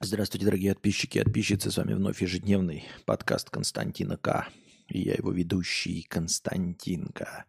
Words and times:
Здравствуйте, 0.00 0.44
дорогие 0.44 0.74
подписчики 0.74 1.18
и 1.18 1.24
подписчицы. 1.24 1.72
С 1.72 1.76
вами 1.76 1.92
вновь 1.92 2.22
ежедневный 2.22 2.84
подкаст 3.04 3.50
Константина 3.50 4.16
К. 4.16 4.46
И 4.86 5.00
я 5.00 5.14
его 5.14 5.32
ведущий 5.32 6.04
Константинка. 6.08 7.46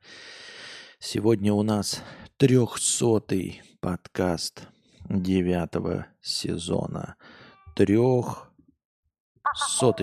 Сегодня 0.98 1.54
у 1.54 1.62
нас 1.62 2.02
трехсотый 2.38 3.62
подкаст 3.82 4.64
девятого 5.08 6.08
сезона. 6.22 7.18
Трехсотый 7.76 8.48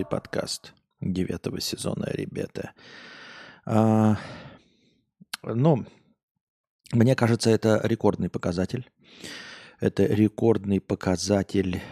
подкаст 0.08 0.72
девятого 1.00 1.60
сезона, 1.60 2.06
ребята. 2.12 2.74
А, 3.64 4.18
ну, 5.42 5.84
мне 6.92 7.16
кажется, 7.16 7.50
это 7.50 7.80
рекордный 7.82 8.30
показатель. 8.30 8.88
Это 9.80 10.04
рекордный 10.04 10.80
показатель 10.80 11.82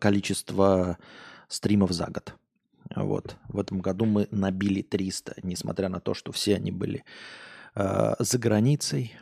количество 0.00 0.98
стримов 1.48 1.92
за 1.92 2.06
год. 2.06 2.34
Вот. 2.94 3.36
В 3.48 3.58
этом 3.58 3.80
году 3.80 4.04
мы 4.04 4.28
набили 4.30 4.82
300, 4.82 5.36
несмотря 5.42 5.88
на 5.88 6.00
то, 6.00 6.14
что 6.14 6.32
все 6.32 6.56
они 6.56 6.70
были 6.70 7.04
э, 7.74 8.14
за 8.18 8.38
границей, 8.38 9.14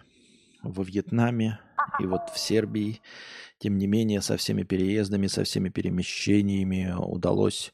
во 0.63 0.85
Вьетнаме 0.85 1.61
и 2.01 2.07
вот 2.07 2.31
в 2.33 2.39
Сербии. 2.39 3.01
Тем 3.59 3.79
не 3.79 3.87
менее, 3.87 4.23
со 4.23 4.37
всеми 4.37 4.63
переездами, 4.63 5.27
со 5.27 5.45
всеми 5.45 5.69
перемещениями 5.69 6.95
удалось 6.97 7.73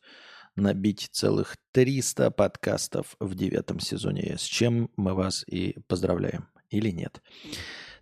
набить 0.57 1.09
целых 1.13 1.57
300 1.73 2.31
подкастов 2.31 3.17
в 3.21 3.35
девятом 3.35 3.81
сезоне, 3.81 4.37
с 4.39 4.43
чем 4.43 4.91
мы 4.97 5.15
вас 5.15 5.45
и 5.47 5.77
поздравляем. 5.87 6.49
Или 6.71 6.91
нет? 6.91 7.23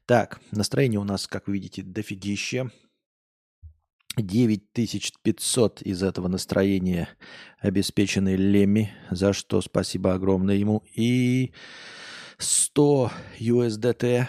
Так, 0.06 0.40
настроение 0.50 1.00
у 1.00 1.04
нас, 1.04 1.26
как 1.26 1.48
видите, 1.48 1.82
дофигище. 1.82 2.70
9500 4.16 5.82
из 5.82 6.02
этого 6.02 6.28
настроения 6.28 7.08
обеспечены 7.58 8.36
Леми, 8.36 8.92
за 9.10 9.32
что 9.32 9.60
спасибо 9.60 10.14
огромное 10.14 10.56
ему. 10.56 10.82
И 10.94 11.52
100 12.38 13.12
USDT, 13.38 14.26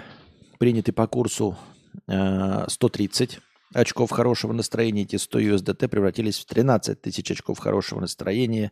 приняты 0.57 0.91
по 0.91 1.07
курсу 1.07 1.57
130 2.05 3.35
э, 3.35 3.39
очков 3.73 4.11
хорошего 4.11 4.53
настроения. 4.53 5.03
Эти 5.03 5.15
100 5.15 5.39
USDT 5.39 5.87
превратились 5.87 6.39
в 6.39 6.45
13 6.45 7.01
тысяч 7.01 7.31
очков 7.31 7.59
хорошего 7.59 7.99
настроения. 7.99 8.71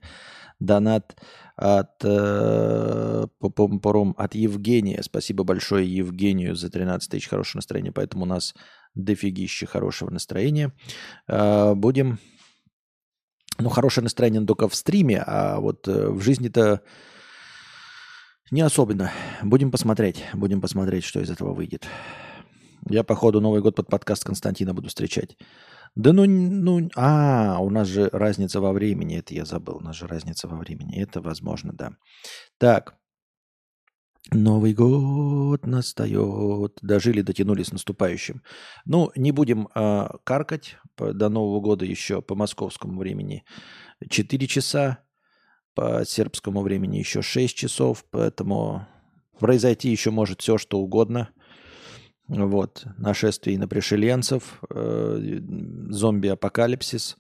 Донат 0.59 1.19
от, 1.57 2.03
э, 2.03 3.25
от 3.41 4.35
Евгения. 4.35 5.03
Спасибо 5.03 5.43
большое 5.43 5.93
Евгению 5.93 6.55
за 6.55 6.69
13 6.69 7.09
тысяч 7.11 7.27
хорошего 7.27 7.57
настроения. 7.57 7.91
Поэтому 7.91 8.23
у 8.23 8.27
нас 8.27 8.55
дофигище 8.93 9.65
хорошего 9.65 10.09
настроения. 10.09 10.71
Э, 11.27 11.73
будем... 11.75 12.19
Ну, 13.57 13.69
хорошее 13.69 14.03
настроение 14.03 14.45
только 14.45 14.67
в 14.67 14.75
стриме, 14.75 15.23
а 15.25 15.61
вот 15.61 15.87
э, 15.87 16.09
в 16.09 16.19
жизни-то 16.21 16.81
не 18.51 18.61
особенно. 18.61 19.11
Будем 19.41 19.71
посмотреть. 19.71 20.25
Будем 20.33 20.61
посмотреть, 20.61 21.03
что 21.03 21.21
из 21.21 21.29
этого 21.29 21.53
выйдет. 21.53 21.87
Я, 22.87 23.03
походу, 23.03 23.41
Новый 23.41 23.61
год 23.61 23.75
под 23.75 23.87
подкаст 23.87 24.23
Константина 24.23 24.73
буду 24.73 24.89
встречать. 24.89 25.37
Да 25.95 26.13
ну, 26.13 26.25
ну, 26.25 26.89
а, 26.95 27.57
у 27.59 27.69
нас 27.69 27.87
же 27.87 28.09
разница 28.11 28.61
во 28.61 28.73
времени, 28.73 29.17
это 29.17 29.33
я 29.33 29.45
забыл, 29.45 29.77
у 29.77 29.81
нас 29.81 29.95
же 29.95 30.07
разница 30.07 30.47
во 30.47 30.57
времени, 30.57 31.01
это 31.01 31.21
возможно, 31.21 31.73
да. 31.73 31.95
Так, 32.57 32.95
Новый 34.31 34.73
год 34.73 35.65
настает. 35.67 36.79
Дожили, 36.81 37.21
дотянулись 37.21 37.67
с 37.67 37.71
наступающим. 37.71 38.41
Ну, 38.85 39.11
не 39.15 39.31
будем 39.31 39.69
э, 39.75 40.07
каркать. 40.23 40.77
До 40.97 41.29
Нового 41.29 41.59
года 41.61 41.85
еще 41.85 42.21
по 42.21 42.33
московскому 42.33 42.99
времени 42.99 43.43
4 44.09 44.47
часа. 44.47 44.99
По 45.75 46.03
сербскому 46.05 46.61
времени 46.61 46.97
еще 46.97 47.21
6 47.21 47.55
часов. 47.55 48.03
Поэтому 48.09 48.87
произойти 49.39 49.91
еще 49.91 50.09
может 50.09 50.41
все, 50.41 50.57
что 50.57 50.79
угодно. 50.79 51.29
Вот. 52.27 52.85
Нашествие 52.97 53.59
на 53.59 53.67
пришеленцев, 53.67 54.61
э, 54.69 55.39
зомби-апокалипсис, 55.89 57.17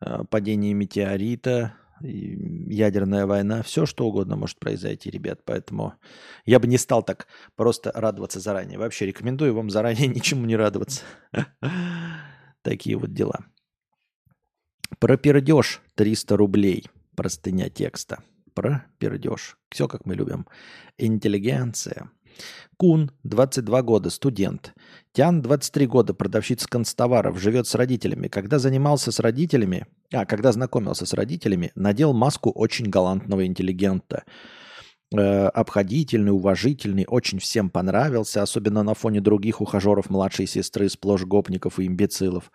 э, 0.00 0.24
падение 0.30 0.72
метеорита, 0.74 1.74
ядерная 2.00 3.26
война, 3.26 3.62
все 3.62 3.86
что 3.86 4.06
угодно 4.06 4.36
может 4.36 4.58
произойти, 4.58 5.10
ребят. 5.10 5.40
Поэтому 5.44 5.94
я 6.44 6.60
бы 6.60 6.66
не 6.66 6.78
стал 6.78 7.02
так 7.02 7.26
просто 7.54 7.90
радоваться 7.94 8.40
заранее. 8.40 8.78
Вообще 8.78 9.06
рекомендую 9.06 9.54
вам 9.54 9.70
заранее 9.70 10.06
ничему 10.14 10.46
не 10.46 10.56
радоваться. 10.56 11.02
Такие 12.62 12.96
вот 12.96 13.12
дела. 13.12 13.46
Пропердеж 14.98 15.82
300 15.94 16.36
рублей. 16.36 16.86
Простыня 17.16 17.70
текста. 17.70 18.22
Пропердеж. 18.54 19.56
Все 19.70 19.88
как 19.88 20.06
мы 20.06 20.14
любим. 20.14 20.46
Интеллигенция. 20.98 22.10
Кун, 22.76 23.10
22 23.24 23.82
года, 23.82 24.10
студент. 24.10 24.74
Тян, 25.12 25.40
23 25.40 25.86
года, 25.86 26.14
продавщица 26.14 26.68
констоваров, 26.68 27.40
живет 27.40 27.66
с 27.66 27.74
родителями. 27.74 28.28
Когда 28.28 28.58
занимался 28.58 29.12
с 29.12 29.20
родителями, 29.20 29.86
а, 30.12 30.26
когда 30.26 30.52
знакомился 30.52 31.06
с 31.06 31.14
родителями, 31.14 31.72
надел 31.74 32.12
маску 32.12 32.50
очень 32.50 32.90
галантного 32.90 33.46
интеллигента. 33.46 34.24
Э, 35.16 35.46
обходительный, 35.46 36.32
уважительный, 36.32 37.06
очень 37.08 37.38
всем 37.38 37.70
понравился, 37.70 38.42
особенно 38.42 38.82
на 38.82 38.94
фоне 38.94 39.20
других 39.20 39.60
ухажеров 39.60 40.10
младшей 40.10 40.46
сестры, 40.46 40.88
сплошь 40.88 41.24
гопников 41.24 41.78
и 41.78 41.86
имбецилов. 41.86 42.50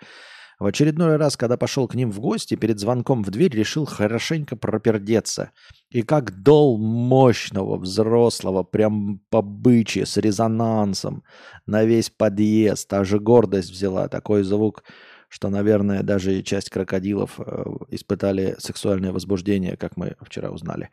В 0.61 0.67
очередной 0.67 1.15
раз, 1.15 1.37
когда 1.37 1.57
пошел 1.57 1.87
к 1.87 1.95
ним 1.95 2.11
в 2.11 2.19
гости, 2.19 2.53
перед 2.53 2.79
звонком 2.79 3.23
в 3.23 3.31
дверь 3.31 3.51
решил 3.51 3.87
хорошенько 3.87 4.55
пропердеться. 4.55 5.49
И 5.89 6.03
как 6.03 6.43
дол 6.43 6.77
мощного, 6.77 7.77
взрослого, 7.79 8.61
прям 8.61 9.21
по 9.31 9.41
бычье, 9.41 10.05
с 10.05 10.17
резонансом, 10.17 11.23
на 11.65 11.83
весь 11.83 12.11
подъезд. 12.11 12.93
Аж 12.93 13.11
гордость 13.13 13.71
взяла. 13.71 14.07
Такой 14.07 14.43
звук, 14.43 14.83
что, 15.29 15.49
наверное, 15.49 16.03
даже 16.03 16.43
часть 16.43 16.69
крокодилов 16.69 17.39
э, 17.39 17.63
испытали 17.89 18.53
сексуальное 18.59 19.13
возбуждение, 19.13 19.77
как 19.77 19.97
мы 19.97 20.15
вчера 20.21 20.51
узнали, 20.51 20.91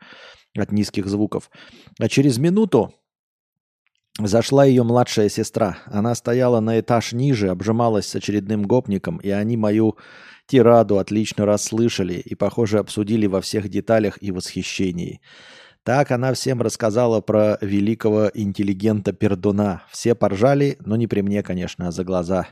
от 0.57 0.71
низких 0.71 1.05
звуков. 1.05 1.51
А 1.99 2.09
через 2.09 2.39
минуту 2.39 2.95
Зашла 4.21 4.65
ее 4.65 4.83
младшая 4.83 5.29
сестра. 5.29 5.77
Она 5.85 6.13
стояла 6.13 6.59
на 6.59 6.81
этаж 6.81 7.13
ниже, 7.13 7.49
обжималась 7.49 8.05
с 8.05 8.15
очередным 8.15 8.63
гопником, 8.63 9.17
и 9.17 9.29
они 9.29 9.55
мою 9.55 9.97
тираду 10.45 10.97
отлично 10.97 11.45
расслышали 11.45 12.15
и, 12.15 12.35
похоже, 12.35 12.79
обсудили 12.79 13.27
во 13.27 13.39
всех 13.39 13.69
деталях 13.69 14.17
и 14.21 14.31
восхищении. 14.31 15.21
Так 15.83 16.11
она 16.11 16.33
всем 16.33 16.61
рассказала 16.61 17.21
про 17.21 17.57
великого 17.61 18.29
интеллигента 18.33 19.13
Пердуна. 19.13 19.83
Все 19.89 20.15
поржали, 20.15 20.77
но 20.81 20.97
не 20.97 21.07
при 21.07 21.21
мне, 21.21 21.41
конечно, 21.41 21.87
а 21.87 21.91
за 21.91 22.03
глаза. 22.03 22.47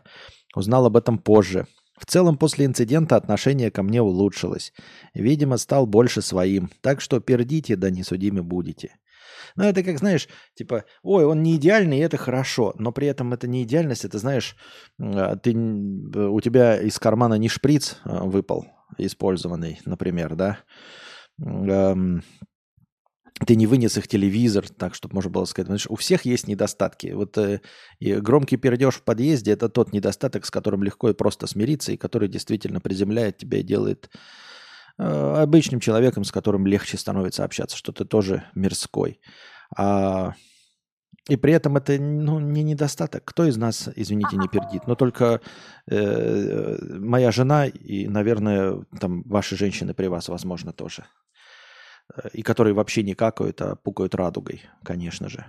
Узнал 0.56 0.86
об 0.86 0.96
этом 0.96 1.18
позже. 1.18 1.68
В 1.98 2.06
целом, 2.06 2.38
после 2.38 2.66
инцидента 2.66 3.18
отношение 3.18 3.72
ко 3.72 3.84
мне 3.84 4.02
улучшилось. 4.02 4.72
Видимо, 5.14 5.58
стал 5.58 5.86
больше 5.86 6.22
своим. 6.22 6.70
Так 6.82 7.02
что 7.02 7.20
пердите, 7.20 7.76
да 7.76 7.90
не 7.90 8.04
судимы 8.04 8.42
будете. 8.42 8.96
Но 9.58 9.66
это 9.66 9.84
как, 9.84 9.98
знаешь, 9.98 10.30
типа, 10.56 10.86
ой, 11.02 11.26
он 11.26 11.44
не 11.44 11.56
идеальный, 11.56 11.98
и 11.98 12.02
это 12.02 12.16
хорошо. 12.16 12.74
Но 12.78 12.92
при 12.92 13.08
этом 13.08 13.34
это 13.34 13.48
не 13.48 13.64
идеальность, 13.64 14.06
это, 14.06 14.20
знаешь, 14.20 14.56
а, 15.00 15.36
ты, 15.36 15.54
у 15.54 16.40
тебя 16.40 16.80
из 16.80 16.98
кармана 17.00 17.34
не 17.34 17.50
шприц 17.50 17.98
а, 18.04 18.24
выпал, 18.24 18.68
использованный, 18.98 19.82
например, 19.86 20.36
да, 20.36 20.60
ты 23.46 23.56
не 23.56 23.68
вынес 23.68 23.98
их 23.98 24.08
телевизор, 24.08 24.68
так, 24.68 24.96
чтобы 24.96 25.16
можно 25.16 25.30
было 25.30 25.46
сказать. 25.46 25.68
Знаешь, 25.68 25.86
у 25.88 25.96
всех 25.96 26.26
есть 26.26 26.48
недостатки. 26.48 27.12
Вот 27.14 27.38
э, 27.38 27.62
и 28.00 28.16
громкий 28.16 28.58
пердеж 28.58 28.96
в 28.96 29.04
подъезде– 29.04 29.52
это 29.54 29.70
тот 29.70 29.94
недостаток, 29.94 30.44
с 30.44 30.50
которым 30.50 30.82
легко 30.82 31.12
и 31.12 31.14
просто 31.14 31.46
смириться, 31.46 31.92
и 31.92 31.98
который 31.98 32.30
действительно 32.30 32.82
приземляет 32.82 33.38
тебя 33.38 33.60
и 33.60 33.64
делает 33.64 34.10
Э, 34.10 34.16
обычным 34.98 35.80
человеком, 35.80 36.24
с 36.24 36.32
которым 36.32 36.66
легче 36.66 36.98
становится 36.98 37.44
общаться, 37.44 37.78
что 37.78 37.92
ты 37.92 38.06
тоже 38.06 38.44
мирской. 38.56 39.20
А, 39.76 40.34
и 41.30 41.36
при 41.36 41.54
этом 41.54 41.78
это 41.78 42.00
ну, 42.00 42.40
не 42.40 42.64
недостаток. 42.64 43.24
Кто 43.26 43.46
из 43.46 43.58
нас, 43.58 43.90
извините, 43.96 44.38
не 44.38 44.48
пердит? 44.48 44.88
Но 44.88 44.96
только 44.96 45.42
э, 45.88 46.78
моя 47.00 47.32
жена 47.32 47.68
и, 47.68 48.08
наверное, 48.08 48.84
там 49.00 49.24
ваши 49.24 49.56
женщины 49.56 49.94
при 49.94 50.08
вас, 50.08 50.30
возможно, 50.30 50.72
тоже. 50.74 51.06
Э, 52.16 52.30
и 52.34 52.42
которые 52.42 52.74
вообще 52.74 53.04
не 53.04 53.14
какают, 53.14 53.62
а 53.62 53.76
пукают 53.76 54.16
радугой, 54.16 54.64
конечно 54.84 55.30
же. 55.30 55.46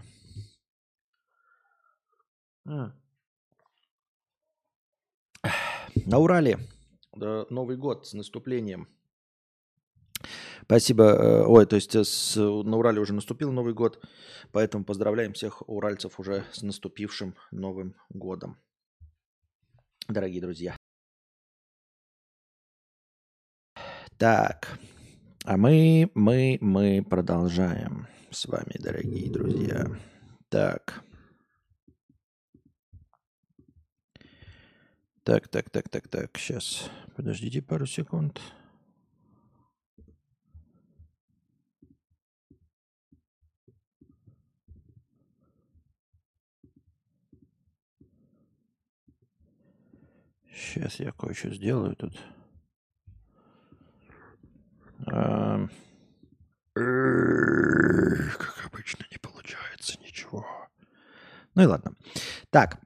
На 2.64 2.92
Урале 6.18 6.58
Новый 7.14 7.76
год 7.76 8.06
с 8.06 8.12
наступлением– 8.12 8.88
Спасибо. 10.62 11.04
Э, 11.04 11.44
ой, 11.46 11.66
то 11.66 11.76
есть 11.76 11.94
э, 11.94 12.04
с, 12.04 12.36
на 12.36 12.76
Урале 12.76 13.00
уже 13.00 13.14
наступил 13.14 13.52
Новый 13.52 13.74
год, 13.74 14.04
поэтому 14.52 14.84
поздравляем 14.84 15.32
всех 15.32 15.68
уральцев 15.68 16.20
уже 16.20 16.44
с 16.52 16.62
наступившим 16.62 17.34
Новым 17.50 17.94
годом. 18.10 18.58
Дорогие 20.08 20.40
друзья. 20.40 20.76
Так, 24.18 24.78
а 25.44 25.56
мы, 25.56 26.10
мы, 26.14 26.58
мы 26.60 27.06
продолжаем 27.08 28.08
с 28.30 28.46
вами, 28.46 28.74
дорогие 28.78 29.30
друзья. 29.30 29.86
Так. 30.48 31.02
Так, 35.22 35.48
так, 35.48 35.70
так, 35.70 35.88
так, 35.88 36.08
так. 36.08 36.38
Сейчас. 36.38 36.90
Подождите 37.14 37.62
пару 37.62 37.86
секунд. 37.86 38.40
Сейчас 50.58 50.98
я 50.98 51.12
кое-что 51.12 51.50
сделаю 51.54 51.94
тут. 51.94 52.18
Как 55.04 55.70
обычно, 58.66 59.04
не 59.10 59.18
получается 59.18 59.98
ничего. 60.00 60.44
Ну 61.54 61.62
и 61.62 61.66
ладно. 61.66 61.92
Так. 62.50 62.80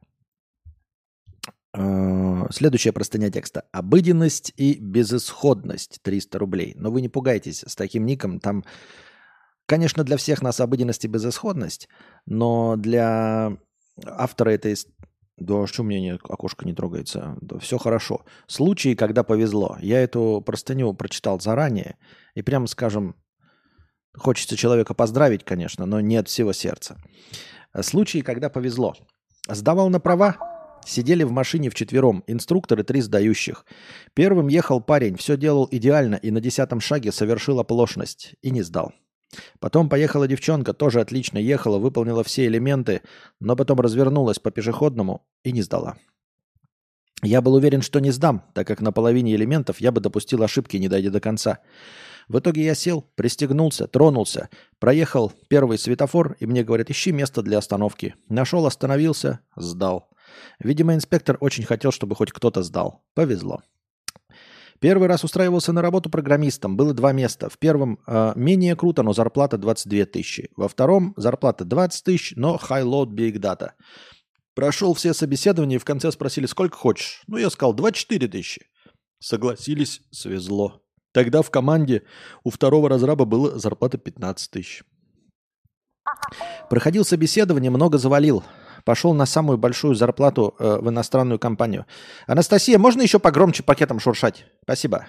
А, 1.72 2.46
следующая 2.50 2.92
простыня 2.92 3.30
текста. 3.30 3.64
Обыденность 3.72 4.52
и 4.56 4.78
безысходность. 4.78 6.00
300 6.02 6.38
рублей. 6.38 6.74
Но 6.76 6.90
вы 6.90 7.00
не 7.00 7.08
пугайтесь, 7.08 7.64
с 7.66 7.74
таким 7.74 8.04
ником 8.04 8.38
там, 8.38 8.64
конечно, 9.66 10.04
для 10.04 10.18
всех 10.18 10.42
нас 10.42 10.60
обыденность 10.60 11.04
и 11.06 11.08
безысходность, 11.08 11.88
но 12.26 12.76
для 12.76 13.56
автора 14.04 14.50
этой 14.50 14.76
да, 15.38 15.66
что 15.66 15.82
у 15.82 15.84
меня 15.84 16.00
не, 16.00 16.12
окошко 16.14 16.66
не 16.66 16.74
трогается? 16.74 17.36
Да, 17.40 17.58
все 17.58 17.78
хорошо. 17.78 18.24
Случаи, 18.46 18.94
когда 18.94 19.22
повезло. 19.22 19.76
Я 19.80 20.02
эту 20.02 20.42
простыню 20.44 20.92
прочитал 20.94 21.40
заранее. 21.40 21.96
И 22.34 22.42
прямо 22.42 22.66
скажем, 22.66 23.16
хочется 24.16 24.56
человека 24.56 24.94
поздравить, 24.94 25.44
конечно, 25.44 25.86
но 25.86 26.00
не 26.00 26.16
от 26.16 26.28
всего 26.28 26.52
сердца. 26.52 26.98
Случаи, 27.80 28.20
когда 28.20 28.50
повезло. 28.50 28.94
Сдавал 29.48 29.88
на 29.88 30.00
права, 30.00 30.36
Сидели 30.84 31.22
в 31.22 31.30
машине 31.30 31.70
вчетвером, 31.70 32.24
инструктор 32.26 32.80
и 32.80 32.82
три 32.82 33.00
сдающих. 33.00 33.64
Первым 34.14 34.48
ехал 34.48 34.80
парень, 34.80 35.16
все 35.16 35.36
делал 35.36 35.68
идеально 35.70 36.16
и 36.16 36.30
на 36.30 36.40
десятом 36.40 36.80
шаге 36.80 37.12
совершил 37.12 37.60
оплошность 37.60 38.34
и 38.42 38.50
не 38.50 38.62
сдал. 38.62 38.92
Потом 39.60 39.88
поехала 39.88 40.28
девчонка, 40.28 40.72
тоже 40.72 41.00
отлично 41.00 41.38
ехала, 41.38 41.78
выполнила 41.78 42.22
все 42.24 42.46
элементы, 42.46 43.02
но 43.40 43.56
потом 43.56 43.80
развернулась 43.80 44.38
по 44.38 44.50
пешеходному 44.50 45.26
и 45.42 45.52
не 45.52 45.62
сдала. 45.62 45.96
Я 47.22 47.40
был 47.40 47.54
уверен, 47.54 47.82
что 47.82 48.00
не 48.00 48.10
сдам, 48.10 48.44
так 48.52 48.66
как 48.66 48.80
на 48.80 48.90
половине 48.90 49.34
элементов 49.34 49.80
я 49.80 49.92
бы 49.92 50.00
допустил 50.00 50.42
ошибки, 50.42 50.76
не 50.76 50.88
дойдя 50.88 51.10
до 51.10 51.20
конца. 51.20 51.60
В 52.28 52.38
итоге 52.38 52.64
я 52.64 52.74
сел, 52.74 53.02
пристегнулся, 53.14 53.86
тронулся, 53.86 54.48
проехал 54.80 55.32
первый 55.48 55.78
светофор, 55.78 56.36
и 56.40 56.46
мне 56.46 56.64
говорят, 56.64 56.90
ищи 56.90 57.12
место 57.12 57.42
для 57.42 57.58
остановки. 57.58 58.16
Нашел, 58.28 58.66
остановился, 58.66 59.40
сдал. 59.56 60.10
Видимо, 60.58 60.94
инспектор 60.94 61.36
очень 61.40 61.64
хотел, 61.64 61.92
чтобы 61.92 62.16
хоть 62.16 62.32
кто-то 62.32 62.62
сдал. 62.62 63.04
Повезло. 63.14 63.62
Первый 64.82 65.06
раз 65.06 65.22
устраивался 65.22 65.72
на 65.72 65.80
работу 65.80 66.10
программистом. 66.10 66.76
Было 66.76 66.92
два 66.92 67.12
места. 67.12 67.48
В 67.48 67.56
первом 67.56 68.00
э, 68.04 68.32
менее 68.34 68.74
круто, 68.74 69.04
но 69.04 69.12
зарплата 69.12 69.56
22 69.56 70.06
тысячи. 70.06 70.50
Во 70.56 70.66
втором 70.66 71.14
зарплата 71.16 71.64
20 71.64 72.04
тысяч, 72.04 72.32
но 72.34 72.56
high-load 72.60 73.10
big 73.10 73.34
data. 73.34 73.70
Прошел 74.56 74.92
все 74.94 75.14
собеседования 75.14 75.76
и 75.76 75.78
в 75.78 75.84
конце 75.84 76.10
спросили, 76.10 76.46
сколько 76.46 76.76
хочешь. 76.76 77.22
Ну, 77.28 77.36
я 77.36 77.48
сказал, 77.50 77.74
24 77.74 78.26
тысячи. 78.26 78.66
Согласились, 79.20 80.00
свезло. 80.10 80.82
Тогда 81.12 81.42
в 81.42 81.50
команде 81.50 82.02
у 82.42 82.50
второго 82.50 82.88
разраба 82.88 83.24
была 83.24 83.56
зарплата 83.60 83.98
15 83.98 84.50
тысяч. 84.50 84.82
Проходил 86.68 87.04
собеседование, 87.04 87.70
много 87.70 87.98
завалил 87.98 88.42
пошел 88.84 89.14
на 89.14 89.26
самую 89.26 89.58
большую 89.58 89.94
зарплату 89.94 90.54
э, 90.58 90.78
в 90.80 90.88
иностранную 90.88 91.38
компанию. 91.38 91.86
Анастасия, 92.26 92.78
можно 92.78 93.02
еще 93.02 93.18
погромче 93.18 93.62
пакетом 93.62 94.00
шуршать? 94.00 94.46
Спасибо. 94.62 95.06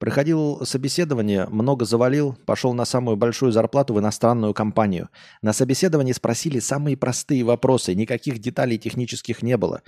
Проходил 0.00 0.64
собеседование, 0.64 1.46
много 1.50 1.84
завалил, 1.84 2.34
пошел 2.46 2.72
на 2.72 2.86
самую 2.86 3.18
большую 3.18 3.52
зарплату 3.52 3.92
в 3.92 4.00
иностранную 4.00 4.54
компанию. 4.54 5.10
На 5.42 5.52
собеседовании 5.52 6.12
спросили 6.12 6.58
самые 6.58 6.96
простые 6.96 7.44
вопросы, 7.44 7.94
никаких 7.94 8.38
деталей 8.38 8.78
технических 8.78 9.42
не 9.42 9.58
было. 9.58 9.82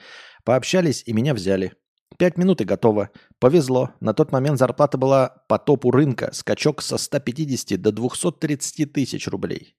Пообщались 0.45 1.03
и 1.07 1.15
меня 1.15 1.33
взяли. 1.33 1.73
Пять 2.19 2.37
минут 2.37 2.61
и 2.61 2.65
готово. 2.65 3.09
Повезло. 3.39 3.91
На 4.01 4.13
тот 4.13 4.33
момент 4.33 4.59
зарплата 4.59 4.99
была 4.99 5.45
по 5.49 5.59
топу 5.59 5.91
рынка. 5.91 6.31
Скачок 6.35 6.83
со 6.83 6.99
150 6.99 7.81
до 7.81 7.91
230 7.91 8.93
тысяч 8.93 9.27
рублей. 9.29 9.77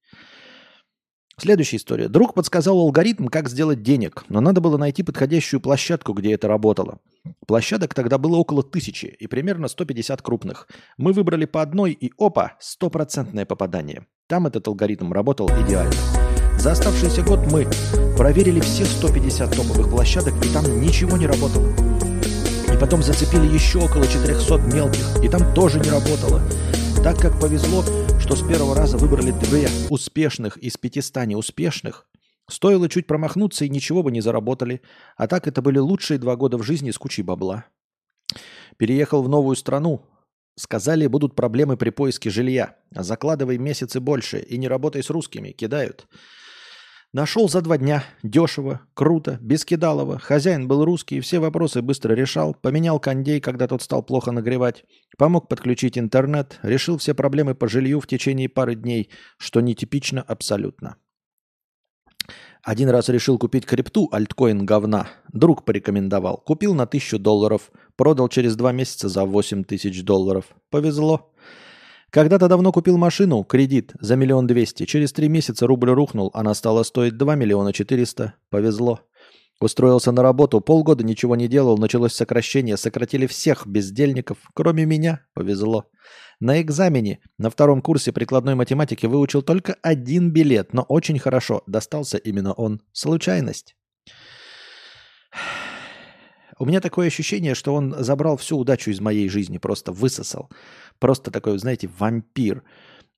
Следующая 1.37 1.77
история. 1.77 2.07
Друг 2.07 2.35
подсказал 2.35 2.79
алгоритм, 2.79 3.27
как 3.27 3.49
сделать 3.49 3.81
денег, 3.81 4.23
но 4.29 4.39
надо 4.39 4.61
было 4.61 4.77
найти 4.77 5.01
подходящую 5.01 5.61
площадку, 5.61 6.13
где 6.13 6.33
это 6.33 6.47
работало. 6.47 6.99
Площадок 7.47 7.93
тогда 7.93 8.17
было 8.17 8.37
около 8.37 8.63
тысячи 8.63 9.05
и 9.05 9.27
примерно 9.27 9.67
150 9.67 10.21
крупных. 10.21 10.67
Мы 10.97 11.11
выбрали 11.11 11.45
по 11.45 11.61
одной 11.61 11.91
и 11.91 12.11
опа, 12.17 12.53
стопроцентное 12.59 13.45
попадание. 13.45 14.05
Там 14.27 14.45
этот 14.45 14.67
алгоритм 14.67 15.11
работал 15.11 15.49
идеально. 15.65 15.93
За 16.57 16.71
оставшийся 16.71 17.23
год 17.23 17.39
мы 17.51 17.67
проверили 18.15 18.59
все 18.59 18.85
150 18.85 19.55
топовых 19.55 19.89
площадок, 19.89 20.33
и 20.45 20.53
там 20.53 20.63
ничего 20.81 21.17
не 21.17 21.27
работало. 21.27 21.67
И 22.73 22.77
потом 22.77 23.01
зацепили 23.01 23.45
еще 23.53 23.79
около 23.79 24.07
400 24.07 24.57
мелких, 24.73 25.23
и 25.23 25.27
там 25.27 25.53
тоже 25.53 25.79
не 25.79 25.89
работало. 25.89 26.41
Так 27.03 27.19
как 27.19 27.37
повезло, 27.39 27.83
что 28.23 28.37
с 28.37 28.47
первого 28.47 28.73
раза 28.73 28.97
выбрали 28.97 29.31
две 29.31 29.67
успешных 29.89 30.55
из 30.55 30.77
500 30.77 31.25
неуспешных, 31.25 32.07
стоило 32.49 32.87
чуть 32.87 33.05
промахнуться 33.05 33.65
и 33.65 33.69
ничего 33.69 34.01
бы 34.01 34.13
не 34.13 34.21
заработали, 34.21 34.81
а 35.17 35.27
так 35.27 35.45
это 35.45 35.61
были 35.61 35.77
лучшие 35.79 36.17
два 36.19 36.37
года 36.37 36.57
в 36.57 36.63
жизни 36.63 36.91
с 36.91 36.97
кучей 36.97 37.21
бабла. 37.21 37.65
Переехал 38.77 39.23
в 39.23 39.29
новую 39.29 39.57
страну, 39.57 40.05
сказали, 40.55 41.05
будут 41.07 41.35
проблемы 41.35 41.75
при 41.75 41.89
поиске 41.89 42.29
жилья, 42.29 42.77
закладывай 42.91 43.57
месяцы 43.57 43.99
больше 43.99 44.39
и 44.39 44.57
не 44.57 44.69
работай 44.69 45.03
с 45.03 45.09
русскими, 45.09 45.51
кидают. 45.51 46.07
Нашел 47.13 47.47
за 47.47 47.61
два 47.61 47.77
дня. 47.77 48.03
Дешево, 48.23 48.81
круто, 48.95 49.37
без 49.39 49.65
кидалова. 49.65 50.17
Хозяин 50.17 50.67
был 50.67 50.83
русский, 50.83 51.19
все 51.19 51.37
вопросы 51.37 51.83
быстро 51.83 52.15
решал. 52.15 52.55
Поменял 52.55 52.99
кондей, 52.99 53.39
когда 53.39 53.67
тот 53.67 53.83
стал 53.83 54.01
плохо 54.01 54.31
нагревать. 54.31 54.83
Помог 55.19 55.47
подключить 55.47 55.95
интернет. 55.95 56.57
Решил 56.63 56.97
все 56.97 57.13
проблемы 57.13 57.53
по 57.53 57.67
жилью 57.67 57.99
в 57.99 58.07
течение 58.07 58.49
пары 58.49 58.73
дней, 58.73 59.11
что 59.37 59.61
нетипично 59.61 60.23
абсолютно. 60.23 60.95
Один 62.63 62.89
раз 62.89 63.09
решил 63.09 63.37
купить 63.37 63.67
крипту, 63.67 64.09
альткоин 64.11 64.65
говна. 64.65 65.07
Друг 65.31 65.65
порекомендовал. 65.65 66.37
Купил 66.37 66.73
на 66.73 66.87
тысячу 66.87 67.19
долларов. 67.19 67.71
Продал 67.95 68.27
через 68.27 68.55
два 68.55 68.71
месяца 68.71 69.07
за 69.07 69.25
8 69.25 69.65
тысяч 69.65 70.03
долларов. 70.03 70.45
Повезло. 70.71 71.32
Когда-то 72.13 72.47
давно 72.47 72.71
купил 72.71 72.99
машину, 72.99 73.43
кредит, 73.43 73.93
за 73.99 74.15
миллион 74.15 74.45
двести. 74.45 74.85
Через 74.85 75.11
три 75.11 75.29
месяца 75.29 75.65
рубль 75.65 75.89
рухнул, 75.89 76.29
она 76.35 76.53
стала 76.53 76.83
стоить 76.83 77.17
2 77.17 77.33
миллиона 77.33 77.73
четыреста. 77.73 78.35
Повезло. 78.51 78.99
Устроился 79.59 80.11
на 80.11 80.21
работу, 80.21 80.61
полгода 80.61 81.03
ничего 81.03 81.35
не 81.35 81.47
делал, 81.47 81.75
началось 81.79 82.13
сокращение, 82.13 82.77
сократили 82.77 83.25
всех 83.25 83.65
бездельников, 83.65 84.37
кроме 84.53 84.85
меня. 84.85 85.21
Повезло. 85.33 85.89
На 86.39 86.61
экзамене 86.61 87.19
на 87.39 87.49
втором 87.49 87.81
курсе 87.81 88.11
прикладной 88.11 88.53
математики 88.53 89.07
выучил 89.07 89.41
только 89.41 89.75
один 89.81 90.29
билет, 90.29 90.71
но 90.71 90.83
очень 90.83 91.17
хорошо. 91.17 91.63
Достался 91.65 92.19
именно 92.19 92.53
он. 92.53 92.83
Случайность. 92.91 93.75
У 96.59 96.65
меня 96.65 96.81
такое 96.81 97.07
ощущение, 97.07 97.55
что 97.55 97.73
он 97.73 97.95
забрал 97.99 98.37
всю 98.37 98.57
удачу 98.57 98.91
из 98.91 98.99
моей 98.99 99.29
жизни, 99.29 99.57
просто 99.57 99.91
высосал. 99.91 100.49
Просто 100.99 101.31
такой, 101.31 101.57
знаете, 101.57 101.89
вампир. 101.97 102.63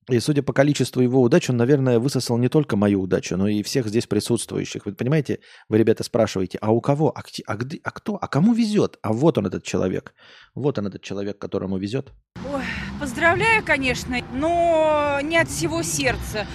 И 0.07 0.19
судя 0.19 0.43
по 0.43 0.53
количеству 0.53 1.01
его 1.01 1.19
удач, 1.19 1.49
он, 1.49 1.57
наверное, 1.57 1.97
высосал 1.97 2.37
не 2.37 2.47
только 2.47 2.75
мою 2.75 3.01
удачу, 3.01 3.37
но 3.37 3.47
и 3.47 3.63
всех 3.63 3.87
здесь 3.87 4.05
присутствующих. 4.05 4.85
Вы 4.85 4.93
понимаете, 4.93 5.39
вы, 5.67 5.79
ребята, 5.79 6.03
спрашиваете, 6.03 6.59
а 6.61 6.71
у 6.71 6.79
кого, 6.79 7.09
а, 7.09 7.23
а, 7.47 7.57
а 7.83 7.91
кто, 7.91 8.15
а 8.21 8.27
кому 8.27 8.53
везет? 8.53 8.99
А 9.01 9.13
вот 9.13 9.39
он, 9.39 9.47
этот 9.47 9.63
человек. 9.63 10.13
Вот 10.53 10.77
он, 10.77 10.87
этот 10.87 11.01
человек, 11.01 11.39
которому 11.39 11.79
везет. 11.79 12.13
Ой, 12.53 12.61
поздравляю, 12.99 13.63
конечно, 13.65 14.17
но 14.31 15.19
не 15.23 15.37
от 15.37 15.49
всего 15.49 15.81
сердца. 15.81 16.45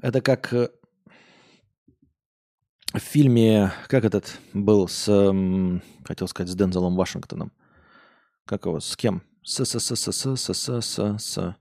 Это 0.00 0.20
как 0.20 0.52
э, 0.52 0.68
в 2.94 2.98
фильме, 3.00 3.72
как 3.88 4.04
этот 4.04 4.38
был 4.52 4.86
с, 4.88 5.04
хотел 6.04 6.28
сказать, 6.28 6.50
с 6.50 6.54
Дензелом 6.54 6.96
Вашингтоном. 6.96 7.52
Как 8.46 8.66
его, 8.66 8.78
с 8.80 8.96
кем? 8.96 9.22
С, 9.42 9.64
с, 9.64 9.78
с, 9.78 9.96
с, 9.96 10.12
с, 10.12 10.36
с, 10.36 10.54
с, 10.54 10.80
с, 10.80 11.18
с. 11.18 11.56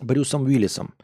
Брюсом 0.00 0.42
Уиллисом, 0.44 0.94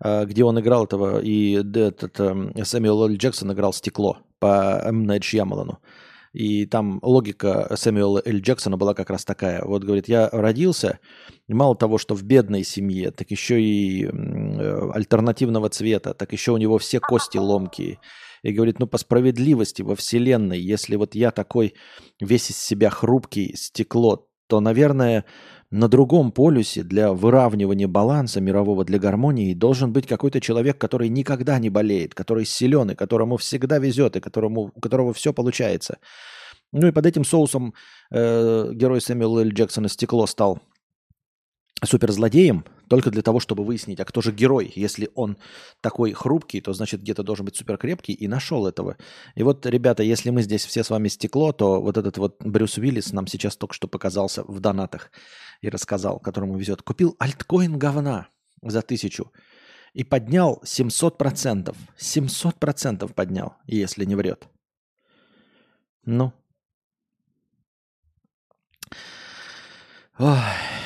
где 0.00 0.44
он 0.44 0.58
играл 0.58 0.84
этого, 0.84 1.20
и 1.20 1.52
этот 1.52 2.16
Сэмюэл 2.16 3.02
Л. 3.04 3.16
Джексон 3.16 3.52
играл 3.52 3.72
стекло 3.72 4.18
по 4.38 4.80
М. 4.84 5.04
Найт 5.04 5.24
Шьямалану. 5.24 5.80
И 6.32 6.66
там 6.66 6.98
логика 7.02 7.70
Сэмюэла 7.74 8.22
Л. 8.24 8.38
Джексона 8.38 8.76
была 8.76 8.94
как 8.94 9.10
раз 9.10 9.24
такая. 9.24 9.64
Вот, 9.64 9.84
говорит, 9.84 10.08
я 10.08 10.28
родился, 10.30 10.98
и 11.46 11.54
мало 11.54 11.74
того, 11.76 11.98
что 11.98 12.14
в 12.14 12.22
бедной 12.22 12.64
семье, 12.64 13.10
так 13.10 13.30
еще 13.30 13.60
и 13.60 14.04
э, 14.04 14.90
альтернативного 14.92 15.68
цвета, 15.70 16.14
так 16.14 16.32
еще 16.32 16.52
у 16.52 16.56
него 16.58 16.78
все 16.78 17.00
кости 17.00 17.38
ломкие. 17.38 17.98
И 18.42 18.52
говорит, 18.52 18.78
ну 18.78 18.86
по 18.86 18.98
справедливости 18.98 19.82
во 19.82 19.96
Вселенной, 19.96 20.60
если 20.60 20.96
вот 20.96 21.14
я 21.14 21.30
такой 21.30 21.74
весь 22.20 22.50
из 22.50 22.58
себя 22.58 22.90
хрупкий 22.90 23.54
стекло, 23.56 24.28
то, 24.48 24.60
наверное, 24.60 25.24
на 25.70 25.88
другом 25.88 26.32
полюсе 26.32 26.82
для 26.82 27.12
выравнивания 27.12 27.88
баланса 27.88 28.40
мирового, 28.40 28.84
для 28.84 28.98
гармонии 28.98 29.54
должен 29.54 29.92
быть 29.92 30.06
какой-то 30.06 30.40
человек, 30.40 30.78
который 30.78 31.08
никогда 31.08 31.58
не 31.58 31.68
болеет, 31.68 32.14
который 32.14 32.46
силен 32.46 32.90
и 32.90 32.94
которому 32.94 33.36
всегда 33.36 33.78
везет, 33.78 34.16
и 34.16 34.20
которому, 34.20 34.72
у 34.74 34.80
которого 34.80 35.12
все 35.12 35.32
получается. 35.32 35.98
Ну 36.72 36.86
и 36.86 36.92
под 36.92 37.06
этим 37.06 37.24
соусом 37.24 37.74
э, 38.10 38.70
герой 38.72 39.00
Сэмюэла 39.00 39.40
Л. 39.40 39.48
Джексона 39.48 39.88
«Стекло» 39.88 40.26
стал 40.26 40.60
суперзлодеем 41.84 42.64
только 42.88 43.10
для 43.10 43.22
того, 43.22 43.40
чтобы 43.40 43.64
выяснить, 43.64 44.00
а 44.00 44.04
кто 44.04 44.20
же 44.20 44.32
герой. 44.32 44.72
Если 44.74 45.10
он 45.14 45.36
такой 45.80 46.12
хрупкий, 46.12 46.60
то 46.60 46.72
значит 46.72 47.02
где-то 47.02 47.22
должен 47.22 47.44
быть 47.44 47.56
суперкрепкий, 47.56 48.14
и 48.14 48.28
нашел 48.28 48.66
этого. 48.66 48.96
И 49.34 49.42
вот, 49.42 49.66
ребята, 49.66 50.02
если 50.02 50.30
мы 50.30 50.42
здесь 50.42 50.64
все 50.64 50.82
с 50.82 50.90
вами 50.90 51.08
стекло, 51.08 51.52
то 51.52 51.80
вот 51.80 51.96
этот 51.96 52.18
вот 52.18 52.36
Брюс 52.40 52.78
Уиллис 52.78 53.12
нам 53.12 53.26
сейчас 53.26 53.56
только 53.56 53.74
что 53.74 53.88
показался 53.88 54.42
в 54.44 54.60
донатах 54.60 55.10
и 55.60 55.68
рассказал, 55.68 56.18
которому 56.18 56.56
везет. 56.56 56.82
Купил 56.82 57.16
альткоин 57.18 57.78
говна 57.78 58.28
за 58.62 58.82
тысячу 58.82 59.32
и 59.92 60.04
поднял 60.04 60.62
700%. 60.64 61.74
700% 61.98 63.12
поднял, 63.12 63.56
если 63.66 64.04
не 64.04 64.14
врет. 64.14 64.48
Ну. 66.04 66.32
Ой. 70.18 70.77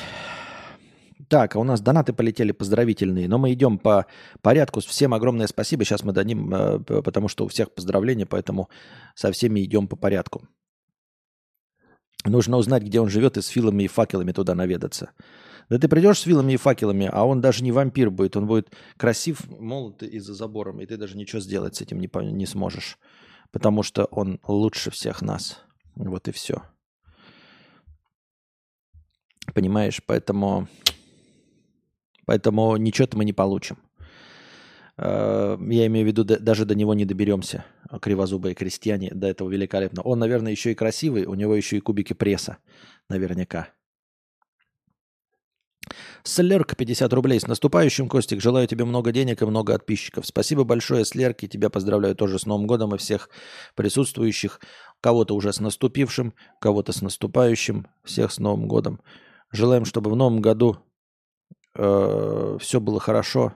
Так, 1.33 1.55
а 1.55 1.59
у 1.59 1.63
нас 1.63 1.81
донаты 1.81 2.13
полетели 2.13 2.51
поздравительные, 2.51 3.27
но 3.27 3.39
мы 3.39 3.53
идем 3.53 3.79
по 3.79 4.05
порядку. 4.43 4.81
Всем 4.81 5.15
огромное 5.15 5.47
спасибо. 5.47 5.83
Сейчас 5.83 6.03
мы 6.03 6.13
дадим, 6.13 6.53
э, 6.53 6.79
потому 7.01 7.27
что 7.27 7.45
у 7.45 7.47
всех 7.47 7.73
поздравления, 7.73 8.27
поэтому 8.27 8.69
со 9.15 9.31
всеми 9.31 9.63
идем 9.63 9.87
по 9.87 9.95
порядку. 9.95 10.47
Нужно 12.23 12.57
узнать, 12.57 12.83
где 12.83 12.99
он 12.99 13.09
живет, 13.09 13.37
и 13.37 13.41
с 13.41 13.47
филами 13.47 13.81
и 13.81 13.87
факелами 13.87 14.31
туда 14.31 14.53
наведаться. 14.53 15.09
Да 15.69 15.79
ты 15.79 15.87
придешь 15.87 16.19
с 16.19 16.27
вилами 16.27 16.53
и 16.53 16.57
факелами, 16.57 17.09
а 17.11 17.23
он 17.23 17.41
даже 17.41 17.63
не 17.63 17.71
вампир 17.71 18.11
будет. 18.11 18.37
Он 18.37 18.45
будет 18.45 18.71
красив, 18.97 19.39
молод 19.49 20.03
и 20.03 20.19
за 20.19 20.35
забором, 20.35 20.81
и 20.81 20.85
ты 20.85 20.97
даже 20.97 21.17
ничего 21.17 21.39
сделать 21.39 21.77
с 21.77 21.81
этим 21.81 21.99
не, 21.99 22.11
не 22.31 22.45
сможешь. 22.45 22.99
Потому 23.49 23.81
что 23.81 24.05
он 24.05 24.39
лучше 24.47 24.91
всех 24.91 25.23
нас. 25.23 25.61
Вот 25.95 26.27
и 26.27 26.31
все. 26.31 26.61
Понимаешь? 29.55 29.99
Поэтому 30.05 30.67
Поэтому 32.25 32.77
ничего-то 32.77 33.17
мы 33.17 33.25
не 33.25 33.33
получим. 33.33 33.77
Э, 34.97 35.57
я 35.59 35.87
имею 35.87 36.05
в 36.05 36.07
виду, 36.07 36.23
даже 36.23 36.65
до 36.65 36.75
него 36.75 36.93
не 36.93 37.05
доберемся, 37.05 37.65
кривозубые 38.01 38.55
крестьяне, 38.55 39.11
до 39.13 39.27
этого 39.27 39.49
великолепно. 39.49 40.01
Он, 40.01 40.19
наверное, 40.19 40.51
еще 40.51 40.71
и 40.71 40.75
красивый, 40.75 41.25
у 41.25 41.33
него 41.33 41.55
еще 41.55 41.77
и 41.77 41.81
кубики 41.81 42.13
пресса, 42.13 42.57
наверняка. 43.09 43.69
Слерк, 46.23 46.77
50 46.77 47.11
рублей. 47.13 47.39
С 47.39 47.47
наступающим, 47.47 48.07
Костик. 48.07 48.41
Желаю 48.41 48.65
тебе 48.67 48.85
много 48.85 49.11
денег 49.11 49.41
и 49.41 49.45
много 49.45 49.73
подписчиков. 49.73 50.25
Спасибо 50.25 50.63
большое, 50.63 51.03
Слерк, 51.03 51.43
и 51.43 51.49
тебя 51.49 51.69
поздравляю 51.69 52.15
тоже 52.15 52.39
с 52.39 52.45
Новым 52.45 52.65
годом 52.65 52.95
и 52.95 52.97
всех 52.97 53.29
присутствующих. 53.75 54.61
Кого-то 55.01 55.35
уже 55.35 55.51
с 55.51 55.59
наступившим, 55.59 56.33
кого-то 56.61 56.93
с 56.93 57.01
наступающим. 57.01 57.87
Всех 58.05 58.31
с 58.31 58.39
Новым 58.39 58.69
годом. 58.69 59.01
Желаем, 59.51 59.83
чтобы 59.83 60.09
в 60.09 60.15
Новом 60.15 60.39
году 60.39 60.77
э, 61.75 62.57
все 62.59 62.79
было 62.79 62.99
хорошо, 62.99 63.53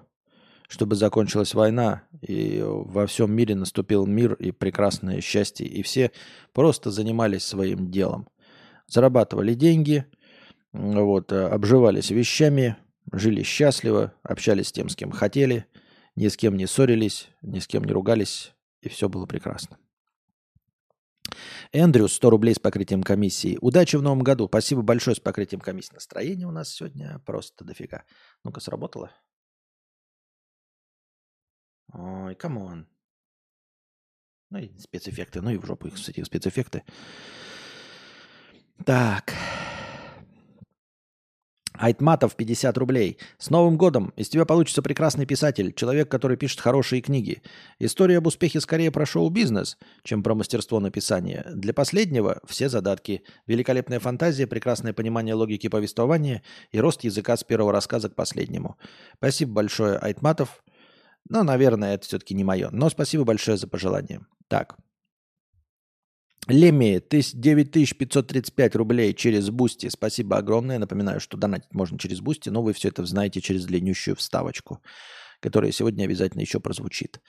чтобы 0.68 0.96
закончилась 0.96 1.54
война, 1.54 2.04
и 2.22 2.62
во 2.64 3.08
всем 3.08 3.32
мире 3.32 3.56
наступил 3.56 4.06
мир 4.06 4.34
и 4.34 4.52
прекрасное 4.52 5.22
счастье, 5.22 5.66
и 5.66 5.82
все 5.82 6.12
просто 6.54 6.92
занимались 6.92 7.46
своим 7.46 7.90
делом. 7.90 8.28
Зарабатывали 8.88 9.54
деньги, 9.54 10.06
вот, 10.74 11.32
э, 11.32 11.48
обживались 11.48 12.12
вещами, 12.12 12.76
жили 13.12 13.44
счастливо, 13.44 14.14
общались 14.24 14.68
с 14.68 14.72
тем, 14.72 14.90
с 14.90 14.96
кем 14.96 15.12
хотели, 15.12 15.66
ни 16.16 16.28
с 16.28 16.36
кем 16.36 16.58
не 16.58 16.68
ссорились, 16.68 17.30
ни 17.42 17.60
с 17.60 17.68
кем 17.68 17.84
не 17.84 17.94
ругались, 17.94 18.54
и 18.82 18.90
все 18.90 19.08
было 19.08 19.26
прекрасно. 19.26 19.78
Эндрю, 21.72 22.08
100 22.08 22.30
рублей 22.30 22.56
с 22.56 22.60
покрытием 22.60 23.04
комиссии. 23.04 23.58
Удачи 23.62 23.96
в 23.96 24.02
новом 24.02 24.20
году. 24.20 24.48
Спасибо 24.48 24.82
большое 24.82 25.16
с 25.16 25.20
покрытием 25.20 25.62
комиссии. 25.62 25.94
Настроение 25.94 26.48
у 26.48 26.52
нас 26.52 26.70
сегодня 26.70 27.20
просто 27.26 27.66
дофига. 27.66 28.04
Ну-ка, 28.44 28.60
сработало? 28.60 29.12
Ой, 31.94 32.36
come 32.36 32.65
on. 32.65 32.88
Ну 34.50 34.60
и 34.60 34.78
спецэффекты. 34.78 35.42
Ну 35.42 35.50
и 35.52 35.58
в 35.58 35.66
жопу 35.66 35.88
их, 35.88 35.96
кстати, 35.96 36.24
спецэффекты. 36.24 36.84
Так. 38.86 39.34
Айтматов 41.80 42.36
50 42.36 42.78
рублей. 42.78 43.18
С 43.38 43.50
Новым 43.50 43.78
годом! 43.78 44.14
Из 44.16 44.30
тебя 44.30 44.46
получится 44.46 44.82
прекрасный 44.82 45.26
писатель, 45.26 45.74
человек, 45.74 46.10
который 46.10 46.38
пишет 46.38 46.60
хорошие 46.60 47.02
книги. 47.02 47.42
История 47.80 48.18
об 48.18 48.28
успехе 48.28 48.60
скорее 48.60 48.92
про 48.92 49.06
шоу-бизнес, 49.06 49.78
чем 50.04 50.24
про 50.24 50.36
мастерство 50.36 50.80
написания. 50.80 51.46
Для 51.54 51.74
последнего 51.74 52.40
все 52.46 52.70
задатки. 52.70 53.24
Великолепная 53.46 54.00
фантазия, 54.00 54.48
прекрасное 54.48 54.94
понимание 54.94 55.36
логики 55.36 55.68
повествования 55.68 56.44
и 56.72 56.80
рост 56.80 57.04
языка 57.04 57.38
с 57.38 57.44
первого 57.44 57.72
рассказа 57.72 58.10
к 58.10 58.16
последнему. 58.16 58.78
Спасибо 59.18 59.54
большое, 59.54 59.98
Айтматов. 59.98 60.64
Ну, 61.30 61.44
наверное, 61.44 61.96
это 61.96 62.06
все-таки 62.06 62.34
не 62.34 62.44
мое. 62.44 62.70
Но 62.72 62.90
спасибо 62.90 63.24
большое 63.24 63.58
за 63.58 63.68
пожелание. 63.68 64.22
Так. 64.48 64.78
Леми, 66.48 67.01
9535 67.10 68.75
рублей 68.75 69.13
через 69.13 69.50
Boosty. 69.50 69.90
Спасибо 69.89 70.38
огромное. 70.38 70.80
Напоминаю, 70.80 71.20
что 71.20 71.36
донатить 71.36 71.74
можно 71.74 72.00
через 72.00 72.22
Boosty, 72.22 72.50
но 72.50 72.62
вы 72.62 72.72
все 72.72 72.88
это 72.88 73.06
знаете 73.06 73.42
через 73.42 73.66
длиннющую 73.66 74.16
вставочку, 74.16 74.82
которая 75.42 75.74
сегодня 75.74 76.06
обязательно 76.06 76.42
еще 76.42 76.62
прозвучит. 76.62 77.20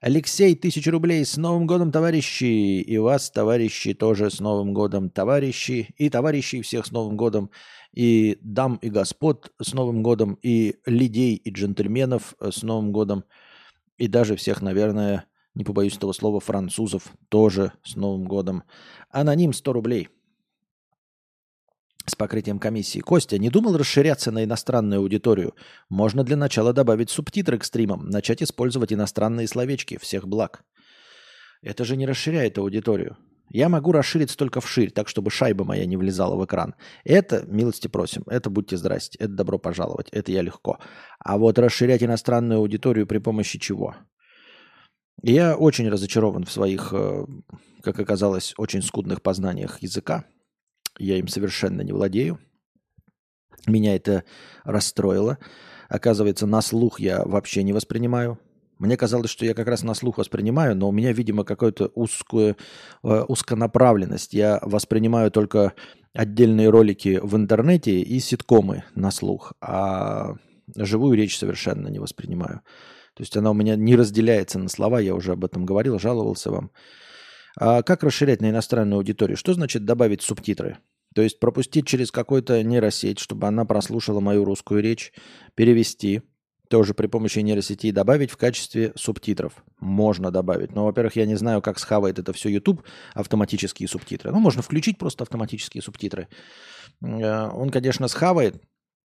Алексей, 0.00 0.54
1000 0.54 0.90
рублей. 0.90 1.24
С 1.24 1.38
Новым 1.38 1.66
годом, 1.66 1.90
товарищи! 1.90 2.82
И 2.82 2.98
вас, 2.98 3.30
товарищи, 3.30 3.94
тоже 3.94 4.30
с 4.30 4.40
Новым 4.40 4.74
годом, 4.74 5.08
товарищи. 5.08 5.94
И 5.96 6.10
товарищей 6.10 6.60
всех 6.60 6.84
с 6.84 6.90
Новым 6.90 7.16
годом. 7.16 7.50
И 7.94 8.36
дам 8.42 8.76
и 8.82 8.90
господ 8.90 9.52
с 9.58 9.72
Новым 9.72 10.02
годом. 10.02 10.38
И 10.42 10.76
людей 10.84 11.34
и 11.36 11.50
джентльменов 11.50 12.34
с 12.40 12.62
Новым 12.62 12.92
годом. 12.92 13.24
И 13.96 14.06
даже 14.06 14.36
всех, 14.36 14.60
наверное, 14.60 15.24
не 15.56 15.64
побоюсь 15.64 15.96
этого 15.96 16.12
слова, 16.12 16.38
французов 16.38 17.12
тоже 17.30 17.72
с 17.82 17.96
Новым 17.96 18.26
годом. 18.26 18.62
Аноним 19.10 19.54
100 19.54 19.72
рублей 19.72 20.08
с 22.04 22.14
покрытием 22.14 22.58
комиссии. 22.58 23.00
Костя, 23.00 23.38
не 23.38 23.48
думал 23.48 23.76
расширяться 23.76 24.30
на 24.30 24.44
иностранную 24.44 25.00
аудиторию? 25.00 25.54
Можно 25.88 26.24
для 26.24 26.36
начала 26.36 26.72
добавить 26.74 27.10
субтитры 27.10 27.58
к 27.58 27.64
стримам, 27.64 28.10
начать 28.10 28.42
использовать 28.42 28.92
иностранные 28.92 29.48
словечки. 29.48 29.98
Всех 29.98 30.28
благ. 30.28 30.62
Это 31.62 31.84
же 31.84 31.96
не 31.96 32.06
расширяет 32.06 32.58
аудиторию. 32.58 33.16
Я 33.48 33.70
могу 33.70 33.92
расшириться 33.92 34.36
только 34.36 34.60
вширь, 34.60 34.90
так 34.90 35.08
чтобы 35.08 35.30
шайба 35.30 35.64
моя 35.64 35.86
не 35.86 35.96
влезала 35.96 36.36
в 36.36 36.44
экран. 36.44 36.74
Это, 37.04 37.46
милости 37.46 37.88
просим, 37.88 38.24
это 38.26 38.50
будьте 38.50 38.76
здрасте, 38.76 39.16
это 39.18 39.32
добро 39.32 39.58
пожаловать, 39.58 40.08
это 40.10 40.32
я 40.32 40.42
легко. 40.42 40.78
А 41.18 41.38
вот 41.38 41.58
расширять 41.58 42.02
иностранную 42.02 42.58
аудиторию 42.58 43.06
при 43.06 43.18
помощи 43.18 43.58
чего? 43.58 43.94
Я 45.22 45.56
очень 45.56 45.88
разочарован 45.88 46.44
в 46.44 46.52
своих, 46.52 46.92
э, 46.92 47.26
как 47.82 47.98
оказалось, 47.98 48.54
очень 48.56 48.82
скудных 48.82 49.22
познаниях 49.22 49.82
языка. 49.82 50.24
Я 50.98 51.18
им 51.18 51.28
совершенно 51.28 51.82
не 51.82 51.92
владею. 51.92 52.38
Меня 53.66 53.96
это 53.96 54.24
расстроило. 54.64 55.38
Оказывается, 55.88 56.46
на 56.46 56.60
слух 56.62 57.00
я 57.00 57.24
вообще 57.24 57.62
не 57.62 57.72
воспринимаю. 57.72 58.38
Мне 58.78 58.96
казалось, 58.96 59.30
что 59.30 59.46
я 59.46 59.54
как 59.54 59.68
раз 59.68 59.82
на 59.82 59.94
слух 59.94 60.18
воспринимаю, 60.18 60.76
но 60.76 60.88
у 60.88 60.92
меня, 60.92 61.12
видимо, 61.12 61.44
какая-то 61.44 61.90
узкую, 61.94 62.56
э, 63.02 63.22
узконаправленность. 63.26 64.34
Я 64.34 64.58
воспринимаю 64.62 65.30
только 65.30 65.72
отдельные 66.12 66.68
ролики 66.68 67.18
в 67.22 67.36
интернете 67.36 68.00
и 68.00 68.20
ситкомы 68.20 68.84
на 68.94 69.10
слух, 69.10 69.54
а 69.60 70.34
живую 70.76 71.16
речь 71.16 71.38
совершенно 71.38 71.88
не 71.88 71.98
воспринимаю. 71.98 72.60
То 73.16 73.22
есть 73.22 73.34
она 73.36 73.50
у 73.50 73.54
меня 73.54 73.76
не 73.76 73.96
разделяется 73.96 74.58
на 74.58 74.68
слова, 74.68 75.00
я 75.00 75.14
уже 75.14 75.32
об 75.32 75.44
этом 75.44 75.64
говорил, 75.64 75.98
жаловался 75.98 76.50
вам. 76.50 76.70
А 77.58 77.82
как 77.82 78.02
расширять 78.02 78.42
на 78.42 78.50
иностранную 78.50 78.98
аудиторию? 78.98 79.38
Что 79.38 79.54
значит 79.54 79.86
добавить 79.86 80.20
субтитры? 80.20 80.76
То 81.14 81.22
есть 81.22 81.40
пропустить 81.40 81.86
через 81.86 82.10
какой-то 82.10 82.62
нейросеть, 82.62 83.18
чтобы 83.18 83.46
она 83.46 83.64
прослушала 83.64 84.20
мою 84.20 84.44
русскую 84.44 84.82
речь, 84.82 85.14
перевести, 85.54 86.20
тоже 86.68 86.92
при 86.92 87.06
помощи 87.06 87.38
нейросети 87.38 87.90
добавить 87.90 88.30
в 88.30 88.36
качестве 88.36 88.92
субтитров. 88.96 89.64
Можно 89.78 90.30
добавить. 90.30 90.74
Но, 90.74 90.84
во-первых, 90.84 91.16
я 91.16 91.24
не 91.24 91.36
знаю, 91.36 91.62
как 91.62 91.78
схавает 91.78 92.18
это 92.18 92.34
все 92.34 92.50
YouTube, 92.50 92.82
автоматические 93.14 93.88
субтитры. 93.88 94.30
Ну, 94.30 94.40
можно 94.40 94.60
включить 94.60 94.98
просто 94.98 95.24
автоматические 95.24 95.82
субтитры. 95.82 96.28
Э, 97.02 97.48
он, 97.48 97.70
конечно, 97.70 98.08
схавает, 98.08 98.60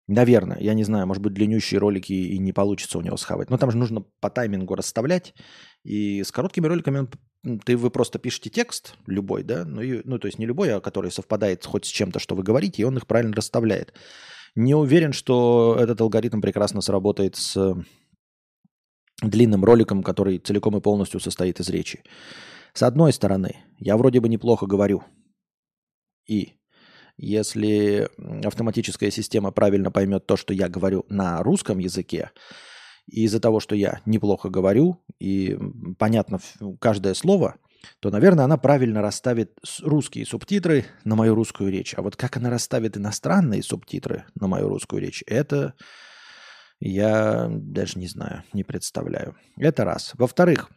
Наверное, 0.08 0.58
я 0.58 0.72
не 0.72 0.84
знаю, 0.84 1.06
может 1.06 1.22
быть, 1.22 1.34
длиннющие 1.34 1.78
ролики 1.78 2.14
и 2.14 2.38
не 2.38 2.54
получится 2.54 2.96
у 2.96 3.02
него 3.02 3.18
схавать. 3.18 3.50
Но 3.50 3.58
там 3.58 3.70
же 3.70 3.76
нужно 3.76 4.04
по 4.20 4.30
таймингу 4.30 4.74
расставлять. 4.74 5.34
И 5.84 6.22
с 6.22 6.32
короткими 6.32 6.66
роликами 6.66 6.98
он, 7.44 7.60
ты, 7.60 7.76
вы 7.76 7.90
просто 7.90 8.18
пишете 8.18 8.48
текст 8.48 8.94
любой, 9.06 9.42
да, 9.42 9.66
ну, 9.66 9.82
и, 9.82 10.00
ну, 10.04 10.18
то 10.18 10.26
есть 10.26 10.38
не 10.38 10.46
любой, 10.46 10.74
а 10.74 10.80
который 10.80 11.10
совпадает 11.10 11.66
хоть 11.66 11.84
с 11.84 11.88
чем-то, 11.88 12.18
что 12.20 12.34
вы 12.34 12.42
говорите, 12.42 12.80
и 12.80 12.84
он 12.86 12.96
их 12.96 13.06
правильно 13.06 13.36
расставляет. 13.36 13.92
Не 14.54 14.74
уверен, 14.74 15.12
что 15.12 15.76
этот 15.78 16.00
алгоритм 16.00 16.40
прекрасно 16.40 16.80
сработает 16.80 17.36
с 17.36 17.76
длинным 19.22 19.62
роликом, 19.62 20.02
который 20.02 20.38
целиком 20.38 20.74
и 20.78 20.80
полностью 20.80 21.20
состоит 21.20 21.60
из 21.60 21.68
речи. 21.68 22.02
С 22.72 22.82
одной 22.82 23.12
стороны, 23.12 23.56
я 23.78 23.98
вроде 23.98 24.20
бы 24.20 24.28
неплохо 24.30 24.66
говорю. 24.66 25.04
И 26.26 26.57
если 27.18 28.08
автоматическая 28.44 29.10
система 29.10 29.50
правильно 29.50 29.90
поймет 29.90 30.26
то, 30.26 30.36
что 30.36 30.54
я 30.54 30.68
говорю 30.68 31.04
на 31.08 31.42
русском 31.42 31.78
языке, 31.78 32.30
из-за 33.06 33.40
того, 33.40 33.60
что 33.60 33.74
я 33.74 34.00
неплохо 34.06 34.48
говорю, 34.48 35.02
и 35.18 35.58
понятно 35.98 36.38
каждое 36.80 37.14
слово, 37.14 37.56
то, 38.00 38.10
наверное, 38.10 38.44
она 38.44 38.56
правильно 38.56 39.02
расставит 39.02 39.58
русские 39.82 40.26
субтитры 40.26 40.84
на 41.04 41.16
мою 41.16 41.34
русскую 41.34 41.70
речь. 41.70 41.94
А 41.96 42.02
вот 42.02 42.16
как 42.16 42.36
она 42.36 42.50
расставит 42.50 42.96
иностранные 42.96 43.62
субтитры 43.62 44.24
на 44.34 44.46
мою 44.46 44.68
русскую 44.68 45.00
речь, 45.00 45.24
это 45.26 45.74
я 46.80 47.48
даже 47.50 47.98
не 47.98 48.06
знаю, 48.06 48.44
не 48.52 48.62
представляю. 48.62 49.36
Это 49.56 49.84
раз. 49.84 50.12
Во-вторых, 50.14 50.70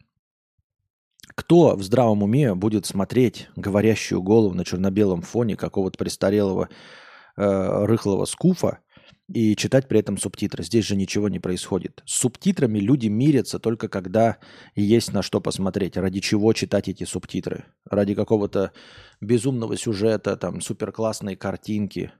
кто 1.34 1.76
в 1.76 1.82
здравом 1.82 2.22
уме 2.22 2.54
будет 2.54 2.86
смотреть 2.86 3.48
говорящую 3.56 4.22
голову 4.22 4.54
на 4.54 4.64
черно-белом 4.64 5.22
фоне 5.22 5.56
какого-то 5.56 5.98
престарелого 5.98 6.68
э, 7.36 7.84
рыхлого 7.84 8.24
скуфа 8.24 8.78
и 9.28 9.56
читать 9.56 9.88
при 9.88 10.00
этом 10.00 10.18
субтитры? 10.18 10.64
Здесь 10.64 10.84
же 10.84 10.96
ничего 10.96 11.28
не 11.28 11.38
происходит. 11.38 12.02
С 12.06 12.14
субтитрами 12.14 12.78
люди 12.78 13.08
мирятся 13.08 13.58
только 13.58 13.88
когда 13.88 14.38
есть 14.74 15.12
на 15.12 15.22
что 15.22 15.40
посмотреть. 15.40 15.96
Ради 15.96 16.20
чего 16.20 16.52
читать 16.52 16.88
эти 16.88 17.04
субтитры? 17.04 17.64
Ради 17.88 18.14
какого-то 18.14 18.72
безумного 19.20 19.76
сюжета, 19.76 20.36
там, 20.36 20.60
суперклассной 20.60 21.36
картинки, 21.36 22.12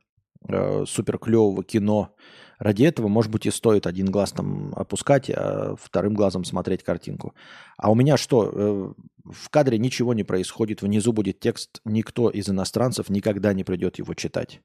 э, 0.49 0.85
суперклевого 0.87 1.65
кино– 1.65 2.15
Ради 2.63 2.85
этого, 2.85 3.09
может 3.09 3.33
быть, 3.33 3.45
и 3.45 3.51
стоит 3.51 3.89
один 3.89 4.13
глаз 4.13 4.31
там 4.31 4.73
опускать, 4.77 5.29
а 5.31 5.75
вторым 5.77 6.15
глазом 6.15 6.45
смотреть 6.45 6.85
картинку. 6.85 7.35
А 7.77 7.91
у 7.91 7.97
меня 7.97 8.17
что? 8.17 8.53
Э, 8.55 8.93
в 9.25 9.51
кадре 9.51 9.79
ничего 9.79 10.15
не 10.15 10.23
происходит, 10.23 10.81
внизу 10.81 11.13
будет 11.13 11.41
текст, 11.41 11.81
никто 11.85 12.31
из 12.31 12.49
иностранцев 12.49 13.11
никогда 13.11 13.53
не 13.53 13.65
придет 13.65 13.99
его 13.99 14.15
читать. 14.15 14.61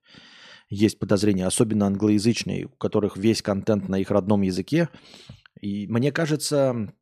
Есть 0.70 1.00
подозрения, 1.00 1.48
особенно 1.48 1.88
англоязычные, 1.88 2.66
у 2.66 2.70
которых 2.70 3.18
весь 3.18 3.42
контент 3.42 3.90
на 3.90 3.98
их 3.98 4.12
родном 4.12 4.44
языке. 4.44 4.90
И 5.60 5.88
мне 5.88 6.12
кажется, 6.12 6.94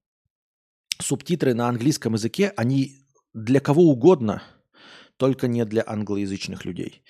субтитры 1.01 1.53
на 1.55 1.67
английском 1.67 2.13
языке, 2.13 2.53
они 2.55 2.93
для 3.33 3.59
кого 3.59 3.83
угодно, 3.83 4.43
только 5.17 5.49
не 5.49 5.65
для 5.65 5.83
англоязычных 5.85 6.63
людей. 6.63 7.03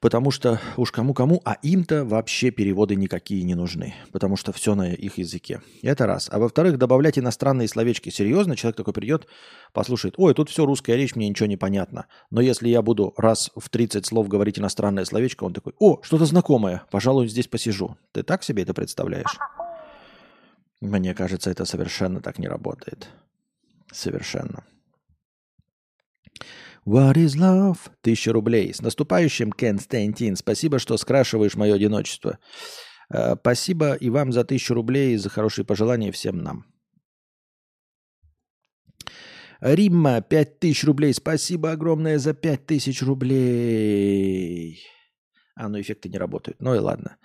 Потому 0.00 0.30
что 0.30 0.58
уж 0.78 0.92
кому-кому, 0.92 1.42
а 1.44 1.58
им-то 1.60 2.06
вообще 2.06 2.50
переводы 2.50 2.96
никакие 2.96 3.42
не 3.42 3.54
нужны. 3.54 3.94
Потому 4.12 4.36
что 4.36 4.50
все 4.50 4.74
на 4.74 4.94
их 4.94 5.18
языке. 5.18 5.60
Это 5.82 6.06
раз. 6.06 6.30
А 6.32 6.38
во-вторых, 6.38 6.78
добавлять 6.78 7.18
иностранные 7.18 7.68
словечки. 7.68 8.08
Серьезно, 8.08 8.56
человек 8.56 8.76
такой 8.76 8.94
придет, 8.94 9.26
послушает, 9.74 10.14
ой, 10.16 10.32
тут 10.32 10.48
все 10.48 10.64
русская 10.64 10.96
речь, 10.96 11.14
мне 11.14 11.28
ничего 11.28 11.46
не 11.46 11.58
понятно. 11.58 12.06
Но 12.30 12.40
если 12.40 12.68
я 12.68 12.80
буду 12.80 13.12
раз 13.18 13.50
в 13.54 13.68
30 13.68 14.06
слов 14.06 14.28
говорить 14.28 14.58
иностранное 14.58 15.04
словечко, 15.04 15.44
он 15.44 15.52
такой, 15.52 15.74
о, 15.78 16.00
что-то 16.02 16.24
знакомое, 16.24 16.82
пожалуй, 16.90 17.28
здесь 17.28 17.46
посижу. 17.46 17.98
Ты 18.12 18.22
так 18.22 18.42
себе 18.42 18.62
это 18.62 18.72
представляешь? 18.72 19.36
Мне 20.80 21.14
кажется, 21.14 21.50
это 21.50 21.66
совершенно 21.66 22.22
так 22.22 22.38
не 22.38 22.48
работает. 22.48 23.10
Совершенно. 23.92 24.64
What 26.86 27.14
is 27.14 27.36
love? 27.36 27.78
Тысяча 28.00 28.32
рублей. 28.32 28.72
С 28.72 28.80
наступающим, 28.80 29.52
Константин. 29.52 30.36
Спасибо, 30.36 30.78
что 30.78 30.96
скрашиваешь 30.96 31.54
мое 31.54 31.74
одиночество. 31.74 32.38
Uh, 33.12 33.36
спасибо 33.40 33.94
и 33.94 34.08
вам 34.08 34.32
за 34.32 34.44
тысячу 34.44 34.74
рублей, 34.74 35.16
за 35.16 35.30
хорошие 35.30 35.64
пожелания 35.64 36.12
всем 36.12 36.38
нам. 36.38 36.64
Римма, 39.60 40.22
пять 40.22 40.58
тысяч 40.58 40.84
рублей. 40.84 41.12
Спасибо 41.12 41.72
огромное 41.72 42.18
за 42.18 42.32
пять 42.34 42.66
тысяч 42.66 43.02
рублей. 43.02 44.80
А, 45.54 45.68
ну 45.68 45.80
эффекты 45.80 46.08
не 46.08 46.16
работают. 46.18 46.62
Ну 46.62 46.74
и 46.74 46.78
ладно. 46.78 47.16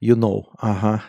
You 0.00 0.14
know. 0.14 0.44
Ага. 0.58 1.02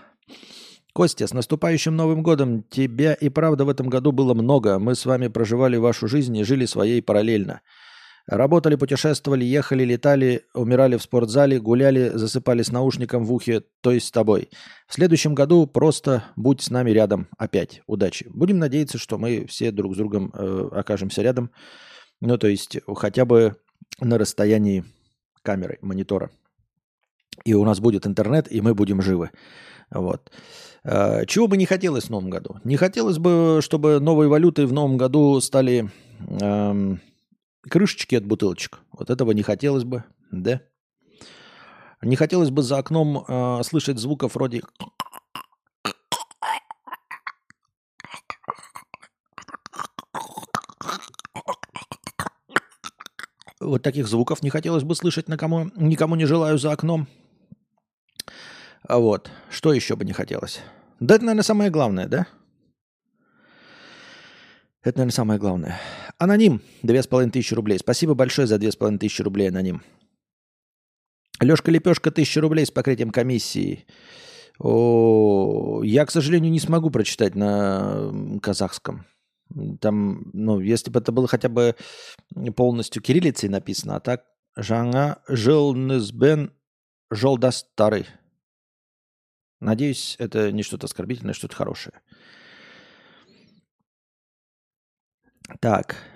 Костя, 0.93 1.27
с 1.27 1.33
наступающим 1.33 1.95
Новым 1.95 2.21
годом! 2.21 2.63
Тебя 2.63 3.13
и 3.13 3.29
правда 3.29 3.65
в 3.65 3.69
этом 3.69 3.89
году 3.89 4.11
было 4.11 4.33
много. 4.33 4.79
Мы 4.79 4.95
с 4.95 5.05
вами 5.05 5.27
проживали 5.27 5.77
вашу 5.77 6.07
жизнь 6.07 6.37
и 6.37 6.43
жили 6.43 6.65
своей 6.65 7.01
параллельно. 7.01 7.61
Работали, 8.25 8.75
путешествовали, 8.75 9.43
ехали, 9.43 9.83
летали, 9.83 10.45
умирали 10.53 10.95
в 10.95 11.03
спортзале, 11.03 11.59
гуляли, 11.59 12.09
засыпали 12.13 12.61
с 12.61 12.71
наушником 12.71 13.25
в 13.25 13.33
ухе, 13.33 13.63
то 13.81 13.91
есть 13.91 14.07
с 14.07 14.11
тобой. 14.11 14.49
В 14.87 14.93
следующем 14.93 15.35
году 15.35 15.67
просто 15.67 16.23
будь 16.37 16.61
с 16.61 16.69
нами 16.69 16.91
рядом 16.91 17.27
опять. 17.37 17.81
Удачи. 17.85 18.27
Будем 18.29 18.59
надеяться, 18.59 18.97
что 18.97 19.17
мы 19.17 19.45
все 19.47 19.71
друг 19.71 19.95
с 19.95 19.97
другом 19.97 20.31
э, 20.33 20.69
окажемся 20.71 21.21
рядом. 21.21 21.51
Ну, 22.21 22.37
то 22.37 22.47
есть 22.47 22.77
хотя 22.95 23.25
бы 23.25 23.57
на 23.99 24.17
расстоянии 24.17 24.85
камеры, 25.41 25.77
монитора. 25.81 26.31
И 27.43 27.53
у 27.53 27.65
нас 27.65 27.81
будет 27.81 28.07
интернет, 28.07 28.49
и 28.49 28.61
мы 28.61 28.73
будем 28.73 29.01
живы. 29.01 29.31
Вот. 29.91 30.31
Э, 30.85 31.25
чего 31.25 31.47
бы 31.47 31.57
не 31.57 31.65
хотелось 31.65 32.05
в 32.05 32.09
новом 32.09 32.29
году? 32.29 32.55
Не 32.63 32.77
хотелось 32.77 33.17
бы, 33.17 33.59
чтобы 33.61 33.99
новые 33.99 34.29
валюты 34.29 34.65
в 34.65 34.71
новом 34.71 34.95
году 34.95 35.41
стали... 35.41 35.89
Эм, 36.39 37.01
крышечки 37.69 38.15
от 38.15 38.25
бутылочек. 38.25 38.79
Вот 38.91 39.09
этого 39.09 39.31
не 39.31 39.43
хотелось 39.43 39.83
бы, 39.83 40.03
да? 40.31 40.61
Не 42.01 42.15
хотелось 42.15 42.49
бы 42.49 42.61
за 42.61 42.77
окном 42.77 43.25
э, 43.27 43.63
слышать 43.63 43.97
звуков 43.97 44.35
вроде... 44.35 44.61
Вот 53.59 53.81
таких 53.81 54.07
звуков 54.07 54.43
не 54.43 54.49
хотелось 54.49 54.83
бы 54.83 54.93
слышать, 54.93 55.29
на 55.29 55.37
кому, 55.37 55.71
никому 55.77 56.15
не 56.15 56.25
желаю 56.25 56.57
за 56.57 56.73
окном. 56.73 57.07
А 58.85 58.99
вот, 58.99 59.31
что 59.49 59.71
еще 59.71 59.95
бы 59.95 60.03
не 60.03 60.11
хотелось? 60.11 60.59
Да 60.99 61.15
это, 61.15 61.23
наверное, 61.23 61.43
самое 61.43 61.69
главное, 61.69 62.07
да? 62.07 62.27
Это, 64.81 64.97
наверное, 64.97 65.13
самое 65.13 65.39
главное. 65.39 65.79
Аноним, 66.23 66.61
две 66.83 67.03
с 67.03 67.07
половиной 67.07 67.31
тысячи 67.31 67.53
рублей. 67.53 67.77
Спасибо 67.79 68.13
большое 68.13 68.47
за 68.47 68.57
две 68.57 68.71
с 68.71 68.77
половиной 68.77 68.99
тысячи 68.99 69.21
рублей, 69.21 69.49
аноним. 69.49 69.83
Лешка 71.41 71.69
Лепешка, 71.69 72.11
тысяча 72.11 72.39
рублей 72.39 72.65
с 72.65 72.71
покрытием 72.71 73.09
комиссии. 73.09 73.85
О, 74.57 75.81
я, 75.83 76.05
к 76.05 76.11
сожалению, 76.11 76.49
не 76.49 76.61
смогу 76.61 76.91
прочитать 76.91 77.35
на 77.35 78.39
казахском. 78.41 79.05
Там, 79.81 80.29
ну, 80.31 80.61
если 80.61 80.91
бы 80.91 80.99
это 80.99 81.11
было 81.11 81.27
хотя 81.27 81.49
бы 81.49 81.75
полностью 82.55 83.01
кириллицей 83.01 83.49
написано, 83.49 83.97
а 83.97 83.99
так 83.99 84.23
Жаңа 84.55 85.17
жылнызбен 85.27 86.53
жолдастары. 87.09 88.05
Надеюсь, 89.59 90.15
это 90.19 90.51
не 90.51 90.61
что-то 90.61 90.85
оскорбительное, 90.85 91.33
что-то 91.33 91.55
хорошее. 91.55 92.01
Так. 95.59 96.12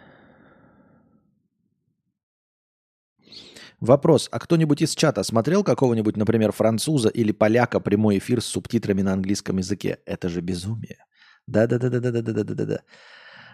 Вопрос. 3.79 4.27
А 4.31 4.39
кто-нибудь 4.39 4.81
из 4.81 4.95
чата 4.95 5.23
смотрел 5.23 5.63
какого-нибудь, 5.63 6.17
например, 6.17 6.51
француза 6.51 7.09
или 7.09 7.31
поляка 7.31 7.79
прямой 7.79 8.17
эфир 8.17 8.41
с 8.41 8.45
субтитрами 8.45 9.03
на 9.03 9.13
английском 9.13 9.57
языке? 9.57 9.99
Это 10.05 10.29
же 10.29 10.41
безумие. 10.41 11.05
Да-да-да-да-да-да-да-да-да. 11.45 12.81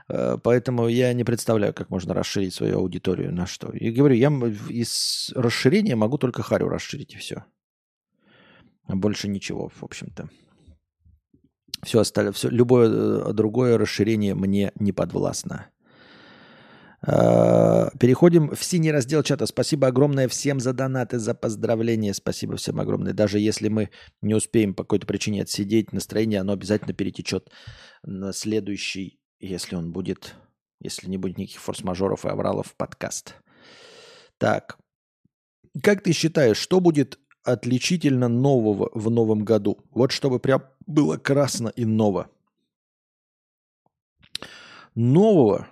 Э, 0.07 0.37
поэтому 0.41 0.87
я 0.87 1.13
не 1.13 1.23
представляю, 1.23 1.73
как 1.73 1.89
можно 1.89 2.13
расширить 2.13 2.53
свою 2.53 2.79
аудиторию 2.79 3.33
на 3.33 3.45
что. 3.45 3.69
И 3.71 3.91
говорю, 3.91 4.15
я 4.15 4.29
из 4.69 5.31
расширения 5.35 5.95
могу 5.95 6.17
только 6.17 6.41
Харю 6.41 6.69
расширить 6.69 7.13
и 7.13 7.17
все. 7.17 7.43
Больше 8.87 9.27
ничего, 9.27 9.69
в 9.69 9.83
общем-то. 9.83 10.29
Все 11.83 11.99
остальное, 11.99 12.31
все, 12.31 12.49
любое 12.49 12.89
э, 12.89 13.33
другое 13.33 13.77
расширение 13.77 14.35
мне 14.35 14.71
не 14.75 14.93
подвластно. 14.93 15.67
Э, 17.05 17.89
переходим 17.99 18.55
в 18.55 18.63
синий 18.63 18.91
раздел 18.91 19.23
чата. 19.23 19.45
Спасибо 19.45 19.87
огромное 19.87 20.27
всем 20.27 20.59
за 20.59 20.73
донаты, 20.73 21.19
за 21.19 21.33
поздравления. 21.33 22.13
Спасибо 22.13 22.55
всем 22.55 22.79
огромное. 22.79 23.13
Даже 23.13 23.39
если 23.39 23.67
мы 23.67 23.89
не 24.21 24.33
успеем 24.33 24.73
по 24.73 24.83
какой-то 24.83 25.05
причине 25.05 25.41
отсидеть, 25.41 25.91
настроение, 25.91 26.39
оно 26.39 26.53
обязательно 26.53 26.93
перетечет 26.93 27.49
на 28.03 28.31
следующий, 28.31 29.19
если 29.39 29.75
он 29.75 29.91
будет, 29.91 30.35
если 30.79 31.09
не 31.09 31.17
будет 31.17 31.37
никаких 31.37 31.61
форс-мажоров 31.61 32.25
и 32.25 32.29
авралов, 32.29 32.73
подкаст. 32.77 33.35
Так, 34.37 34.77
как 35.81 36.03
ты 36.03 36.13
считаешь, 36.13 36.57
что 36.57 36.79
будет 36.79 37.19
отличительно 37.43 38.29
нового 38.29 38.89
в 38.93 39.09
новом 39.09 39.43
году? 39.43 39.79
Вот 39.91 40.11
чтобы 40.13 40.39
прям 40.39 40.63
было 40.85 41.17
красно 41.17 41.67
и 41.67 41.83
ново. 41.83 42.29
Нового 44.95 45.67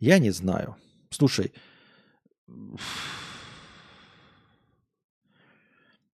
я 0.00 0.18
не 0.18 0.30
знаю. 0.30 0.76
Слушай, 1.10 1.52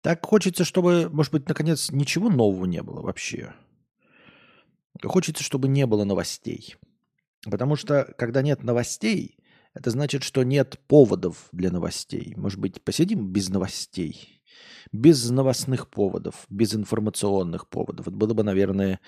так 0.02 0.24
хочется, 0.24 0.64
чтобы, 0.64 1.08
может 1.10 1.32
быть, 1.32 1.48
наконец, 1.48 1.90
ничего 1.90 2.28
нового 2.28 2.66
не 2.66 2.82
было 2.82 3.02
вообще. 3.02 3.54
Хочется, 5.02 5.42
чтобы 5.42 5.68
не 5.68 5.86
было 5.86 6.04
новостей. 6.04 6.76
Потому 7.44 7.76
что, 7.76 8.14
когда 8.18 8.42
нет 8.42 8.62
новостей, 8.62 9.38
это 9.72 9.90
значит, 9.90 10.22
что 10.22 10.42
нет 10.42 10.78
поводов 10.86 11.48
для 11.52 11.70
новостей. 11.70 12.34
Может 12.36 12.58
быть, 12.58 12.82
посидим 12.82 13.32
без 13.32 13.48
новостей, 13.48 14.42
без 14.92 15.30
новостных 15.30 15.88
поводов, 15.88 16.44
без 16.48 16.74
информационных 16.74 17.68
поводов. 17.68 18.08
Это 18.08 18.16
было 18.16 18.34
бы, 18.34 18.42
наверное, 18.42 19.00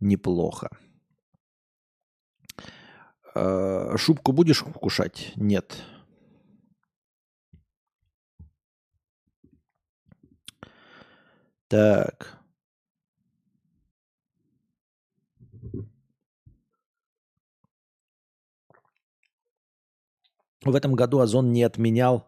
неплохо. 0.00 0.76
Э, 3.34 3.96
шубку 3.96 4.32
будешь 4.32 4.62
кушать? 4.62 5.32
Нет. 5.36 5.76
Так. 11.68 12.40
В 20.64 20.74
этом 20.74 20.94
году 20.94 21.20
Озон 21.20 21.52
не 21.52 21.62
отменял 21.62 22.26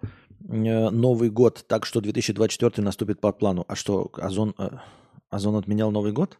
э, 0.48 0.90
Новый 0.90 1.28
год, 1.28 1.64
так 1.68 1.84
что 1.84 2.00
2024 2.00 2.82
наступит 2.82 3.20
по 3.20 3.32
плану. 3.32 3.64
А 3.68 3.74
что, 3.74 4.10
Озон, 4.14 4.54
э, 4.58 4.70
Озон 5.28 5.56
отменял 5.56 5.90
Новый 5.90 6.12
год? 6.12 6.38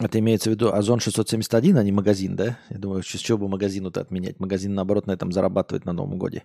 Это 0.00 0.18
имеется 0.18 0.50
в 0.50 0.52
виду 0.52 0.72
Озон 0.72 1.00
671, 1.00 1.76
а 1.76 1.82
не 1.82 1.92
магазин, 1.92 2.34
да? 2.34 2.58
Я 2.70 2.78
думаю, 2.78 3.02
с 3.02 3.06
чего 3.06 3.38
бы 3.38 3.48
магазину-то 3.48 4.00
отменять? 4.00 4.40
Магазин, 4.40 4.74
наоборот, 4.74 5.06
на 5.06 5.12
этом 5.12 5.32
зарабатывает 5.32 5.84
на 5.84 5.92
Новом 5.92 6.18
годе. 6.18 6.44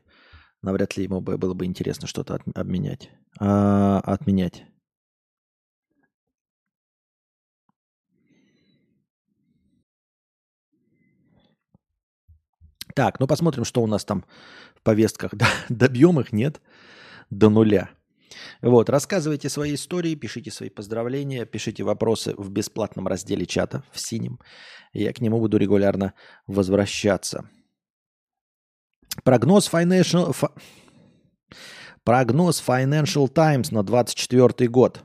Навряд 0.62 0.98
ли 0.98 1.04
ему 1.04 1.22
было 1.22 1.54
бы 1.54 1.66
интересно 1.66 2.08
что-то 2.08 2.36
от, 2.36 2.42
обменять. 2.56 3.10
А, 3.40 4.00
отменять. 4.02 4.66
Так, 12.96 13.20
ну 13.20 13.28
посмотрим, 13.28 13.64
что 13.64 13.84
у 13.84 13.88
нас 13.88 14.04
там 14.04 14.26
в 14.76 14.82
повестках. 14.82 15.32
Добьем 15.70 16.20
их, 16.20 16.34
нет? 16.34 16.60
До 17.30 17.50
нуля. 17.50 17.92
Вот, 18.62 18.90
рассказывайте 18.90 19.50
свои 19.50 19.76
истории, 19.76 20.16
пишите 20.16 20.52
свои 20.52 20.70
поздравления, 20.70 21.46
пишите 21.46 21.84
вопросы 21.84 22.34
в 22.38 22.50
бесплатном 22.50 23.08
разделе 23.08 23.46
чата, 23.46 23.84
в 23.92 24.00
синем. 24.00 24.40
Я 24.94 25.14
к 25.14 25.22
нему 25.22 25.40
буду 25.40 25.58
регулярно 25.58 26.14
возвращаться. 26.48 27.50
Прогноз 29.24 29.70
Financial, 29.72 30.34
фа... 30.34 30.52
Прогноз 32.04 32.64
Financial 32.66 33.28
Times 33.28 33.72
на 33.72 33.84
24 33.84 34.70
год. 34.70 35.04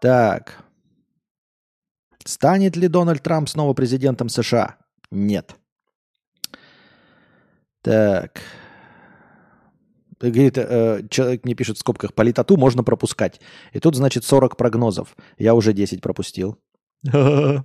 Так. 0.00 0.62
Станет 2.24 2.76
ли 2.76 2.88
Дональд 2.88 3.22
Трамп 3.22 3.48
снова 3.48 3.74
президентом 3.74 4.28
США? 4.28 4.76
Нет. 5.10 5.56
Так. 7.82 8.40
Говорит, 10.22 10.56
э, 10.56 11.02
человек 11.10 11.44
мне 11.44 11.54
пишет 11.54 11.76
в 11.76 11.80
скобках, 11.80 12.14
политоту 12.14 12.56
можно 12.56 12.84
пропускать. 12.84 13.40
И 13.72 13.80
тут, 13.80 13.96
значит, 13.96 14.24
40 14.24 14.56
прогнозов. 14.56 15.16
Я 15.36 15.54
уже 15.54 15.72
10 15.72 16.00
пропустил. 16.00 16.58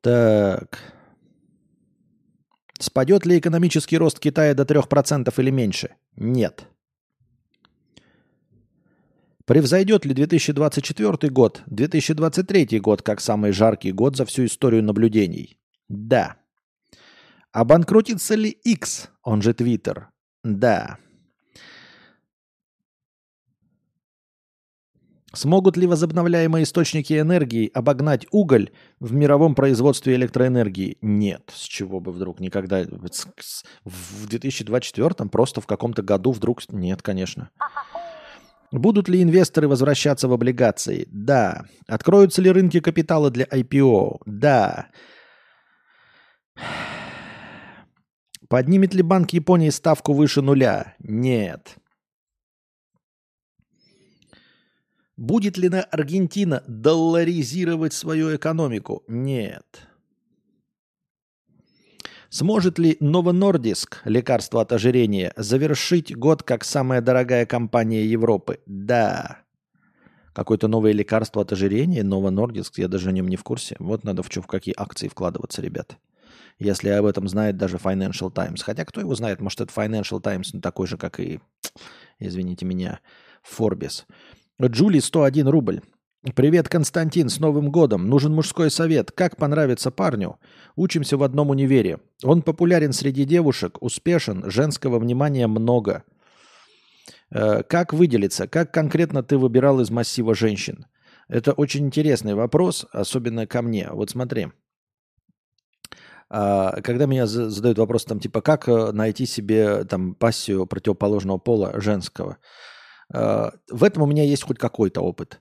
Так. 0.00 0.78
Спадет 2.78 3.26
ли 3.26 3.38
экономический 3.38 3.98
рост 3.98 4.20
Китая 4.20 4.54
до 4.54 4.62
3% 4.62 5.34
или 5.38 5.50
меньше? 5.50 5.96
Нет. 6.16 6.68
Превзойдет 9.44 10.04
ли 10.04 10.14
2024 10.14 11.32
год 11.32 11.62
2023 11.66 12.78
год 12.80 13.02
как 13.02 13.20
самый 13.20 13.50
жаркий 13.52 13.92
год 13.92 14.16
за 14.16 14.24
всю 14.24 14.44
историю 14.44 14.84
наблюдений? 14.84 15.58
Да. 15.88 16.36
Обанкротится 17.52 18.34
ли 18.34 18.50
X, 18.50 19.08
он 19.22 19.42
же 19.42 19.52
Twitter? 19.52 20.06
Да. 20.44 20.98
Смогут 25.34 25.76
ли 25.76 25.86
возобновляемые 25.86 26.64
источники 26.64 27.18
энергии 27.20 27.70
обогнать 27.74 28.26
уголь 28.30 28.70
в 28.98 29.12
мировом 29.12 29.54
производстве 29.54 30.14
электроэнергии? 30.14 30.96
Нет. 31.02 31.52
С 31.54 31.62
чего 31.62 32.00
бы 32.00 32.12
вдруг? 32.12 32.40
Никогда. 32.40 32.82
В 33.84 34.26
2024 34.26 35.28
просто 35.30 35.60
в 35.60 35.66
каком-то 35.66 36.02
году 36.02 36.32
вдруг... 36.32 36.62
Нет, 36.72 37.02
конечно. 37.02 37.50
Будут 38.72 39.08
ли 39.08 39.22
инвесторы 39.22 39.68
возвращаться 39.68 40.28
в 40.28 40.32
облигации? 40.32 41.06
Да. 41.10 41.64
Откроются 41.86 42.40
ли 42.40 42.50
рынки 42.50 42.80
капитала 42.80 43.30
для 43.30 43.44
IPO? 43.44 44.22
Да. 44.24 44.88
Поднимет 48.48 48.94
ли 48.94 49.02
Банк 49.02 49.34
Японии 49.34 49.68
ставку 49.68 50.14
выше 50.14 50.40
нуля? 50.40 50.96
Нет. 51.00 51.76
Будет 55.18 55.58
ли 55.58 55.68
на 55.68 55.82
Аргентина 55.82 56.62
долларизировать 56.66 57.92
свою 57.92 58.34
экономику? 58.34 59.02
Нет. 59.06 59.88
Сможет 62.30 62.78
ли 62.78 62.96
Nordisk, 63.00 63.96
лекарство 64.04 64.62
от 64.62 64.72
ожирения, 64.72 65.34
завершить 65.36 66.16
год 66.16 66.42
как 66.42 66.64
самая 66.64 67.02
дорогая 67.02 67.44
компания 67.44 68.06
Европы? 68.06 68.60
Да. 68.64 69.42
Какое-то 70.32 70.68
новое 70.68 70.92
лекарство 70.92 71.42
от 71.42 71.52
ожирения, 71.52 72.02
Nordisk, 72.28 72.72
я 72.76 72.88
даже 72.88 73.10
о 73.10 73.12
нем 73.12 73.28
не 73.28 73.36
в 73.36 73.44
курсе. 73.44 73.76
Вот 73.78 74.04
надо 74.04 74.22
в, 74.22 74.30
что, 74.30 74.40
в 74.40 74.46
какие 74.46 74.74
акции 74.78 75.08
вкладываться, 75.08 75.60
ребята 75.60 75.96
если 76.58 76.88
об 76.90 77.06
этом 77.06 77.28
знает 77.28 77.56
даже 77.56 77.76
Financial 77.76 78.32
Times. 78.32 78.62
Хотя 78.62 78.84
кто 78.84 79.00
его 79.00 79.14
знает, 79.14 79.40
может 79.40 79.60
это 79.60 79.72
Financial 79.72 80.20
Times 80.20 80.52
ну, 80.52 80.60
такой 80.60 80.86
же, 80.86 80.96
как 80.96 81.20
и, 81.20 81.40
извините 82.18 82.64
меня, 82.66 83.00
Forbes. 83.44 84.04
Джули 84.60 84.98
101 84.98 85.48
рубль. 85.48 85.80
Привет, 86.34 86.68
Константин, 86.68 87.28
с 87.28 87.38
Новым 87.38 87.70
годом. 87.70 88.08
Нужен 88.08 88.34
мужской 88.34 88.72
совет. 88.72 89.12
Как 89.12 89.36
понравится 89.36 89.92
парню? 89.92 90.38
Учимся 90.74 91.16
в 91.16 91.22
одном 91.22 91.50
универе. 91.50 92.00
Он 92.24 92.42
популярен 92.42 92.92
среди 92.92 93.24
девушек, 93.24 93.78
успешен, 93.80 94.50
женского 94.50 94.98
внимания 94.98 95.46
много. 95.46 96.02
Э, 97.30 97.62
как 97.62 97.92
выделиться? 97.92 98.48
Как 98.48 98.72
конкретно 98.72 99.22
ты 99.22 99.38
выбирал 99.38 99.80
из 99.80 99.90
массива 99.90 100.34
женщин? 100.34 100.86
Это 101.28 101.52
очень 101.52 101.86
интересный 101.86 102.34
вопрос, 102.34 102.86
особенно 102.90 103.46
ко 103.46 103.62
мне. 103.62 103.88
Вот 103.92 104.10
смотри. 104.10 104.48
А, 106.30 106.80
когда 106.82 107.06
меня 107.06 107.26
задают 107.26 107.78
вопрос, 107.78 108.04
там, 108.04 108.20
типа, 108.20 108.40
как 108.40 108.68
э, 108.68 108.92
найти 108.92 109.26
себе 109.26 109.84
там 109.84 110.14
пассию 110.14 110.66
противоположного 110.66 111.38
пола 111.38 111.80
женского, 111.80 112.38
а, 113.12 113.52
в 113.70 113.84
этом 113.84 114.02
у 114.02 114.06
меня 114.06 114.24
есть 114.24 114.42
хоть 114.42 114.58
какой-то 114.58 115.00
опыт. 115.00 115.40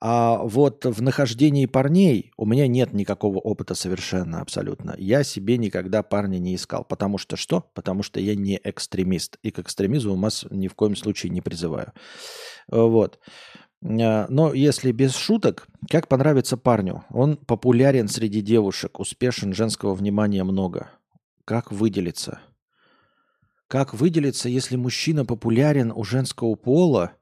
А 0.00 0.38
вот 0.38 0.84
в 0.84 1.02
нахождении 1.02 1.66
парней 1.66 2.30
у 2.36 2.46
меня 2.46 2.68
нет 2.68 2.92
никакого 2.92 3.38
опыта 3.38 3.74
совершенно 3.74 4.40
абсолютно. 4.40 4.94
Я 4.96 5.24
себе 5.24 5.58
никогда 5.58 6.04
парня 6.04 6.38
не 6.38 6.54
искал. 6.54 6.84
Потому 6.84 7.18
что 7.18 7.36
что? 7.36 7.68
Потому 7.74 8.04
что 8.04 8.20
я 8.20 8.36
не 8.36 8.60
экстремист. 8.62 9.38
И 9.42 9.50
к 9.50 9.58
экстремизму 9.58 10.14
вас 10.14 10.46
ни 10.50 10.68
в 10.68 10.74
коем 10.74 10.94
случае 10.94 11.30
не 11.30 11.40
призываю. 11.40 11.92
Вот. 12.68 13.18
А, 13.84 14.26
но 14.28 14.52
если 14.52 14.92
без 14.92 15.14
шуток, 15.14 15.68
как 15.90 16.08
понравится 16.08 16.56
парню? 16.56 17.04
Он 17.10 17.36
популярен 17.36 18.08
среди 18.08 18.40
девушек, 18.40 19.00
успешен, 19.00 19.54
женского 19.54 19.94
внимания 19.94 20.44
много. 20.44 20.90
Как 21.44 21.72
выделиться? 21.72 22.40
Как 23.68 23.94
выделиться, 23.94 24.48
если 24.48 24.76
мужчина 24.76 25.24
популярен 25.24 25.92
у 25.94 26.02
женского 26.04 26.54
пола? 26.54 27.12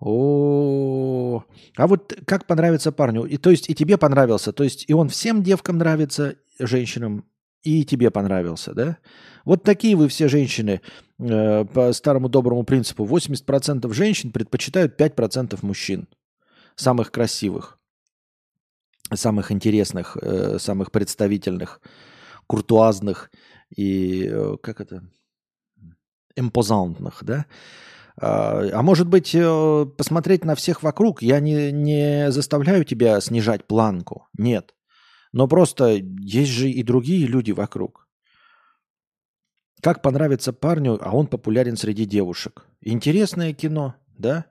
О, 0.00 1.42
а 1.76 1.86
вот 1.88 2.16
как 2.24 2.46
понравится 2.46 2.92
парню? 2.92 3.24
И 3.24 3.36
то 3.36 3.50
есть 3.50 3.68
и 3.68 3.74
тебе 3.74 3.98
понравился, 3.98 4.52
то 4.52 4.62
есть 4.62 4.84
и 4.88 4.94
он 4.94 5.08
всем 5.08 5.42
девкам 5.42 5.78
нравится, 5.78 6.36
женщинам, 6.60 7.24
и 7.62 7.84
тебе 7.84 8.10
понравился, 8.10 8.72
да? 8.72 8.98
Вот 9.44 9.62
такие 9.62 9.96
вы 9.96 10.08
все 10.08 10.28
женщины 10.28 10.80
э, 11.18 11.64
по 11.64 11.92
старому 11.92 12.28
доброму 12.28 12.64
принципу. 12.64 13.04
80% 13.04 13.92
женщин 13.92 14.30
предпочитают 14.30 15.00
5% 15.00 15.58
мужчин, 15.62 16.08
самых 16.76 17.10
красивых, 17.10 17.78
самых 19.12 19.50
интересных, 19.50 20.16
э, 20.20 20.58
самых 20.58 20.92
представительных, 20.92 21.80
куртуазных 22.46 23.30
и 23.74 24.28
э, 24.30 24.56
как 24.62 24.80
это, 24.80 25.02
импозантных, 26.36 27.18
да? 27.22 27.46
А, 28.20 28.68
а 28.72 28.82
может 28.82 29.06
быть, 29.06 29.32
посмотреть 29.96 30.44
на 30.44 30.54
всех 30.56 30.82
вокруг. 30.82 31.22
Я 31.22 31.38
не, 31.40 31.70
не 31.70 32.30
заставляю 32.32 32.84
тебя 32.84 33.20
снижать 33.20 33.66
планку. 33.66 34.26
Нет. 34.36 34.74
Но 35.38 35.46
просто 35.46 36.02
есть 36.18 36.50
же 36.50 36.68
и 36.68 36.82
другие 36.82 37.24
люди 37.24 37.52
вокруг. 37.52 38.08
Как 39.80 40.02
понравится 40.02 40.52
парню, 40.52 40.98
а 41.00 41.14
он 41.14 41.28
популярен 41.28 41.76
среди 41.76 42.06
девушек. 42.06 42.66
Интересное 42.80 43.52
кино, 43.52 43.94
да? 44.18 44.46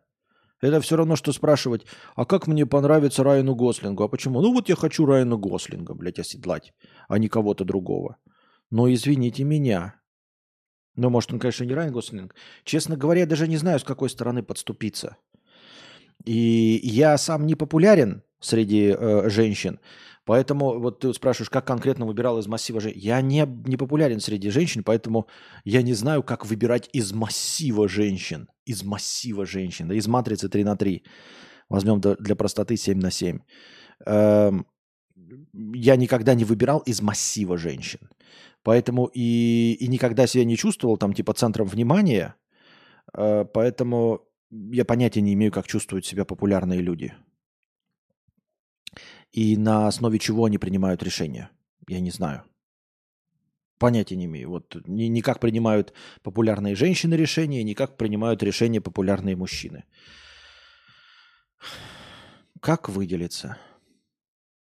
Это 0.62 0.80
все 0.80 0.96
равно, 0.96 1.18
что 1.18 1.34
спрашивать, 1.34 1.86
а 2.16 2.24
как 2.24 2.48
мне 2.48 2.66
понравится 2.66 3.22
Райану 3.22 3.54
Гослингу? 3.54 4.02
А 4.02 4.08
почему? 4.08 4.40
Ну 4.40 4.54
вот 4.54 4.70
я 4.70 4.78
хочу 4.78 5.06
Райану 5.06 5.38
Гослинга, 5.38 5.94
блядь, 5.94 6.20
оседлать, 6.20 6.74
а 7.10 7.20
не 7.20 7.28
кого-то 7.28 7.66
другого. 7.66 8.16
Но 8.72 8.90
извините 8.90 9.44
меня, 9.44 10.00
ну, 10.96 11.10
может, 11.10 11.34
он, 11.34 11.40
конечно, 11.40 11.66
не 11.66 11.74
Райан 11.74 11.92
Гослинг. 11.92 12.34
Честно 12.64 12.96
говоря, 12.96 13.20
я 13.20 13.28
даже 13.28 13.50
не 13.50 13.58
знаю, 13.58 13.82
с 13.82 13.84
какой 13.84 14.10
стороны 14.10 14.42
подступиться. 14.42 15.18
И 16.24 16.80
я 16.82 17.18
сам 17.18 17.46
не 17.46 17.56
популярен 17.56 18.24
среди 18.40 18.96
э, 18.98 19.30
женщин. 19.30 19.80
Поэтому 20.26 20.80
вот 20.80 21.00
ты 21.00 21.14
спрашиваешь, 21.14 21.50
как 21.50 21.66
конкретно 21.66 22.06
выбирал 22.06 22.38
из 22.38 22.48
массива 22.48 22.82
женщин. 22.82 23.00
Я 23.00 23.22
не, 23.22 23.48
не 23.66 23.78
популярен 23.78 24.20
среди 24.20 24.50
женщин, 24.50 24.84
поэтому 24.84 25.28
я 25.64 25.82
не 25.82 25.94
знаю, 25.94 26.22
как 26.22 26.46
выбирать 26.46 26.90
из 26.92 27.14
массива 27.14 27.88
женщин. 27.88 28.50
Из 28.66 28.84
массива 28.84 29.46
женщин. 29.46 29.88
Да, 29.88 29.96
из 29.96 30.06
матрицы 30.08 30.50
3 30.50 30.66
на 30.66 30.76
3. 30.76 31.04
Возьмем 31.70 32.02
для 32.02 32.36
простоты 32.36 32.76
7 32.76 33.00
на 33.00 33.10
7. 33.10 33.40
Эм, 34.06 34.66
я 35.74 35.96
никогда 35.96 36.34
не 36.34 36.44
выбирал 36.44 36.80
из 36.80 37.02
массива 37.02 37.58
женщин. 37.58 38.10
Поэтому 38.64 39.06
и, 39.06 39.78
и 39.80 39.88
никогда 39.88 40.28
себя 40.28 40.44
не 40.44 40.58
чувствовал 40.58 40.98
там 40.98 41.14
типа 41.14 41.34
центром 41.36 41.68
внимания. 41.68 42.36
Э, 43.14 43.46
поэтому 43.46 44.28
я 44.52 44.84
понятия 44.84 45.22
не 45.22 45.34
имею, 45.36 45.54
как 45.54 45.68
чувствуют 45.68 46.06
себя 46.06 46.26
популярные 46.26 46.82
люди. 46.82 47.14
И 49.32 49.58
на 49.58 49.88
основе 49.88 50.20
чего 50.20 50.46
они 50.46 50.58
принимают 50.58 51.04
решения. 51.04 51.50
Я 51.88 52.00
не 52.00 52.12
знаю. 52.12 52.44
Понятия 53.78 54.16
не 54.16 54.26
имею. 54.26 54.50
Вот 54.50 54.76
ни, 54.88 55.04
ни 55.04 55.22
как 55.22 55.40
принимают 55.40 55.94
популярные 56.24 56.76
женщины 56.76 57.14
решения, 57.14 57.64
ни 57.64 57.74
как 57.74 57.98
принимают 57.98 58.42
решения 58.42 58.82
популярные 58.82 59.36
мужчины. 59.36 59.84
Как 62.60 62.90
выделиться? 62.90 63.58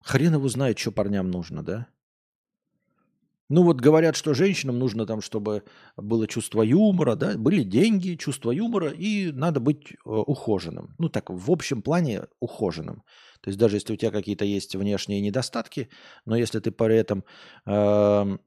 Хрен 0.01 0.33
его 0.33 0.47
знает, 0.49 0.77
что 0.77 0.91
парням 0.91 1.31
нужно, 1.31 1.63
да? 1.63 1.87
Ну 3.47 3.63
вот 3.63 3.79
говорят, 3.79 4.15
что 4.15 4.33
женщинам 4.33 4.79
нужно 4.79 5.05
там, 5.05 5.21
чтобы 5.21 5.63
было 5.97 6.27
чувство 6.27 6.63
юмора, 6.63 7.15
да, 7.15 7.37
были 7.37 7.61
деньги, 7.63 8.15
чувство 8.15 8.49
юмора, 8.49 8.89
и 8.89 9.31
надо 9.31 9.59
быть 9.59 9.91
э, 9.91 9.95
ухоженным. 10.03 10.95
Ну 10.97 11.09
так, 11.09 11.29
в 11.29 11.51
общем 11.51 11.83
плане 11.83 12.23
ухоженным. 12.39 13.03
То 13.45 13.49
есть 13.49 13.59
даже 13.59 13.75
если 13.75 13.93
у 13.93 13.95
тебя 13.95 14.09
какие-то 14.09 14.43
есть 14.43 14.75
внешние 14.75 15.21
недостатки, 15.21 15.87
но 16.25 16.35
если 16.35 16.59
ты 16.59 16.71
при 16.71 16.95
этом 16.95 17.23
э, 17.67 18.37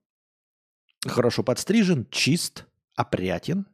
хорошо 1.06 1.44
подстрижен, 1.44 2.08
чист, 2.11 2.66
опрятен, 2.96 3.68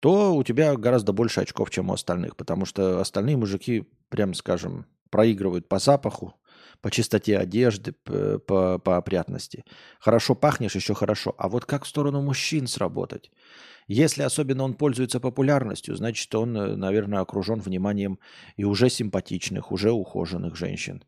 то 0.00 0.34
у 0.34 0.42
тебя 0.42 0.74
гораздо 0.74 1.12
больше 1.12 1.42
очков, 1.42 1.68
чем 1.68 1.90
у 1.90 1.92
остальных, 1.92 2.36
потому 2.36 2.64
что 2.64 2.98
остальные 2.98 3.36
мужики, 3.36 3.84
прям 4.08 4.32
скажем, 4.32 4.86
проигрывают 5.10 5.68
по 5.68 5.78
запаху, 5.78 6.39
по 6.80 6.90
чистоте 6.90 7.38
одежды, 7.38 7.92
по, 7.92 8.78
по 8.78 8.96
опрятности. 8.96 9.64
Хорошо 9.98 10.34
пахнешь, 10.34 10.74
еще 10.74 10.94
хорошо. 10.94 11.34
А 11.38 11.48
вот 11.48 11.64
как 11.64 11.84
в 11.84 11.88
сторону 11.88 12.22
мужчин 12.22 12.66
сработать? 12.66 13.30
Если 13.86 14.22
особенно 14.22 14.62
он 14.62 14.74
пользуется 14.74 15.18
популярностью, 15.18 15.96
значит, 15.96 16.32
он, 16.34 16.56
э, 16.56 16.76
наверное, 16.76 17.20
окружен 17.20 17.60
вниманием 17.60 18.20
и 18.56 18.64
уже 18.64 18.88
симпатичных, 18.88 19.72
уже 19.72 19.90
ухоженных 19.90 20.54
женщин. 20.54 21.02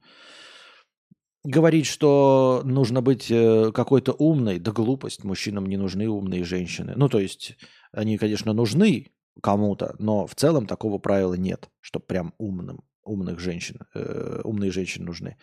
Говорить, 1.45 1.87
что 1.87 2.63
нужно 2.65 3.01
быть 3.01 3.31
э, 3.31 3.71
какой-то 3.73 4.13
умной, 4.13 4.59
да 4.59 4.73
глупость. 4.73 5.23
Мужчинам 5.23 5.67
не 5.67 5.77
нужны 5.77 6.09
умные 6.09 6.45
женщины. 6.45 6.95
Ну, 6.97 7.09
то 7.09 7.21
есть, 7.21 7.57
они, 7.93 8.19
конечно, 8.19 8.53
нужны 8.53 9.13
кому-то, 9.41 9.95
но 9.99 10.27
в 10.27 10.35
целом 10.35 10.67
такого 10.67 10.99
правила 10.99 11.35
нет, 11.35 11.71
что 11.81 12.01
прям 12.01 12.35
умным 12.39 12.85
умных 13.05 13.41
женщин, 13.41 13.81
э, 13.95 14.41
умные 14.45 14.71
женщины 14.71 15.07
нужны. 15.07 15.37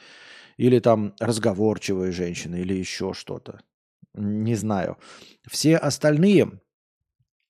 Или 0.58 0.80
там 0.80 1.14
разговорчивые 1.20 2.12
женщины, 2.12 2.58
или 2.62 2.74
еще 2.74 3.14
что-то. 3.14 3.62
Не 4.14 4.56
знаю. 4.56 4.98
Все 5.50 5.78
остальные 5.78 6.60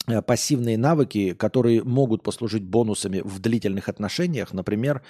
э, 0.08 0.22
пассивные 0.22 0.78
навыки, 0.78 1.34
которые 1.34 1.84
могут 1.84 2.24
послужить 2.24 2.64
бонусами 2.64 3.22
в 3.24 3.40
длительных 3.40 3.90
отношениях, 3.90 4.54
например, 4.54 5.02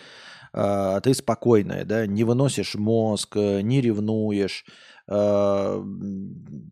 э, 0.53 0.99
ты 1.03 1.13
спокойная, 1.13 1.85
да, 1.85 2.05
не 2.05 2.23
выносишь 2.23 2.75
мозг, 2.75 3.35
э, 3.35 3.61
не 3.61 3.81
ревнуешь, 3.81 4.65
э, 5.07 5.83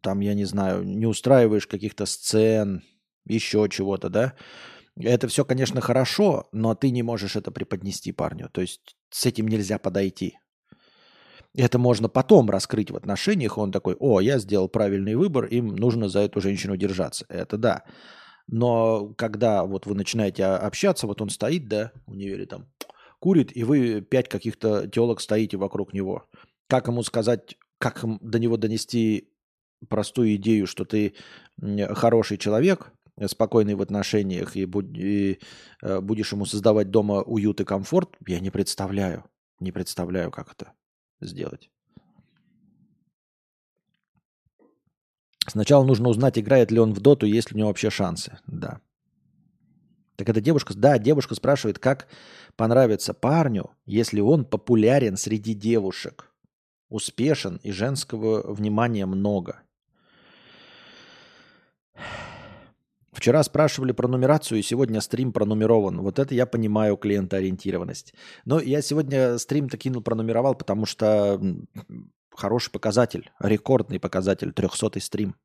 там, 0.02 0.20
я 0.20 0.34
не 0.34 0.46
знаю, 0.46 0.84
не 0.84 1.06
устраиваешь 1.08 1.68
каких-то 1.68 2.06
сцен, 2.06 2.84
еще 3.26 3.68
чего-то, 3.70 4.10
да, 4.10 4.34
это 5.00 5.28
все, 5.28 5.46
конечно, 5.46 5.82
хорошо, 5.82 6.48
но 6.52 6.76
ты 6.76 6.90
не 6.90 7.04
можешь 7.04 7.36
это 7.36 7.52
преподнести 7.52 8.12
парню. 8.12 8.50
То 8.52 8.62
есть 8.62 8.96
с 9.10 9.26
этим 9.26 9.48
нельзя 9.48 9.78
подойти. 9.80 10.38
Это 11.56 11.80
можно 11.80 12.10
потом 12.10 12.50
раскрыть 12.50 12.92
в 12.92 12.96
отношениях. 12.96 13.58
Он 13.58 13.72
такой, 13.72 13.96
о, 14.00 14.20
я 14.20 14.40
сделал 14.40 14.70
правильный 14.70 15.16
выбор, 15.16 15.46
им 15.46 15.76
нужно 15.76 16.10
за 16.10 16.20
эту 16.20 16.42
женщину 16.42 16.78
держаться. 16.78 17.26
Это 17.30 17.58
да. 17.58 17.84
Но 18.48 19.14
когда 19.18 19.64
вот 19.66 19.86
вы 19.86 19.96
начинаете 19.96 20.46
общаться, 20.46 21.08
вот 21.08 21.22
он 21.22 21.30
стоит, 21.30 21.68
да, 21.68 21.92
в 22.06 22.12
универе 22.12 22.46
там, 22.46 22.68
курит, 23.20 23.56
и 23.56 23.64
вы 23.64 24.02
пять 24.02 24.30
каких-то 24.30 24.88
телок 24.88 25.20
стоите 25.20 25.58
вокруг 25.58 25.94
него. 25.94 26.26
Как 26.68 26.88
ему 26.88 27.04
сказать, 27.04 27.58
как 27.78 28.04
до 28.22 28.40
него 28.40 28.58
донести 28.58 29.32
простую 29.90 30.36
идею, 30.36 30.68
что 30.68 30.86
ты 30.86 31.16
хороший 31.60 32.38
человек, 32.38 32.92
спокойный 33.26 33.76
в 33.76 33.82
отношениях 33.82 34.56
и, 34.56 34.66
будь, 34.66 34.96
и 34.98 35.40
э, 35.82 36.00
будешь 36.02 36.32
ему 36.32 36.46
создавать 36.46 36.92
дома 36.92 37.22
уют 37.22 37.60
и 37.62 37.66
комфорт, 37.66 38.16
я 38.28 38.40
не 38.40 38.52
представляю. 38.52 39.26
Не 39.60 39.72
представляю, 39.72 40.30
как 40.30 40.52
это 40.52 40.74
сделать. 41.20 41.72
Сначала 45.48 45.84
нужно 45.84 46.10
узнать, 46.10 46.38
играет 46.38 46.72
ли 46.72 46.80
он 46.80 46.94
в 46.94 47.00
доту, 47.00 47.26
есть 47.26 47.52
ли 47.52 47.56
у 47.56 47.58
него 47.60 47.70
вообще 47.70 47.90
шансы. 47.90 48.38
Да. 48.46 48.82
Так 50.18 50.30
эта 50.30 50.42
девушка, 50.42 50.74
да, 50.76 50.98
девушка 50.98 51.36
спрашивает, 51.36 51.80
как 51.80 52.08
понравится 52.56 53.14
парню, 53.14 53.72
если 53.86 54.20
он 54.20 54.46
популярен 54.46 55.16
среди 55.16 55.54
девушек, 55.54 56.32
успешен 56.90 57.60
и 57.64 57.72
женского 57.72 58.52
внимания 58.52 59.06
много. 59.06 59.62
Вчера 63.18 63.42
спрашивали 63.42 63.94
про 63.94 64.08
нумерацию, 64.08 64.60
и 64.60 64.62
сегодня 64.62 65.02
стрим 65.02 65.34
пронумерован. 65.34 66.02
Вот 66.02 66.20
это 66.20 66.36
я 66.36 66.46
понимаю 66.46 66.98
клиентоориентированность. 66.98 68.14
Но 68.46 68.60
я 68.60 68.84
сегодня 68.84 69.40
стрим-то 69.40 69.76
кинул, 69.76 70.04
пронумеровал, 70.04 70.54
потому 70.54 70.86
что 70.86 71.42
хороший 72.30 72.70
показатель, 72.70 73.32
рекордный 73.40 74.00
показатель, 74.00 74.54
300 74.54 75.00
стрим. 75.00 75.36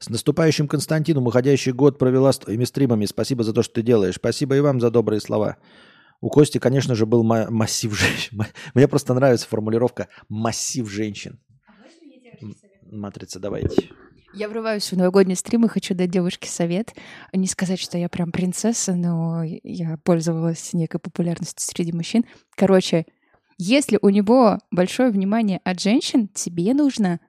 С 0.00 0.10
наступающим 0.10 0.68
Константином 0.68 1.26
уходящий 1.26 1.72
год 1.72 1.98
провела 1.98 2.30
с 2.30 2.38
твоими 2.38 2.64
стримами. 2.64 3.06
Спасибо 3.06 3.42
за 3.42 3.54
то, 3.54 3.62
что 3.62 3.76
ты 3.76 3.82
делаешь. 3.82 4.16
Спасибо 4.16 4.54
и 4.54 4.60
вам 4.60 4.80
за 4.80 4.90
добрые 4.90 5.22
слова. 5.22 5.56
У 6.20 6.28
Кости, 6.28 6.58
конечно 6.58 6.94
же, 6.94 7.06
был 7.06 7.22
массив 7.22 7.98
женщин. 7.98 8.42
Мне 8.74 8.86
просто 8.86 9.14
нравится 9.14 9.48
формулировка 9.48 10.08
«массив 10.28 10.86
женщин». 10.90 11.40
А 11.66 12.94
Матрица, 12.94 13.40
давайте. 13.40 13.88
Я 14.34 14.48
врываюсь 14.48 14.90
в 14.90 14.96
новогодний 14.96 15.36
стрим 15.36 15.66
и 15.66 15.68
хочу 15.68 15.94
дать 15.94 16.10
девушке 16.10 16.48
совет. 16.48 16.94
Не 17.34 17.46
сказать, 17.46 17.78
что 17.78 17.98
я 17.98 18.08
прям 18.08 18.32
принцесса, 18.32 18.94
но 18.94 19.42
я 19.44 19.98
пользовалась 19.98 20.72
некой 20.72 21.00
популярностью 21.00 21.62
среди 21.66 21.92
мужчин. 21.92 22.24
Короче, 22.56 23.04
если 23.58 23.98
у 24.00 24.08
него 24.08 24.58
большое 24.70 25.10
внимание 25.10 25.60
от 25.64 25.80
женщин, 25.80 26.28
тебе 26.28 26.72
нужно 26.72 27.20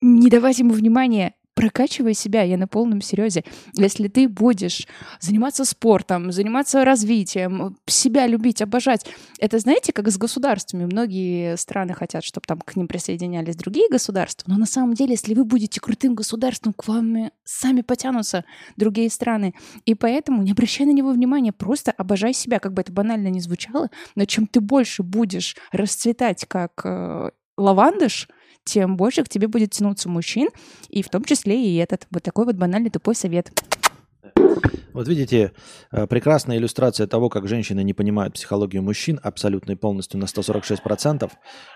не 0.00 0.30
давать 0.30 0.58
ему 0.58 0.72
внимания 0.72 1.34
прокачивай 1.56 2.12
себя, 2.12 2.42
я 2.42 2.58
на 2.58 2.68
полном 2.68 3.00
серьезе. 3.00 3.42
Если 3.72 4.08
ты 4.08 4.28
будешь 4.28 4.86
заниматься 5.20 5.64
спортом, 5.64 6.30
заниматься 6.30 6.84
развитием, 6.84 7.78
себя 7.86 8.26
любить, 8.26 8.60
обожать, 8.60 9.06
это 9.38 9.58
знаете, 9.58 9.92
как 9.94 10.08
с 10.10 10.18
государствами. 10.18 10.84
Многие 10.84 11.56
страны 11.56 11.94
хотят, 11.94 12.24
чтобы 12.24 12.46
там 12.46 12.60
к 12.60 12.76
ним 12.76 12.86
присоединялись 12.86 13.56
другие 13.56 13.88
государства, 13.88 14.50
но 14.50 14.58
на 14.58 14.66
самом 14.66 14.92
деле, 14.92 15.12
если 15.12 15.32
вы 15.32 15.44
будете 15.44 15.80
крутым 15.80 16.14
государством, 16.14 16.74
к 16.74 16.86
вам 16.86 17.30
сами 17.44 17.80
потянутся 17.80 18.44
другие 18.76 19.08
страны. 19.08 19.54
И 19.86 19.94
поэтому 19.94 20.42
не 20.42 20.52
обращай 20.52 20.86
на 20.86 20.92
него 20.92 21.10
внимания, 21.10 21.52
просто 21.52 21.90
обожай 21.90 22.34
себя, 22.34 22.58
как 22.58 22.74
бы 22.74 22.82
это 22.82 22.92
банально 22.92 23.28
не 23.28 23.40
звучало, 23.40 23.90
но 24.14 24.26
чем 24.26 24.46
ты 24.46 24.60
больше 24.60 25.02
будешь 25.02 25.56
расцветать 25.72 26.44
как 26.46 26.82
э, 26.84 27.30
лавандыш, 27.56 28.28
тем 28.66 28.96
больше 28.96 29.24
к 29.24 29.28
тебе 29.28 29.48
будет 29.48 29.70
тянуться 29.70 30.08
мужчин, 30.08 30.48
и 30.90 31.02
в 31.02 31.08
том 31.08 31.24
числе 31.24 31.64
и 31.64 31.76
этот. 31.76 32.06
Вот 32.10 32.22
такой 32.22 32.44
вот 32.44 32.56
банальный 32.56 32.90
тупой 32.90 33.14
совет. 33.14 33.50
Вот 34.96 35.08
видите, 35.08 35.52
э, 35.92 36.06
прекрасная 36.06 36.56
иллюстрация 36.56 37.06
того, 37.06 37.28
как 37.28 37.46
женщины 37.46 37.84
не 37.84 37.92
понимают 37.92 38.32
психологию 38.32 38.82
мужчин 38.82 39.20
абсолютно 39.22 39.72
и 39.72 39.74
полностью 39.74 40.18
на 40.18 40.24
146%, 40.24 41.30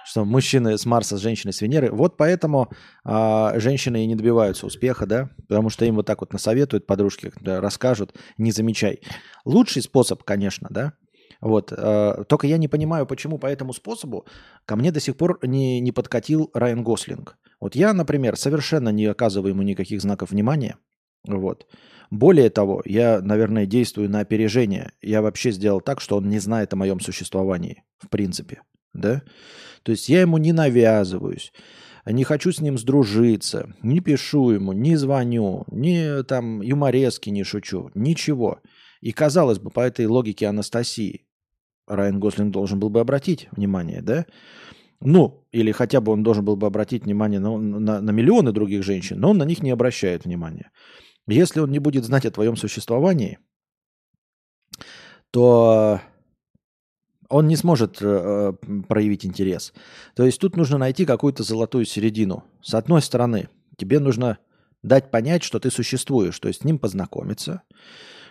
что 0.06 0.24
мужчины 0.24 0.78
с 0.78 0.86
Марса, 0.86 1.18
с 1.18 1.20
женщиной 1.20 1.52
с 1.52 1.60
Венеры. 1.60 1.90
Вот 1.92 2.16
поэтому 2.16 2.70
а, 3.04 3.52
женщины 3.60 4.04
и 4.04 4.06
не 4.06 4.14
добиваются 4.14 4.64
успеха, 4.64 5.04
да, 5.04 5.28
потому 5.48 5.68
что 5.68 5.84
им 5.84 5.96
вот 5.96 6.06
так 6.06 6.22
вот 6.22 6.32
насоветуют, 6.32 6.86
подружки 6.86 7.30
расскажут, 7.44 8.14
не 8.38 8.52
замечай. 8.52 9.00
Лучший 9.44 9.82
способ, 9.82 10.24
конечно, 10.24 10.68
да, 10.70 10.94
вот. 11.40 11.72
Э, 11.76 12.24
только 12.28 12.46
я 12.46 12.58
не 12.58 12.68
понимаю, 12.68 13.06
почему 13.06 13.38
по 13.38 13.46
этому 13.46 13.72
способу 13.72 14.26
ко 14.66 14.76
мне 14.76 14.92
до 14.92 15.00
сих 15.00 15.16
пор 15.16 15.38
не, 15.42 15.80
не 15.80 15.92
подкатил 15.92 16.50
Райан 16.54 16.82
Гослинг. 16.82 17.36
Вот 17.60 17.74
я, 17.74 17.92
например, 17.92 18.36
совершенно 18.36 18.90
не 18.90 19.06
оказываю 19.06 19.50
ему 19.50 19.62
никаких 19.62 20.00
знаков 20.00 20.30
внимания. 20.30 20.76
Вот. 21.26 21.66
Более 22.10 22.50
того, 22.50 22.82
я, 22.84 23.20
наверное, 23.20 23.66
действую 23.66 24.10
на 24.10 24.20
опережение. 24.20 24.92
Я 25.00 25.22
вообще 25.22 25.52
сделал 25.52 25.80
так, 25.80 26.00
что 26.00 26.16
он 26.16 26.28
не 26.28 26.38
знает 26.38 26.72
о 26.72 26.76
моем 26.76 27.00
существовании, 27.00 27.84
в 27.98 28.08
принципе. 28.08 28.62
Да? 28.92 29.22
То 29.82 29.92
есть 29.92 30.08
я 30.08 30.22
ему 30.22 30.38
не 30.38 30.52
навязываюсь, 30.52 31.52
не 32.04 32.24
хочу 32.24 32.50
с 32.52 32.60
ним 32.60 32.78
сдружиться, 32.78 33.74
не 33.82 34.00
пишу 34.00 34.50
ему, 34.50 34.72
не 34.72 34.96
звоню, 34.96 35.64
не 35.70 36.22
там 36.24 36.60
юморески 36.60 37.30
не 37.30 37.44
шучу, 37.44 37.90
ничего. 37.94 38.60
И 39.00 39.12
казалось 39.12 39.58
бы, 39.58 39.70
по 39.70 39.80
этой 39.80 40.06
логике 40.06 40.46
Анастасии, 40.46 41.26
Райан 41.90 42.20
Гослинг 42.20 42.52
должен 42.52 42.78
был 42.78 42.88
бы 42.88 43.00
обратить 43.00 43.48
внимание, 43.52 44.00
да? 44.00 44.26
Ну, 45.00 45.44
или 45.50 45.72
хотя 45.72 46.00
бы 46.00 46.12
он 46.12 46.22
должен 46.22 46.44
был 46.44 46.56
бы 46.56 46.66
обратить 46.66 47.04
внимание 47.04 47.40
на, 47.40 47.56
на, 47.56 48.00
на 48.00 48.10
миллионы 48.10 48.52
других 48.52 48.82
женщин, 48.82 49.18
но 49.18 49.30
он 49.30 49.38
на 49.38 49.44
них 49.44 49.62
не 49.62 49.70
обращает 49.70 50.24
внимания. 50.24 50.70
Если 51.26 51.60
он 51.60 51.70
не 51.70 51.78
будет 51.78 52.04
знать 52.04 52.26
о 52.26 52.30
твоем 52.30 52.56
существовании, 52.56 53.38
то 55.30 56.00
он 57.28 57.46
не 57.46 57.56
сможет 57.56 57.98
э, 58.00 58.52
проявить 58.88 59.24
интерес. 59.24 59.72
То 60.14 60.24
есть 60.26 60.40
тут 60.40 60.56
нужно 60.56 60.78
найти 60.78 61.06
какую-то 61.06 61.44
золотую 61.44 61.86
середину. 61.86 62.44
С 62.60 62.74
одной 62.74 63.00
стороны, 63.00 63.48
тебе 63.76 64.00
нужно 64.00 64.38
дать 64.82 65.10
понять, 65.10 65.42
что 65.42 65.60
ты 65.60 65.70
существуешь, 65.70 66.38
то 66.38 66.48
есть 66.48 66.62
с 66.62 66.64
ним 66.64 66.78
познакомиться, 66.78 67.62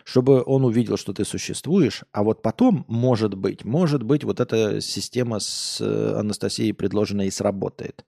чтобы 0.10 0.42
он 0.44 0.66
увидел, 0.66 0.98
что 0.98 1.14
ты 1.14 1.24
существуешь, 1.24 2.04
а 2.12 2.24
вот 2.24 2.42
потом, 2.42 2.84
может 2.88 3.36
быть, 3.36 3.64
может 3.64 4.02
быть, 4.02 4.24
вот 4.24 4.40
эта 4.40 4.82
система 4.82 5.40
с 5.40 5.80
э, 5.80 6.20
Анастасией 6.20 6.74
предложенная 6.74 7.28
и 7.28 7.32
сработает. 7.32 8.04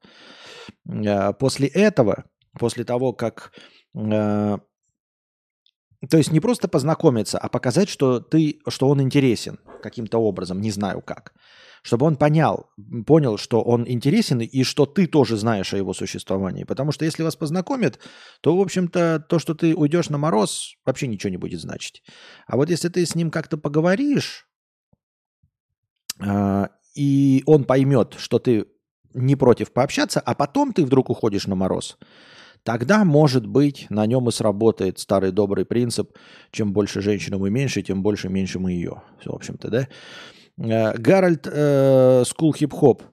Э, 0.89 1.31
после 1.33 1.67
этого, 1.67 2.25
после 2.57 2.85
того, 2.85 3.13
как... 3.13 3.51
Э, 3.95 4.57
то 6.09 6.17
есть 6.17 6.31
не 6.31 6.39
просто 6.39 6.67
познакомиться, 6.67 7.37
а 7.37 7.47
показать, 7.49 7.87
что, 7.87 8.19
ты, 8.19 8.59
что 8.67 8.89
он 8.89 8.99
интересен 8.99 9.59
каким-то 9.83 10.17
образом, 10.17 10.59
не 10.59 10.71
знаю 10.71 11.01
как 11.01 11.33
чтобы 11.81 12.05
он 12.05 12.15
понял, 12.15 12.69
понял, 13.07 13.37
что 13.37 13.61
он 13.61 13.87
интересен 13.87 14.39
и 14.39 14.63
что 14.63 14.85
ты 14.85 15.07
тоже 15.07 15.37
знаешь 15.37 15.73
о 15.73 15.77
его 15.77 15.93
существовании. 15.93 16.63
Потому 16.63 16.91
что 16.91 17.05
если 17.05 17.23
вас 17.23 17.35
познакомят, 17.35 17.99
то, 18.41 18.55
в 18.55 18.61
общем-то, 18.61 19.25
то, 19.27 19.39
что 19.39 19.55
ты 19.55 19.75
уйдешь 19.75 20.09
на 20.09 20.17
мороз, 20.17 20.75
вообще 20.85 21.07
ничего 21.07 21.31
не 21.31 21.37
будет 21.37 21.59
значить. 21.59 22.03
А 22.45 22.55
вот 22.55 22.69
если 22.69 22.89
ты 22.89 23.05
с 23.05 23.15
ним 23.15 23.31
как-то 23.31 23.57
поговоришь, 23.57 24.47
э, 26.23 26.67
и 26.95 27.43
он 27.47 27.63
поймет, 27.63 28.15
что 28.17 28.37
ты 28.37 28.65
не 29.13 29.35
против 29.35 29.73
пообщаться, 29.73 30.19
а 30.19 30.35
потом 30.35 30.73
ты 30.73 30.85
вдруг 30.85 31.09
уходишь 31.09 31.47
на 31.47 31.55
мороз, 31.55 31.97
тогда, 32.63 33.03
может 33.03 33.47
быть, 33.47 33.87
на 33.89 34.05
нем 34.05 34.29
и 34.29 34.31
сработает 34.31 34.99
старый 34.99 35.31
добрый 35.31 35.65
принцип, 35.65 36.15
чем 36.51 36.73
больше 36.73 37.01
женщину 37.01 37.39
мы 37.39 37.49
меньше, 37.49 37.81
тем 37.81 38.03
больше 38.03 38.29
меньше 38.29 38.59
мы 38.59 38.73
ее. 38.73 39.01
В 39.25 39.33
общем-то, 39.33 39.69
да? 39.69 39.87
Э, 40.63 40.97
Гарольд 40.97 41.45
School 42.27 42.53
Hip 42.53 42.73
Hop. 42.73 43.03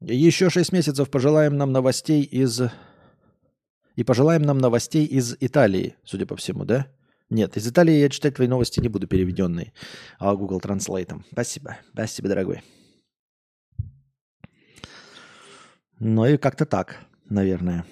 Еще 0.00 0.50
шесть 0.50 0.72
месяцев 0.72 1.10
пожелаем 1.10 1.56
нам 1.56 1.72
новостей 1.72 2.22
из... 2.22 2.60
И 3.94 4.04
пожелаем 4.04 4.42
нам 4.42 4.58
новостей 4.58 5.04
из 5.04 5.36
Италии, 5.38 5.96
судя 6.02 6.26
по 6.26 6.34
всему, 6.34 6.64
да? 6.64 6.86
Нет, 7.28 7.56
из 7.56 7.68
Италии 7.68 7.94
я 7.94 8.08
читать 8.08 8.34
твои 8.34 8.48
новости 8.48 8.80
не 8.80 8.88
буду 8.88 9.06
переведенные, 9.06 9.72
а 10.18 10.34
Google 10.34 10.60
Translate. 10.60 11.22
Спасибо. 11.30 11.78
Спасибо, 11.92 12.28
дорогой. 12.28 12.62
Ну 15.98 16.26
и 16.26 16.36
как-то 16.36 16.66
так, 16.66 16.96
наверное. 17.28 17.84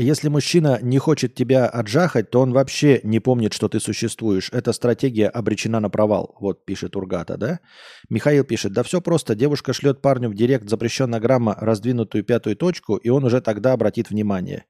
Если 0.00 0.30
мужчина 0.30 0.78
не 0.80 0.96
хочет 0.96 1.34
тебя 1.34 1.66
отжахать, 1.66 2.30
то 2.30 2.40
он 2.40 2.54
вообще 2.54 3.00
не 3.02 3.20
помнит, 3.20 3.52
что 3.52 3.68
ты 3.68 3.80
существуешь. 3.80 4.48
Эта 4.50 4.72
стратегия 4.72 5.28
обречена 5.28 5.78
на 5.78 5.90
провал. 5.90 6.36
Вот 6.40 6.64
пишет 6.64 6.96
Ургата, 6.96 7.36
да? 7.36 7.60
Михаил 8.08 8.44
пишет, 8.44 8.72
да 8.72 8.82
все 8.82 9.02
просто. 9.02 9.34
Девушка 9.34 9.74
шлет 9.74 10.00
парню 10.00 10.30
в 10.30 10.34
директ 10.34 10.70
запрещенная 10.70 11.20
грамма 11.20 11.54
раздвинутую 11.60 12.24
пятую 12.24 12.56
точку, 12.56 12.96
и 12.96 13.10
он 13.10 13.24
уже 13.26 13.42
тогда 13.42 13.74
обратит 13.74 14.08
внимание. 14.08 14.64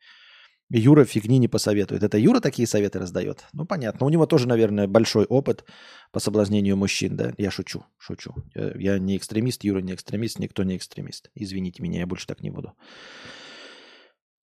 Юра 0.68 1.04
фигни 1.04 1.38
не 1.38 1.46
посоветует. 1.46 2.02
Это 2.02 2.18
Юра 2.18 2.40
такие 2.40 2.66
советы 2.66 2.98
раздает? 2.98 3.44
Ну, 3.52 3.66
понятно. 3.66 4.06
У 4.06 4.10
него 4.10 4.26
тоже, 4.26 4.48
наверное, 4.48 4.88
большой 4.88 5.26
опыт 5.26 5.64
по 6.10 6.18
соблазнению 6.18 6.76
мужчин, 6.76 7.16
да? 7.16 7.34
Я 7.38 7.52
шучу, 7.52 7.84
шучу. 7.98 8.34
Я, 8.56 8.72
я 8.74 8.98
не 8.98 9.16
экстремист, 9.16 9.62
Юра 9.62 9.80
не 9.80 9.94
экстремист, 9.94 10.40
никто 10.40 10.64
не 10.64 10.76
экстремист. 10.76 11.30
Извините 11.36 11.84
меня, 11.84 12.00
я 12.00 12.06
больше 12.08 12.26
так 12.26 12.40
не 12.40 12.50
буду. 12.50 12.72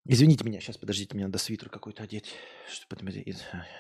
Извините 0.10 0.46
меня, 0.46 0.62
сейчас 0.62 0.78
подождите, 0.78 1.16
мне 1.16 1.26
надо 1.26 1.38
свитер 1.38 1.70
какой-то 1.70 2.02
одеть. 2.02 2.32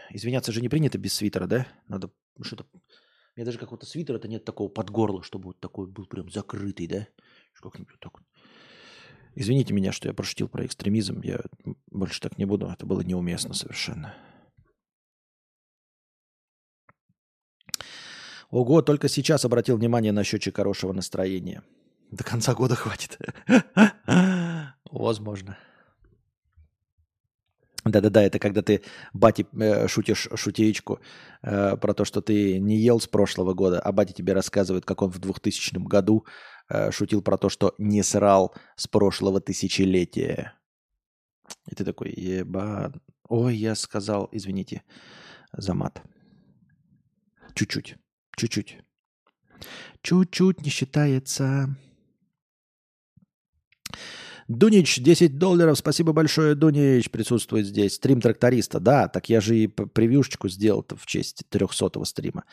Извиняться 0.10 0.52
же 0.52 0.62
не 0.62 0.68
принято 0.68 0.98
без 0.98 1.14
свитера, 1.14 1.48
да? 1.48 1.66
Надо 1.88 2.12
что-то... 2.42 2.66
У 2.74 3.40
меня 3.40 3.46
даже 3.46 3.58
какого-то 3.58 3.86
свитера-то 3.86 4.28
нет 4.28 4.44
такого 4.44 4.68
под 4.68 4.90
горло, 4.90 5.24
чтобы 5.24 5.46
вот 5.46 5.60
такой 5.62 5.88
был 5.88 6.06
прям 6.06 6.30
закрытый, 6.30 6.88
да? 6.88 7.08
Как-нибудь 7.54 7.98
так. 8.02 8.22
Извините 9.36 9.74
меня, 9.74 9.94
что 9.94 10.10
я 10.10 10.14
прошутил 10.14 10.50
про 10.50 10.66
экстремизм. 10.66 11.22
Я 11.22 11.40
больше 11.92 12.20
так 12.20 12.38
не 12.38 12.46
буду. 12.46 12.68
Это 12.68 12.86
было 12.86 13.02
неуместно 13.02 13.54
совершенно. 13.54 14.14
Ого, 18.50 18.82
только 18.82 19.08
сейчас 19.08 19.46
обратил 19.46 19.78
внимание 19.78 20.12
на 20.12 20.26
счетчик 20.26 20.58
хорошего 20.58 20.92
настроения. 20.92 21.64
До 22.12 22.24
конца 22.26 22.54
года 22.54 22.76
хватит. 22.76 23.18
Возможно. 24.92 25.58
Да-да-да, 27.90 28.24
это 28.24 28.40
когда 28.40 28.62
ты 28.62 28.82
бати 29.14 29.46
э, 29.54 29.88
шутишь 29.88 30.28
шутеечку 30.36 31.00
э, 31.42 31.78
про 31.78 31.94
то, 31.94 32.06
что 32.06 32.22
ты 32.22 32.60
не 32.60 32.78
ел 32.78 33.00
с 33.00 33.08
прошлого 33.08 33.54
года, 33.54 33.80
а 33.80 33.92
батя 33.92 34.14
тебе 34.14 34.34
рассказывает, 34.34 34.86
как 34.86 35.02
он 35.02 35.10
в 35.10 35.20
2000 35.20 35.78
году 35.88 36.26
э, 36.70 36.92
шутил 36.92 37.22
про 37.22 37.38
то, 37.38 37.50
что 37.50 37.74
не 37.78 38.04
срал 38.04 38.56
с 38.76 38.88
прошлого 38.88 39.40
тысячелетия. 39.40 40.54
И 41.70 41.76
ты 41.76 41.86
такой, 41.86 42.12
еба... 42.12 42.94
Ой, 43.30 43.56
я 43.56 43.76
сказал, 43.76 44.30
извините 44.32 44.84
за 45.54 45.74
мат. 45.74 46.02
Чуть-чуть, 47.54 47.96
чуть-чуть. 48.36 48.80
Чуть-чуть 50.02 50.62
не 50.62 50.70
считается. 50.70 51.76
Дунич, 54.48 55.00
10 55.00 55.38
долларов. 55.38 55.78
Спасибо 55.78 56.14
большое, 56.14 56.56
Дунич, 56.56 57.10
присутствует 57.10 57.66
здесь. 57.66 57.96
Стрим 57.96 58.22
тракториста. 58.22 58.80
Да, 58.80 59.08
так 59.08 59.30
я 59.30 59.42
же 59.42 59.58
и 59.58 59.68
превьюшечку 59.68 60.48
сделал 60.48 60.86
в 60.90 61.06
честь 61.06 61.44
300-го 61.52 62.06
стрима. 62.06 62.44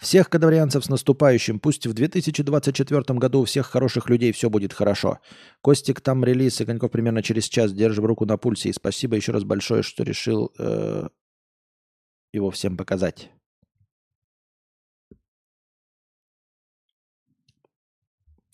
Всех 0.00 0.28
кадаврианцев 0.28 0.84
с 0.84 0.88
наступающим. 0.88 1.60
Пусть 1.60 1.86
в 1.86 1.92
2024 1.92 3.18
году 3.18 3.40
у 3.40 3.44
всех 3.44 3.66
хороших 3.66 4.10
людей 4.10 4.32
все 4.32 4.50
будет 4.50 4.72
хорошо. 4.72 5.18
Костик, 5.60 6.00
там 6.00 6.24
релиз, 6.24 6.60
и 6.60 6.64
Коньков 6.64 6.90
примерно 6.90 7.22
через 7.22 7.44
час. 7.48 7.72
Держим 7.72 8.04
руку 8.06 8.26
на 8.26 8.36
пульсе. 8.36 8.70
И 8.70 8.72
спасибо 8.72 9.16
еще 9.16 9.32
раз 9.32 9.44
большое, 9.44 9.82
что 9.82 10.02
решил 10.02 10.52
э, 10.58 11.08
его 12.32 12.50
всем 12.50 12.76
показать. 12.76 13.30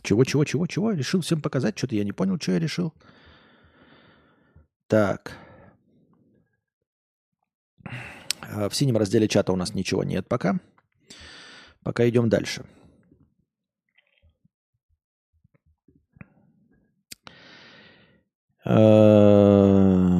Чего, 0.02 0.24
чего, 0.24 0.44
чего, 0.44 0.66
чего? 0.66 0.92
Решил 0.92 1.20
всем 1.20 1.40
показать? 1.40 1.76
Что-то 1.76 1.94
я 1.94 2.04
не 2.04 2.12
понял, 2.12 2.38
что 2.40 2.52
я 2.52 2.58
решил. 2.58 2.92
Так. 4.86 5.36
А, 8.40 8.68
В 8.68 8.74
синем 8.74 8.96
разделе 8.96 9.28
чата 9.28 9.52
у 9.52 9.56
нас 9.56 9.74
ничего 9.74 10.04
нет 10.04 10.28
пока. 10.28 10.58
Пока 11.82 12.08
идем 12.08 12.28
дальше. 12.28 12.64
А, 18.64 20.19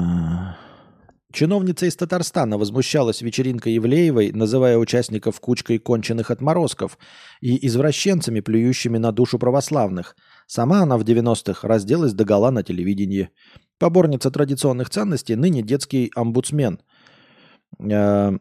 Чиновница 1.41 1.87
из 1.87 1.97
Татарстана 1.97 2.59
возмущалась 2.59 3.23
вечеринкой 3.23 3.73
Евлеевой, 3.73 4.31
называя 4.31 4.77
участников 4.77 5.41
кучкой 5.41 5.79
конченых 5.79 6.31
отморозков 6.31 6.99
и 7.41 7.67
извращенцами, 7.67 8.41
плюющими 8.41 8.99
на 8.99 9.11
душу 9.11 9.39
православных. 9.39 10.17
Сама 10.47 10.83
она 10.83 10.99
в 10.99 11.03
90-х 11.03 11.67
разделась 11.67 12.13
догола 12.13 12.51
на 12.51 12.63
телевидении. 12.63 13.31
Поборница 13.79 14.31
традиционных 14.31 14.91
ценностей, 14.91 15.35
ныне 15.35 15.63
детский 15.63 16.13
омбудсмен. 16.15 16.83
Э, 17.91 18.33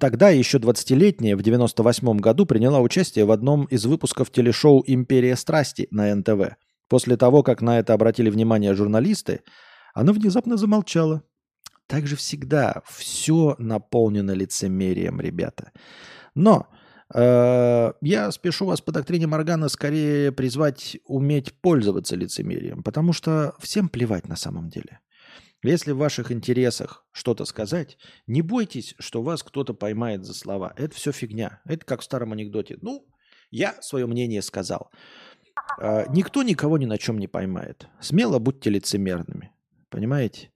Тогда, 0.00 0.30
еще 0.30 0.58
20-летняя, 0.58 1.36
в 1.36 1.42
98 1.42 2.16
году 2.16 2.46
приняла 2.46 2.80
участие 2.80 3.26
в 3.26 3.30
одном 3.30 3.66
из 3.66 3.86
выпусков 3.86 4.32
телешоу 4.32 4.82
«Империя 4.88 5.36
страсти» 5.36 5.86
на 5.92 6.12
НТВ. 6.12 6.56
После 6.88 7.16
того, 7.16 7.44
как 7.44 7.62
на 7.62 7.78
это 7.78 7.94
обратили 7.94 8.28
внимание 8.28 8.74
журналисты, 8.74 9.42
она 9.94 10.12
внезапно 10.12 10.56
замолчала. 10.56 11.22
Так 11.86 12.06
же 12.06 12.16
всегда 12.16 12.82
все 12.86 13.54
наполнено 13.58 14.32
лицемерием, 14.32 15.20
ребята. 15.20 15.72
Но 16.34 16.66
э, 17.14 17.92
я 18.00 18.30
спешу 18.32 18.66
вас 18.66 18.80
по 18.80 18.92
доктрине 18.92 19.26
Моргана 19.26 19.68
скорее 19.68 20.32
призвать 20.32 20.96
уметь 21.04 21.60
пользоваться 21.60 22.16
лицемерием, 22.16 22.82
потому 22.82 23.12
что 23.12 23.54
всем 23.60 23.88
плевать 23.88 24.28
на 24.28 24.36
самом 24.36 24.68
деле. 24.68 25.00
Если 25.62 25.92
в 25.92 25.98
ваших 25.98 26.30
интересах 26.30 27.04
что-то 27.12 27.44
сказать, 27.44 27.98
не 28.26 28.42
бойтесь, 28.42 28.94
что 28.98 29.22
вас 29.22 29.42
кто-то 29.42 29.72
поймает 29.74 30.24
за 30.24 30.34
слова. 30.34 30.72
Это 30.76 30.94
все 30.94 31.12
фигня. 31.12 31.60
Это 31.64 31.84
как 31.84 32.00
в 32.00 32.04
старом 32.04 32.32
анекдоте. 32.32 32.78
Ну, 32.82 33.06
я 33.50 33.80
свое 33.80 34.06
мнение 34.06 34.42
сказал. 34.42 34.90
Э, 35.80 36.04
Никто 36.08 36.42
никого 36.42 36.78
ни 36.78 36.86
на 36.86 36.98
чем 36.98 37.18
не 37.18 37.28
поймает. 37.28 37.88
Смело 38.00 38.38
будьте 38.38 38.70
лицемерными. 38.70 39.52
Понимаете? 39.88 40.50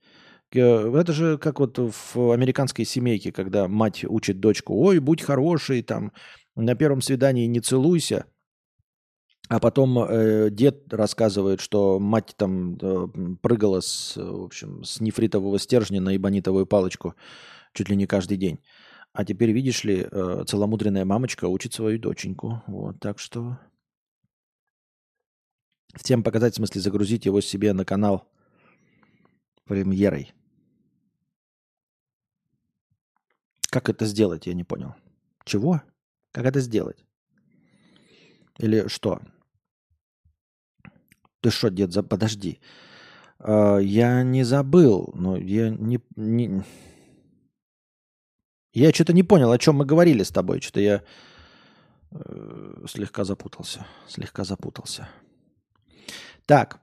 Э, 0.53 0.91
Это 0.99 1.13
же 1.13 1.37
как 1.37 1.59
вот 1.59 1.77
в 1.77 2.31
американской 2.31 2.85
семейке, 2.85 3.31
когда 3.31 3.67
мать 3.67 4.03
учит 4.07 4.39
дочку, 4.39 4.75
ой, 4.75 4.99
будь 4.99 5.21
хороший, 5.21 5.81
там, 5.83 6.11
на 6.55 6.75
первом 6.75 7.01
свидании 7.01 7.45
не 7.45 7.59
целуйся, 7.61 8.25
а 9.49 9.59
потом 9.59 9.99
э, 9.99 10.49
дед 10.49 10.93
рассказывает, 10.93 11.59
что 11.59 11.99
мать 11.99 12.33
там 12.37 12.77
э, 12.77 13.07
прыгала 13.41 13.81
с, 13.81 14.15
э, 14.17 14.23
в 14.23 14.45
общем, 14.45 14.83
с 14.83 15.01
нефритового 15.01 15.59
стержня 15.59 15.99
на 15.99 16.15
ибонитовую 16.15 16.65
палочку 16.65 17.15
чуть 17.73 17.89
ли 17.89 17.95
не 17.95 18.07
каждый 18.07 18.37
день. 18.37 18.59
А 19.13 19.25
теперь, 19.25 19.51
видишь 19.51 19.83
ли, 19.83 20.07
э, 20.09 20.43
целомудренная 20.47 21.03
мамочка 21.03 21.45
учит 21.45 21.73
свою 21.73 21.99
доченьку. 21.99 22.63
Вот, 22.67 22.99
так 23.01 23.19
что 23.19 23.59
всем 26.01 26.23
показать, 26.23 26.53
в 26.53 26.57
смысле 26.57 26.79
загрузить 26.79 27.25
его 27.25 27.41
себе 27.41 27.73
на 27.73 27.83
канал 27.83 28.29
премьерой. 29.65 30.33
Как 33.71 33.87
это 33.87 34.05
сделать, 34.05 34.47
я 34.47 34.53
не 34.53 34.65
понял. 34.65 34.93
Чего? 35.45 35.81
Как 36.33 36.45
это 36.45 36.59
сделать? 36.59 37.05
Или 38.59 38.87
что? 38.89 39.21
Ты 41.39 41.51
что, 41.51 41.69
дед, 41.69 41.93
за... 41.93 42.03
подожди. 42.03 42.59
А, 43.39 43.77
я 43.77 44.23
не 44.23 44.43
забыл, 44.43 45.13
но 45.15 45.37
я 45.37 45.69
не... 45.69 46.01
не... 46.17 46.63
Я 48.73 48.91
что-то 48.91 49.13
не 49.13 49.23
понял, 49.23 49.51
о 49.51 49.57
чем 49.57 49.75
мы 49.75 49.85
говорили 49.85 50.23
с 50.23 50.31
тобой. 50.31 50.59
Что-то 50.59 50.81
я 50.81 51.03
э, 52.11 52.85
слегка 52.89 53.23
запутался. 53.23 53.87
Слегка 54.07 54.43
запутался. 54.43 55.07
Так. 56.45 56.81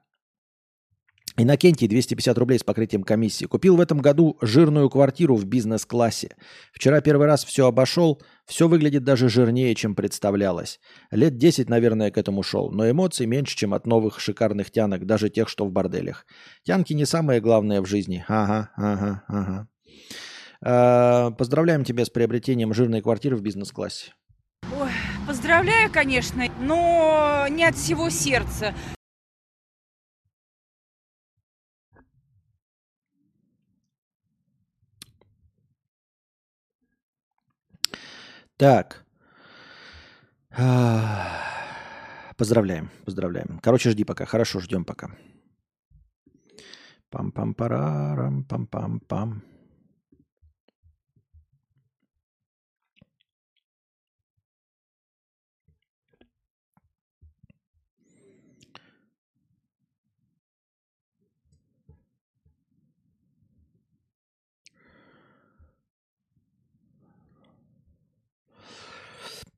Иннокентий, 1.41 1.87
250 1.87 2.37
рублей 2.37 2.59
с 2.59 2.65
покрытием 2.65 3.05
комиссии. 3.05 3.45
Купил 3.45 3.77
в 3.77 3.81
этом 3.81 3.99
году 3.99 4.37
жирную 4.41 4.91
квартиру 4.91 5.37
в 5.37 5.45
бизнес-классе. 5.45 6.35
Вчера 6.73 7.01
первый 7.01 7.29
раз 7.29 7.45
все 7.45 7.69
обошел. 7.69 8.21
Все 8.45 8.67
выглядит 8.67 9.05
даже 9.05 9.29
жирнее, 9.29 9.73
чем 9.77 9.95
представлялось. 9.95 10.81
Лет 11.13 11.37
10, 11.37 11.69
наверное, 11.69 12.11
к 12.11 12.19
этому 12.19 12.43
шел. 12.43 12.73
Но 12.73 12.91
эмоций 12.91 13.27
меньше, 13.27 13.57
чем 13.57 13.73
от 13.73 13.87
новых 13.87 14.19
шикарных 14.19 14.73
тянок, 14.73 15.07
даже 15.07 15.31
тех, 15.31 15.49
что 15.49 15.65
в 15.65 15.71
борделях. 15.71 16.27
Тянки 16.65 16.93
не 16.93 17.05
самое 17.05 17.41
главное 17.41 17.81
в 17.83 17.87
жизни. 17.87 18.25
Ага, 18.27 18.71
ага, 18.75 19.23
ага. 19.29 19.69
Э, 20.61 21.31
Поздравляем 21.37 21.85
тебя 21.85 22.05
с 22.05 22.11
приобретением 22.11 22.75
жирной 22.75 23.01
квартиры 23.01 23.37
в 23.37 23.43
бизнес-классе. 23.43 24.13
Ой, 24.77 24.91
поздравляю, 25.29 25.89
конечно, 25.93 26.45
но 26.61 27.47
не 27.49 27.65
от 27.65 27.77
всего 27.77 28.11
сердца. 28.11 28.75
Так. 38.59 39.05
Поздравляем, 42.37 42.91
поздравляем. 43.05 43.61
Короче, 43.63 43.91
жди 43.91 44.05
пока. 44.05 44.27
Хорошо, 44.27 44.61
ждем 44.61 44.85
пока. 44.85 45.11
Пам-пам-парарам, 47.11 48.45
пам-пам-пам. 48.45 49.43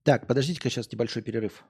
Так, 0.03 0.27
подождите-ка 0.27 0.71
сейчас 0.71 0.91
небольшой 0.91 1.23
перерыв. 1.23 1.63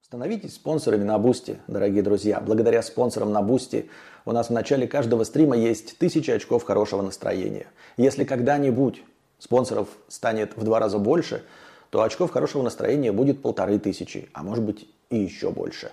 Становитесь 0.00 0.54
спонсорами 0.54 1.04
на 1.04 1.18
Boosty, 1.18 1.58
дорогие 1.68 2.02
друзья. 2.02 2.40
Благодаря 2.40 2.80
спонсорам 2.82 3.30
на 3.30 3.42
Boosty 3.42 3.90
у 4.24 4.32
нас 4.32 4.48
в 4.48 4.52
начале 4.52 4.88
каждого 4.88 5.22
стрима 5.24 5.54
есть 5.54 5.98
тысячи 5.98 6.30
очков 6.30 6.64
хорошего 6.64 7.02
настроения. 7.02 7.66
Если 7.98 8.24
когда-нибудь 8.24 9.02
спонсоров 9.38 9.88
станет 10.08 10.56
в 10.56 10.64
два 10.64 10.78
раза 10.78 10.98
больше, 10.98 11.42
то 11.90 12.02
очков 12.02 12.30
хорошего 12.30 12.62
настроения 12.62 13.12
будет 13.12 13.42
полторы 13.42 13.78
тысячи, 13.78 14.30
а 14.32 14.42
может 14.42 14.64
быть 14.64 14.88
и 15.10 15.18
еще 15.18 15.50
больше. 15.50 15.92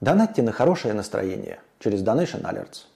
Донатьте 0.00 0.40
на 0.40 0.52
хорошее 0.52 0.94
настроение 0.94 1.60
через 1.78 2.02
Donation 2.02 2.40
Alerts. 2.40 2.86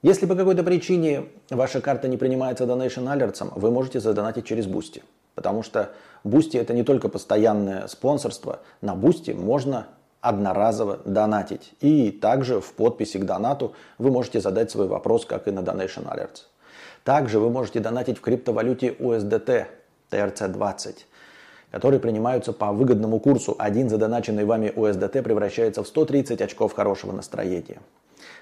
Если 0.00 0.24
по 0.24 0.34
какой-то 0.34 0.64
причине 0.64 1.26
ваша 1.50 1.82
карта 1.82 2.08
не 2.08 2.16
принимается 2.16 2.64
Donation 2.64 3.04
Alerts, 3.04 3.52
вы 3.54 3.70
можете 3.70 4.00
задонатить 4.00 4.46
через 4.46 4.66
Boosty. 4.66 5.02
Потому 5.34 5.62
что 5.62 5.90
Boosty 6.22 6.56
это 6.56 6.72
не 6.72 6.84
только 6.84 7.08
постоянное 7.08 7.86
спонсорство. 7.86 8.60
На 8.80 8.94
Boosty 8.94 9.32
можно 9.32 9.86
одноразово 10.20 11.00
донатить. 11.04 11.74
И 11.80 12.10
также 12.10 12.60
в 12.60 12.72
подписи 12.72 13.18
к 13.18 13.24
донату 13.24 13.74
вы 13.98 14.10
можете 14.10 14.40
задать 14.40 14.70
свой 14.70 14.86
вопрос, 14.86 15.26
как 15.26 15.48
и 15.48 15.50
на 15.50 15.60
Donation 15.60 16.06
Alerts. 16.06 16.44
Также 17.04 17.38
вы 17.38 17.50
можете 17.50 17.80
донатить 17.80 18.16
в 18.16 18.22
криптовалюте 18.22 18.88
USDT 18.88 19.66
TRC20, 20.10 20.94
которые 21.70 22.00
принимаются 22.00 22.54
по 22.54 22.72
выгодному 22.72 23.20
курсу. 23.20 23.54
Один 23.58 23.90
задоначенный 23.90 24.46
вами 24.46 24.72
USDT 24.74 25.22
превращается 25.22 25.82
в 25.82 25.88
130 25.88 26.40
очков 26.40 26.72
хорошего 26.72 27.12
настроения. 27.12 27.80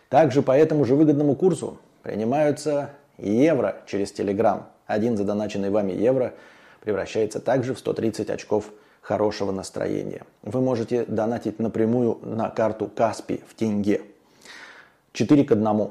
Также 0.09 0.43
по 0.43 0.53
этому 0.53 0.85
же 0.85 0.95
выгодному 0.95 1.35
курсу 1.35 1.79
принимаются 2.03 2.91
евро 3.19 3.79
через 3.87 4.13
Telegram. 4.13 4.63
Один 4.87 5.17
задоначенный 5.17 5.71
вами 5.71 5.93
евро 5.93 6.35
превращается 6.83 7.41
также 7.41 7.75
в 7.75 7.79
130 7.79 8.29
очков 8.29 8.67
хорошего 9.01 9.53
настроения. 9.53 10.23
Вы 10.43 10.61
можете 10.61 11.05
донатить 11.05 11.59
напрямую 11.59 12.19
на 12.23 12.51
карту 12.51 12.91
Каспи 12.95 13.41
в 13.49 13.55
тенге. 13.55 14.03
4 15.13 15.45
к 15.45 15.53
1. 15.53 15.91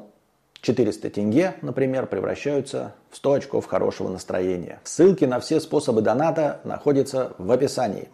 400 0.62 1.10
тенге, 1.10 1.56
например, 1.62 2.06
превращаются 2.06 2.94
в 3.10 3.18
100 3.18 3.34
очков 3.34 3.66
хорошего 3.66 4.10
настроения. 4.10 4.80
Ссылки 4.84 5.26
на 5.26 5.40
все 5.40 5.60
способы 5.60 6.02
доната 6.02 6.60
находятся 6.64 7.34
в 7.40 7.52
описании. 7.52 8.10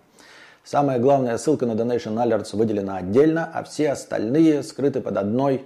Самая 0.63 0.99
главная 0.99 1.37
ссылка 1.37 1.65
на 1.65 1.73
Donation 1.73 2.15
Alerts 2.15 2.55
выделена 2.55 2.97
отдельно, 2.97 3.49
а 3.53 3.63
все 3.63 3.91
остальные 3.91 4.63
скрыты 4.63 5.01
под 5.01 5.17
одной 5.17 5.65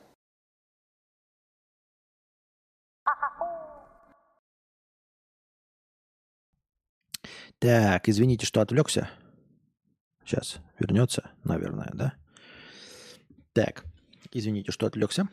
Так, 7.61 8.09
извините, 8.09 8.47
что 8.47 8.59
отвлекся. 8.61 9.07
Сейчас 10.25 10.57
вернется, 10.79 11.29
наверное, 11.43 11.91
да? 11.93 12.15
Так, 13.53 13.85
извините, 14.31 14.71
что 14.71 14.87
отвлекся. 14.87 15.29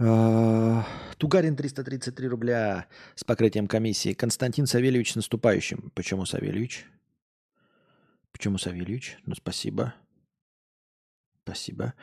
А, 0.00 0.84
Тугарин 1.18 1.54
333 1.54 2.26
рубля 2.26 2.88
с 3.14 3.22
покрытием 3.22 3.68
комиссии. 3.68 4.12
Константин 4.12 4.66
Савельевич 4.66 5.14
наступающим. 5.14 5.92
Почему 5.94 6.26
Савельевич? 6.26 6.84
Почему 8.32 8.58
Савельевич? 8.58 9.18
Ну, 9.24 9.36
спасибо. 9.36 9.94
Спасибо. 11.44 11.94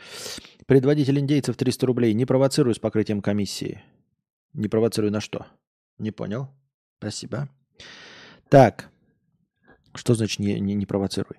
Предводитель 0.67 1.19
индейцев 1.19 1.57
300 1.57 1.85
рублей. 1.85 2.13
Не 2.13 2.25
провоцирую 2.25 2.73
с 2.73 2.79
покрытием 2.79 3.21
комиссии. 3.21 3.83
Не 4.53 4.69
провоцирую 4.69 5.11
на 5.11 5.19
что? 5.19 5.45
Не 5.97 6.11
понял. 6.11 6.49
Спасибо. 7.03 7.49
Так. 8.47 8.89
Что 9.93 10.13
значит 10.13 10.39
не, 10.39 10.57
не, 10.61 10.73
не 10.73 10.85
провоцируй? 10.85 11.35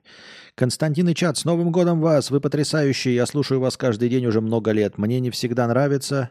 Константин 0.55 1.09
и 1.09 1.15
чат, 1.15 1.39
с 1.39 1.47
Новым 1.47 1.73
годом 1.73 2.03
вас! 2.03 2.31
Вы 2.31 2.43
потрясающие, 2.43 3.15
я 3.15 3.25
слушаю 3.25 3.61
вас 3.61 3.79
каждый 3.79 4.11
день 4.11 4.27
уже 4.27 4.43
много 4.43 4.73
лет. 4.73 4.99
Мне 4.99 5.21
не 5.21 5.31
всегда 5.31 5.67
нравится, 5.67 6.31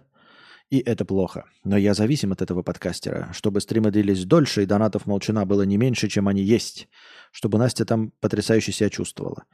и 0.69 0.77
это 0.77 1.03
плохо. 1.03 1.45
Но 1.63 1.77
я 1.77 1.95
зависим 1.95 2.31
от 2.31 2.43
этого 2.43 2.61
подкастера. 2.61 3.31
Чтобы 3.33 3.59
стримы 3.59 3.89
длились 3.89 4.23
дольше, 4.23 4.61
и 4.61 4.67
донатов 4.67 5.07
молчана 5.07 5.47
было 5.47 5.63
не 5.63 5.77
меньше, 5.77 6.09
чем 6.09 6.27
они 6.27 6.43
есть. 6.43 6.87
Чтобы 7.31 7.57
Настя 7.57 7.85
там 7.85 8.11
потрясающе 8.21 8.71
себя 8.71 8.89
чувствовала. 8.91 9.45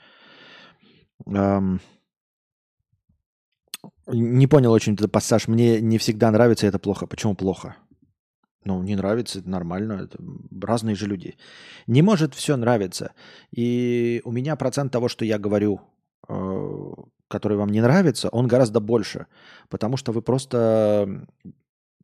Эм... 1.25 1.80
Не 4.07 4.47
понял 4.47 4.73
очень 4.73 4.95
этот 4.95 5.09
пассаж. 5.09 5.47
Мне 5.47 5.80
не 5.80 5.97
всегда 5.99 6.32
нравится, 6.32 6.65
и 6.65 6.69
это 6.69 6.80
плохо. 6.80 7.07
Почему 7.07 7.34
плохо? 7.34 7.77
Ну, 8.66 8.84
не 8.84 8.95
нравится, 8.95 9.39
это 9.39 9.49
нормально. 9.49 9.93
Это 10.03 10.18
разные 10.62 10.95
же 10.95 11.07
люди. 11.07 11.38
Не 11.88 12.01
может 12.01 12.34
все 12.34 12.57
нравиться. 12.57 13.14
И 13.51 14.22
у 14.26 14.32
меня 14.32 14.55
процент 14.55 14.91
того, 14.91 15.07
что 15.07 15.26
я 15.26 15.38
говорю, 15.38 15.82
э, 16.28 16.93
который 17.28 17.57
вам 17.57 17.70
не 17.70 17.82
нравится, 17.82 18.30
он 18.30 18.47
гораздо 18.47 18.80
больше. 18.80 19.28
Потому 19.70 19.97
что 19.97 20.12
вы 20.12 20.22
просто 20.22 21.26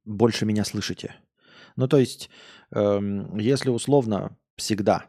больше 0.06 0.46
меня 0.46 0.64
слышите. 0.64 1.16
Ну, 1.76 1.88
то 1.88 1.98
есть, 1.98 2.30
э, 2.72 3.00
если 3.36 3.70
условно 3.70 4.38
всегда 4.56 5.06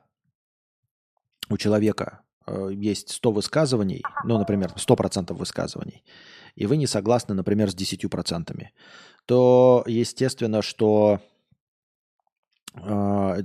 у 1.48 1.56
человека 1.56 2.22
э, 2.46 2.70
есть 2.72 3.10
100 3.10 3.32
высказываний, 3.32 4.02
ну, 4.24 4.36
например, 4.38 4.72
100% 4.76 5.32
высказываний, 5.32 6.02
и 6.56 6.66
вы 6.66 6.76
не 6.76 6.88
согласны, 6.88 7.34
например, 7.34 7.70
с 7.70 7.76
10%, 7.76 8.68
то 9.26 9.84
естественно, 9.86 10.62
что 10.62 11.20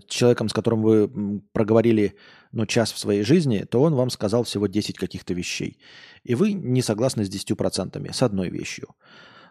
человеком, 0.07 0.49
с 0.49 0.53
которым 0.53 0.81
вы 0.81 1.41
проговорили 1.53 2.15
ну, 2.51 2.65
час 2.65 2.91
в 2.91 2.97
своей 2.97 3.23
жизни, 3.23 3.59
то 3.69 3.81
он 3.81 3.95
вам 3.95 4.09
сказал 4.09 4.43
всего 4.43 4.67
10 4.67 4.97
каких-то 4.97 5.33
вещей. 5.33 5.79
И 6.23 6.35
вы 6.35 6.53
не 6.53 6.81
согласны 6.81 7.25
с 7.25 7.29
10%, 7.29 8.13
с 8.13 8.21
одной 8.21 8.49
вещью. 8.49 8.89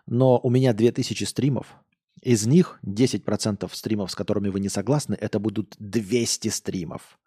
Но 0.07 0.39
у 0.43 0.51
меня 0.51 0.73
2000 0.73 1.25
стримов, 1.25 1.67
из 2.23 2.47
них 2.47 2.79
10% 2.85 3.69
стримов, 3.73 4.11
с 4.11 4.15
которыми 4.15 4.49
вы 4.49 4.61
не 4.61 4.69
согласны, 4.69 5.17
это 5.19 5.39
будут 5.39 5.77
200 5.79 6.49
стримов. 6.49 7.19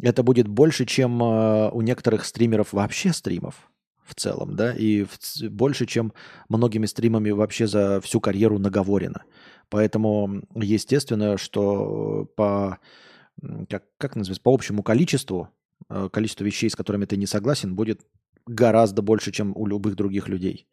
Это 0.00 0.22
будет 0.22 0.48
больше, 0.48 0.86
чем 0.86 1.22
а, 1.22 1.70
у 1.70 1.82
некоторых 1.82 2.24
стримеров 2.24 2.72
вообще 2.72 3.12
стримов 3.12 3.70
в 4.04 4.14
целом, 4.14 4.54
да, 4.56 4.72
и 4.72 5.04
в, 5.04 5.18
больше, 5.50 5.86
чем 5.86 6.12
многими 6.48 6.86
стримами 6.86 7.30
вообще 7.30 7.66
за 7.66 8.00
всю 8.00 8.20
карьеру 8.20 8.58
наговорено. 8.58 9.24
Поэтому 9.68 10.42
естественно, 10.54 11.38
что 11.38 12.28
по, 12.36 12.78
как, 13.68 13.84
как 13.98 14.16
называется, 14.16 14.42
по 14.42 14.52
общему 14.52 14.82
количеству, 14.82 15.48
э, 15.88 16.08
количество 16.12 16.44
вещей, 16.44 16.70
с 16.70 16.76
которыми 16.76 17.06
ты 17.06 17.16
не 17.16 17.26
согласен, 17.26 17.74
будет 17.74 18.02
гораздо 18.46 19.02
больше, 19.02 19.32
чем 19.32 19.52
у 19.56 19.66
любых 19.66 19.96
других 19.96 20.28
людей. 20.28 20.66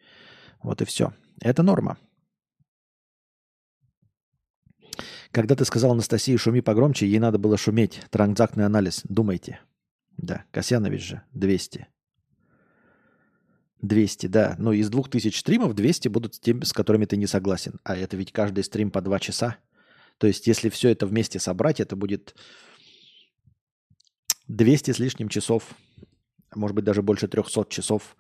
Вот 0.62 0.82
и 0.82 0.86
все. 0.86 1.14
Это 1.40 1.64
норма. 1.64 1.98
Когда 5.32 5.56
ты 5.56 5.64
сказал 5.64 5.92
Анастасии 5.92 6.36
«шуми 6.36 6.60
погромче», 6.60 7.08
ей 7.08 7.20
надо 7.20 7.38
было 7.38 7.58
шуметь. 7.58 8.02
Транзактный 8.10 8.66
анализ. 8.66 9.02
Думайте. 9.06 9.62
Да, 10.18 10.44
Касьянович 10.52 11.02
же 11.02 11.22
200. 11.32 11.88
200, 13.82 14.28
да. 14.28 14.56
Ну, 14.58 14.72
из 14.72 14.90
2000 14.90 15.38
стримов 15.38 15.74
200 15.74 16.08
будут 16.08 16.36
с 16.36 16.40
теми, 16.40 16.64
с 16.64 16.74
которыми 16.74 17.06
ты 17.06 17.18
не 17.18 17.28
согласен. 17.28 17.80
А 17.84 17.96
это 17.96 18.18
ведь 18.18 18.32
каждый 18.32 18.64
стрим 18.64 18.92
по 18.92 19.02
2 19.02 19.20
часа. 19.20 19.58
То 20.18 20.28
есть, 20.28 20.48
если 20.48 20.70
все 20.70 20.90
это 20.90 21.08
вместе 21.08 21.40
собрать, 21.40 21.80
это 21.80 21.96
будет 21.96 22.36
200 24.48 24.92
с 24.92 25.00
лишним 25.00 25.30
часов, 25.30 25.64
может 26.54 26.76
быть, 26.76 26.86
даже 26.86 27.02
больше 27.02 27.28
300 27.28 27.66
часов 27.70 28.16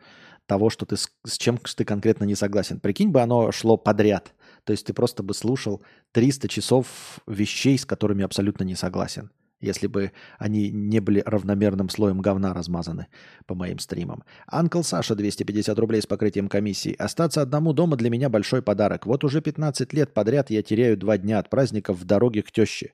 того, 0.47 0.69
что 0.69 0.85
ты 0.85 0.97
с 0.97 1.37
чем 1.37 1.57
ты 1.57 1.85
конкретно 1.85 2.23
не 2.23 2.35
согласен. 2.35 2.79
Прикинь 2.79 3.09
бы, 3.09 3.21
оно 3.21 3.51
шло 3.51 3.77
подряд. 3.77 4.33
То 4.63 4.71
есть 4.71 4.85
ты 4.85 4.93
просто 4.93 5.23
бы 5.23 5.33
слушал 5.33 5.83
300 6.13 6.47
часов 6.47 7.19
вещей, 7.27 7.77
с 7.77 7.85
которыми 7.85 8.23
абсолютно 8.23 8.63
не 8.63 8.75
согласен 8.75 9.31
если 9.61 9.87
бы 9.87 10.11
они 10.37 10.69
не 10.71 10.99
были 10.99 11.23
равномерным 11.25 11.89
слоем 11.89 12.19
говна 12.19 12.53
размазаны 12.53 13.07
по 13.45 13.55
моим 13.55 13.79
стримам. 13.79 14.23
Анкл 14.47 14.81
Саша, 14.81 15.15
250 15.15 15.77
рублей 15.79 16.01
с 16.01 16.07
покрытием 16.07 16.49
комиссии. 16.49 16.95
Остаться 16.97 17.41
одному 17.41 17.73
дома 17.73 17.95
для 17.95 18.09
меня 18.09 18.29
большой 18.29 18.61
подарок. 18.61 19.05
Вот 19.05 19.23
уже 19.23 19.41
15 19.41 19.93
лет 19.93 20.13
подряд 20.13 20.49
я 20.49 20.63
теряю 20.63 20.97
два 20.97 21.17
дня 21.17 21.39
от 21.39 21.49
праздников 21.49 21.99
в 21.99 22.05
дороге 22.05 22.41
к 22.41 22.51
теще. 22.51 22.93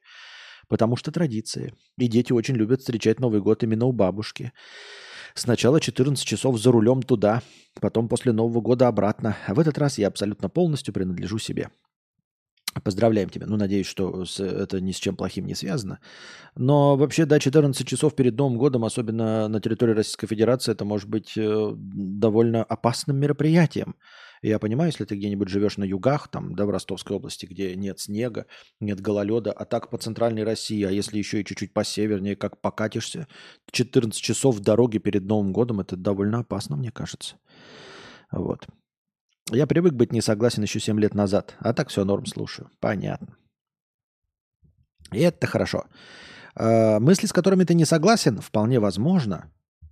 Потому 0.68 0.98
что 0.98 1.12
традиции. 1.12 1.74
И 1.98 2.08
дети 2.08 2.34
очень 2.34 2.56
любят 2.56 2.82
встречать 2.82 3.20
Новый 3.20 3.42
год 3.42 3.64
именно 3.64 3.86
у 3.86 3.94
бабушки. 3.94 4.52
Сначала 5.34 5.80
14 5.80 6.26
часов 6.26 6.60
за 6.60 6.72
рулем 6.72 7.04
туда, 7.04 7.42
потом 7.80 8.10
после 8.10 8.32
Нового 8.34 8.60
года 8.60 8.88
обратно. 8.88 9.38
А 9.48 9.54
в 9.54 9.60
этот 9.60 9.78
раз 9.78 9.98
я 9.98 10.08
абсолютно 10.08 10.50
полностью 10.50 10.94
принадлежу 10.94 11.38
себе. 11.38 11.70
Поздравляем 12.84 13.30
тебя. 13.30 13.48
Ну, 13.48 13.58
надеюсь, 13.58 13.88
что 13.88 14.24
это 14.40 14.82
ни 14.82 14.92
с 14.92 14.98
чем 14.98 15.16
плохим 15.16 15.46
не 15.46 15.56
связано. 15.56 16.00
Но 16.56 16.96
вообще, 16.96 17.26
да, 17.26 17.40
14 17.40 17.88
часов 17.88 18.16
перед 18.16 18.36
Новым 18.36 18.58
годом, 18.58 18.86
особенно 18.86 19.48
на 19.48 19.62
территории 19.62 19.94
Российской 19.94 20.28
Федерации, 20.28 20.72
это 20.72 20.86
может 20.86 21.10
быть 21.10 21.38
э, 21.38 21.74
довольно 21.76 22.64
опасным 22.64 23.18
мероприятием. 23.18 23.96
Я 24.42 24.60
понимаю, 24.60 24.90
если 24.90 25.06
ты 25.06 25.16
где-нибудь 25.16 25.50
живешь 25.50 25.78
на 25.78 25.84
югах, 25.84 26.28
там, 26.28 26.56
да, 26.56 26.66
в 26.66 26.70
Ростовской 26.70 27.16
области, 27.16 27.46
где 27.46 27.76
нет 27.76 28.00
снега, 28.00 28.46
нет 28.80 29.02
гололеда, 29.02 29.52
а 29.52 29.66
так 29.66 29.90
по 29.90 29.98
центральной 29.98 30.44
России, 30.44 30.84
а 30.84 30.92
если 30.92 31.18
еще 31.18 31.42
и 31.42 31.46
чуть-чуть 31.46 31.74
по 31.74 31.84
севернее, 31.84 32.36
как 32.36 32.62
покатишься, 32.62 33.28
14 33.72 34.22
часов 34.22 34.60
дороги 34.60 35.00
перед 35.00 35.24
Новым 35.24 35.54
годом, 35.54 35.80
это 35.80 35.96
довольно 35.96 36.40
опасно, 36.40 36.76
мне 36.76 36.92
кажется. 36.92 37.38
Вот. 38.32 38.68
Я 39.52 39.66
привык 39.66 39.94
быть 39.94 40.12
не 40.12 40.22
согласен 40.22 40.64
еще 40.64 40.80
7 40.80 41.00
лет 41.00 41.14
назад, 41.14 41.56
а 41.60 41.74
так 41.74 41.90
все 41.90 42.04
норм 42.04 42.26
слушаю. 42.26 42.70
Понятно. 42.80 43.38
И 45.12 45.20
это 45.20 45.48
хорошо. 45.48 45.86
Э, 46.56 47.00
мысли, 47.00 47.28
с 47.28 47.34
которыми 47.34 47.64
ты 47.64 47.74
не 47.74 47.86
согласен, 47.86 48.42
вполне 48.42 48.80
возможно, 48.80 49.52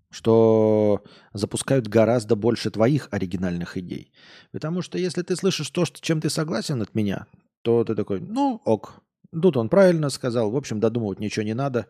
что 0.10 1.04
запускают 1.34 1.88
гораздо 1.88 2.36
больше 2.36 2.72
твоих 2.72 3.08
оригинальных 3.12 3.78
идей. 3.78 4.12
Потому 4.52 4.82
что 4.82 4.98
если 4.98 5.22
ты 5.22 5.36
слышишь 5.36 5.70
то, 5.70 5.86
что, 5.86 6.02
чем 6.02 6.22
ты 6.22 6.30
согласен 6.30 6.82
от 6.82 6.96
меня, 6.96 7.28
то 7.62 7.84
ты 7.84 7.96
такой, 7.96 8.20
ну 8.20 8.62
ок, 8.66 9.02
тут 9.32 9.58
он 9.58 9.70
правильно 9.70 10.10
сказал, 10.10 10.52
в 10.52 10.58
общем, 10.58 10.80
додумывать 10.80 11.20
ничего 11.20 11.44
не 11.44 11.54
надо, 11.54 11.88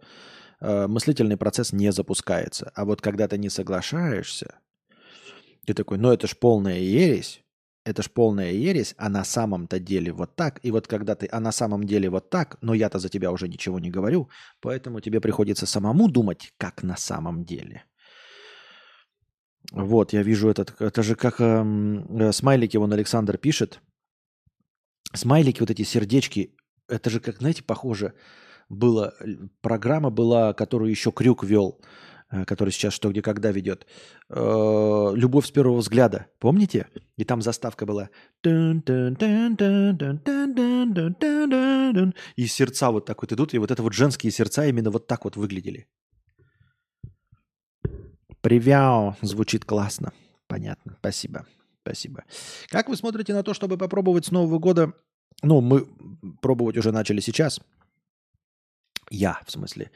э, 0.60 0.88
мыслительный 0.88 1.38
процесс 1.38 1.74
не 1.74 1.92
запускается. 1.92 2.72
А 2.76 2.86
вот 2.86 3.02
когда 3.02 3.28
ты 3.28 3.38
не 3.38 3.50
соглашаешься, 3.50 4.60
ты 5.66 5.74
такой, 5.74 5.98
ну 5.98 6.12
это 6.12 6.28
ж 6.28 6.36
полная 6.36 6.80
ересь, 6.80 7.45
это 7.86 8.02
ж 8.02 8.10
полная 8.10 8.52
ересь, 8.52 8.96
а 8.98 9.10
на 9.10 9.24
самом-то 9.24 9.80
деле 9.80 10.12
вот 10.12 10.36
так. 10.36 10.60
И 10.64 10.72
вот 10.72 10.88
когда 10.88 11.16
ты, 11.16 11.30
а 11.32 11.40
на 11.40 11.52
самом 11.52 11.84
деле 11.84 12.10
вот 12.10 12.30
так, 12.30 12.58
но 12.62 12.74
я-то 12.74 13.00
за 13.00 13.10
тебя 13.10 13.32
уже 13.32 13.48
ничего 13.48 13.80
не 13.80 13.92
говорю, 13.92 14.30
поэтому 14.60 15.02
тебе 15.02 15.22
приходится 15.22 15.66
самому 15.66 16.08
думать, 16.08 16.54
как 16.58 16.84
на 16.84 16.98
самом 16.98 17.46
деле. 17.46 17.86
Вот, 19.72 20.14
я 20.14 20.24
вижу 20.24 20.50
этот, 20.50 20.82
это 20.82 21.04
же 21.04 21.16
как 21.16 21.40
эм, 21.40 22.20
э, 22.20 22.32
смайлики, 22.32 22.78
вон 22.78 22.94
Александр 22.94 23.38
пишет. 23.38 23.82
Смайлики, 25.14 25.60
вот 25.60 25.72
эти 25.72 25.84
сердечки, 25.84 26.56
это 26.88 27.10
же 27.10 27.20
как, 27.20 27.38
знаете, 27.38 27.64
похоже 27.64 28.14
было, 28.70 29.14
программа 29.62 30.10
была, 30.10 30.54
которую 30.54 30.90
еще 30.90 31.12
Крюк 31.12 31.44
вел, 31.44 31.80
э, 31.82 31.86
который 32.30 32.72
сейчас 32.72 32.94
«Что, 32.94 33.10
где, 33.12 33.22
когда» 33.22 33.52
ведет. 33.52 33.86
Э, 34.30 35.12
«Любовь 35.16 35.46
с 35.46 35.52
первого 35.52 35.78
взгляда». 35.78 36.28
Помните? 36.40 36.88
И 37.18 37.24
там 37.24 37.42
заставка 37.42 37.86
была. 37.86 38.10
И 42.36 42.48
сердца 42.48 42.92
вот 42.92 43.06
так 43.06 43.22
вот 43.22 43.32
идут, 43.32 43.54
и 43.54 43.58
вот 43.58 43.72
это 43.72 43.82
вот 43.84 43.94
женские 43.94 44.32
сердца 44.32 44.66
именно 44.66 44.92
вот 44.92 45.08
так 45.08 45.26
вот 45.26 45.36
выглядели. 45.36 45.88
Привяо 48.42 49.16
звучит 49.22 49.66
классно. 49.66 50.14
Понятно. 50.48 50.96
Спасибо. 51.00 51.46
Спасибо. 51.82 52.24
Как 52.70 52.90
вы 52.90 52.96
смотрите 52.96 53.34
на 53.34 53.44
то, 53.44 53.54
чтобы 53.54 53.78
попробовать 53.78 54.26
с 54.26 54.32
Нового 54.32 54.60
года? 54.60 54.94
Ну, 55.42 55.62
мы 55.62 55.88
пробовать 56.42 56.78
уже 56.78 56.92
начали 56.92 57.20
сейчас. 57.22 57.60
Я, 59.10 59.40
в 59.46 59.52
смысле. 59.52 59.92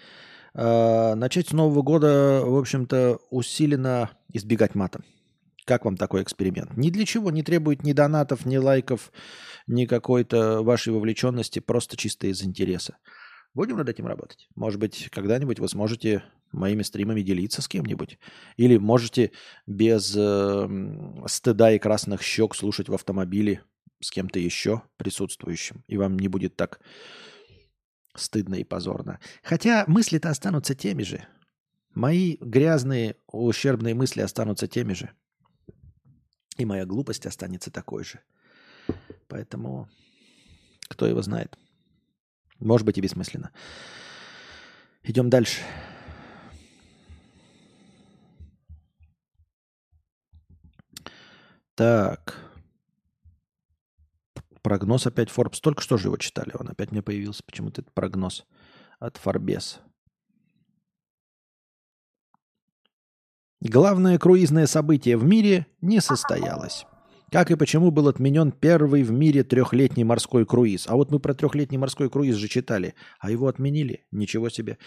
Э, 0.61 1.15
начать 1.15 1.47
с 1.47 1.51
Нового 1.53 1.81
года, 1.83 2.41
в 2.43 2.57
общем-то, 2.57 3.19
усиленно 3.29 4.09
избегать 4.33 4.75
мата. 4.75 5.01
Как 5.63 5.85
вам 5.85 5.95
такой 5.95 6.21
эксперимент? 6.21 6.75
Ни 6.75 6.89
для 6.89 7.05
чего 7.05 7.31
не 7.31 7.43
требует 7.43 7.83
ни 7.83 7.93
донатов, 7.93 8.45
ни 8.45 8.57
лайков, 8.57 9.13
ни 9.67 9.85
какой-то 9.85 10.61
вашей 10.61 10.91
вовлеченности, 10.91 11.59
просто 11.59 11.95
чисто 11.95 12.27
из 12.27 12.43
интереса. 12.43 12.97
Будем 13.53 13.77
над 13.77 13.87
этим 13.87 14.05
работать. 14.05 14.49
Может 14.55 14.81
быть, 14.81 15.07
когда-нибудь 15.11 15.59
вы 15.59 15.69
сможете 15.69 16.23
моими 16.51 16.83
стримами 16.83 17.21
делиться 17.21 17.61
с 17.61 17.69
кем-нибудь. 17.69 18.19
Или 18.57 18.77
можете 18.77 19.31
без 19.65 20.13
э, 20.17 20.69
стыда 21.27 21.71
и 21.71 21.79
красных 21.79 22.21
щек 22.21 22.53
слушать 22.53 22.89
в 22.89 22.93
автомобиле 22.93 23.63
с 24.01 24.11
кем-то 24.11 24.39
еще 24.39 24.81
присутствующим. 24.97 25.85
И 25.87 25.95
вам 25.95 26.19
не 26.19 26.27
будет 26.27 26.57
так 26.57 26.81
стыдно 28.15 28.55
и 28.55 28.63
позорно. 28.63 29.19
Хотя 29.43 29.83
мысли-то 29.87 30.29
останутся 30.29 30.75
теми 30.75 31.03
же. 31.03 31.27
Мои 31.93 32.37
грязные, 32.39 33.15
ущербные 33.27 33.95
мысли 33.95 34.21
останутся 34.21 34.67
теми 34.67 34.93
же. 34.93 35.11
И 36.57 36.65
моя 36.65 36.85
глупость 36.85 37.25
останется 37.25 37.71
такой 37.71 38.03
же. 38.03 38.19
Поэтому 39.27 39.89
кто 40.87 41.05
его 41.05 41.21
знает. 41.21 41.57
Может 42.59 42.85
быть 42.85 42.97
и 42.97 43.01
бессмысленно. 43.01 43.51
Идем 45.03 45.29
дальше. 45.29 45.61
Так. 51.75 52.48
Прогноз 54.61 55.07
опять 55.07 55.29
Forbes. 55.29 55.59
Только 55.61 55.81
что 55.81 55.97
же 55.97 56.07
его 56.07 56.17
читали. 56.17 56.51
Он 56.59 56.69
опять 56.69 56.91
мне 56.91 57.01
появился. 57.01 57.43
Почему-то 57.45 57.81
это 57.81 57.91
прогноз 57.93 58.45
от 58.99 59.17
Forbes. 59.17 59.79
Главное 63.61 64.17
круизное 64.17 64.67
событие 64.67 65.17
в 65.17 65.23
мире 65.25 65.67
не 65.81 65.99
состоялось. 65.99 66.85
Как 67.31 67.51
и 67.51 67.55
почему 67.55 67.91
был 67.91 68.07
отменен 68.07 68.51
первый 68.51 69.03
в 69.03 69.11
мире 69.11 69.43
трехлетний 69.43 70.03
морской 70.03 70.47
круиз. 70.47 70.85
А 70.87 70.95
вот 70.95 71.11
мы 71.11 71.19
про 71.19 71.35
трехлетний 71.35 71.77
морской 71.77 72.09
круиз 72.09 72.35
же 72.35 72.47
читали, 72.47 72.95
а 73.19 73.29
его 73.29 73.47
отменили. 73.47 74.05
Ничего 74.11 74.49
себе. 74.49 74.79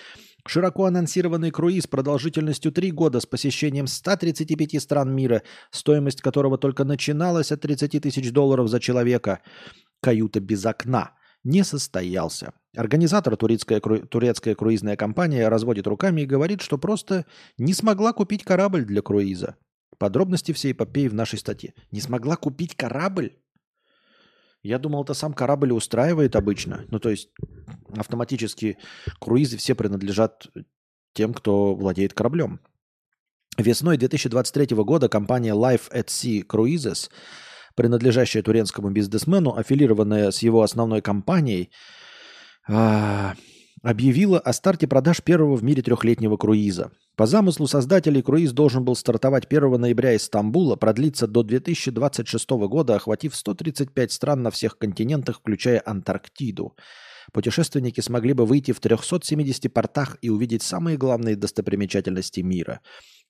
Широко 0.44 0.86
анонсированный 0.86 1.52
круиз 1.52 1.86
продолжительностью 1.86 2.72
3 2.72 2.90
года 2.90 3.20
с 3.20 3.26
посещением 3.26 3.86
135 3.86 4.82
стран 4.82 5.14
мира, 5.14 5.42
стоимость 5.70 6.20
которого 6.20 6.58
только 6.58 6.84
начиналась 6.84 7.52
от 7.52 7.60
30 7.60 8.02
тысяч 8.02 8.32
долларов 8.32 8.68
за 8.68 8.80
человека. 8.80 9.40
Каюта 10.00 10.40
без 10.40 10.66
окна. 10.66 11.12
Не 11.44 11.62
состоялся. 11.62 12.54
Организатор, 12.76 13.36
турецкая, 13.36 13.80
турецкая 13.80 14.54
круизная 14.56 14.96
компания, 14.96 15.48
разводит 15.48 15.86
руками 15.86 16.22
и 16.22 16.26
говорит, 16.26 16.60
что 16.60 16.78
просто 16.78 17.24
не 17.58 17.72
смогла 17.72 18.12
купить 18.12 18.42
корабль 18.42 18.84
для 18.84 19.02
круиза. 19.02 19.56
Подробности 20.02 20.50
всей 20.50 20.72
эпопеи 20.72 21.06
в 21.06 21.14
нашей 21.14 21.38
статье. 21.38 21.74
Не 21.92 22.00
смогла 22.00 22.34
купить 22.34 22.74
корабль? 22.74 23.36
Я 24.60 24.80
думал, 24.80 25.04
это 25.04 25.14
сам 25.14 25.32
корабль 25.32 25.70
устраивает 25.70 26.34
обычно. 26.34 26.86
Ну, 26.88 26.98
то 26.98 27.08
есть 27.08 27.28
автоматически 27.96 28.78
круизы 29.20 29.58
все 29.58 29.76
принадлежат 29.76 30.48
тем, 31.12 31.32
кто 31.32 31.76
владеет 31.76 32.14
кораблем. 32.14 32.58
Весной 33.56 33.96
2023 33.96 34.74
года 34.78 35.08
компания 35.08 35.54
Life 35.54 35.92
at 35.92 36.06
Sea 36.06 36.44
Cruises, 36.44 37.08
принадлежащая 37.76 38.42
турецкому 38.42 38.90
бизнесмену, 38.90 39.56
аффилированная 39.56 40.32
с 40.32 40.42
его 40.42 40.62
основной 40.62 41.00
компанией, 41.00 41.70
а, 42.68 43.36
объявила 43.82 44.38
о 44.38 44.52
старте 44.52 44.86
продаж 44.86 45.22
первого 45.22 45.56
в 45.56 45.64
мире 45.64 45.82
трехлетнего 45.82 46.36
круиза. 46.36 46.92
По 47.16 47.26
замыслу 47.26 47.66
создателей 47.66 48.22
круиз 48.22 48.52
должен 48.52 48.84
был 48.84 48.96
стартовать 48.96 49.46
1 49.50 49.80
ноября 49.80 50.14
из 50.14 50.22
Стамбула, 50.22 50.76
продлиться 50.76 51.26
до 51.26 51.42
2026 51.42 52.50
года, 52.50 52.96
охватив 52.96 53.34
135 53.34 54.12
стран 54.12 54.42
на 54.42 54.50
всех 54.50 54.78
континентах, 54.78 55.40
включая 55.40 55.82
Антарктиду. 55.84 56.74
Путешественники 57.32 58.00
смогли 58.00 58.32
бы 58.32 58.46
выйти 58.46 58.72
в 58.72 58.80
370 58.80 59.72
портах 59.72 60.18
и 60.22 60.28
увидеть 60.28 60.62
самые 60.62 60.96
главные 60.96 61.36
достопримечательности 61.36 62.40
мира. 62.40 62.80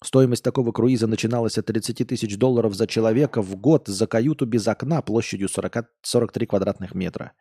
Стоимость 0.02 0.42
такого 0.42 0.72
круиза 0.72 1.06
начиналась 1.06 1.58
от 1.58 1.66
30 1.66 2.08
тысяч 2.08 2.36
долларов 2.36 2.74
за 2.74 2.86
человека 2.86 3.42
в 3.42 3.54
год 3.56 3.86
за 3.86 4.06
каюту 4.06 4.46
без 4.46 4.66
окна 4.66 5.02
площадью 5.02 5.48
40, 5.48 5.86
43 6.02 6.46
квадратных 6.46 6.94
метра. 6.94 7.32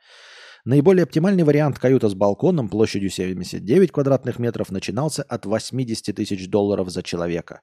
Наиболее 0.63 1.03
оптимальный 1.03 1.43
вариант 1.43 1.79
каюта 1.79 2.07
с 2.07 2.13
балконом 2.13 2.69
площадью 2.69 3.09
79 3.09 3.91
квадратных 3.91 4.37
метров 4.37 4.69
начинался 4.69 5.23
от 5.23 5.45
80 5.45 6.15
тысяч 6.15 6.47
долларов 6.47 6.89
за 6.89 7.01
человека. 7.01 7.61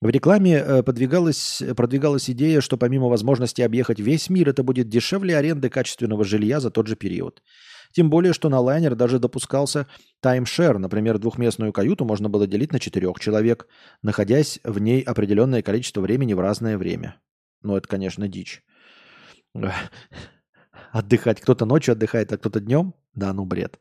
В 0.00 0.08
рекламе 0.08 0.56
э, 0.56 0.82
подвигалась, 0.82 1.62
продвигалась 1.76 2.28
идея, 2.28 2.60
что 2.60 2.76
помимо 2.76 3.06
возможности 3.06 3.62
объехать 3.62 4.00
весь 4.00 4.28
мир, 4.28 4.48
это 4.48 4.62
будет 4.64 4.88
дешевле 4.88 5.36
аренды 5.36 5.70
качественного 5.70 6.24
жилья 6.24 6.58
за 6.60 6.70
тот 6.70 6.88
же 6.88 6.96
период. 6.96 7.42
Тем 7.92 8.10
более, 8.10 8.32
что 8.32 8.48
на 8.48 8.58
лайнер 8.58 8.96
даже 8.96 9.20
допускался 9.20 9.86
таймшер. 10.20 10.78
Например, 10.78 11.18
двухместную 11.18 11.72
каюту 11.72 12.04
можно 12.04 12.28
было 12.28 12.48
делить 12.48 12.72
на 12.72 12.80
четырех 12.80 13.20
человек, 13.20 13.68
находясь 14.02 14.58
в 14.64 14.80
ней 14.80 15.00
определенное 15.00 15.62
количество 15.62 16.00
времени 16.00 16.34
в 16.34 16.40
разное 16.40 16.76
время. 16.76 17.20
Ну, 17.62 17.76
это, 17.76 17.86
конечно, 17.86 18.26
дичь 18.26 18.62
отдыхать. 20.94 21.40
Кто-то 21.40 21.66
ночью 21.66 21.92
отдыхает, 21.92 22.32
а 22.32 22.38
кто-то 22.38 22.60
днем. 22.60 22.94
Да, 23.14 23.32
ну 23.32 23.44
бред. 23.44 23.78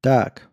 Так. 0.00 0.50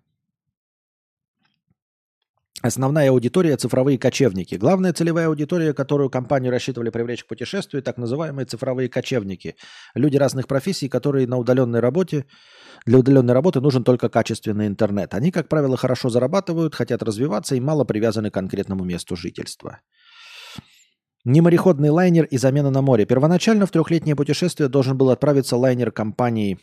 Основная 2.63 3.09
аудитория– 3.09 3.57
цифровые 3.57 3.97
кочевники. 3.97 4.53
Главная 4.53 4.93
целевая 4.93 5.27
аудитория, 5.27 5.73
которую 5.73 6.11
компанию 6.11 6.51
рассчитывали 6.51 6.91
привлечь 6.91 7.23
к 7.23 7.27
путешествию, 7.27 7.81
так 7.81 7.97
называемые 7.97 8.45
цифровые 8.45 8.87
кочевники. 8.87 9.55
Люди 9.95 10.17
разных 10.17 10.47
профессий, 10.47 10.87
которые 10.87 11.25
на 11.27 11.37
удаленной 11.37 11.79
работе, 11.79 12.25
для 12.85 12.99
удаленной 12.99 13.33
работы 13.33 13.61
нужен 13.61 13.83
только 13.83 14.09
качественный 14.09 14.67
интернет. 14.67 15.15
Они, 15.15 15.31
как 15.31 15.49
правило, 15.49 15.75
хорошо 15.75 16.09
зарабатывают, 16.09 16.75
хотят 16.75 17.01
развиваться 17.01 17.55
и 17.55 17.59
мало 17.59 17.83
привязаны 17.83 18.29
к 18.29 18.35
конкретному 18.35 18.83
месту 18.83 19.15
жительства. 19.15 19.79
Немореходный 21.23 21.89
лайнер 21.89 22.25
и 22.25 22.37
замена 22.37 22.71
на 22.71 22.81
море. 22.81 23.05
Первоначально 23.05 23.65
в 23.65 23.71
трехлетнее 23.71 24.15
путешествие 24.15 24.69
должен 24.69 24.97
был 24.97 25.11
отправиться 25.11 25.55
лайнер 25.55 25.91
компании 25.91 26.57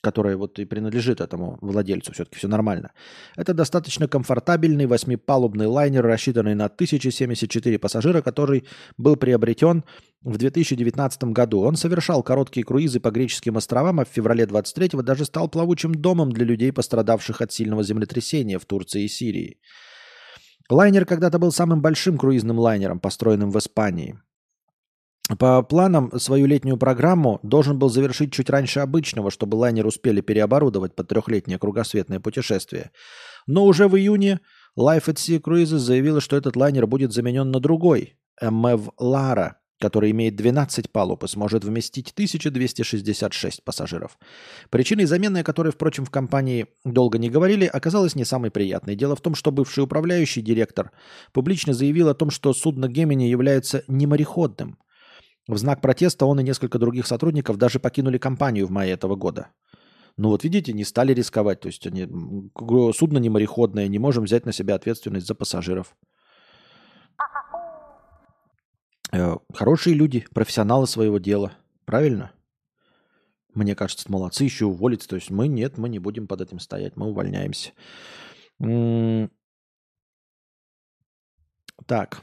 которая 0.00 0.36
вот 0.36 0.58
и 0.58 0.64
принадлежит 0.64 1.20
этому 1.20 1.58
владельцу, 1.60 2.12
все-таки 2.12 2.38
все 2.38 2.48
нормально. 2.48 2.92
Это 3.36 3.54
достаточно 3.54 4.08
комфортабельный 4.08 4.86
восьмипалубный 4.86 5.66
лайнер, 5.66 6.02
рассчитанный 6.02 6.54
на 6.54 6.66
1074 6.66 7.78
пассажира, 7.78 8.22
который 8.22 8.64
был 8.96 9.16
приобретен 9.16 9.84
в 10.22 10.38
2019 10.38 11.24
году. 11.24 11.60
Он 11.60 11.76
совершал 11.76 12.22
короткие 12.22 12.64
круизы 12.64 13.00
по 13.00 13.10
греческим 13.10 13.56
островам, 13.56 14.00
а 14.00 14.04
в 14.04 14.08
феврале 14.08 14.44
23-го 14.44 15.02
даже 15.02 15.24
стал 15.24 15.48
плавучим 15.48 15.94
домом 15.94 16.32
для 16.32 16.44
людей, 16.44 16.72
пострадавших 16.72 17.40
от 17.40 17.52
сильного 17.52 17.82
землетрясения 17.82 18.58
в 18.58 18.64
Турции 18.64 19.04
и 19.04 19.08
Сирии. 19.08 19.58
Лайнер 20.70 21.04
когда-то 21.04 21.38
был 21.40 21.50
самым 21.50 21.82
большим 21.82 22.16
круизным 22.16 22.58
лайнером, 22.58 23.00
построенным 23.00 23.50
в 23.50 23.58
Испании. 23.58 24.20
По 25.38 25.62
планам 25.62 26.18
свою 26.18 26.46
летнюю 26.46 26.76
программу 26.76 27.40
должен 27.42 27.78
был 27.78 27.88
завершить 27.88 28.32
чуть 28.32 28.50
раньше 28.50 28.80
обычного, 28.80 29.30
чтобы 29.30 29.56
лайнер 29.56 29.86
успели 29.86 30.20
переоборудовать 30.20 30.94
под 30.94 31.08
трехлетнее 31.08 31.58
кругосветное 31.58 32.18
путешествие. 32.18 32.90
Но 33.46 33.64
уже 33.64 33.86
в 33.88 33.96
июне 33.96 34.40
Life 34.78 35.06
at 35.06 35.16
Sea 35.16 35.40
Cruises 35.40 35.78
заявила, 35.78 36.20
что 36.20 36.36
этот 36.36 36.56
лайнер 36.56 36.86
будет 36.86 37.12
заменен 37.12 37.50
на 37.50 37.60
другой, 37.60 38.16
MF 38.42 38.90
Lara, 38.98 39.59
который 39.80 40.12
имеет 40.12 40.36
12 40.36 40.90
палуб 40.92 41.24
и 41.24 41.28
сможет 41.28 41.64
вместить 41.64 42.10
1266 42.12 43.64
пассажиров. 43.64 44.18
Причиной 44.70 45.06
замены, 45.06 45.38
о 45.38 45.44
которой, 45.44 45.72
впрочем, 45.72 46.04
в 46.04 46.10
компании 46.10 46.66
долго 46.84 47.18
не 47.18 47.30
говорили, 47.30 47.64
оказалась 47.64 48.14
не 48.14 48.24
самой 48.24 48.50
приятной. 48.50 48.94
Дело 48.94 49.16
в 49.16 49.20
том, 49.20 49.34
что 49.34 49.50
бывший 49.50 49.82
управляющий 49.82 50.42
директор 50.42 50.92
публично 51.32 51.72
заявил 51.72 52.08
о 52.08 52.14
том, 52.14 52.30
что 52.30 52.52
судно 52.52 52.86
Гемини 52.86 53.24
является 53.24 53.82
немореходным– 53.88 54.78
в 55.50 55.58
знак 55.58 55.80
протеста 55.80 56.26
он 56.26 56.38
и 56.38 56.44
несколько 56.44 56.78
других 56.78 57.08
сотрудников 57.08 57.56
даже 57.56 57.80
покинули 57.80 58.18
компанию 58.18 58.68
в 58.68 58.70
мае 58.70 58.92
этого 58.92 59.16
года. 59.16 59.48
Ну 60.16 60.28
вот 60.28 60.44
видите, 60.44 60.72
не 60.72 60.84
стали 60.84 61.12
рисковать. 61.12 61.60
То 61.60 61.66
есть 61.66 61.86
они, 61.88 62.06
судно 62.92 63.18
не 63.18 63.30
мореходное, 63.30 63.88
не 63.88 63.98
можем 63.98 64.24
взять 64.24 64.46
на 64.46 64.52
себя 64.52 64.76
ответственность 64.76 65.26
за 65.26 65.34
пассажиров. 65.34 65.96
Э, 67.18 67.22
хорошие 69.52 69.94
люди, 69.94 70.26
профессионалы 70.32 70.86
своего 70.86 71.18
дела. 71.18 71.52
Правильно? 71.84 72.32
Мне 73.54 73.74
кажется, 73.74 74.10
молодцы, 74.10 74.44
еще 74.44 74.66
уволиться. 74.66 75.08
То 75.08 75.16
есть 75.16 75.30
мы 75.30 75.48
нет, 75.48 75.76
мы 75.78 75.88
не 75.88 75.98
будем 75.98 76.26
под 76.28 76.40
этим 76.40 76.60
стоять, 76.60 76.96
мы 76.96 77.08
увольняемся. 77.08 77.72
Так. 81.86 82.22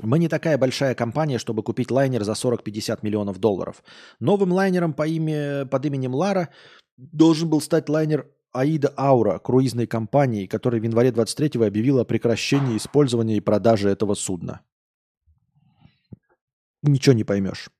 Мы 0.00 0.18
не 0.18 0.28
такая 0.28 0.58
большая 0.58 0.94
компания, 0.94 1.38
чтобы 1.38 1.62
купить 1.62 1.90
лайнер 1.90 2.24
за 2.24 2.32
40-50 2.32 3.00
миллионов 3.02 3.38
долларов. 3.38 3.84
Новым 4.18 4.52
лайнером 4.52 4.94
по 4.94 5.06
имя, 5.06 5.66
под 5.66 5.84
именем 5.86 6.14
Лара 6.14 6.48
должен 6.96 7.48
был 7.50 7.60
стать 7.60 7.88
лайнер 7.88 8.28
Аида 8.52 8.92
Аура 8.96 9.38
круизной 9.38 9.86
компании, 9.86 10.46
которая 10.46 10.80
в 10.80 10.84
январе 10.84 11.10
23-го 11.10 11.64
объявила 11.64 12.02
о 12.02 12.04
прекращении 12.04 12.76
использования 12.76 13.36
и 13.36 13.40
продажи 13.40 13.88
этого 13.88 14.14
судна. 14.14 14.60
Ничего 16.82 17.14
не 17.14 17.24
поймешь. 17.24 17.70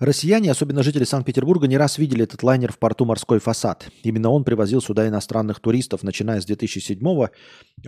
Россияне, 0.00 0.50
особенно 0.50 0.82
жители 0.82 1.04
Санкт-Петербурга, 1.04 1.66
не 1.66 1.76
раз 1.76 1.98
видели 1.98 2.24
этот 2.24 2.42
лайнер 2.42 2.72
в 2.72 2.78
порту 2.78 3.04
«Морской 3.04 3.38
фасад». 3.38 3.90
Именно 4.02 4.30
он 4.30 4.44
привозил 4.44 4.80
сюда 4.80 5.06
иностранных 5.06 5.60
туристов, 5.60 6.02
начиная 6.02 6.40
с 6.40 6.46
2007 6.46 6.98
а 7.06 7.30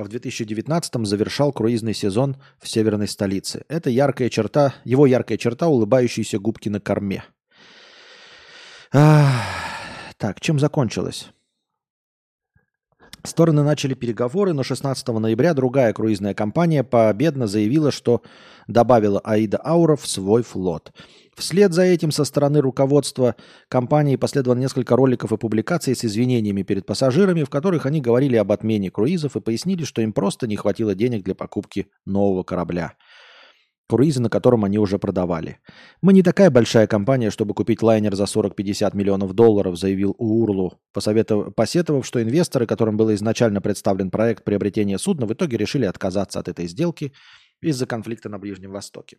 в 0.05 0.09
2019 0.09 1.07
завершал 1.07 1.53
круизный 1.53 1.95
сезон 1.95 2.37
в 2.61 2.69
северной 2.69 3.09
столице. 3.09 3.65
Это 3.69 3.89
яркая 3.89 4.29
черта, 4.29 4.75
его 4.85 5.07
яркая 5.07 5.39
черта– 5.39 5.67
улыбающиеся 5.69 6.39
губки 6.39 6.69
на 6.69 6.81
корме. 6.81 7.25
Ах, 8.93 9.43
так, 10.19 10.39
чем 10.43 10.59
закончилось? 10.59 11.31
Стороны 13.25 13.63
начали 13.63 13.95
переговоры, 13.95 14.53
но 14.53 14.63
16 14.63 15.07
ноября 15.09 15.55
другая 15.55 15.93
круизная 15.93 16.35
компания 16.35 16.83
победно 16.83 17.47
заявила, 17.47 17.91
что 17.91 18.23
добавила 18.67 19.21
Аида 19.21 19.61
Аура 19.65 19.97
в 19.97 20.07
свой 20.07 20.43
флот– 20.43 20.93
Вслед 21.35 21.73
за 21.73 21.83
этим 21.83 22.11
со 22.11 22.25
стороны 22.25 22.61
руководства 22.61 23.37
компании 23.69 24.17
последовало 24.17 24.59
несколько 24.59 24.97
роликов 24.97 25.33
и 25.33 25.39
публикаций 25.39 25.97
с 25.97 26.05
извинениями 26.05 26.63
перед 26.63 26.85
пассажирами, 26.85 27.43
в 27.43 27.51
которых 27.51 27.87
они 27.87 28.01
говорили 28.03 28.37
об 28.37 28.53
отмене 28.53 28.91
круизов 28.91 29.37
и 29.37 29.41
пояснили, 29.41 29.85
что 29.85 30.03
им 30.03 30.13
просто 30.13 30.47
не 30.47 30.57
хватило 30.57 30.95
денег 30.95 31.25
для 31.25 31.35
покупки 31.35 31.89
нового 32.05 32.43
корабля. 32.43 32.95
Круизы, 33.93 34.23
на 34.23 34.31
котором 34.31 34.65
они 34.65 34.79
уже 34.79 34.99
продавали. 34.99 35.59
«Мы 36.01 36.15
не 36.15 36.23
такая 36.23 36.51
большая 36.51 36.87
компания, 36.87 37.31
чтобы 37.31 37.53
купить 37.53 37.83
лайнер 37.83 38.15
за 38.15 38.25
40-50 38.25 38.97
миллионов 38.97 39.35
долларов», 39.35 39.77
заявил 39.77 40.15
Урлу, 40.17 40.81
посоветов... 40.95 41.55
посетовав, 41.55 42.07
что 42.07 42.23
инвесторы, 42.23 42.67
которым 42.67 42.97
был 42.97 43.13
изначально 43.13 43.61
представлен 43.61 44.11
проект 44.11 44.45
приобретения 44.45 44.97
судна, 44.97 45.27
в 45.27 45.35
итоге 45.35 45.59
решили 45.59 45.85
отказаться 45.85 46.41
от 46.41 46.49
этой 46.49 46.69
сделки 46.69 47.13
из-за 47.61 47.85
конфликта 47.85 48.31
на 48.31 48.39
Ближнем 48.39 48.73
Востоке. 48.73 49.19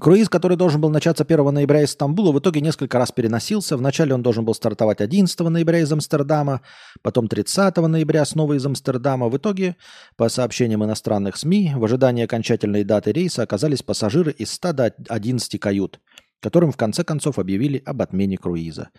Круиз, 0.00 0.28
который 0.28 0.56
должен 0.56 0.80
был 0.80 0.90
начаться 0.90 1.24
1 1.24 1.52
ноября 1.52 1.82
из 1.82 1.90
Стамбула, 1.90 2.30
в 2.30 2.38
итоге 2.38 2.60
несколько 2.60 2.98
раз 2.98 3.10
переносился. 3.10 3.76
Вначале 3.76 4.14
он 4.14 4.22
должен 4.22 4.44
был 4.44 4.54
стартовать 4.54 5.00
11 5.00 5.40
ноября 5.40 5.80
из 5.80 5.92
Амстердама, 5.92 6.60
потом 7.02 7.26
30 7.26 7.76
ноября 7.76 8.24
снова 8.24 8.52
из 8.52 8.64
Амстердама. 8.64 9.28
В 9.28 9.36
итоге, 9.36 9.76
по 10.16 10.28
сообщениям 10.28 10.84
иностранных 10.84 11.36
СМИ, 11.36 11.72
в 11.74 11.84
ожидании 11.84 12.24
окончательной 12.24 12.84
даты 12.84 13.10
рейса 13.10 13.42
оказались 13.42 13.82
пассажиры 13.82 14.30
из 14.30 14.52
100 14.52 14.72
до 14.72 14.94
11 15.08 15.58
кают– 15.58 15.98
которым 16.40 16.70
в 16.70 16.76
конце 16.76 17.02
концов 17.02 17.38
объявили 17.38 17.82
об 17.84 18.00
отмене 18.00 18.36
круиза. 18.36 18.90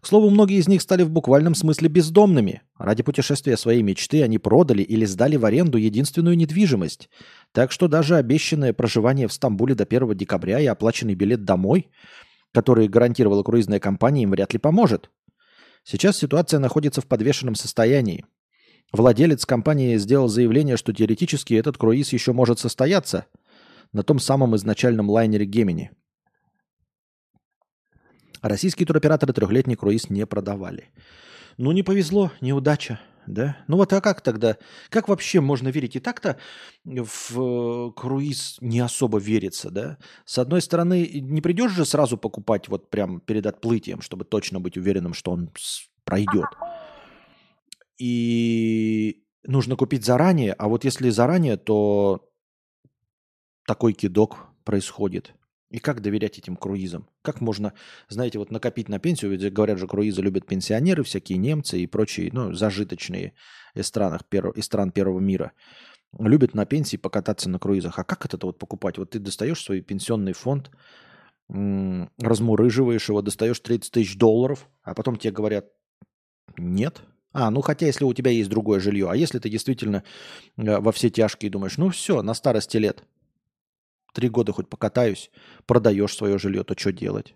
К 0.00 0.06
слову, 0.06 0.30
многие 0.30 0.58
из 0.58 0.68
них 0.68 0.82
стали 0.82 1.04
в 1.04 1.10
буквальном 1.10 1.54
смысле 1.54 1.88
бездомными. 1.88 2.62
Ради 2.76 3.02
путешествия 3.02 3.56
своей 3.56 3.82
мечты 3.82 4.22
они 4.22 4.38
продали 4.38 4.82
или 4.82 5.04
сдали 5.04 5.36
в 5.36 5.44
аренду 5.44 5.78
единственную 5.78 6.36
недвижимость. 6.36 7.08
Так 7.52 7.70
что 7.70 7.88
даже 7.88 8.16
обещанное 8.16 8.72
проживание 8.72 9.28
в 9.28 9.32
Стамбуле 9.32 9.74
до 9.74 9.84
1 9.84 10.16
декабря 10.16 10.58
и 10.60 10.66
оплаченный 10.66 11.14
билет 11.14 11.44
домой, 11.44 11.88
который 12.52 12.88
гарантировала 12.88 13.42
круизная 13.42 13.78
компания, 13.78 14.24
им 14.24 14.32
вряд 14.32 14.52
ли 14.52 14.58
поможет. 14.58 15.10
Сейчас 15.84 16.18
ситуация 16.18 16.58
находится 16.58 17.00
в 17.00 17.06
подвешенном 17.06 17.54
состоянии. 17.54 18.24
Владелец 18.92 19.46
компании 19.46 19.96
сделал 19.98 20.28
заявление, 20.28 20.76
что 20.76 20.92
теоретически 20.92 21.54
этот 21.54 21.78
круиз 21.78 22.12
еще 22.12 22.32
может 22.32 22.58
состояться 22.58 23.26
на 23.92 24.02
том 24.02 24.18
самом 24.18 24.56
изначальном 24.56 25.08
лайнере 25.08 25.46
Гемини– 25.46 25.92
Российские 28.48 28.86
туроператоры 28.86 29.34
трехлетний 29.34 29.76
круиз 29.76 30.08
не 30.08 30.24
продавали. 30.26 30.88
Ну, 31.58 31.72
не 31.72 31.82
повезло, 31.82 32.32
неудача, 32.40 32.98
да? 33.26 33.58
Ну 33.68 33.76
вот 33.76 33.92
а 33.92 34.00
как 34.00 34.22
тогда? 34.22 34.56
Как 34.88 35.08
вообще 35.08 35.42
можно 35.42 35.68
верить? 35.68 35.96
И 35.96 36.00
так-то 36.00 36.38
в 36.84 37.38
э, 37.38 37.92
круиз 37.94 38.56
не 38.62 38.80
особо 38.80 39.18
верится, 39.18 39.70
да? 39.70 39.98
С 40.24 40.38
одной 40.38 40.62
стороны, 40.62 41.06
не 41.20 41.42
придешь 41.42 41.72
же 41.72 41.84
сразу 41.84 42.16
покупать 42.16 42.68
вот 42.68 42.88
прям 42.88 43.20
перед 43.20 43.44
отплытием, 43.44 44.00
чтобы 44.00 44.24
точно 44.24 44.60
быть 44.60 44.78
уверенным, 44.78 45.12
что 45.12 45.32
он 45.32 45.50
пройдет. 46.04 46.48
И 47.98 49.24
нужно 49.44 49.76
купить 49.76 50.06
заранее, 50.06 50.54
а 50.54 50.68
вот 50.68 50.84
если 50.84 51.10
заранее, 51.10 51.58
то 51.58 52.30
такой 53.66 53.92
кидок 53.92 54.46
происходит. 54.64 55.34
И 55.70 55.80
как 55.80 56.00
доверять 56.00 56.38
этим 56.38 56.56
круизам? 56.56 57.08
Как 57.22 57.42
можно, 57.42 57.74
знаете, 58.08 58.38
вот 58.38 58.50
накопить 58.50 58.88
на 58.88 58.98
пенсию? 58.98 59.32
Ведь 59.32 59.52
говорят 59.52 59.78
же, 59.78 59.86
круизы 59.86 60.22
любят 60.22 60.46
пенсионеры, 60.46 61.02
всякие 61.02 61.36
немцы 61.36 61.78
и 61.78 61.86
прочие, 61.86 62.30
ну, 62.32 62.54
зажиточные 62.54 63.34
из, 63.74 63.86
странах, 63.86 64.22
из 64.32 64.64
стран 64.64 64.92
первого 64.92 65.20
мира. 65.20 65.52
Любят 66.18 66.54
на 66.54 66.64
пенсии 66.64 66.96
покататься 66.96 67.50
на 67.50 67.58
круизах. 67.58 67.98
А 67.98 68.04
как 68.04 68.24
это 68.24 68.38
вот 68.46 68.58
покупать? 68.58 68.96
Вот 68.96 69.10
ты 69.10 69.18
достаешь 69.18 69.62
свой 69.62 69.82
пенсионный 69.82 70.32
фонд, 70.32 70.70
размурыживаешь 71.48 73.08
его, 73.10 73.20
достаешь 73.20 73.60
30 73.60 73.92
тысяч 73.92 74.16
долларов, 74.16 74.66
а 74.82 74.94
потом 74.94 75.16
тебе 75.16 75.32
говорят, 75.32 75.66
нет. 76.56 77.02
А, 77.32 77.50
ну 77.50 77.60
хотя 77.60 77.84
если 77.84 78.04
у 78.04 78.14
тебя 78.14 78.30
есть 78.30 78.48
другое 78.48 78.80
жилье, 78.80 79.10
а 79.10 79.16
если 79.16 79.38
ты 79.38 79.50
действительно 79.50 80.02
э, 80.56 80.78
во 80.78 80.92
все 80.92 81.10
тяжкие 81.10 81.50
думаешь, 81.50 81.76
ну 81.76 81.90
все, 81.90 82.22
на 82.22 82.32
старости 82.32 82.78
лет– 82.78 83.04
Три 84.12 84.28
года 84.28 84.52
хоть 84.52 84.68
покатаюсь, 84.68 85.30
продаешь 85.66 86.16
свое 86.16 86.38
жилье, 86.38 86.64
то 86.64 86.78
что 86.78 86.92
делать? 86.92 87.34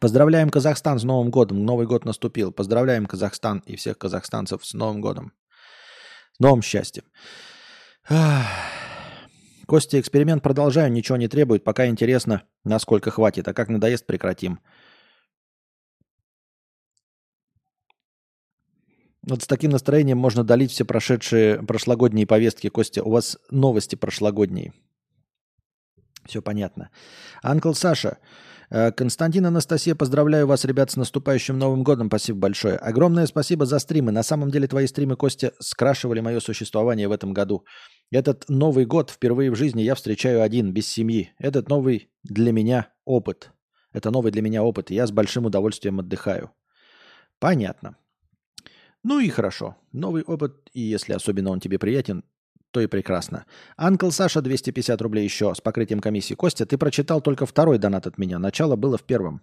Поздравляем 0.00 0.50
Казахстан 0.50 0.98
с 0.98 1.04
Новым 1.04 1.30
годом. 1.30 1.64
Новый 1.64 1.86
год 1.86 2.04
наступил. 2.04 2.50
Поздравляем 2.50 3.06
Казахстан 3.06 3.62
и 3.66 3.76
всех 3.76 3.98
казахстанцев 3.98 4.64
с 4.64 4.74
Новым 4.74 5.00
годом. 5.00 5.32
С 6.32 6.40
новым 6.40 6.62
счастьем. 6.62 7.04
Костя, 9.66 10.00
эксперимент 10.00 10.42
продолжаю, 10.42 10.90
ничего 10.90 11.16
не 11.18 11.28
требует. 11.28 11.62
Пока 11.62 11.86
интересно, 11.86 12.42
насколько 12.64 13.10
хватит. 13.10 13.46
А 13.48 13.54
как 13.54 13.68
надоест, 13.68 14.06
прекратим. 14.06 14.60
Вот 19.26 19.42
с 19.42 19.46
таким 19.46 19.70
настроением 19.70 20.18
можно 20.18 20.42
долить 20.42 20.72
все 20.72 20.84
прошедшие 20.84 21.62
прошлогодние 21.62 22.26
повестки. 22.26 22.68
Костя, 22.68 23.04
у 23.04 23.10
вас 23.10 23.38
новости 23.50 23.94
прошлогодние. 23.94 24.72
Все 26.26 26.42
понятно. 26.42 26.90
Анкл 27.42 27.72
Саша, 27.72 28.18
э, 28.70 28.90
Константин 28.90 29.46
Анастасия, 29.46 29.94
поздравляю 29.94 30.46
вас, 30.46 30.64
ребят, 30.64 30.90
с 30.90 30.96
наступающим 30.96 31.58
Новым 31.58 31.84
годом. 31.84 32.08
Спасибо 32.08 32.38
большое. 32.38 32.76
Огромное 32.76 33.26
спасибо 33.26 33.64
за 33.64 33.78
стримы. 33.78 34.10
На 34.12 34.22
самом 34.24 34.50
деле 34.50 34.66
твои 34.66 34.86
стримы, 34.86 35.16
Костя, 35.16 35.52
скрашивали 35.60 36.20
мое 36.20 36.40
существование 36.40 37.06
в 37.06 37.12
этом 37.12 37.32
году. 37.32 37.64
Этот 38.10 38.48
Новый 38.48 38.86
год 38.86 39.10
впервые 39.10 39.50
в 39.50 39.56
жизни 39.56 39.82
я 39.82 39.94
встречаю 39.94 40.42
один, 40.42 40.72
без 40.72 40.88
семьи. 40.88 41.32
Этот 41.38 41.68
новый 41.68 42.10
для 42.24 42.52
меня 42.52 42.88
опыт. 43.04 43.52
Это 43.92 44.10
новый 44.10 44.32
для 44.32 44.42
меня 44.42 44.62
опыт, 44.62 44.90
и 44.90 44.94
я 44.94 45.06
с 45.06 45.12
большим 45.12 45.46
удовольствием 45.46 46.00
отдыхаю. 46.00 46.50
Понятно. 47.38 47.96
Ну 49.02 49.18
и 49.18 49.28
хорошо. 49.28 49.76
Новый 49.92 50.22
опыт, 50.22 50.70
и 50.72 50.80
если 50.80 51.12
особенно 51.12 51.50
он 51.50 51.60
тебе 51.60 51.78
приятен, 51.78 52.24
то 52.70 52.80
и 52.80 52.86
прекрасно. 52.86 53.44
Анкл 53.76 54.10
Саша 54.10 54.40
250 54.40 55.00
рублей 55.02 55.24
еще 55.24 55.54
с 55.54 55.60
покрытием 55.60 56.00
комиссии. 56.00 56.34
Костя, 56.34 56.66
ты 56.66 56.78
прочитал 56.78 57.20
только 57.20 57.46
второй 57.46 57.78
донат 57.78 58.06
от 58.06 58.18
меня. 58.18 58.38
Начало 58.38 58.76
было 58.76 58.96
в 58.96 59.02
первом. 59.02 59.42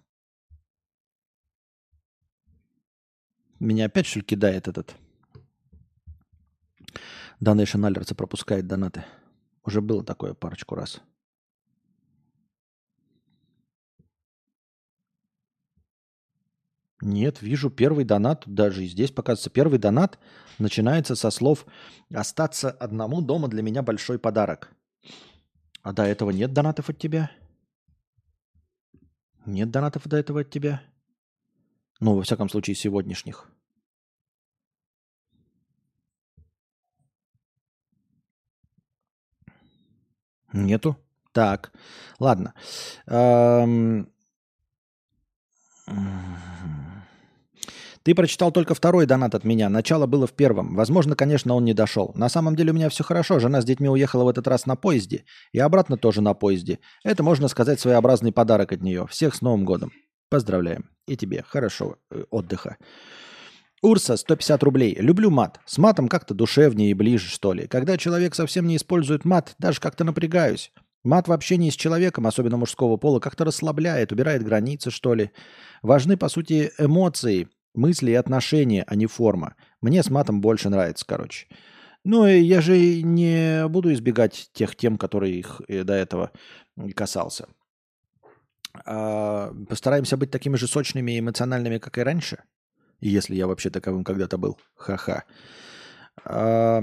Меня 3.60 3.86
опять 3.86 4.06
что 4.06 4.20
ли 4.20 4.24
кидает 4.24 4.68
этот? 4.68 4.96
Donation 7.40 7.88
Alerts 7.88 8.14
пропускает 8.14 8.66
донаты. 8.66 9.04
Уже 9.64 9.80
было 9.80 10.02
такое 10.02 10.34
парочку 10.34 10.74
раз. 10.74 11.00
Нет, 17.00 17.40
вижу 17.40 17.70
первый 17.70 18.04
донат, 18.04 18.42
даже 18.46 18.84
и 18.84 18.88
здесь 18.88 19.10
показывается 19.10 19.48
первый 19.48 19.78
донат, 19.78 20.18
начинается 20.58 21.14
со 21.16 21.30
слов 21.30 21.64
«Остаться 22.12 22.70
одному 22.70 23.22
дома 23.22 23.48
для 23.48 23.62
меня 23.62 23.82
большой 23.82 24.18
подарок». 24.18 24.70
А 25.82 25.92
до 25.94 26.02
этого 26.02 26.30
нет 26.30 26.52
донатов 26.52 26.90
от 26.90 26.98
тебя? 26.98 27.30
Нет 29.46 29.70
донатов 29.70 30.06
до 30.06 30.18
этого 30.18 30.42
от 30.42 30.50
тебя? 30.50 30.82
Ну, 32.00 32.16
во 32.16 32.22
всяком 32.22 32.50
случае, 32.50 32.76
сегодняшних. 32.76 33.48
Нету? 40.52 40.96
Так, 41.32 41.72
ладно. 42.18 42.54
Эм... 43.06 44.12
Ты 48.02 48.14
прочитал 48.14 48.50
только 48.50 48.74
второй 48.74 49.04
донат 49.04 49.34
от 49.34 49.44
меня. 49.44 49.68
Начало 49.68 50.06
было 50.06 50.26
в 50.26 50.32
первом. 50.32 50.74
Возможно, 50.74 51.14
конечно, 51.14 51.54
он 51.54 51.64
не 51.64 51.74
дошел. 51.74 52.12
На 52.14 52.30
самом 52.30 52.56
деле 52.56 52.72
у 52.72 52.74
меня 52.74 52.88
все 52.88 53.04
хорошо. 53.04 53.38
Жена 53.38 53.60
с 53.60 53.64
детьми 53.64 53.88
уехала 53.88 54.24
в 54.24 54.28
этот 54.28 54.48
раз 54.48 54.64
на 54.64 54.74
поезде. 54.74 55.24
И 55.52 55.58
обратно 55.58 55.98
тоже 55.98 56.22
на 56.22 56.32
поезде. 56.32 56.78
Это, 57.04 57.22
можно 57.22 57.48
сказать, 57.48 57.78
своеобразный 57.78 58.32
подарок 58.32 58.72
от 58.72 58.80
нее. 58.80 59.06
Всех 59.08 59.34
с 59.34 59.42
Новым 59.42 59.66
годом. 59.66 59.92
Поздравляем. 60.30 60.88
И 61.06 61.16
тебе. 61.16 61.44
Хорошего 61.46 61.98
э, 62.10 62.24
отдыха. 62.30 62.78
Урса, 63.82 64.16
150 64.16 64.62
рублей. 64.62 64.96
Люблю 64.98 65.30
мат. 65.30 65.60
С 65.66 65.76
матом 65.76 66.08
как-то 66.08 66.32
душевнее 66.32 66.92
и 66.92 66.94
ближе, 66.94 67.28
что 67.28 67.52
ли. 67.52 67.66
Когда 67.66 67.98
человек 67.98 68.34
совсем 68.34 68.66
не 68.66 68.76
использует 68.76 69.26
мат, 69.26 69.54
даже 69.58 69.78
как-то 69.78 70.04
напрягаюсь. 70.04 70.72
Мат 71.02 71.28
в 71.28 71.32
общении 71.32 71.70
с 71.70 71.76
человеком, 71.76 72.26
особенно 72.26 72.58
мужского 72.58 72.98
пола, 72.98 73.20
как-то 73.20 73.44
расслабляет, 73.44 74.12
убирает 74.12 74.44
границы, 74.44 74.90
что 74.90 75.14
ли. 75.14 75.30
Важны, 75.82 76.18
по 76.18 76.28
сути, 76.28 76.72
эмоции, 76.78 77.48
мысли 77.74 78.10
и 78.12 78.14
отношения, 78.14 78.84
а 78.86 78.94
не 78.94 79.06
форма. 79.06 79.56
Мне 79.80 80.02
с 80.02 80.10
матом 80.10 80.40
больше 80.40 80.68
нравится, 80.68 81.04
короче. 81.06 81.46
Ну, 82.04 82.26
и 82.26 82.40
я 82.40 82.60
же 82.60 83.02
не 83.02 83.68
буду 83.68 83.92
избегать 83.92 84.50
тех 84.52 84.74
тем, 84.74 84.96
которые 84.96 85.38
их 85.38 85.60
э, 85.68 85.84
до 85.84 85.92
этого 85.92 86.32
касался. 86.94 87.46
А 88.86 89.52
постараемся 89.68 90.16
быть 90.16 90.30
такими 90.30 90.56
же 90.56 90.66
сочными 90.66 91.12
и 91.12 91.20
эмоциональными, 91.20 91.78
как 91.78 91.98
и 91.98 92.02
раньше. 92.02 92.44
Если 93.00 93.34
я 93.34 93.46
вообще 93.46 93.70
таковым 93.70 94.04
когда-то 94.04 94.38
был. 94.38 94.58
Ха-ха. 94.74 95.24
А, 96.24 96.82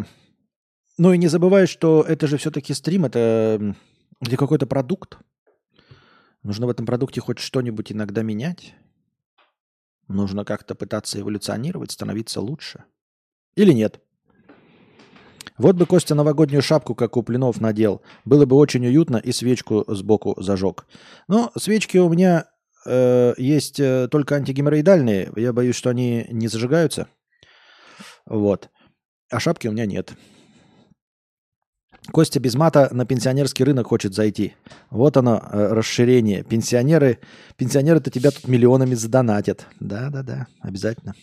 ну 0.97 1.13
и 1.13 1.17
не 1.17 1.27
забывай, 1.27 1.67
что 1.67 2.03
это 2.07 2.27
же 2.27 2.37
все-таки 2.37 2.73
стрим, 2.73 3.05
это 3.05 3.75
где 4.21 4.37
какой-то 4.37 4.65
продукт. 4.67 5.19
Нужно 6.43 6.67
в 6.67 6.69
этом 6.69 6.85
продукте 6.85 7.21
хоть 7.21 7.39
что-нибудь 7.39 7.91
иногда 7.91 8.23
менять. 8.23 8.75
Нужно 10.07 10.45
как-то 10.45 10.75
пытаться 10.75 11.19
эволюционировать, 11.19 11.91
становиться 11.91 12.41
лучше. 12.41 12.83
Или 13.55 13.73
нет? 13.73 13.99
Вот 15.57 15.75
бы 15.75 15.85
Костя 15.85 16.13
новогоднюю 16.13 16.61
шапку, 16.61 16.93
как 16.93 17.17
у 17.17 17.23
Плинов, 17.23 17.59
надел. 17.59 18.01
Было 18.25 18.45
бы 18.45 18.55
очень 18.55 18.85
уютно 18.85 19.17
и 19.17 19.31
свечку 19.31 19.83
сбоку 19.87 20.35
зажег. 20.37 20.85
Но 21.27 21.51
свечки 21.57 21.97
у 21.97 22.09
меня 22.09 22.45
э, 22.85 23.33
есть 23.37 23.79
э, 23.79 24.07
только 24.09 24.35
антигеморроидальные. 24.35 25.31
Я 25.35 25.53
боюсь, 25.53 25.75
что 25.75 25.89
они 25.89 26.27
не 26.29 26.47
зажигаются. 26.47 27.07
Вот. 28.27 28.69
А 29.31 29.39
шапки 29.39 29.67
у 29.67 29.71
меня 29.71 29.87
нет. 29.87 30.13
Костя 32.11 32.39
без 32.39 32.55
мата 32.55 32.89
на 32.91 33.05
пенсионерский 33.05 33.63
рынок 33.65 33.87
хочет 33.87 34.13
зайти. 34.13 34.55
Вот 34.89 35.17
оно, 35.17 35.41
э, 35.51 35.73
расширение. 35.73 36.43
Пенсионеры, 36.43 37.19
пенсионеры-то 37.57 38.09
тебя 38.09 38.31
тут 38.31 38.47
миллионами 38.47 38.95
задонатят. 38.95 39.67
Да-да-да, 39.79 40.47
обязательно. 40.61 41.13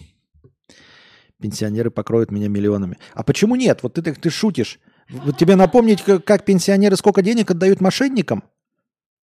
Пенсионеры 1.40 1.90
покроют 1.90 2.30
меня 2.30 2.48
миллионами. 2.48 2.98
А 3.14 3.22
почему 3.22 3.56
нет? 3.56 3.82
Вот 3.82 3.94
ты, 3.94 4.02
ты, 4.02 4.14
ты 4.14 4.30
шутишь. 4.30 4.78
Вот 5.08 5.36
тебе 5.36 5.56
напомнить, 5.56 6.02
как, 6.02 6.24
как 6.24 6.44
пенсионеры 6.44 6.96
сколько 6.96 7.22
денег 7.22 7.50
отдают 7.50 7.80
мошенникам? 7.80 8.44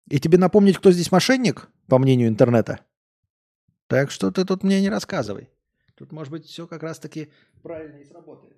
И 0.08 0.20
тебе 0.20 0.38
напомнить, 0.38 0.78
кто 0.78 0.92
здесь 0.92 1.10
мошенник, 1.10 1.68
по 1.88 1.98
мнению 1.98 2.28
интернета? 2.28 2.80
Так 3.88 4.10
что 4.10 4.30
ты 4.30 4.44
тут 4.44 4.62
мне 4.62 4.80
не 4.80 4.88
рассказывай. 4.88 5.48
Тут, 5.96 6.12
может 6.12 6.30
быть, 6.30 6.46
все 6.46 6.66
как 6.66 6.82
раз-таки 6.82 7.30
правильно 7.62 7.96
и 7.96 8.04
сработает. 8.04 8.56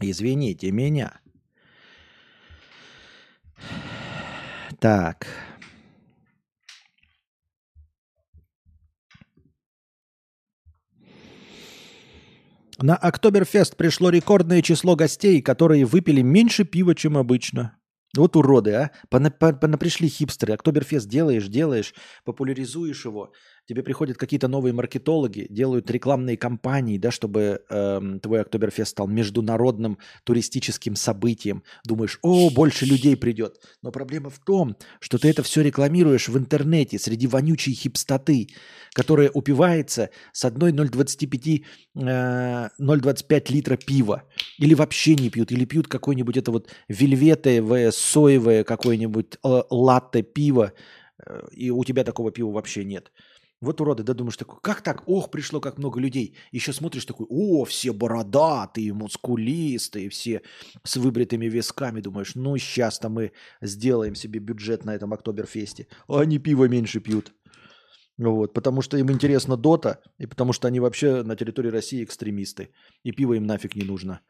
Извините 0.00 0.70
меня. 0.70 1.20
Так. 4.78 5.26
На 12.78 12.94
Октоберфест 12.94 13.76
пришло 13.76 14.10
рекордное 14.10 14.60
число 14.60 14.96
гостей, 14.96 15.40
которые 15.40 15.86
выпили 15.86 16.20
меньше 16.20 16.64
пива, 16.64 16.94
чем 16.94 17.16
обычно. 17.16 17.78
Вот 18.14 18.36
уроды, 18.36 18.72
а. 18.72 18.90
Пона, 19.08 19.30
пона, 19.30 19.78
пришли 19.78 20.08
хипстеры. 20.08 20.52
Октоберфест 20.52 21.08
делаешь, 21.08 21.48
делаешь, 21.48 21.94
популяризуешь 22.24 23.04
его 23.06 23.32
тебе 23.66 23.82
приходят 23.82 24.16
какие-то 24.16 24.48
новые 24.48 24.72
маркетологи, 24.72 25.46
делают 25.50 25.90
рекламные 25.90 26.36
кампании, 26.36 26.98
да, 26.98 27.10
чтобы 27.10 27.62
э, 27.68 28.18
твой 28.22 28.40
Октоберфест 28.40 28.92
стал 28.92 29.08
международным 29.08 29.98
туристическим 30.24 30.96
событием. 30.96 31.62
Думаешь, 31.84 32.18
о, 32.22 32.50
больше 32.50 32.86
людей 32.86 33.16
придет. 33.16 33.60
Но 33.82 33.90
проблема 33.90 34.30
в 34.30 34.38
том, 34.38 34.76
что 35.00 35.18
ты 35.18 35.28
это 35.28 35.42
все 35.42 35.62
рекламируешь 35.62 36.28
в 36.28 36.38
интернете 36.38 36.98
среди 36.98 37.26
вонючей 37.26 37.74
хипстоты, 37.74 38.48
которая 38.92 39.30
упивается 39.30 40.10
с 40.32 40.44
одной 40.44 40.72
0,25, 40.72 41.64
э, 41.96 42.68
0,25 42.78 43.52
литра 43.52 43.76
пива. 43.76 44.22
Или 44.58 44.74
вообще 44.74 45.16
не 45.16 45.28
пьют, 45.28 45.50
или 45.50 45.64
пьют 45.64 45.88
какое-нибудь 45.88 46.36
это 46.36 46.52
вот 46.52 46.70
вельветовое, 46.88 47.90
соевое 47.90 48.62
какое-нибудь 48.62 49.38
э, 49.42 49.62
латте 49.70 50.22
пиво, 50.22 50.72
э, 51.26 51.42
и 51.52 51.70
у 51.70 51.82
тебя 51.84 52.04
такого 52.04 52.30
пива 52.30 52.52
вообще 52.52 52.84
нет. 52.84 53.10
Вот 53.62 53.80
уроды, 53.80 54.02
да, 54.02 54.12
думаешь 54.12 54.36
такой, 54.36 54.58
как 54.62 54.82
так? 54.82 55.02
Ох, 55.06 55.30
пришло 55.30 55.60
как 55.60 55.78
много 55.78 55.98
людей. 55.98 56.36
Еще 56.52 56.74
смотришь 56.74 57.06
такой, 57.06 57.26
о, 57.30 57.64
все 57.64 57.92
бородатые, 57.92 58.92
мускулистые, 58.92 60.10
все 60.10 60.42
с 60.84 60.96
выбритыми 60.96 61.46
висками. 61.46 62.02
Думаешь, 62.02 62.34
ну, 62.34 62.58
сейчас-то 62.58 63.08
мы 63.08 63.32
сделаем 63.62 64.14
себе 64.14 64.40
бюджет 64.40 64.84
на 64.84 64.94
этом 64.94 65.14
Октоберфесте. 65.14 65.86
А 66.06 66.20
они 66.20 66.38
пиво 66.38 66.68
меньше 66.68 67.00
пьют. 67.00 67.32
Вот, 68.18 68.54
потому 68.54 68.82
что 68.82 68.96
им 68.96 69.10
интересно 69.10 69.56
Дота, 69.56 70.00
и 70.18 70.26
потому 70.26 70.52
что 70.52 70.68
они 70.68 70.80
вообще 70.80 71.22
на 71.22 71.36
территории 71.36 71.70
России 71.70 72.04
экстремисты. 72.04 72.70
И 73.04 73.12
пиво 73.12 73.34
им 73.34 73.46
нафиг 73.46 73.74
не 73.74 73.84
нужно. 73.84 74.20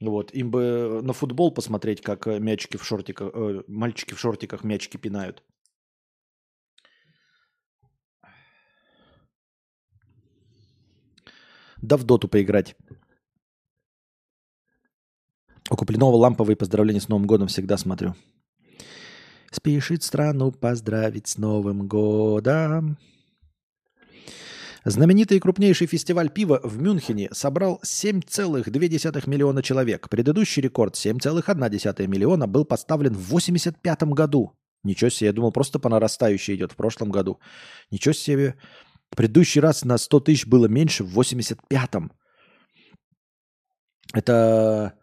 Вот, 0.00 0.32
им 0.32 0.50
бы 0.50 1.00
на 1.02 1.12
футбол 1.12 1.52
посмотреть, 1.52 2.00
как 2.00 2.26
мячики 2.26 2.76
в 2.76 2.84
шортиках, 2.84 3.30
э, 3.34 3.62
мальчики 3.66 4.14
в 4.14 4.20
шортиках 4.20 4.62
мячики 4.62 4.96
пинают. 4.96 5.42
Да 11.82 11.96
в 11.96 12.04
доту 12.04 12.28
поиграть. 12.28 12.76
У 15.70 15.76
Куплинова 15.76 16.16
ламповые 16.16 16.56
поздравления 16.56 17.00
с 17.00 17.08
Новым 17.08 17.26
годом 17.26 17.48
всегда 17.48 17.76
смотрю. 17.76 18.14
Спешит 19.50 20.02
страну 20.02 20.52
поздравить 20.52 21.28
с 21.28 21.38
Новым 21.38 21.88
годом. 21.88 22.98
Знаменитый 24.84 25.36
и 25.36 25.40
крупнейший 25.40 25.86
фестиваль 25.86 26.30
пива 26.30 26.60
в 26.62 26.80
Мюнхене 26.80 27.28
собрал 27.32 27.80
7,2 27.84 29.28
миллиона 29.28 29.62
человек. 29.62 30.08
Предыдущий 30.08 30.62
рекорд 30.62 30.94
7,1 30.94 32.06
миллиона 32.06 32.46
был 32.46 32.64
поставлен 32.64 33.12
в 33.12 33.28
1985 33.28 34.02
году. 34.14 34.52
Ничего 34.84 35.10
себе, 35.10 35.26
я 35.26 35.32
думал, 35.32 35.52
просто 35.52 35.78
по 35.78 35.88
нарастающей 35.88 36.54
идет 36.54 36.72
в 36.72 36.76
прошлом 36.76 37.10
году. 37.10 37.40
Ничего 37.90 38.12
себе. 38.12 38.54
Предыдущий 39.16 39.60
раз 39.60 39.84
на 39.84 39.98
100 39.98 40.20
тысяч 40.20 40.46
было 40.46 40.66
меньше 40.66 41.04
в 41.04 41.18
85-м. 41.18 42.12
Это, 44.14 44.94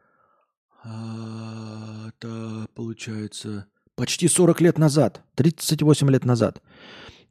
а, 0.83 2.09
это 2.09 2.67
получается 2.73 3.67
почти 3.95 4.27
40 4.27 4.61
лет 4.61 4.77
назад, 4.77 5.23
38 5.35 6.09
лет 6.09 6.25
назад. 6.25 6.61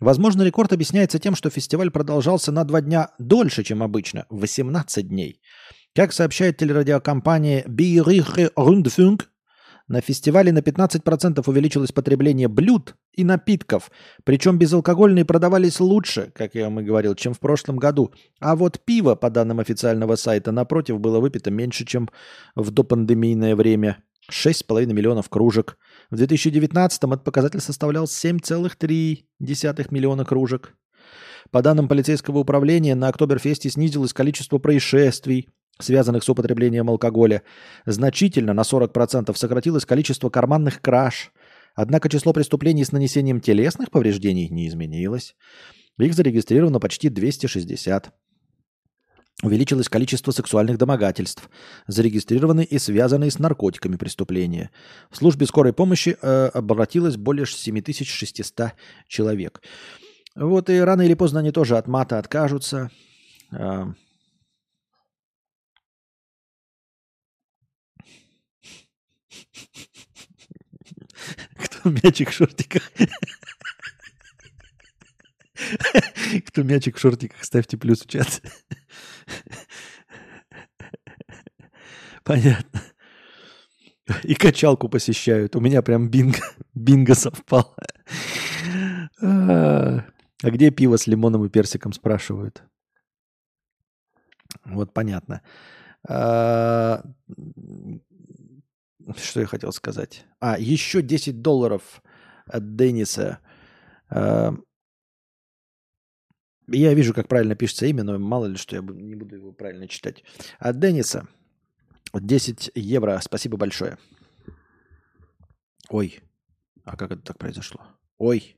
Возможно, 0.01 0.43
рекорд 0.43 0.72
объясняется 0.72 1.18
тем, 1.18 1.35
что 1.35 1.51
фестиваль 1.51 1.91
продолжался 1.91 2.53
на 2.53 2.64
два 2.64 2.81
дня 2.81 3.11
дольше, 3.18 3.62
чем 3.64 3.83
обычно, 3.83 4.27
18 4.31 5.09
дней. 5.09 5.41
Как 5.95 6.12
сообщает 6.12 6.57
телерадиокомпания 6.57 7.64
Bieriche 7.64 8.53
Rundfunk, 8.57 9.22
на 9.87 10.01
фестивале 10.01 10.51
на 10.53 10.61
15% 10.61 11.43
увеличилось 11.47 11.93
потребление 11.93 12.49
блюд 12.49 12.95
и 13.12 13.22
напитков, 13.22 13.91
причем 14.24 14.59
безалкогольные 14.59 15.24
продавались 15.24 15.78
лучше, 15.80 16.32
как 16.35 16.55
я 16.55 16.64
вам 16.64 16.80
и 16.80 16.85
говорил, 16.85 17.14
чем 17.14 17.35
в 17.35 17.41
прошлом 17.41 17.76
году. 17.76 18.12
А 18.41 18.57
вот 18.57 18.80
пиво, 18.85 19.14
по 19.14 19.28
данным 19.30 19.61
официального 19.61 20.16
сайта, 20.16 20.53
напротив, 20.53 21.01
было 21.01 21.20
выпито 21.20 21.51
меньше, 21.51 21.85
чем 21.85 22.09
в 22.55 22.70
допандемийное 22.70 23.55
время. 23.57 24.03
6,5 24.32 24.87
миллионов 24.87 25.28
кружек. 25.28 25.76
В 26.11 26.16
2019 26.16 27.05
этот 27.05 27.24
показатель 27.24 27.61
составлял 27.61 28.05
7,3 28.05 29.24
миллиона 29.91 30.24
кружек. 30.24 30.74
По 31.51 31.61
данным 31.61 31.89
полицейского 31.89 32.39
управления, 32.39 32.95
на 32.95 33.09
Октоберфесте 33.09 33.68
снизилось 33.68 34.14
количество 34.14 34.57
происшествий, 34.57 35.51
связанных 35.81 36.25
с 36.25 36.29
употреблением 36.29 36.91
алкоголя. 36.91 37.43
Значительно, 37.87 38.55
на 38.55 38.62
40% 38.62 39.35
сократилось 39.37 39.87
количество 39.87 40.31
карманных 40.31 40.81
краж. 40.81 41.33
Однако 41.75 42.09
число 42.09 42.33
преступлений 42.33 42.85
с 42.85 42.93
нанесением 42.93 43.41
телесных 43.41 43.91
повреждений 43.91 44.49
не 44.49 44.68
изменилось. 44.68 45.35
Их 45.99 46.14
зарегистрировано 46.14 46.81
почти 46.81 47.09
260. 47.09 48.12
Увеличилось 49.43 49.89
количество 49.89 50.31
сексуальных 50.31 50.79
домогательств, 50.79 51.51
зарегистрированные 51.89 52.66
и 52.66 52.79
связанные 52.79 53.33
с 53.33 53.41
наркотиками 53.41 53.97
преступления. 53.97 54.70
В 55.11 55.16
службе 55.16 55.47
скорой 55.47 55.72
помощи 55.72 56.16
э, 56.20 56.47
обратилось 56.55 57.16
более 57.16 57.45
7600 57.45 58.72
человек. 59.09 59.61
Вот 60.37 60.70
и 60.70 60.79
рано 60.79 61.03
или 61.03 61.14
поздно 61.14 61.41
они 61.41 61.51
тоже 61.51 61.77
от 61.77 61.89
мата 61.89 62.18
откажутся. 62.18 62.91
Э, 63.51 63.87
Кто 71.57 71.90
мячик 71.90 72.30
в 72.30 72.32
шортиках? 72.32 72.90
Кто 76.46 76.62
мячик 76.62 76.96
в 76.96 77.00
шортиках, 77.00 77.44
ставьте 77.44 77.76
плюс 77.76 78.00
в 78.02 78.09
чат. 78.09 78.42
Понятно. 82.24 82.82
И 84.22 84.34
качалку 84.34 84.88
посещают. 84.88 85.57
У 85.57 85.61
меня 85.61 85.82
прям 85.82 86.09
бинго, 86.11 86.40
бинго 86.74 87.14
совпало. 87.14 87.76
А 90.44 90.50
где 90.50 90.70
пиво 90.70 90.96
с 90.96 91.07
лимоном 91.07 91.44
и 91.44 91.48
персиком, 91.48 91.92
спрашивают. 91.92 92.62
Вот 94.64 94.92
понятно. 94.92 95.40
А, 96.07 97.02
что 99.16 99.40
я 99.40 99.46
хотел 99.46 99.72
сказать? 99.72 100.24
А, 100.40 100.59
еще 100.59 101.02
10 101.02 101.42
долларов 101.42 102.02
от 102.46 102.76
Денниса. 102.76 103.38
А, 104.09 104.55
я 106.68 106.94
вижу, 106.94 107.12
как 107.12 107.28
правильно 107.28 107.55
пишется 107.55 107.86
имя, 107.86 108.05
но 108.05 108.18
мало 108.18 108.46
ли, 108.46 108.57
что 108.57 108.76
я 108.76 108.82
не 108.82 109.14
буду 109.14 109.36
его 109.36 109.52
правильно 109.52 109.86
читать. 109.88 110.24
От 110.59 110.78
Денниса 110.78 111.28
10 112.12 112.72
евро. 112.74 113.20
Спасибо 113.22 113.57
большое. 113.57 113.98
Ой. 115.88 116.20
А 116.84 116.96
как 116.96 117.12
это 117.12 117.22
так 117.22 117.38
произошло? 117.38 117.80
Ой. 118.18 118.57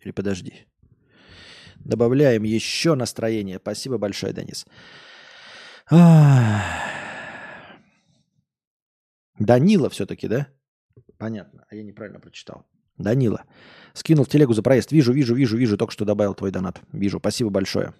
Или 0.00 0.12
подожди. 0.12 0.66
Добавляем 1.76 2.42
еще 2.42 2.94
настроение. 2.94 3.58
Спасибо 3.58 3.98
большое, 3.98 4.32
Денис. 4.32 4.66
Данила 9.38 9.90
все-таки, 9.90 10.28
да? 10.28 10.48
Понятно. 11.18 11.64
А 11.68 11.74
я 11.74 11.82
неправильно 11.82 12.20
прочитал. 12.20 12.66
Данила. 12.98 13.44
Скинул 13.92 14.24
в 14.24 14.28
телегу 14.28 14.54
за 14.54 14.62
проезд. 14.62 14.92
Вижу, 14.92 15.12
вижу, 15.12 15.34
вижу, 15.34 15.56
вижу. 15.56 15.76
Только 15.76 15.92
что 15.92 16.04
добавил 16.04 16.34
твой 16.34 16.50
донат. 16.50 16.80
Вижу. 16.92 17.18
Спасибо 17.18 17.50
большое. 17.50 17.94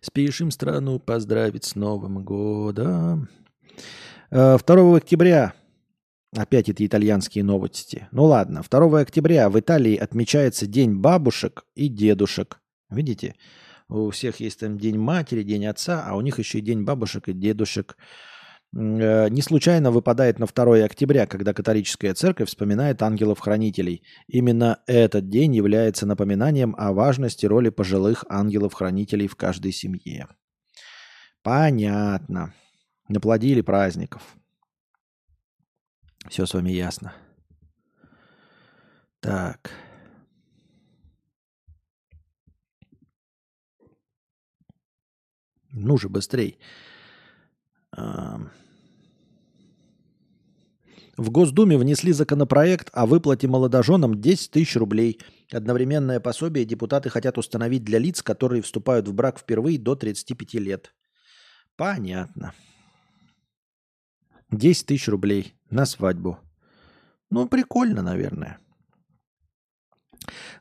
Спешим 0.00 0.50
страну 0.50 0.98
поздравить 0.98 1.64
с 1.64 1.74
Новым 1.74 2.24
годом. 2.24 3.28
2 4.30 4.58
э, 4.58 4.96
октября. 4.96 5.54
Опять 6.34 6.68
эти 6.68 6.86
итальянские 6.86 7.44
новости. 7.44 8.08
Ну 8.12 8.24
ладно. 8.24 8.62
2 8.68 9.00
октября 9.00 9.50
в 9.50 9.58
Италии 9.60 9.96
отмечается 9.96 10.66
День 10.66 10.94
бабушек 10.94 11.64
и 11.74 11.88
дедушек. 11.88 12.60
Видите? 12.88 13.34
У 13.88 14.10
всех 14.10 14.40
есть 14.40 14.60
там 14.60 14.78
День 14.78 14.98
матери, 14.98 15.42
День 15.42 15.66
отца, 15.66 16.04
а 16.06 16.16
у 16.16 16.20
них 16.20 16.38
еще 16.38 16.58
и 16.58 16.62
День 16.62 16.84
бабушек 16.84 17.28
и 17.28 17.32
дедушек. 17.32 17.96
Э, 18.72 19.28
не 19.28 19.42
случайно 19.42 19.90
выпадает 19.90 20.38
на 20.38 20.46
2 20.46 20.84
октября, 20.84 21.26
когда 21.26 21.52
католическая 21.52 22.14
церковь 22.14 22.48
вспоминает 22.48 23.02
ангелов-хранителей. 23.02 24.02
Именно 24.28 24.80
этот 24.86 25.28
день 25.28 25.54
является 25.54 26.06
напоминанием 26.06 26.74
о 26.78 26.92
важности 26.92 27.46
роли 27.46 27.70
пожилых 27.70 28.24
ангелов-хранителей 28.28 29.26
в 29.26 29.36
каждой 29.36 29.72
семье. 29.72 30.28
Понятно. 31.42 32.54
Наплодили 33.08 33.60
праздников. 33.60 34.36
Все 36.28 36.46
с 36.46 36.54
вами 36.54 36.70
ясно. 36.70 37.12
Так. 39.20 39.72
Ну 45.72 45.96
же, 45.98 46.08
быстрей. 46.08 46.58
В 51.16 51.30
Госдуме 51.30 51.76
внесли 51.76 52.12
законопроект 52.12 52.88
о 52.92 53.04
выплате 53.04 53.46
молодоженам 53.46 54.20
10 54.20 54.50
тысяч 54.52 54.76
рублей. 54.76 55.20
Одновременное 55.52 56.18
пособие 56.20 56.64
депутаты 56.64 57.10
хотят 57.10 57.36
установить 57.36 57.84
для 57.84 57.98
лиц, 57.98 58.22
которые 58.22 58.62
вступают 58.62 59.06
в 59.06 59.12
брак 59.12 59.38
впервые 59.38 59.78
до 59.78 59.96
35 59.96 60.54
лет. 60.54 60.94
Понятно. 61.76 62.54
10 64.50 64.86
тысяч 64.86 65.08
рублей 65.08 65.54
на 65.68 65.84
свадьбу. 65.84 66.38
Ну, 67.30 67.48
прикольно, 67.48 68.02
наверное. 68.02 68.58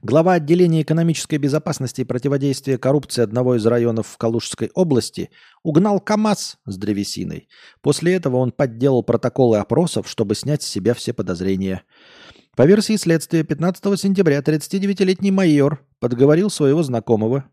Глава 0.02 0.34
отделения 0.34 0.82
экономической 0.82 1.38
безопасности 1.38 2.02
и 2.02 2.06
противодействия 2.06 2.78
коррупции 2.78 3.22
одного 3.22 3.56
из 3.56 3.66
районов 3.66 4.08
в 4.08 4.18
Калужской 4.18 4.72
области 4.74 5.30
угнал 5.64 6.00
КАМАЗ 6.00 6.58
с 6.66 6.78
древесиной. 6.78 7.50
После 7.82 8.16
этого 8.16 8.38
он 8.38 8.52
подделал 8.52 9.04
протоколы 9.04 9.58
опросов, 9.58 10.10
чтобы 10.10 10.36
снять 10.36 10.64
с 10.64 10.68
себя 10.68 10.94
все 10.94 11.14
подозрения. 11.14 11.84
По 12.56 12.66
версии 12.66 12.96
следствия, 12.96 13.44
15 13.44 14.00
сентября 14.00 14.40
39-летний 14.40 15.32
майор 15.32 15.86
подговорил 16.00 16.50
своего 16.50 16.84
знакомого 16.84 17.46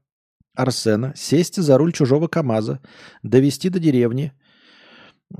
Арсена 0.55 1.13
сесть 1.15 1.57
за 1.57 1.77
руль 1.79 1.93
чужого 1.93 2.29
КАМАЗа, 2.29 2.81
довести 3.23 3.69
до 3.69 3.79
деревни 3.79 4.33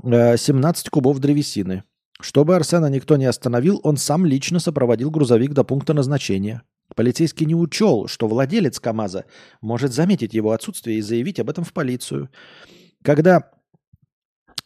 17 0.03 0.87
э, 0.87 0.89
кубов 0.89 1.19
древесины. 1.19 1.83
Чтобы 2.19 2.55
Арсена 2.55 2.87
никто 2.87 3.15
не 3.15 3.25
остановил, 3.25 3.79
он 3.83 3.97
сам 3.97 4.25
лично 4.25 4.59
сопроводил 4.59 5.11
грузовик 5.11 5.53
до 5.53 5.63
пункта 5.63 5.93
назначения. 5.93 6.63
Полицейский 6.95 7.45
не 7.45 7.55
учел, 7.55 8.07
что 8.07 8.27
владелец 8.27 8.79
КАМАЗа 8.79 9.25
может 9.61 9.93
заметить 9.93 10.33
его 10.33 10.51
отсутствие 10.51 10.97
и 10.97 11.01
заявить 11.01 11.39
об 11.39 11.49
этом 11.49 11.63
в 11.63 11.73
полицию. 11.73 12.29
Когда 13.03 13.51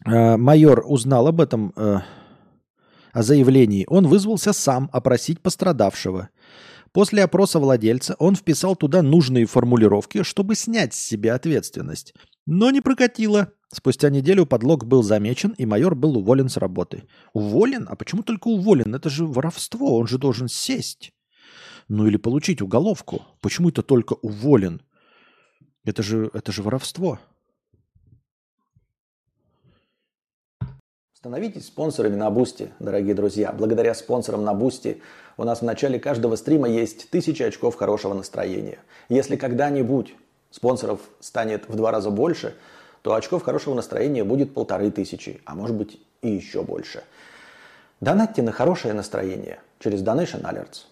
э, 0.05 0.37
майор 0.37 0.83
узнал 0.87 1.27
об 1.27 1.41
этом, 1.41 1.73
э, 1.75 1.99
о 3.11 3.23
заявлении, 3.23 3.85
он 3.89 4.07
вызвался 4.07 4.53
сам 4.53 4.89
опросить 4.93 5.41
пострадавшего. 5.41 6.29
После 6.93 7.23
опроса 7.23 7.59
владельца 7.59 8.15
он 8.19 8.35
вписал 8.35 8.75
туда 8.75 9.01
нужные 9.01 9.45
формулировки, 9.45 10.23
чтобы 10.23 10.55
снять 10.55 10.93
с 10.93 10.99
себя 10.99 11.35
ответственность. 11.35 12.13
Но 12.45 12.69
не 12.71 12.81
прокатило. 12.81 13.53
Спустя 13.73 14.09
неделю 14.09 14.45
подлог 14.45 14.85
был 14.85 15.01
замечен, 15.01 15.55
и 15.57 15.65
майор 15.65 15.95
был 15.95 16.17
уволен 16.17 16.49
с 16.49 16.57
работы. 16.57 17.03
Уволен? 17.31 17.87
А 17.89 17.95
почему 17.95 18.21
только 18.21 18.49
уволен? 18.49 18.93
Это 18.93 19.09
же 19.09 19.25
воровство, 19.25 19.97
он 19.97 20.07
же 20.07 20.17
должен 20.17 20.49
сесть. 20.49 21.13
Ну 21.87 22.05
или 22.05 22.17
получить 22.17 22.61
уголовку. 22.61 23.21
Почему 23.39 23.69
это 23.69 23.81
только 23.81 24.13
уволен? 24.13 24.81
Это 25.85 26.03
же, 26.03 26.29
это 26.33 26.51
же 26.51 26.63
воровство. 26.63 27.19
Становитесь 31.13 31.67
спонсорами 31.67 32.15
на 32.15 32.29
Boosty, 32.29 32.73
дорогие 32.79 33.13
друзья. 33.15 33.53
Благодаря 33.53 33.93
спонсорам 33.93 34.43
на 34.43 34.53
Boosty 34.53 35.01
у 35.37 35.45
нас 35.45 35.61
в 35.61 35.65
начале 35.65 35.97
каждого 35.97 36.35
стрима 36.35 36.67
есть 36.67 37.09
тысячи 37.09 37.41
очков 37.41 37.75
хорошего 37.75 38.13
настроения. 38.15 38.79
Если 39.07 39.37
когда-нибудь 39.37 40.15
спонсоров 40.49 40.99
станет 41.21 41.69
в 41.69 41.75
два 41.75 41.91
раза 41.91 42.09
больше, 42.09 42.55
то 43.01 43.13
очков 43.13 43.43
хорошего 43.43 43.73
настроения 43.73 44.23
будет 44.23 44.53
полторы 44.53 44.91
тысячи, 44.91 45.41
а 45.45 45.55
может 45.55 45.75
быть 45.75 45.99
и 46.21 46.29
еще 46.29 46.61
больше. 46.63 47.03
Донатьте 47.99 48.41
на 48.41 48.51
хорошее 48.51 48.93
настроение 48.93 49.59
через 49.79 50.01
Donation 50.01 50.41
Alerts. 50.41 50.85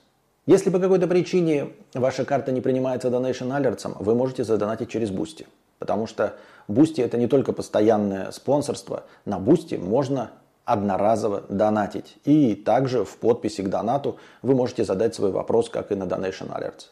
Если 0.46 0.70
по 0.70 0.80
какой-то 0.80 1.08
причине 1.08 1.70
ваша 1.94 2.26
карта 2.26 2.52
не 2.52 2.62
принимается 2.62 3.10
Donation 3.10 3.50
Alerts, 3.50 3.96
вы 4.00 4.16
можете 4.16 4.44
задонатить 4.44 4.90
через 4.90 5.12
Boosty. 5.12 5.48
Потому 5.78 6.08
что 6.08 6.36
Boosty 6.68 7.02
это 7.02 7.18
не 7.18 7.28
только 7.28 7.54
постоянное 7.54 8.32
спонсорство. 8.32 9.04
На 9.26 9.40
Boosty 9.40 9.76
можно 9.76 10.32
одноразово 10.66 11.44
донатить. 11.50 12.18
И 12.26 12.56
также 12.56 13.06
в 13.06 13.18
подписи 13.18 13.62
к 13.62 13.70
донату 13.70 14.18
вы 14.42 14.56
можете 14.56 14.84
задать 14.84 15.16
свой 15.16 15.32
вопрос, 15.32 15.70
как 15.70 15.92
и 15.92 15.96
на 15.96 16.04
Donation 16.04 16.50
Alerts. 16.50 16.88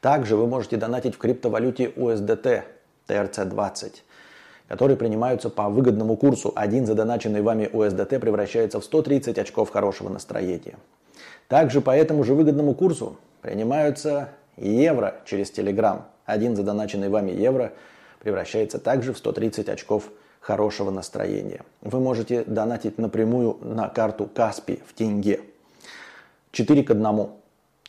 Также 0.00 0.36
вы 0.36 0.46
можете 0.46 0.76
донатить 0.76 1.14
в 1.14 1.18
криптовалюте 1.18 1.86
USDT 1.86 2.62
TRC20, 3.06 3.92
которые 4.68 4.96
принимаются 4.96 5.50
по 5.50 5.68
выгодному 5.68 6.16
курсу. 6.16 6.52
Один 6.54 6.86
задоначенный 6.86 7.42
вами 7.42 7.68
USDT 7.72 8.18
превращается 8.18 8.80
в 8.80 8.84
130 8.84 9.38
очков 9.38 9.70
хорошего 9.70 10.08
настроения. 10.08 10.76
Также 11.48 11.80
по 11.80 11.90
этому 11.90 12.24
же 12.24 12.34
выгодному 12.34 12.74
курсу 12.74 13.16
принимаются 13.40 14.30
евро 14.56 15.16
через 15.24 15.50
Telegram. 15.50 16.02
Один 16.24 16.56
задоначенный 16.56 17.08
вами 17.08 17.30
евро– 17.30 17.72
превращается 18.22 18.78
также 18.78 19.12
в 19.12 19.18
130 19.18 19.68
очков 19.68 20.10
хорошего 20.40 20.90
настроения. 20.90 21.62
Вы 21.80 21.98
можете 21.98 22.44
донатить 22.44 22.96
напрямую 22.98 23.58
на 23.62 23.88
карту 23.88 24.30
Каспи 24.32 24.80
в 24.86 24.94
тенге. 24.94 25.40
4 26.52 26.84
к 26.84 26.90
1. 26.92 27.28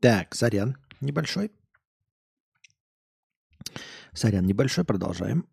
Так, 0.00 0.34
сорян, 0.34 0.76
небольшой. 1.00 1.50
Сорян, 4.12 4.46
небольшой, 4.46 4.84
продолжаем. 4.84 5.46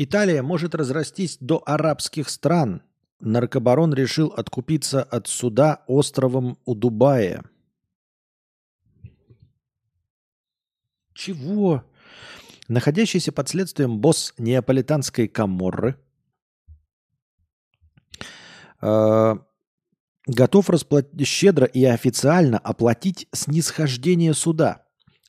Италия 0.00 0.42
может 0.42 0.74
разрастись 0.74 1.38
до 1.40 1.62
арабских 1.66 2.28
стран. 2.28 2.82
Наркобарон 3.18 3.92
решил 3.94 4.28
откупиться 4.28 5.02
от 5.02 5.26
суда 5.26 5.82
островом 5.88 6.56
у 6.66 6.76
Дубая. 6.76 7.42
Чего? 11.14 11.82
Находящийся 12.68 13.32
под 13.32 13.48
следствием 13.48 13.98
босс 13.98 14.34
неаполитанской 14.36 15.26
Каморры 15.26 15.96
э, 18.82 19.36
готов 20.26 20.70
расплат... 20.70 21.08
щедро 21.22 21.64
и 21.64 21.84
официально 21.84 22.58
оплатить 22.58 23.26
снисхождение 23.32 24.34
суда. 24.34 24.84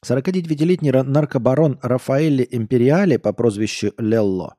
49-летний 0.06 0.92
наркобарон 0.92 1.80
Рафаэле 1.82 2.46
Империале 2.52 3.18
по 3.18 3.32
прозвищу 3.32 3.94
Лелло 3.98 4.56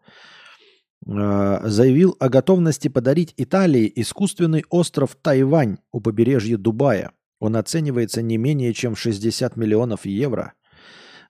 э, 1.07 1.61
заявил 1.65 2.17
о 2.19 2.31
готовности 2.31 2.89
подарить 2.89 3.35
Италии 3.37 3.93
искусственный 3.95 4.65
остров 4.71 5.19
Тайвань 5.21 5.81
у 5.93 6.01
побережья 6.01 6.57
Дубая. 6.57 7.13
Он 7.41 7.57
оценивается 7.57 8.23
не 8.23 8.39
менее 8.39 8.73
чем 8.73 8.95
в 8.95 8.99
60 8.99 9.57
миллионов 9.57 10.07
евро– 10.07 10.55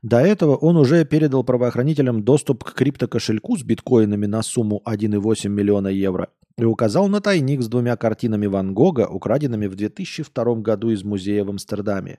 до 0.02 0.18
этого 0.18 0.56
он 0.56 0.76
уже 0.76 1.04
передал 1.04 1.44
правоохранителям 1.44 2.22
доступ 2.22 2.64
к 2.64 2.72
криптокошельку 2.72 3.58
с 3.58 3.62
биткоинами 3.62 4.26
на 4.26 4.42
сумму 4.42 4.82
1,8 4.86 5.48
миллиона 5.48 5.88
евро 5.88 6.28
и 6.56 6.64
указал 6.64 7.08
на 7.08 7.20
тайник 7.20 7.62
с 7.62 7.68
двумя 7.68 7.96
картинами 7.96 8.46
Ван 8.46 8.72
Гога, 8.72 9.06
украденными 9.06 9.66
в 9.66 9.74
2002 9.74 10.54
году 10.56 10.90
из 10.90 11.04
музея 11.04 11.44
в 11.44 11.50
Амстердаме. 11.50 12.18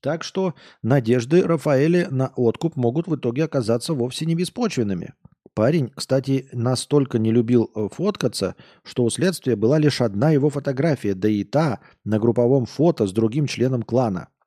Так 0.00 0.24
что 0.24 0.54
надежды 0.82 1.42
Рафаэля 1.42 2.08
на 2.10 2.32
откуп 2.36 2.76
могут 2.76 3.06
в 3.06 3.16
итоге 3.16 3.44
оказаться 3.44 3.94
вовсе 3.94 4.26
не 4.26 4.34
беспочвенными. 4.34 5.14
Парень, 5.54 5.90
кстати, 5.94 6.48
настолько 6.52 7.18
не 7.18 7.32
любил 7.32 7.70
э, 7.74 7.88
фоткаться, 7.92 8.54
что 8.84 9.04
у 9.04 9.10
следствия 9.10 9.56
была 9.56 9.78
лишь 9.78 10.00
одна 10.00 10.30
его 10.30 10.50
фотография, 10.50 11.14
да 11.14 11.28
и 11.28 11.42
та 11.42 11.80
на 12.04 12.20
групповом 12.20 12.66
фото 12.66 13.06
с 13.06 13.12
другим 13.12 13.46
членом 13.46 13.82
клана– 13.82 14.28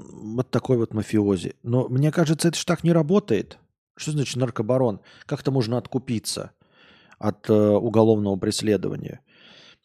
вот 0.00 0.50
такой 0.50 0.76
вот 0.76 0.94
мафиози. 0.94 1.54
Но 1.62 1.88
мне 1.88 2.10
кажется, 2.12 2.48
это 2.48 2.58
же 2.58 2.64
так 2.64 2.84
не 2.84 2.92
работает. 2.92 3.58
Что 3.96 4.12
значит 4.12 4.36
наркобарон? 4.36 5.00
Как-то 5.26 5.50
можно 5.50 5.76
откупиться 5.76 6.52
от 7.18 7.50
э, 7.50 7.52
уголовного 7.52 8.36
преследования. 8.36 9.20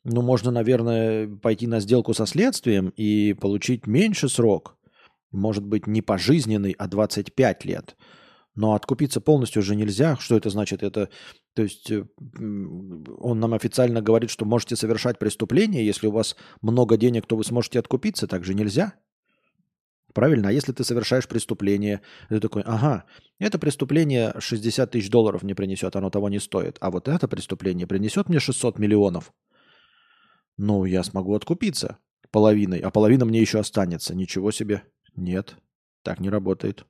ну, 0.05 0.21
можно, 0.21 0.51
наверное, 0.51 1.27
пойти 1.27 1.67
на 1.67 1.79
сделку 1.79 2.13
со 2.13 2.25
следствием 2.25 2.93
и 2.95 3.33
получить 3.33 3.87
меньше 3.87 4.29
срок. 4.29 4.77
Может 5.31 5.65
быть, 5.65 5.87
не 5.87 6.01
пожизненный, 6.01 6.71
а 6.77 6.87
25 6.87 7.65
лет. 7.65 7.97
Но 8.55 8.73
откупиться 8.73 9.19
полностью 9.19 9.61
уже 9.61 9.75
нельзя. 9.75 10.15
Что 10.17 10.37
это 10.37 10.49
значит? 10.49 10.81
Это, 10.81 11.09
то 11.53 11.63
есть 11.63 11.91
э, 11.91 12.05
он 12.39 13.39
нам 13.39 13.53
официально 13.53 14.01
говорит, 14.01 14.29
что 14.29 14.45
можете 14.45 14.77
совершать 14.77 15.19
преступление, 15.19 15.85
если 15.85 16.07
у 16.07 16.11
вас 16.11 16.37
много 16.61 16.95
денег, 16.95 17.25
то 17.25 17.35
вы 17.35 17.43
сможете 17.43 17.79
откупиться. 17.79 18.27
Так 18.27 18.45
же 18.45 18.53
нельзя. 18.53 18.93
Правильно? 20.15 20.47
А 20.47 20.51
если 20.53 20.71
ты 20.71 20.85
совершаешь 20.85 21.27
преступление, 21.27 21.99
ты 22.29 22.39
такой, 22.39 22.61
ага, 22.61 23.03
это 23.37 23.59
преступление 23.59 24.33
60 24.39 24.89
тысяч 24.89 25.09
долларов 25.09 25.43
не 25.43 25.53
принесет, 25.53 25.97
оно 25.97 26.09
того 26.09 26.29
не 26.29 26.39
стоит. 26.39 26.77
А 26.79 26.89
вот 26.89 27.09
это 27.09 27.27
преступление 27.27 27.85
принесет 27.85 28.29
мне 28.29 28.39
600 28.39 28.79
миллионов. 28.79 29.33
Ну, 30.55 30.85
я 30.85 31.03
смогу 31.03 31.35
откупиться 31.35 31.97
половиной, 32.31 32.79
а 32.79 32.91
половина 32.91 33.25
мне 33.25 33.41
еще 33.41 33.59
останется. 33.59 34.15
Ничего 34.15 34.51
себе. 34.51 34.83
Нет, 35.17 35.57
так 36.01 36.21
не 36.21 36.29
работает. 36.29 36.85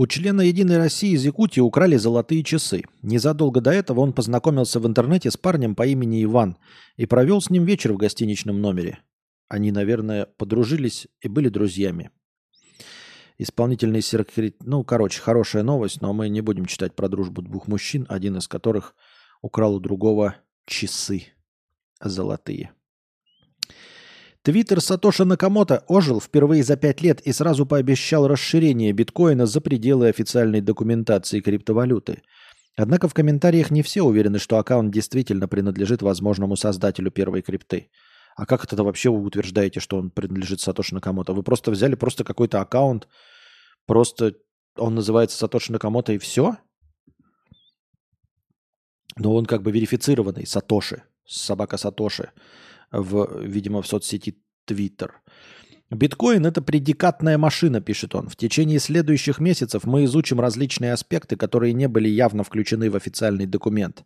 У 0.00 0.06
члена 0.06 0.42
«Единой 0.42 0.76
России» 0.76 1.10
из 1.10 1.24
Якутии 1.24 1.58
украли 1.58 1.96
золотые 1.96 2.44
часы. 2.44 2.84
Незадолго 3.02 3.60
до 3.60 3.72
этого 3.72 3.98
он 3.98 4.12
познакомился 4.12 4.78
в 4.78 4.86
интернете 4.86 5.28
с 5.28 5.36
парнем 5.36 5.74
по 5.74 5.84
имени 5.84 6.22
Иван 6.22 6.56
и 6.96 7.04
провел 7.04 7.40
с 7.40 7.50
ним 7.50 7.64
вечер 7.64 7.92
в 7.92 7.96
гостиничном 7.96 8.60
номере. 8.60 9.00
Они, 9.48 9.72
наверное, 9.72 10.26
подружились 10.26 11.08
и 11.20 11.26
были 11.26 11.48
друзьями. 11.48 12.12
Исполнительный 13.38 14.00
секрет... 14.00 14.54
Ну, 14.60 14.84
короче, 14.84 15.20
хорошая 15.20 15.64
новость, 15.64 16.00
но 16.00 16.12
мы 16.12 16.28
не 16.28 16.42
будем 16.42 16.66
читать 16.66 16.94
про 16.94 17.08
дружбу 17.08 17.42
двух 17.42 17.66
мужчин, 17.66 18.06
один 18.08 18.36
из 18.36 18.46
которых 18.46 18.94
украл 19.42 19.74
у 19.74 19.80
другого 19.80 20.36
часы 20.64 21.24
золотые. 22.00 22.70
Твиттер 24.42 24.80
Сатоши 24.80 25.24
Накамото 25.24 25.84
ожил 25.88 26.20
впервые 26.20 26.62
за 26.62 26.76
пять 26.76 27.02
лет 27.02 27.20
и 27.22 27.32
сразу 27.32 27.66
пообещал 27.66 28.28
расширение 28.28 28.92
биткоина 28.92 29.46
за 29.46 29.60
пределы 29.60 30.08
официальной 30.08 30.60
документации 30.60 31.40
криптовалюты. 31.40 32.22
Однако 32.76 33.08
в 33.08 33.14
комментариях 33.14 33.70
не 33.72 33.82
все 33.82 34.02
уверены, 34.02 34.38
что 34.38 34.58
аккаунт 34.58 34.92
действительно 34.92 35.48
принадлежит 35.48 36.00
возможному 36.00 36.56
создателю 36.56 37.10
первой 37.10 37.42
крипты. 37.42 37.90
А 38.36 38.46
как 38.46 38.64
это 38.64 38.84
вообще 38.84 39.10
вы 39.10 39.20
утверждаете, 39.24 39.80
что 39.80 39.96
он 39.96 40.10
принадлежит 40.10 40.60
Сатоши 40.60 40.94
Накамото? 40.94 41.32
Вы 41.32 41.42
просто 41.42 41.72
взяли 41.72 41.96
просто 41.96 42.22
какой-то 42.22 42.60
аккаунт, 42.60 43.08
просто 43.86 44.34
он 44.76 44.94
называется 44.94 45.36
Сатоши 45.36 45.72
Накамото 45.72 46.12
и 46.12 46.18
все? 46.18 46.56
Но 49.16 49.34
он 49.34 49.46
как 49.46 49.62
бы 49.62 49.72
верифицированный 49.72 50.46
Сатоши, 50.46 51.02
собака 51.26 51.76
Сатоши 51.76 52.30
в, 52.90 53.42
видимо, 53.42 53.82
в 53.82 53.86
соцсети 53.86 54.36
Twitter. 54.66 55.10
Биткоин– 55.90 56.44
это 56.46 56.60
предикатная 56.60 57.38
машина, 57.38 57.80
пишет 57.80 58.14
он. 58.14 58.28
В 58.28 58.36
течение 58.36 58.78
следующих 58.78 59.38
месяцев 59.38 59.84
мы 59.84 60.04
изучим 60.04 60.38
различные 60.38 60.92
аспекты, 60.92 61.36
которые 61.36 61.72
не 61.72 61.88
были 61.88 62.08
явно 62.08 62.44
включены 62.44 62.90
в 62.90 62.96
официальный 62.96 63.46
документ. 63.46 64.04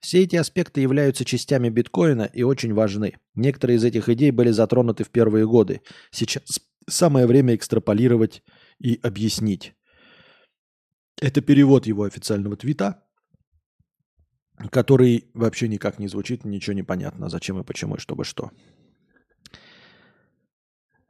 Все 0.00 0.22
эти 0.22 0.36
аспекты 0.36 0.80
являются 0.80 1.24
частями 1.24 1.70
биткоина 1.70 2.30
и 2.32 2.42
очень 2.42 2.72
важны. 2.72 3.14
Некоторые 3.34 3.78
из 3.78 3.84
этих 3.84 4.08
идей 4.08 4.30
были 4.30 4.50
затронуты 4.50 5.02
в 5.02 5.10
первые 5.10 5.46
годы. 5.46 5.80
Сейчас 6.12 6.42
самое 6.88 7.26
время 7.26 7.56
экстраполировать 7.56 8.42
и 8.78 9.00
объяснить. 9.02 9.74
Это 11.20 11.40
перевод 11.40 11.86
его 11.86 12.04
официального 12.04 12.56
твита 12.56 13.03
который 14.70 15.26
вообще 15.34 15.68
никак 15.68 15.98
не 15.98 16.08
звучит, 16.08 16.44
ничего 16.44 16.74
не 16.74 16.82
понятно, 16.82 17.28
зачем 17.28 17.58
и 17.60 17.64
почему, 17.64 17.96
и 17.96 17.98
чтобы 17.98 18.24
что. 18.24 18.50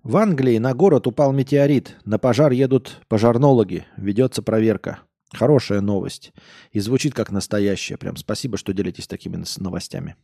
В 0.03 0.19
Англии 0.19 0.59
на 0.59 0.75
город 0.75 1.07
упал 1.07 1.33
метеорит. 1.33 1.97
На 2.05 2.19
пожар 2.19 2.53
едут 2.53 3.01
пожарнологи. 3.09 3.87
Ведется 3.97 4.43
проверка. 4.43 5.01
Хорошая 5.33 5.81
новость. 5.81 6.35
И 6.73 6.81
звучит 6.81 7.15
как 7.15 7.31
настоящая. 7.31 7.97
Прям 7.97 8.17
спасибо, 8.17 8.59
что 8.59 8.75
делитесь 8.75 9.07
такими 9.07 9.43
новостями. 9.57 10.17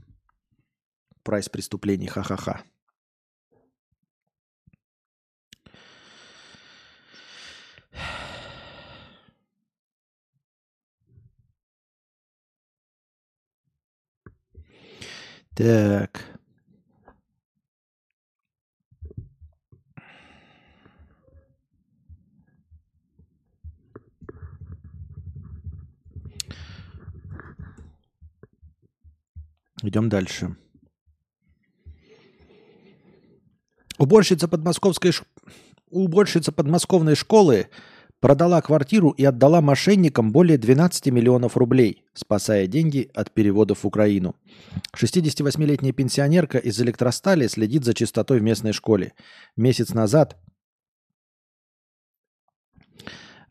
Прайс 1.23 1.49
преступлений. 1.49 2.09
Ха-ха-ха. 2.09 2.63
Так. 15.61 16.25
Идем 29.83 30.09
дальше. 30.09 30.57
Уборщица 33.99 34.49
подмосковской, 34.49 35.13
ш... 35.13 35.25
Уборщица 35.91 36.53
подмосковной 36.53 37.17
школы 37.17 37.69
Продала 38.21 38.61
квартиру 38.61 39.11
и 39.11 39.25
отдала 39.25 39.63
мошенникам 39.63 40.31
более 40.31 40.59
12 40.59 41.07
миллионов 41.07 41.57
рублей, 41.57 42.05
спасая 42.13 42.67
деньги 42.67 43.11
от 43.15 43.33
переводов 43.33 43.83
в 43.83 43.87
Украину. 43.87 44.37
68-летняя 44.95 45.93
пенсионерка 45.93 46.59
из 46.59 46.79
электростали 46.83 47.47
следит 47.47 47.87
за 47.87 47.95
чистотой 47.95 48.41
в 48.41 48.43
местной 48.43 48.75
школе. 48.75 49.15
Месяц 49.57 49.95
назад 49.95 50.37
а, 50.37 50.39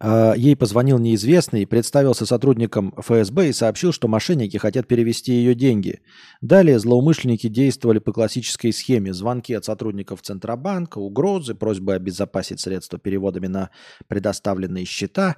Ей 0.02 0.56
позвонил 0.56 0.98
неизвестный, 0.98 1.68
представился 1.68 2.26
сотрудником 2.26 2.94
ФСБ 2.98 3.50
и 3.50 3.54
сообщил, 3.54 3.92
что 3.92 4.08
мошенники 4.08 4.56
хотят 4.56 4.88
перевести 4.88 5.34
ее 5.34 5.56
деньги. 5.56 6.00
Далее 6.40 6.80
злоумышленники 6.80 7.48
действовали 7.48 8.00
по 8.00 8.14
классической 8.14 8.72
схеме. 8.72 9.14
Звонки 9.14 9.54
от 9.54 9.66
сотрудников 9.66 10.22
Центробанка, 10.22 11.00
угрозы, 11.00 11.54
просьбы 11.54 11.96
обезопасить 11.96 12.62
средства 12.62 12.98
переводами 12.98 13.48
на 13.48 13.72
предоставленные 14.08 14.86
счета. 14.86 15.36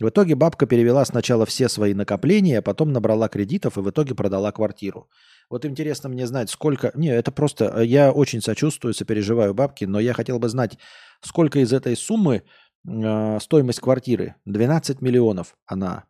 В 0.00 0.08
итоге 0.08 0.34
бабка 0.34 0.66
перевела 0.66 1.04
сначала 1.04 1.46
все 1.46 1.68
свои 1.68 1.94
накопления, 1.94 2.58
а 2.58 2.62
потом 2.62 2.92
набрала 2.92 3.28
кредитов 3.28 3.78
и 3.78 3.80
в 3.80 3.90
итоге 3.90 4.16
продала 4.16 4.50
квартиру. 4.50 5.08
Вот 5.50 5.64
интересно 5.64 6.08
мне 6.08 6.26
знать, 6.26 6.50
сколько... 6.50 6.90
Не, 6.94 7.08
это 7.08 7.30
просто... 7.30 7.82
Я 7.82 8.10
очень 8.10 8.40
сочувствую, 8.40 8.94
сопереживаю 8.94 9.54
бабки, 9.54 9.84
но 9.84 10.00
я 10.00 10.14
хотел 10.14 10.38
бы 10.38 10.48
знать, 10.48 10.78
сколько 11.20 11.60
из 11.60 11.72
этой 11.72 11.96
суммы 11.96 12.42
э, 12.86 13.38
стоимость 13.40 13.80
квартиры 13.80 14.36
12 14.44 15.00
миллионов 15.00 15.56
она 15.66 16.04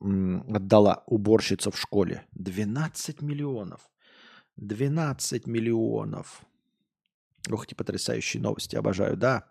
отдала 0.00 1.02
уборщица 1.06 1.70
в 1.70 1.78
школе. 1.78 2.26
12 2.32 3.22
миллионов. 3.22 3.80
12 4.56 5.46
миллионов. 5.46 6.42
Ох, 7.50 7.64
эти 7.64 7.74
потрясающие 7.74 8.42
новости. 8.42 8.76
Обожаю, 8.76 9.16
да. 9.16 9.48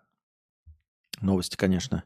Новости, 1.20 1.56
конечно. 1.56 2.04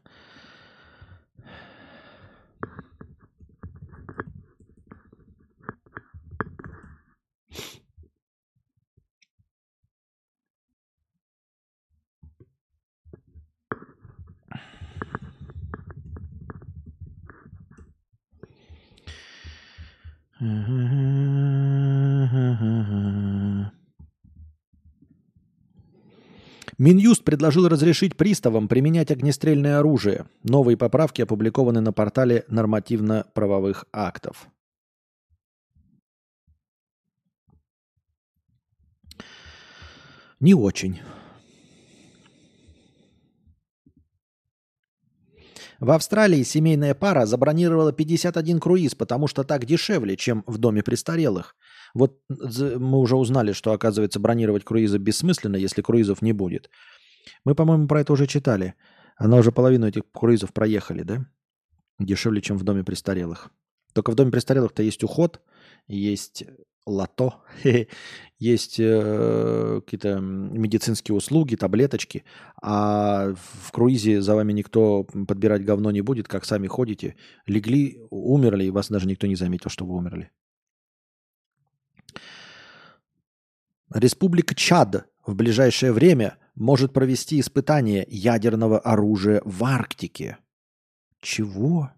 Минюст 26.79 27.23
предложил 27.23 27.67
разрешить 27.67 28.17
приставам 28.17 28.67
применять 28.67 29.11
огнестрельное 29.11 29.77
оружие. 29.77 30.25
Новые 30.41 30.77
поправки 30.77 31.21
опубликованы 31.21 31.79
на 31.79 31.93
портале 31.93 32.43
нормативно-правовых 32.47 33.85
актов. 33.93 34.47
Не 40.39 40.55
очень. 40.55 41.01
В 45.81 45.89
Австралии 45.89 46.43
семейная 46.43 46.93
пара 46.93 47.25
забронировала 47.25 47.91
51 47.91 48.59
круиз, 48.59 48.93
потому 48.93 49.27
что 49.27 49.43
так 49.43 49.65
дешевле, 49.65 50.15
чем 50.15 50.43
в 50.45 50.59
доме 50.59 50.83
престарелых. 50.83 51.55
Вот 51.95 52.19
мы 52.29 52.99
уже 52.99 53.15
узнали, 53.15 53.51
что, 53.51 53.71
оказывается, 53.73 54.19
бронировать 54.19 54.63
круизы 54.63 54.99
бессмысленно, 54.99 55.55
если 55.55 55.81
круизов 55.81 56.21
не 56.21 56.33
будет. 56.33 56.69
Мы, 57.45 57.55
по-моему, 57.55 57.87
про 57.87 58.01
это 58.01 58.13
уже 58.13 58.27
читали. 58.27 58.75
Она 59.17 59.37
уже 59.37 59.51
половину 59.51 59.87
этих 59.87 60.03
круизов 60.13 60.53
проехали, 60.53 61.01
да? 61.01 61.25
Дешевле, 61.97 62.41
чем 62.41 62.59
в 62.59 62.63
доме 62.63 62.83
престарелых. 62.83 63.49
Только 63.93 64.11
в 64.11 64.15
доме 64.15 64.31
престарелых-то 64.31 64.83
есть 64.83 65.03
уход, 65.03 65.41
есть 65.87 66.43
лото, 66.85 67.43
есть 68.39 68.79
э, 68.79 69.81
какие-то 69.85 70.19
медицинские 70.19 71.15
услуги, 71.15 71.55
таблеточки, 71.55 72.23
а 72.61 73.33
в 73.35 73.71
круизе 73.71 74.21
за 74.21 74.35
вами 74.35 74.53
никто 74.53 75.03
подбирать 75.03 75.63
говно 75.63 75.91
не 75.91 76.01
будет, 76.01 76.27
как 76.27 76.45
сами 76.45 76.67
ходите. 76.67 77.15
Легли, 77.45 77.99
умерли, 78.09 78.65
и 78.65 78.71
вас 78.71 78.89
даже 78.89 79.07
никто 79.07 79.27
не 79.27 79.35
заметил, 79.35 79.69
что 79.69 79.85
вы 79.85 79.95
умерли. 79.95 80.31
Республика 83.93 84.55
Чад 84.55 85.07
в 85.25 85.35
ближайшее 85.35 85.91
время 85.91 86.37
может 86.55 86.93
провести 86.93 87.39
испытание 87.39 88.05
ядерного 88.07 88.79
оружия 88.79 89.41
в 89.45 89.63
Арктике. 89.63 90.37
Чего? 91.19 91.91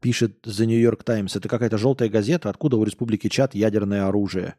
Пишет 0.00 0.46
The 0.46 0.66
New 0.66 0.80
York 0.80 1.04
Times. 1.04 1.36
Это 1.36 1.48
какая-то 1.48 1.78
желтая 1.78 2.08
газета. 2.08 2.48
Откуда 2.50 2.76
у 2.76 2.84
Республики 2.84 3.28
Чад 3.28 3.54
ядерное 3.54 4.06
оружие? 4.06 4.54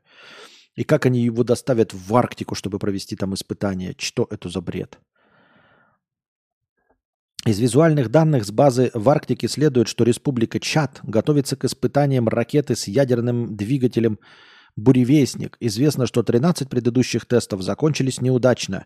И 0.76 0.84
как 0.84 1.06
они 1.06 1.24
его 1.24 1.44
доставят 1.44 1.94
в 1.94 2.16
Арктику, 2.16 2.56
чтобы 2.56 2.80
провести 2.80 3.16
там 3.16 3.34
испытания? 3.34 3.96
Что 3.98 4.28
это 4.30 4.50
за 4.50 4.62
бред? 4.62 5.00
Из 7.46 7.60
визуальных 7.60 8.10
данных 8.12 8.46
с 8.46 8.52
базы 8.52 8.92
в 8.94 9.10
Арктике 9.10 9.48
следует, 9.48 9.88
что 9.88 10.04
Республика 10.04 10.60
Чад 10.60 11.00
готовится 11.02 11.56
к 11.56 11.66
испытаниям 11.66 12.28
ракеты 12.28 12.76
с 12.76 12.88
ядерным 12.88 13.58
двигателем 13.58 14.20
«Буревестник». 14.76 15.58
Известно, 15.60 16.06
что 16.06 16.22
13 16.22 16.70
предыдущих 16.70 17.26
тестов 17.26 17.64
закончились 17.64 18.22
неудачно. 18.22 18.86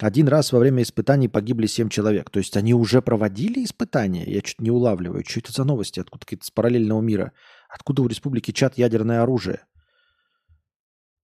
Один 0.00 0.28
раз 0.28 0.52
во 0.52 0.58
время 0.58 0.82
испытаний 0.82 1.28
погибли 1.28 1.66
7 1.66 1.90
человек. 1.90 2.30
То 2.30 2.38
есть 2.38 2.56
они 2.56 2.72
уже 2.72 3.02
проводили 3.02 3.62
испытания? 3.62 4.24
Я 4.24 4.40
что-то 4.40 4.64
не 4.64 4.70
улавливаю. 4.70 5.24
Что 5.26 5.40
это 5.40 5.52
за 5.52 5.64
новости? 5.64 6.00
Откуда 6.00 6.24
какие-то 6.24 6.46
с 6.46 6.50
параллельного 6.50 7.02
мира? 7.02 7.32
Откуда 7.68 8.02
у 8.02 8.06
Республики 8.06 8.50
Чад 8.50 8.78
ядерное 8.78 9.22
оружие? 9.22 9.60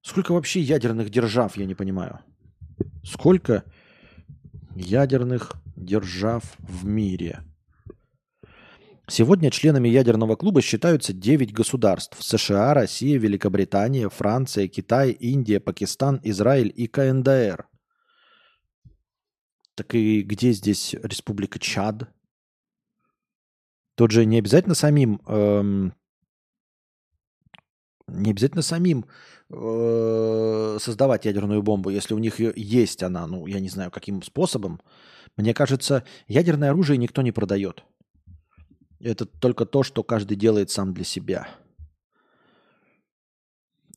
Сколько 0.00 0.32
вообще 0.32 0.60
ядерных 0.60 1.10
держав, 1.10 1.56
я 1.58 1.66
не 1.66 1.74
понимаю. 1.74 2.20
Сколько 3.04 3.64
ядерных 4.74 5.52
держав 5.76 6.42
в 6.58 6.86
мире? 6.86 7.40
Сегодня 9.06 9.50
членами 9.50 9.90
ядерного 9.90 10.34
клуба 10.36 10.62
считаются 10.62 11.12
9 11.12 11.52
государств. 11.52 12.16
США, 12.22 12.72
Россия, 12.72 13.18
Великобритания, 13.18 14.08
Франция, 14.08 14.66
Китай, 14.66 15.10
Индия, 15.10 15.60
Пакистан, 15.60 16.20
Израиль 16.22 16.72
и 16.74 16.86
КНДР. 16.86 17.66
Так 19.74 19.94
и 19.94 20.22
где 20.22 20.52
здесь 20.52 20.94
Республика 21.02 21.58
Чад? 21.58 22.08
Тут 23.94 24.10
же 24.10 24.24
не 24.24 24.38
обязательно 24.38 24.74
самим 24.74 25.20
эм, 25.26 25.94
не 28.08 28.30
обязательно 28.30 28.62
самим 28.62 29.06
э, 29.50 30.78
создавать 30.80 31.24
ядерную 31.24 31.62
бомбу, 31.62 31.90
если 31.90 32.14
у 32.14 32.18
них 32.18 32.40
есть 32.40 33.02
она, 33.02 33.26
ну, 33.26 33.46
я 33.46 33.60
не 33.60 33.68
знаю, 33.68 33.90
каким 33.90 34.22
способом. 34.22 34.80
Мне 35.36 35.54
кажется, 35.54 36.04
ядерное 36.28 36.70
оружие 36.70 36.98
никто 36.98 37.22
не 37.22 37.32
продает. 37.32 37.84
Это 39.00 39.24
только 39.26 39.66
то, 39.66 39.82
что 39.82 40.02
каждый 40.02 40.36
делает 40.36 40.70
сам 40.70 40.94
для 40.94 41.04
себя. 41.04 41.48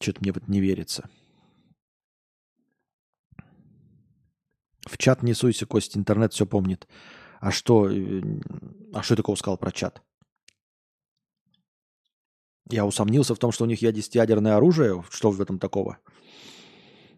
Что-то 0.02 0.22
мне 0.22 0.32
вот 0.32 0.48
не 0.48 0.60
верится. 0.62 1.10
В 4.86 4.98
чат 4.98 5.24
не 5.24 5.34
суйся, 5.34 5.66
Кость, 5.66 5.98
интернет 5.98 6.34
все 6.34 6.46
помнит. 6.46 6.88
А 7.40 7.52
что, 7.52 7.90
э, 7.90 8.22
а 8.94 9.02
что 9.04 9.14
я 9.14 9.18
такого 9.18 9.36
сказал 9.36 9.58
про 9.58 9.72
чат? 9.72 10.02
Я 12.70 12.86
усомнился 12.86 13.36
в 13.36 13.40
том, 13.40 13.52
что 13.52 13.64
у 13.64 13.68
них 13.68 13.82
есть 13.82 14.16
ядерное 14.16 14.56
оружие. 14.56 15.04
Что 15.12 15.30
в 15.30 15.40
этом 15.40 15.60
такого? 15.60 16.00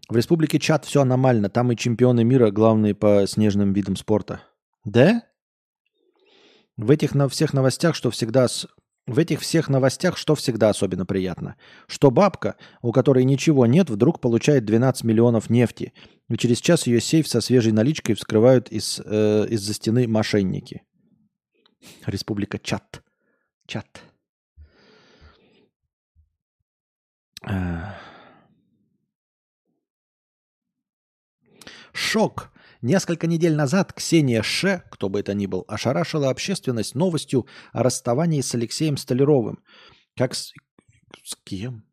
В 0.09 0.15
республике 0.15 0.59
Чад 0.59 0.85
все 0.85 1.01
аномально. 1.01 1.49
Там 1.49 1.71
и 1.71 1.75
чемпионы 1.75 2.23
мира 2.23 2.51
главные 2.51 2.95
по 2.95 3.25
снежным 3.27 3.73
видам 3.73 3.95
спорта. 3.95 4.41
Да? 4.83 5.23
В 6.75 6.91
этих 6.91 7.15
на 7.15 7.27
всех 7.27 7.53
новостях, 7.53 7.95
что 7.95 8.11
всегда 8.11 8.47
с... 8.47 8.67
В 9.07 9.19
этих 9.19 9.39
всех 9.39 9.69
новостях, 9.69 10.17
что 10.17 10.35
всегда 10.35 10.69
особенно 10.69 11.05
приятно, 11.05 11.55
что 11.87 12.11
бабка, 12.11 12.57
у 12.81 12.91
которой 12.91 13.23
ничего 13.23 13.65
нет, 13.65 13.89
вдруг 13.89 14.19
получает 14.19 14.65
12 14.65 15.05
миллионов 15.05 15.49
нефти, 15.49 15.93
и 16.29 16.35
через 16.35 16.59
час 16.59 16.87
ее 16.87 16.99
сейф 16.99 17.25
со 17.25 17.39
свежей 17.39 17.71
наличкой 17.71 18.15
вскрывают 18.15 18.67
из, 18.69 18.99
э, 19.03 19.47
из-за 19.49 19.73
стены 19.73 20.09
мошенники. 20.09 20.83
Республика 22.05 22.59
Чат. 22.59 23.01
Чат. 23.65 24.01
А. 27.43 27.95
Шок. 31.93 32.51
Несколько 32.81 33.25
недель 33.25 33.55
назад 33.55 33.93
Ксения 33.93 34.43
Ше, 34.43 34.83
кто 34.91 35.09
бы 35.09 35.19
это 35.19 35.33
ни 35.33 35.47
был, 35.47 35.65
ошарашила 35.67 36.29
общественность 36.29 36.93
новостью 36.93 37.47
о 37.73 37.81
расставании 37.81 38.41
с 38.41 38.53
Алексеем 38.53 38.97
Столяровым. 38.97 39.63
Как 40.15 40.35
с... 40.35 40.53
с 41.23 41.35
кем? 41.43 41.85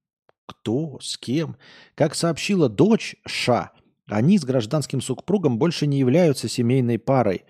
Кто? 0.47 0.98
С 1.01 1.16
кем? 1.16 1.56
Как 1.94 2.15
сообщила 2.15 2.69
дочь 2.69 3.16
Ша, 3.27 3.73
они 4.06 4.39
с 4.39 4.44
гражданским 4.44 5.01
супругом 5.01 5.59
больше 5.59 5.86
не 5.86 5.98
являются 5.98 6.48
семейной 6.48 6.98
парой, 6.98 7.44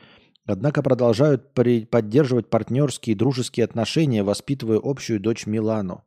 однако 0.47 0.83
продолжают 0.83 1.55
при... 1.55 1.87
поддерживать 1.87 2.51
партнерские 2.51 3.15
и 3.15 3.19
дружеские 3.19 3.65
отношения, 3.65 4.23
воспитывая 4.23 4.81
общую 4.81 5.19
дочь 5.19 5.47
Милану. 5.47 6.05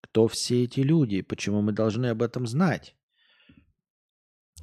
Кто 0.00 0.26
все 0.26 0.64
эти 0.64 0.80
люди? 0.80 1.20
Почему 1.20 1.60
мы 1.60 1.72
должны 1.72 2.06
об 2.06 2.22
этом 2.22 2.46
знать? 2.46 2.96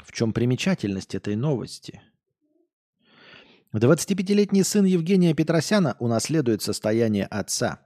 В 0.03 0.11
чем 0.11 0.33
примечательность 0.33 1.15
этой 1.15 1.35
новости? 1.35 2.01
25-летний 3.73 4.63
сын 4.63 4.85
Евгения 4.85 5.33
Петросяна 5.33 5.95
унаследует 5.99 6.61
состояние 6.61 7.25
отца. 7.25 7.81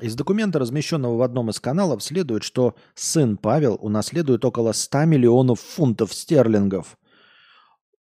Из 0.00 0.14
документа, 0.14 0.58
размещенного 0.58 1.16
в 1.16 1.22
одном 1.22 1.50
из 1.50 1.60
каналов, 1.60 2.02
следует, 2.02 2.42
что 2.42 2.74
сын 2.94 3.36
Павел 3.36 3.78
унаследует 3.80 4.44
около 4.44 4.72
100 4.72 5.04
миллионов 5.04 5.60
фунтов 5.60 6.12
стерлингов. 6.12 6.98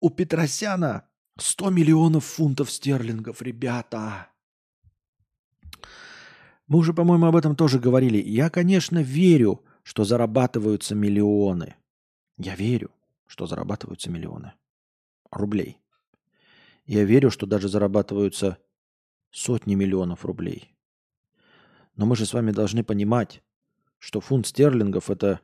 У 0.00 0.08
Петросяна 0.10 1.04
100 1.38 1.70
миллионов 1.70 2.24
фунтов 2.24 2.70
стерлингов, 2.70 3.42
ребята. 3.42 4.28
Мы 6.66 6.78
уже, 6.78 6.94
по-моему, 6.94 7.26
об 7.26 7.36
этом 7.36 7.56
тоже 7.56 7.78
говорили. 7.78 8.18
Я, 8.18 8.48
конечно, 8.48 9.02
верю, 9.02 9.62
что 9.82 10.04
зарабатываются 10.04 10.94
миллионы. 10.94 11.74
Я 12.38 12.54
верю, 12.54 12.90
что 13.32 13.46
зарабатываются 13.46 14.10
миллионы 14.10 14.52
рублей. 15.30 15.78
Я 16.84 17.04
верю, 17.04 17.30
что 17.30 17.46
даже 17.46 17.70
зарабатываются 17.70 18.58
сотни 19.30 19.74
миллионов 19.74 20.26
рублей. 20.26 20.76
Но 21.96 22.04
мы 22.04 22.14
же 22.14 22.26
с 22.26 22.34
вами 22.34 22.50
должны 22.50 22.84
понимать, 22.84 23.42
что 23.98 24.20
фунт 24.20 24.46
стерлингов 24.46 25.08
это 25.08 25.40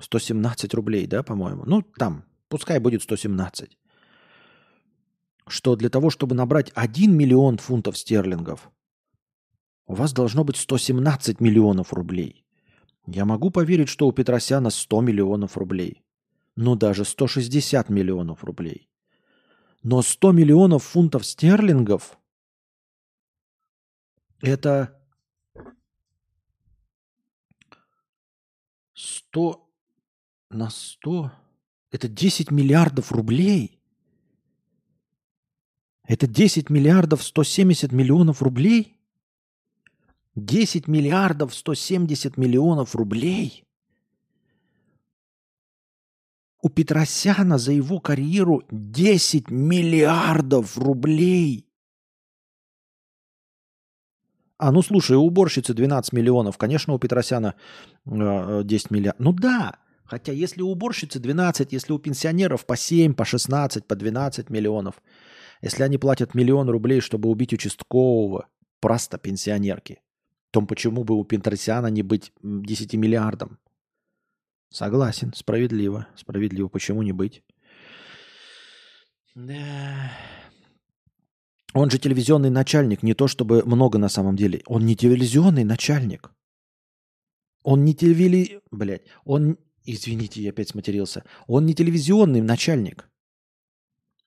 117 0.00 0.74
рублей, 0.74 1.06
да, 1.06 1.22
по-моему? 1.22 1.62
Ну, 1.66 1.82
там, 1.82 2.24
пускай 2.48 2.80
будет 2.80 3.04
117. 3.04 3.78
Что 5.46 5.76
для 5.76 5.88
того, 5.88 6.10
чтобы 6.10 6.34
набрать 6.34 6.72
1 6.74 7.16
миллион 7.16 7.58
фунтов 7.58 7.96
стерлингов, 7.96 8.72
у 9.86 9.94
вас 9.94 10.12
должно 10.12 10.42
быть 10.42 10.56
117 10.56 11.38
миллионов 11.38 11.92
рублей. 11.92 12.44
Я 13.06 13.24
могу 13.24 13.50
поверить, 13.50 13.88
что 13.88 14.08
у 14.08 14.12
Петросяна 14.12 14.70
100 14.70 15.00
миллионов 15.02 15.56
рублей. 15.56 16.02
Ну, 16.56 16.74
даже 16.76 17.04
160 17.04 17.88
миллионов 17.88 18.44
рублей. 18.44 18.88
Но 19.82 20.02
100 20.02 20.32
миллионов 20.32 20.84
фунтов 20.84 21.24
стерлингов– 21.24 22.18
это 24.42 25.00
100 28.94 29.68
на 30.50 30.70
100– 30.70 31.32
это 31.90 32.08
10 32.08 32.50
миллиардов 32.50 33.12
рублей. 33.12 33.80
Это 36.04 36.26
10 36.26 36.68
миллиардов 36.68 37.22
170 37.22 37.92
миллионов 37.92 38.42
рублей– 38.42 38.96
10 40.36 40.88
миллиардов 40.88 41.54
170 41.54 42.36
миллионов 42.36 42.94
рублей. 42.94 43.64
У 46.62 46.68
Петросяна 46.68 47.58
за 47.58 47.72
его 47.72 48.00
карьеру 48.00 48.62
10 48.70 49.50
миллиардов 49.50 50.76
рублей. 50.76 51.66
А, 54.58 54.72
ну 54.72 54.82
слушай, 54.82 55.16
у 55.16 55.22
уборщицы 55.22 55.72
12 55.72 56.12
миллионов. 56.12 56.58
Конечно, 56.58 56.92
у 56.92 56.98
Петросяна 56.98 57.54
э, 58.04 58.60
10 58.62 58.90
миллиардов. 58.90 59.24
Ну 59.24 59.32
да, 59.32 59.78
хотя 60.04 60.32
если 60.32 60.60
у 60.60 60.68
уборщицы 60.68 61.18
12, 61.18 61.72
если 61.72 61.94
у 61.94 61.98
пенсионеров 61.98 62.66
по 62.66 62.76
7, 62.76 63.14
по 63.14 63.24
16, 63.24 63.86
по 63.86 63.96
12 63.96 64.50
миллионов, 64.50 65.02
если 65.62 65.82
они 65.82 65.96
платят 65.96 66.34
миллион 66.34 66.68
рублей, 66.68 67.00
чтобы 67.00 67.30
убить 67.30 67.54
участкового, 67.54 68.48
просто 68.80 69.16
пенсионерки, 69.16 70.02
то 70.50 70.60
почему 70.60 71.04
бы 71.04 71.14
у 71.14 71.24
Петросяна 71.24 71.86
не 71.86 72.02
быть 72.02 72.32
10 72.42 72.94
миллиардом? 72.94 73.58
Согласен, 74.70 75.32
справедливо, 75.34 76.06
справедливо. 76.16 76.68
Почему 76.68 77.02
не 77.02 77.12
быть? 77.12 77.42
Да. 79.34 80.12
Он 81.74 81.90
же 81.90 81.98
телевизионный 81.98 82.50
начальник, 82.50 83.02
не 83.02 83.14
то 83.14 83.28
чтобы 83.28 83.62
много 83.64 83.98
на 83.98 84.08
самом 84.08 84.36
деле. 84.36 84.62
Он 84.66 84.86
не 84.86 84.96
телевизионный 84.96 85.64
начальник. 85.64 86.30
Он 87.62 87.84
не 87.84 87.94
телевили... 87.94 88.60
Блядь, 88.70 89.02
он... 89.24 89.58
Извините, 89.84 90.42
я 90.42 90.50
опять 90.50 90.68
сматерился. 90.68 91.24
Он 91.46 91.66
не 91.66 91.74
телевизионный 91.74 92.40
начальник. 92.40 93.08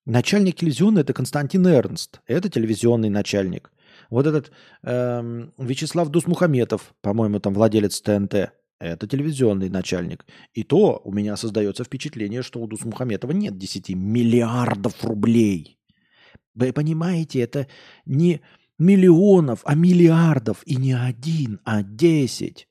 Начальник 0.05 0.57
телевизионный– 0.57 1.01
это 1.03 1.13
Константин 1.13 1.65
Эрнст. 1.67 2.21
Это 2.27 2.49
телевизионный 2.49 3.09
начальник. 3.09 3.71
Вот 4.09 4.25
этот 4.25 4.51
эм, 4.81 5.53
Вячеслав 5.57 6.09
Дусмухаметов, 6.09 6.93
по-моему, 7.01 7.39
там 7.39 7.53
владелец 7.53 8.01
ТНТ, 8.01 8.51
это 8.85 9.07
телевизионный 9.07 9.69
начальник. 9.69 10.25
И 10.53 10.63
то 10.63 11.01
у 11.03 11.11
меня 11.11 11.37
создается 11.37 11.83
впечатление, 11.83 12.41
что 12.41 12.59
у 12.59 12.67
Дусмухаметова 12.67 13.31
нет 13.31 13.57
10 13.57 13.89
миллиардов 13.89 15.03
рублей. 15.03 15.79
Вы 16.53 16.73
понимаете, 16.73 17.39
это 17.39 17.67
не 18.05 18.41
миллионов, 18.77 19.61
а 19.65 19.75
миллиардов. 19.75 20.61
И 20.65 20.75
не 20.75 20.93
один, 20.93 21.59
а 21.63 21.83
десять. 21.83 22.67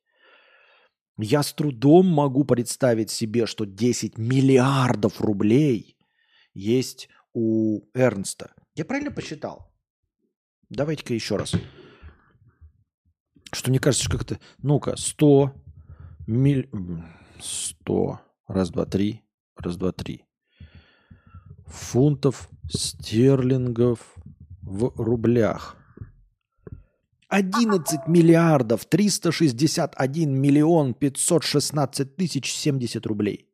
Я 1.19 1.43
с 1.43 1.53
трудом 1.53 2.07
могу 2.07 2.45
представить 2.45 3.11
себе, 3.11 3.47
что 3.47 3.65
10 3.65 4.19
миллиардов 4.19 5.21
рублей 5.21 5.97
есть 6.55 7.09
у 7.33 7.83
Эрнста. 7.95 8.55
Я 8.75 8.85
правильно 8.85 9.11
посчитал? 9.11 9.73
Давайте-ка 10.69 11.15
еще 11.15 11.37
раз. 11.37 11.55
Что 13.53 13.71
мне 13.71 13.79
кажется, 13.79 14.05
что 14.05 14.19
как-то... 14.19 14.41
Ну-ка, 14.63 14.97
100 14.97 15.62
миль... 16.27 16.69
100. 17.41 18.21
Раз, 18.47 18.71
два, 18.71 18.87
три. 18.87 19.23
Раз, 19.57 19.77
два, 19.77 19.93
три 19.93 20.25
фунтов 21.73 22.49
стерлингов 22.69 24.15
в 24.63 24.93
рублях. 24.97 25.77
11 27.29 28.09
миллиардов 28.09 28.85
361 28.85 30.39
миллион 30.39 30.93
516 30.95 32.17
тысяч 32.17 32.53
70 32.53 33.07
рублей. 33.07 33.49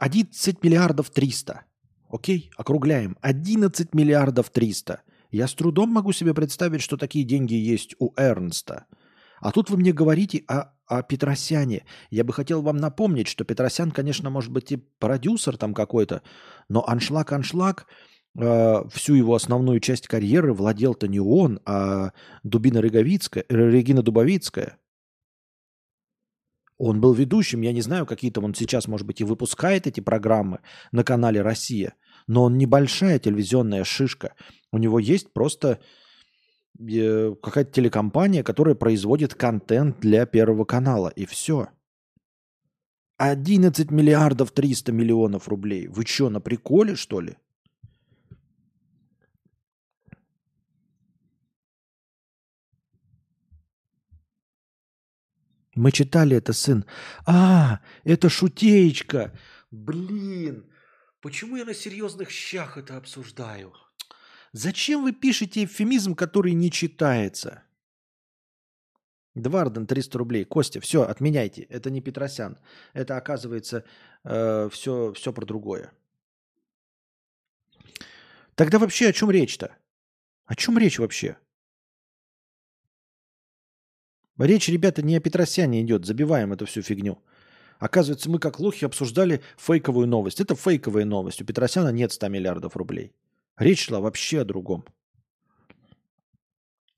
11 0.00 0.62
миллиардов 0.62 1.10
300. 1.10 1.64
Окей, 2.08 2.50
округляем. 2.56 3.18
11 3.20 3.94
миллиардов 3.94 4.48
300. 4.48 5.02
Я 5.30 5.46
с 5.46 5.52
трудом 5.52 5.90
могу 5.90 6.12
себе 6.12 6.32
представить, 6.32 6.80
что 6.80 6.96
такие 6.96 7.26
деньги 7.26 7.54
есть 7.54 7.94
у 7.98 8.14
Эрнста. 8.16 8.86
А 9.40 9.52
тут 9.52 9.70
вы 9.70 9.76
мне 9.76 9.92
говорите 9.92 10.44
о 10.48 10.72
о 10.88 11.02
Петросяне. 11.02 11.84
Я 12.10 12.24
бы 12.24 12.32
хотел 12.32 12.62
вам 12.62 12.78
напомнить, 12.78 13.28
что 13.28 13.44
Петросян, 13.44 13.90
конечно, 13.90 14.30
может 14.30 14.50
быть 14.50 14.72
и 14.72 14.78
продюсер 14.98 15.56
там 15.56 15.74
какой-то, 15.74 16.22
но 16.68 16.82
аншлаг-аншлаг, 16.82 17.86
э, 18.38 18.88
всю 18.90 19.14
его 19.14 19.34
основную 19.34 19.80
часть 19.80 20.08
карьеры 20.08 20.54
владел-то 20.54 21.06
не 21.06 21.20
он, 21.20 21.60
а 21.66 22.12
Дубина 22.42 22.78
Реговицкая, 22.78 23.44
э, 23.48 23.54
Регина 23.54 24.02
Дубовицкая. 24.02 24.78
Он 26.78 27.00
был 27.00 27.12
ведущим, 27.12 27.60
я 27.60 27.72
не 27.72 27.82
знаю, 27.82 28.06
какие-то 28.06 28.40
он 28.40 28.54
сейчас, 28.54 28.88
может 28.88 29.06
быть, 29.06 29.20
и 29.20 29.24
выпускает 29.24 29.86
эти 29.86 30.00
программы 30.00 30.60
на 30.92 31.02
канале 31.04 31.42
«Россия», 31.42 31.94
но 32.28 32.44
он 32.44 32.56
небольшая 32.56 33.18
телевизионная 33.18 33.84
шишка. 33.84 34.34
У 34.72 34.78
него 34.78 35.00
есть 35.00 35.32
просто 35.32 35.80
какая-то 36.78 37.72
телекомпания, 37.72 38.42
которая 38.42 38.74
производит 38.74 39.34
контент 39.34 40.00
для 40.00 40.26
Первого 40.26 40.64
канала, 40.64 41.08
и 41.08 41.26
все. 41.26 41.68
11 43.18 43.90
миллиардов 43.90 44.52
300 44.52 44.92
миллионов 44.92 45.48
рублей. 45.48 45.88
Вы 45.88 46.04
что, 46.06 46.30
на 46.30 46.40
приколе, 46.40 46.94
что 46.94 47.20
ли? 47.20 47.36
Мы 55.74 55.92
читали 55.92 56.36
это, 56.36 56.52
сын. 56.52 56.84
А, 57.24 57.80
это 58.04 58.28
шутеечка. 58.28 59.32
Блин, 59.70 60.72
почему 61.20 61.56
я 61.56 61.64
на 61.64 61.74
серьезных 61.74 62.30
щах 62.30 62.78
это 62.78 62.96
обсуждаю? 62.96 63.72
Зачем 64.58 65.04
вы 65.04 65.12
пишете 65.12 65.62
эвфемизм, 65.62 66.16
который 66.16 66.52
не 66.52 66.72
читается? 66.72 67.62
Дварден 69.36 69.86
300 69.86 70.18
рублей. 70.18 70.44
Костя, 70.44 70.80
все, 70.80 71.02
отменяйте. 71.02 71.62
Это 71.62 71.90
не 71.90 72.00
Петросян. 72.00 72.58
Это, 72.92 73.16
оказывается, 73.16 73.84
э, 74.24 74.68
все, 74.72 75.12
все 75.12 75.32
про 75.32 75.46
другое. 75.46 75.92
Тогда 78.56 78.80
вообще 78.80 79.10
о 79.10 79.12
чем 79.12 79.30
речь-то? 79.30 79.76
О 80.46 80.56
чем 80.56 80.76
речь 80.76 80.98
вообще? 80.98 81.36
Речь, 84.38 84.68
ребята, 84.68 85.02
не 85.02 85.14
о 85.14 85.20
Петросяне 85.20 85.82
идет. 85.82 86.04
Забиваем 86.04 86.52
эту 86.52 86.66
всю 86.66 86.82
фигню. 86.82 87.22
Оказывается, 87.78 88.28
мы 88.28 88.40
как 88.40 88.58
лохи 88.58 88.84
обсуждали 88.84 89.40
фейковую 89.56 90.08
новость. 90.08 90.40
Это 90.40 90.56
фейковая 90.56 91.04
новость. 91.04 91.42
У 91.42 91.44
Петросяна 91.44 91.90
нет 91.90 92.10
100 92.10 92.26
миллиардов 92.26 92.76
рублей. 92.76 93.12
Речь 93.58 93.86
шла 93.86 94.00
вообще 94.00 94.40
о 94.40 94.44
другом. 94.44 94.84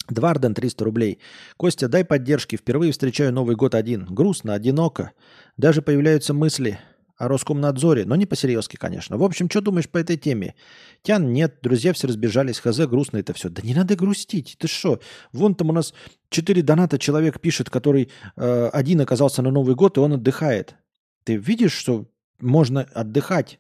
Дварден 0.09 0.55
300 0.55 0.85
рублей. 0.85 1.19
Костя, 1.57 1.89
дай 1.89 2.05
поддержки. 2.05 2.57
Впервые 2.57 2.93
встречаю 2.93 3.33
Новый 3.33 3.57
год 3.57 3.75
один. 3.75 4.05
Грустно, 4.07 4.55
одиноко. 4.55 5.13
Даже 5.57 5.83
появляются 5.83 6.35
мысли 6.35 6.81
о 7.17 7.29
Роскомнадзоре, 7.29 8.07
но 8.07 8.17
не 8.17 8.25
по-серьезки, 8.25 8.77
конечно. 8.77 9.19
В 9.19 9.23
общем, 9.23 9.49
что 9.49 9.61
думаешь 9.61 9.91
по 9.91 9.99
этой 9.99 10.17
теме? 10.17 10.55
Тян 11.03 11.33
нет, 11.35 11.59
друзья 11.63 11.93
все 11.93 12.09
разбежались, 12.09 12.59
хз, 12.59 12.79
грустно 12.87 13.19
это 13.19 13.35
все. 13.35 13.51
Да 13.51 13.61
не 13.61 13.75
надо 13.75 13.95
грустить, 13.95 14.57
ты 14.59 14.67
что? 14.69 15.01
Вон 15.33 15.55
там 15.55 15.69
у 15.69 15.73
нас 15.73 15.93
4 16.31 16.63
доната 16.63 16.99
человек 16.99 17.39
пишет, 17.39 17.69
который 17.69 18.11
э, 18.37 18.71
один 18.73 19.03
оказался 19.03 19.43
на 19.43 19.51
Новый 19.51 19.75
год, 19.75 19.99
и 19.99 20.01
он 20.01 20.15
отдыхает. 20.15 20.77
Ты 21.25 21.37
видишь, 21.37 21.73
что 21.73 22.07
можно 22.41 22.89
отдыхать? 22.95 23.60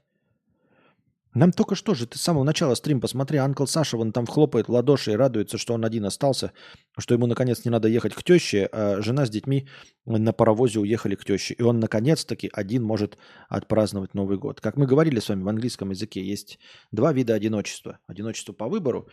Нам 1.33 1.53
только 1.53 1.77
что 1.77 1.95
же, 1.95 2.07
ты 2.07 2.19
с 2.19 2.23
самого 2.23 2.43
начала 2.43 2.75
стрим 2.75 3.01
посмотри, 3.01 3.39
Анкл 3.39 3.65
Саша, 3.65 3.97
вон 3.97 4.13
там 4.13 4.27
хлопает 4.27 4.67
в 4.67 4.73
ладоши 4.73 5.13
и 5.13 5.17
радуется, 5.17 5.59
что 5.59 5.75
он 5.75 5.85
один 5.85 6.05
остался, 6.05 6.53
что 6.99 7.15
ему 7.15 7.27
наконец 7.27 7.65
не 7.65 7.71
надо 7.71 7.87
ехать 7.89 8.15
к 8.15 8.25
теще, 8.25 8.69
а 8.73 9.01
жена 9.01 9.27
с 9.27 9.31
детьми 9.31 9.69
на 10.05 10.33
паровозе 10.33 10.81
уехали 10.81 11.15
к 11.15 11.25
теще. 11.25 11.55
И 11.55 11.63
он 11.63 11.79
наконец-таки 11.79 12.51
один 12.53 12.83
может 12.83 13.17
отпраздновать 13.49 14.15
Новый 14.15 14.39
год. 14.39 14.61
Как 14.61 14.77
мы 14.77 14.87
говорили 14.87 15.21
с 15.21 15.29
вами 15.29 15.43
в 15.43 15.49
английском 15.49 15.91
языке, 15.91 16.21
есть 16.21 16.59
два 16.91 17.13
вида 17.13 17.35
одиночества. 17.35 18.01
Одиночество 18.09 18.53
по 18.53 18.69
выбору 18.69 19.09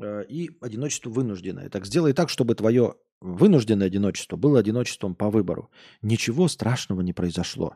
э, 0.00 0.24
и 0.28 0.50
одиночество 0.60 1.10
вынужденное. 1.10 1.68
Так 1.68 1.84
сделай 1.84 2.12
так, 2.12 2.28
чтобы 2.28 2.54
твое 2.54 2.94
вынужденное 3.20 3.88
одиночество 3.88 4.36
было 4.36 4.60
одиночеством 4.60 5.16
по 5.16 5.30
выбору. 5.30 5.70
Ничего 6.00 6.46
страшного 6.46 7.00
не 7.00 7.12
произошло. 7.12 7.74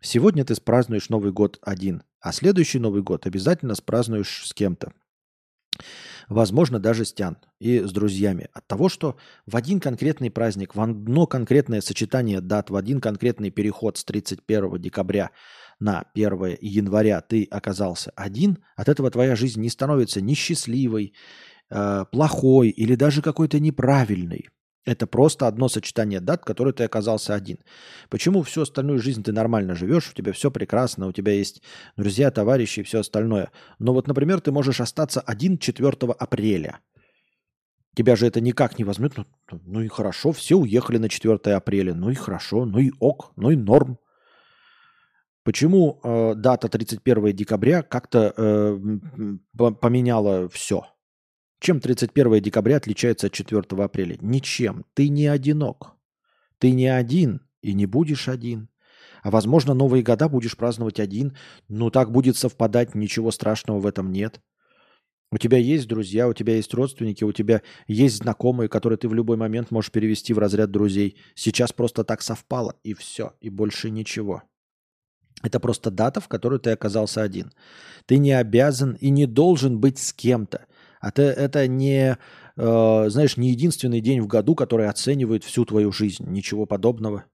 Сегодня 0.00 0.44
ты 0.44 0.54
спразднуешь 0.54 1.08
Новый 1.08 1.32
год 1.32 1.58
один, 1.62 2.02
а 2.20 2.32
следующий 2.32 2.78
Новый 2.78 3.02
год 3.02 3.26
обязательно 3.26 3.74
спразднуешь 3.74 4.46
с 4.46 4.52
кем-то. 4.52 4.92
Возможно, 6.28 6.80
даже 6.80 7.04
с 7.04 7.12
Тян 7.12 7.36
и 7.60 7.80
с 7.80 7.92
друзьями. 7.92 8.48
От 8.52 8.66
того, 8.66 8.88
что 8.88 9.16
в 9.46 9.56
один 9.56 9.78
конкретный 9.78 10.30
праздник, 10.30 10.74
в 10.74 10.80
одно 10.80 11.26
конкретное 11.26 11.80
сочетание 11.80 12.40
дат, 12.40 12.70
в 12.70 12.76
один 12.76 13.00
конкретный 13.00 13.50
переход 13.50 13.96
с 13.96 14.04
31 14.04 14.80
декабря 14.80 15.30
на 15.78 16.04
1 16.14 16.58
января 16.60 17.20
ты 17.20 17.44
оказался 17.50 18.10
один, 18.16 18.58
от 18.76 18.88
этого 18.88 19.10
твоя 19.10 19.36
жизнь 19.36 19.60
не 19.60 19.68
становится 19.68 20.20
ни 20.20 20.34
счастливой, 20.34 21.14
э, 21.70 22.04
плохой 22.10 22.70
или 22.70 22.94
даже 22.96 23.22
какой-то 23.22 23.60
неправильной. 23.60 24.48
Это 24.86 25.08
просто 25.08 25.48
одно 25.48 25.68
сочетание 25.68 26.20
дат, 26.20 26.42
в 26.42 26.44
которой 26.44 26.72
ты 26.72 26.84
оказался 26.84 27.34
один. 27.34 27.58
Почему 28.08 28.42
всю 28.42 28.62
остальную 28.62 29.00
жизнь 29.00 29.24
ты 29.24 29.32
нормально 29.32 29.74
живешь, 29.74 30.10
у 30.10 30.14
тебя 30.14 30.32
все 30.32 30.48
прекрасно, 30.52 31.08
у 31.08 31.12
тебя 31.12 31.32
есть 31.32 31.60
друзья, 31.96 32.30
товарищи 32.30 32.80
и 32.80 32.82
все 32.84 33.00
остальное. 33.00 33.50
Но 33.80 33.92
вот, 33.92 34.06
например, 34.06 34.40
ты 34.40 34.52
можешь 34.52 34.80
остаться 34.80 35.20
один 35.20 35.58
4 35.58 35.90
апреля. 36.16 36.78
Тебя 37.96 38.14
же 38.14 38.28
это 38.28 38.40
никак 38.40 38.78
не 38.78 38.84
возьмет. 38.84 39.16
Ну, 39.16 39.26
ну 39.50 39.80
и 39.80 39.88
хорошо, 39.88 40.30
все 40.30 40.54
уехали 40.54 40.98
на 40.98 41.08
4 41.08 41.34
апреля. 41.56 41.92
Ну 41.92 42.10
и 42.10 42.14
хорошо, 42.14 42.64
ну 42.64 42.78
и 42.78 42.92
ок, 43.00 43.32
ну 43.34 43.50
и 43.50 43.56
норм. 43.56 43.98
Почему 45.42 46.00
э, 46.02 46.34
дата 46.36 46.68
31 46.68 47.34
декабря 47.34 47.82
как-то 47.82 48.32
э, 48.36 48.78
поменяла 49.80 50.48
все? 50.48 50.84
Чем 51.66 51.80
31 51.80 52.40
декабря 52.42 52.76
отличается 52.76 53.26
от 53.26 53.32
4 53.32 53.60
апреля? 53.82 54.16
Ничем. 54.20 54.84
Ты 54.94 55.08
не 55.08 55.26
одинок. 55.26 55.96
Ты 56.60 56.70
не 56.70 56.86
один 56.86 57.40
и 57.60 57.72
не 57.72 57.86
будешь 57.86 58.28
один. 58.28 58.68
А 59.24 59.32
возможно, 59.32 59.74
новые 59.74 60.04
года 60.04 60.28
будешь 60.28 60.56
праздновать 60.56 61.00
один. 61.00 61.36
Ну, 61.66 61.90
так 61.90 62.12
будет 62.12 62.36
совпадать, 62.36 62.94
ничего 62.94 63.32
страшного 63.32 63.80
в 63.80 63.86
этом 63.86 64.12
нет. 64.12 64.40
У 65.32 65.38
тебя 65.38 65.58
есть 65.58 65.88
друзья, 65.88 66.28
у 66.28 66.34
тебя 66.34 66.54
есть 66.54 66.72
родственники, 66.72 67.24
у 67.24 67.32
тебя 67.32 67.62
есть 67.88 68.18
знакомые, 68.18 68.68
которые 68.68 68.96
ты 68.96 69.08
в 69.08 69.14
любой 69.14 69.36
момент 69.36 69.72
можешь 69.72 69.90
перевести 69.90 70.32
в 70.34 70.38
разряд 70.38 70.70
друзей. 70.70 71.16
Сейчас 71.34 71.72
просто 71.72 72.04
так 72.04 72.22
совпало, 72.22 72.76
и 72.84 72.94
все, 72.94 73.32
и 73.40 73.50
больше 73.50 73.90
ничего. 73.90 74.44
Это 75.42 75.58
просто 75.58 75.90
дата, 75.90 76.20
в 76.20 76.28
которой 76.28 76.60
ты 76.60 76.70
оказался 76.70 77.22
один. 77.22 77.52
Ты 78.06 78.18
не 78.18 78.30
обязан 78.30 78.96
и 79.00 79.10
не 79.10 79.26
должен 79.26 79.80
быть 79.80 79.98
с 79.98 80.12
кем-то. 80.12 80.66
А 81.06 81.20
это 81.22 81.68
не, 81.68 82.18
э, 82.56 83.04
знаешь, 83.08 83.36
не 83.36 83.50
единственный 83.50 84.00
день 84.00 84.20
в 84.20 84.26
году, 84.26 84.56
который 84.56 84.88
оценивает 84.88 85.44
всю 85.44 85.64
твою 85.64 85.92
жизнь. 85.92 86.24
Ничего 86.28 86.66
подобного. 86.66 87.26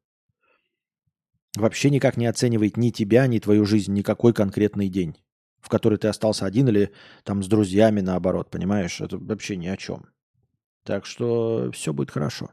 Вообще 1.56 1.88
никак 1.88 2.18
не 2.18 2.26
оценивает 2.26 2.76
ни 2.76 2.90
тебя, 2.90 3.26
ни 3.26 3.38
твою 3.38 3.64
жизнь, 3.64 3.94
никакой 3.94 4.34
конкретный 4.34 4.90
день, 4.90 5.16
в 5.60 5.70
который 5.70 5.96
ты 5.96 6.08
остался 6.08 6.44
один 6.44 6.68
или 6.68 6.92
там 7.24 7.42
с 7.42 7.46
друзьями 7.46 8.02
наоборот, 8.02 8.50
понимаешь? 8.50 9.00
Это 9.00 9.16
вообще 9.16 9.56
ни 9.56 9.68
о 9.68 9.76
чем. 9.78 10.04
Так 10.84 11.06
что 11.06 11.70
все 11.72 11.94
будет 11.94 12.10
хорошо. 12.10 12.50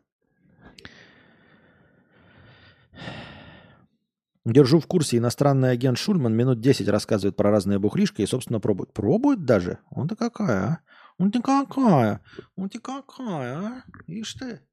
Держу 4.46 4.80
в 4.80 4.88
курсе, 4.88 5.18
иностранный 5.18 5.72
агент 5.72 5.98
Шульман 5.98 6.34
минут 6.34 6.62
10 6.62 6.88
рассказывает 6.88 7.36
про 7.36 7.52
разные 7.52 7.78
бухлишки 7.78 8.22
и, 8.22 8.26
собственно, 8.26 8.62
пробует. 8.62 8.94
Пробует 8.94 9.44
даже? 9.44 9.80
Он-то 9.91 10.16
какая, 10.16 10.64
а? 10.64 10.80
Он-то 11.20 11.41
какая? 11.41 12.24
Он-то 12.56 12.80
какая, 12.80 13.58
а? 13.58 13.84
Ишь 14.08 14.36
ты. 14.36 14.66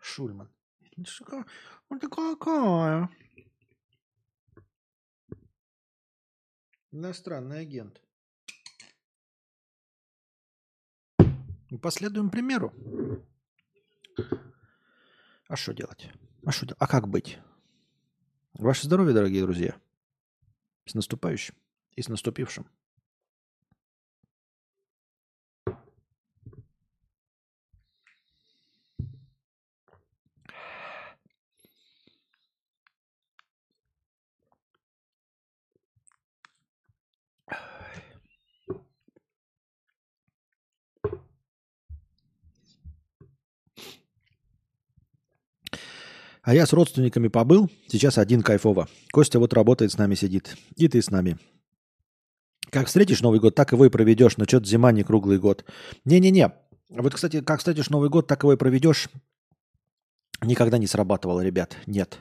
Шульман. 0.00 0.50
Он-то 1.90 2.08
какая? 2.08 3.10
Иностранный 6.90 7.60
агент. 7.60 8.00
И 11.68 11.76
последуем 11.76 12.30
примеру. 12.30 12.72
А 15.48 15.56
что 15.56 15.74
делать? 15.74 16.10
А, 16.46 16.50
что 16.50 16.74
а 16.78 16.86
как 16.86 17.08
быть? 17.08 17.38
Ваше 18.58 18.84
здоровье, 18.84 19.12
дорогие 19.12 19.42
друзья. 19.42 19.74
С 20.86 20.94
наступающим 20.94 21.56
и 21.96 22.02
с 22.02 22.08
наступившим. 22.08 22.66
А 46.44 46.54
я 46.54 46.66
с 46.66 46.74
родственниками 46.74 47.28
побыл, 47.28 47.70
сейчас 47.88 48.18
один 48.18 48.42
кайфово. 48.42 48.86
Костя 49.12 49.38
вот 49.38 49.54
работает 49.54 49.92
с 49.92 49.98
нами, 49.98 50.14
сидит. 50.14 50.56
И 50.76 50.88
ты 50.88 51.00
с 51.00 51.10
нами. 51.10 51.38
Как 52.70 52.86
встретишь 52.86 53.22
Новый 53.22 53.40
год, 53.40 53.54
так 53.54 53.72
его 53.72 53.86
и 53.86 53.88
проведешь, 53.88 54.36
но 54.36 54.44
что-то 54.44 54.66
зима 54.66 54.92
не 54.92 55.04
круглый 55.04 55.38
год. 55.38 55.64
Не-не-не. 56.04 56.52
Вот, 56.90 57.14
кстати, 57.14 57.40
как 57.40 57.60
встретишь 57.60 57.88
Новый 57.88 58.10
год, 58.10 58.26
так 58.26 58.42
его 58.42 58.52
и 58.52 58.58
проведешь. 58.58 59.08
Никогда 60.42 60.76
не 60.76 60.86
срабатывало, 60.86 61.40
ребят. 61.40 61.78
Нет. 61.86 62.18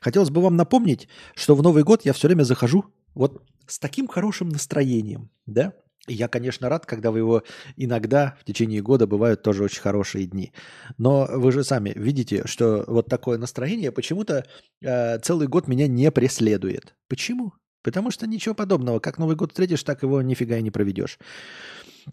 Хотелось 0.00 0.30
бы 0.30 0.40
вам 0.42 0.54
напомнить, 0.54 1.08
что 1.34 1.56
в 1.56 1.62
Новый 1.62 1.82
год 1.82 2.04
я 2.04 2.12
все 2.12 2.28
время 2.28 2.44
захожу 2.44 2.84
вот 3.14 3.42
с 3.66 3.80
таким 3.80 4.06
хорошим 4.06 4.48
настроением, 4.48 5.30
да? 5.46 5.72
Я, 6.06 6.28
конечно, 6.28 6.68
рад, 6.68 6.86
когда 6.86 7.10
вы 7.10 7.18
его 7.18 7.42
иногда 7.76 8.36
в 8.40 8.44
течение 8.44 8.80
года 8.80 9.06
бывают 9.06 9.42
тоже 9.42 9.64
очень 9.64 9.80
хорошие 9.80 10.26
дни. 10.26 10.52
Но 10.98 11.28
вы 11.30 11.50
же 11.52 11.64
сами 11.64 11.92
видите, 11.96 12.46
что 12.46 12.84
вот 12.86 13.08
такое 13.08 13.38
настроение 13.38 13.90
почему-то 13.90 14.46
э, 14.82 15.18
целый 15.18 15.48
год 15.48 15.66
меня 15.66 15.88
не 15.88 16.10
преследует. 16.10 16.94
Почему? 17.08 17.54
Потому 17.82 18.10
что 18.10 18.26
ничего 18.26 18.54
подобного. 18.54 19.00
Как 19.00 19.18
Новый 19.18 19.36
год 19.36 19.50
встретишь, 19.50 19.82
так 19.82 20.02
его 20.02 20.22
нифига 20.22 20.58
и 20.58 20.62
не 20.62 20.70
проведешь. 20.70 21.18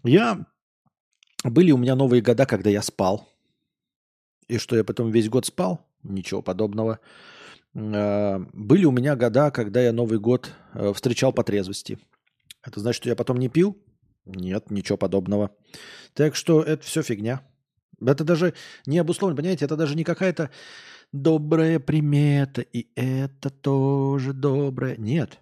Я... 0.02 0.46
Были 1.44 1.72
у 1.72 1.76
меня 1.76 1.94
новые 1.94 2.22
года, 2.22 2.46
когда 2.46 2.70
я 2.70 2.80
спал. 2.80 3.28
И 4.48 4.58
что 4.58 4.76
я 4.76 4.84
потом 4.84 5.10
весь 5.10 5.28
год 5.28 5.44
спал? 5.46 5.86
Ничего 6.02 6.42
подобного. 6.42 7.00
Э, 7.74 8.38
были 8.52 8.84
у 8.84 8.90
меня 8.90 9.14
года, 9.16 9.50
когда 9.50 9.82
я 9.82 9.92
Новый 9.92 10.18
год 10.18 10.52
э, 10.74 10.92
встречал 10.94 11.32
по 11.32 11.44
трезвости. 11.44 11.98
Это 12.64 12.80
значит, 12.80 13.02
что 13.02 13.08
я 13.08 13.16
потом 13.16 13.38
не 13.38 13.48
пил? 13.48 13.76
Нет, 14.24 14.70
ничего 14.70 14.96
подобного. 14.96 15.50
Так 16.14 16.34
что 16.34 16.62
это 16.62 16.82
все 16.84 17.02
фигня. 17.02 17.42
Это 18.00 18.24
даже 18.24 18.54
не 18.86 18.98
обусловлено, 18.98 19.36
понимаете, 19.36 19.64
это 19.64 19.76
даже 19.76 19.94
не 19.94 20.04
какая-то 20.04 20.50
добрая 21.12 21.78
примета, 21.78 22.62
и 22.62 22.88
это 22.96 23.50
тоже 23.50 24.32
добрая. 24.32 24.96
Нет. 24.96 25.40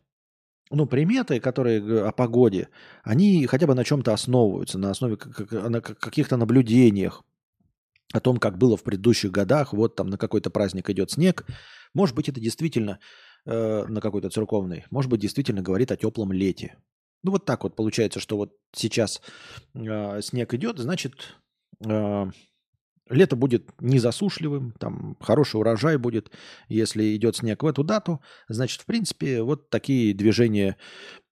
Ну, 0.70 0.86
приметы, 0.86 1.38
которые 1.38 2.04
о 2.04 2.12
погоде, 2.12 2.68
они 3.04 3.46
хотя 3.46 3.66
бы 3.66 3.74
на 3.74 3.84
чем-то 3.84 4.12
основываются, 4.12 4.78
на 4.78 4.90
основе 4.90 5.16
каких-то 5.16 6.36
наблюдениях 6.36 7.22
о 8.12 8.20
том, 8.20 8.38
как 8.38 8.58
было 8.58 8.76
в 8.76 8.82
предыдущих 8.82 9.30
годах. 9.30 9.72
Вот 9.72 9.96
там 9.96 10.08
на 10.08 10.18
какой-то 10.18 10.50
праздник 10.50 10.88
идет 10.90 11.10
снег. 11.10 11.46
Может 11.94 12.14
быть, 12.14 12.28
это 12.28 12.40
действительно 12.40 13.00
э, 13.44 13.84
на 13.86 14.00
какой-то 14.00 14.30
церковный, 14.30 14.84
может 14.90 15.10
быть, 15.10 15.20
действительно 15.20 15.62
говорит 15.62 15.92
о 15.92 15.96
теплом 15.96 16.32
лете. 16.32 16.76
Ну 17.22 17.30
вот 17.30 17.44
так 17.44 17.62
вот 17.64 17.76
получается, 17.76 18.20
что 18.20 18.36
вот 18.36 18.56
сейчас 18.72 19.20
э, 19.74 20.20
снег 20.22 20.54
идет, 20.54 20.78
значит 20.78 21.36
э, 21.84 22.26
лето 23.08 23.36
будет 23.36 23.70
не 23.80 23.98
засушливым, 23.98 24.72
там 24.78 25.16
хороший 25.20 25.56
урожай 25.56 25.96
будет. 25.98 26.30
Если 26.68 27.14
идет 27.16 27.36
снег 27.36 27.62
в 27.62 27.66
эту 27.66 27.84
дату, 27.84 28.20
значит 28.48 28.80
в 28.80 28.86
принципе 28.86 29.42
вот 29.42 29.70
такие 29.70 30.14
движения 30.14 30.76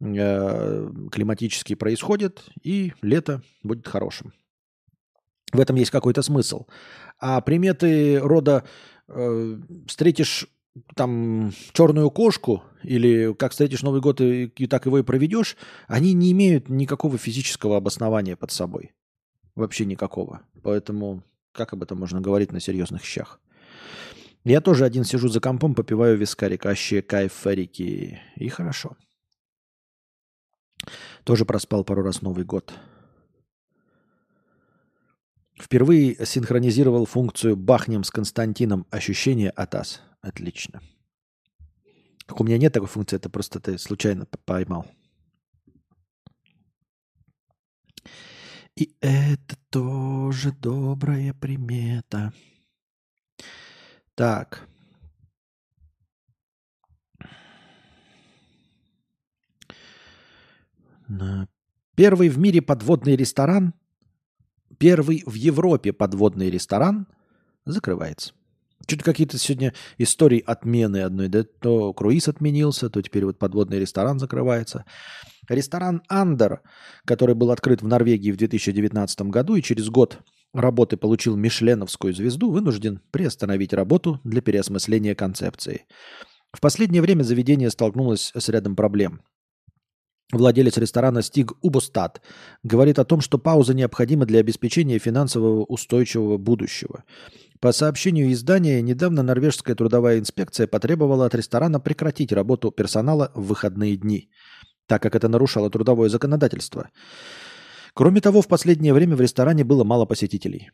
э, 0.01 0.91
климатические 1.11 1.77
происходят, 1.77 2.45
и 2.63 2.93
лето 3.03 3.43
будет 3.63 3.89
хорошим. 3.89 4.33
В 5.53 5.59
этом 5.59 5.77
есть 5.77 5.91
какой-то 5.91 6.23
смысл. 6.23 6.67
А 7.19 7.41
приметы 7.41 8.21
рода 8.21 8.65
э, 9.09 9.57
встретишь 9.87 10.47
там 10.95 11.53
черную 11.73 12.11
кошку 12.11 12.63
или 12.83 13.35
как 13.35 13.53
встретишь 13.53 13.83
Новый 13.83 14.01
год 14.01 14.21
и, 14.21 14.45
и 14.45 14.67
так 14.67 14.87
его 14.87 14.99
и 14.99 15.03
проведешь, 15.03 15.57
они 15.89 16.13
не 16.13 16.33
имеют 16.33 16.69
никакого 16.69 17.19
физического 17.19 17.77
обоснования 17.77 18.37
под 18.37 18.51
собой. 18.51 18.93
Вообще 19.55 19.85
никакого. 19.85 20.43
Поэтому 20.63 21.23
как 21.53 21.73
об 21.73 21.83
этом 21.83 21.99
можно 21.99 22.21
говорить 22.21 22.53
на 22.53 22.61
серьезных 22.61 23.05
щах? 23.05 23.41
Я 24.45 24.61
тоже 24.61 24.85
один 24.85 25.05
сижу 25.05 25.29
за 25.29 25.41
компом, 25.41 25.75
попиваю 25.75 26.17
вискарик, 26.17 26.65
вообще 26.65 27.03
кайф 27.03 27.33
фарики. 27.33 28.21
И 28.37 28.49
хорошо. 28.49 28.97
Тоже 31.25 31.45
проспал 31.45 31.85
пару 31.85 32.03
раз 32.03 32.23
Новый 32.23 32.45
год. 32.45 32.73
Впервые 35.61 36.25
синхронизировал 36.25 37.05
функцию 37.05 37.55
«бахнем 37.55 38.03
с 38.03 38.11
Константином» 38.11 38.87
ощущение 38.91 39.51
от 39.51 39.75
ас. 39.75 40.01
Отлично. 40.21 40.83
Так 42.27 42.41
у 42.41 42.45
меня 42.45 42.59
нет 42.59 42.73
такой 42.73 42.89
функции, 42.89 43.17
это 43.17 43.29
просто 43.31 43.59
ты 43.59 43.79
случайно 43.79 44.27
поймал. 44.45 44.87
И 48.77 48.95
это 49.01 49.57
тоже 49.71 50.53
добрая 50.53 51.35
примета. 51.35 52.33
Так. 54.15 54.69
Первый 61.97 62.29
в 62.29 62.39
мире 62.39 62.63
подводный 62.63 63.17
ресторан, 63.17 63.75
первый 64.79 65.25
в 65.27 65.35
Европе 65.35 65.93
подводный 65.93 66.49
ресторан 66.49 67.09
закрывается. 67.65 68.33
Что-то 68.87 69.05
какие-то 69.05 69.39
сегодня 69.39 69.75
истории 69.99 70.43
отмены 70.45 71.03
одной. 71.03 71.29
Да? 71.29 71.45
То 71.45 71.93
круиз 71.93 72.29
отменился, 72.29 72.91
то 72.91 73.03
теперь 73.03 73.25
вот 73.25 73.39
подводный 73.39 73.79
ресторан 73.79 74.19
закрывается. 74.19 74.85
Ресторан 75.49 76.03
«Андер», 76.09 76.63
который 77.05 77.35
был 77.35 77.51
открыт 77.51 77.83
в 77.83 77.87
Норвегии 77.87 78.31
в 78.31 78.37
2019 78.37 79.23
году 79.23 79.57
и 79.57 79.63
через 79.63 79.89
год 79.89 80.19
работы 80.53 80.97
получил 80.97 81.37
Мишленовскую 81.37 82.15
звезду, 82.15 82.51
вынужден 82.51 83.01
приостановить 83.11 83.73
работу 83.73 84.21
для 84.25 84.41
переосмысления 84.41 85.15
концепции. 85.15 85.87
В 86.53 86.61
последнее 86.61 87.03
время 87.03 87.23
заведение 87.23 87.71
столкнулось 87.71 88.33
с 88.35 88.49
рядом 88.49 88.75
проблем. 88.77 89.23
Владелец 90.33 90.77
ресторана 90.77 91.23
Стиг 91.23 91.53
Убустат 91.61 92.23
говорит 92.63 92.99
о 92.99 93.05
том, 93.05 93.21
что 93.21 93.39
пауза 93.39 93.75
необходима 93.75 94.27
для 94.27 94.41
обеспечения 94.41 94.99
финансового 94.99 95.65
устойчивого 95.65 96.39
будущего. 96.39 97.05
По 97.59 97.73
сообщению 97.73 98.33
издания, 98.33 98.81
недавно 98.81 99.23
норвежская 99.23 99.75
трудовая 99.75 100.19
инспекция 100.19 100.67
потребовала 100.67 101.27
от 101.27 101.35
ресторана 101.35 101.81
прекратить 101.81 102.33
работу 102.33 102.71
персонала 102.71 103.33
в 103.35 103.49
выходные 103.49 103.97
дни, 103.97 104.31
так 104.87 105.03
как 105.03 105.15
это 105.15 105.29
нарушало 105.29 105.69
трудовое 105.69 106.09
законодательство. 106.09 106.91
Кроме 107.93 108.21
того, 108.21 108.41
в 108.41 108.47
последнее 108.47 108.95
время 108.95 109.17
в 109.17 109.21
ресторане 109.21 109.65
было 109.65 109.85
мало 109.85 110.07
посетителей. 110.07 110.71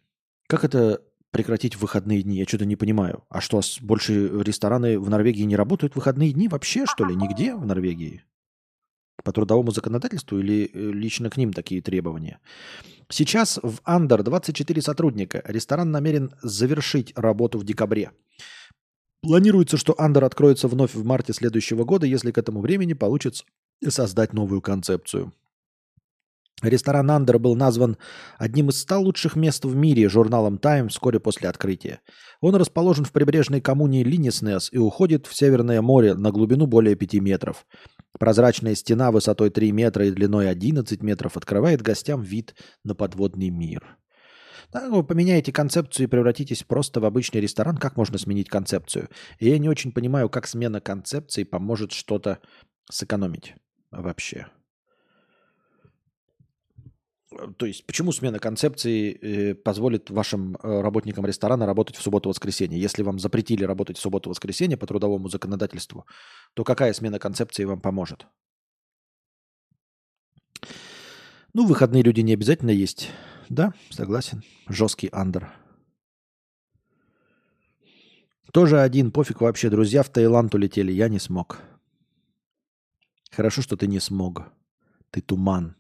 Как 0.47 0.65
это 0.65 1.01
прекратить 1.33 1.75
в 1.75 1.81
выходные 1.81 2.23
дни? 2.23 2.37
Я 2.37 2.45
что-то 2.45 2.67
не 2.67 2.77
понимаю. 2.77 3.25
А 3.31 3.41
что, 3.41 3.63
больше 3.81 4.29
рестораны 4.43 5.01
в 5.01 5.09
Норвегии 5.09 5.43
не 5.43 5.57
работают 5.57 5.95
в 5.95 5.97
выходные 5.97 6.33
дни 6.33 6.47
вообще, 6.47 6.85
что 6.87 7.05
ли? 7.05 7.17
Нигде 7.17 7.55
в 7.55 7.67
Норвегии? 7.67 8.23
По 9.25 9.33
трудовому 9.33 9.71
законодательству 9.71 10.39
или 10.39 10.71
э, 10.73 10.79
лично 10.93 11.31
к 11.31 11.37
ним 11.37 11.53
такие 11.53 11.83
требования? 11.83 12.39
Сейчас 13.09 13.59
в 13.63 13.79
Андер 13.85 14.23
24 14.23 14.83
сотрудника. 14.83 15.43
Ресторан 15.47 15.91
намерен 15.91 16.33
завершить 16.43 17.13
работу 17.17 17.59
в 17.59 17.65
декабре. 17.65 18.11
Планируется, 19.23 19.77
что 19.77 19.95
Андер 19.99 20.25
откроется 20.25 20.69
вновь 20.69 20.95
в 20.95 21.05
марте 21.05 21.33
следующего 21.33 21.85
года, 21.85 22.07
если 22.07 22.31
к 22.31 22.39
этому 22.39 22.61
времени 22.61 22.93
получится 22.93 23.45
создать 23.89 24.33
новую 24.33 24.61
концепцию. 24.61 25.33
Ресторан 26.63 27.11
Андер 27.11 27.39
был 27.39 27.55
назван 27.55 27.99
одним 28.39 28.71
из 28.71 28.81
100 28.81 29.01
лучших 29.01 29.37
мест 29.37 29.65
в 29.67 29.77
мире 29.77 30.09
журналом 30.09 30.57
Time 30.57 30.89
вскоре 30.89 31.21
после 31.21 31.51
открытия. 31.51 32.01
Он 32.41 32.55
расположен 32.57 33.05
в 33.05 33.13
прибрежной 33.13 33.61
коммуне 33.61 34.03
Линеснес 34.03 34.71
и 34.73 34.79
уходит 34.79 35.27
в 35.27 35.37
Северное 35.37 35.83
море 35.83 36.15
на 36.15 36.31
глубину 36.31 36.67
более 36.67 36.95
5 36.95 37.15
метров. 37.15 37.67
Прозрачная 38.19 38.75
стена 38.75 39.11
высотой 39.11 39.51
3 39.51 39.73
метра 39.73 40.07
и 40.07 40.11
длиной 40.11 40.49
11 40.51 41.03
метров 41.03 41.37
открывает 41.37 41.83
гостям 41.83 42.23
вид 42.23 42.55
на 42.85 42.95
подводный 42.95 43.51
мир. 43.51 43.99
Вы 44.73 45.05
поменяете 45.05 45.53
концепцию 45.53 46.07
и 46.07 46.11
превратитесь 46.11 46.63
просто 46.63 47.01
в 47.01 47.05
обычный 47.05 47.41
ресторан. 47.41 47.77
Как 47.77 47.97
можно 47.97 48.19
сменить 48.19 48.49
концепцию? 48.49 49.09
Я 49.39 49.59
не 49.59 49.69
очень 49.69 49.93
понимаю, 49.93 50.29
как 50.29 50.47
смена 50.47 50.81
концепции 50.81 51.45
поможет 51.45 51.93
что-то 51.93 52.41
сэкономить 52.91 53.55
вообще. 53.91 54.49
Э, 57.39 57.53
То 57.57 57.67
есть, 57.67 57.87
почему 57.87 58.13
смена 58.13 58.39
концепции 58.39 59.13
э, 59.13 59.55
позволит 59.55 60.11
вашим 60.11 60.57
э, 60.57 60.81
работникам 60.81 61.27
ресторана 61.27 61.67
работать 61.67 61.97
в 61.97 62.03
субботу-воскресенье? 62.03 62.81
Если 62.81 63.03
вам 63.03 63.19
запретили 63.19 63.65
работать 63.65 63.99
в 63.99 64.01
субботу-воскресенье 64.01 64.77
по 64.77 64.87
трудовому 64.87 65.29
законодательству, 65.29 66.07
то 66.55 66.65
какая 66.65 66.93
смена 66.93 67.19
концепции 67.19 67.65
вам 67.65 67.81
поможет? 67.81 68.27
Ну, 71.53 71.67
выходные 71.67 72.03
люди 72.03 72.21
не 72.21 72.35
обязательно 72.35 72.71
есть. 72.71 73.11
Да, 73.49 73.73
согласен. 73.91 74.43
Жесткий 74.69 75.09
андер. 75.13 75.53
Тоже 78.53 78.81
один, 78.81 79.11
пофиг 79.11 79.41
вообще. 79.41 79.71
Друзья 79.71 80.03
в 80.03 80.09
Таиланд 80.09 80.55
улетели, 80.55 80.93
я 80.93 81.09
не 81.09 81.19
смог. 81.19 81.59
Хорошо, 83.31 83.63
что 83.63 83.77
ты 83.77 83.87
не 83.87 84.01
смог. 84.01 84.45
Ты 85.11 85.21
туман. 85.21 85.76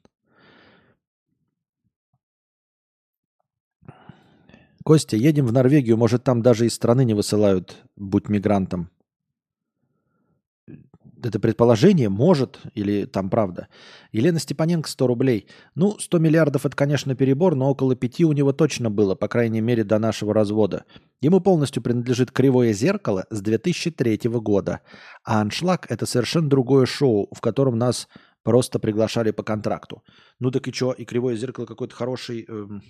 Костя, 4.86 5.16
едем 5.16 5.46
в 5.46 5.52
Норвегию, 5.52 5.96
может, 5.96 6.22
там 6.22 6.42
даже 6.42 6.64
из 6.64 6.74
страны 6.74 7.04
не 7.04 7.12
высылают, 7.12 7.82
будь 7.96 8.28
мигрантом. 8.28 8.88
Это 11.24 11.40
предположение, 11.40 12.08
может, 12.08 12.60
или 12.74 13.04
там 13.04 13.28
правда. 13.28 13.66
Елена 14.12 14.38
Степаненко, 14.38 14.88
100 14.88 15.06
рублей. 15.08 15.48
Ну, 15.74 15.98
100 15.98 16.18
миллиардов 16.20 16.66
это, 16.66 16.76
конечно, 16.76 17.16
перебор, 17.16 17.56
но 17.56 17.68
около 17.68 17.96
пяти 17.96 18.24
у 18.24 18.30
него 18.30 18.52
точно 18.52 18.88
было, 18.88 19.16
по 19.16 19.26
крайней 19.26 19.60
мере, 19.60 19.82
до 19.82 19.98
нашего 19.98 20.32
развода. 20.32 20.84
Ему 21.20 21.40
полностью 21.40 21.82
принадлежит 21.82 22.30
«Кривое 22.30 22.72
зеркало» 22.72 23.26
с 23.28 23.40
2003 23.40 24.20
года. 24.38 24.82
А 25.24 25.40
«Аншлаг»— 25.40 25.86
это 25.90 26.06
совершенно 26.06 26.48
другое 26.48 26.86
шоу, 26.86 27.26
в 27.32 27.40
котором 27.40 27.76
нас 27.76 28.06
просто 28.44 28.78
приглашали 28.78 29.32
по 29.32 29.42
контракту. 29.42 30.04
Ну 30.38 30.52
так 30.52 30.68
и 30.68 30.72
что? 30.72 30.92
И 30.92 31.04
«Кривое 31.04 31.34
зеркало» 31.34 31.66
какой-то 31.66 31.96
хороший... 31.96 32.44
эм, 32.48 32.82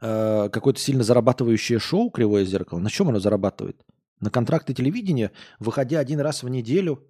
э, 0.00 0.48
какое-то 0.50 0.80
сильно 0.80 1.02
зарабатывающее 1.02 1.78
шоу 1.78 2.10
«Кривое 2.10 2.44
зеркало». 2.44 2.78
На 2.78 2.90
чем 2.90 3.08
оно 3.08 3.18
зарабатывает? 3.18 3.84
На 4.20 4.30
контракты 4.30 4.74
телевидения, 4.74 5.32
выходя 5.58 5.98
один 5.98 6.20
раз 6.20 6.42
в 6.42 6.48
неделю, 6.48 7.06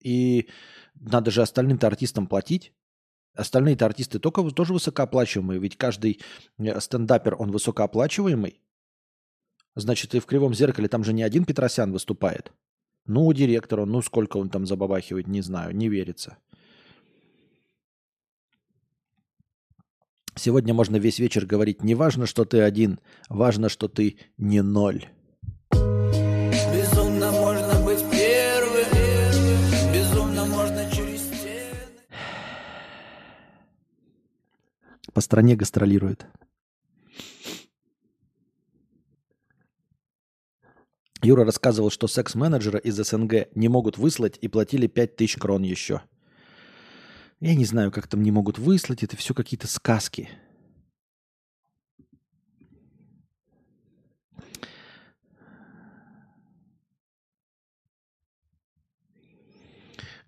и 0.00 0.48
надо 0.94 1.30
же 1.30 1.42
остальным-то 1.42 1.86
артистам 1.86 2.26
платить. 2.26 2.72
Остальные-то 3.34 3.86
артисты 3.86 4.18
только, 4.18 4.42
тоже 4.50 4.72
высокооплачиваемые, 4.72 5.60
ведь 5.60 5.76
каждый 5.76 6.20
э, 6.58 6.80
стендапер, 6.80 7.36
он 7.38 7.50
высокооплачиваемый. 7.50 8.60
Значит, 9.76 10.14
и 10.14 10.20
в 10.20 10.26
«Кривом 10.26 10.54
зеркале» 10.54 10.88
там 10.88 11.04
же 11.04 11.12
не 11.12 11.22
один 11.22 11.44
Петросян 11.44 11.92
выступает. 11.92 12.52
Ну, 13.06 13.32
директор 13.32 13.80
он, 13.80 13.90
ну, 13.90 14.02
сколько 14.02 14.38
он 14.38 14.50
там 14.50 14.66
забабахивает, 14.66 15.28
не 15.28 15.40
знаю, 15.40 15.74
не 15.74 15.88
верится. 15.88 16.36
Сегодня 20.38 20.72
можно 20.72 20.96
весь 20.96 21.18
вечер 21.18 21.44
говорить, 21.44 21.82
не 21.82 21.96
важно, 21.96 22.26
что 22.26 22.44
ты 22.44 22.60
один, 22.60 23.00
важно, 23.28 23.68
что 23.68 23.88
ты 23.88 24.18
не 24.36 24.62
ноль. 24.62 25.06
Безумно 25.72 27.32
можно 27.32 27.82
быть 27.84 28.04
первым, 28.08 28.86
безумно 29.92 30.46
можно 30.46 30.88
через 30.92 31.22
стены. 31.22 31.74
По 35.12 35.20
стране 35.20 35.56
гастролирует. 35.56 36.24
Юра 41.20 41.44
рассказывал, 41.44 41.90
что 41.90 42.06
секс-менеджера 42.06 42.78
из 42.78 42.94
СНГ 42.94 43.48
не 43.56 43.66
могут 43.68 43.98
выслать 43.98 44.38
и 44.40 44.46
платили 44.46 44.86
5000 44.86 45.36
крон 45.36 45.64
еще. 45.64 46.02
Я 47.40 47.54
не 47.54 47.64
знаю, 47.64 47.92
как 47.92 48.08
там 48.08 48.22
не 48.22 48.32
могут 48.32 48.58
выслать, 48.58 49.04
это 49.04 49.16
все 49.16 49.32
какие-то 49.32 49.68
сказки. 49.68 50.28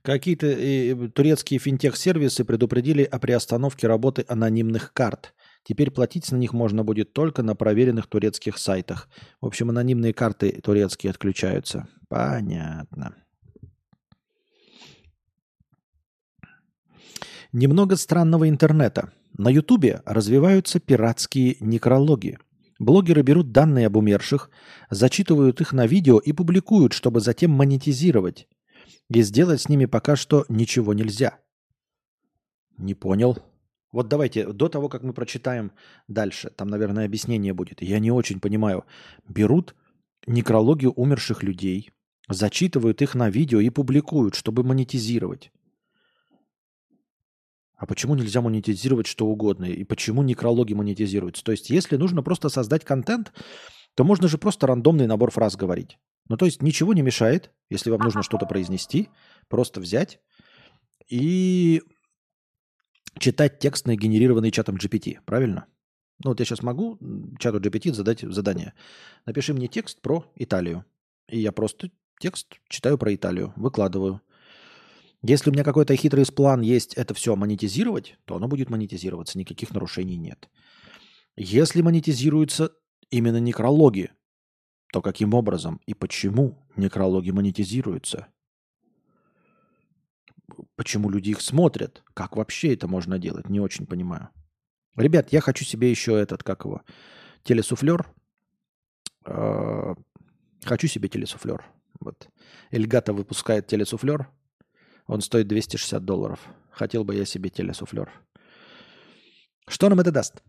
Какие-то 0.02 0.46
э, 0.46 1.08
турецкие 1.08 1.60
финтех-сервисы 1.60 2.44
предупредили 2.44 3.02
о 3.02 3.18
приостановке 3.18 3.86
работы 3.86 4.24
анонимных 4.28 4.94
карт. 4.94 5.34
Теперь 5.62 5.90
платить 5.90 6.30
на 6.32 6.36
них 6.36 6.54
можно 6.54 6.84
будет 6.84 7.12
только 7.12 7.42
на 7.42 7.54
проверенных 7.54 8.06
турецких 8.06 8.56
сайтах. 8.56 9.10
В 9.42 9.46
общем, 9.46 9.68
анонимные 9.68 10.14
карты 10.14 10.58
турецкие 10.62 11.10
отключаются. 11.10 11.86
Понятно. 12.08 13.14
Немного 17.52 17.96
странного 17.96 18.48
интернета. 18.48 19.12
На 19.36 19.48
Ютубе 19.48 20.02
развиваются 20.04 20.78
пиратские 20.78 21.56
некрологи. 21.58 22.38
Блогеры 22.78 23.22
берут 23.22 23.50
данные 23.50 23.88
об 23.88 23.96
умерших, 23.96 24.50
зачитывают 24.88 25.60
их 25.60 25.72
на 25.72 25.86
видео 25.86 26.18
и 26.18 26.32
публикуют, 26.32 26.92
чтобы 26.92 27.20
затем 27.20 27.50
монетизировать. 27.50 28.46
И 29.12 29.22
сделать 29.22 29.62
с 29.62 29.68
ними 29.68 29.86
пока 29.86 30.14
что 30.14 30.46
ничего 30.48 30.94
нельзя. 30.94 31.38
Не 32.78 32.94
понял. 32.94 33.36
Вот 33.90 34.08
давайте, 34.08 34.52
до 34.52 34.68
того, 34.68 34.88
как 34.88 35.02
мы 35.02 35.12
прочитаем 35.12 35.72
дальше, 36.06 36.50
там, 36.50 36.68
наверное, 36.68 37.06
объяснение 37.06 37.52
будет. 37.52 37.82
Я 37.82 37.98
не 37.98 38.12
очень 38.12 38.38
понимаю. 38.38 38.84
Берут 39.28 39.74
некрологи 40.28 40.86
умерших 40.86 41.42
людей, 41.42 41.90
зачитывают 42.28 43.02
их 43.02 43.16
на 43.16 43.28
видео 43.28 43.58
и 43.58 43.70
публикуют, 43.70 44.36
чтобы 44.36 44.62
монетизировать. 44.62 45.50
А 47.80 47.86
почему 47.86 48.14
нельзя 48.14 48.42
монетизировать 48.42 49.06
что 49.06 49.26
угодно? 49.26 49.64
И 49.64 49.84
почему 49.84 50.22
некрологи 50.22 50.74
монетизируются? 50.74 51.42
То 51.42 51.52
есть, 51.52 51.70
если 51.70 51.96
нужно 51.96 52.22
просто 52.22 52.50
создать 52.50 52.84
контент, 52.84 53.32
то 53.94 54.04
можно 54.04 54.28
же 54.28 54.36
просто 54.36 54.66
рандомный 54.66 55.06
набор 55.06 55.30
фраз 55.30 55.56
говорить. 55.56 55.98
Ну, 56.28 56.36
то 56.36 56.44
есть, 56.44 56.60
ничего 56.60 56.92
не 56.92 57.00
мешает, 57.00 57.52
если 57.70 57.88
вам 57.88 58.02
нужно 58.02 58.22
что-то 58.22 58.44
произнести, 58.44 59.08
просто 59.48 59.80
взять 59.80 60.20
и 61.08 61.80
читать 63.18 63.58
текст, 63.60 63.86
генерированный 63.86 64.50
чатом 64.50 64.76
GPT, 64.76 65.20
правильно? 65.24 65.64
Ну, 66.22 66.32
вот 66.32 66.38
я 66.38 66.44
сейчас 66.44 66.62
могу 66.62 66.98
чату 67.38 67.60
GPT 67.60 67.94
задать 67.94 68.20
задание. 68.20 68.74
Напиши 69.24 69.54
мне 69.54 69.68
текст 69.68 70.02
про 70.02 70.30
Италию. 70.36 70.84
И 71.28 71.38
я 71.40 71.50
просто 71.50 71.90
текст 72.20 72.60
читаю 72.68 72.98
про 72.98 73.14
Италию, 73.14 73.54
выкладываю. 73.56 74.20
Если 75.22 75.50
у 75.50 75.52
меня 75.52 75.64
какой-то 75.64 75.94
хитрый 75.96 76.24
план 76.26 76.62
есть 76.62 76.94
это 76.94 77.12
все 77.14 77.36
монетизировать, 77.36 78.16
то 78.24 78.36
оно 78.36 78.48
будет 78.48 78.70
монетизироваться, 78.70 79.38
никаких 79.38 79.70
нарушений 79.72 80.16
нет. 80.16 80.48
Если 81.36 81.82
монетизируются 81.82 82.72
именно 83.10 83.38
некрологи, 83.38 84.10
то 84.92 85.02
каким 85.02 85.34
образом 85.34 85.80
и 85.86 85.94
почему 85.94 86.66
некрологи 86.76 87.30
монетизируются? 87.30 88.28
Почему 90.74 91.10
люди 91.10 91.30
их 91.30 91.40
смотрят? 91.42 92.02
Как 92.14 92.36
вообще 92.36 92.74
это 92.74 92.88
можно 92.88 93.18
делать? 93.18 93.48
Не 93.48 93.60
очень 93.60 93.86
понимаю. 93.86 94.30
Ребят, 94.96 95.32
я 95.32 95.40
хочу 95.40 95.64
себе 95.64 95.90
еще 95.90 96.18
этот, 96.18 96.42
как 96.42 96.64
его, 96.64 96.82
телесуфлер. 97.44 98.06
Э, 99.26 99.94
Хочу 100.64 100.88
себе 100.88 101.08
телесуфлер. 101.08 101.64
Вот. 102.00 102.28
Эльгата 102.70 103.12
выпускает 103.12 103.66
телесуфлер. 103.66 104.28
Он 105.10 105.20
стоит 105.22 105.48
260 105.48 106.04
долларов. 106.04 106.38
Хотел 106.70 107.02
бы 107.02 107.16
я 107.16 107.24
себе 107.24 107.50
телесуфлер. 107.50 108.12
Что 109.66 109.88
нам 109.88 109.98
это 109.98 110.12
даст? 110.12 110.40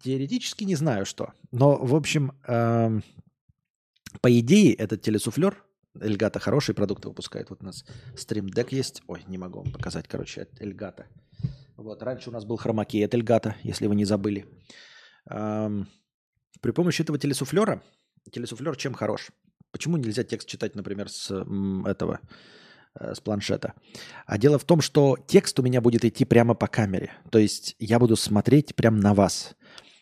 Теоретически 0.00 0.62
не 0.62 0.76
знаю 0.76 1.04
что. 1.04 1.32
Но, 1.50 1.76
в 1.76 1.96
общем, 1.96 2.38
эм, 2.46 3.02
по 4.20 4.38
идее, 4.38 4.72
этот 4.74 5.02
телесуфлер, 5.02 5.64
Эльгата 6.00 6.38
хорошие 6.38 6.76
продукты 6.76 7.08
выпускает. 7.08 7.50
Вот 7.50 7.60
у 7.60 7.66
нас 7.66 7.84
Deck 8.14 8.68
есть. 8.70 9.02
Ой, 9.08 9.24
не 9.26 9.36
могу 9.36 9.62
вам 9.62 9.72
показать, 9.72 10.06
короче, 10.06 10.42
от 10.42 10.60
Эльгата. 10.60 11.08
Вот, 11.76 12.04
раньше 12.04 12.30
у 12.30 12.32
нас 12.32 12.44
был 12.44 12.56
хромакей 12.56 13.04
от 13.04 13.14
Эльгата, 13.14 13.56
если 13.64 13.88
вы 13.88 13.96
не 13.96 14.04
забыли. 14.04 14.46
Эм, 15.28 15.88
при 16.60 16.70
помощи 16.70 17.02
этого 17.02 17.18
телесуфлера, 17.18 17.82
телесуфлер 18.30 18.76
чем 18.76 18.94
хорош? 18.94 19.32
Почему 19.70 19.96
нельзя 19.96 20.24
текст 20.24 20.48
читать, 20.48 20.74
например, 20.74 21.08
с 21.08 21.30
этого, 21.86 22.20
э, 22.98 23.14
с 23.14 23.20
планшета? 23.20 23.74
А 24.26 24.38
дело 24.38 24.58
в 24.58 24.64
том, 24.64 24.80
что 24.80 25.16
текст 25.26 25.58
у 25.58 25.62
меня 25.62 25.80
будет 25.80 26.04
идти 26.04 26.24
прямо 26.24 26.54
по 26.54 26.66
камере. 26.66 27.12
То 27.30 27.38
есть 27.38 27.76
я 27.78 27.98
буду 27.98 28.16
смотреть 28.16 28.74
прямо 28.74 28.98
на 28.98 29.14
вас. 29.14 29.54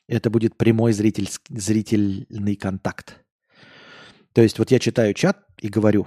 Это 0.06 0.30
будет 0.30 0.56
прямой 0.56 0.92
зритель, 0.92 1.28
зрительный 1.48 2.56
контакт. 2.56 3.24
То 4.32 4.42
есть 4.42 4.58
вот 4.58 4.70
я 4.70 4.78
читаю 4.78 5.14
чат 5.14 5.44
и 5.60 5.68
говорю 5.68 6.06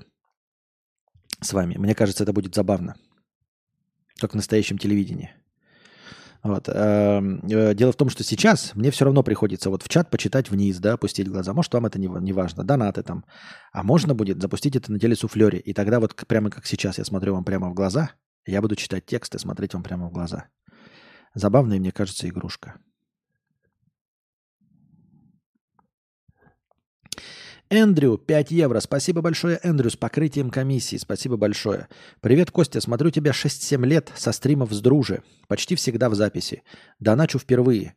с 1.41 1.52
вами. 1.52 1.76
Мне 1.77 1.95
кажется, 1.95 2.23
это 2.23 2.31
будет 2.31 2.56
забавно. 2.56 2.95
Как 4.19 4.31
в 4.31 4.36
настоящем 4.36 4.77
телевидении. 4.77 5.34
Вот. 6.41 6.69
эм, 6.69 7.41
э, 7.49 7.73
Дело 7.75 7.91
в 7.91 7.97
том, 7.97 8.09
что 8.09 8.23
сейчас 8.23 8.73
мне 8.75 8.91
все 8.91 9.05
равно 9.05 9.23
приходится 9.23 9.69
вот 9.69 9.83
в 9.83 9.89
чат 9.89 10.09
почитать 10.09 10.49
вниз, 10.49 10.77
да, 10.79 10.93
опустить 10.93 11.27
глаза. 11.27 11.53
Может, 11.53 11.73
вам 11.73 11.85
это 11.85 11.99
не, 11.99 12.07
не 12.07 12.33
важно, 12.33 12.63
донаты 12.63 13.03
там. 13.03 13.25
А 13.73 13.83
можно 13.83 14.15
будет 14.15 14.41
запустить 14.41 14.75
это 14.75 14.91
на 14.91 14.99
телесуфлере. 14.99 15.59
И 15.59 15.73
тогда 15.73 15.99
вот 15.99 16.15
прямо 16.27 16.49
как 16.49 16.65
сейчас 16.65 16.97
я 16.97 17.03
смотрю 17.03 17.33
вам 17.33 17.43
прямо 17.43 17.69
в 17.69 17.73
глаза, 17.73 18.11
я 18.45 18.61
буду 18.61 18.75
читать 18.75 19.05
текст 19.05 19.35
и 19.35 19.39
смотреть 19.39 19.73
вам 19.73 19.83
прямо 19.83 20.07
в 20.07 20.13
глаза. 20.13 20.45
Забавная, 21.35 21.79
мне 21.79 21.91
кажется, 21.91 22.27
игрушка. 22.27 22.79
Эндрю, 27.71 28.17
5 28.17 28.49
евро. 28.49 28.79
Спасибо 28.79 29.21
большое, 29.21 29.59
Эндрю, 29.61 29.91
с 29.91 29.95
покрытием 29.95 30.49
комиссии. 30.49 30.97
Спасибо 30.97 31.37
большое. 31.37 31.87
Привет, 32.19 32.49
Костя. 32.49 32.81
Смотрю 32.81 33.11
тебя 33.11 33.31
6-7 33.31 33.85
лет 33.85 34.11
со 34.15 34.31
стримов 34.31 34.71
с 34.73 34.81
дружи. 34.81 35.21
Почти 35.47 35.75
всегда 35.75 36.09
в 36.09 36.15
записи. 36.15 36.63
Доначу 36.99 37.37
впервые. 37.37 37.95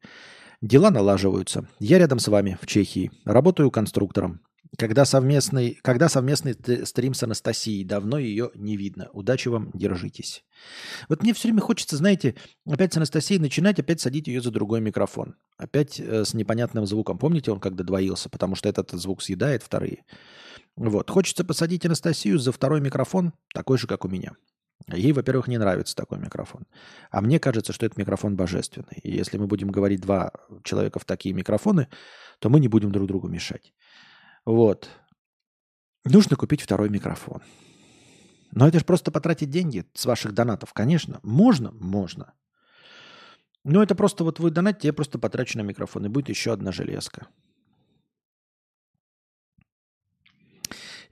Дела 0.61 0.91
налаживаются. 0.91 1.67
Я 1.79 1.99
рядом 1.99 2.19
с 2.19 2.29
вами 2.29 2.59
в 2.61 2.67
Чехии. 2.67 3.11
Работаю 3.25 3.71
конструктором. 3.71 4.43
Когда 4.79 5.05
совместный, 5.05 5.79
когда 5.83 6.09
совместный 6.09 6.57
стрим 6.87 7.13
с 7.13 7.23
Анастасией? 7.23 7.85
Давно 7.85 8.19
ее 8.19 8.51
не 8.55 8.79
видно. 8.79 9.11
Удачи 9.13 9.49
вам, 9.49 9.71
держитесь. 9.75 10.45
Вот 11.11 11.23
мне 11.23 11.35
все 11.35 11.49
время 11.49 11.61
хочется, 11.61 11.97
знаете, 11.97 12.37
опять 12.67 12.95
с 12.95 12.97
Анастасией 12.97 13.39
начинать, 13.39 13.79
опять 13.79 14.01
садить 14.01 14.29
ее 14.29 14.41
за 14.41 14.51
другой 14.51 14.81
микрофон. 14.81 15.37
Опять 15.59 16.01
э, 16.01 16.25
с 16.25 16.33
непонятным 16.33 16.87
звуком. 16.87 17.19
Помните, 17.19 17.53
он 17.53 17.61
когда 17.61 17.85
двоился, 17.85 18.31
потому 18.31 18.55
что 18.55 18.69
этот 18.69 18.91
звук 18.93 19.23
съедает 19.23 19.63
вторые. 19.63 20.05
Вот. 20.77 21.11
Хочется 21.11 21.45
посадить 21.45 21.85
Анастасию 21.85 22.39
за 22.39 22.51
второй 22.51 22.81
микрофон, 22.81 23.35
такой 23.53 23.77
же, 23.77 23.87
как 23.87 24.07
у 24.07 24.09
меня. 24.09 24.33
Ей, 24.89 25.13
во-первых, 25.13 25.49
не 25.49 25.59
нравится 25.59 25.95
такой 25.95 26.19
микрофон. 26.19 26.67
А 27.11 27.21
мне 27.21 27.39
кажется, 27.39 27.73
что 27.73 27.87
этот 27.87 27.99
микрофон 27.99 28.37
божественный. 28.37 28.99
И 29.03 29.15
если 29.15 29.39
мы 29.39 29.47
будем 29.47 29.69
говорить 29.69 30.01
два 30.01 30.33
человека 30.65 30.99
в 30.99 31.05
такие 31.05 31.35
микрофоны, 31.35 31.89
то 32.39 32.49
мы 32.49 32.59
не 32.59 32.69
будем 32.69 32.91
друг 32.91 33.07
другу 33.07 33.29
мешать. 33.29 33.73
Вот. 34.45 34.89
Нужно 36.05 36.37
купить 36.37 36.63
второй 36.63 36.89
микрофон. 36.89 37.43
Но 38.51 38.69
это 38.69 38.79
же 38.79 38.85
просто 38.85 39.11
потратить 39.11 39.51
деньги 39.51 39.87
с 39.95 40.05
ваших 40.05 40.33
донатов. 40.33 40.73
Конечно, 40.73 41.21
можно, 41.23 41.73
можно. 41.73 42.35
Но 43.65 43.83
это 43.83 43.95
просто 43.95 44.25
вот 44.25 44.41
вы 44.41 44.51
донатите, 44.51 44.89
я 44.89 44.93
просто 44.93 45.19
потрачу 45.19 45.57
на 45.59 45.63
микрофон, 45.63 46.05
и 46.05 46.09
будет 46.09 46.29
еще 46.29 46.53
одна 46.53 46.73
железка. 46.73 47.29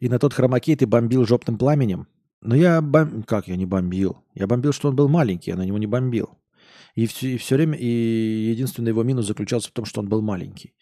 И 0.01 0.09
на 0.09 0.19
тот 0.19 0.35
хромакей 0.35 0.77
ты 0.77 0.87
бомбил 0.87 1.25
жопным 1.25 1.59
пламенем. 1.59 2.09
Но 2.41 2.55
я 2.55 2.81
бом... 2.81 3.23
Как 3.23 3.49
я 3.49 3.57
не 3.57 3.67
бомбил? 3.67 4.25
Я 4.35 4.47
бомбил, 4.47 4.73
что 4.73 4.89
он 4.89 4.97
был 4.97 5.09
маленький, 5.09 5.51
я 5.51 5.57
на 5.57 5.65
него 5.65 5.79
не 5.79 5.87
бомбил. 5.87 6.39
И 6.95 7.07
все, 7.07 7.35
и 7.35 7.37
все 7.37 7.57
время... 7.57 7.77
И 7.79 7.87
единственный 8.51 8.89
его 8.89 9.03
минус 9.03 9.27
заключался 9.27 9.69
в 9.69 9.73
том, 9.73 9.85
что 9.85 10.01
он 10.01 10.09
был 10.09 10.23
маленький. 10.23 10.75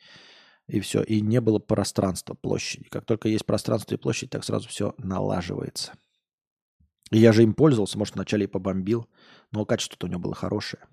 И 0.68 0.80
все. 0.80 1.02
И 1.02 1.20
не 1.20 1.40
было 1.40 1.58
пространства, 1.58 2.34
площади. 2.34 2.88
Как 2.90 3.04
только 3.04 3.28
есть 3.28 3.46
пространство 3.46 3.94
и 3.94 3.98
площадь, 3.98 4.30
так 4.30 4.44
сразу 4.44 4.68
все 4.68 4.94
налаживается. 4.98 5.94
И 7.10 7.18
я 7.18 7.32
же 7.32 7.42
им 7.42 7.54
пользовался, 7.54 7.98
может, 7.98 8.14
вначале 8.14 8.44
и 8.44 8.48
побомбил, 8.48 9.08
но 9.50 9.64
качество-то 9.64 10.06
у 10.06 10.10
него 10.10 10.20
было 10.20 10.34
хорошее. 10.34 10.84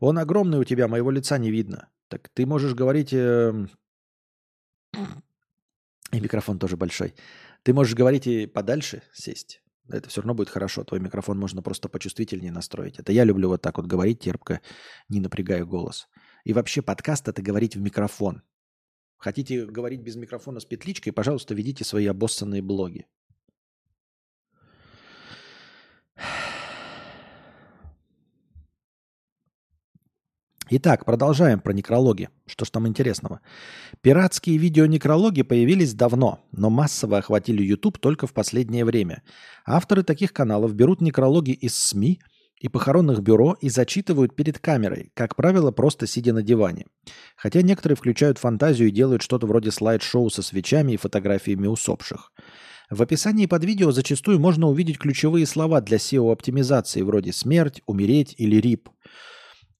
Он 0.00 0.18
огромный 0.18 0.58
у 0.58 0.64
тебя, 0.64 0.88
моего 0.88 1.12
лица 1.12 1.38
не 1.38 1.50
видно. 1.52 1.88
Так 2.08 2.28
ты 2.28 2.44
можешь 2.44 2.74
говорить... 2.74 3.12
эм, 3.12 3.70
И 6.12 6.20
микрофон 6.20 6.58
тоже 6.58 6.76
большой. 6.76 7.14
Ты 7.62 7.72
можешь 7.72 7.94
говорить 7.94 8.26
и 8.26 8.46
подальше 8.46 9.02
сесть. 9.12 9.62
Это 9.88 10.08
все 10.08 10.20
равно 10.20 10.34
будет 10.34 10.48
хорошо. 10.48 10.84
Твой 10.84 11.00
микрофон 11.00 11.38
можно 11.38 11.62
просто 11.62 11.88
почувствительнее 11.88 12.52
настроить. 12.52 12.98
Это 12.98 13.12
я 13.12 13.24
люблю 13.24 13.48
вот 13.48 13.62
так 13.62 13.78
вот 13.78 13.86
говорить 13.86 14.20
терпко, 14.20 14.60
не 15.08 15.20
напрягая 15.20 15.64
голос. 15.64 16.08
И 16.44 16.52
вообще 16.52 16.82
подкаст 16.82 17.28
это 17.28 17.40
говорить 17.42 17.76
в 17.76 17.80
микрофон. 17.80 18.42
Хотите 19.16 19.66
говорить 19.66 20.00
без 20.00 20.16
микрофона 20.16 20.58
с 20.58 20.64
петличкой, 20.64 21.12
пожалуйста, 21.12 21.54
ведите 21.54 21.84
свои 21.84 22.06
обоссанные 22.06 22.62
блоги. 22.62 23.06
Итак, 30.74 31.04
продолжаем 31.04 31.60
про 31.60 31.72
некрологи. 31.72 32.30
Что 32.46 32.64
ж 32.64 32.70
там 32.70 32.88
интересного? 32.88 33.42
Пиратские 34.00 34.56
видеонекрологи 34.56 35.42
появились 35.42 35.92
давно, 35.92 36.40
но 36.50 36.70
массово 36.70 37.18
охватили 37.18 37.62
YouTube 37.62 37.98
только 37.98 38.26
в 38.26 38.32
последнее 38.32 38.86
время. 38.86 39.22
Авторы 39.66 40.02
таких 40.02 40.32
каналов 40.32 40.74
берут 40.74 41.02
некрологи 41.02 41.50
из 41.50 41.76
СМИ 41.76 42.20
и 42.62 42.68
похоронных 42.68 43.22
бюро 43.22 43.56
и 43.60 43.68
зачитывают 43.68 44.36
перед 44.36 44.60
камерой, 44.60 45.10
как 45.14 45.34
правило, 45.34 45.72
просто 45.72 46.06
сидя 46.06 46.32
на 46.32 46.42
диване. 46.42 46.86
Хотя 47.36 47.60
некоторые 47.60 47.96
включают 47.96 48.38
фантазию 48.38 48.88
и 48.88 48.92
делают 48.92 49.20
что-то 49.22 49.48
вроде 49.48 49.72
слайд-шоу 49.72 50.30
со 50.30 50.42
свечами 50.42 50.92
и 50.92 50.96
фотографиями 50.96 51.66
усопших. 51.66 52.32
В 52.88 53.02
описании 53.02 53.46
под 53.46 53.64
видео 53.64 53.90
зачастую 53.90 54.38
можно 54.38 54.68
увидеть 54.68 54.98
ключевые 54.98 55.44
слова 55.44 55.80
для 55.80 55.96
SEO-оптимизации 55.96 57.02
вроде 57.02 57.32
«смерть», 57.32 57.82
«умереть» 57.86 58.34
или 58.38 58.56
«рип». 58.56 58.88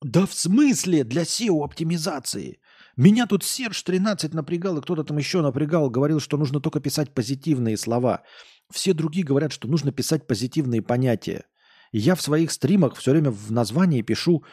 Да 0.02 0.26
в 0.26 0.34
смысле 0.34 1.04
для 1.04 1.22
SEO-оптимизации? 1.22 2.58
Меня 2.96 3.26
тут 3.28 3.44
Серж 3.44 3.80
13 3.80 4.34
напрягал, 4.34 4.78
и 4.78 4.82
кто-то 4.82 5.04
там 5.04 5.18
еще 5.18 5.40
напрягал, 5.40 5.88
говорил, 5.88 6.18
что 6.18 6.36
нужно 6.36 6.58
только 6.58 6.80
писать 6.80 7.14
позитивные 7.14 7.76
слова. 7.76 8.24
Все 8.72 8.92
другие 8.92 9.24
говорят, 9.24 9.52
что 9.52 9.68
нужно 9.68 9.92
писать 9.92 10.26
позитивные 10.26 10.82
понятия. 10.82 11.44
Я 11.92 12.14
в 12.14 12.22
своих 12.22 12.50
стримах 12.50 12.96
все 12.96 13.10
время 13.12 13.30
в 13.30 13.52
названии 13.52 14.02
пишу 14.02 14.44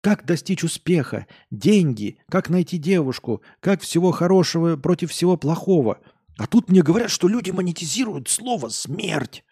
как 0.00 0.26
достичь 0.26 0.62
успеха, 0.62 1.26
деньги, 1.50 2.18
как 2.28 2.50
найти 2.50 2.76
девушку, 2.76 3.42
как 3.60 3.80
всего 3.80 4.12
хорошего 4.12 4.76
против 4.76 5.10
всего 5.10 5.36
плохого. 5.36 5.98
А 6.36 6.46
тут 6.46 6.68
мне 6.68 6.82
говорят, 6.82 7.10
что 7.10 7.26
люди 7.26 7.50
монетизируют 7.50 8.28
слово 8.28 8.68
«смерть». 8.68 9.44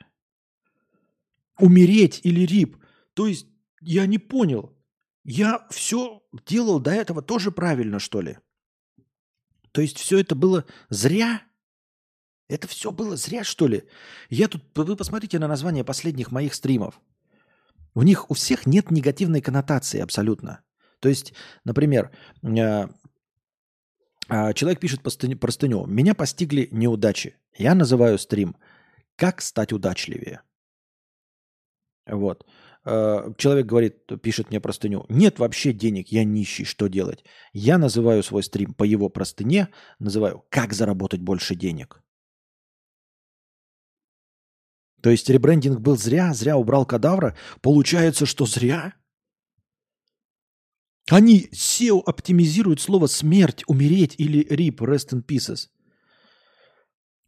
Умереть 1.58 2.20
или 2.22 2.40
рип. 2.40 2.76
То 3.14 3.26
есть 3.26 3.46
я 3.80 4.06
не 4.06 4.18
понял. 4.18 4.76
Я 5.24 5.66
все 5.70 6.22
делал 6.46 6.80
до 6.80 6.90
этого 6.90 7.22
тоже 7.22 7.50
правильно, 7.50 7.98
что 7.98 8.20
ли? 8.20 8.38
То 9.70 9.80
есть 9.80 9.98
все 9.98 10.18
это 10.18 10.34
было 10.34 10.66
зря? 10.90 11.42
Это 12.52 12.68
все 12.68 12.92
было 12.92 13.16
зря, 13.16 13.44
что 13.44 13.66
ли? 13.66 13.84
Я 14.28 14.46
тут, 14.46 14.62
вы 14.74 14.94
посмотрите 14.94 15.38
на 15.38 15.48
название 15.48 15.84
последних 15.84 16.30
моих 16.30 16.52
стримов. 16.52 17.00
У 17.94 18.02
них 18.02 18.30
у 18.30 18.34
всех 18.34 18.66
нет 18.66 18.90
негативной 18.90 19.40
коннотации 19.40 20.00
абсолютно. 20.00 20.60
То 21.00 21.08
есть, 21.08 21.32
например, 21.64 22.10
э, 22.42 22.88
а, 24.28 24.52
человек 24.52 24.80
пишет 24.80 25.00
простыню. 25.02 25.86
Меня 25.86 26.14
постигли 26.14 26.68
неудачи. 26.70 27.36
Я 27.56 27.74
называю 27.74 28.18
стрим 28.18 28.54
«Как 29.16 29.40
стать 29.40 29.72
удачливее». 29.72 30.42
Вот. 32.06 32.44
э, 32.84 33.32
человек 33.38 33.64
говорит, 33.64 34.22
пишет 34.22 34.50
мне 34.50 34.60
простыню, 34.60 35.06
нет 35.08 35.38
вообще 35.38 35.72
денег, 35.72 36.08
я 36.08 36.24
нищий, 36.24 36.64
что 36.64 36.88
делать? 36.88 37.24
Я 37.54 37.78
называю 37.78 38.22
свой 38.22 38.42
стрим 38.42 38.74
по 38.74 38.84
его 38.84 39.08
простыне, 39.08 39.68
называю 39.98 40.44
«Как 40.50 40.74
заработать 40.74 41.20
больше 41.20 41.54
денег?». 41.54 42.01
То 45.02 45.10
есть 45.10 45.28
ребрендинг 45.28 45.80
был 45.80 45.98
зря, 45.98 46.32
зря 46.32 46.56
убрал 46.56 46.86
кадавра. 46.86 47.36
Получается, 47.60 48.24
что 48.24 48.46
зря? 48.46 48.94
Они 51.10 51.48
SEO 51.52 52.00
оптимизируют 52.06 52.80
слово 52.80 53.08
«смерть», 53.08 53.64
«умереть» 53.66 54.14
или 54.18 54.46
«rip», 54.46 54.76
«rest 54.76 55.10
in 55.10 55.24
pieces». 55.24 55.68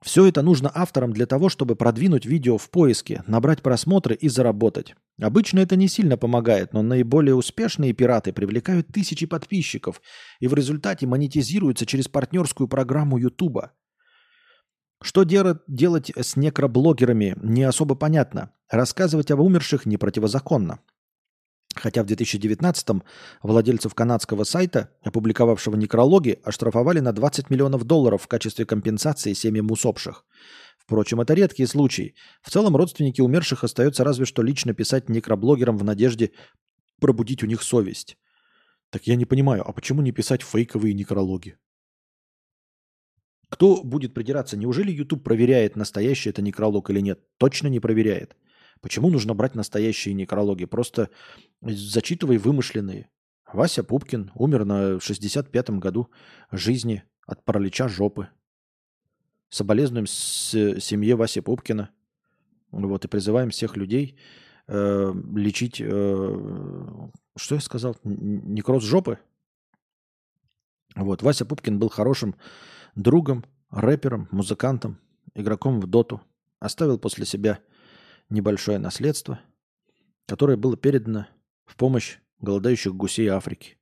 Все 0.00 0.26
это 0.26 0.42
нужно 0.42 0.70
авторам 0.72 1.12
для 1.12 1.26
того, 1.26 1.48
чтобы 1.48 1.76
продвинуть 1.76 2.26
видео 2.26 2.58
в 2.58 2.70
поиске, 2.70 3.24
набрать 3.26 3.62
просмотры 3.62 4.14
и 4.14 4.28
заработать. 4.28 4.94
Обычно 5.20 5.60
это 5.60 5.76
не 5.76 5.88
сильно 5.88 6.16
помогает, 6.18 6.74
но 6.74 6.82
наиболее 6.82 7.34
успешные 7.34 7.94
пираты 7.94 8.32
привлекают 8.32 8.88
тысячи 8.88 9.26
подписчиков 9.26 10.02
и 10.40 10.46
в 10.46 10.54
результате 10.54 11.06
монетизируются 11.06 11.86
через 11.86 12.06
партнерскую 12.06 12.68
программу 12.68 13.16
YouTube. 13.16 13.70
Что 15.02 15.24
дел- 15.24 15.60
делать 15.66 16.12
с 16.16 16.36
некроблогерами, 16.36 17.36
не 17.42 17.62
особо 17.64 17.94
понятно. 17.94 18.52
Рассказывать 18.70 19.30
об 19.30 19.40
умерших 19.40 19.86
не 19.86 19.96
противозаконно. 19.96 20.80
Хотя 21.74 22.04
в 22.04 22.06
2019-м 22.06 23.02
владельцев 23.42 23.94
канадского 23.94 24.44
сайта, 24.44 24.90
опубликовавшего 25.02 25.74
некрологи, 25.74 26.38
оштрафовали 26.44 27.00
на 27.00 27.12
20 27.12 27.50
миллионов 27.50 27.84
долларов 27.84 28.22
в 28.22 28.28
качестве 28.28 28.64
компенсации 28.64 29.32
семьям 29.32 29.70
усопших. 29.70 30.24
Впрочем, 30.78 31.20
это 31.20 31.34
редкий 31.34 31.66
случай. 31.66 32.14
В 32.42 32.50
целом 32.50 32.76
родственники 32.76 33.20
умерших 33.20 33.64
остается 33.64 34.04
разве 34.04 34.24
что 34.24 34.42
лично 34.42 34.72
писать 34.72 35.08
некроблогерам 35.08 35.76
в 35.76 35.84
надежде 35.84 36.32
пробудить 37.00 37.42
у 37.42 37.46
них 37.46 37.62
совесть. 37.62 38.16
Так 38.90 39.06
я 39.06 39.16
не 39.16 39.24
понимаю, 39.24 39.68
а 39.68 39.72
почему 39.72 40.02
не 40.02 40.12
писать 40.12 40.42
фейковые 40.42 40.94
некрологи? 40.94 41.56
Кто 43.54 43.84
будет 43.84 44.14
придираться? 44.14 44.56
Неужели 44.56 44.90
YouTube 44.90 45.22
проверяет, 45.22 45.76
настоящий 45.76 46.28
это 46.28 46.42
некролог 46.42 46.90
или 46.90 46.98
нет? 46.98 47.20
Точно 47.38 47.68
не 47.68 47.78
проверяет. 47.78 48.36
Почему 48.80 49.10
нужно 49.10 49.32
брать 49.32 49.54
настоящие 49.54 50.12
некрологи? 50.12 50.64
Просто 50.64 51.08
зачитывай 51.60 52.38
вымышленные. 52.38 53.08
Вася 53.52 53.84
Пупкин 53.84 54.32
умер 54.34 54.64
на 54.64 54.94
65-м 54.96 55.78
году 55.78 56.10
жизни 56.50 57.04
от 57.28 57.44
паралича 57.44 57.86
жопы. 57.86 58.26
Соболезнуем 59.50 60.08
с 60.08 60.50
семье 60.80 61.14
Васи 61.14 61.40
Пупкина. 61.40 61.90
Вот, 62.72 63.04
и 63.04 63.08
призываем 63.08 63.50
всех 63.50 63.76
людей 63.76 64.18
э, 64.66 65.14
лечить... 65.32 65.80
Э, 65.80 67.08
что 67.36 67.54
я 67.54 67.60
сказал? 67.60 67.96
Некроз 68.02 68.82
жопы? 68.82 69.20
Вот, 70.96 71.22
Вася 71.22 71.44
Пупкин 71.44 71.78
был 71.78 71.88
хорошим 71.88 72.34
другом, 72.94 73.44
рэпером, 73.70 74.28
музыкантом, 74.30 75.00
игроком 75.34 75.80
в 75.80 75.86
доту. 75.86 76.20
Оставил 76.60 76.98
после 76.98 77.26
себя 77.26 77.60
небольшое 78.30 78.78
наследство, 78.78 79.40
которое 80.26 80.56
было 80.56 80.76
передано 80.76 81.26
в 81.66 81.76
помощь 81.76 82.18
голодающих 82.40 82.94
гусей 82.94 83.28
Африки. 83.28 83.76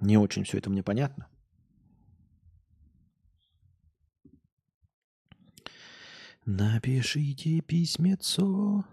Не 0.00 0.18
очень 0.18 0.44
все 0.44 0.58
это 0.58 0.70
мне 0.70 0.82
понятно. 0.82 1.28
Напишите 6.44 7.62
письмецо. 7.62 8.84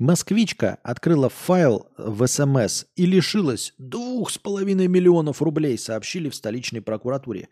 Москвичка 0.00 0.78
открыла 0.82 1.28
файл 1.28 1.88
в 1.98 2.26
СМС 2.26 2.86
и 2.96 3.04
лишилась 3.04 3.74
двух 3.76 4.30
с 4.30 4.38
половиной 4.38 4.88
миллионов 4.88 5.42
рублей, 5.42 5.76
сообщили 5.76 6.30
в 6.30 6.34
столичной 6.34 6.80
прокуратуре. 6.80 7.50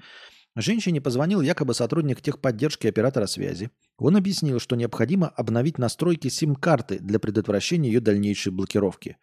Женщине 0.56 1.02
позвонил 1.02 1.42
якобы 1.42 1.74
сотрудник 1.74 2.22
техподдержки 2.22 2.86
оператора 2.86 3.26
связи. 3.26 3.68
Он 3.98 4.16
объяснил, 4.16 4.60
что 4.60 4.76
необходимо 4.76 5.28
обновить 5.28 5.76
настройки 5.76 6.28
сим-карты 6.28 6.98
для 7.00 7.18
предотвращения 7.18 7.90
ее 7.90 8.00
дальнейшей 8.00 8.50
блокировки. 8.50 9.18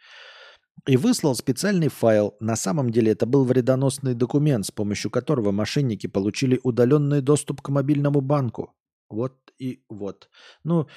И 0.85 0.95
выслал 0.95 1.33
специальный 1.33 1.87
файл. 1.87 2.35
На 2.39 2.55
самом 2.55 2.91
деле 2.91 3.13
это 3.13 3.25
был 3.25 3.43
вредоносный 3.43 4.13
документ, 4.13 4.67
с 4.67 4.71
помощью 4.71 5.09
которого 5.09 5.51
мошенники 5.51 6.05
получили 6.05 6.59
удаленный 6.61 7.21
доступ 7.21 7.63
к 7.63 7.69
мобильному 7.69 8.21
банку. 8.21 8.75
Вот 9.09 9.53
и 9.59 9.83
вот. 9.89 10.29
Ну, 10.63 10.87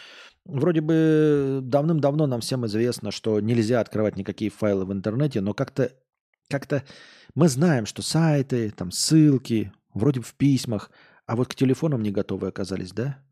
вроде 0.45 0.81
бы 0.81 1.61
давным-давно 1.63 2.27
нам 2.27 2.41
всем 2.41 2.67
известно, 2.67 3.11
что 3.11 3.41
нельзя 3.41 3.81
открывать 3.81 4.17
никакие 4.17 4.51
файлы 4.51 4.85
в 4.85 4.93
интернете, 4.93 5.41
но 5.41 5.55
как-то 5.55 5.93
как-то 6.49 6.83
мы 7.35 7.49
знаем, 7.49 7.87
что 7.87 8.03
сайты, 8.03 8.71
там 8.71 8.91
ссылки, 8.91 9.73
вроде 9.93 10.21
в 10.21 10.35
письмах, 10.35 10.91
а 11.27 11.37
вот 11.37 11.49
к 11.49 11.55
телефонам 11.55 12.03
не 12.03 12.11
готовы 12.11 12.49
оказались, 12.49 12.93
да? 12.93 13.23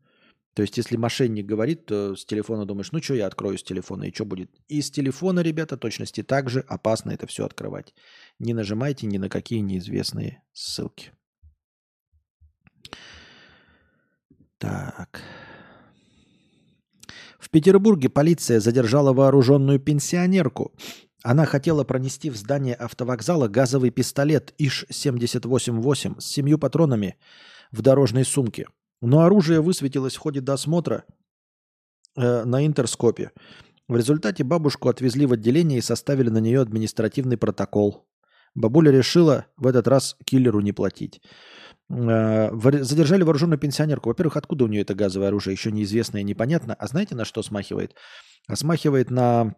То 0.53 0.61
есть, 0.61 0.75
если 0.77 0.97
мошенник 0.97 1.45
говорит, 1.45 1.85
то 1.85 2.15
с 2.15 2.25
телефона 2.25 2.65
думаешь, 2.65 2.91
ну 2.91 2.99
что 2.99 3.13
я 3.13 3.27
открою 3.27 3.59
с 3.59 3.63
телефона, 3.63 4.05
и 4.05 4.13
что 4.13 4.25
будет? 4.25 4.49
И 4.67 4.81
с 4.81 4.89
телефона, 4.89 5.41
ребята, 5.41 5.77
точности 5.77 6.23
так 6.23 6.49
же 6.49 6.61
опасно 6.61 7.11
это 7.11 7.27
все 7.27 7.45
открывать. 7.45 7.93
Не 8.39 8.55
нажимайте 8.55 9.05
ни 9.05 9.19
на 9.19 9.29
какие 9.29 9.59
неизвестные 9.59 10.41
ссылки. 10.53 11.11
Так. 14.59 15.21
В 17.39 17.49
Петербурге 17.49 18.09
полиция 18.09 18.59
задержала 18.59 19.13
вооруженную 19.13 19.79
пенсионерку. 19.79 20.73
Она 21.23 21.45
хотела 21.45 21.83
пронести 21.83 22.29
в 22.29 22.35
здание 22.35 22.75
автовокзала 22.75 23.47
газовый 23.47 23.89
пистолет 23.89 24.53
ИШ-78-8 24.59 26.19
с 26.19 26.25
семью 26.25 26.57
патронами 26.57 27.17
в 27.71 27.81
дорожной 27.81 28.25
сумке. 28.25 28.67
Но 29.01 29.21
оружие 29.21 29.61
высветилось 29.61 30.15
в 30.15 30.19
ходе 30.19 30.41
досмотра 30.41 31.05
э, 32.15 32.43
на 32.43 32.65
интерскопе. 32.65 33.31
В 33.87 33.95
результате 33.95 34.43
бабушку 34.43 34.89
отвезли 34.89 35.25
в 35.25 35.33
отделение 35.33 35.79
и 35.79 35.83
составили 35.83 36.29
на 36.29 36.39
нее 36.39 36.61
административный 36.61 37.37
протокол. 37.37 38.07
Бабуля 38.55 38.91
решила 38.91 39.45
в 39.55 39.67
этот 39.67 39.87
раз 39.87 40.17
киллеру 40.25 40.61
не 40.61 40.73
платить. 40.73 41.21
Э, 41.89 42.49
Задержали 42.83 43.23
вооруженную 43.23 43.59
пенсионерку. 43.59 44.09
Во-первых, 44.09 44.37
откуда 44.37 44.65
у 44.65 44.67
нее 44.67 44.81
это 44.81 44.95
газовое 44.95 45.29
оружие, 45.29 45.53
еще 45.53 45.71
неизвестно 45.71 46.17
и 46.17 46.23
непонятно. 46.23 46.73
А 46.73 46.87
знаете, 46.87 47.15
на 47.15 47.25
что 47.25 47.41
смахивает? 47.43 47.95
А 48.47 48.55
смахивает 48.55 49.09
на 49.09 49.55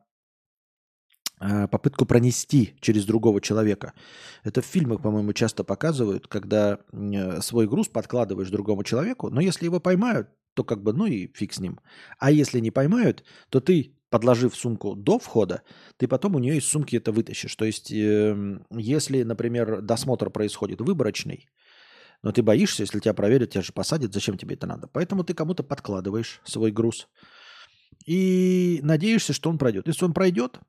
э, 1.42 1.68
попытку 1.68 2.06
пронести 2.06 2.76
через 2.82 3.06
другого 3.06 3.42
человека. 3.42 3.94
Это 4.44 4.62
в 4.62 4.66
фильмах, 4.66 5.02
по-моему, 5.02 5.34
часто 5.34 5.64
показывают, 5.64 6.28
когда 6.28 6.80
э, 6.92 7.42
свой 7.42 7.68
груз 7.68 7.88
подкладываешь 7.88 8.50
другому 8.50 8.84
человеку, 8.84 9.30
но 9.30 9.42
если 9.42 9.66
его 9.66 9.80
поймают, 9.80 10.30
то 10.54 10.64
как 10.64 10.84
бы, 10.84 10.94
ну 10.94 11.06
и 11.06 11.32
фиг 11.34 11.54
с 11.54 11.60
ним. 11.60 11.80
А 12.20 12.32
если 12.32 12.60
не 12.60 12.72
поймают, 12.72 13.24
то 13.50 13.60
ты, 13.60 13.96
подложив 14.10 14.56
сумку 14.56 14.96
до 14.96 15.20
входа, 15.20 15.62
ты 15.98 16.08
потом 16.08 16.36
у 16.36 16.40
нее 16.40 16.58
из 16.58 16.66
сумки 16.68 16.96
это 16.96 17.12
вытащишь. 17.12 17.56
То 17.56 17.66
есть, 17.66 17.92
эм, 17.92 18.66
если, 18.72 19.24
например, 19.24 19.82
досмотр 19.82 20.32
происходит 20.32 20.82
выборочный, 20.82 21.48
но 22.22 22.32
ты 22.32 22.42
боишься, 22.44 22.84
если 22.84 23.00
тебя 23.00 23.14
проверят, 23.14 23.52
тебя 23.52 23.62
же 23.62 23.72
посадят, 23.72 24.14
зачем 24.14 24.38
тебе 24.38 24.56
это 24.56 24.68
надо? 24.68 24.88
Поэтому 24.88 25.24
ты 25.24 25.34
кому-то 25.34 25.64
подкладываешь 25.64 26.42
свой 26.44 26.72
груз 26.72 27.08
и 28.06 28.80
надеешься, 28.84 29.34
что 29.34 29.50
он 29.50 29.58
пройдет. 29.58 29.88
Если 29.88 30.06
он 30.06 30.14
пройдет, 30.14 30.60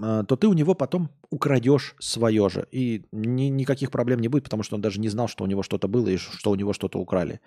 а, 0.00 0.24
то 0.24 0.36
ты 0.36 0.46
у 0.46 0.52
него 0.52 0.74
потом 0.74 1.10
украдешь 1.30 1.94
свое 2.00 2.48
же. 2.48 2.66
И 2.70 3.06
ни- 3.12 3.48
никаких 3.48 3.90
проблем 3.90 4.20
не 4.20 4.28
будет, 4.28 4.44
потому 4.44 4.62
что 4.62 4.76
он 4.76 4.82
даже 4.82 5.00
не 5.00 5.08
знал, 5.08 5.28
что 5.28 5.44
у 5.44 5.46
него 5.46 5.62
что-то 5.62 5.88
было 5.88 6.08
и 6.08 6.16
что 6.16 6.50
у 6.50 6.54
него 6.54 6.72
что-то 6.72 6.98
украли. 6.98 7.40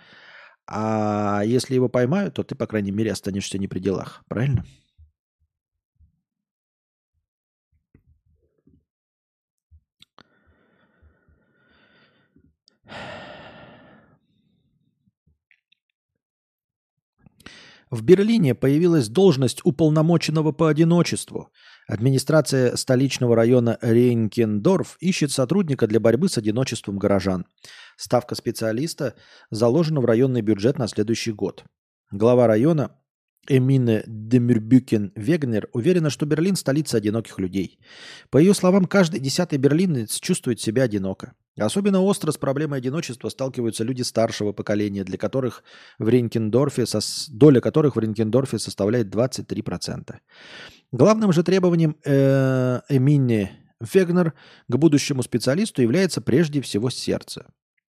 А 0.65 1.43
если 1.45 1.76
его 1.76 1.89
поймают, 1.89 2.35
то 2.35 2.43
ты, 2.43 2.55
по 2.55 2.68
крайней 2.68 2.91
мере, 2.91 3.11
останешься 3.11 3.57
не 3.57 3.68
при 3.68 3.80
делах. 3.80 4.23
Правильно? 4.27 4.65
В 17.89 18.03
Берлине 18.03 18.53
появилась 18.53 19.07
должность 19.07 19.61
уполномоченного 19.64 20.51
по 20.51 20.68
одиночеству. 20.68 21.49
Администрация 21.88 22.76
столичного 22.76 23.35
района 23.35 23.77
Рейнкендорф 23.81 24.97
ищет 24.99 25.31
сотрудника 25.31 25.88
для 25.88 26.01
борьбы 26.01 26.27
с 26.27 26.38
одиночеством 26.38 26.97
горожан. 26.97 27.45
Ставка 27.95 28.35
специалиста 28.35 29.15
заложена 29.51 30.01
в 30.01 30.05
районный 30.05 30.41
бюджет 30.41 30.77
на 30.77 30.88
следующий 30.89 31.31
год. 31.31 31.64
Глава 32.11 32.47
района 32.47 32.91
Эмине 33.47 34.03
Демюрбюкен 34.05 35.14
Вегнер 35.15 35.69
уверена, 35.72 36.09
что 36.09 36.26
Берлин– 36.26 36.55
столица 36.57 36.97
одиноких 36.97 37.39
людей. 37.39 37.80
По 38.30 38.38
ее 38.38 38.53
словам, 38.53 38.85
каждый 38.85 39.22
десятый 39.22 39.57
берлинец 39.57 40.19
чувствует 40.19 40.59
себя 40.59 40.84
одиноко. 40.84 41.34
Особенно 41.57 42.01
остро 42.01 42.31
с 42.31 42.38
проблемой 42.38 42.79
одиночества 42.79 43.29
сталкиваются 43.29 43.84
люди 43.84 44.03
старшего 44.03 44.53
поколения, 44.53 45.03
для 45.03 45.17
которых 45.17 45.63
в 45.97 46.07
Ринкендорфе, 46.07 46.84
сос- 46.84 47.27
доля 47.29 47.61
которых 47.61 47.95
в 47.95 47.99
Ринкендорфе 47.99 48.59
составляет 48.59 49.07
23%. 49.07 50.15
Главным 50.91 51.34
же 51.34 51.43
требованием 51.43 51.97
э, 52.05 52.81
Эмини 52.89 53.51
Фегнер 53.84 54.34
к 54.67 54.75
будущему 54.75 55.23
специалисту 55.23 55.81
является 55.81 56.21
прежде 56.21 56.61
всего 56.61 56.89
сердце. 56.89 57.47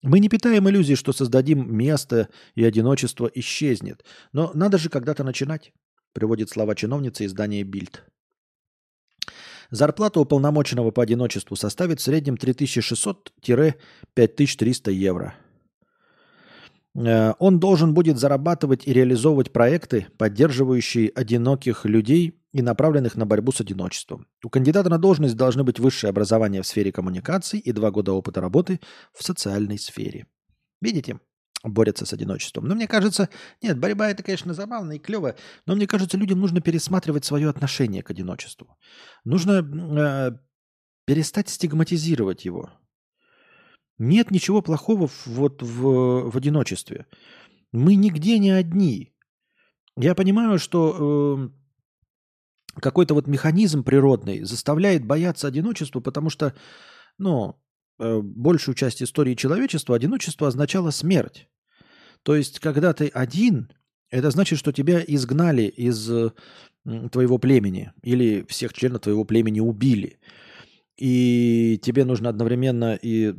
Мы 0.03 0.19
не 0.19 0.29
питаем 0.29 0.69
иллюзий, 0.69 0.97
что 0.97 1.13
создадим 1.13 1.73
место 1.73 2.29
и 2.57 2.65
одиночество 2.65 3.31
исчезнет. 3.33 4.05
Но 4.33 4.51
надо 4.55 4.77
же 4.79 4.89
когда-то 4.89 5.23
начинать, 5.23 5.73
приводит 6.13 6.51
слова 6.51 6.75
чиновницы 6.75 7.25
издания 7.25 7.63
Бильд. 7.63 8.05
Зарплата 9.73 10.21
уполномоченного 10.21 10.91
по 10.91 11.03
одиночеству 11.03 11.57
составит 11.57 11.99
в 11.99 12.03
среднем 12.03 12.35
3600-5300 12.35 14.93
евро. 14.93 15.35
Э, 16.95 17.33
Он 17.39 17.59
должен 17.59 17.95
будет 17.95 18.19
зарабатывать 18.19 18.87
и 18.87 18.93
реализовывать 18.93 19.51
проекты, 19.51 20.09
поддерживающие 20.19 21.09
одиноких 21.09 21.87
людей 21.87 22.39
и 22.53 22.61
направленных 22.61 23.17
на 23.17 23.25
борьбу 23.25 23.51
с 23.51 23.63
одиночеством. 23.63 24.27
У 24.45 24.51
кандидата 24.51 24.91
на 24.91 24.99
должность 24.99 25.37
должны 25.37 25.65
быть 25.65 25.81
высшее 25.81 26.11
образование 26.11 26.61
в 26.61 26.67
сфере 26.67 26.93
коммуникаций 26.93 27.59
и 27.59 27.73
два 27.73 27.91
года 27.91 28.13
опыта 28.13 28.43
работы 28.43 28.79
в 29.15 29.25
социальной 29.25 29.79
сфере. 29.79 30.27
Видите? 30.83 31.19
Борются 31.65 32.07
с 32.07 32.13
одиночеством. 32.13 32.67
Но 32.67 32.75
мне 32.75 32.89
кажется, 32.89 33.29
нет, 33.63 33.79
борьба 33.79 34.11
это, 34.11 34.23
конечно, 34.23 34.53
забавно 34.53 34.93
и 34.93 34.99
клево, 34.99 35.37
но 35.67 35.77
мне 35.77 35.87
кажется, 35.87 36.19
людям 36.19 36.41
нужно 36.41 36.61
пересматривать 36.61 37.25
свое 37.25 37.49
отношение 37.49 38.03
к 38.03 38.11
одиночеству. 38.11 38.77
Нужно 39.25 39.61
э, 39.61 40.39
перестать 41.07 41.49
стигматизировать 41.49 42.45
его. 42.45 42.71
Нет 43.99 44.33
ничего 44.33 44.63
плохого 44.63 45.07
в, 45.07 45.27
вот 45.27 45.63
в, 45.63 46.31
в 46.31 46.37
одиночестве. 46.37 47.07
Мы 47.71 47.95
нигде 47.95 48.39
не 48.39 48.51
одни. 48.51 49.15
Я 49.97 50.15
понимаю, 50.15 50.59
что 50.59 51.49
э, 52.77 52.81
какой-то 52.81 53.15
вот 53.15 53.27
механизм 53.29 53.85
природный 53.85 54.43
заставляет 54.43 55.05
бояться 55.05 55.47
одиночества, 55.47 56.01
потому 56.01 56.31
что, 56.31 56.55
ну, 57.19 57.57
э, 57.99 58.21
большую 58.21 58.75
часть 58.75 59.03
истории 59.03 59.35
человечества 59.35 59.97
одиночество 59.97 60.49
означало 60.49 60.91
смерть. 60.91 61.49
То 62.23 62.37
есть, 62.37 62.61
когда 62.61 62.93
ты 62.93 63.09
один, 63.09 63.71
это 64.11 64.31
значит, 64.31 64.59
что 64.59 64.73
тебя 64.73 65.03
изгнали 65.07 65.63
из 65.63 66.11
твоего 67.11 67.39
племени 67.39 67.93
или 68.03 68.45
всех 68.49 68.73
членов 68.73 69.03
твоего 69.03 69.25
племени 69.25 69.61
убили. 69.61 70.19
И 70.97 71.81
тебе 71.83 72.05
нужно 72.05 72.29
одновременно 72.29 72.99
и 73.01 73.35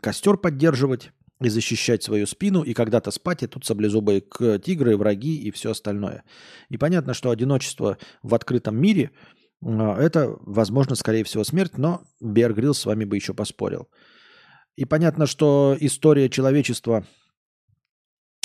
костер 0.00 0.36
поддерживать, 0.36 1.12
и 1.40 1.48
защищать 1.48 2.02
свою 2.02 2.26
спину, 2.26 2.62
и 2.62 2.74
когда-то 2.74 3.10
спать, 3.10 3.42
и 3.42 3.46
тут 3.46 3.64
саблезубые 3.64 4.22
тигры, 4.58 4.96
враги 4.96 5.36
и 5.36 5.50
все 5.50 5.70
остальное. 5.70 6.24
И 6.68 6.76
понятно, 6.76 7.14
что 7.14 7.30
одиночество 7.30 7.98
в 8.22 8.34
открытом 8.34 8.76
мире 8.76 9.12
это, 9.62 10.36
возможно, 10.40 10.94
скорее 10.94 11.24
всего, 11.24 11.44
смерть, 11.44 11.78
но 11.78 12.02
Бер 12.20 12.54
Грилл 12.54 12.74
с 12.74 12.86
вами 12.86 13.04
бы 13.04 13.16
еще 13.16 13.34
поспорил. 13.34 13.88
И 14.76 14.84
понятно, 14.84 15.26
что 15.26 15.76
история 15.80 16.30
человечества, 16.30 17.04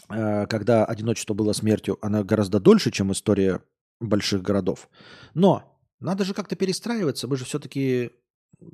э, 0.10 0.48
когда 0.48 0.86
одиночество 0.86 1.36
было 1.36 1.54
смертью, 1.54 2.00
она 2.02 2.24
гораздо 2.24 2.60
дольше, 2.60 2.90
чем 2.90 3.12
история 3.12 3.62
больших 4.00 4.42
городов. 4.42 4.90
Но 5.36 5.80
надо 6.00 6.26
же 6.26 6.34
как-то 6.34 6.56
перестраиваться, 6.56 7.28
мы 7.28 7.38
же 7.38 7.46
все-таки 7.46 8.12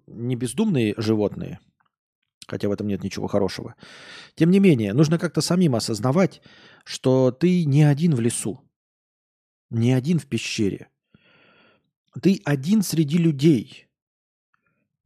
не 0.07 0.35
бездумные 0.35 0.93
животные, 0.97 1.59
хотя 2.47 2.69
в 2.69 2.71
этом 2.71 2.87
нет 2.87 3.03
ничего 3.03 3.27
хорошего. 3.27 3.75
Тем 4.35 4.49
не 4.51 4.59
менее, 4.59 4.93
нужно 4.93 5.19
как-то 5.19 5.41
самим 5.41 5.75
осознавать, 5.75 6.41
что 6.85 7.31
ты 7.31 7.65
не 7.65 7.83
один 7.83 8.15
в 8.15 8.21
лесу, 8.21 8.61
не 9.69 9.91
один 9.91 10.19
в 10.19 10.27
пещере. 10.27 10.89
Ты 12.22 12.41
один 12.45 12.81
среди 12.81 13.18
людей. 13.18 13.88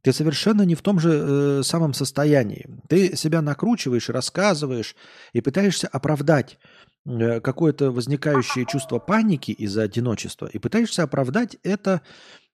Ты 0.02 0.12
совершенно 0.12 0.62
не 0.62 0.74
в 0.74 0.82
том 0.82 1.00
же 1.00 1.10
э, 1.12 1.62
самом 1.62 1.94
состоянии. 1.94 2.68
Ты 2.88 3.16
себя 3.16 3.40
накручиваешь, 3.40 4.10
рассказываешь 4.10 4.96
и 5.32 5.40
пытаешься 5.40 5.88
оправдать 5.88 6.58
э, 7.06 7.40
какое-то 7.40 7.90
возникающее 7.90 8.66
чувство 8.66 8.98
паники 8.98 9.50
из-за 9.50 9.82
одиночества. 9.82 10.46
И 10.46 10.58
пытаешься 10.58 11.04
оправдать 11.04 11.56
это 11.62 12.02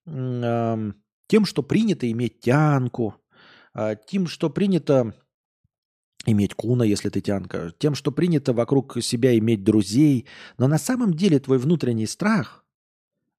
ам, 0.07 0.95
тем, 1.27 1.45
что 1.45 1.63
принято 1.63 2.11
иметь 2.11 2.41
тянку, 2.41 3.17
а, 3.73 3.95
тем, 3.95 4.27
что 4.27 4.51
принято 4.51 5.15
иметь 6.27 6.55
куна, 6.55 6.85
если 6.85 7.09
ты 7.09 7.21
тянка, 7.21 7.73
тем, 7.79 7.95
что 7.95 8.13
принято 8.13 8.53
вокруг 8.53 9.03
себя 9.03 9.37
иметь 9.39 9.65
друзей. 9.65 10.27
Но 10.59 10.69
на 10.69 10.79
самом 10.79 11.15
деле 11.15 11.39
твой 11.39 11.59
внутренний 11.59 12.07
страх, 12.07 12.60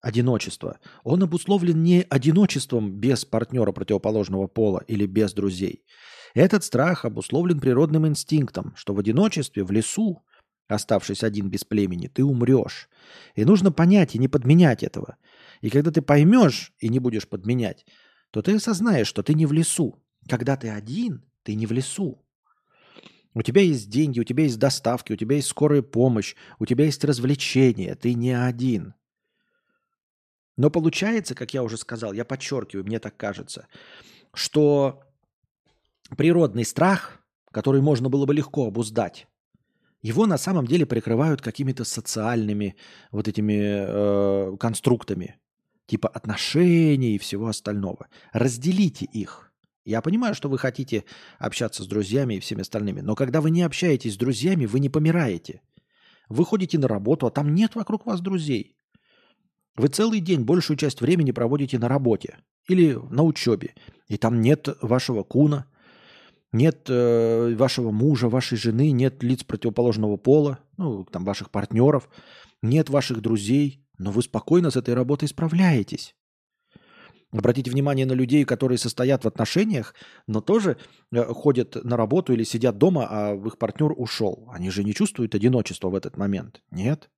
одиночество, 0.01 0.79
он 1.03 1.23
обусловлен 1.23 1.81
не 1.83 2.05
одиночеством 2.09 2.91
без 2.91 3.23
партнера 3.25 3.71
противоположного 3.71 4.47
пола 4.47 4.83
или 4.87 5.05
без 5.05 5.33
друзей. 5.33 5.83
Этот 6.33 6.63
страх 6.63 7.05
обусловлен 7.05 7.59
природным 7.59 8.07
инстинктом, 8.07 8.73
что 8.75 8.93
в 8.93 8.99
одиночестве, 8.99 9.63
в 9.63 9.71
лесу, 9.71 10.23
оставшись 10.67 11.23
один 11.23 11.49
без 11.49 11.63
племени, 11.63 12.07
ты 12.07 12.23
умрешь. 12.23 12.89
И 13.35 13.43
нужно 13.45 13.71
понять 13.71 14.15
и 14.15 14.19
не 14.19 14.27
подменять 14.27 14.83
этого. 14.83 15.17
И 15.61 15.69
когда 15.69 15.91
ты 15.91 16.01
поймешь 16.01 16.73
и 16.79 16.89
не 16.89 16.99
будешь 16.99 17.27
подменять, 17.27 17.85
то 18.31 18.41
ты 18.41 18.55
осознаешь, 18.55 19.07
что 19.07 19.23
ты 19.23 19.33
не 19.33 19.45
в 19.45 19.51
лесу. 19.51 20.01
Когда 20.29 20.55
ты 20.55 20.69
один, 20.69 21.25
ты 21.43 21.55
не 21.55 21.65
в 21.65 21.71
лесу. 21.71 22.25
У 23.33 23.41
тебя 23.41 23.61
есть 23.61 23.89
деньги, 23.89 24.19
у 24.19 24.23
тебя 24.23 24.43
есть 24.43 24.59
доставки, 24.59 25.13
у 25.13 25.15
тебя 25.15 25.37
есть 25.37 25.47
скорая 25.47 25.81
помощь, 25.81 26.35
у 26.59 26.65
тебя 26.65 26.85
есть 26.85 27.03
развлечения, 27.03 27.95
ты 27.95 28.13
не 28.13 28.31
один. 28.31 28.93
Но 30.61 30.69
получается, 30.69 31.33
как 31.33 31.55
я 31.55 31.63
уже 31.63 31.75
сказал, 31.75 32.13
я 32.13 32.23
подчеркиваю, 32.23 32.85
мне 32.85 32.99
так 32.99 33.17
кажется, 33.17 33.67
что 34.31 35.01
природный 36.15 36.65
страх, 36.65 37.19
который 37.51 37.81
можно 37.81 38.09
было 38.09 38.27
бы 38.27 38.35
легко 38.35 38.67
обуздать, 38.67 39.25
его 40.03 40.27
на 40.27 40.37
самом 40.37 40.67
деле 40.67 40.85
прикрывают 40.85 41.41
какими-то 41.41 41.83
социальными 41.83 42.75
вот 43.09 43.27
этими 43.27 44.53
э, 44.53 44.57
конструктами, 44.57 45.39
типа 45.87 46.07
отношений 46.09 47.15
и 47.15 47.17
всего 47.17 47.47
остального. 47.47 48.05
Разделите 48.31 49.05
их. 49.05 49.51
Я 49.83 50.03
понимаю, 50.03 50.35
что 50.35 50.47
вы 50.47 50.59
хотите 50.59 51.05
общаться 51.39 51.81
с 51.81 51.87
друзьями 51.87 52.35
и 52.35 52.39
всеми 52.39 52.61
остальными, 52.61 53.01
но 53.01 53.15
когда 53.15 53.41
вы 53.41 53.49
не 53.49 53.63
общаетесь 53.63 54.13
с 54.13 54.17
друзьями, 54.17 54.67
вы 54.67 54.79
не 54.79 54.89
помираете. 54.89 55.63
Вы 56.29 56.45
ходите 56.45 56.77
на 56.77 56.87
работу, 56.87 57.25
а 57.25 57.31
там 57.31 57.55
нет 57.55 57.73
вокруг 57.73 58.05
вас 58.05 58.21
друзей. 58.21 58.75
Вы 59.75 59.87
целый 59.87 60.19
день, 60.19 60.41
большую 60.41 60.77
часть 60.77 61.01
времени 61.01 61.31
проводите 61.31 61.79
на 61.79 61.87
работе 61.87 62.37
или 62.67 62.97
на 63.09 63.23
учебе, 63.23 63.73
и 64.07 64.17
там 64.17 64.41
нет 64.41 64.67
вашего 64.81 65.23
куна, 65.23 65.65
нет 66.51 66.87
э, 66.89 67.55
вашего 67.55 67.91
мужа, 67.91 68.27
вашей 68.27 68.57
жены, 68.57 68.91
нет 68.91 69.23
лиц 69.23 69.43
противоположного 69.43 70.17
пола, 70.17 70.59
ну, 70.77 71.05
там, 71.05 71.23
ваших 71.23 71.49
партнеров, 71.49 72.09
нет 72.61 72.89
ваших 72.89 73.21
друзей, 73.21 73.85
но 73.97 74.11
вы 74.11 74.21
спокойно 74.21 74.69
с 74.71 74.75
этой 74.75 74.93
работой 74.93 75.29
справляетесь. 75.29 76.15
Обратите 77.31 77.71
внимание 77.71 78.05
на 78.05 78.11
людей, 78.11 78.43
которые 78.43 78.77
состоят 78.77 79.23
в 79.23 79.27
отношениях, 79.27 79.95
но 80.27 80.41
тоже 80.41 80.77
э, 81.13 81.23
ходят 81.23 81.81
на 81.85 81.95
работу 81.95 82.33
или 82.33 82.43
сидят 82.43 82.77
дома, 82.77 83.07
а 83.09 83.35
их 83.35 83.57
партнер 83.57 83.93
ушел. 83.95 84.49
Они 84.51 84.69
же 84.69 84.83
не 84.83 84.93
чувствуют 84.93 85.33
одиночества 85.33 85.89
в 85.89 85.95
этот 85.95 86.17
момент. 86.17 86.61
Нет. 86.71 87.09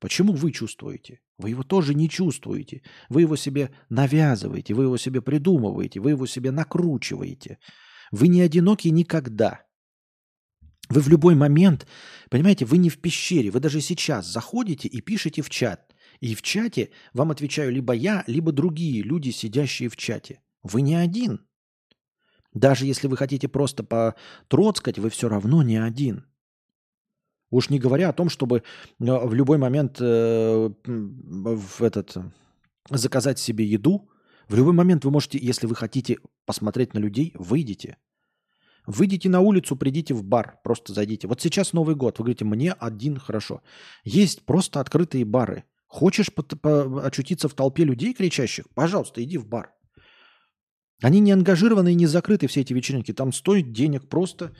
Почему 0.00 0.32
вы 0.32 0.50
чувствуете? 0.50 1.20
Вы 1.38 1.50
его 1.50 1.62
тоже 1.62 1.94
не 1.94 2.08
чувствуете. 2.08 2.82
Вы 3.10 3.22
его 3.22 3.36
себе 3.36 3.70
навязываете, 3.90 4.74
вы 4.74 4.84
его 4.84 4.96
себе 4.96 5.20
придумываете, 5.20 6.00
вы 6.00 6.10
его 6.10 6.26
себе 6.26 6.50
накручиваете. 6.50 7.58
Вы 8.10 8.28
не 8.28 8.40
одиноки 8.40 8.88
никогда. 8.88 9.60
Вы 10.88 11.02
в 11.02 11.08
любой 11.08 11.34
момент, 11.34 11.86
понимаете, 12.30 12.64
вы 12.64 12.78
не 12.78 12.90
в 12.90 12.98
пещере, 12.98 13.50
вы 13.50 13.60
даже 13.60 13.80
сейчас 13.80 14.26
заходите 14.26 14.88
и 14.88 15.00
пишете 15.02 15.42
в 15.42 15.50
чат. 15.50 15.94
И 16.20 16.34
в 16.34 16.42
чате 16.42 16.90
вам 17.14 17.30
отвечаю 17.30 17.70
либо 17.70 17.92
я, 17.92 18.24
либо 18.26 18.52
другие 18.52 19.02
люди, 19.02 19.30
сидящие 19.30 19.88
в 19.88 19.96
чате. 19.96 20.40
Вы 20.62 20.82
не 20.82 20.94
один. 20.94 21.46
Даже 22.54 22.86
если 22.86 23.06
вы 23.06 23.16
хотите 23.16 23.48
просто 23.48 23.84
потроцкать, 23.84 24.98
вы 24.98 25.10
все 25.10 25.28
равно 25.28 25.62
не 25.62 25.76
один. 25.76 26.24
Уж 27.50 27.70
не 27.70 27.78
говоря 27.78 28.08
о 28.08 28.12
том, 28.12 28.28
чтобы 28.28 28.58
э, 28.58 28.62
в 28.98 29.34
любой 29.34 29.58
момент 29.58 30.00
э, 30.00 30.70
в 30.84 31.82
этот, 31.82 32.16
э, 32.16 32.22
заказать 32.90 33.38
себе 33.38 33.64
еду. 33.64 34.08
В 34.48 34.54
любой 34.54 34.72
момент 34.72 35.04
вы 35.04 35.10
можете, 35.10 35.38
если 35.38 35.66
вы 35.66 35.74
хотите 35.74 36.18
посмотреть 36.46 36.94
на 36.94 36.98
людей, 36.98 37.32
выйдите. 37.34 37.96
Выйдите 38.86 39.28
на 39.28 39.40
улицу, 39.40 39.76
придите 39.76 40.14
в 40.14 40.24
бар, 40.24 40.58
просто 40.64 40.92
зайдите. 40.92 41.28
Вот 41.28 41.40
сейчас 41.40 41.72
Новый 41.72 41.94
год, 41.94 42.18
вы 42.18 42.24
говорите, 42.24 42.44
мне 42.44 42.72
один 42.72 43.18
хорошо. 43.18 43.62
Есть 44.04 44.46
просто 44.46 44.80
открытые 44.80 45.24
бары. 45.24 45.64
Хочешь 45.86 46.30
очутиться 46.30 47.48
в 47.48 47.54
толпе 47.54 47.84
людей 47.84 48.14
кричащих? 48.14 48.64
Пожалуйста, 48.74 49.22
иди 49.22 49.38
в 49.38 49.46
бар. 49.46 49.74
Они 51.02 51.20
не 51.20 51.32
ангажированы 51.32 51.92
и 51.92 51.96
не 51.96 52.06
закрыты, 52.06 52.46
все 52.46 52.60
эти 52.60 52.72
вечеринки. 52.72 53.12
Там 53.12 53.32
стоит 53.32 53.72
денег 53.72 54.08
просто. 54.08 54.54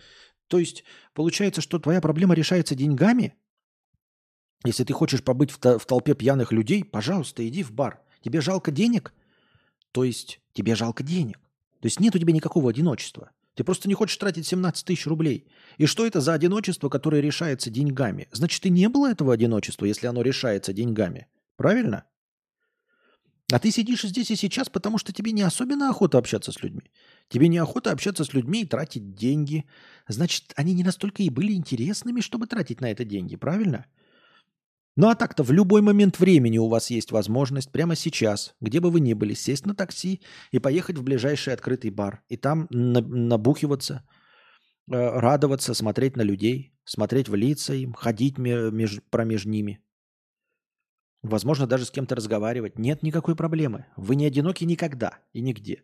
То 0.51 0.59
есть 0.59 0.83
получается, 1.15 1.61
что 1.61 1.79
твоя 1.79 2.01
проблема 2.01 2.35
решается 2.35 2.75
деньгами? 2.75 3.35
Если 4.65 4.83
ты 4.83 4.93
хочешь 4.93 5.23
побыть 5.23 5.53
в, 5.53 5.59
то- 5.59 5.79
в 5.79 5.87
толпе 5.87 6.15
пьяных 6.15 6.51
людей, 6.51 6.83
пожалуйста, 6.85 7.47
иди 7.47 7.63
в 7.63 7.71
бар. 7.71 8.03
Тебе 8.21 8.41
жалко 8.41 8.73
денег? 8.73 9.15
То 9.93 10.03
есть 10.03 10.41
тебе 10.53 10.75
жалко 10.75 11.05
денег. 11.05 11.39
То 11.81 11.87
есть 11.87 12.01
нет 12.01 12.17
у 12.17 12.19
тебя 12.19 12.33
никакого 12.33 12.71
одиночества. 12.71 13.31
Ты 13.55 13.63
просто 13.63 13.89
не 13.89 13.95
хочешь 13.95 14.17
тратить 14.17 14.45
17 14.45 14.85
тысяч 14.85 15.07
рублей. 15.07 15.47
И 15.79 15.87
что 15.87 16.05
это 16.05 16.21
за 16.21 16.33
одиночество, 16.35 16.89
которое 16.89 17.23
решается 17.23 17.71
деньгами? 17.71 18.27
Значит, 18.33 18.67
и 18.67 18.71
не 18.71 18.89
было 18.89 19.09
этого 19.09 19.33
одиночества, 19.33 19.85
если 19.87 20.09
оно 20.09 20.23
решается 20.23 20.73
деньгами. 20.73 21.29
Правильно? 21.57 22.07
А 23.53 23.59
ты 23.59 23.71
сидишь 23.71 24.03
здесь 24.03 24.31
и 24.31 24.37
сейчас, 24.37 24.69
потому 24.69 24.99
что 24.99 25.13
тебе 25.13 25.33
не 25.33 25.43
особенно 25.43 25.91
охота 25.91 26.19
общаться 26.19 26.53
с 26.53 26.63
людьми. 26.63 26.93
Тебе 27.29 27.49
не 27.49 27.59
охота 27.59 27.91
общаться 27.91 28.25
с 28.25 28.33
людьми 28.35 28.63
и 28.63 28.67
тратить 28.67 29.15
деньги. 29.15 29.65
Значит, 30.09 30.53
они 30.57 30.75
не 30.75 30.85
настолько 30.85 31.23
и 31.23 31.31
были 31.31 31.53
интересными, 31.53 32.21
чтобы 32.21 32.47
тратить 32.47 32.81
на 32.81 32.91
это 32.91 33.05
деньги, 33.05 33.37
правильно? 33.37 33.87
Ну 34.97 35.09
а 35.09 35.15
так-то 35.15 35.43
в 35.43 35.53
любой 35.53 35.83
момент 35.83 36.21
времени 36.21 36.59
у 36.59 36.69
вас 36.69 36.91
есть 36.91 37.13
возможность 37.13 37.73
прямо 37.73 37.97
сейчас, 37.97 38.55
где 38.61 38.81
бы 38.81 38.91
вы 38.91 39.01
ни 39.01 39.15
были, 39.15 39.35
сесть 39.35 39.67
на 39.67 39.75
такси 39.75 40.21
и 40.53 40.59
поехать 40.59 40.99
в 40.99 41.03
ближайший 41.03 41.55
открытый 41.55 41.91
бар. 41.91 42.23
И 42.29 42.37
там 42.37 42.67
на- 42.71 43.01
набухиваться, 43.01 44.03
э, 44.91 45.21
радоваться, 45.21 45.75
смотреть 45.75 46.17
на 46.17 46.23
людей, 46.23 46.73
смотреть 46.85 47.29
в 47.29 47.35
лица 47.35 47.73
им, 47.75 47.93
ходить 47.95 48.39
ме- 48.39 48.71
меж- 48.71 49.01
промеж 49.11 49.45
ними. 49.45 49.81
Возможно, 51.23 51.67
даже 51.67 51.85
с 51.85 51.91
кем-то 51.91 52.15
разговаривать. 52.15 52.79
Нет 52.79 53.03
никакой 53.03 53.37
проблемы. 53.37 53.85
Вы 53.97 54.17
не 54.17 54.27
одиноки 54.27 54.65
никогда 54.65 55.19
и 55.35 55.43
нигде. 55.43 55.83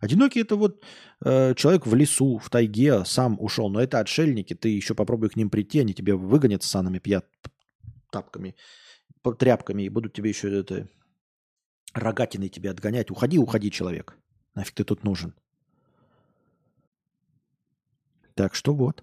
Одинокий 0.00 0.40
это 0.40 0.56
вот 0.56 0.84
э, 1.24 1.54
человек 1.54 1.86
в 1.86 1.94
лесу, 1.94 2.38
в 2.38 2.50
тайге, 2.50 3.04
сам 3.04 3.36
ушел. 3.40 3.70
Но 3.70 3.80
это 3.80 3.98
отшельники. 3.98 4.54
Ты 4.54 4.68
еще 4.68 4.94
попробуй 4.94 5.30
к 5.30 5.36
ним 5.36 5.50
прийти, 5.50 5.80
они 5.80 5.94
тебе 5.94 6.14
выгонят 6.14 6.62
с 6.62 6.70
санами 6.70 6.98
пьят 6.98 7.26
тапками, 8.10 8.54
тряпками 9.38 9.82
и 9.82 9.88
будут 9.88 10.12
тебе 10.12 10.30
еще 10.30 10.60
это 10.60 10.88
рогатиной 11.94 12.48
тебе 12.48 12.70
отгонять. 12.70 13.10
Уходи, 13.10 13.38
уходи, 13.38 13.70
человек. 13.70 14.16
Нафиг 14.54 14.74
ты 14.74 14.84
тут 14.84 15.04
нужен. 15.04 15.34
Так 18.34 18.54
что 18.54 18.74
вот. 18.74 19.02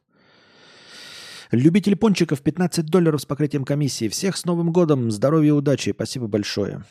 Любитель 1.54 1.96
пончиков 1.96 2.42
15 2.42 2.88
долларов 2.88 3.22
с 3.22 3.26
покрытием 3.28 3.64
комиссии. 3.64 4.08
Всех 4.08 4.38
с 4.38 4.46
Новым 4.46 4.72
годом. 4.72 5.12
Здоровья 5.12 5.50
и 5.50 5.52
удачи. 5.52 5.92
Спасибо 5.92 6.28
большое. 6.28 6.84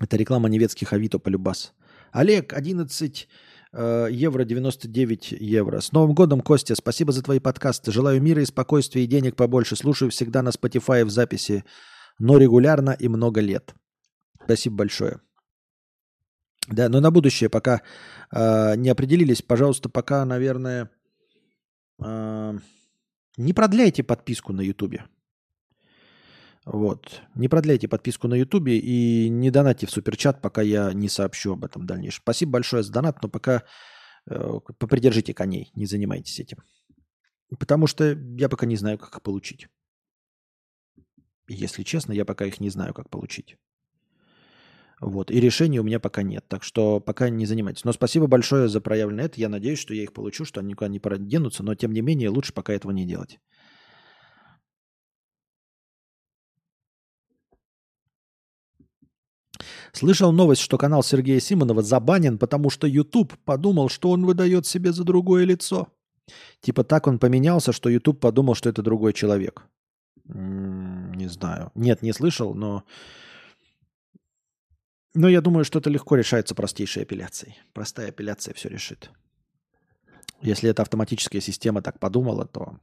Это 0.00 0.16
реклама 0.16 0.48
немецких 0.48 0.92
Авито 0.92 1.20
полюбас. 1.20 1.72
Олег, 2.10 2.52
11 2.52 3.28
э, 3.72 4.08
евро 4.10 4.44
99 4.44 5.36
евро. 5.38 5.80
С 5.80 5.92
Новым 5.92 6.16
годом, 6.16 6.40
Костя. 6.40 6.74
Спасибо 6.74 7.12
за 7.12 7.22
твои 7.22 7.38
подкасты. 7.38 7.92
Желаю 7.92 8.20
мира 8.20 8.42
и 8.42 8.44
спокойствия 8.44 9.04
и 9.04 9.06
денег 9.06 9.36
побольше. 9.36 9.76
Слушаю 9.76 10.10
всегда 10.10 10.42
на 10.42 10.48
Spotify 10.48 11.04
в 11.04 11.10
записи, 11.10 11.64
но 12.18 12.38
регулярно 12.38 12.90
и 12.90 13.06
много 13.06 13.40
лет. 13.40 13.72
Спасибо 14.42 14.78
большое. 14.78 15.20
Да, 16.68 16.88
но 16.88 17.00
на 17.00 17.10
будущее 17.10 17.50
пока 17.50 17.82
э, 18.30 18.76
не 18.76 18.88
определились, 18.88 19.42
пожалуйста, 19.42 19.88
пока, 19.88 20.24
наверное, 20.24 20.90
э, 22.02 22.58
не 23.36 23.52
продляйте 23.52 24.02
подписку 24.02 24.52
на 24.52 24.62
Ютубе. 24.62 25.04
Вот. 26.64 27.20
Не 27.34 27.48
продляйте 27.48 27.88
подписку 27.88 28.26
на 28.28 28.34
Ютубе 28.34 28.78
и 28.78 29.28
не 29.28 29.50
донатьте 29.50 29.86
в 29.86 29.90
суперчат, 29.90 30.40
пока 30.40 30.62
я 30.62 30.92
не 30.94 31.08
сообщу 31.08 31.52
об 31.52 31.64
этом 31.64 31.82
в 31.82 31.86
дальнейшем. 31.86 32.22
Спасибо 32.22 32.52
большое 32.52 32.82
за 32.82 32.92
донат, 32.92 33.22
но 33.22 33.28
пока 33.28 33.64
э, 34.26 34.60
попридержите 34.78 35.34
коней, 35.34 35.70
не 35.74 35.84
занимайтесь 35.84 36.40
этим. 36.40 36.58
Потому 37.58 37.86
что 37.86 38.12
я 38.38 38.48
пока 38.48 38.64
не 38.64 38.76
знаю, 38.76 38.98
как 38.98 39.14
их 39.14 39.22
получить. 39.22 39.68
Если 41.46 41.82
честно, 41.82 42.12
я 42.12 42.24
пока 42.24 42.46
их 42.46 42.58
не 42.60 42.70
знаю, 42.70 42.94
как 42.94 43.10
получить. 43.10 43.58
Вот. 45.04 45.30
И 45.30 45.38
решения 45.38 45.80
у 45.80 45.82
меня 45.82 46.00
пока 46.00 46.22
нет. 46.22 46.46
Так 46.48 46.62
что 46.62 46.98
пока 46.98 47.28
не 47.28 47.44
занимайтесь. 47.44 47.84
Но 47.84 47.92
спасибо 47.92 48.26
большое 48.26 48.68
за 48.68 48.80
проявленное 48.80 49.26
это. 49.26 49.38
Я 49.38 49.50
надеюсь, 49.50 49.78
что 49.78 49.92
я 49.92 50.02
их 50.02 50.14
получу, 50.14 50.46
что 50.46 50.60
они 50.60 50.70
никуда 50.70 50.88
не 50.88 50.98
проденутся. 50.98 51.62
Но 51.62 51.74
тем 51.74 51.92
не 51.92 52.00
менее, 52.00 52.30
лучше 52.30 52.54
пока 52.54 52.72
этого 52.72 52.90
не 52.90 53.04
делать. 53.04 53.38
Слышал 59.92 60.32
новость, 60.32 60.62
что 60.62 60.78
канал 60.78 61.02
Сергея 61.02 61.38
Симонова 61.38 61.82
забанен, 61.82 62.38
потому 62.38 62.70
что 62.70 62.86
YouTube 62.86 63.34
подумал, 63.44 63.90
что 63.90 64.10
он 64.10 64.24
выдает 64.24 64.66
себе 64.66 64.90
за 64.90 65.04
другое 65.04 65.44
лицо. 65.44 65.88
Типа 66.62 66.82
так 66.82 67.06
он 67.06 67.18
поменялся, 67.18 67.72
что 67.72 67.90
YouTube 67.90 68.20
подумал, 68.20 68.54
что 68.54 68.70
это 68.70 68.80
другой 68.80 69.12
человек. 69.12 69.66
Не 70.24 71.28
знаю. 71.28 71.72
Нет, 71.74 72.00
не 72.00 72.14
слышал, 72.14 72.54
но... 72.54 72.84
Но 75.14 75.28
я 75.28 75.40
думаю, 75.40 75.64
что 75.64 75.78
это 75.78 75.90
легко 75.90 76.16
решается 76.16 76.54
простейшей 76.54 77.04
апелляцией. 77.04 77.56
Простая 77.72 78.08
апелляция 78.08 78.52
все 78.54 78.68
решит. 78.68 79.10
Если 80.42 80.68
эта 80.68 80.82
автоматическая 80.82 81.40
система 81.40 81.82
так 81.82 82.00
подумала, 82.00 82.46
то... 82.46 82.78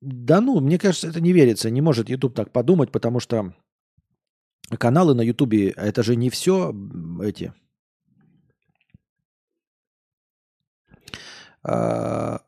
Да 0.00 0.40
ну, 0.40 0.60
мне 0.60 0.78
кажется, 0.78 1.08
это 1.08 1.20
не 1.20 1.32
верится. 1.32 1.68
Не 1.68 1.80
может 1.80 2.08
YouTube 2.08 2.34
так 2.34 2.52
подумать, 2.52 2.92
потому 2.92 3.18
что 3.18 3.54
каналы 4.78 5.14
на 5.14 5.22
Ютубе, 5.22 5.70
это 5.70 6.02
же 6.02 6.14
не 6.14 6.30
все 6.30 6.74
эти... 7.22 7.52
А, 11.62 12.40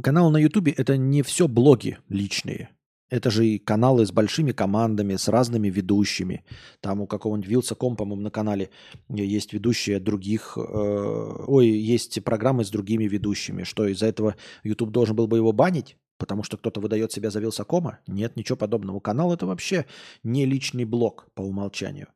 Каналы 0.00 0.32
на 0.32 0.38
Ютубе 0.38 0.72
это 0.72 0.96
не 0.96 1.22
все 1.22 1.48
блоги 1.48 1.98
личные. 2.08 2.70
Это 3.12 3.30
же 3.30 3.46
и 3.46 3.58
каналы 3.58 4.06
с 4.06 4.10
большими 4.10 4.52
командами, 4.52 5.16
с 5.16 5.28
разными 5.28 5.68
ведущими. 5.68 6.46
Там 6.80 7.02
у 7.02 7.06
какого-нибудь 7.06 7.50
Вилсаком, 7.50 7.94
по-моему, 7.94 8.22
на 8.22 8.30
канале 8.30 8.70
есть 9.10 9.52
ведущие 9.52 10.00
других... 10.00 10.56
э, 10.56 11.44
ой, 11.46 11.68
есть 11.68 12.24
программы 12.24 12.64
с 12.64 12.70
другими 12.70 13.04
ведущими. 13.04 13.64
Что, 13.64 13.86
из-за 13.86 14.06
этого 14.06 14.36
YouTube 14.64 14.92
должен 14.92 15.14
был 15.14 15.26
бы 15.26 15.36
его 15.36 15.52
банить? 15.52 15.98
Потому 16.16 16.42
что 16.42 16.56
кто-то 16.56 16.80
выдает 16.80 17.12
себя 17.12 17.28
за 17.28 17.40
Вилсакома? 17.40 17.98
Нет, 18.06 18.34
ничего 18.36 18.56
подобного. 18.56 18.98
Канал 18.98 19.34
это 19.34 19.44
вообще 19.44 19.84
не 20.22 20.46
личный 20.46 20.86
блог 20.86 21.26
по 21.34 21.42
умолчанию. 21.42 22.08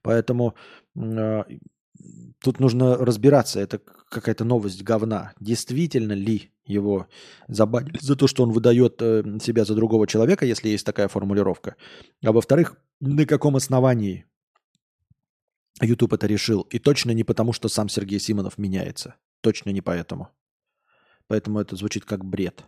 Поэтому 0.00 0.54
э, 0.94 1.42
тут 2.40 2.60
нужно 2.60 2.98
разбираться. 2.98 3.58
Это 3.58 3.80
какая-то 4.08 4.44
новость 4.44 4.84
говна. 4.84 5.32
Действительно 5.40 6.12
ли 6.12 6.52
его 6.70 7.08
забанили 7.48 7.98
за 8.00 8.16
то, 8.16 8.26
что 8.26 8.42
он 8.42 8.52
выдает 8.52 9.00
э, 9.00 9.38
себя 9.42 9.64
за 9.64 9.74
другого 9.74 10.06
человека, 10.06 10.46
если 10.46 10.68
есть 10.68 10.86
такая 10.86 11.08
формулировка? 11.08 11.76
А 12.24 12.32
во-вторых, 12.32 12.76
на 13.00 13.26
каком 13.26 13.56
основании 13.56 14.26
YouTube 15.80 16.12
это 16.12 16.26
решил? 16.26 16.62
И 16.62 16.78
точно 16.78 17.10
не 17.12 17.24
потому, 17.24 17.52
что 17.52 17.68
сам 17.68 17.88
Сергей 17.88 18.20
Симонов 18.20 18.58
меняется. 18.58 19.16
Точно 19.40 19.70
не 19.70 19.80
поэтому. 19.80 20.28
Поэтому 21.26 21.60
это 21.60 21.76
звучит 21.76 22.04
как 22.04 22.24
бред. 22.24 22.64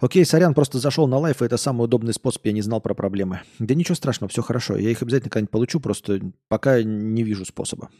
Окей, 0.00 0.24
сорян, 0.24 0.54
просто 0.54 0.78
зашел 0.78 1.08
на 1.08 1.18
лайф, 1.18 1.42
и 1.42 1.44
это 1.44 1.56
самый 1.56 1.84
удобный 1.84 2.12
способ, 2.12 2.44
я 2.46 2.52
не 2.52 2.62
знал 2.62 2.80
про 2.80 2.94
проблемы. 2.94 3.40
Да 3.58 3.74
ничего 3.74 3.96
страшного, 3.96 4.30
все 4.30 4.42
хорошо. 4.42 4.76
Я 4.76 4.90
их 4.90 5.02
обязательно 5.02 5.30
когда-нибудь 5.30 5.50
получу, 5.50 5.80
просто 5.80 6.20
пока 6.46 6.82
не 6.82 7.24
вижу 7.24 7.44
способа. 7.44 7.90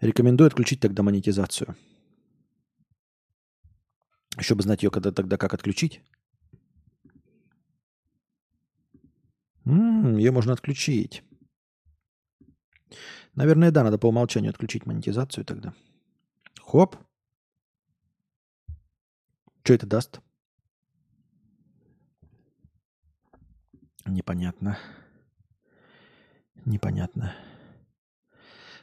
Рекомендую 0.00 0.46
отключить 0.46 0.80
тогда 0.80 1.02
монетизацию. 1.02 1.76
Еще 4.38 4.54
бы 4.54 4.62
знать 4.62 4.82
ее 4.82 4.90
когда, 4.90 5.10
тогда 5.10 5.36
как 5.36 5.54
отключить. 5.54 6.00
М, 9.64 10.16
ее 10.16 10.30
можно 10.30 10.52
отключить. 10.52 11.24
Наверное, 13.34 13.70
да, 13.70 13.82
надо 13.82 13.98
по 13.98 14.06
умолчанию 14.06 14.50
отключить 14.50 14.86
монетизацию 14.86 15.44
тогда. 15.44 15.74
Хоп. 16.60 16.96
Что 19.64 19.74
это 19.74 19.86
даст? 19.86 20.20
Непонятно. 24.06 24.78
Непонятно. 26.64 27.34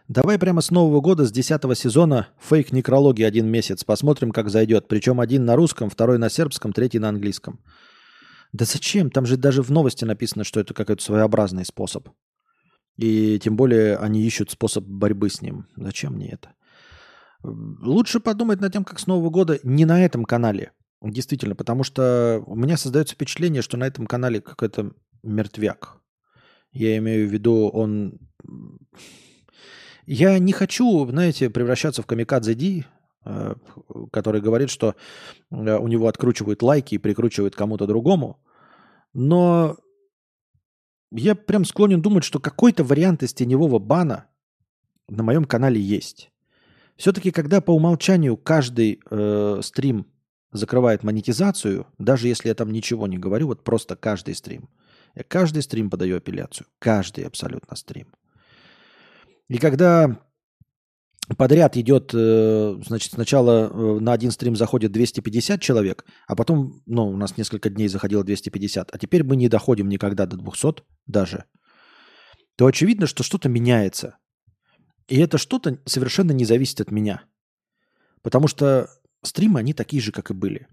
Давай 0.07 0.37
прямо 0.37 0.61
с 0.61 0.69
Нового 0.69 1.01
года, 1.01 1.25
с 1.25 1.31
10 1.31 1.77
сезона, 1.77 2.27
фейк 2.39 2.71
некрологи 2.71 3.23
один 3.23 3.47
месяц. 3.47 3.83
Посмотрим, 3.83 4.31
как 4.31 4.49
зайдет. 4.49 4.87
Причем 4.87 5.19
один 5.19 5.45
на 5.45 5.55
русском, 5.55 5.89
второй 5.89 6.19
на 6.19 6.29
сербском, 6.29 6.73
третий 6.73 6.99
на 6.99 7.09
английском. 7.09 7.59
Да 8.53 8.65
зачем? 8.65 9.09
Там 9.09 9.25
же 9.25 9.35
даже 9.35 9.63
в 9.63 9.71
новости 9.71 10.05
написано, 10.05 10.43
что 10.43 10.59
это 10.59 10.75
какой-то 10.75 11.03
своеобразный 11.03 11.65
способ. 11.65 12.09
И 12.97 13.39
тем 13.39 13.57
более 13.57 13.97
они 13.97 14.21
ищут 14.21 14.51
способ 14.51 14.85
борьбы 14.85 15.29
с 15.29 15.41
ним. 15.41 15.67
Зачем 15.75 16.13
мне 16.13 16.29
это? 16.29 16.53
Лучше 17.41 18.19
подумать 18.19 18.61
над 18.61 18.73
тем, 18.73 18.83
как 18.83 18.99
с 18.99 19.07
Нового 19.07 19.31
года 19.31 19.59
не 19.63 19.85
на 19.85 20.05
этом 20.05 20.23
канале. 20.23 20.71
Действительно, 21.01 21.55
потому 21.55 21.83
что 21.83 22.43
у 22.45 22.55
меня 22.55 22.77
создается 22.77 23.15
впечатление, 23.15 23.61
что 23.61 23.77
на 23.77 23.85
этом 23.85 24.05
канале 24.05 24.39
какой-то 24.39 24.91
мертвяк. 25.23 25.97
Я 26.71 26.95
имею 26.97 27.27
в 27.27 27.31
виду, 27.31 27.69
он... 27.73 28.19
Я 30.05 30.37
не 30.39 30.53
хочу, 30.53 31.07
знаете, 31.07 31.49
превращаться 31.49 32.01
в 32.01 32.05
камикадзе 32.05 32.53
Ди, 32.53 32.85
э, 33.25 33.55
который 34.11 34.41
говорит, 34.41 34.69
что 34.69 34.95
э, 35.51 35.77
у 35.77 35.87
него 35.87 36.07
откручивают 36.07 36.61
лайки 36.61 36.95
и 36.95 36.99
прикручивают 36.99 37.55
кому-то 37.55 37.87
другому. 37.87 38.39
Но 39.13 39.77
я 41.11 41.35
прям 41.35 41.65
склонен 41.65 42.01
думать, 42.01 42.23
что 42.23 42.39
какой-то 42.39 42.83
вариант 42.83 43.23
из 43.23 43.33
теневого 43.33 43.79
бана 43.79 44.25
на 45.07 45.23
моем 45.23 45.45
канале 45.45 45.79
есть. 45.79 46.31
Все-таки, 46.97 47.31
когда 47.31 47.61
по 47.61 47.71
умолчанию 47.71 48.37
каждый 48.37 49.01
э, 49.09 49.59
стрим 49.63 50.07
закрывает 50.51 51.03
монетизацию, 51.03 51.87
даже 51.97 52.27
если 52.27 52.49
я 52.49 52.55
там 52.55 52.71
ничего 52.71 53.07
не 53.07 53.17
говорю, 53.17 53.47
вот 53.47 53.63
просто 53.63 53.95
каждый 53.95 54.35
стрим. 54.35 54.69
Я 55.15 55.23
каждый 55.23 55.63
стрим 55.63 55.89
подаю 55.89 56.17
апелляцию. 56.17 56.67
Каждый 56.79 57.25
абсолютно 57.25 57.75
стрим. 57.75 58.07
И 59.47 59.57
когда 59.57 60.19
подряд 61.37 61.77
идет, 61.77 62.11
э, 62.13 62.79
значит, 62.85 63.13
сначала 63.13 63.69
э, 63.69 63.99
на 63.99 64.13
один 64.13 64.31
стрим 64.31 64.55
заходит 64.55 64.91
250 64.91 65.61
человек, 65.61 66.05
а 66.27 66.35
потом, 66.35 66.81
ну, 66.85 67.07
у 67.07 67.17
нас 67.17 67.37
несколько 67.37 67.69
дней 67.69 67.87
заходило 67.87 68.23
250, 68.23 68.93
а 68.93 68.97
теперь 68.97 69.23
мы 69.23 69.35
не 69.35 69.49
доходим 69.49 69.89
никогда 69.89 70.25
до 70.25 70.37
200 70.37 70.83
даже, 71.07 71.45
то 72.55 72.65
очевидно, 72.65 73.07
что 73.07 73.23
что-то 73.23 73.49
меняется. 73.49 74.17
И 75.07 75.19
это 75.19 75.37
что-то 75.37 75.79
совершенно 75.85 76.31
не 76.31 76.45
зависит 76.45 76.81
от 76.81 76.91
меня. 76.91 77.23
Потому 78.21 78.47
что 78.47 78.89
стримы, 79.23 79.59
они 79.59 79.73
такие 79.73 80.01
же, 80.01 80.11
как 80.11 80.31
и 80.31 80.33
были. 80.33 80.67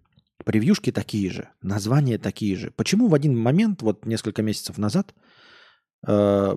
Превьюшки 0.44 0.90
такие 0.90 1.30
же, 1.30 1.50
названия 1.60 2.18
такие 2.18 2.56
же. 2.56 2.70
Почему 2.70 3.08
в 3.08 3.14
один 3.14 3.36
момент, 3.38 3.82
вот 3.82 4.06
несколько 4.06 4.42
месяцев 4.42 4.78
назад, 4.78 5.14
э, 6.06 6.56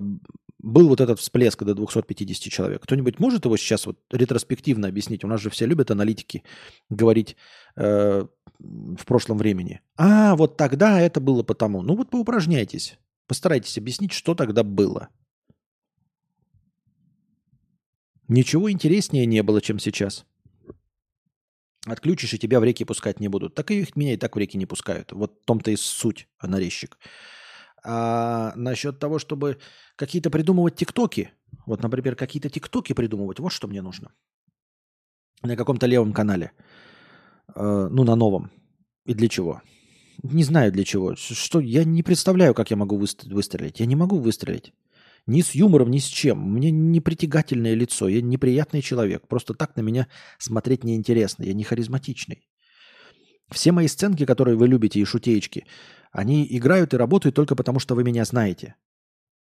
был 0.58 0.88
вот 0.88 1.00
этот 1.00 1.18
всплеск 1.20 1.62
до 1.62 1.74
250 1.74 2.52
человек? 2.52 2.82
Кто-нибудь 2.82 3.18
может 3.18 3.44
его 3.44 3.56
сейчас 3.56 3.86
вот 3.86 3.98
ретроспективно 4.10 4.88
объяснить? 4.88 5.24
У 5.24 5.28
нас 5.28 5.40
же 5.40 5.50
все 5.50 5.66
любят 5.66 5.90
аналитики 5.90 6.42
говорить 6.88 7.36
э, 7.76 8.26
в 8.58 9.04
прошлом 9.04 9.38
времени. 9.38 9.80
А, 9.96 10.36
вот 10.36 10.56
тогда 10.56 11.00
это 11.00 11.20
было 11.20 11.42
потому. 11.42 11.82
Ну 11.82 11.96
вот 11.96 12.10
поупражняйтесь. 12.10 12.98
Постарайтесь 13.26 13.76
объяснить, 13.78 14.12
что 14.12 14.34
тогда 14.34 14.62
было. 14.62 15.08
Ничего 18.28 18.70
интереснее 18.70 19.26
не 19.26 19.42
было, 19.42 19.60
чем 19.60 19.78
сейчас. 19.78 20.26
Отключишь, 21.86 22.34
и 22.34 22.38
тебя 22.38 22.58
в 22.58 22.64
реки 22.64 22.84
пускать 22.84 23.20
не 23.20 23.28
будут. 23.28 23.54
Так 23.54 23.70
и 23.70 23.80
их 23.80 23.94
меня 23.94 24.14
и 24.14 24.16
так 24.16 24.34
в 24.34 24.38
реки 24.38 24.58
не 24.58 24.66
пускают. 24.66 25.12
Вот 25.12 25.38
в 25.42 25.44
том-то 25.44 25.70
и 25.70 25.76
суть, 25.76 26.28
анарезчик. 26.38 26.98
А 27.88 28.52
насчет 28.56 28.98
того, 28.98 29.20
чтобы 29.20 29.58
какие-то 29.94 30.28
придумывать 30.28 30.74
тиктоки, 30.74 31.30
вот, 31.66 31.82
например, 31.82 32.16
какие-то 32.16 32.50
тиктоки 32.50 32.92
придумывать, 32.94 33.38
вот 33.38 33.52
что 33.52 33.68
мне 33.68 33.80
нужно. 33.80 34.10
На 35.42 35.56
каком-то 35.56 35.86
левом 35.86 36.12
канале. 36.12 36.50
Э, 37.54 37.88
ну, 37.88 38.02
на 38.02 38.16
новом. 38.16 38.50
И 39.04 39.14
для 39.14 39.28
чего? 39.28 39.62
Не 40.24 40.42
знаю 40.42 40.72
для 40.72 40.82
чего. 40.82 41.14
Что, 41.14 41.60
я 41.60 41.84
не 41.84 42.02
представляю, 42.02 42.54
как 42.54 42.70
я 42.70 42.76
могу 42.76 42.96
выстрелить. 42.96 43.78
Я 43.78 43.86
не 43.86 43.94
могу 43.94 44.18
выстрелить. 44.18 44.72
Ни 45.26 45.42
с 45.42 45.54
юмором, 45.54 45.92
ни 45.92 45.98
с 45.98 46.06
чем. 46.06 46.40
Мне 46.40 46.72
непритягательное 46.72 47.74
лицо. 47.74 48.08
Я 48.08 48.20
неприятный 48.20 48.82
человек. 48.82 49.28
Просто 49.28 49.54
так 49.54 49.76
на 49.76 49.82
меня 49.82 50.08
смотреть 50.38 50.82
неинтересно. 50.82 51.44
Я 51.44 51.54
не 51.54 51.62
харизматичный. 51.62 52.48
Все 53.50 53.72
мои 53.72 53.88
сценки, 53.88 54.26
которые 54.26 54.56
вы 54.56 54.68
любите, 54.68 55.00
и 55.00 55.04
шутеечки, 55.04 55.66
они 56.12 56.46
играют 56.50 56.94
и 56.94 56.96
работают 56.96 57.36
только 57.36 57.54
потому, 57.54 57.78
что 57.78 57.94
вы 57.94 58.04
меня 58.04 58.24
знаете. 58.24 58.74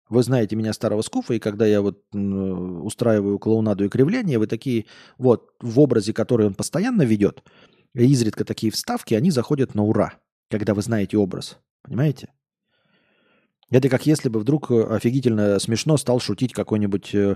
Вы 0.09 0.21
знаете 0.21 0.55
меня 0.55 0.73
старого 0.73 1.01
скуфа, 1.01 1.33
и 1.33 1.39
когда 1.39 1.65
я 1.65 1.81
вот 1.81 2.03
устраиваю 2.13 3.39
клоунаду 3.39 3.85
и 3.85 3.89
кривляние, 3.89 4.37
вы 4.37 4.45
такие, 4.45 4.85
вот, 5.17 5.49
в 5.59 5.79
образе, 5.79 6.13
который 6.13 6.45
он 6.45 6.53
постоянно 6.53 7.01
ведет, 7.01 7.43
изредка 7.95 8.45
такие 8.45 8.71
вставки, 8.71 9.15
они 9.15 9.31
заходят 9.31 9.73
на 9.73 9.83
ура, 9.83 10.13
когда 10.49 10.75
вы 10.75 10.83
знаете 10.83 11.17
образ. 11.17 11.57
Понимаете? 11.81 12.29
Это 13.71 13.89
как 13.89 14.05
если 14.05 14.29
бы 14.29 14.39
вдруг 14.39 14.69
э, 14.71 14.83
офигительно 14.83 15.59
смешно 15.59 15.97
стал 15.97 16.19
шутить 16.19 16.53
какой-нибудь 16.53 17.15
э, 17.15 17.35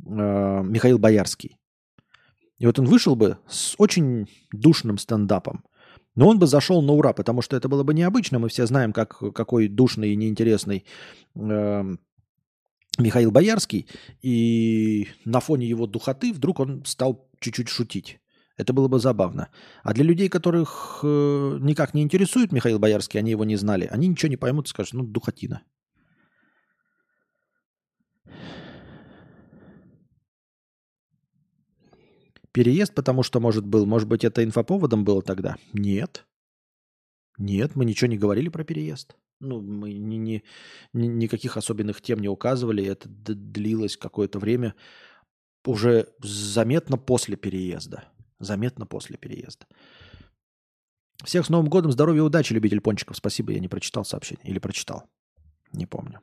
Михаил 0.00 0.98
Боярский. 0.98 1.58
И 2.58 2.66
вот 2.66 2.78
он 2.78 2.86
вышел 2.86 3.14
бы 3.16 3.38
с 3.48 3.74
очень 3.78 4.26
душным 4.52 4.98
стендапом. 4.98 5.64
Но 6.18 6.26
он 6.26 6.40
бы 6.40 6.48
зашел 6.48 6.82
на 6.82 6.92
ура, 6.92 7.12
потому 7.12 7.42
что 7.42 7.56
это 7.56 7.68
было 7.68 7.84
бы 7.84 7.94
необычно. 7.94 8.40
Мы 8.40 8.48
все 8.48 8.66
знаем, 8.66 8.92
как, 8.92 9.22
какой 9.34 9.68
душный 9.68 10.10
и 10.12 10.16
неинтересный 10.16 10.84
э, 11.36 11.96
Михаил 12.98 13.30
Боярский. 13.30 13.86
И 14.20 15.06
на 15.24 15.38
фоне 15.38 15.68
его 15.68 15.86
духоты 15.86 16.32
вдруг 16.32 16.58
он 16.58 16.82
стал 16.84 17.30
чуть-чуть 17.38 17.68
шутить. 17.68 18.18
Это 18.56 18.72
было 18.72 18.88
бы 18.88 18.98
забавно. 18.98 19.48
А 19.84 19.94
для 19.94 20.02
людей, 20.02 20.28
которых 20.28 21.00
э, 21.04 21.58
никак 21.60 21.94
не 21.94 22.02
интересует 22.02 22.50
Михаил 22.50 22.80
Боярский, 22.80 23.20
они 23.20 23.30
его 23.30 23.44
не 23.44 23.56
знали, 23.56 23.88
они 23.88 24.08
ничего 24.08 24.30
не 24.30 24.36
поймут 24.36 24.66
и 24.66 24.70
скажут, 24.70 24.94
ну, 24.94 25.04
духотина. 25.04 25.62
Переезд, 32.58 32.92
потому 32.92 33.22
что, 33.22 33.38
может, 33.38 33.64
был. 33.64 33.86
Может 33.86 34.08
быть, 34.08 34.24
это 34.24 34.42
инфоповодом 34.42 35.04
было 35.04 35.22
тогда? 35.22 35.54
Нет. 35.72 36.26
Нет, 37.38 37.76
мы 37.76 37.84
ничего 37.84 38.10
не 38.10 38.18
говорили 38.18 38.48
про 38.48 38.64
переезд. 38.64 39.14
Ну, 39.38 39.60
мы 39.60 39.92
ни, 39.92 40.16
ни, 40.16 40.42
ни, 40.92 41.06
никаких 41.06 41.56
особенных 41.56 42.00
тем 42.00 42.18
не 42.18 42.28
указывали. 42.28 42.84
Это 42.84 43.08
длилось 43.08 43.96
какое-то 43.96 44.40
время 44.40 44.74
уже 45.64 46.08
заметно 46.20 46.98
после 46.98 47.36
переезда. 47.36 48.08
Заметно 48.40 48.86
после 48.86 49.16
переезда. 49.16 49.64
Всех 51.24 51.46
с 51.46 51.50
Новым 51.50 51.68
годом, 51.68 51.92
здоровья 51.92 52.22
и 52.22 52.22
удачи, 52.22 52.52
любитель 52.52 52.80
пончиков. 52.80 53.16
Спасибо, 53.16 53.52
я 53.52 53.60
не 53.60 53.68
прочитал 53.68 54.04
сообщение. 54.04 54.44
Или 54.44 54.58
прочитал. 54.58 55.04
Не 55.72 55.86
помню. 55.86 56.22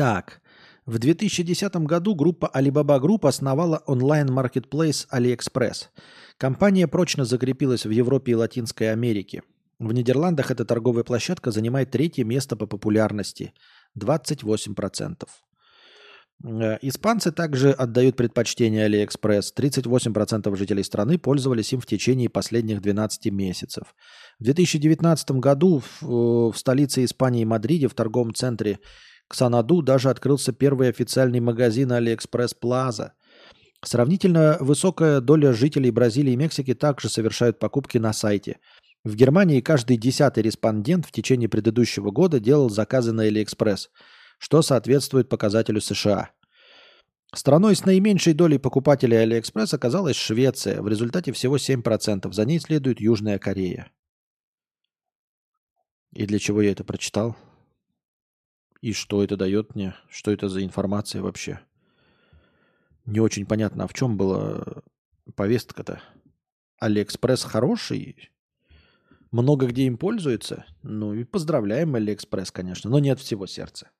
Так, 0.00 0.40
в 0.86 0.98
2010 0.98 1.76
году 1.84 2.14
группа 2.14 2.50
Alibaba 2.54 2.98
Group 2.98 3.28
основала 3.28 3.82
онлайн-маркетплейс 3.86 5.06
AliExpress. 5.12 5.88
Компания 6.38 6.88
прочно 6.88 7.26
закрепилась 7.26 7.84
в 7.84 7.90
Европе 7.90 8.32
и 8.32 8.34
Латинской 8.34 8.92
Америке. 8.92 9.42
В 9.78 9.92
Нидерландах 9.92 10.50
эта 10.50 10.64
торговая 10.64 11.04
площадка 11.04 11.50
занимает 11.50 11.90
третье 11.90 12.24
место 12.24 12.56
по 12.56 12.64
популярности– 12.64 13.52
28%. 13.98 15.28
Э, 16.44 16.78
испанцы 16.80 17.30
также 17.30 17.72
отдают 17.72 18.16
предпочтение 18.16 18.88
AliExpress. 18.88 19.52
38% 19.54 20.56
жителей 20.56 20.82
страны 20.82 21.18
пользовались 21.18 21.74
им 21.74 21.80
в 21.82 21.84
течение 21.84 22.30
последних 22.30 22.80
12 22.80 23.26
месяцев. 23.26 23.94
В 24.38 24.44
2019 24.44 25.32
году 25.32 25.82
э, 25.82 26.06
в 26.06 26.54
столице 26.54 27.04
Испании 27.04 27.44
Мадриде 27.44 27.88
в 27.88 27.94
торговом 27.94 28.32
центре 28.32 28.78
Ксанаду 29.30 29.80
даже 29.80 30.10
открылся 30.10 30.52
первый 30.52 30.88
официальный 30.88 31.38
магазин 31.38 31.92
AliExpress 31.92 32.56
Plaza. 32.60 33.12
Сравнительно 33.82 34.56
высокая 34.58 35.20
доля 35.20 35.52
жителей 35.52 35.92
Бразилии 35.92 36.32
и 36.32 36.36
Мексики 36.36 36.74
также 36.74 37.08
совершают 37.08 37.60
покупки 37.60 37.96
на 37.96 38.12
сайте. 38.12 38.58
В 39.04 39.14
Германии 39.14 39.60
каждый 39.60 39.98
десятый 39.98 40.42
респондент 40.42 41.06
в 41.06 41.12
течение 41.12 41.48
предыдущего 41.48 42.10
года 42.10 42.40
делал 42.40 42.68
заказы 42.70 43.12
на 43.12 43.28
AliExpress, 43.28 43.86
что 44.38 44.62
соответствует 44.62 45.28
показателю 45.28 45.80
США. 45.80 46.30
Страной 47.32 47.76
с 47.76 47.84
наименьшей 47.84 48.32
долей 48.32 48.58
покупателей 48.58 49.24
AliExpress 49.24 49.76
оказалась 49.76 50.16
Швеция, 50.16 50.82
в 50.82 50.88
результате 50.88 51.30
всего 51.30 51.56
7%. 51.56 52.32
За 52.32 52.44
ней 52.44 52.58
следует 52.58 53.00
Южная 53.00 53.38
Корея. 53.38 53.92
И 56.12 56.26
для 56.26 56.40
чего 56.40 56.60
я 56.60 56.72
это 56.72 56.82
прочитал? 56.82 57.36
И 58.80 58.92
что 58.92 59.22
это 59.22 59.36
дает 59.36 59.74
мне? 59.74 59.94
Что 60.08 60.30
это 60.30 60.48
за 60.48 60.64
информация 60.64 61.22
вообще? 61.22 61.60
Не 63.04 63.20
очень 63.20 63.46
понятно, 63.46 63.84
а 63.84 63.86
в 63.86 63.94
чем 63.94 64.16
была 64.16 64.82
повестка-то? 65.34 66.00
Алиэкспресс 66.78 67.44
хороший, 67.44 68.30
много 69.30 69.66
где 69.66 69.84
им 69.84 69.98
пользуется. 69.98 70.64
Ну 70.82 71.12
и 71.12 71.24
поздравляем 71.24 71.94
Алиэкспресс, 71.94 72.50
конечно, 72.50 72.88
но 72.88 72.98
не 72.98 73.10
от 73.10 73.20
всего 73.20 73.46
сердца. 73.46 73.90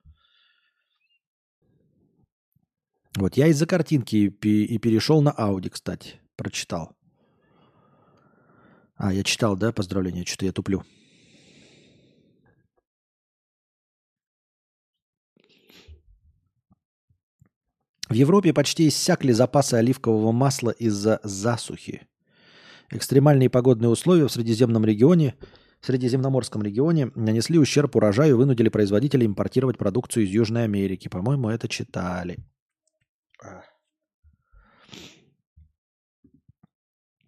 Вот 3.16 3.36
я 3.36 3.48
из-за 3.48 3.66
картинки 3.66 4.16
и 4.16 4.78
перешел 4.78 5.20
на 5.20 5.32
Ауди, 5.32 5.68
кстати. 5.68 6.20
Прочитал. 6.36 6.96
А, 8.94 9.12
я 9.12 9.24
читал, 9.24 9.56
да, 9.56 9.72
поздравления? 9.72 10.24
Что-то 10.24 10.46
я 10.46 10.52
туплю. 10.52 10.84
В 18.10 18.14
Европе 18.14 18.52
почти 18.52 18.88
иссякли 18.88 19.30
запасы 19.30 19.74
оливкового 19.74 20.32
масла 20.32 20.70
из-за 20.70 21.20
засухи. 21.22 22.08
Экстремальные 22.90 23.48
погодные 23.48 23.88
условия 23.88 24.26
в 24.26 24.32
Средиземном 24.32 24.84
регионе, 24.84 25.36
Средиземноморском 25.80 26.60
регионе 26.60 27.12
нанесли 27.14 27.56
ущерб 27.56 27.94
урожаю 27.94 28.30
и 28.30 28.36
вынудили 28.36 28.68
производителей 28.68 29.28
импортировать 29.28 29.78
продукцию 29.78 30.24
из 30.24 30.30
Южной 30.30 30.64
Америки. 30.64 31.06
По-моему, 31.06 31.50
это 31.50 31.68
читали. 31.68 32.38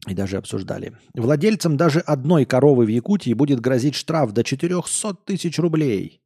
И 0.09 0.14
даже 0.14 0.36
обсуждали. 0.36 0.96
Владельцам 1.14 1.76
даже 1.76 2.00
одной 2.00 2.44
коровы 2.44 2.86
в 2.86 2.88
Якутии 2.88 3.34
будет 3.34 3.60
грозить 3.60 3.94
штраф 3.94 4.32
до 4.32 4.42
400 4.42 5.14
тысяч 5.26 5.60
рублей, 5.60 6.22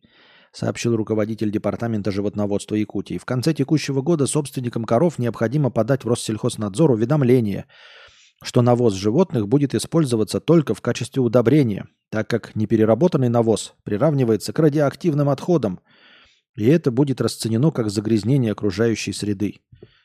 сообщил 0.57 0.97
руководитель 0.97 1.51
департамента 1.51 2.11
животноводства 2.11 2.77
Якутии. 2.77 3.19
В 3.19 3.27
конце 3.27 3.53
текущего 3.53 4.01
года 4.01 4.27
собственникам 4.27 4.85
коров 4.87 5.19
необходимо 5.19 5.71
подать 5.71 6.05
в 6.05 6.09
Россельхознадзор 6.09 6.93
уведомление, 6.93 7.67
что 8.43 8.63
навоз 8.63 8.95
животных 8.95 9.49
будет 9.49 9.75
использоваться 9.75 10.41
только 10.41 10.73
в 10.75 10.81
качестве 10.81 11.21
удобрения, 11.21 11.89
так 12.09 12.31
как 12.31 12.57
непереработанный 12.57 13.29
навоз 13.29 13.75
приравнивается 13.83 14.55
к 14.55 14.59
радиоактивным 14.59 15.29
отходам, 15.29 15.81
и 16.57 16.65
это 16.65 16.91
будет 16.91 17.21
расценено 17.21 17.71
как 17.71 17.91
загрязнение 17.91 18.53
окружающей 18.53 19.13
среды. 19.13 19.57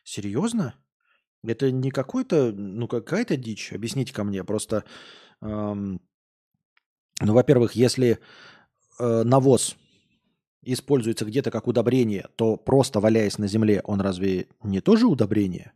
Серьезно? 0.04 0.76
Это 1.46 1.72
не 1.72 1.92
какой-то, 1.92 2.52
ну 2.52 2.90
какая-то 2.90 3.38
дичь. 3.38 3.72
Объясните 3.72 4.14
ко 4.14 4.26
мне. 4.26 4.44
Просто, 4.44 4.84
эм, 5.42 6.02
ну, 7.22 7.34
во-первых, 7.34 7.72
если 7.72 8.20
э, 9.00 9.24
навоз 9.24 9.78
используется 10.64 11.26
где-то 11.26 11.52
как 11.52 11.68
удобрение, 11.68 12.28
то 12.36 12.58
просто 12.58 13.00
валяясь 13.00 13.38
на 13.38 13.48
земле, 13.48 13.82
он 13.84 14.02
разве 14.02 14.48
не 14.64 14.82
тоже 14.82 15.08
удобрение? 15.08 15.74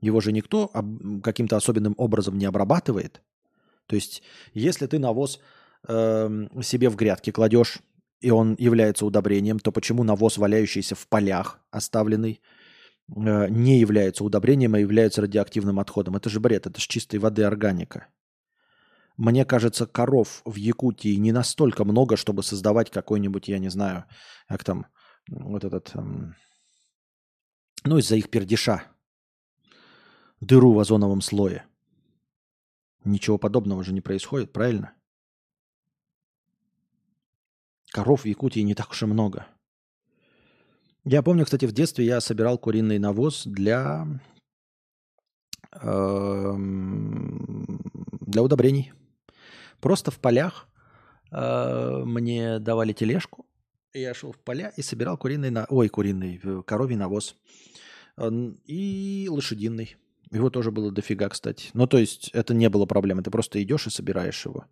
Его 0.00 0.20
же 0.20 0.32
никто 0.32 0.70
каким-то 1.22 1.56
особенным 1.56 1.94
образом 1.98 2.38
не 2.38 2.46
обрабатывает. 2.46 3.20
То 3.86 3.96
есть, 3.96 4.22
если 4.54 4.86
ты 4.86 4.98
навоз 4.98 5.40
эм, 5.88 6.62
себе 6.62 6.88
в 6.88 6.96
грядке 6.96 7.32
кладешь, 7.32 7.80
и 8.20 8.30
он 8.30 8.54
является 8.58 9.06
удобрением, 9.06 9.58
то 9.58 9.72
почему 9.72 10.04
навоз, 10.04 10.38
валяющийся 10.38 10.94
в 10.94 11.06
полях, 11.06 11.58
оставленный, 11.70 12.40
э, 13.08 13.48
не 13.48 13.78
является 13.78 14.24
удобрением, 14.24 14.74
а 14.74 14.78
является 14.78 15.22
радиоактивным 15.22 15.80
отходом? 15.80 16.16
Это 16.16 16.28
же 16.30 16.40
бред, 16.40 16.66
это 16.66 16.80
же 16.80 16.86
чистой 16.86 17.18
воды 17.18 17.42
органика. 17.42 18.06
Мне 19.20 19.44
кажется, 19.44 19.86
коров 19.86 20.40
в 20.46 20.54
Якутии 20.54 21.16
не 21.16 21.30
настолько 21.30 21.84
много, 21.84 22.16
чтобы 22.16 22.42
создавать 22.42 22.90
какой-нибудь, 22.90 23.48
я 23.48 23.58
не 23.58 23.68
знаю, 23.68 24.06
как 24.48 24.64
там, 24.64 24.86
вот 25.28 25.62
этот, 25.62 25.94
эм, 25.94 26.36
ну, 27.84 27.98
из-за 27.98 28.16
их 28.16 28.30
пердиша, 28.30 28.84
дыру 30.40 30.72
в 30.72 30.78
озоновом 30.78 31.20
слое. 31.20 31.66
Ничего 33.04 33.36
подобного 33.36 33.84
же 33.84 33.92
не 33.92 34.00
происходит, 34.00 34.54
правильно? 34.54 34.94
Коров 37.92 38.22
в 38.22 38.26
Якутии 38.26 38.60
не 38.60 38.74
так 38.74 38.90
уж 38.90 39.02
и 39.02 39.06
много. 39.06 39.46
Я 41.04 41.22
помню, 41.22 41.44
кстати, 41.44 41.66
в 41.66 41.72
детстве 41.72 42.06
я 42.06 42.22
собирал 42.22 42.56
куриный 42.56 42.98
навоз 42.98 43.44
для, 43.44 44.06
эм, 45.72 47.82
для 48.22 48.42
удобрений. 48.42 48.94
Просто 49.80 50.10
в 50.10 50.18
полях 50.18 50.68
э, 51.32 52.02
мне 52.04 52.58
давали 52.58 52.92
тележку, 52.92 53.46
я 53.92 54.14
шел 54.14 54.32
в 54.32 54.38
поля 54.38 54.72
и 54.76 54.82
собирал 54.82 55.18
куриный, 55.18 55.50
на... 55.50 55.66
ой, 55.68 55.88
куриный, 55.88 56.40
э, 56.42 56.62
коровий 56.64 56.96
навоз. 56.96 57.36
И 58.66 59.28
лошадиный. 59.30 59.96
Его 60.30 60.50
тоже 60.50 60.70
было 60.70 60.92
дофига, 60.92 61.28
кстати. 61.28 61.70
Ну, 61.72 61.86
то 61.86 61.98
есть 61.98 62.30
это 62.34 62.54
не 62.54 62.68
было 62.68 62.86
проблемы. 62.86 63.22
Ты 63.22 63.30
просто 63.30 63.60
идешь 63.62 63.86
и 63.86 63.90
собираешь 63.90 64.44
его. 64.44 64.66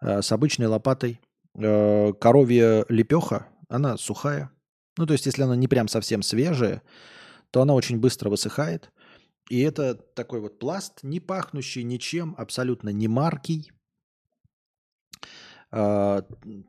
Э, 0.00 0.20
С 0.20 0.32
обычной 0.32 0.66
лопатой. 0.66 1.20
Коровья 1.54 2.86
лепеха, 2.88 3.46
она 3.68 3.98
сухая. 3.98 4.50
Ну, 4.96 5.06
то 5.06 5.12
есть 5.12 5.26
если 5.26 5.42
она 5.42 5.54
не 5.54 5.68
прям 5.68 5.86
совсем 5.86 6.22
свежая, 6.22 6.82
то 7.50 7.60
она 7.60 7.74
очень 7.74 7.98
быстро 7.98 8.30
высыхает. 8.30 8.90
И 9.50 9.60
это 9.60 9.94
такой 9.94 10.40
вот 10.40 10.58
пласт, 10.58 11.00
не 11.02 11.20
пахнущий 11.20 11.82
ничем, 11.82 12.34
абсолютно 12.38 12.88
не 12.88 13.06
маркий. 13.06 13.70
А, 15.74 16.26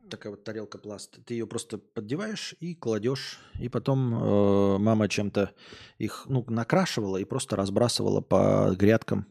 такая 0.08 0.30
вот 0.30 0.44
тарелка 0.44 0.78
пласт. 0.78 1.18
Ты 1.26 1.34
ее 1.34 1.46
просто 1.46 1.76
поддеваешь 1.76 2.54
и 2.60 2.74
кладешь. 2.74 3.38
И 3.60 3.68
потом 3.68 4.14
э, 4.14 4.78
мама 4.78 5.10
чем-то 5.10 5.52
их 5.98 6.24
ну, 6.26 6.42
накрашивала 6.48 7.18
и 7.18 7.24
просто 7.24 7.54
разбрасывала 7.54 8.22
по 8.22 8.74
грядкам 8.74 9.26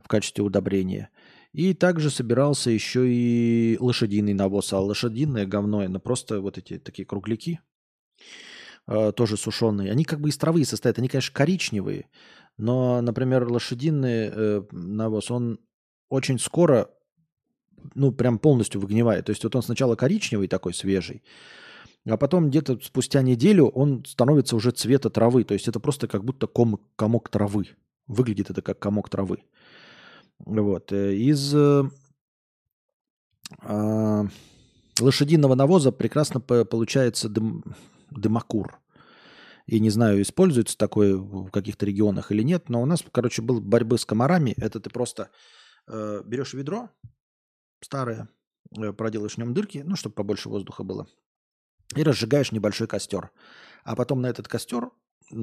в 0.00 0.06
качестве 0.06 0.44
удобрения. 0.44 1.10
И 1.52 1.74
также 1.74 2.10
собирался 2.10 2.70
еще 2.70 3.04
и 3.08 3.76
лошадиный 3.80 4.34
навоз. 4.34 4.72
А 4.72 4.80
лошадиное 4.80 5.46
говно, 5.46 5.80
оно 5.80 5.98
просто 5.98 6.40
вот 6.40 6.56
эти 6.56 6.78
такие 6.78 7.04
кругляки, 7.04 7.58
э, 8.86 9.10
тоже 9.16 9.36
сушеные. 9.36 9.90
Они 9.90 10.04
как 10.04 10.20
бы 10.20 10.28
из 10.28 10.38
травы 10.38 10.64
состоят. 10.64 11.00
Они, 11.00 11.08
конечно, 11.08 11.34
коричневые. 11.34 12.08
Но, 12.56 13.00
например, 13.00 13.48
лошадиный 13.50 14.30
э, 14.32 14.62
навоз, 14.70 15.32
он 15.32 15.58
очень 16.08 16.38
скоро, 16.38 16.88
ну, 17.94 18.12
прям 18.12 18.38
полностью 18.38 18.80
выгнивает. 18.80 19.26
То 19.26 19.30
есть 19.30 19.44
вот 19.44 19.54
он 19.56 19.62
сначала 19.62 19.96
коричневый 19.96 20.48
такой, 20.48 20.74
свежий, 20.74 21.22
а 22.06 22.16
потом 22.16 22.48
где-то 22.48 22.78
спустя 22.82 23.22
неделю 23.22 23.66
он 23.66 24.04
становится 24.04 24.56
уже 24.56 24.72
цвета 24.72 25.10
травы. 25.10 25.44
То 25.44 25.54
есть 25.54 25.68
это 25.68 25.80
просто 25.80 26.08
как 26.08 26.24
будто 26.24 26.46
ком, 26.46 26.80
комок 26.96 27.28
травы. 27.28 27.68
Выглядит 28.06 28.50
это 28.50 28.62
как 28.62 28.78
комок 28.78 29.08
травы. 29.08 29.44
Вот. 30.38 30.92
э, 30.92 31.14
Из 31.14 31.54
э, 31.54 31.84
а, 33.60 34.26
лошадиного 35.00 35.54
навоза 35.54 35.92
прекрасно 35.92 36.40
по- 36.40 36.64
получается 36.64 37.28
дым, 37.28 37.64
дымокур. 38.10 38.78
И 39.66 39.78
не 39.78 39.90
знаю, 39.90 40.20
используется 40.20 40.76
такое 40.76 41.16
в 41.16 41.50
каких-то 41.50 41.86
регионах 41.86 42.32
или 42.32 42.42
нет, 42.42 42.68
но 42.68 42.82
у 42.82 42.86
нас, 42.86 43.04
короче, 43.12 43.42
был 43.42 43.60
борьбы 43.60 43.96
с 43.96 44.04
комарами. 44.04 44.54
Это 44.56 44.80
ты 44.80 44.90
просто 44.90 45.30
э, 45.86 46.22
берешь 46.26 46.52
ведро 46.52 46.90
старое, 47.82 48.28
э, 48.76 48.92
проделаешь 48.92 49.34
в 49.34 49.38
нем 49.38 49.54
дырки, 49.54 49.82
ну, 49.84 49.96
чтобы 49.96 50.14
побольше 50.14 50.48
воздуха 50.48 50.82
было, 50.82 51.06
и 51.94 52.02
разжигаешь 52.02 52.52
небольшой 52.52 52.86
костер. 52.86 53.30
А 53.84 53.96
потом 53.96 54.22
на 54.22 54.26
этот 54.26 54.48
костер 54.48 54.90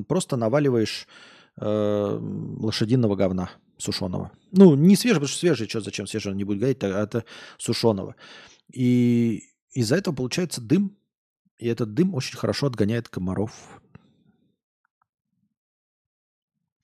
просто 0.07 0.37
наваливаешь 0.37 1.07
э, 1.57 2.19
лошадиного 2.59 3.15
говна 3.15 3.51
сушеного. 3.77 4.31
Ну, 4.51 4.75
не 4.75 4.95
свежий, 4.95 5.15
потому 5.15 5.29
что 5.29 5.39
свежий, 5.39 5.67
что 5.67 5.81
зачем 5.81 6.07
свежий, 6.07 6.31
он 6.31 6.37
не 6.37 6.43
будет 6.43 6.59
гореть, 6.59 6.83
а 6.83 6.87
это 6.87 7.25
сушеного. 7.57 8.15
И 8.71 9.43
из-за 9.71 9.95
этого 9.95 10.15
получается 10.15 10.61
дым, 10.61 10.97
и 11.57 11.67
этот 11.67 11.93
дым 11.93 12.13
очень 12.13 12.37
хорошо 12.37 12.67
отгоняет 12.67 13.09
комаров. 13.09 13.81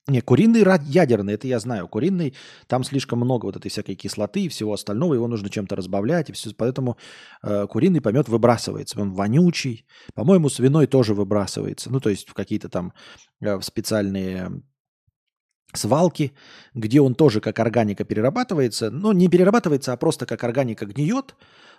Не, 0.08 0.20
куриный 0.20 0.64
ядерный, 0.84 1.34
это 1.34 1.48
я 1.48 1.58
знаю. 1.58 1.88
Куриный, 1.88 2.34
там 2.68 2.84
слишком 2.84 3.18
много 3.18 3.46
вот 3.46 3.56
этой 3.56 3.70
всякой 3.70 3.96
кислоты 3.96 4.42
и 4.42 4.48
всего 4.48 4.72
остального, 4.72 5.14
его 5.14 5.26
нужно 5.26 5.50
чем-то 5.50 5.74
разбавлять, 5.74 6.30
и 6.30 6.32
все, 6.32 6.50
поэтому 6.56 6.96
э, 7.42 7.66
куриный 7.66 8.00
помет 8.00 8.28
выбрасывается, 8.28 9.00
он 9.00 9.12
вонючий. 9.12 9.84
По-моему, 10.14 10.48
свиной 10.48 10.86
тоже 10.86 11.12
выбрасывается, 11.12 11.90
ну, 11.90 11.98
то 11.98 12.10
есть 12.10 12.28
в 12.28 12.34
какие-то 12.34 12.68
там 12.68 12.92
э, 13.40 13.56
в 13.56 13.62
специальные 13.62 14.62
свалки, 15.74 16.32
где 16.74 17.00
он 17.00 17.16
тоже 17.16 17.40
как 17.40 17.58
органика 17.58 18.04
перерабатывается, 18.04 18.90
но 18.90 19.12
не 19.12 19.28
перерабатывается, 19.28 19.92
а 19.92 19.96
просто 19.96 20.24
как 20.24 20.44
органика 20.44 20.86
гниет, 20.86 21.34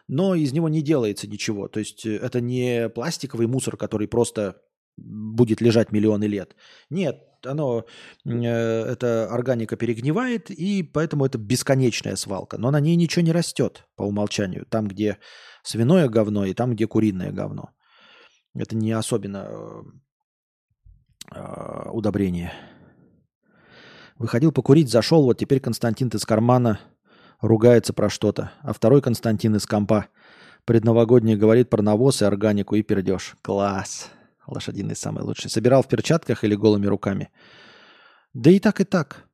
но 0.09 0.35
из 0.35 0.51
него 0.51 0.67
не 0.67 0.81
делается 0.81 1.27
ничего. 1.27 1.69
То 1.69 1.79
есть 1.79 2.05
э, 2.05 2.17
это 2.17 2.41
не 2.41 2.89
пластиковый 2.89 3.47
мусор, 3.47 3.77
который 3.77 4.09
просто 4.09 4.61
будет 4.97 5.61
лежать 5.61 5.91
миллионы 5.91 6.25
лет. 6.25 6.55
Нет, 6.89 7.26
оно, 7.45 7.85
э, 8.25 8.39
эта 8.41 9.27
органика 9.31 9.75
перегнивает, 9.75 10.49
и 10.49 10.83
поэтому 10.83 11.25
это 11.25 11.37
бесконечная 11.37 12.15
свалка. 12.15 12.57
Но 12.57 12.71
на 12.71 12.79
ней 12.79 12.95
ничего 12.95 13.23
не 13.23 13.31
растет 13.31 13.85
по 13.95 14.03
умолчанию. 14.03 14.65
Там, 14.69 14.87
где 14.87 15.17
свиное 15.63 16.07
говно, 16.09 16.45
и 16.45 16.53
там, 16.53 16.73
где 16.73 16.87
куриное 16.87 17.31
говно. 17.31 17.69
Это 18.55 18.75
не 18.75 18.91
особенно 18.91 19.47
э, 19.49 19.81
э, 21.35 21.89
удобрение. 21.91 22.53
Выходил 24.17 24.51
покурить, 24.51 24.89
зашел, 24.89 25.23
вот 25.23 25.37
теперь 25.37 25.59
Константин 25.59 26.07
из 26.07 26.25
кармана 26.25 26.79
ругается 27.39 27.93
про 27.93 28.09
что-то, 28.09 28.51
а 28.61 28.73
второй 28.73 29.01
Константин 29.01 29.55
из 29.55 29.67
компа 29.67 30.07
предновогодний 30.65 31.35
говорит 31.35 31.69
про 31.69 31.83
навоз 31.83 32.21
и 32.21 32.25
органику 32.25 32.75
и 32.75 32.81
пердеж. 32.81 33.37
Класс. 33.41 34.09
Лошадиный 34.47 34.95
самый 34.95 35.23
лучший. 35.23 35.49
Собирал 35.49 35.83
в 35.83 35.87
перчатках 35.87 36.43
или 36.43 36.55
голыми 36.55 36.87
руками? 36.87 37.29
Да 38.33 38.49
и 38.49 38.59
так, 38.59 38.81
и 38.81 38.83
так. 38.83 39.27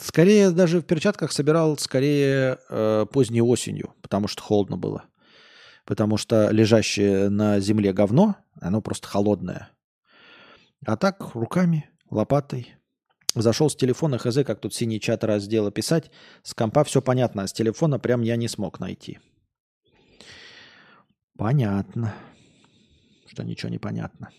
Скорее, 0.00 0.50
даже 0.50 0.80
в 0.80 0.84
перчатках 0.84 1.32
собирал 1.32 1.76
скорее 1.76 2.58
э, 2.68 3.06
поздней 3.12 3.42
осенью, 3.42 3.94
потому 4.00 4.28
что 4.28 4.42
холодно 4.42 4.76
было. 4.76 5.04
Потому 5.84 6.16
что 6.16 6.50
лежащее 6.50 7.28
на 7.28 7.58
земле 7.60 7.92
говно, 7.92 8.36
оно 8.60 8.80
просто 8.80 9.08
холодное. 9.08 9.70
А 10.86 10.96
так, 10.96 11.34
руками, 11.34 11.90
лопатой. 12.10 12.74
Зашел 13.34 13.68
с 13.68 13.76
телефона, 13.76 14.18
хз, 14.18 14.38
как 14.46 14.60
тут 14.60 14.74
синий 14.74 15.00
чат 15.00 15.24
раздела 15.24 15.70
писать. 15.70 16.10
С 16.42 16.54
компа 16.54 16.84
все 16.84 17.02
понятно, 17.02 17.42
а 17.42 17.46
с 17.46 17.52
телефона 17.52 17.98
прям 17.98 18.22
я 18.22 18.36
не 18.36 18.48
смог 18.48 18.80
найти. 18.80 19.18
Понятно. 21.36 22.14
Что 23.28 23.44
ничего 23.44 23.68
не 23.68 23.78
понятно. 23.78 24.30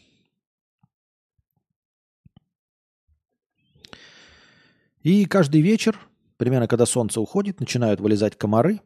И 5.04 5.26
каждый 5.26 5.62
вечер, 5.62 5.98
примерно 6.38 6.68
когда 6.68 6.86
солнце 6.86 7.22
уходит, 7.22 7.60
начинают 7.60 8.02
вылезать 8.02 8.38
комары 8.38 8.82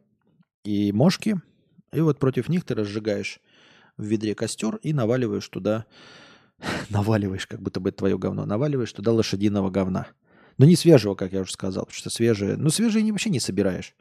и 0.62 0.92
мошки. 0.92 1.40
И 1.92 2.00
вот 2.00 2.18
против 2.18 2.48
них 2.48 2.64
ты 2.64 2.74
разжигаешь 2.74 3.40
в 3.96 4.04
ведре 4.04 4.34
костер 4.34 4.76
и 4.76 4.92
наваливаешь 4.92 5.48
туда, 5.48 5.86
наваливаешь, 6.90 7.46
как 7.46 7.60
будто 7.62 7.80
бы 7.80 7.88
это 7.88 7.98
твое 7.98 8.18
говно, 8.18 8.44
наваливаешь 8.46 8.92
туда 8.92 9.12
лошадиного 9.12 9.70
говна. 9.70 10.08
Но 10.56 10.66
не 10.66 10.76
свежего, 10.76 11.14
как 11.14 11.32
я 11.32 11.40
уже 11.40 11.52
сказал, 11.52 11.84
потому 11.84 11.96
что 11.96 12.10
свежее, 12.10 12.56
ну 12.56 12.68
не, 12.78 13.10
вообще 13.10 13.30
не 13.30 13.40
собираешь. 13.40 13.94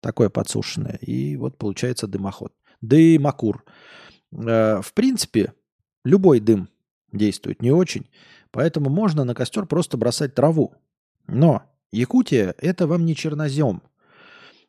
Такое 0.00 0.28
подсушенное. 0.28 0.98
И 1.00 1.36
вот 1.36 1.56
получается 1.56 2.06
дымоход. 2.06 2.52
Дымокур. 2.82 3.64
Э, 4.32 4.80
В 4.82 4.92
принципе, 4.92 5.52
любой 6.04 6.40
дым 6.40 6.68
действует 7.12 7.62
не 7.62 7.70
очень, 7.70 8.08
поэтому 8.50 8.90
можно 8.90 9.24
на 9.24 9.34
костер 9.34 9.66
просто 9.66 9.96
бросать 9.96 10.34
траву. 10.34 10.74
Но 11.26 11.62
Якутия– 11.92 12.54
это 12.58 12.86
вам 12.86 13.04
не 13.04 13.14
чернозем. 13.14 13.82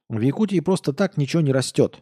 В 0.09 0.21
Якутии 0.21 0.59
просто 0.59 0.93
так 0.93 1.17
ничего 1.17 1.41
не 1.41 1.51
растет. 1.51 2.01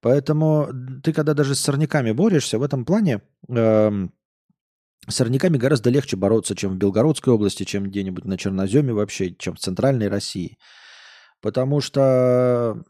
Поэтому 0.00 0.68
ты, 1.02 1.12
когда 1.12 1.34
даже 1.34 1.54
с 1.54 1.60
сорняками 1.60 2.12
борешься, 2.12 2.58
в 2.58 2.62
этом 2.62 2.84
плане 2.84 3.22
эм, 3.48 4.12
с 5.08 5.14
сорняками 5.14 5.56
гораздо 5.56 5.90
легче 5.90 6.16
бороться, 6.16 6.54
чем 6.54 6.72
в 6.72 6.76
Белгородской 6.76 7.32
области, 7.32 7.64
чем 7.64 7.84
где-нибудь 7.84 8.24
на 8.24 8.36
Черноземе 8.38 8.92
вообще, 8.92 9.34
чем 9.34 9.54
в 9.54 9.58
центральной 9.58 10.08
России. 10.08 10.58
Потому 11.40 11.80
что 11.80 12.82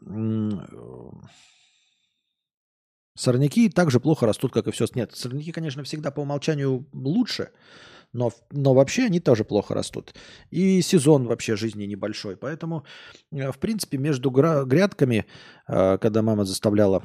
сорняки 3.17 3.69
так 3.69 3.91
же 3.91 3.99
плохо 3.99 4.25
растут, 4.25 4.53
как 4.53 4.67
и 4.67 4.71
все. 4.71 4.85
Нет, 4.95 5.15
сорняки, 5.15 5.51
конечно, 5.51 5.83
всегда 5.83 6.11
по 6.11 6.21
умолчанию 6.21 6.87
лучше, 6.93 7.49
но, 8.13 8.31
но 8.51 8.73
вообще 8.73 9.05
они 9.05 9.19
тоже 9.19 9.43
плохо 9.43 9.73
растут. 9.73 10.13
И 10.49 10.81
сезон 10.81 11.27
вообще 11.27 11.55
жизни 11.55 11.85
небольшой. 11.85 12.37
Поэтому, 12.37 12.85
э, 13.31 13.51
в 13.51 13.57
принципе, 13.59 13.97
между 13.97 14.29
грядками, 14.29 15.25
э, 15.67 15.97
когда 15.97 16.21
мама 16.21 16.45
заставляла 16.45 17.03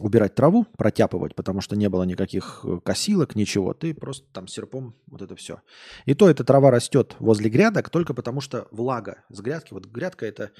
убирать 0.00 0.36
траву, 0.36 0.64
протяпывать, 0.76 1.34
потому 1.34 1.60
что 1.60 1.74
не 1.74 1.88
было 1.88 2.04
никаких 2.04 2.60
э, 2.64 2.78
косилок, 2.84 3.34
ничего, 3.34 3.74
ты 3.74 3.94
просто 3.94 4.30
там 4.32 4.46
серпом 4.46 4.94
вот 5.06 5.22
это 5.22 5.34
все. 5.34 5.60
И 6.04 6.14
то 6.14 6.30
эта 6.30 6.44
трава 6.44 6.70
растет 6.70 7.16
возле 7.18 7.50
грядок 7.50 7.90
только 7.90 8.14
потому 8.14 8.40
что 8.40 8.68
влага 8.70 9.24
с 9.30 9.40
грядки. 9.40 9.72
Вот 9.74 9.86
грядка 9.86 10.26
это 10.26 10.52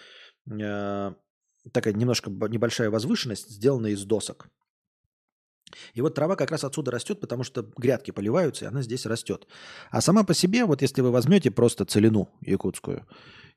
такая 1.73 1.93
немножко 1.93 2.31
небольшая 2.31 2.91
возвышенность, 2.91 3.51
сделанная 3.51 3.91
из 3.91 4.05
досок. 4.05 4.49
И 5.95 6.01
вот 6.01 6.15
трава 6.15 6.37
как 6.37 6.51
раз 6.51 6.65
отсюда 6.65 6.91
растет, 6.91 7.21
потому 7.21 7.45
что 7.45 7.71
грядки 7.77 8.11
поливаются, 8.11 8.65
и 8.65 8.69
она 8.69 8.83
здесь 8.83 9.07
растет. 9.07 9.47
А 9.91 10.01
сама 10.01 10.25
по 10.25 10.35
себе, 10.35 10.65
вот 10.65 10.83
если 10.83 11.01
вы 11.01 11.11
возьмете 11.11 11.51
просто 11.51 11.85
целину 11.85 12.29
якутскую 12.41 13.07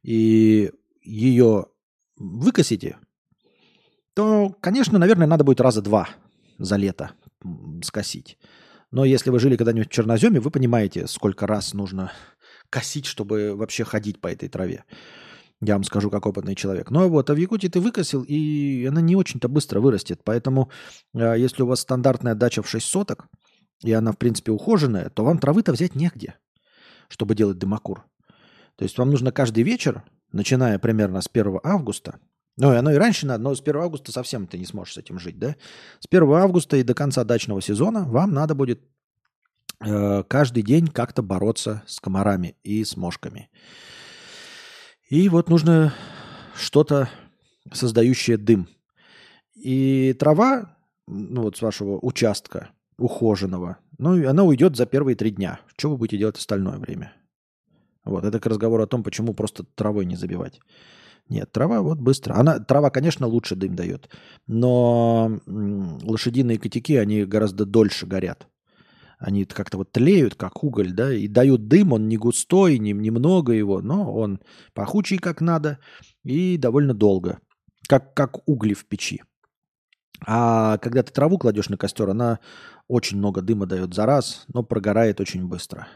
и 0.04 0.72
ее 1.04 1.68
выкосите, 2.18 2.98
то, 4.14 4.56
конечно, 4.62 5.00
наверное, 5.00 5.28
надо 5.28 5.44
будет 5.44 5.62
раза 5.62 5.82
два 5.82 6.10
за 6.58 6.76
лето 6.76 7.12
скосить. 7.84 8.38
Но 8.92 9.06
если 9.06 9.30
вы 9.30 9.40
жили 9.40 9.56
когда-нибудь 9.56 9.88
в 9.88 9.92
Черноземе, 9.92 10.40
вы 10.40 10.52
понимаете, 10.52 11.08
сколько 11.08 11.48
раз 11.48 11.74
нужно 11.74 12.12
косить, 12.70 13.06
чтобы 13.06 13.56
вообще 13.56 13.84
ходить 13.84 14.20
по 14.20 14.28
этой 14.28 14.50
траве. 14.50 14.84
Я 15.62 15.76
вам 15.76 15.84
скажу, 15.84 16.10
как 16.10 16.26
опытный 16.26 16.56
человек. 16.56 16.90
Ну 16.90 17.08
вот, 17.08 17.30
а 17.30 17.34
в 17.36 17.38
Якутии 17.38 17.68
ты 17.68 17.80
выкосил, 17.80 18.24
и 18.24 18.86
она 18.90 19.00
не 19.00 19.16
очень-то 19.16 19.48
быстро 19.48 19.80
вырастет. 19.80 20.22
Поэтому, 20.24 20.72
э, 21.14 21.36
если 21.38 21.62
у 21.62 21.68
вас 21.68 21.82
стандартная 21.82 22.34
дача 22.34 22.64
в 22.64 22.70
6 22.70 22.86
соток, 22.88 23.28
и 23.84 23.92
она, 23.94 24.12
в 24.12 24.18
принципе, 24.18 24.52
ухоженная, 24.52 25.10
то 25.10 25.24
вам 25.24 25.38
травы-то 25.38 25.72
взять 25.72 25.96
негде, 25.96 26.36
чтобы 27.10 27.36
делать 27.36 27.60
дымокур. 27.60 28.04
То 28.76 28.84
есть 28.84 28.98
вам 28.98 29.12
нужно 29.12 29.32
каждый 29.32 29.64
вечер, 29.64 30.04
начиная 30.32 30.80
примерно 30.80 31.22
с 31.22 31.30
1 31.32 31.60
августа, 31.64 32.20
ну, 32.58 32.74
и 32.74 32.76
оно 32.76 32.92
и 32.92 32.96
раньше 32.96 33.26
надо, 33.28 33.44
но 33.44 33.56
с 33.56 33.62
1 33.62 33.76
августа 33.78 34.12
совсем 34.12 34.48
ты 34.48 34.58
не 34.58 34.66
сможешь 34.66 34.96
с 34.96 34.98
этим 34.98 35.20
жить, 35.20 35.40
да? 35.40 35.56
С 36.00 36.08
1 36.10 36.32
августа 36.34 36.78
и 36.78 36.84
до 36.84 36.94
конца 36.94 37.24
дачного 37.24 37.62
сезона 37.62 38.04
вам 38.04 38.34
надо 38.34 38.56
будет 38.56 38.82
э, 39.86 40.24
каждый 40.28 40.64
день 40.64 40.88
как-то 40.88 41.22
бороться 41.22 41.84
с 41.88 42.00
комарами 42.00 42.56
и 42.64 42.84
с 42.84 42.98
мошками. 42.98 43.50
И 45.12 45.28
вот 45.28 45.50
нужно 45.50 45.94
что-то, 46.56 47.10
создающее 47.74 48.38
дым. 48.38 48.70
И 49.54 50.16
трава, 50.18 50.78
ну 51.06 51.42
вот 51.42 51.58
с 51.58 51.62
вашего 51.62 52.00
участка 52.02 52.70
ухоженного, 52.98 53.76
ну, 53.98 54.26
она 54.30 54.44
уйдет 54.44 54.78
за 54.78 54.86
первые 54.86 55.18
три 55.18 55.32
дня. 55.32 55.60
Что 55.76 55.90
вы 55.90 55.98
будете 55.98 56.18
делать 56.18 56.38
остальное 56.38 56.78
время? 56.78 57.12
Вот, 58.06 58.24
это 58.24 58.40
к 58.40 58.46
разговору 58.46 58.84
о 58.84 58.88
том, 58.88 59.04
почему 59.04 59.34
просто 59.34 59.66
травой 59.76 60.06
не 60.06 60.16
забивать. 60.16 60.62
Нет, 61.28 61.52
трава 61.52 61.82
вот 61.82 62.00
быстро. 62.00 62.36
Она, 62.36 62.60
трава, 62.60 62.90
конечно, 62.90 63.28
лучше 63.28 63.58
дым 63.58 63.76
дает, 63.76 64.10
но 64.48 65.42
лошадиные 65.46 66.58
котики, 66.58 66.94
они 66.94 67.26
гораздо 67.26 67.66
дольше 67.66 68.08
горят. 68.08 68.48
Они 69.22 69.46
как-то 69.46 69.78
вот 69.78 69.92
тлеют, 69.92 70.34
как 70.34 70.64
уголь, 70.64 70.92
да, 70.92 71.14
и 71.14 71.28
дают 71.28 71.68
дым, 71.68 71.94
он 71.94 72.08
не 72.08 72.18
густой, 72.18 72.80
не, 72.80 72.92
немного 72.92 73.54
его, 73.54 73.80
но 73.80 74.12
он 74.12 74.42
пахучий 74.74 75.20
как 75.20 75.42
надо 75.42 75.78
и 76.24 76.58
довольно 76.58 76.96
долго, 76.96 77.40
как, 77.88 78.16
как 78.16 78.48
угли 78.50 78.74
в 78.74 78.86
печи. 78.88 79.22
А 80.26 80.80
когда 80.80 81.04
ты 81.04 81.14
траву 81.14 81.38
кладешь 81.38 81.70
на 81.70 81.78
костер, 81.78 82.10
она 82.10 82.40
очень 82.88 83.18
много 83.18 83.44
дыма 83.44 83.68
дает 83.68 83.94
за 83.94 84.08
раз, 84.08 84.46
но 84.48 84.64
прогорает 84.64 85.22
очень 85.22 85.48
быстро. 85.48 85.88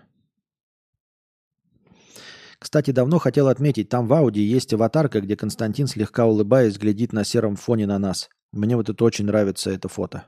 Кстати, 2.60 2.92
давно 2.92 3.18
хотел 3.18 3.48
отметить, 3.48 3.90
там 3.90 4.08
в 4.08 4.14
Ауди 4.14 4.42
есть 4.42 4.72
аватарка, 4.72 5.20
где 5.20 5.36
Константин, 5.36 5.88
слегка 5.88 6.28
улыбаясь, 6.28 6.78
глядит 6.78 7.12
на 7.12 7.24
сером 7.24 7.56
фоне 7.56 7.88
на 7.88 7.98
нас. 7.98 8.30
Мне 8.52 8.76
вот 8.76 8.88
это 8.88 9.04
очень 9.04 9.26
нравится, 9.26 9.72
это 9.72 9.90
фото. 9.90 10.28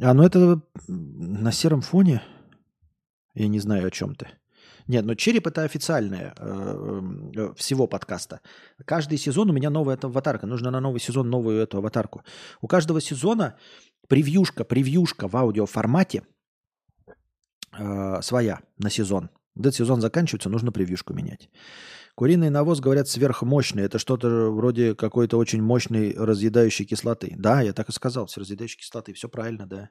А, 0.00 0.14
ну 0.14 0.22
это 0.22 0.62
на 0.88 1.52
сером 1.52 1.80
фоне? 1.80 2.22
Я 3.34 3.48
не 3.48 3.60
знаю, 3.60 3.86
о 3.86 3.90
чем 3.90 4.14
ты. 4.14 4.28
Нет, 4.88 5.04
но 5.04 5.14
череп 5.14 5.46
это 5.46 5.62
официальное 5.62 6.34
э, 6.36 7.00
э, 7.36 7.54
всего 7.56 7.86
подкаста. 7.86 8.40
Каждый 8.84 9.16
сезон 9.16 9.50
у 9.50 9.52
меня 9.52 9.70
новая 9.70 9.94
эта 9.94 10.08
аватарка. 10.08 10.46
Нужно 10.46 10.70
на 10.70 10.80
новый 10.80 11.00
сезон 11.00 11.30
новую 11.30 11.60
эту 11.60 11.78
аватарку. 11.78 12.24
У 12.60 12.66
каждого 12.66 13.00
сезона 13.00 13.56
превьюшка, 14.08 14.64
превьюшка 14.64 15.28
в 15.28 15.36
аудиоформате 15.36 16.24
э, 17.78 18.22
своя 18.22 18.60
на 18.78 18.90
сезон. 18.90 19.30
Этот 19.58 19.74
сезон 19.74 20.00
заканчивается, 20.00 20.48
нужно 20.48 20.72
превьюшку 20.72 21.14
менять. 21.14 21.48
Куриный 22.14 22.50
навоз, 22.50 22.80
говорят, 22.80 23.08
сверхмощный. 23.08 23.84
Это 23.84 23.98
что-то 23.98 24.50
вроде 24.50 24.94
какой-то 24.94 25.38
очень 25.38 25.62
мощной 25.62 26.14
разъедающей 26.16 26.84
кислоты. 26.84 27.34
Да, 27.38 27.62
я 27.62 27.72
так 27.72 27.88
и 27.88 27.92
сказал, 27.92 28.28
с 28.28 28.36
разъедающей 28.36 28.78
кислоты. 28.78 29.14
Все 29.14 29.28
правильно, 29.28 29.66
да. 29.66 29.88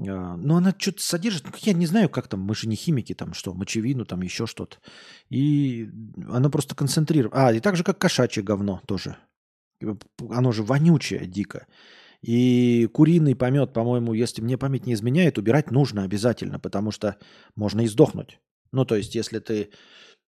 А, 0.00 0.36
Но 0.36 0.56
она 0.56 0.74
что-то 0.76 1.02
содержит, 1.02 1.44
ну, 1.44 1.52
я 1.60 1.72
не 1.72 1.86
знаю, 1.86 2.08
как 2.08 2.28
там, 2.28 2.40
мы 2.40 2.54
же 2.54 2.68
не 2.68 2.76
химики, 2.76 3.14
там 3.14 3.34
что, 3.34 3.52
мочевину, 3.52 4.06
там 4.06 4.22
еще 4.22 4.46
что-то. 4.46 4.78
И 5.28 5.90
оно 6.26 6.50
просто 6.50 6.74
концентрирует. 6.74 7.34
А, 7.34 7.52
и 7.52 7.60
так 7.60 7.76
же, 7.76 7.84
как 7.84 7.98
кошачье 7.98 8.42
говно 8.42 8.80
тоже. 8.86 9.16
Оно 10.30 10.52
же 10.52 10.62
вонючее 10.62 11.26
дико. 11.26 11.66
И 12.22 12.88
куриный 12.92 13.36
помет, 13.36 13.72
по-моему, 13.72 14.12
если 14.12 14.42
мне 14.42 14.58
память 14.58 14.86
не 14.86 14.94
изменяет, 14.94 15.38
убирать 15.38 15.70
нужно 15.70 16.02
обязательно, 16.02 16.58
потому 16.58 16.90
что 16.90 17.16
можно 17.54 17.82
и 17.82 17.86
сдохнуть. 17.86 18.40
Ну, 18.72 18.84
то 18.84 18.96
есть, 18.96 19.14
если 19.14 19.38
ты 19.38 19.70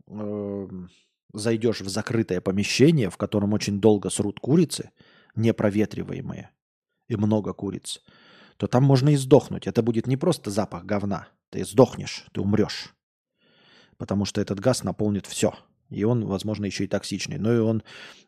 эм, 0.07 0.89
зайдешь 1.33 1.81
в 1.81 1.89
закрытое 1.89 2.41
помещение, 2.41 3.09
в 3.09 3.17
котором 3.17 3.53
очень 3.53 3.79
долго 3.79 4.09
срут 4.09 4.39
курицы, 4.39 4.91
непроветриваемые, 5.35 6.51
и 7.07 7.15
много 7.15 7.53
куриц, 7.53 8.01
то 8.57 8.67
там 8.67 8.83
можно 8.83 9.09
и 9.09 9.15
сдохнуть. 9.15 9.67
Это 9.67 9.81
будет 9.81 10.07
не 10.07 10.17
просто 10.17 10.51
запах 10.51 10.83
говна. 10.83 11.27
Ты 11.49 11.63
сдохнешь, 11.63 12.25
ты 12.33 12.41
умрешь. 12.41 12.93
Потому 13.97 14.25
что 14.25 14.41
этот 14.41 14.59
газ 14.59 14.83
наполнит 14.83 15.25
все. 15.25 15.53
И 15.89 16.03
он, 16.03 16.25
возможно, 16.25 16.65
еще 16.65 16.83
и 16.83 16.87
токсичный. 16.87 17.37
Но 17.37 17.53
и 17.53 17.59
он 17.59 17.83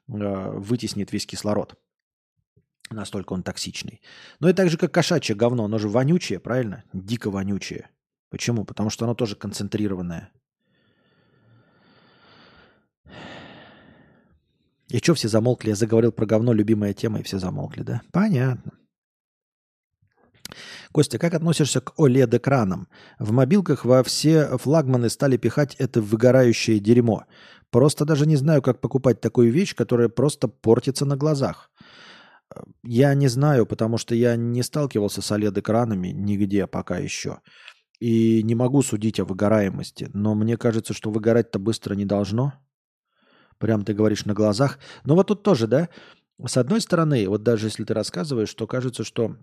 э, 0.08 0.52
вытеснит 0.52 1.12
весь 1.12 1.26
кислород. 1.26 1.76
Настолько 2.90 3.34
он 3.34 3.44
токсичный. 3.44 4.02
Но 4.40 4.50
это 4.50 4.58
так 4.58 4.70
же, 4.70 4.78
как 4.78 4.94
кошачье 4.94 5.36
говно. 5.36 5.66
Оно 5.66 5.78
же 5.78 5.90
вонючее, 5.90 6.40
правильно? 6.40 6.84
Дико 6.94 7.30
вонючее. 7.30 7.90
Почему? 8.30 8.66
Потому 8.66 8.90
что 8.90 9.06
оно 9.06 9.16
тоже 9.16 9.36
концентрированное. 9.36 10.32
И 14.90 14.98
что 14.98 15.14
все 15.14 15.28
замолкли? 15.28 15.70
Я 15.70 15.76
заговорил 15.76 16.12
про 16.12 16.26
говно, 16.26 16.54
любимая 16.54 16.94
тема, 16.94 17.20
и 17.20 17.24
все 17.24 17.40
замолкли, 17.40 17.84
да? 17.84 18.02
Понятно. 18.12 18.72
Костя, 20.92 21.20
как 21.20 21.36
относишься 21.36 21.82
к 21.82 21.94
OLED-экранам? 22.00 22.88
В 23.20 23.32
мобилках 23.32 23.86
во 23.86 24.04
все 24.04 24.58
флагманы 24.58 25.10
стали 25.10 25.38
пихать 25.38 25.76
это 25.76 26.02
выгорающее 26.02 26.80
дерьмо. 26.80 27.26
Просто 27.70 28.06
даже 28.06 28.26
не 28.26 28.36
знаю, 28.36 28.64
как 28.64 28.82
покупать 28.82 29.22
такую 29.22 29.52
вещь, 29.52 29.76
которая 29.76 30.10
просто 30.10 30.48
портится 30.48 31.06
на 31.06 31.16
глазах. 31.16 31.70
Я 32.84 33.14
не 33.14 33.28
знаю, 33.28 33.68
потому 33.68 34.00
что 34.00 34.16
я 34.16 34.36
не 34.36 34.64
сталкивался 34.64 35.22
с 35.22 35.32
OLED-экранами 35.32 36.08
нигде 36.08 36.66
пока 36.66 36.98
еще. 36.98 37.42
И 38.00 38.42
не 38.42 38.56
могу 38.56 38.82
судить 38.82 39.20
о 39.20 39.26
выгораемости. 39.26 40.10
Но 40.14 40.34
мне 40.34 40.58
кажется, 40.58 40.94
что 40.96 41.12
выгорать-то 41.12 41.60
быстро 41.60 41.94
не 41.94 42.06
должно. 42.06 42.54
Прям 43.60 43.84
ты 43.86 43.94
говоришь 43.94 44.26
на 44.26 44.34
глазах. 44.34 44.80
Но 45.04 45.16
вот 45.16 45.28
тут 45.28 45.44
тоже, 45.44 45.68
да? 45.68 45.90
С 46.44 46.58
одной 46.58 46.82
стороны, 46.82 47.28
вот 47.28 47.44
даже 47.44 47.68
если 47.68 47.84
ты 47.84 47.94
рассказываешь, 47.94 48.54
то 48.54 48.66
кажется, 48.66 49.04
что 49.04 49.36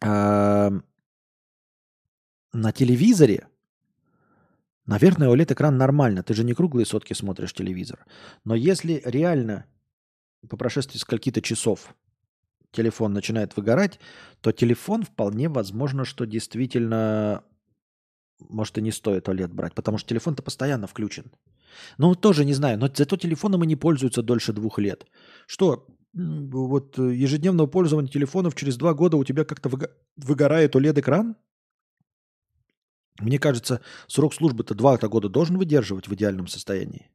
э, 0.00 0.70
на 2.52 2.72
телевизоре, 2.72 3.48
наверное, 4.86 5.28
OLED-экран 5.28 5.76
нормально. 5.76 6.22
Ты 6.22 6.34
же 6.34 6.44
не 6.44 6.54
круглые 6.54 6.86
сотки 6.86 7.12
смотришь 7.12 7.52
телевизор. 7.52 8.06
Но 8.44 8.54
если 8.54 9.02
реально 9.04 9.66
по 10.48 10.56
прошествии 10.56 10.98
скольки-то 10.98 11.42
часов 11.42 11.94
телефон 12.70 13.12
начинает 13.12 13.56
выгорать, 13.56 13.98
то 14.40 14.52
телефон 14.52 15.02
вполне 15.02 15.48
возможно, 15.48 16.04
что 16.04 16.24
действительно 16.24 17.42
может 18.38 18.78
и 18.78 18.82
не 18.82 18.92
стоит 18.92 19.28
OLED 19.28 19.48
брать, 19.48 19.74
потому 19.74 19.98
что 19.98 20.10
телефон-то 20.10 20.42
постоянно 20.42 20.86
включен. 20.86 21.32
Ну, 21.98 22.14
тоже 22.14 22.44
не 22.44 22.54
знаю, 22.54 22.78
но 22.78 22.88
зато 22.92 23.16
телефоном 23.16 23.64
и 23.64 23.66
не 23.66 23.76
пользуются 23.76 24.22
дольше 24.22 24.52
двух 24.52 24.78
лет. 24.78 25.06
Что, 25.46 25.86
вот 26.12 26.98
э, 26.98 27.14
ежедневного 27.14 27.66
пользования 27.66 28.10
телефонов 28.10 28.54
через 28.54 28.76
два 28.76 28.94
года 28.94 29.16
у 29.16 29.24
тебя 29.24 29.44
как-то 29.44 29.70
выгорает 30.16 30.74
OLED-экран? 30.74 31.36
Мне 33.20 33.38
кажется, 33.38 33.80
срок 34.06 34.34
службы-то 34.34 34.74
два 34.74 34.98
года 34.98 35.28
должен 35.28 35.56
выдерживать 35.58 36.08
в 36.08 36.14
идеальном 36.14 36.48
состоянии. 36.48 37.10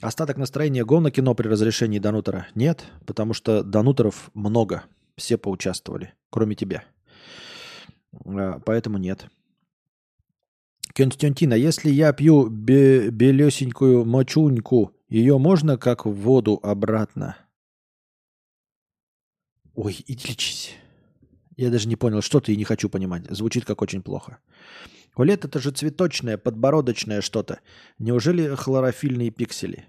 Остаток 0.00 0.38
настроения 0.38 0.84
гон 0.84 1.02
на 1.02 1.10
кино 1.10 1.34
при 1.34 1.46
разрешении 1.46 1.98
Данутера? 1.98 2.46
Нет, 2.54 2.86
потому 3.06 3.34
что 3.34 3.62
Данутеров 3.62 4.30
много. 4.32 4.84
Все 5.16 5.36
поучаствовали, 5.36 6.14
кроме 6.30 6.54
тебя. 6.54 6.84
А, 8.24 8.60
поэтому 8.60 8.96
нет. 8.96 9.26
Константина, 11.00 11.54
если 11.54 11.88
я 11.88 12.12
пью 12.12 12.50
бе- 12.50 13.08
белесенькую 13.08 14.04
мочуньку, 14.04 14.94
ее 15.08 15.38
можно 15.38 15.78
как 15.78 16.04
в 16.04 16.12
воду 16.12 16.60
обратно? 16.62 17.38
Ой, 19.74 19.96
иди 20.06 20.28
лечись. 20.28 20.76
Я 21.56 21.70
даже 21.70 21.88
не 21.88 21.96
понял, 21.96 22.20
что 22.20 22.38
ты 22.40 22.52
и 22.52 22.56
не 22.56 22.64
хочу 22.64 22.90
понимать. 22.90 23.24
Звучит 23.30 23.64
как 23.64 23.80
очень 23.80 24.02
плохо. 24.02 24.40
Олет 25.16 25.46
это 25.46 25.58
же 25.58 25.70
цветочное, 25.70 26.36
подбородочное 26.36 27.22
что-то. 27.22 27.60
Неужели 27.98 28.54
хлорофильные 28.54 29.30
пиксели? 29.30 29.86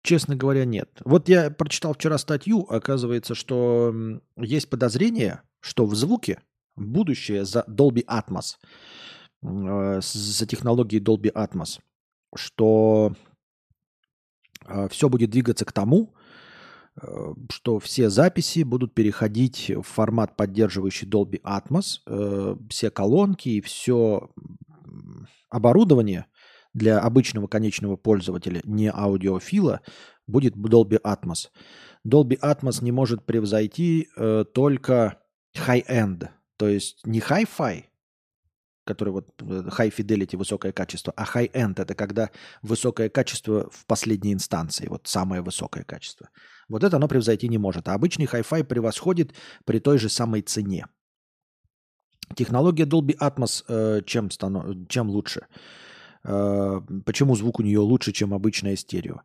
Честно 0.00 0.34
говоря, 0.34 0.64
нет. 0.64 0.88
Вот 1.04 1.28
я 1.28 1.50
прочитал 1.50 1.92
вчера 1.92 2.16
статью, 2.16 2.62
оказывается, 2.70 3.34
что 3.34 3.94
есть 4.38 4.70
подозрение, 4.70 5.42
что 5.60 5.84
в 5.84 5.94
звуке 5.94 6.40
будущее 6.78 7.44
за 7.44 7.64
Dolby 7.68 8.04
Atmos, 8.06 8.56
э, 9.42 10.00
за 10.02 10.46
технологией 10.46 11.02
Dolby 11.02 11.32
Atmos, 11.32 11.80
что 12.34 13.14
э, 14.66 14.88
все 14.88 15.08
будет 15.08 15.30
двигаться 15.30 15.64
к 15.64 15.72
тому, 15.72 16.14
э, 17.00 17.34
что 17.50 17.78
все 17.78 18.10
записи 18.10 18.62
будут 18.62 18.94
переходить 18.94 19.70
в 19.70 19.82
формат, 19.82 20.36
поддерживающий 20.36 21.08
Dolby 21.08 21.40
Atmos, 21.42 22.58
все 22.68 22.90
колонки 22.90 23.48
и 23.48 23.60
все 23.60 24.30
оборудование 25.50 26.26
для 26.74 27.00
обычного 27.00 27.46
конечного 27.46 27.96
пользователя, 27.96 28.60
не 28.64 28.90
аудиофила, 28.90 29.80
будет 30.26 30.54
Dolby 30.56 31.00
Atmos. 31.02 31.48
Dolby 32.06 32.38
Atmos 32.40 32.82
не 32.82 32.92
может 32.92 33.26
превзойти 33.26 34.08
э, 34.16 34.44
только 34.52 35.20
high-end 35.56 36.28
то 36.58 36.68
есть 36.68 37.06
не 37.06 37.20
Hi-Fi, 37.20 37.84
который 38.84 39.10
вот 39.10 39.28
э, 39.40 39.44
high 39.44 39.94
fidelity, 39.94 40.36
высокое 40.36 40.72
качество, 40.72 41.12
а 41.16 41.24
high-end– 41.24 41.74
это 41.76 41.94
когда 41.94 42.30
высокое 42.62 43.08
качество 43.08 43.70
в 43.70 43.86
последней 43.86 44.32
инстанции, 44.32 44.88
вот 44.88 45.06
самое 45.06 45.40
высокое 45.40 45.84
качество. 45.84 46.30
Вот 46.68 46.84
это 46.84 46.96
оно 46.96 47.06
превзойти 47.06 47.48
не 47.48 47.58
может. 47.58 47.88
А 47.88 47.94
обычный 47.94 48.26
Hi-Fi 48.26 48.64
превосходит 48.64 49.34
при 49.64 49.78
той 49.78 49.98
же 49.98 50.08
самой 50.08 50.42
цене. 50.42 50.86
Технология 52.34 52.84
Dolby 52.84 53.16
Atmos 53.18 53.64
э, 53.68 54.02
чем, 54.04 54.30
станов... 54.30 54.88
чем 54.88 55.10
лучше? 55.10 55.46
Э, 56.24 56.80
почему 57.04 57.36
звук 57.36 57.60
у 57.60 57.62
нее 57.62 57.78
лучше, 57.78 58.12
чем 58.12 58.34
обычное 58.34 58.76
стерео? 58.76 59.20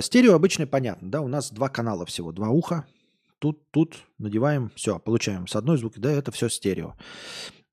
Стерео 0.00 0.34
обычное 0.34 0.66
понятно, 0.66 1.08
да, 1.08 1.20
у 1.20 1.28
нас 1.28 1.52
два 1.52 1.68
канала 1.68 2.04
всего, 2.04 2.32
два 2.32 2.48
уха, 2.48 2.84
тут, 3.38 3.70
тут 3.70 3.96
надеваем, 4.18 4.70
все, 4.74 4.98
получаем 4.98 5.46
с 5.46 5.56
одной 5.56 5.78
звуки, 5.78 5.98
да, 5.98 6.10
это 6.10 6.32
все 6.32 6.48
стерео. 6.48 6.94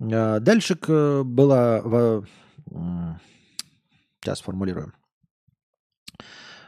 А, 0.01 0.39
дальше 0.39 0.75
была, 0.75 2.23
сейчас 4.21 4.41
формулируем. 4.41 4.93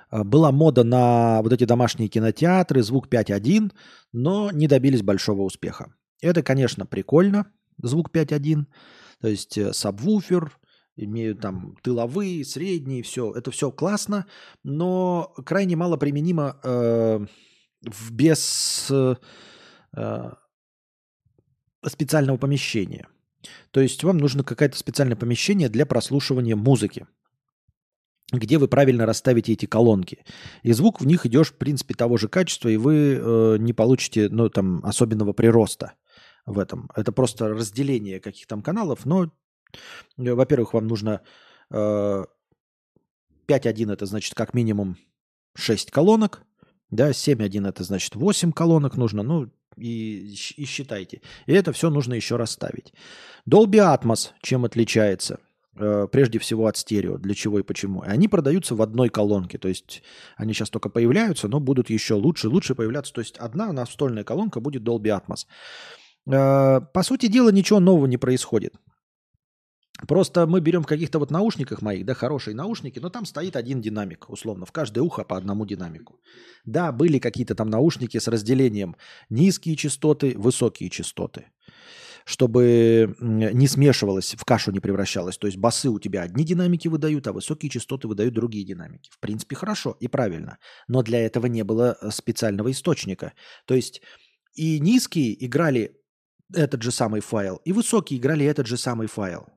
А, 0.10 0.24
была 0.24 0.52
мода 0.52 0.84
на 0.84 1.41
вот 1.41 1.53
эти 1.53 1.65
домашние 1.65 2.10
кинотеатры, 2.10 2.82
звук 2.82 3.07
5.1, 3.07 3.72
но 4.14 4.52
не 4.52 4.68
добились 4.68 5.02
большого 5.02 5.41
успеха. 5.41 5.94
Это, 6.22 6.44
конечно, 6.44 6.86
прикольно, 6.86 7.52
звук 7.82 8.10
5.1, 8.11 8.65
то 9.22 9.28
есть 9.28 9.57
э, 9.57 9.74
сабвуфер, 9.74 10.57
имеют 10.95 11.41
там 11.41 11.76
тыловые, 11.84 12.44
средние, 12.44 13.03
все, 13.03 13.32
это 13.34 13.52
все 13.52 13.72
классно, 13.72 14.26
но 14.64 15.34
крайне 15.45 15.76
мало 15.76 15.98
применимо 15.98 16.60
э, 16.64 17.26
в, 17.88 18.11
без 18.11 18.88
э, 18.91 19.15
э, 19.95 20.31
специального 21.85 22.38
помещения. 22.38 23.07
То 23.72 23.81
есть 23.81 24.03
вам 24.03 24.18
нужно 24.18 24.43
какое-то 24.43 24.77
специальное 24.77 25.15
помещение 25.15 25.69
для 25.69 25.85
прослушивания 25.85 26.55
музыки, 26.55 27.07
где 28.31 28.57
вы 28.57 28.68
правильно 28.68 29.05
расставите 29.05 29.53
эти 29.53 29.65
колонки. 29.65 30.26
И 30.64 30.73
звук 30.73 30.99
в 30.99 31.05
них 31.05 31.26
идешь, 31.26 31.51
в 31.51 31.57
принципе, 31.57 31.93
того 31.93 32.18
же 32.18 32.27
качества, 32.27 32.69
и 32.69 32.77
вы 32.77 33.15
э, 33.15 33.57
не 33.59 33.73
получите 33.73 34.27
ну, 34.30 34.49
там, 34.49 34.84
особенного 34.84 35.34
прироста 35.34 35.93
в 36.45 36.59
этом. 36.59 36.89
Это 36.95 37.11
просто 37.11 37.49
разделение 37.49 38.19
каких-то 38.19 38.59
каналов, 38.61 39.05
но, 39.05 39.26
э, 39.26 39.27
во-первых, 40.18 40.73
вам 40.73 40.88
нужно 40.88 41.22
э, 41.69 41.76
5.1, 43.47 43.93
это 43.93 44.05
значит 44.05 44.34
как 44.34 44.53
минимум 44.53 44.97
6 45.55 45.91
колонок, 45.91 46.41
да, 46.91 47.11
7.1 47.11 47.68
это 47.68 47.84
значит 47.84 48.15
8 48.15 48.51
колонок 48.51 48.97
нужно, 48.97 49.23
ну 49.23 49.49
и, 49.77 50.35
и 50.55 50.65
считайте. 50.65 51.22
И 51.45 51.53
это 51.53 51.72
все 51.72 51.89
нужно 51.89 52.14
еще 52.14 52.35
расставить. 52.35 52.93
Dolby 53.49 53.80
Atmos 53.80 54.31
чем 54.41 54.65
отличается? 54.65 55.39
Э, 55.80 56.07
прежде 56.11 56.39
всего 56.39 56.65
от 56.68 56.77
стерео. 56.77 57.18
Для 57.18 57.35
чего 57.35 57.59
и 57.59 57.64
почему? 57.64 58.01
Они 58.01 58.27
продаются 58.27 58.76
в 58.76 58.81
одной 58.81 59.09
колонке. 59.09 59.57
То 59.57 59.68
есть 59.68 60.01
они 60.35 60.53
сейчас 60.53 60.69
только 60.69 60.89
появляются, 60.89 61.47
но 61.47 61.59
будут 61.59 61.89
еще 61.89 62.15
лучше, 62.15 62.49
лучше 62.49 62.73
появляться. 62.73 63.14
То 63.14 63.22
есть 63.22 63.38
одна 63.38 63.72
настольная 63.72 64.23
колонка 64.23 64.59
будет 64.59 64.84
Dolby 64.84 65.19
Atmos. 65.19 65.45
Э, 66.26 66.81
по 66.81 67.03
сути 67.03 67.27
дела 67.27 67.49
ничего 67.49 67.80
нового 67.80 68.07
не 68.07 68.18
происходит. 68.18 68.73
Просто 70.07 70.45
мы 70.45 70.61
берем 70.61 70.84
в 70.84 70.88
каких-то 70.88 71.18
вот 71.19 71.32
наушниках 71.32 71.82
моих, 71.82 72.06
да, 72.06 72.14
хорошие 72.14 72.56
наушники, 72.56 72.99
но 72.99 73.10
там 73.10 73.26
стоит 73.26 73.56
один 73.56 73.82
динамик, 73.82 74.30
условно, 74.30 74.65
в 74.65 74.72
каждое 74.72 75.02
ухо 75.02 75.24
по 75.24 75.38
одному 75.38 75.65
динамику. 75.65 76.19
Да, 76.65 76.91
были 76.91 77.19
какие-то 77.19 77.56
там 77.56 77.69
наушники 77.69 78.19
с 78.19 78.28
разделением 78.28 78.95
низкие 79.30 79.76
частоты, 79.76 80.36
высокие 80.38 80.90
частоты, 80.90 81.45
чтобы 82.26 83.15
не 83.19 83.68
смешивалось, 83.68 84.36
в 84.38 84.45
кашу 84.45 84.72
не 84.72 84.80
превращалось. 84.80 85.38
То 85.38 85.48
есть 85.48 85.57
басы 85.57 85.90
у 85.90 85.99
тебя 85.99 86.22
одни 86.22 86.44
динамики 86.44 86.88
выдают, 86.88 87.26
а 87.28 87.34
высокие 87.34 87.72
частоты 87.72 88.07
выдают 88.07 88.36
другие 88.36 88.65
динамики. 88.65 89.10
В 89.11 89.19
принципе, 89.19 89.56
хорошо 89.56 89.98
и 89.99 90.07
правильно, 90.07 90.60
но 90.88 91.02
для 91.02 91.26
этого 91.26 91.48
не 91.48 91.64
было 91.64 91.98
э, 91.99 92.11
специального 92.11 92.69
источника. 92.69 93.34
То 93.65 93.74
есть 93.74 94.02
и 94.53 94.80
низкие 94.80 95.44
играли 95.44 95.95
этот 96.53 96.84
же 96.84 96.91
самый 96.91 97.22
файл, 97.22 97.61
и 97.65 97.74
высокие 97.74 98.19
играли 98.19 98.45
этот 98.45 98.68
же 98.68 98.78
самый 98.78 99.07
файл. 99.07 99.48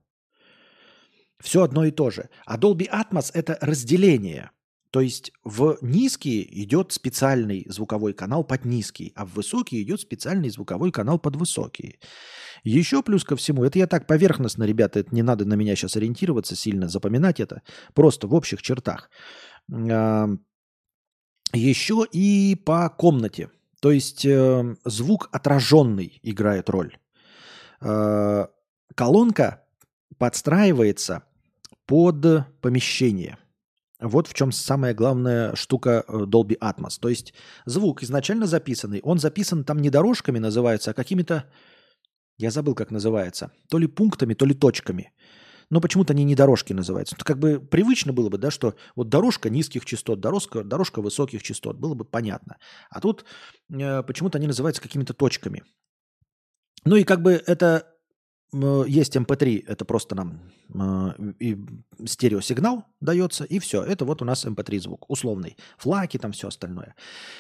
Все 1.41 1.62
одно 1.62 1.85
и 1.85 1.91
то 1.91 2.11
же. 2.11 2.29
А 2.47 2.59
Dolby 2.59 2.89
Atmos– 2.91 3.31
это 3.35 3.59
разделение. 3.61 4.51
То 4.91 5.01
есть 5.01 5.33
в 5.45 5.79
низкие 5.83 6.62
идет 6.62 6.93
специальный 6.93 7.65
звуковой 7.69 8.12
канал 8.12 8.43
под 8.43 8.65
низкий, 8.65 9.12
а 9.15 9.25
в 9.25 9.35
высокие 9.35 9.83
идет 9.83 10.01
специальный 10.01 10.51
звуковой 10.51 10.91
канал 10.91 11.19
под 11.19 11.37
высокие. 11.37 12.01
Еще 12.65 13.03
плюс 13.03 13.25
ко 13.25 13.37
всему, 13.37 13.65
это 13.65 13.79
я 13.79 13.87
так 13.87 14.07
поверхностно, 14.07 14.65
ребята, 14.65 14.99
это 15.01 15.15
не 15.15 15.23
надо 15.23 15.45
на 15.45 15.55
меня 15.55 15.77
сейчас 15.77 15.97
ориентироваться 15.97 16.57
сильно, 16.57 16.89
запоминать 16.89 17.39
это, 17.39 17.62
просто 17.95 18.27
в 18.27 18.35
общих 18.35 18.62
чертах. 18.62 19.11
Еще 21.53 22.07
и 22.12 22.57
по 22.57 22.89
комнате. 22.91 23.51
То 23.81 23.91
есть 23.91 24.25
э, 24.27 24.77
звук 24.85 25.31
отраженный 25.33 26.21
играет 26.23 26.69
роль. 26.69 26.97
Э, 27.81 28.47
Колонка 28.95 29.65
подстраивается 30.19 31.25
под 31.91 32.47
помещение. 32.61 33.37
Вот 33.99 34.29
в 34.29 34.35
чем 34.35 34.53
самая 34.53 34.95
главная 34.95 35.57
штука 35.57 36.05
э, 36.07 36.19
Dolby 36.19 36.57
Atmos. 36.57 37.01
То 37.01 37.09
есть 37.09 37.35
звук 37.67 38.05
изначально 38.05 38.47
записанный, 38.47 39.01
он 39.03 39.19
записан 39.19 39.65
там 39.65 39.79
не 39.79 39.91
дорожками 39.91 40.39
называется, 40.39 40.93
а 40.93 40.95
какими-то, 40.95 41.51
я 42.39 42.53
забыл, 42.53 42.77
как 42.77 42.93
называется, 42.93 43.51
то 43.69 43.79
ли 43.79 43.89
пунктами, 43.89 44.35
то 44.35 44.47
ли 44.47 44.55
точками. 44.55 45.12
Но 45.69 45.81
почему-то 45.81 46.12
они 46.12 46.23
не 46.23 46.37
дорожки 46.37 46.73
называются. 46.73 47.17
Это 47.17 47.25
как 47.25 47.41
бы 47.41 47.59
привычно 47.59 48.12
было 48.12 48.29
бы, 48.29 48.39
да, 48.39 48.53
что 48.53 48.77
вот 48.95 49.09
дорожка 49.09 49.51
низких 49.51 49.85
частот, 49.85 50.21
дорожка, 50.21 50.62
дорожка 50.62 51.03
высоких 51.03 51.43
частот, 51.43 51.77
было 51.77 51.95
бы 51.95 52.05
понятно. 52.05 52.59
А 52.89 53.01
тут 53.01 53.25
э, 53.69 54.05
почему-то 54.05 54.39
они 54.39 54.47
называются 54.47 54.81
какими-то 54.81 55.12
точками. 55.12 55.65
Ну 56.85 56.95
и 56.95 57.03
как 57.03 57.21
бы 57.21 57.33
это 57.33 57.89
есть 58.53 59.17
MP3, 59.17 59.65
это 59.67 59.85
просто 59.85 60.15
нам 60.15 60.41
э, 60.75 61.33
и 61.39 61.57
стереосигнал 62.05 62.85
дается, 63.01 63.45
и 63.45 63.59
все. 63.59 63.83
Это 63.83 64.05
вот 64.05 64.23
у 64.23 64.25
нас 64.25 64.45
MP3 64.45 64.81
звук, 64.81 65.09
условный. 65.09 65.57
Флаки, 65.79 66.19
там 66.19 66.33
все 66.33 66.49
остальное. 66.49 66.95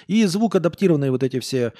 И 0.06 0.24
звук, 0.26 0.54
адаптированные 0.54 1.10
вот 1.10 1.22
эти 1.22 1.40
все 1.40 1.72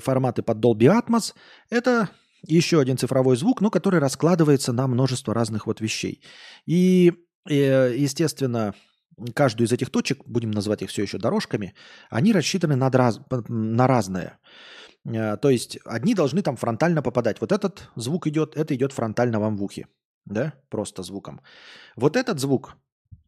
форматы 0.00 0.42
под 0.42 0.58
Dolby 0.58 0.88
Atmos, 0.88 1.34
это 1.68 2.08
еще 2.46 2.80
один 2.80 2.96
цифровой 2.96 3.36
звук, 3.36 3.60
но 3.60 3.70
который 3.70 4.00
раскладывается 4.00 4.72
на 4.72 4.86
множество 4.86 5.34
разных 5.34 5.66
вот 5.66 5.80
вещей. 5.80 6.22
И, 6.66 7.12
э, 7.48 7.94
естественно, 7.96 8.74
каждую 9.34 9.66
из 9.66 9.72
этих 9.72 9.90
точек, 9.90 10.22
будем 10.24 10.50
называть 10.50 10.82
их 10.82 10.90
все 10.90 11.02
еще 11.02 11.18
дорожками, 11.18 11.74
они 12.10 12.32
рассчитаны 12.32 12.76
на, 12.76 12.90
раз, 12.90 13.20
на 13.48 13.86
разное. 13.86 14.38
Э, 15.14 15.36
То 15.36 15.50
есть 15.50 15.78
одни 15.84 16.14
должны 16.14 16.42
там 16.42 16.56
фронтально 16.56 17.02
попадать. 17.02 17.40
Вот 17.40 17.52
этот 17.52 17.88
звук 17.96 18.26
идет, 18.26 18.56
это 18.56 18.74
идет 18.74 18.92
фронтально 18.92 19.40
вам 19.40 19.56
в 19.56 19.62
ухе. 19.62 19.86
Да, 20.24 20.52
просто 20.68 21.02
звуком. 21.02 21.40
Вот 21.96 22.16
этот 22.16 22.38
звук 22.38 22.76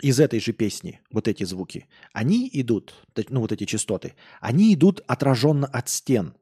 из 0.03 0.21
этой 0.21 0.41
же 0.41 0.53
песни, 0.53 1.01
вот 1.11 1.29
эти 1.29 1.45
звуки, 1.45 1.87
они 2.13 2.51
идут, 2.53 2.95
ну 3.31 3.41
вот 3.41 3.53
эти 3.53 3.65
частоты, 3.65 4.15
они 4.41 4.75
идут 4.75 5.01
отраженно 5.07 5.67
от 5.67 5.89
стен. 5.89 6.35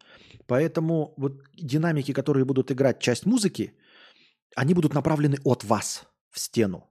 Поэтому 0.47 1.15
вот 1.17 1.33
динамики, 1.55 2.13
которые 2.13 2.45
будут 2.45 2.71
играть 2.71 3.01
часть 3.01 3.27
музыки, 3.27 3.73
они 4.57 4.75
будут 4.75 4.95
направлены 4.95 5.37
от 5.45 5.65
вас 5.65 6.07
в 6.31 6.39
стену. 6.39 6.91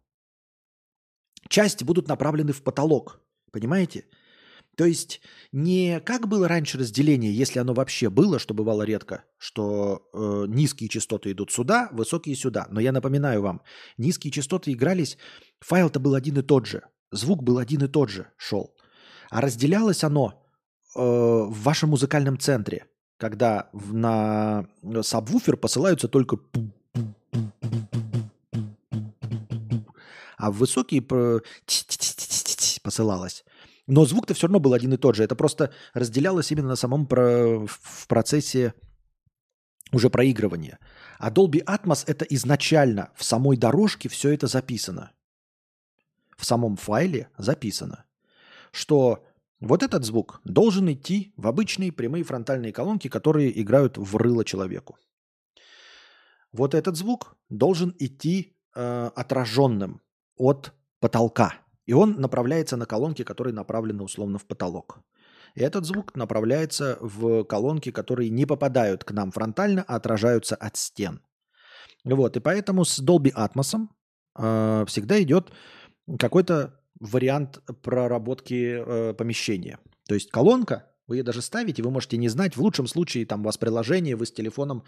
Часть 1.49 1.84
будут 1.84 2.07
направлены 2.07 2.53
в 2.53 2.61
потолок. 2.61 3.22
Понимаете? 3.52 4.06
То 4.78 4.86
есть 4.86 5.22
не 5.52 5.99
как 6.02 6.28
было 6.28 6.48
раньше 6.48 6.78
разделение, 6.78 7.34
если 7.34 7.58
оно 7.58 7.74
вообще 7.74 8.12
было, 8.12 8.38
что 8.38 8.54
бывало 8.54 8.84
редко, 8.84 9.24
что 9.40 10.08
э, 10.14 10.45
низкие 10.48 10.88
частоты 10.88 11.32
идут 11.32 11.52
сюда, 11.52 11.90
высокие 11.91 12.36
сюда. 12.36 12.68
Но 12.70 12.80
я 12.80 12.91
напоминаю 12.91 13.41
вам, 13.41 13.64
низкие 13.98 14.32
частоты 14.32 14.72
игрались, 14.72 15.18
файл-то 15.62 15.99
был 15.99 16.14
один 16.14 16.38
и 16.38 16.44
тот 16.44 16.68
же, 16.68 16.84
звук 17.12 17.41
был 17.41 17.58
один 17.58 17.86
и 17.86 17.88
тот 17.88 18.12
же, 18.12 18.28
шел. 18.38 18.76
А 19.32 19.41
разделялось 19.41 20.04
оно 20.04 20.44
э, 20.95 20.99
в 21.02 21.60
вашем 21.64 21.90
музыкальном 21.90 22.38
центре, 22.38 22.86
когда 23.18 23.72
на 23.74 24.68
сабвуфер 25.02 25.58
посылаются 25.58 26.08
только 26.08 26.38
а 30.38 30.52
в 30.52 30.58
высокие 30.58 31.02
посылалось. 32.84 33.44
Но 33.88 34.05
звук-то 34.05 34.34
все 34.34 34.47
равно 34.47 34.59
был 34.59 34.73
один 34.73 34.93
и 34.93 34.97
тот 34.97 35.15
же. 35.15 35.23
Это 35.23 35.35
просто 35.35 35.73
разделялось 35.93 36.51
именно 36.51 36.69
на 36.69 36.76
самом 36.76 37.07
про- 37.07 37.65
в 37.65 38.07
процессе 38.07 38.73
уже 39.93 40.09
проигрывания. 40.09 40.80
А 41.18 41.31
Dolby 41.31 41.64
Atmos 41.64 42.03
это 42.05 42.26
изначально 42.26 43.11
в 43.15 43.23
самой 43.23 43.55
дорожке 43.57 44.09
все 44.09 44.34
это 44.34 44.47
записано. 44.47 45.11
В 46.38 46.45
самом 46.45 46.76
файле 46.76 47.30
записано, 47.38 48.05
что 48.72 49.26
вот 49.59 49.81
этот 49.81 50.03
звук 50.03 50.41
должен 50.43 50.91
идти 50.91 51.34
в 51.38 51.47
обычные 51.47 51.91
прямые 51.91 52.23
фронтальные 52.23 52.73
колонки, 52.73 53.07
которые 53.07 53.59
играют 53.59 53.97
в 53.97 54.15
рыло 54.18 54.45
человеку. 54.45 54.97
Вот 56.51 56.76
этот 56.76 56.95
звук 56.95 57.35
должен 57.49 57.95
идти 57.97 58.55
э, 58.76 59.09
отраженным 59.15 60.01
от 60.35 60.73
потолка. 60.99 61.55
И 61.88 61.93
он 61.93 62.19
направляется 62.19 62.77
на 62.77 62.85
колонки, 62.85 63.23
которые 63.23 63.53
направлены 63.53 64.03
условно 64.03 64.38
в 64.38 64.45
потолок. 64.45 64.99
И 65.55 65.61
этот 65.61 65.85
звук 65.85 66.15
направляется 66.15 66.97
в 67.01 67.43
колонки, 67.45 67.91
которые 67.91 68.30
не 68.30 68.45
попадают 68.45 69.03
к 69.03 69.11
нам 69.11 69.31
фронтально, 69.31 69.84
а 69.88 69.95
отражаются 69.95 70.55
от 70.55 70.77
стен. 70.77 71.22
Вот, 72.03 72.38
и 72.38 72.39
поэтому 72.39 72.85
с 72.85 72.99
Dolby 72.99 73.34
Atmos 73.34 73.88
э, 74.38 74.85
всегда 74.88 75.22
идет 75.22 75.51
какой-то 76.19 76.80
вариант 76.99 77.59
проработки 77.81 78.84
э, 78.85 79.14
помещения. 79.14 79.79
То 80.07 80.13
есть 80.13 80.29
колонка, 80.29 80.91
вы 81.07 81.18
ее 81.18 81.23
даже 81.23 81.41
ставите, 81.41 81.84
вы 81.84 81.89
можете 81.89 82.18
не 82.18 82.29
знать. 82.29 82.55
В 82.55 82.62
лучшем 82.62 82.86
случае 82.86 83.26
там 83.26 83.41
у 83.41 83.45
вас 83.45 83.57
приложение, 83.57 84.15
вы 84.15 84.26
с 84.26 84.31
телефоном 84.31 84.84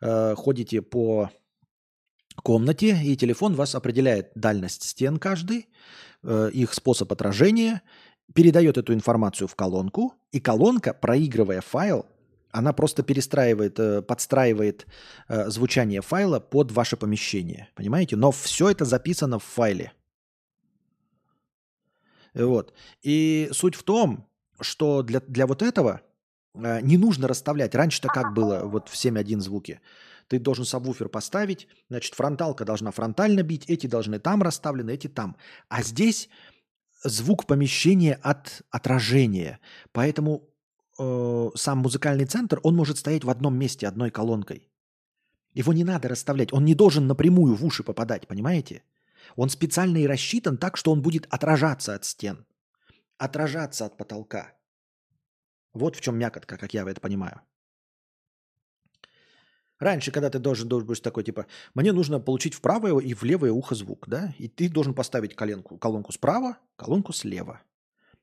э, 0.00 0.34
ходите 0.36 0.80
по 0.80 1.30
комнате, 2.42 2.98
и 3.02 3.16
телефон 3.16 3.54
вас 3.54 3.74
определяет 3.74 4.30
дальность 4.34 4.82
стен 4.82 5.18
каждый, 5.18 5.68
э, 6.22 6.50
их 6.52 6.74
способ 6.74 7.12
отражения, 7.12 7.82
передает 8.34 8.76
эту 8.78 8.92
информацию 8.92 9.48
в 9.48 9.54
колонку, 9.54 10.14
и 10.32 10.40
колонка, 10.40 10.92
проигрывая 10.94 11.60
файл, 11.60 12.06
она 12.50 12.72
просто 12.72 13.02
перестраивает, 13.02 13.78
э, 13.78 14.02
подстраивает 14.02 14.86
э, 15.28 15.48
звучание 15.50 16.00
файла 16.00 16.40
под 16.40 16.72
ваше 16.72 16.96
помещение. 16.96 17.68
Понимаете? 17.74 18.16
Но 18.16 18.30
все 18.30 18.70
это 18.70 18.84
записано 18.84 19.38
в 19.38 19.44
файле. 19.44 19.92
Вот. 22.34 22.74
И 23.02 23.48
суть 23.52 23.74
в 23.74 23.82
том, 23.82 24.26
что 24.60 25.02
для, 25.02 25.20
для 25.20 25.46
вот 25.46 25.62
этого 25.62 26.00
не 26.54 26.96
нужно 26.96 27.28
расставлять. 27.28 27.74
Раньше-то 27.74 28.08
как 28.08 28.32
было 28.32 28.60
вот 28.64 28.88
в 28.88 28.94
7.1 28.94 29.40
звуке? 29.40 29.80
Ты 30.28 30.38
должен 30.38 30.64
сабвуфер 30.64 31.08
поставить, 31.08 31.68
значит, 31.88 32.14
фронталка 32.14 32.64
должна 32.64 32.90
фронтально 32.90 33.42
бить, 33.42 33.68
эти 33.68 33.86
должны 33.86 34.18
там 34.18 34.42
расставлены, 34.42 34.90
эти 34.90 35.06
там. 35.06 35.36
А 35.68 35.82
здесь 35.82 36.28
звук 37.04 37.46
помещения 37.46 38.14
от 38.14 38.62
отражения. 38.70 39.60
Поэтому 39.92 40.50
э, 40.98 41.50
сам 41.54 41.78
музыкальный 41.78 42.26
центр, 42.26 42.60
он 42.62 42.74
может 42.74 42.98
стоять 42.98 43.24
в 43.24 43.30
одном 43.30 43.56
месте 43.56 43.86
одной 43.86 44.10
колонкой. 44.10 44.68
Его 45.54 45.72
не 45.72 45.84
надо 45.84 46.08
расставлять, 46.08 46.52
он 46.52 46.64
не 46.64 46.74
должен 46.74 47.06
напрямую 47.06 47.54
в 47.54 47.64
уши 47.64 47.82
попадать, 47.82 48.26
понимаете? 48.26 48.82
Он 49.36 49.48
специально 49.48 49.96
и 49.98 50.06
рассчитан 50.06 50.58
так, 50.58 50.76
что 50.76 50.92
он 50.92 51.02
будет 51.02 51.26
отражаться 51.30 51.94
от 51.94 52.04
стен, 52.04 52.46
отражаться 53.16 53.86
от 53.86 53.96
потолка. 53.96 54.52
Вот 55.72 55.96
в 55.96 56.00
чем 56.00 56.18
мякотка, 56.18 56.56
как 56.56 56.74
я 56.74 56.82
это 56.88 57.00
понимаю. 57.00 57.40
Раньше, 59.78 60.10
когда 60.10 60.30
ты 60.30 60.38
должен, 60.38 60.68
должен 60.68 60.88
быть 60.88 61.02
такой, 61.02 61.22
типа, 61.22 61.46
мне 61.74 61.92
нужно 61.92 62.18
получить 62.18 62.54
в 62.54 62.60
правое 62.60 62.98
и 62.98 63.12
в 63.12 63.22
левое 63.24 63.52
ухо 63.52 63.74
звук, 63.74 64.08
да, 64.08 64.34
и 64.38 64.48
ты 64.48 64.70
должен 64.70 64.94
поставить 64.94 65.34
коленку, 65.34 65.76
колонку 65.76 66.12
справа, 66.12 66.58
колонку 66.76 67.12
слева. 67.12 67.60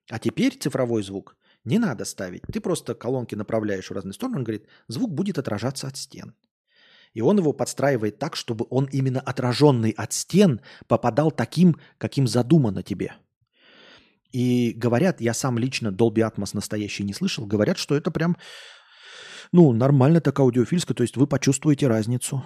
А 0.09 0.17
теперь 0.17 0.57
цифровой 0.57 1.03
звук 1.03 1.37
не 1.63 1.77
надо 1.77 2.05
ставить. 2.05 2.41
Ты 2.51 2.59
просто 2.59 2.95
колонки 2.95 3.35
направляешь 3.35 3.89
в 3.89 3.93
разные 3.93 4.13
стороны, 4.13 4.37
он 4.37 4.43
говорит, 4.43 4.67
звук 4.87 5.11
будет 5.11 5.37
отражаться 5.37 5.87
от 5.87 5.95
стен. 5.95 6.35
И 7.13 7.21
он 7.21 7.37
его 7.37 7.53
подстраивает 7.53 8.17
так, 8.17 8.35
чтобы 8.35 8.65
он 8.71 8.85
именно 8.85 9.19
отраженный 9.19 9.91
от 9.91 10.13
стен 10.13 10.61
попадал 10.87 11.29
таким, 11.31 11.79
каким 11.99 12.27
задумано 12.27 12.81
тебе. 12.81 13.13
И 14.31 14.73
говорят, 14.75 15.21
я 15.21 15.35
сам 15.35 15.59
лично 15.59 15.89
Dolby 15.89 16.27
Atmos 16.27 16.49
настоящий 16.53 17.03
не 17.03 17.13
слышал, 17.13 17.45
говорят, 17.45 17.77
что 17.77 17.95
это 17.95 18.09
прям, 18.09 18.35
ну, 19.53 19.71
нормально 19.71 20.19
так 20.19 20.39
аудиофильско, 20.39 20.93
то 20.93 21.03
есть 21.03 21.15
вы 21.15 21.27
почувствуете 21.27 21.87
разницу. 21.87 22.43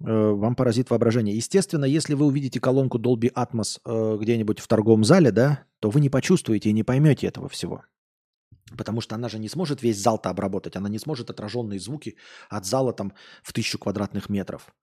Э, 0.00 0.30
Вам 0.30 0.56
поразит 0.56 0.90
воображение. 0.90 1.36
Естественно, 1.36 1.84
если 1.84 2.14
вы 2.14 2.26
увидите 2.26 2.60
колонку 2.60 2.98
Dolby 2.98 3.32
Atmos 3.32 3.78
э, 3.84 4.18
где-нибудь 4.20 4.58
в 4.60 4.66
торговом 4.66 5.04
зале, 5.04 5.30
да, 5.30 5.64
то 5.80 5.90
вы 5.90 6.00
не 6.00 6.10
почувствуете 6.10 6.70
и 6.70 6.72
не 6.72 6.82
поймете 6.82 7.26
этого 7.26 7.48
всего. 7.48 7.84
Потому 8.76 9.00
что 9.00 9.14
она 9.14 9.28
же 9.28 9.38
не 9.38 9.48
сможет 9.48 9.82
весь 9.82 9.98
зал-то 9.98 10.30
обработать, 10.30 10.76
она 10.76 10.88
не 10.88 10.98
сможет 10.98 11.30
отраженные 11.30 11.78
звуки 11.78 12.16
от 12.48 12.66
зала 12.66 12.92
там 12.92 13.12
в 13.42 13.52
тысячу 13.52 13.78
квадратных 13.78 14.28
метров. 14.28 14.74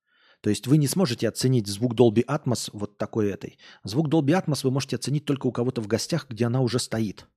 То 0.41 0.49
есть 0.49 0.67
вы 0.67 0.77
не 0.77 0.87
сможете 0.87 1.27
оценить 1.27 1.67
звук 1.67 1.93
Dolby 1.93 2.23
Atmos 2.25 2.69
вот 2.73 2.97
такой 2.97 3.29
этой. 3.29 3.57
Звук 3.83 4.09
Dolby 4.09 4.39
Atmos 4.39 4.61
вы 4.63 4.71
можете 4.71 4.97
оценить 4.97 5.25
только 5.25 5.47
у 5.47 5.51
кого-то 5.51 5.81
в 5.81 5.87
гостях, 5.87 6.27
где 6.29 6.45
она 6.45 6.61
уже 6.61 6.79
стоит. 6.79 7.27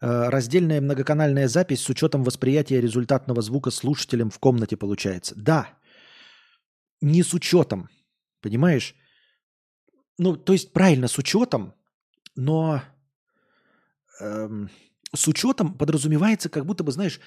Раздельная 0.00 0.80
многоканальная 0.80 1.48
запись 1.48 1.82
с 1.82 1.88
учетом 1.90 2.24
восприятия 2.24 2.80
результатного 2.80 3.42
звука 3.42 3.70
слушателем 3.70 4.30
в 4.30 4.38
комнате 4.38 4.76
получается. 4.76 5.34
Да, 5.36 5.68
не 7.02 7.22
с 7.22 7.34
учетом, 7.34 7.88
понимаешь? 8.40 8.94
Ну, 10.18 10.36
то 10.36 10.52
есть 10.52 10.72
правильно, 10.72 11.08
с 11.08 11.18
учетом, 11.18 11.74
но 12.34 12.82
эм, 14.20 14.70
с 15.14 15.28
учетом 15.28 15.74
подразумевается, 15.74 16.48
как 16.48 16.64
будто 16.64 16.84
бы, 16.84 16.92
знаешь, 16.92 17.20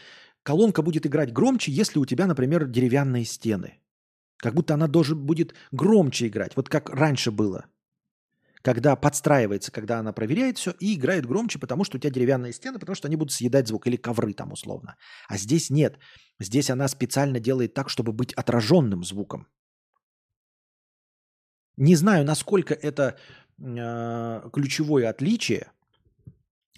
колонка 0.43 0.81
будет 0.81 1.05
играть 1.05 1.33
громче, 1.33 1.71
если 1.71 1.99
у 1.99 2.05
тебя, 2.05 2.27
например, 2.27 2.65
деревянные 2.65 3.25
стены. 3.25 3.79
Как 4.37 4.53
будто 4.55 4.73
она 4.73 4.87
тоже 4.87 5.15
будет 5.15 5.53
громче 5.71 6.27
играть, 6.27 6.55
вот 6.55 6.69
как 6.69 6.89
раньше 6.89 7.31
было. 7.31 7.65
Когда 8.63 8.95
подстраивается, 8.95 9.71
когда 9.71 9.99
она 9.99 10.13
проверяет 10.13 10.57
все 10.57 10.71
и 10.79 10.95
играет 10.95 11.25
громче, 11.25 11.59
потому 11.59 11.83
что 11.83 11.97
у 11.97 11.99
тебя 11.99 12.11
деревянные 12.11 12.53
стены, 12.53 12.79
потому 12.79 12.95
что 12.95 13.07
они 13.07 13.17
будут 13.17 13.33
съедать 13.33 13.67
звук, 13.67 13.87
или 13.87 13.97
ковры 13.97 14.33
там 14.33 14.53
условно. 14.53 14.95
А 15.27 15.37
здесь 15.37 15.69
нет. 15.69 15.99
Здесь 16.39 16.69
она 16.69 16.87
специально 16.87 17.39
делает 17.39 17.73
так, 17.73 17.89
чтобы 17.89 18.13
быть 18.13 18.33
отраженным 18.33 19.03
звуком. 19.03 19.47
Не 21.75 21.95
знаю, 21.95 22.23
насколько 22.23 22.73
это 22.73 23.17
э, 23.59 24.49
ключевое 24.53 25.09
отличие, 25.09 25.67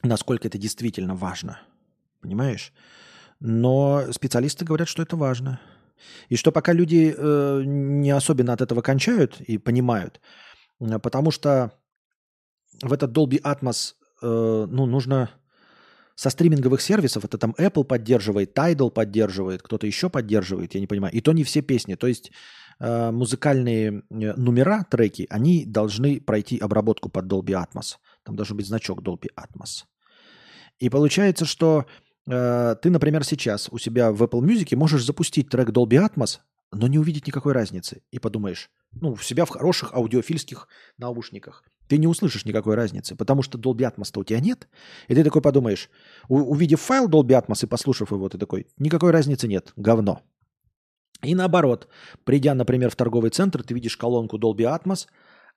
насколько 0.01 0.47
это 0.47 0.57
действительно 0.57 1.15
важно. 1.15 1.61
Понимаешь? 2.22 2.73
Но 3.39 4.11
специалисты 4.11 4.65
говорят, 4.65 4.88
что 4.88 5.03
это 5.03 5.15
важно. 5.15 5.59
И 6.30 6.35
что 6.35 6.51
пока 6.51 6.73
люди 6.73 7.14
э, 7.15 7.61
не 7.64 8.09
особенно 8.09 8.53
от 8.53 8.61
этого 8.61 8.81
кончают 8.81 9.39
и 9.41 9.59
понимают, 9.59 10.19
потому 10.79 11.31
что 11.31 11.71
в 12.81 12.91
этот 12.91 13.11
Dolby 13.11 13.41
Atmos 13.41 13.93
э, 14.21 14.67
ну, 14.69 14.85
нужно 14.85 15.29
со 16.15 16.29
стриминговых 16.29 16.81
сервисов, 16.81 17.25
это 17.25 17.37
там 17.37 17.53
Apple 17.57 17.83
поддерживает, 17.83 18.57
Tidal 18.57 18.89
поддерживает, 18.89 19.61
кто-то 19.61 19.85
еще 19.85 20.09
поддерживает, 20.09 20.73
я 20.73 20.79
не 20.79 20.87
понимаю. 20.87 21.13
И 21.13 21.21
то 21.21 21.33
не 21.33 21.43
все 21.43 21.61
песни. 21.61 21.95
То 21.95 22.07
есть 22.07 22.31
э, 22.79 23.11
музыкальные 23.11 24.03
э, 24.09 24.33
номера, 24.35 24.85
треки, 24.89 25.27
они 25.29 25.65
должны 25.65 26.21
пройти 26.21 26.57
обработку 26.57 27.09
под 27.09 27.25
Dolby 27.25 27.51
Atmos. 27.51 27.95
Там 28.23 28.35
должен 28.35 28.55
быть 28.57 28.67
значок 28.67 29.01
Dolby 29.01 29.27
Atmos. 29.37 29.83
И 30.79 30.89
получается, 30.89 31.45
что 31.45 31.85
э, 32.27 32.75
ты, 32.81 32.89
например, 32.89 33.25
сейчас 33.25 33.67
у 33.71 33.77
себя 33.77 34.11
в 34.11 34.23
Apple 34.23 34.41
Music 34.41 34.73
можешь 34.75 35.05
запустить 35.05 35.49
трек 35.49 35.69
Dolby 35.69 36.09
Atmos, 36.09 36.39
но 36.75 36.87
не 36.87 36.99
увидеть 36.99 37.27
никакой 37.27 37.53
разницы. 37.53 38.01
И 38.11 38.19
подумаешь, 38.19 38.69
ну, 38.91 39.15
в 39.15 39.25
себя 39.25 39.45
в 39.45 39.49
хороших 39.49 39.93
аудиофильских 39.93 40.67
наушниках. 40.97 41.63
Ты 41.87 41.97
не 41.97 42.07
услышишь 42.07 42.45
никакой 42.45 42.75
разницы, 42.75 43.15
потому 43.15 43.43
что 43.43 43.57
Dolby 43.57 43.89
Atmos-то 43.89 44.19
у 44.19 44.23
тебя 44.23 44.39
нет. 44.39 44.67
И 45.07 45.15
ты 45.15 45.23
такой 45.23 45.41
подумаешь, 45.41 45.89
у- 46.27 46.51
увидев 46.51 46.81
файл 46.81 47.07
Dolby 47.07 47.39
Atmos 47.39 47.63
и 47.63 47.67
послушав 47.67 48.11
его, 48.11 48.27
ты 48.27 48.37
такой, 48.37 48.67
никакой 48.77 49.11
разницы 49.11 49.47
нет, 49.47 49.71
говно. 49.75 50.21
И 51.21 51.35
наоборот, 51.35 51.87
придя, 52.23 52.53
например, 52.55 52.89
в 52.89 52.95
торговый 52.95 53.29
центр, 53.31 53.63
ты 53.63 53.73
видишь 53.73 53.97
колонку 53.97 54.37
Dolby 54.37 54.63
Atmos, 54.63 55.07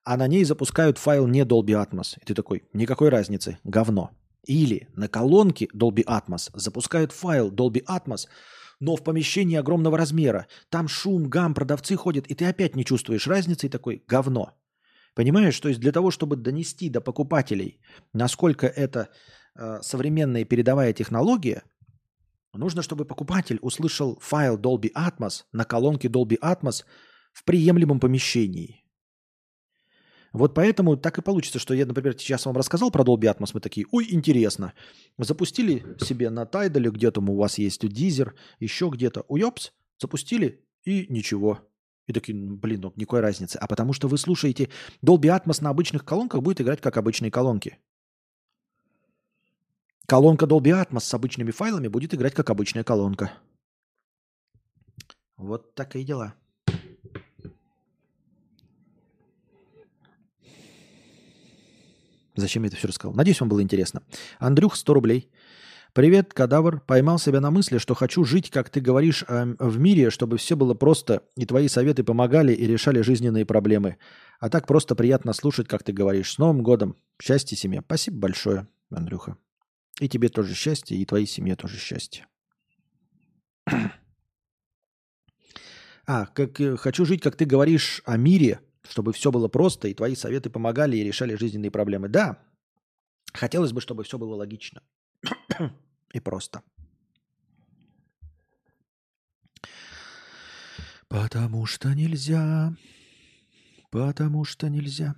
а 0.05 0.17
на 0.17 0.27
ней 0.29 0.45
запускают 0.45 0.99
файл 0.99 1.27
не 1.27 1.43
Dolby 1.45 1.73
Atmos. 1.83 2.19
И 2.21 2.25
ты 2.25 2.35
такой, 2.35 2.65
никакой 2.73 3.09
разницы, 3.09 3.59
говно. 3.65 4.11
Или 4.45 4.89
на 4.95 5.09
колонке 5.09 5.69
Dolby 5.75 6.05
Atmos 6.05 6.51
запускают 6.55 7.13
файл 7.13 7.51
Dolby 7.51 7.85
Atmos, 7.85 8.27
но 8.81 8.97
в 8.97 9.03
помещении 9.03 9.57
огромного 9.57 9.99
размера. 9.99 10.47
Там 10.69 10.89
шум, 10.89 11.29
гам, 11.29 11.55
продавцы 11.55 11.97
ходят, 11.97 12.27
и 12.27 12.35
ты 12.35 12.47
опять 12.47 12.77
не 12.77 12.85
чувствуешь 12.85 13.27
разницы 13.27 13.67
и 13.67 13.71
такой, 13.71 14.03
говно. 14.07 14.55
Понимаешь, 15.15 15.59
то 15.59 15.69
есть 15.69 15.81
для 15.81 15.93
того, 15.93 16.11
чтобы 16.11 16.37
донести 16.37 16.89
до 16.89 17.01
покупателей, 17.01 17.81
насколько 18.13 18.67
это 18.67 19.09
э, 19.57 19.81
современная 19.83 20.45
передовая 20.45 20.93
технология, 20.93 21.65
нужно, 22.53 22.83
чтобы 22.83 23.05
покупатель 23.05 23.59
услышал 23.61 24.19
файл 24.21 24.57
Dolby 24.57 24.93
Atmos 24.93 25.43
на 25.53 25.65
колонке 25.65 26.09
Dolby 26.09 26.39
Atmos 26.41 26.85
в 27.33 27.45
приемлемом 27.45 27.99
помещении. 27.99 28.85
Вот 30.33 30.55
поэтому 30.55 30.97
так 30.97 31.19
и 31.19 31.23
получится, 31.23 31.59
что 31.59 31.75
я, 31.75 31.87
например, 31.87 32.15
сейчас 32.19 32.45
вам 32.47 32.57
рассказал 32.57 32.91
про 32.91 33.03
Dolby 33.03 33.35
Atmos, 33.35 33.51
мы 33.55 33.61
такие, 33.61 33.87
ой, 33.91 34.07
интересно. 34.11 34.75
Запустили 35.17 35.97
себе 36.01 36.31
на 36.31 36.45
Тайдале, 36.45 36.91
где-то 36.91 37.21
у 37.21 37.37
вас 37.37 37.59
есть 37.59 37.87
Дизер, 37.89 38.35
еще 38.61 38.91
где-то, 38.93 39.25
уёпс, 39.29 39.73
запустили 39.99 40.65
и 40.85 41.07
ничего. 41.09 41.61
И 42.07 42.13
такие, 42.13 42.37
«Ну, 42.37 42.57
блин, 42.57 42.81
ну 42.81 42.93
никакой 42.97 43.21
разницы. 43.21 43.57
А 43.57 43.67
потому 43.67 43.93
что 43.93 44.09
вы 44.09 44.17
слушаете 44.17 44.71
Dolby 45.05 45.27
Atmos 45.27 45.63
на 45.63 45.71
обычных 45.71 46.05
колонках 46.05 46.43
будет 46.43 46.61
играть 46.61 46.81
как 46.81 46.97
обычные 46.97 47.31
колонки. 47.31 47.79
Колонка 50.07 50.47
Dolby 50.47 50.73
Atmos 50.73 51.01
с 51.01 51.13
обычными 51.13 51.51
файлами 51.51 51.89
будет 51.89 52.15
играть 52.15 52.35
как 52.35 52.49
обычная 52.49 52.83
колонка. 52.83 53.33
Вот 55.37 55.75
такие 55.75 56.05
дела. 56.05 56.35
Зачем 62.39 62.63
я 62.63 62.69
это 62.69 62.77
все 62.77 62.89
рассказал? 62.89 63.15
Надеюсь, 63.15 63.41
вам 63.41 63.49
было 63.49 63.63
интересно. 63.63 64.03
Андрюх, 64.39 64.77
100 64.77 64.95
рублей. 64.95 65.31
Привет, 65.93 66.33
кадавр. 66.33 66.81
Поймал 66.81 67.19
себя 67.19 67.41
на 67.41 67.51
мысли, 67.51 67.79
что 67.79 67.95
хочу 67.95 68.23
жить, 68.23 68.51
как 68.51 68.71
ты 68.71 68.81
говоришь, 68.81 69.25
а, 69.27 69.45
в 69.59 69.79
мире, 69.79 70.11
чтобы 70.11 70.37
все 70.37 70.55
было 70.55 70.75
просто, 70.75 71.25
и 71.35 71.47
твои 71.47 71.67
советы 71.67 72.05
помогали 72.05 72.53
и 72.53 72.67
решали 72.67 73.01
жизненные 73.01 73.45
проблемы. 73.45 73.97
А 74.39 74.51
так 74.51 74.69
просто 74.69 74.95
приятно 74.95 75.33
слушать, 75.33 75.67
как 75.67 75.83
ты 75.83 75.93
говоришь. 75.93 76.35
С 76.35 76.39
Новым 76.39 76.63
годом. 76.63 76.97
Счастья 77.21 77.57
семье. 77.57 77.83
Спасибо 77.85 78.19
большое, 78.19 78.69
Андрюха. 78.91 79.37
И 79.99 80.09
тебе 80.09 80.29
тоже 80.29 80.55
счастье, 80.55 80.97
и 80.97 81.05
твоей 81.05 81.27
семье 81.27 81.57
тоже 81.57 81.77
счастье. 81.77 82.27
А, 86.11 86.25
как, 86.25 86.59
э, 86.59 86.79
хочу 86.79 87.05
жить, 87.05 87.21
как 87.21 87.37
ты 87.37 87.45
говоришь, 87.45 88.01
о 88.07 88.17
мире, 88.17 88.61
чтобы 88.89 89.13
все 89.13 89.31
было 89.31 89.49
просто, 89.49 89.89
и 89.89 89.95
твои 89.95 90.15
советы 90.15 90.51
помогали 90.51 90.97
и 90.97 91.05
решали 91.05 91.35
жизненные 91.35 91.71
проблемы. 91.71 92.09
Да, 92.09 92.43
хотелось 93.33 93.73
бы, 93.73 93.81
чтобы 93.81 94.05
все 94.05 94.19
было 94.19 94.35
логично 94.35 94.83
и 96.13 96.21
просто. 96.21 96.63
Потому 101.09 101.65
что 101.65 101.95
нельзя, 101.95 102.75
потому 103.91 104.45
что 104.45 104.69
нельзя, 104.69 105.17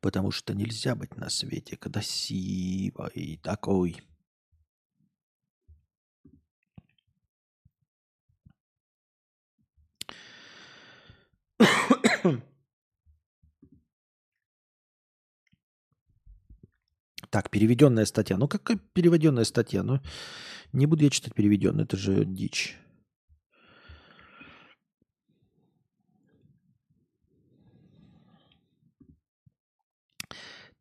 потому 0.00 0.30
что 0.30 0.54
нельзя 0.54 0.94
быть 0.94 1.16
на 1.16 1.28
свете 1.30 1.76
красивой 1.76 3.40
такой. 3.42 4.00
Так, 17.30 17.48
переведенная 17.48 18.04
статья. 18.04 18.36
Ну, 18.36 18.46
какая 18.46 18.78
переведенная 18.92 19.44
статья? 19.44 19.82
Ну, 19.82 20.00
не 20.74 20.84
буду 20.84 21.04
я 21.04 21.10
читать 21.10 21.34
переведенную, 21.34 21.86
это 21.86 21.96
же 21.96 22.26
дичь. 22.26 22.76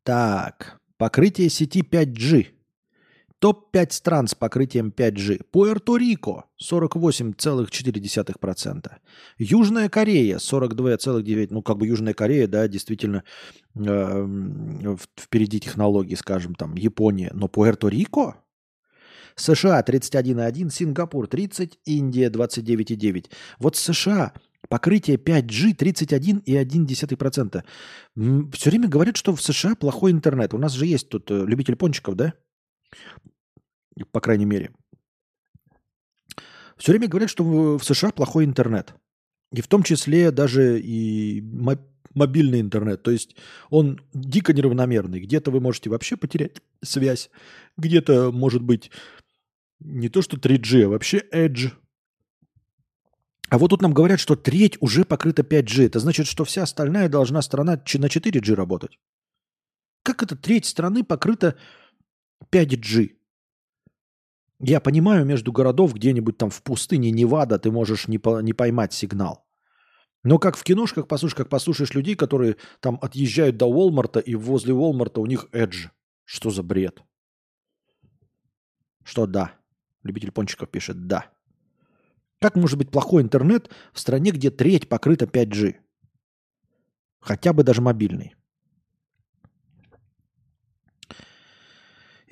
Так, 0.03 0.81
покрытие 0.97 1.49
сети 1.49 1.83
5G. 1.83 2.60
Топ-5 3.41 3.91
стран 3.91 4.27
с 4.27 4.35
покрытием 4.35 4.93
5G. 4.95 5.41
Пуэрто-Рико 5.51 6.43
48,4%. 6.61 8.91
Южная 9.39 9.89
Корея 9.89 10.37
42,9%. 10.37 11.47
Ну, 11.49 11.63
как 11.63 11.79
бы 11.79 11.87
Южная 11.87 12.13
Корея, 12.13 12.47
да, 12.47 12.67
действительно 12.67 13.23
э, 13.75 14.27
впереди 15.19 15.59
технологий, 15.59 16.15
скажем, 16.15 16.53
там, 16.53 16.75
Япония. 16.75 17.31
Но 17.33 17.47
Пуэрто-Рико? 17.47 18.35
США 19.35 19.81
31,1, 19.81 20.69
Сингапур 20.69 21.27
30, 21.27 21.79
Индия 21.85 22.29
29,9. 22.29 23.31
Вот 23.57 23.75
США 23.75 24.33
покрытие 24.69 25.17
5G 25.17 25.75
31,1%. 25.75 27.63
Все 28.53 28.69
время 28.69 28.87
говорят, 28.87 29.17
что 29.17 29.35
в 29.35 29.41
США 29.41 29.73
плохой 29.73 30.11
интернет. 30.11 30.53
У 30.53 30.59
нас 30.59 30.73
же 30.73 30.85
есть 30.85 31.09
тут 31.09 31.31
э, 31.31 31.43
любитель 31.47 31.75
пончиков, 31.75 32.15
да? 32.15 32.35
По 34.11 34.21
крайней 34.21 34.45
мере. 34.45 34.71
Все 36.77 36.91
время 36.91 37.07
говорят, 37.07 37.29
что 37.29 37.43
в 37.43 37.83
США 37.83 38.11
плохой 38.11 38.45
интернет. 38.45 38.95
И 39.53 39.61
в 39.61 39.67
том 39.67 39.83
числе 39.83 40.31
даже 40.31 40.79
и 40.79 41.41
мо- 41.41 41.85
мобильный 42.13 42.61
интернет. 42.61 43.03
То 43.03 43.11
есть 43.11 43.35
он 43.69 43.99
дико 44.13 44.53
неравномерный. 44.53 45.19
Где-то 45.19 45.51
вы 45.51 45.59
можете 45.59 45.89
вообще 45.89 46.17
потерять 46.17 46.61
связь, 46.81 47.29
где-то, 47.77 48.31
может 48.31 48.63
быть, 48.63 48.91
Не 49.79 50.09
то, 50.09 50.21
что 50.21 50.37
3G, 50.37 50.83
а 50.83 50.89
вообще 50.89 51.23
Edge. 51.33 51.71
А 53.49 53.57
вот 53.57 53.69
тут 53.69 53.81
нам 53.81 53.93
говорят, 53.93 54.19
что 54.19 54.35
треть 54.35 54.77
уже 54.79 55.03
покрыта 55.05 55.41
5G. 55.41 55.87
Это 55.87 55.99
значит, 55.99 56.27
что 56.27 56.45
вся 56.45 56.63
остальная 56.63 57.09
должна 57.09 57.41
страна 57.41 57.73
на 57.73 58.05
4G 58.05 58.53
работать. 58.53 58.99
Как 60.03 60.23
это 60.23 60.35
треть 60.35 60.65
страны 60.65 61.03
покрыта 61.03 61.57
5G? 62.51 63.20
Я 64.63 64.79
понимаю, 64.79 65.25
между 65.25 65.51
городов 65.51 65.95
где-нибудь 65.95 66.37
там 66.37 66.51
в 66.51 66.61
пустыне 66.61 67.09
Невада 67.09 67.57
ты 67.57 67.71
можешь 67.71 68.07
не, 68.07 68.19
по- 68.19 68.41
не 68.41 68.53
поймать 68.53 68.93
сигнал. 68.93 69.43
Но 70.23 70.37
как 70.37 70.55
в 70.55 70.63
киношках 70.63 71.07
послушаешь, 71.07 71.35
как 71.35 71.49
послушаешь 71.49 71.95
людей, 71.95 72.15
которые 72.15 72.57
там 72.79 72.99
отъезжают 73.01 73.57
до 73.57 73.65
Уолмарта, 73.65 74.19
и 74.19 74.35
возле 74.35 74.73
Уолмарта 74.73 75.19
у 75.19 75.25
них 75.25 75.47
Edge. 75.51 75.89
Что 76.25 76.51
за 76.51 76.61
бред? 76.61 77.01
Что 79.03 79.25
да? 79.25 79.53
Любитель 80.03 80.31
пончиков 80.31 80.69
пишет 80.69 81.07
«да». 81.07 81.25
Как 82.39 82.55
может 82.55 82.77
быть 82.77 82.91
плохой 82.91 83.21
интернет 83.21 83.69
в 83.93 83.99
стране, 83.99 84.31
где 84.31 84.49
треть 84.49 84.89
покрыта 84.89 85.25
5G? 85.25 85.75
Хотя 87.19 87.53
бы 87.53 87.63
даже 87.63 87.81
мобильный. 87.81 88.35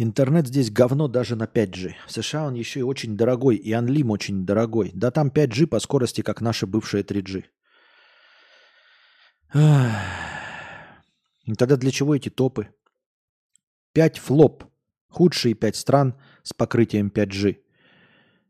Интернет 0.02 0.48
здесь 0.48 0.72
говно 0.72 1.10
даже 1.10 1.36
на 1.36 1.44
5G. 1.44 1.96
В 2.08 2.12
США 2.14 2.46
он 2.46 2.54
еще 2.54 2.80
и 2.80 2.84
очень 2.84 3.18
дорогой, 3.18 3.58
и 3.58 3.74
Unlim 3.74 4.10
очень 4.12 4.46
дорогой. 4.46 4.92
Да 4.94 5.12
там 5.12 5.28
5G 5.28 5.68
по 5.68 5.78
скорости, 5.82 6.22
как 6.22 6.40
наши 6.40 6.66
бывшие 6.66 7.04
3G. 7.04 7.44
Ах. 9.54 9.92
И 11.44 11.54
Тогда 11.54 11.76
для 11.76 11.92
чего 11.92 12.16
эти 12.16 12.30
топы? 12.30 12.70
5 13.92 14.20
флоп. 14.20 14.64
Худшие 15.10 15.54
5 15.54 15.76
стран 15.76 16.16
с 16.44 16.54
покрытием 16.54 17.12
5G. 17.14 17.58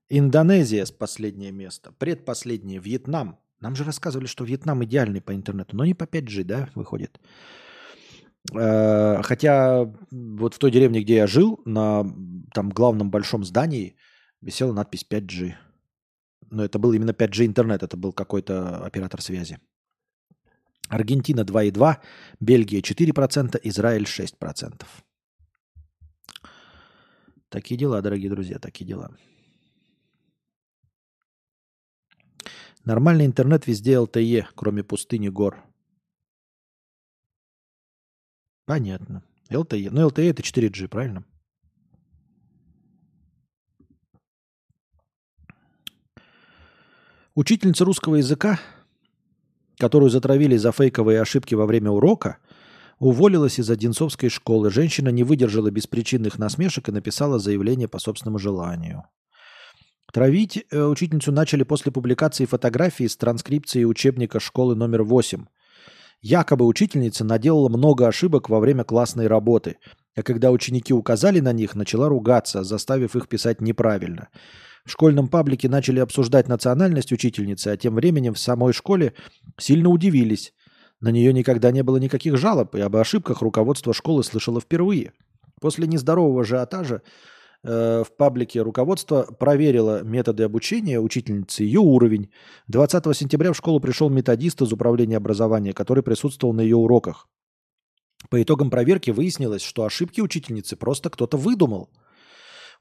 Индонезия 0.10 0.86
с 0.86 0.92
последнее 0.92 1.52
место. 1.52 1.92
Предпоследнее 1.94 2.80
Вьетнам. 2.80 3.40
Нам 3.60 3.76
же 3.76 3.84
рассказывали, 3.86 4.28
что 4.28 4.44
Вьетнам 4.44 4.84
идеальный 4.84 5.20
по 5.20 5.34
интернету, 5.34 5.76
но 5.76 5.84
не 5.84 5.96
по 5.96 6.04
5G, 6.04 6.44
да, 6.44 6.70
выходит. 6.76 7.20
Э, 8.54 9.22
Хотя 9.24 9.86
вот 10.12 10.54
в 10.54 10.60
той 10.60 10.72
деревне, 10.72 11.02
где 11.02 11.16
я 11.16 11.28
жил, 11.28 11.62
на 11.66 12.04
там 12.54 12.70
главном 12.70 13.12
большом 13.12 13.44
здании 13.44 13.96
висела 14.42 14.74
надпись 14.74 15.06
5G. 15.10 15.54
Но 16.52 16.64
это 16.64 16.80
был 16.80 16.94
именно 16.94 17.12
5G 17.12 17.46
интернет, 17.46 17.84
это 17.84 17.98
был 17.98 18.14
какой-то 18.14 18.86
оператор 18.86 19.22
связи. 19.22 19.60
Аргентина 20.90 21.42
2,2, 21.42 21.98
Бельгия 22.40 22.82
4%, 22.82 23.60
Израиль 23.64 24.06
6%. 24.06 24.86
Такие 27.50 27.78
дела, 27.78 28.02
дорогие 28.02 28.30
друзья, 28.30 28.58
такие 28.60 28.86
дела. 28.86 29.12
Нормальный 32.86 33.26
интернет 33.26 33.68
везде 33.68 33.94
LTE, 33.94 34.46
кроме 34.56 34.84
пустыни 34.84 35.30
гор. 35.30 35.69
Понятно. 38.70 39.24
LTE. 39.50 39.90
Ну, 39.90 40.08
LTE 40.08 40.30
это 40.30 40.44
4G, 40.44 40.90
правильно? 40.90 41.24
Учительница 47.34 47.84
русского 47.84 48.18
языка, 48.18 48.60
которую 49.80 50.12
затравили 50.12 50.56
за 50.56 50.72
фейковые 50.72 51.20
ошибки 51.20 51.56
во 51.56 51.66
время 51.66 51.90
урока, 51.90 52.38
уволилась 53.00 53.58
из 53.58 53.72
Одинцовской 53.72 54.30
школы. 54.30 54.70
Женщина 54.70 55.10
не 55.10 55.24
выдержала 55.24 55.72
беспричинных 55.72 56.38
насмешек 56.38 56.90
и 56.90 56.92
написала 56.92 57.40
заявление 57.40 57.88
по 57.88 57.98
собственному 57.98 58.38
желанию. 58.38 59.06
Травить 60.14 60.64
э, 60.70 60.84
учительницу 60.84 61.32
начали 61.32 61.64
после 61.64 61.92
публикации 61.92 62.46
фотографии 62.46 63.08
с 63.08 63.18
транскрипцией 63.18 63.86
учебника 63.86 64.40
школы 64.40 64.76
номер 64.76 65.02
8. 65.02 65.46
Якобы 66.22 66.66
учительница 66.66 67.24
наделала 67.24 67.70
много 67.70 68.08
ошибок 68.08 68.50
во 68.50 68.60
время 68.60 68.84
классной 68.84 69.28
работы, 69.28 69.78
а 70.16 70.22
когда 70.22 70.52
ученики 70.52 70.94
указали 70.94 71.40
на 71.40 71.54
них, 71.54 71.76
начала 71.76 72.10
ругаться, 72.10 72.64
заставив 72.64 73.16
их 73.16 73.30
писать 73.30 73.62
неправильно. 73.62 74.28
В 74.86 74.92
школьном 74.92 75.30
паблике 75.30 75.70
начали 75.70 76.00
обсуждать 76.00 76.48
национальность 76.48 77.14
учительницы, 77.14 77.70
а 77.70 77.78
тем 77.78 77.96
временем 77.96 78.34
в 78.34 78.40
самой 78.40 78.74
школе 78.74 79.14
сильно 79.58 79.90
удивились. 79.90 80.54
На 81.00 81.10
нее 81.10 81.32
никогда 81.32 81.72
не 81.72 81.84
было 81.84 81.98
никаких 81.98 82.38
жалоб, 82.38 82.76
и 82.76 82.82
об 82.82 82.98
ошибках 82.98 83.42
руководство 83.42 83.94
школы 83.94 84.24
слышало 84.24 84.60
впервые. 84.60 85.14
После 85.62 85.88
нездорового 85.88 86.42
ажиотажа 86.42 87.02
в 87.64 88.08
паблике 88.18 88.62
руководство 88.62 89.24
проверило 89.24 90.02
методы 90.04 90.44
обучения 90.44 91.00
учительницы, 91.00 91.64
ее 91.64 91.82
уровень. 91.82 92.32
20 92.68 93.18
сентября 93.18 93.52
в 93.52 93.58
школу 93.58 93.80
пришел 93.80 94.10
методист 94.10 94.62
из 94.62 94.72
управления 94.72 95.18
образования, 95.18 95.74
который 95.74 96.04
присутствовал 96.04 96.54
на 96.54 96.62
ее 96.62 96.78
уроках. 96.78 97.28
По 98.30 98.42
итогам 98.42 98.70
проверки 98.70 99.12
выяснилось, 99.12 99.62
что 99.62 99.86
ошибки 99.86 100.22
учительницы 100.22 100.76
просто 100.76 101.10
кто-то 101.10 101.38
выдумал. 101.38 101.90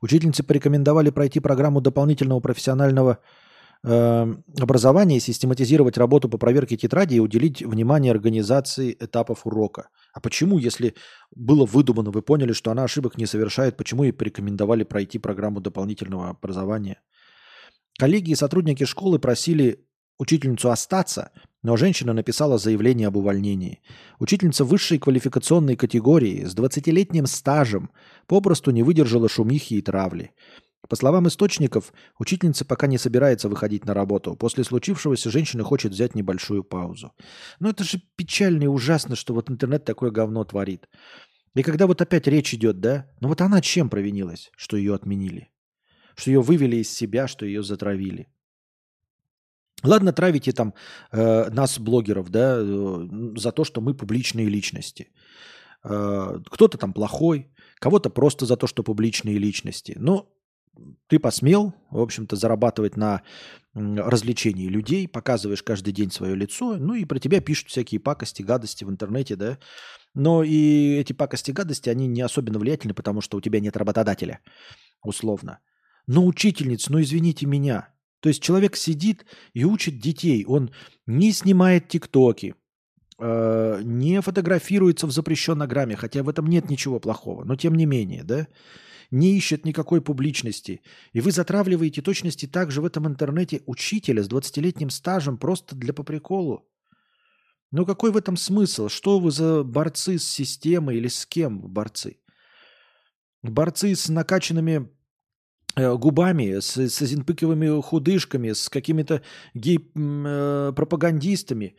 Учительнице 0.00 0.42
порекомендовали 0.42 1.10
пройти 1.10 1.40
программу 1.40 1.81
дополнительного 1.81 2.40
профессионального 2.40 3.12
э, 3.12 3.47
образования 3.82 5.18
и 5.18 5.20
систематизировать 5.20 5.98
работу 5.98 6.28
по 6.28 6.36
проверке 6.36 6.76
тетради 6.76 7.15
и 7.15 7.20
уделить 7.20 7.62
внимание 7.62 8.10
организации 8.10 8.97
этапов 8.98 9.47
урока. 9.47 9.89
А 10.12 10.20
почему, 10.20 10.58
если 10.58 10.94
было 11.34 11.65
выдумано, 11.65 12.10
вы 12.10 12.23
поняли, 12.23 12.52
что 12.52 12.70
она 12.70 12.84
ошибок 12.84 13.16
не 13.18 13.26
совершает, 13.26 13.76
почему 13.76 14.05
ей 14.05 14.12
порекомендовали 14.12 14.82
пройти 14.82 15.18
программу 15.18 15.60
дополнительного 15.60 16.31
образования? 16.31 17.00
Коллеги 17.98 18.32
и 18.32 18.36
сотрудники 18.36 18.84
школы 18.84 19.18
просили 19.18 19.84
учительницу 20.18 20.70
остаться, 20.70 21.31
но 21.62 21.76
женщина 21.76 22.12
написала 22.12 22.58
заявление 22.58 23.08
об 23.08 23.16
увольнении. 23.16 23.81
Учительница 24.18 24.65
высшей 24.65 24.98
квалификационной 24.98 25.76
категории 25.76 26.44
с 26.44 26.55
20-летним 26.57 27.26
стажем 27.26 27.90
попросту 28.26 28.70
не 28.70 28.82
выдержала 28.82 29.28
шумихи 29.28 29.74
и 29.74 29.82
травли. 29.82 30.32
По 30.86 30.97
словам 30.97 31.26
источников, 31.26 31.92
учительница 32.18 32.65
пока 32.65 32.86
не 32.86 32.98
собирается 32.98 33.48
выходить 33.48 33.84
на 33.84 33.94
работу. 33.94 34.36
После 34.36 34.65
случившегося 34.65 35.31
женщина 35.31 35.65
хочет 35.65 35.92
взять 35.92 36.15
небольшую 36.15 36.62
паузу. 36.62 37.12
Но 37.58 37.70
это 37.70 37.84
же 37.84 38.00
печально 38.16 38.65
и 38.65 38.68
ужасно, 38.68 39.16
что 39.16 39.34
вот 39.34 39.50
интернет 39.50 39.84
такое 39.84 40.10
говно 40.10 40.44
творит. 40.44 40.89
И 41.55 41.62
когда 41.62 41.86
вот 41.86 42.00
опять 42.00 42.28
речь 42.28 42.55
идет, 42.55 42.81
да, 42.81 43.10
ну 43.20 43.28
вот 43.28 43.40
она 43.40 43.60
чем 43.60 43.90
провинилась, 43.90 44.50
что 44.57 44.76
ее 44.76 44.94
отменили? 44.94 45.50
Что 46.15 46.31
ее 46.31 46.40
вывели 46.40 46.76
из 46.76 46.90
себя, 46.90 47.26
что 47.26 47.44
ее 47.44 47.62
затравили? 47.62 48.28
Ладно, 49.84 50.12
травите 50.12 50.52
там 50.52 50.74
э, 51.12 51.50
нас, 51.50 51.78
блогеров, 51.78 52.31
да, 52.31 52.58
э, 52.60 53.08
за 53.36 53.52
то, 53.52 53.65
что 53.65 53.81
мы 53.81 53.94
публичные 53.94 54.48
личности. 54.48 55.10
Э, 55.84 56.40
кто-то 56.50 56.78
там 56.78 56.92
плохой, 56.92 57.52
кого-то 57.78 58.10
просто 58.10 58.47
за 58.47 58.57
то, 58.57 58.66
что 58.66 58.82
публичные 58.82 59.39
личности. 59.39 59.94
Но 59.98 60.28
ты 61.07 61.18
посмел, 61.18 61.74
в 61.90 62.00
общем-то, 62.00 62.36
зарабатывать 62.36 62.97
на 62.97 63.23
развлечении 63.74 64.68
людей, 64.68 65.07
показываешь 65.07 65.62
каждый 65.62 65.92
день 65.92 66.10
свое 66.10 66.34
лицо, 66.34 66.76
ну 66.76 66.94
и 66.94 67.05
про 67.05 67.18
тебя 67.18 67.40
пишут 67.40 67.68
всякие 67.68 68.00
пакости, 68.00 68.42
гадости 68.42 68.84
в 68.84 68.90
интернете, 68.90 69.36
да. 69.36 69.58
Но 70.15 70.42
и 70.42 70.97
эти 70.97 71.12
пакости, 71.12 71.50
гадости, 71.50 71.89
они 71.89 72.07
не 72.07 72.23
особенно 72.23 72.58
влиятельны, 72.58 72.94
потому 72.94 73.20
что 73.20 73.36
у 73.36 73.40
тебя 73.40 73.60
нет 73.60 73.76
работодателя, 73.76 74.40
условно. 75.02 75.60
Но 76.07 76.26
учительница, 76.26 76.90
ну 76.90 77.00
извините 77.00 77.47
меня, 77.47 77.92
то 78.20 78.28
есть 78.28 78.42
человек 78.42 78.76
сидит 78.76 79.26
и 79.52 79.65
учит 79.65 80.00
детей, 80.00 80.44
он 80.47 80.70
не 81.07 81.32
снимает 81.32 81.89
тиктоки, 81.89 82.55
э, 83.18 83.81
не 83.84 84.20
фотографируется 84.20 85.07
в 85.07 85.12
запрещенной 85.12 85.97
хотя 85.97 86.23
в 86.23 86.28
этом 86.28 86.47
нет 86.47 86.68
ничего 86.70 86.98
плохого, 86.98 87.44
но 87.44 87.55
тем 87.57 87.74
не 87.74 87.86
менее, 87.86 88.24
да, 88.24 88.48
не 89.10 89.36
ищет 89.36 89.64
никакой 89.64 90.00
публичности. 90.00 90.80
И 91.12 91.20
вы 91.20 91.30
затравливаете 91.30 92.02
точности 92.02 92.46
также 92.46 92.80
в 92.80 92.84
этом 92.84 93.06
интернете 93.06 93.62
учителя 93.66 94.22
с 94.22 94.28
20-летним 94.28 94.90
стажем 94.90 95.38
просто 95.38 95.76
для 95.76 95.92
по 95.92 96.04
приколу. 96.04 96.68
Ну 97.70 97.86
какой 97.86 98.10
в 98.10 98.16
этом 98.16 98.36
смысл? 98.36 98.88
Что 98.88 99.20
вы 99.20 99.30
за 99.30 99.62
борцы 99.62 100.18
с 100.18 100.24
системой 100.24 100.96
или 100.96 101.06
с 101.08 101.26
кем 101.26 101.60
борцы? 101.60 102.16
Борцы 103.42 103.94
с 103.94 104.08
накачанными 104.08 104.90
э, 105.76 105.94
губами, 105.96 106.60
с, 106.60 106.76
с 106.76 107.06
зинпыковыми 107.06 107.80
худышками, 107.82 108.52
с 108.52 108.68
какими-то 108.68 109.22
гей-пропагандистами. 109.54 111.76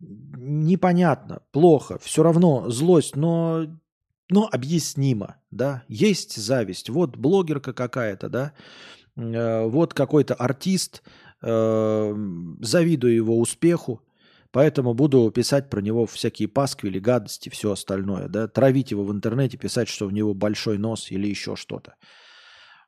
Непонятно, 0.00 1.42
плохо, 1.52 1.98
все 1.98 2.22
равно 2.24 2.68
злость, 2.68 3.16
но, 3.16 3.66
но 4.32 4.48
объяснимо, 4.50 5.36
да. 5.50 5.84
Есть 5.88 6.36
зависть, 6.36 6.90
вот 6.90 7.16
блогерка 7.16 7.72
какая-то, 7.72 8.28
да, 8.28 8.52
э, 9.16 9.64
вот 9.66 9.94
какой-то 9.94 10.34
артист, 10.34 11.02
э, 11.42 12.14
завидую 12.60 13.14
его 13.14 13.38
успеху, 13.38 14.02
Поэтому 14.52 14.92
буду 14.92 15.30
писать 15.30 15.70
про 15.70 15.80
него 15.80 16.04
всякие 16.04 16.46
пасквили, 16.46 16.98
гадости, 16.98 17.48
все 17.48 17.72
остальное. 17.72 18.28
Да? 18.28 18.48
Травить 18.48 18.90
его 18.90 19.02
в 19.02 19.10
интернете, 19.10 19.56
писать, 19.56 19.88
что 19.88 20.06
у 20.06 20.10
него 20.10 20.34
большой 20.34 20.76
нос 20.76 21.10
или 21.10 21.26
еще 21.26 21.56
что-то. 21.56 21.94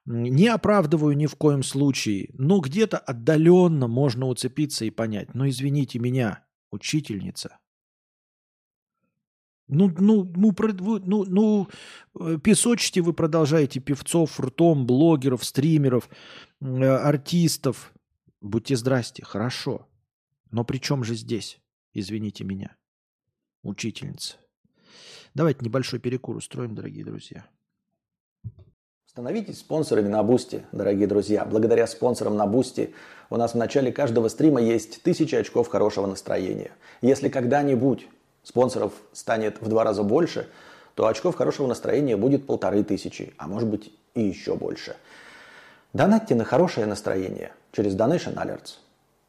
Не 0.05 0.49
оправдываю 0.49 1.17
ни 1.17 1.25
в 1.25 1.37
коем 1.37 1.63
случае, 1.63 2.29
но 2.35 2.61
где-то 2.61 2.99
отдаленно 2.99 3.89
можно 3.89 4.27
уцепиться 4.27 4.85
и 4.85 4.91
понять. 4.91 5.35
Но 5.35 5.49
извините 5.49 5.99
меня, 5.99 6.45
учительница. 6.71 7.57
Ну, 9.67 9.91
ну, 9.99 10.31
ну, 10.37 10.53
ну, 11.07 11.25
ну, 11.25 11.69
э, 12.21 12.39
песочите 12.43 13.01
вы 13.01 13.15
продолжаете 13.15 13.81
певцов 13.81 14.39
ртом, 14.39 14.87
блогеров, 14.87 15.45
стримеров, 15.45 16.11
э, 16.61 16.85
артистов. 16.85 17.93
Будьте 18.43 18.77
здрасте, 18.77 19.25
хорошо. 19.25 19.89
Но 20.51 20.65
при 20.65 20.79
чем 20.79 21.03
же 21.03 21.15
здесь, 21.15 21.61
извините 21.95 22.45
меня, 22.45 22.77
учительница? 23.63 24.37
Давайте 25.35 25.65
небольшой 25.65 25.99
перекур 25.99 26.37
устроим, 26.37 26.75
дорогие 26.75 27.05
друзья. 27.05 27.47
Становитесь 29.07 29.61
спонсорами 29.61 30.09
на 30.09 30.23
Boosty, 30.23 30.67
дорогие 30.73 31.07
друзья. 31.07 31.45
Благодаря 31.45 31.87
спонсорам 31.87 32.37
на 32.37 32.47
Boosty 32.47 32.95
у 33.31 33.37
нас 33.37 33.55
в 33.55 33.57
начале 33.57 33.93
каждого 33.93 34.29
стрима 34.29 34.61
есть 34.61 35.03
тысяча 35.03 35.39
очков 35.39 35.69
хорошего 35.69 36.07
настроения. 36.07 36.73
Если 37.01 37.29
когда-нибудь 37.29 38.09
спонсоров 38.45 38.93
станет 39.13 39.61
в 39.61 39.69
два 39.69 39.83
раза 39.83 40.05
больше, 40.05 40.47
то 40.95 41.09
очков 41.09 41.35
хорошего 41.35 41.67
настроения 41.67 42.17
будет 42.17 42.47
полторы 42.47 42.85
тысячи, 42.85 43.35
а 43.37 43.49
может 43.49 43.69
быть 43.69 43.93
и 44.15 44.23
еще 44.23 44.55
больше. 44.55 44.95
Донатьте 45.93 46.35
на 46.35 46.45
хорошее 46.45 46.87
настроение 46.87 47.53
через 47.73 47.97
Donation 47.97 48.35
Alerts. 48.35 48.79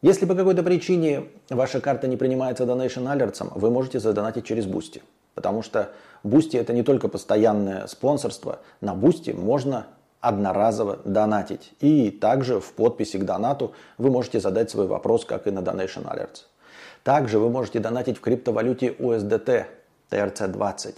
Если 0.02 0.26
по 0.26 0.36
какой-то 0.36 0.62
причине 0.62 1.26
ваша 1.50 1.82
карта 1.82 2.08
не 2.08 2.18
принимается 2.18 2.66
Donation 2.66 3.12
Alerts, 3.12 3.52
вы 3.56 3.72
можете 3.72 4.00
задонатить 4.00 4.46
через 4.46 4.66
Boosty. 4.68 5.02
Потому 5.34 5.64
что 5.64 5.92
Boosty 6.24 6.58
это 6.58 6.74
не 6.74 6.84
только 6.84 7.08
постоянное 7.08 7.88
спонсорство. 7.88 8.60
На 8.82 8.94
Boosty 8.94 9.32
можно 9.32 9.88
одноразово 10.22 11.00
донатить. 11.06 11.74
И 11.80 12.10
также 12.10 12.60
в 12.60 12.74
подписи 12.74 13.18
к 13.18 13.26
донату 13.26 13.74
вы 13.98 14.10
можете 14.10 14.40
задать 14.40 14.70
свой 14.70 14.88
вопрос, 14.88 15.26
как 15.26 15.48
и 15.48 15.52
на 15.52 15.60
Donation 15.60 16.04
Alerts. 16.04 16.46
Также 17.06 17.38
вы 17.38 17.52
можете 17.52 17.80
донатить 17.80 18.18
в 18.18 18.22
криптовалюте 18.22 18.88
USDT 18.88 19.66
TRC20, 20.10 20.96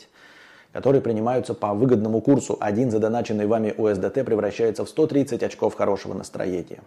которые 0.72 1.02
принимаются 1.02 1.54
по 1.54 1.74
выгодному 1.74 2.22
курсу. 2.22 2.56
Один 2.62 2.92
задоначенный 2.92 3.46
вами 3.46 3.76
USDT 3.78 4.24
превращается 4.24 4.86
в 4.86 4.90
130 4.90 5.44
очков 5.44 5.76
хорошего 5.76 6.14
настроения. 6.14 6.80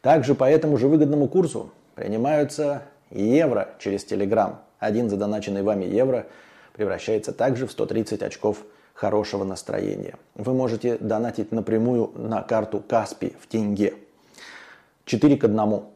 Также 0.00 0.34
по 0.34 0.44
этому 0.44 0.78
же 0.78 0.88
выгодному 0.88 1.28
курсу 1.28 1.70
принимаются 1.96 2.84
евро 3.10 3.68
через 3.78 4.10
Telegram. 4.10 4.54
Один 4.78 5.10
задоначенный 5.10 5.62
вами 5.62 5.84
евро 5.84 6.24
превращается 6.72 7.32
также 7.32 7.66
в 7.66 7.72
130 7.72 8.22
очков 8.22 8.64
хорошего 8.94 9.44
настроения. 9.44 10.14
Вы 10.34 10.54
можете 10.54 10.96
донатить 10.96 11.52
напрямую 11.52 12.10
на 12.14 12.40
карту 12.40 12.80
Каспи 12.80 13.34
в 13.38 13.48
тенге. 13.48 13.92
4 15.04 15.36
к 15.36 15.44
1. 15.44 15.95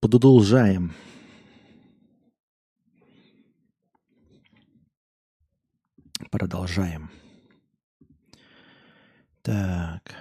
Продолжаем. 0.00 0.92
Продолжаем. 6.30 7.10
Так. 9.42 10.16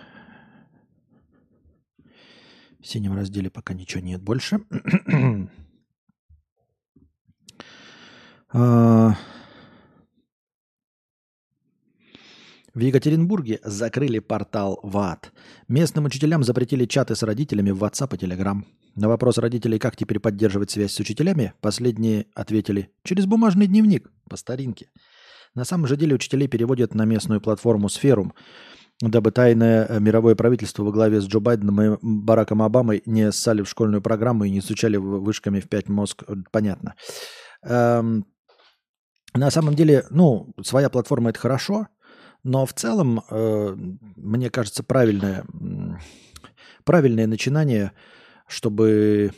В 2.80 2.86
синем 2.86 3.16
разделе 3.16 3.50
пока 3.50 3.74
ничего 3.74 4.04
нет 4.04 4.22
больше. 4.22 4.60
А, 8.56 9.18
В 12.74 12.80
Екатеринбурге 12.80 13.60
закрыли 13.64 14.18
портал 14.18 14.80
ВАД. 14.82 15.32
Местным 15.68 16.06
учителям 16.06 16.44
запретили 16.44 16.86
чаты 16.86 17.16
с 17.16 17.22
родителями 17.22 17.70
в 17.70 17.84
WhatsApp 17.84 18.16
и 18.16 18.26
Telegram. 18.26 18.64
На 18.96 19.08
вопрос 19.08 19.38
родителей, 19.38 19.78
как 19.78 19.96
теперь 19.96 20.20
поддерживать 20.20 20.72
связь 20.72 20.92
с 20.94 21.00
учителями, 21.00 21.54
последние 21.62 22.26
ответили 22.34 22.90
через 23.04 23.28
бумажный 23.28 23.68
дневник 23.68 24.12
по 24.28 24.38
старинке. 24.38 24.90
На 25.54 25.66
самом 25.66 25.86
же 25.86 25.98
деле 25.98 26.16
учителей 26.16 26.48
переводят 26.48 26.96
на 26.96 27.06
местную 27.06 27.42
платформу 27.42 27.90
Сферум, 27.90 28.34
дабы 29.02 29.30
тайное 29.30 29.86
э, 29.86 30.00
мировое 30.00 30.34
правительство 30.34 30.82
во 30.84 30.92
главе 30.92 31.22
с 31.22 31.26
Джо 31.28 31.40
Байденом 31.40 31.80
и 31.80 31.98
Бараком 32.02 32.64
Обамой 32.64 33.04
не 33.06 33.32
ссали 33.32 33.62
в 33.62 33.70
школьную 33.70 34.02
программу 34.02 34.46
и 34.46 34.50
не 34.50 34.62
стучали 34.62 34.98
в- 34.98 35.22
вышками 35.22 35.60
в 35.60 35.70
пять 35.70 35.90
мозг. 35.90 36.24
Э, 36.28 36.34
Понятно. 36.52 36.96
Эм, 37.64 38.26
на 39.36 39.52
самом 39.52 39.76
деле, 39.76 40.06
ну, 40.10 40.54
своя 40.64 40.90
платформа 40.90 41.30
это 41.30 41.40
хорошо, 41.40 41.88
но 42.44 42.66
в 42.66 42.74
целом, 42.74 43.22
э, 43.30 43.76
мне 44.16 44.50
кажется, 44.50 44.84
правильное, 44.84 45.46
правильное 46.84 47.28
начинание, 47.28 47.94
чтобы 48.48 49.32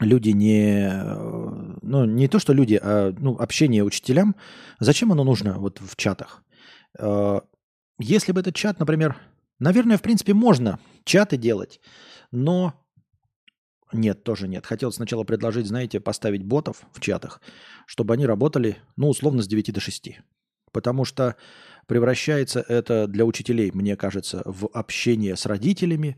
люди 0.00 0.30
не, 0.30 0.88
э, 0.90 1.78
ну, 1.82 2.04
не 2.06 2.28
то, 2.28 2.38
что 2.38 2.52
люди, 2.52 2.80
а 2.82 3.14
ну, 3.18 3.36
общение 3.38 3.84
учителям, 3.84 4.34
зачем 4.80 5.12
оно 5.12 5.24
нужно 5.24 5.58
вот 5.58 5.80
в 5.80 5.96
чатах? 5.96 6.42
Э, 6.98 7.40
Если 7.98 8.32
бы 8.32 8.40
этот 8.40 8.54
чат, 8.54 8.78
например, 8.80 9.16
наверное, 9.58 9.98
в 9.98 10.02
принципе, 10.02 10.32
можно 10.32 10.78
чаты 11.04 11.36
делать, 11.36 11.80
но 12.30 12.74
нет, 13.92 14.22
тоже 14.22 14.48
нет. 14.48 14.66
Хотел 14.66 14.92
сначала 14.92 15.24
предложить, 15.24 15.66
знаете, 15.66 16.00
поставить 16.00 16.44
ботов 16.44 16.82
в 16.92 17.00
чатах, 17.00 17.40
чтобы 17.86 18.14
они 18.14 18.26
работали, 18.26 18.76
ну, 18.96 19.08
условно, 19.08 19.42
с 19.42 19.48
9 19.48 19.72
до 19.72 19.80
6. 19.80 20.20
Потому 20.72 21.04
что 21.04 21.36
превращается 21.88 22.60
это 22.68 23.06
для 23.08 23.24
учителей, 23.24 23.70
мне 23.72 23.96
кажется, 23.96 24.42
в 24.44 24.68
общение 24.74 25.36
с 25.36 25.46
родителями. 25.46 26.16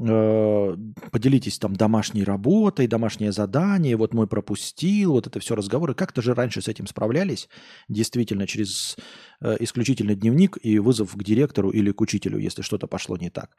Э, 0.00 0.76
Поделитесь 1.10 1.58
там 1.58 1.74
домашней 1.74 2.22
работой, 2.22 2.86
домашнее 2.86 3.32
задание, 3.32 3.96
вот 3.96 4.14
мой 4.14 4.28
пропустил, 4.28 5.12
вот 5.12 5.26
это 5.26 5.40
все 5.40 5.56
разговоры. 5.56 5.94
Как-то 5.94 6.22
же 6.22 6.34
раньше 6.34 6.62
с 6.62 6.68
этим 6.68 6.86
справлялись, 6.86 7.48
действительно, 7.88 8.46
через 8.46 8.96
э, 9.40 9.56
исключительно 9.58 10.14
дневник 10.14 10.56
и 10.62 10.78
вызов 10.78 11.16
к 11.16 11.22
директору 11.24 11.70
или 11.70 11.90
к 11.90 12.00
учителю, 12.00 12.38
если 12.38 12.62
что-то 12.62 12.86
пошло 12.86 13.16
не 13.16 13.30
так. 13.30 13.56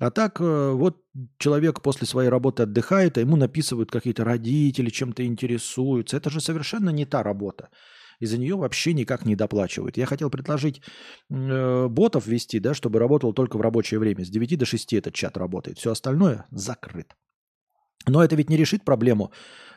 А 0.00 0.10
так 0.10 0.40
э, 0.40 0.72
вот 0.72 0.96
человек 1.38 1.82
после 1.82 2.08
своей 2.08 2.30
работы 2.30 2.64
отдыхает, 2.64 3.16
а 3.16 3.20
ему 3.20 3.36
написывают 3.36 3.92
какие-то 3.92 4.24
родители, 4.24 4.90
чем-то 4.90 5.24
интересуются. 5.24 6.16
Это 6.16 6.30
же 6.30 6.40
совершенно 6.40 6.90
не 6.90 7.04
та 7.04 7.22
работа 7.22 7.68
и 8.20 8.26
за 8.26 8.38
нее 8.38 8.56
вообще 8.56 8.94
никак 8.94 9.26
не 9.26 9.36
доплачивают. 9.36 9.96
Я 9.96 10.06
хотел 10.06 10.30
предложить 10.30 10.82
э, 11.30 11.88
ботов 11.88 12.26
ввести, 12.26 12.60
да, 12.60 12.74
чтобы 12.74 12.98
работал 12.98 13.32
только 13.32 13.58
в 13.58 13.60
рабочее 13.60 14.00
время. 14.00 14.24
С 14.24 14.28
9 14.28 14.58
до 14.58 14.64
6 14.64 14.92
этот 14.94 15.14
чат 15.14 15.36
работает. 15.36 15.78
Все 15.78 15.90
остальное 15.90 16.46
закрыт. 16.50 17.14
Но 18.06 18.22
это 18.22 18.36
ведь 18.36 18.50
не 18.50 18.56
решит 18.56 18.84
проблему. 18.84 19.32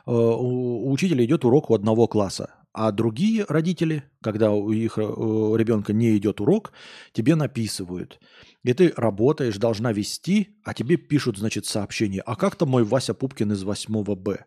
Э, 0.06 0.12
у, 0.12 0.88
у 0.88 0.92
учителя 0.92 1.24
идет 1.26 1.46
урок 1.46 1.70
у 1.70 1.76
одного 1.76 2.08
класса, 2.08 2.56
а 2.74 2.92
другие 2.92 3.46
родители, 3.50 4.04
когда 4.24 4.52
у 4.52 4.72
их 4.72 4.98
э, 4.98 5.02
у 5.02 5.56
ребенка 5.56 5.94
не 5.94 6.16
идет 6.18 6.40
урок, 6.40 6.72
тебе 7.14 7.36
написывают. 7.36 8.20
И 8.64 8.74
ты 8.74 8.94
работаешь, 8.96 9.58
должна 9.58 9.92
вести, 9.92 10.60
а 10.64 10.74
тебе 10.74 10.98
пишут, 10.98 11.38
значит, 11.38 11.66
сообщение. 11.66 12.22
А 12.22 12.36
как 12.36 12.56
там 12.56 12.70
мой 12.70 12.84
Вася 12.84 13.14
Пупкин 13.14 13.54
из 13.54 13.64
8 13.64 14.04
Б? 14.04 14.46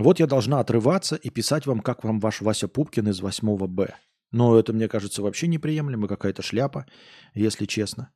Вот 0.00 0.18
я 0.18 0.26
должна 0.26 0.60
отрываться 0.60 1.16
и 1.16 1.28
писать 1.28 1.66
вам, 1.66 1.80
как 1.80 2.04
вам 2.04 2.20
ваш 2.20 2.40
Вася 2.40 2.68
Пупкин 2.68 3.08
из 3.08 3.20
8 3.20 3.66
Б. 3.66 3.94
Но 4.32 4.58
это, 4.58 4.72
мне 4.72 4.88
кажется, 4.88 5.20
вообще 5.20 5.46
неприемлемо, 5.46 6.08
какая-то 6.08 6.40
шляпа, 6.40 6.86
если 7.34 7.66
честно. 7.66 8.10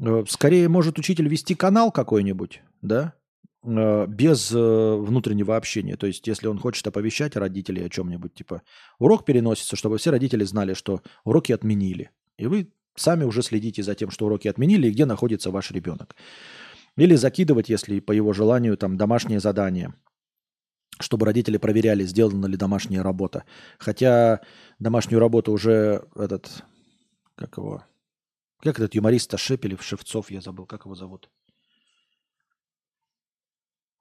Э, 0.00 0.24
Скорее 0.26 0.68
может 0.68 0.98
учитель 0.98 1.28
вести 1.28 1.54
канал 1.54 1.92
какой-нибудь, 1.92 2.60
да, 2.82 3.14
э, 3.62 4.06
без 4.08 4.50
э, 4.50 4.96
внутреннего 4.96 5.56
общения. 5.56 5.96
То 5.96 6.08
есть, 6.08 6.26
если 6.26 6.48
он 6.48 6.58
хочет 6.58 6.84
оповещать 6.88 7.36
родителей 7.36 7.86
о 7.86 7.88
чем-нибудь, 7.88 8.34
типа, 8.34 8.62
урок 8.98 9.24
переносится, 9.24 9.76
чтобы 9.76 9.98
все 9.98 10.10
родители 10.10 10.42
знали, 10.42 10.74
что 10.74 11.02
уроки 11.22 11.52
отменили. 11.52 12.10
И 12.36 12.48
вы 12.48 12.72
сами 12.96 13.22
уже 13.22 13.42
следите 13.42 13.84
за 13.84 13.94
тем, 13.94 14.10
что 14.10 14.26
уроки 14.26 14.48
отменили 14.48 14.88
и 14.88 14.90
где 14.90 15.04
находится 15.04 15.52
ваш 15.52 15.70
ребенок. 15.70 16.16
Или 16.96 17.14
закидывать, 17.14 17.68
если 17.68 18.00
по 18.00 18.10
его 18.10 18.32
желанию, 18.32 18.76
там, 18.76 18.96
домашнее 18.96 19.38
задание– 19.38 19.94
чтобы 21.00 21.26
родители 21.26 21.56
проверяли, 21.56 22.04
сделана 22.04 22.46
ли 22.46 22.56
домашняя 22.56 23.02
работа. 23.02 23.44
Хотя 23.78 24.40
домашнюю 24.78 25.20
работу 25.20 25.52
уже 25.52 26.06
этот, 26.14 26.64
как 27.34 27.56
его, 27.56 27.84
как 28.60 28.78
этот 28.78 28.94
юморист 28.94 29.36
Шепелев, 29.38 29.82
Шевцов, 29.82 30.30
я 30.30 30.40
забыл, 30.40 30.66
как 30.66 30.84
его 30.84 30.94
зовут. 30.94 31.30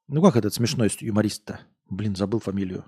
Ну 0.08 0.22
как 0.22 0.36
этот 0.36 0.54
смешной 0.54 0.92
юморист-то? 1.00 1.62
Блин, 1.90 2.16
забыл 2.16 2.40
фамилию. 2.40 2.86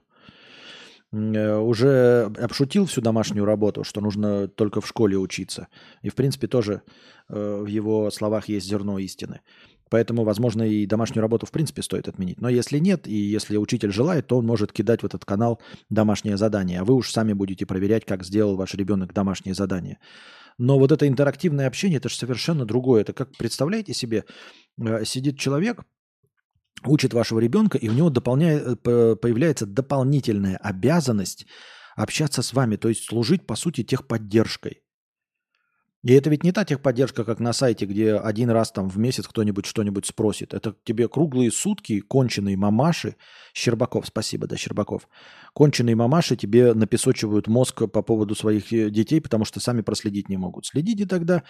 Э, 1.12 1.58
уже 1.58 2.32
обшутил 2.38 2.86
всю 2.86 3.02
домашнюю 3.02 3.46
работу, 3.46 3.84
что 3.84 4.02
нужно 4.02 4.48
только 4.48 4.82
в 4.82 4.88
школе 4.88 5.18
учиться. 5.18 5.68
И, 6.02 6.10
в 6.10 6.16
принципе, 6.16 6.48
тоже 6.48 6.82
э, 7.30 7.62
в 7.62 7.68
его 7.68 8.12
словах 8.12 8.50
есть 8.50 8.68
зерно 8.68 9.00
истины. 9.00 9.42
Поэтому, 9.90 10.24
возможно, 10.24 10.64
и 10.64 10.86
домашнюю 10.86 11.22
работу 11.22 11.46
в 11.46 11.52
принципе 11.52 11.84
стоит 11.84 12.08
отменить. 12.08 12.42
Но 12.42 12.50
если 12.50 12.80
нет, 12.80 13.08
и 13.08 13.16
если 13.16 13.58
учитель 13.58 13.92
желает, 13.92 14.28
то 14.28 14.38
он 14.38 14.46
может 14.46 14.72
кидать 14.72 15.04
в 15.04 15.06
этот 15.06 15.26
канал 15.26 15.62
домашнее 15.90 16.38
задание. 16.38 16.80
А 16.80 16.84
вы 16.84 16.96
уж 16.96 17.12
сами 17.12 17.34
будете 17.34 17.66
проверять, 17.66 18.06
как 18.06 18.24
сделал 18.24 18.56
ваш 18.56 18.74
ребенок 18.74 19.14
домашнее 19.14 19.54
задание. 19.54 20.00
Но 20.58 20.80
вот 20.80 20.92
это 20.92 21.08
интерактивное 21.08 21.68
общение, 21.68 21.98
это 21.98 22.10
же 22.10 22.16
совершенно 22.16 22.66
другое. 22.66 23.02
Это 23.02 23.14
как, 23.14 23.36
представляете 23.38 23.94
себе, 23.94 24.26
э, 24.80 25.06
сидит 25.06 25.38
человек, 25.38 25.84
учит 26.84 27.14
вашего 27.14 27.40
ребенка, 27.40 27.78
и 27.78 27.90
у 27.90 27.94
него 27.94 28.10
дополняет, 28.10 28.80
э, 28.88 29.16
появляется 29.16 29.66
дополнительная 29.66 30.58
обязанность 30.58 31.46
общаться 31.96 32.42
с 32.42 32.54
вами, 32.54 32.76
то 32.76 32.90
есть 32.90 33.06
служить, 33.06 33.46
по 33.46 33.56
сути, 33.56 33.84
техподдержкой. 33.84 34.82
И 36.06 36.14
это 36.14 36.30
ведь 36.30 36.44
не 36.44 36.52
та 36.52 36.64
техподдержка, 36.66 37.24
как 37.24 37.40
на 37.40 37.52
сайте, 37.52 37.88
где 37.88 38.14
один 38.14 38.52
раз 38.52 38.72
там 38.72 38.90
в 38.90 38.98
месяц 39.00 39.28
кто-нибудь 39.28 39.66
что-нибудь 39.66 40.06
спросит. 40.06 40.54
Это 40.54 40.76
тебе 40.84 41.08
круглые 41.08 41.52
сутки 41.52 42.00
конченые 42.00 42.56
мамаши, 42.56 43.16
Щербаков, 43.56 44.06
спасибо, 44.06 44.46
да, 44.46 44.56
Щербаков, 44.56 45.10
конченые 45.56 45.96
мамаши 45.96 46.36
тебе 46.36 46.76
напесочивают 46.76 47.48
мозг 47.48 47.90
по 47.90 48.04
поводу 48.04 48.36
своих 48.36 48.72
э, 48.72 48.92
детей, 48.92 49.20
потому 49.20 49.46
что 49.46 49.60
сами 49.60 49.82
проследить 49.82 50.30
не 50.30 50.38
могут. 50.38 50.68
Следите 50.68 51.08
тогда 51.08 51.42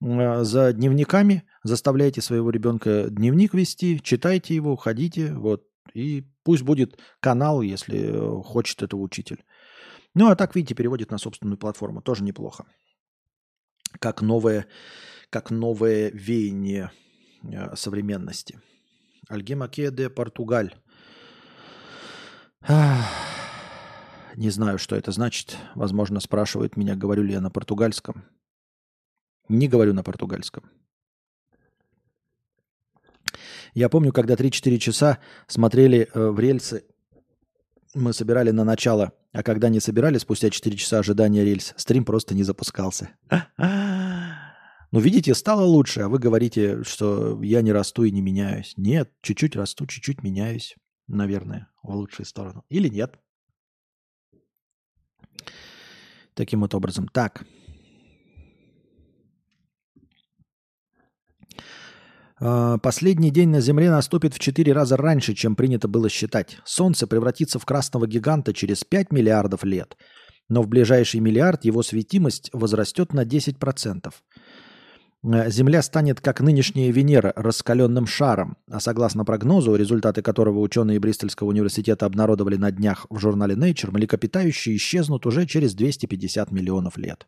э, 0.00 0.44
за 0.44 0.72
дневниками, 0.72 1.42
заставляйте 1.64 2.20
своего 2.20 2.50
ребенка 2.50 3.08
дневник 3.10 3.52
вести, 3.52 4.00
читайте 4.00 4.54
его, 4.54 4.76
ходите, 4.76 5.34
вот, 5.34 5.64
и 5.92 6.24
пусть 6.44 6.62
будет 6.62 7.00
канал, 7.18 7.62
если 7.62 7.98
э, 7.98 8.42
хочет 8.44 8.80
этого 8.80 9.00
учитель. 9.00 9.42
Ну, 10.14 10.28
а 10.28 10.36
так, 10.36 10.54
видите, 10.54 10.76
переводит 10.76 11.10
на 11.10 11.18
собственную 11.18 11.58
платформу, 11.58 12.00
тоже 12.00 12.22
неплохо 12.22 12.64
как 13.98 14.22
новое, 14.22 14.66
как 15.30 15.50
новое 15.50 16.10
веяние 16.10 16.90
э, 17.42 17.76
современности. 17.76 18.60
Альгемаке 19.28 19.90
де 19.90 20.10
Португаль. 20.10 20.74
Не 24.36 24.50
знаю, 24.50 24.78
что 24.78 24.96
это 24.96 25.12
значит. 25.12 25.56
Возможно, 25.74 26.20
спрашивает 26.20 26.76
меня, 26.76 26.96
говорю 26.96 27.22
ли 27.22 27.32
я 27.32 27.40
на 27.40 27.50
португальском. 27.50 28.24
Не 29.48 29.68
говорю 29.68 29.92
на 29.92 30.02
португальском. 30.02 30.64
Я 33.74 33.88
помню, 33.88 34.12
когда 34.12 34.34
3-4 34.34 34.78
часа 34.78 35.18
смотрели 35.46 36.08
э, 36.12 36.28
в 36.30 36.38
рельсы, 36.38 36.84
мы 37.94 38.12
собирали 38.12 38.50
на 38.50 38.64
начало 38.64 39.12
а 39.34 39.42
когда 39.42 39.68
не 39.68 39.80
собирали, 39.80 40.16
спустя 40.18 40.48
4 40.48 40.76
часа 40.76 41.00
ожидания 41.00 41.44
рельс, 41.44 41.74
стрим 41.76 42.04
просто 42.04 42.34
не 42.34 42.44
запускался. 42.44 43.10
Ну, 44.92 45.00
видите, 45.00 45.34
стало 45.34 45.62
лучше, 45.62 46.02
а 46.02 46.08
вы 46.08 46.20
говорите, 46.20 46.84
что 46.84 47.42
я 47.42 47.62
не 47.62 47.72
расту 47.72 48.04
и 48.04 48.12
не 48.12 48.22
меняюсь. 48.22 48.74
Нет, 48.76 49.10
чуть-чуть 49.22 49.56
расту, 49.56 49.88
чуть-чуть 49.88 50.22
меняюсь, 50.22 50.76
наверное, 51.08 51.66
в 51.82 51.96
лучшую 51.96 52.26
сторону. 52.26 52.64
Или 52.68 52.86
нет. 52.86 53.18
Таким 56.34 56.60
вот 56.60 56.76
образом. 56.76 57.08
Так. 57.08 57.44
Последний 62.38 63.30
день 63.30 63.50
на 63.50 63.60
Земле 63.60 63.90
наступит 63.90 64.34
в 64.34 64.38
4 64.38 64.72
раза 64.72 64.96
раньше, 64.96 65.34
чем 65.34 65.56
принято 65.56 65.88
было 65.88 66.08
считать. 66.08 66.58
Солнце 66.64 67.06
превратится 67.06 67.58
в 67.58 67.64
красного 67.64 68.06
гиганта 68.06 68.52
через 68.52 68.84
5 68.84 69.12
миллиардов 69.12 69.64
лет, 69.64 69.96
но 70.48 70.62
в 70.62 70.68
ближайший 70.68 71.20
миллиард 71.20 71.64
его 71.64 71.82
светимость 71.82 72.50
возрастет 72.52 73.12
на 73.12 73.24
10%. 73.24 74.12
А, 75.26 75.48
Земля 75.48 75.82
станет 75.82 76.20
как 76.20 76.40
нынешняя 76.40 76.92
Венера 76.92 77.32
раскаленным 77.36 78.06
шаром, 78.06 78.56
а 78.70 78.80
согласно 78.80 79.24
прогнозу, 79.24 79.74
результаты 79.74 80.20
которого 80.22 80.58
ученые 80.58 81.00
Бристольского 81.00 81.48
университета 81.48 82.06
обнародовали 82.06 82.56
на 82.56 82.70
днях 82.70 83.06
в 83.08 83.18
журнале 83.18 83.54
Nature, 83.54 83.90
млекопитающие 83.90 84.76
исчезнут 84.76 85.26
уже 85.26 85.46
через 85.46 85.74
250 85.74 86.50
миллионов 86.50 86.98
лет. 86.98 87.26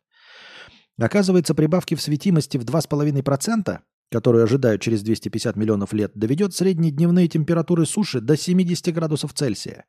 Оказывается, 0.99 1.55
прибавки 1.55 1.95
в 1.95 2.03
светимости 2.03 2.59
в 2.59 2.65
2,5% 2.65 3.81
которые 4.11 4.45
ожидают 4.45 4.83
через 4.83 5.03
250 5.03 5.57
миллионов 5.57 5.93
лет, 5.93 6.13
доведет 6.15 6.55
средние 6.55 6.93
дневные 6.93 7.29
температуры 7.29 7.87
суши 7.87 8.21
до 8.21 8.37
70 8.37 8.95
градусов 8.95 9.33
Цельсия. 9.35 9.85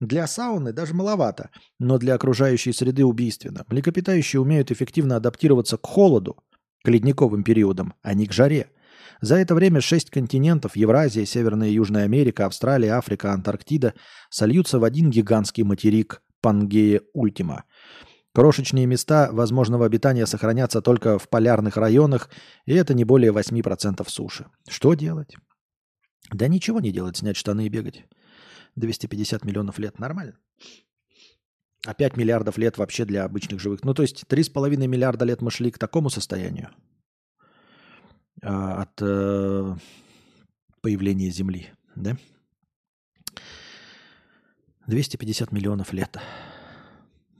Для 0.00 0.26
сауны 0.26 0.72
даже 0.72 0.94
маловато, 0.94 1.50
но 1.78 1.98
для 1.98 2.14
окружающей 2.14 2.72
среды 2.72 3.04
убийственно. 3.04 3.64
Млекопитающие 3.68 4.40
умеют 4.40 4.70
эффективно 4.70 5.16
адаптироваться 5.16 5.76
к 5.76 5.86
холоду, 5.86 6.42
к 6.82 6.88
ледниковым 6.88 7.44
периодам, 7.44 7.94
а 8.02 8.14
не 8.14 8.26
к 8.26 8.32
жаре. 8.32 8.70
За 9.20 9.36
это 9.36 9.54
время 9.54 9.80
шесть 9.80 10.10
континентов– 10.10 10.74
Евразия, 10.74 11.24
Северная 11.24 11.68
и 11.68 11.74
Южная 11.74 12.04
Америка, 12.04 12.46
Австралия, 12.46 12.94
Африка, 12.94 13.32
Антарктида– 13.32 13.94
сольются 14.30 14.80
в 14.80 14.84
один 14.84 15.10
гигантский 15.10 15.62
материк 15.62 16.22
Пангея 16.40 17.02
Ультима– 17.12 17.64
Крошечные 18.34 18.86
места 18.86 19.28
возможного 19.30 19.84
обитания 19.84 20.26
сохранятся 20.26 20.80
только 20.80 21.18
в 21.18 21.28
полярных 21.28 21.76
районах, 21.76 22.30
и 22.64 22.72
это 22.72 22.94
не 22.94 23.04
более 23.04 23.30
8% 23.30 24.08
суши. 24.08 24.46
Что 24.68 24.94
делать? 24.94 25.36
Да 26.30 26.48
ничего 26.48 26.80
не 26.80 26.92
делать, 26.92 27.18
снять 27.18 27.36
штаны 27.36 27.66
и 27.66 27.68
бегать. 27.68 28.06
250 28.76 29.44
миллионов 29.44 29.78
лет 29.78 29.98
нормально. 29.98 30.38
А 31.86 31.94
5 31.94 32.16
миллиардов 32.16 32.56
лет 32.56 32.78
вообще 32.78 33.04
для 33.04 33.24
обычных 33.24 33.60
живых. 33.60 33.84
Ну, 33.84 33.92
то 33.92 34.02
есть 34.02 34.24
3,5 34.24 34.86
миллиарда 34.86 35.26
лет 35.26 35.42
мы 35.42 35.50
шли 35.50 35.70
к 35.70 35.78
такому 35.78 36.08
состоянию 36.10 36.70
а, 38.42 38.82
от 38.82 39.02
э, 39.02 39.76
появления 40.80 41.30
Земли, 41.30 41.70
да? 41.96 42.16
250 44.86 45.52
миллионов 45.52 45.92
лет. 45.92 46.16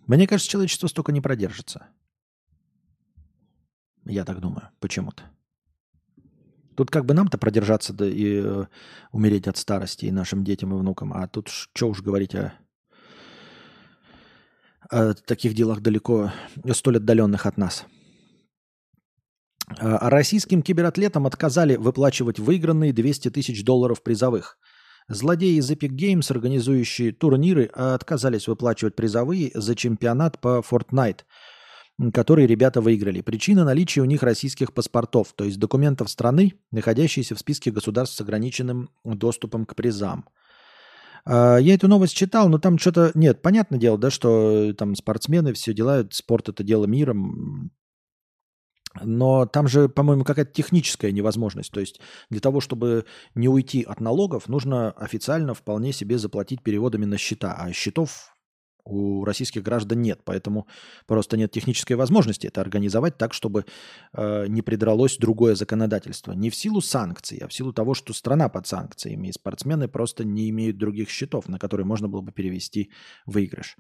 Мне 0.06 0.26
кажется, 0.26 0.50
человечество 0.50 0.88
столько 0.88 1.12
не 1.12 1.20
продержится. 1.20 1.86
Я 4.04 4.24
так 4.24 4.40
думаю, 4.40 4.68
почему-то. 4.80 5.22
Тут 6.76 6.90
как 6.90 7.04
бы 7.04 7.14
нам-то 7.14 7.38
продержаться 7.38 7.92
да 7.92 8.08
и 8.08 8.40
э, 8.42 8.66
умереть 9.12 9.46
от 9.46 9.56
старости 9.56 10.06
и 10.06 10.10
нашим 10.10 10.42
детям 10.42 10.74
и 10.74 10.78
внукам, 10.78 11.12
а 11.12 11.28
тут 11.28 11.48
что 11.48 11.88
уж 11.88 12.00
говорить 12.02 12.34
о, 12.34 12.54
о 14.88 15.14
таких 15.14 15.54
делах 15.54 15.80
далеко, 15.80 16.32
столь 16.72 16.96
отдаленных 16.96 17.46
от 17.46 17.58
нас. 17.58 17.84
А 19.78 20.10
российским 20.10 20.62
кибератлетам 20.62 21.26
отказали 21.26 21.76
выплачивать 21.76 22.38
выигранные 22.38 22.92
200 22.92 23.30
тысяч 23.30 23.64
долларов 23.64 24.02
призовых. 24.02 24.58
Злодеи 25.12 25.58
из 25.58 25.70
Epic 25.70 25.90
Games, 25.90 26.30
организующие 26.30 27.12
турниры, 27.12 27.66
отказались 27.66 28.48
выплачивать 28.48 28.96
призовые 28.96 29.50
за 29.54 29.74
чемпионат 29.74 30.40
по 30.40 30.62
Fortnite, 30.68 31.20
который 32.12 32.46
ребята 32.46 32.80
выиграли. 32.80 33.20
Причина 33.20 33.64
наличия 33.64 34.00
у 34.00 34.06
них 34.06 34.22
российских 34.22 34.72
паспортов, 34.72 35.34
то 35.34 35.44
есть 35.44 35.58
документов 35.58 36.08
страны, 36.08 36.54
находящиеся 36.70 37.34
в 37.34 37.38
списке 37.38 37.70
государств 37.70 38.16
с 38.16 38.20
ограниченным 38.22 38.90
доступом 39.04 39.66
к 39.66 39.74
призам. 39.74 40.24
А, 41.24 41.58
Я 41.58 41.74
эту 41.74 41.88
новость 41.88 42.16
читал, 42.16 42.48
но 42.48 42.58
там 42.58 42.78
что-то... 42.78 43.12
Нет, 43.14 43.42
понятное 43.42 43.78
дело, 43.78 43.98
да, 43.98 44.10
что 44.10 44.72
там 44.74 44.94
спортсмены, 44.94 45.52
все 45.52 45.74
дела, 45.74 46.06
спорт 46.10 46.48
это 46.48 46.64
дело 46.64 46.86
мира, 46.86 47.14
но 49.00 49.46
там 49.46 49.68
же, 49.68 49.88
по-моему, 49.88 50.24
какая-то 50.24 50.52
техническая 50.52 51.12
невозможность. 51.12 51.72
То 51.72 51.80
есть 51.80 52.00
для 52.30 52.40
того, 52.40 52.60
чтобы 52.60 53.06
не 53.34 53.48
уйти 53.48 53.82
от 53.82 54.00
налогов, 54.00 54.48
нужно 54.48 54.92
официально 54.92 55.54
вполне 55.54 55.92
себе 55.92 56.18
заплатить 56.18 56.62
переводами 56.62 57.04
на 57.04 57.16
счета. 57.18 57.54
А 57.58 57.72
счетов 57.72 58.32
у 58.84 59.24
российских 59.24 59.62
граждан 59.62 60.02
нет. 60.02 60.20
Поэтому 60.24 60.66
просто 61.06 61.36
нет 61.36 61.50
технической 61.52 61.96
возможности 61.96 62.46
это 62.46 62.60
организовать 62.60 63.16
так, 63.16 63.32
чтобы 63.32 63.64
э, 64.12 64.46
не 64.48 64.62
придралось 64.62 65.16
другое 65.16 65.54
законодательство. 65.54 66.32
Не 66.32 66.50
в 66.50 66.54
силу 66.54 66.80
санкций, 66.80 67.38
а 67.38 67.48
в 67.48 67.52
силу 67.52 67.72
того, 67.72 67.94
что 67.94 68.12
страна 68.12 68.48
под 68.48 68.66
санкциями. 68.66 69.28
И 69.28 69.32
спортсмены 69.32 69.88
просто 69.88 70.24
не 70.24 70.50
имеют 70.50 70.78
других 70.78 71.10
счетов, 71.10 71.48
на 71.48 71.58
которые 71.58 71.86
можно 71.86 72.08
было 72.08 72.20
бы 72.20 72.32
перевести 72.32 72.90
выигрыш. 73.26 73.76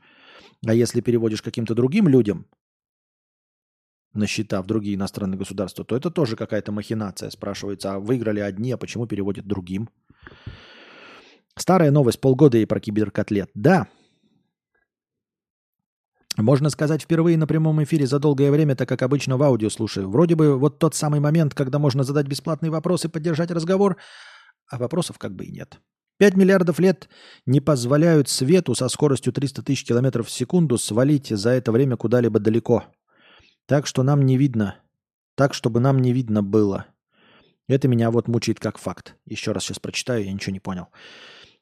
А 0.66 0.74
если 0.74 1.00
переводишь 1.00 1.42
каким-то 1.42 1.74
другим 1.74 2.08
людям, 2.08 2.46
на 4.14 4.26
счета 4.26 4.62
в 4.62 4.66
другие 4.66 4.96
иностранные 4.96 5.38
государства, 5.38 5.84
то 5.84 5.96
это 5.96 6.10
тоже 6.10 6.36
какая-то 6.36 6.72
махинация. 6.72 7.30
Спрашивается, 7.30 7.94
а 7.94 7.98
выиграли 7.98 8.40
одни, 8.40 8.72
а 8.72 8.76
почему 8.76 9.06
переводят 9.06 9.46
другим? 9.46 9.88
Старая 11.56 11.90
новость, 11.90 12.20
полгода 12.20 12.58
и 12.58 12.64
про 12.64 12.80
киберкотлет. 12.80 13.50
Да, 13.54 13.88
можно 16.36 16.70
сказать, 16.70 17.02
впервые 17.02 17.36
на 17.36 17.46
прямом 17.46 17.82
эфире 17.84 18.06
за 18.06 18.18
долгое 18.18 18.50
время, 18.50 18.74
так 18.74 18.88
как 18.88 19.02
обычно 19.02 19.36
в 19.36 19.42
аудио 19.42 19.68
слушаю. 19.68 20.08
Вроде 20.08 20.34
бы 20.34 20.58
вот 20.58 20.78
тот 20.78 20.94
самый 20.94 21.20
момент, 21.20 21.54
когда 21.54 21.78
можно 21.78 22.04
задать 22.04 22.26
бесплатный 22.26 22.70
вопрос 22.70 23.04
и 23.04 23.08
поддержать 23.08 23.50
разговор, 23.50 23.98
а 24.70 24.78
вопросов 24.78 25.18
как 25.18 25.34
бы 25.34 25.44
и 25.44 25.52
нет. 25.52 25.78
5 26.18 26.36
миллиардов 26.36 26.78
лет 26.78 27.08
не 27.46 27.60
позволяют 27.60 28.28
свету 28.28 28.74
со 28.74 28.88
скоростью 28.88 29.32
300 29.32 29.62
тысяч 29.62 29.84
километров 29.84 30.28
в 30.28 30.30
секунду 30.30 30.78
свалить 30.78 31.28
за 31.28 31.50
это 31.50 31.70
время 31.70 31.96
куда-либо 31.96 32.38
далеко. 32.38 32.84
Так 33.72 33.86
что 33.86 34.02
нам 34.02 34.26
не 34.26 34.36
видно. 34.36 34.76
Так, 35.34 35.54
чтобы 35.54 35.80
нам 35.80 35.98
не 35.98 36.12
видно 36.12 36.42
было. 36.42 36.84
Это 37.68 37.88
меня 37.88 38.10
вот 38.10 38.28
мучает 38.28 38.60
как 38.60 38.76
факт. 38.76 39.16
Еще 39.24 39.52
раз 39.52 39.64
сейчас 39.64 39.78
прочитаю, 39.78 40.26
я 40.26 40.30
ничего 40.30 40.52
не 40.52 40.60
понял. 40.60 40.88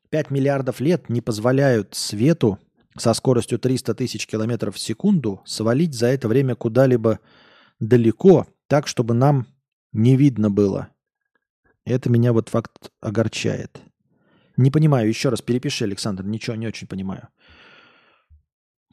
5 0.08 0.32
миллиардов 0.32 0.80
лет 0.80 1.08
не 1.08 1.20
позволяют 1.20 1.94
свету 1.94 2.58
со 2.98 3.14
скоростью 3.14 3.60
300 3.60 3.94
тысяч 3.94 4.26
километров 4.26 4.74
в 4.74 4.80
секунду 4.80 5.40
свалить 5.46 5.94
за 5.94 6.08
это 6.08 6.26
время 6.26 6.56
куда-либо 6.56 7.20
далеко, 7.78 8.48
так, 8.66 8.88
чтобы 8.88 9.14
нам 9.14 9.46
не 9.92 10.16
видно 10.16 10.50
было. 10.50 10.88
Это 11.84 12.10
меня 12.10 12.32
вот 12.32 12.48
факт 12.48 12.90
огорчает. 13.00 13.80
Не 14.56 14.72
понимаю, 14.72 15.08
еще 15.08 15.28
раз 15.28 15.42
перепиши, 15.42 15.84
Александр, 15.84 16.24
ничего 16.24 16.56
не 16.56 16.66
очень 16.66 16.88
понимаю. 16.88 17.28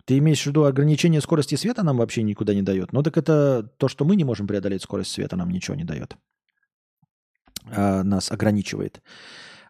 Ты 0.07 0.19
имеешь 0.19 0.41
в 0.41 0.45
виду 0.45 0.63
ограничение 0.63 1.19
скорости 1.19 1.55
света 1.55 1.83
нам 1.83 1.97
вообще 1.97 2.23
никуда 2.23 2.53
не 2.53 2.61
дает? 2.61 2.93
Ну 2.93 3.03
так 3.03 3.17
это 3.17 3.69
то, 3.77 3.89
что 3.89 4.05
мы 4.05 4.15
не 4.15 4.23
можем 4.23 4.47
преодолеть 4.47 4.81
скорость 4.81 5.11
света, 5.11 5.35
нам 5.35 5.49
ничего 5.49 5.75
не 5.75 5.83
дает. 5.83 6.15
А 7.65 8.03
нас 8.03 8.31
ограничивает. 8.31 9.01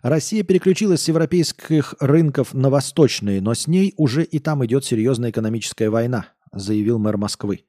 Россия 0.03 0.43
переключилась 0.43 1.01
с 1.01 1.07
европейских 1.07 1.95
рынков 1.99 2.53
на 2.53 2.69
восточные, 2.69 3.41
но 3.41 3.55
с 3.55 3.65
ней 3.65 3.95
уже 3.97 4.23
и 4.23 4.37
там 4.37 4.63
идет 4.63 4.85
серьезная 4.85 5.31
экономическая 5.31 5.89
война, 5.89 6.27
заявил 6.53 6.99
мэр 6.99 7.17
Москвы 7.17 7.65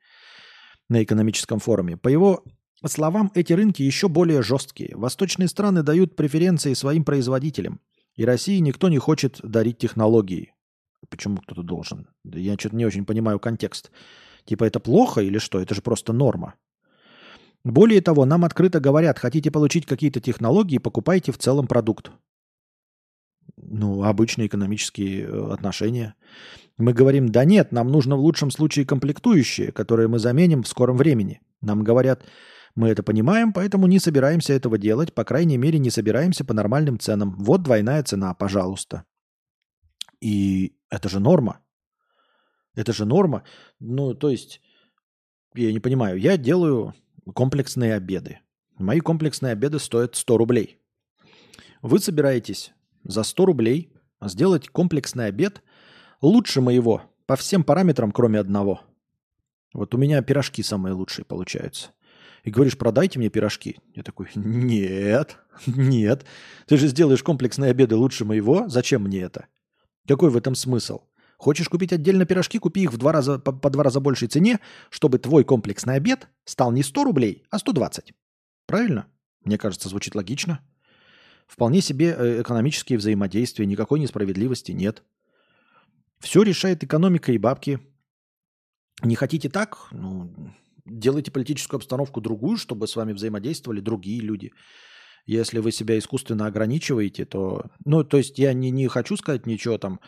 на 0.90 1.02
экономическом 1.02 1.60
форуме. 1.60 1.96
По 1.96 2.08
его 2.08 2.44
словам, 2.84 3.32
эти 3.34 3.54
рынки 3.54 3.80
еще 3.80 4.08
более 4.08 4.42
жесткие. 4.42 4.94
Восточные 4.94 5.48
страны 5.48 5.82
дают 5.82 6.16
преференции 6.16 6.74
своим 6.74 7.04
производителям, 7.04 7.80
и 8.14 8.26
России 8.26 8.58
никто 8.58 8.90
не 8.90 8.98
хочет 8.98 9.40
дарить 9.42 9.78
технологии. 9.78 10.52
Почему 11.08 11.38
кто-то 11.38 11.62
должен? 11.62 12.08
Я 12.24 12.54
что-то 12.54 12.76
не 12.76 12.86
очень 12.86 13.04
понимаю 13.04 13.38
контекст. 13.38 13.90
Типа 14.44 14.64
это 14.64 14.80
плохо 14.80 15.20
или 15.20 15.38
что? 15.38 15.60
Это 15.60 15.74
же 15.74 15.82
просто 15.82 16.12
норма. 16.12 16.54
Более 17.64 18.00
того, 18.00 18.24
нам 18.24 18.44
открыто 18.44 18.80
говорят, 18.80 19.18
хотите 19.18 19.50
получить 19.50 19.86
какие-то 19.86 20.20
технологии, 20.20 20.78
покупайте 20.78 21.32
в 21.32 21.38
целом 21.38 21.66
продукт. 21.66 22.10
Ну, 23.56 24.04
обычные 24.04 24.46
экономические 24.46 25.24
э, 25.24 25.52
отношения. 25.52 26.14
Мы 26.76 26.92
говорим, 26.92 27.28
да 27.28 27.44
нет, 27.44 27.72
нам 27.72 27.88
нужно 27.88 28.16
в 28.16 28.20
лучшем 28.20 28.50
случае 28.50 28.86
комплектующие, 28.86 29.72
которые 29.72 30.08
мы 30.08 30.18
заменим 30.18 30.62
в 30.62 30.68
скором 30.68 30.96
времени. 30.96 31.40
Нам 31.60 31.82
говорят, 31.82 32.24
мы 32.74 32.88
это 32.88 33.02
понимаем, 33.02 33.52
поэтому 33.52 33.86
не 33.88 33.98
собираемся 33.98 34.52
этого 34.52 34.78
делать, 34.78 35.12
по 35.12 35.24
крайней 35.24 35.58
мере, 35.58 35.78
не 35.78 35.90
собираемся 35.90 36.44
по 36.44 36.54
нормальным 36.54 36.98
ценам. 36.98 37.34
Вот 37.38 37.62
двойная 37.62 38.02
цена, 38.04 38.32
пожалуйста. 38.34 39.04
И 40.20 40.76
это 40.90 41.08
же 41.08 41.20
норма. 41.20 41.60
Это 42.74 42.92
же 42.92 43.04
норма. 43.04 43.44
Ну, 43.80 44.14
то 44.14 44.30
есть, 44.30 44.60
я 45.54 45.72
не 45.72 45.80
понимаю, 45.80 46.18
я 46.18 46.36
делаю 46.36 46.94
комплексные 47.34 47.94
обеды. 47.94 48.40
Мои 48.78 49.00
комплексные 49.00 49.52
обеды 49.52 49.78
стоят 49.78 50.14
100 50.14 50.36
рублей. 50.38 50.78
Вы 51.82 51.98
собираетесь 51.98 52.72
за 53.02 53.22
100 53.22 53.46
рублей 53.46 53.92
сделать 54.20 54.68
комплексный 54.68 55.26
обед 55.26 55.62
лучше 56.20 56.60
моего 56.60 57.02
по 57.26 57.36
всем 57.36 57.64
параметрам, 57.64 58.12
кроме 58.12 58.38
одного. 58.38 58.80
Вот 59.74 59.94
у 59.94 59.98
меня 59.98 60.22
пирожки 60.22 60.62
самые 60.62 60.94
лучшие 60.94 61.24
получаются. 61.24 61.90
И 62.44 62.50
говоришь, 62.50 62.78
продайте 62.78 63.18
мне 63.18 63.28
пирожки. 63.28 63.78
Я 63.94 64.02
такой, 64.02 64.28
нет, 64.34 65.36
нет. 65.66 66.24
Ты 66.66 66.76
же 66.76 66.88
сделаешь 66.88 67.22
комплексные 67.22 67.70
обеды 67.70 67.96
лучше 67.96 68.24
моего. 68.24 68.68
Зачем 68.68 69.02
мне 69.02 69.20
это? 69.20 69.46
Какой 70.08 70.30
в 70.30 70.36
этом 70.36 70.54
смысл? 70.54 71.02
Хочешь 71.36 71.68
купить 71.68 71.92
отдельно 71.92 72.24
пирожки, 72.24 72.58
купи 72.58 72.82
их 72.82 72.92
в 72.92 72.96
два 72.96 73.12
раза, 73.12 73.38
по, 73.38 73.52
по 73.52 73.70
два 73.70 73.84
раза 73.84 74.00
большей 74.00 74.26
цене, 74.26 74.58
чтобы 74.90 75.18
твой 75.18 75.44
комплексный 75.44 75.94
обед 75.94 76.28
стал 76.44 76.72
не 76.72 76.82
100 76.82 77.04
рублей, 77.04 77.44
а 77.50 77.58
120. 77.58 78.12
Правильно? 78.66 79.06
Мне 79.44 79.58
кажется, 79.58 79.88
звучит 79.88 80.14
логично. 80.14 80.60
Вполне 81.46 81.80
себе 81.80 82.16
э, 82.18 82.42
экономические 82.42 82.98
взаимодействия, 82.98 83.66
никакой 83.66 84.00
несправедливости 84.00 84.72
нет. 84.72 85.04
Все 86.18 86.42
решает 86.42 86.82
экономика 86.82 87.30
и 87.30 87.38
бабки. 87.38 87.78
Не 89.02 89.14
хотите 89.14 89.48
так? 89.48 89.88
Ну, 89.92 90.32
делайте 90.84 91.30
политическую 91.30 91.78
обстановку 91.78 92.20
другую, 92.20 92.56
чтобы 92.56 92.88
с 92.88 92.96
вами 92.96 93.12
взаимодействовали 93.12 93.80
другие 93.80 94.20
люди. 94.20 94.52
Если 95.26 95.58
вы 95.58 95.72
себя 95.72 95.98
искусственно 95.98 96.46
ограничиваете, 96.46 97.24
то... 97.24 97.66
Ну, 97.84 98.04
то 98.04 98.16
есть 98.16 98.38
я 98.38 98.52
не, 98.52 98.70
не 98.70 98.88
хочу 98.88 99.16
сказать 99.16 99.46
ничего 99.46 99.78
там, 99.78 100.00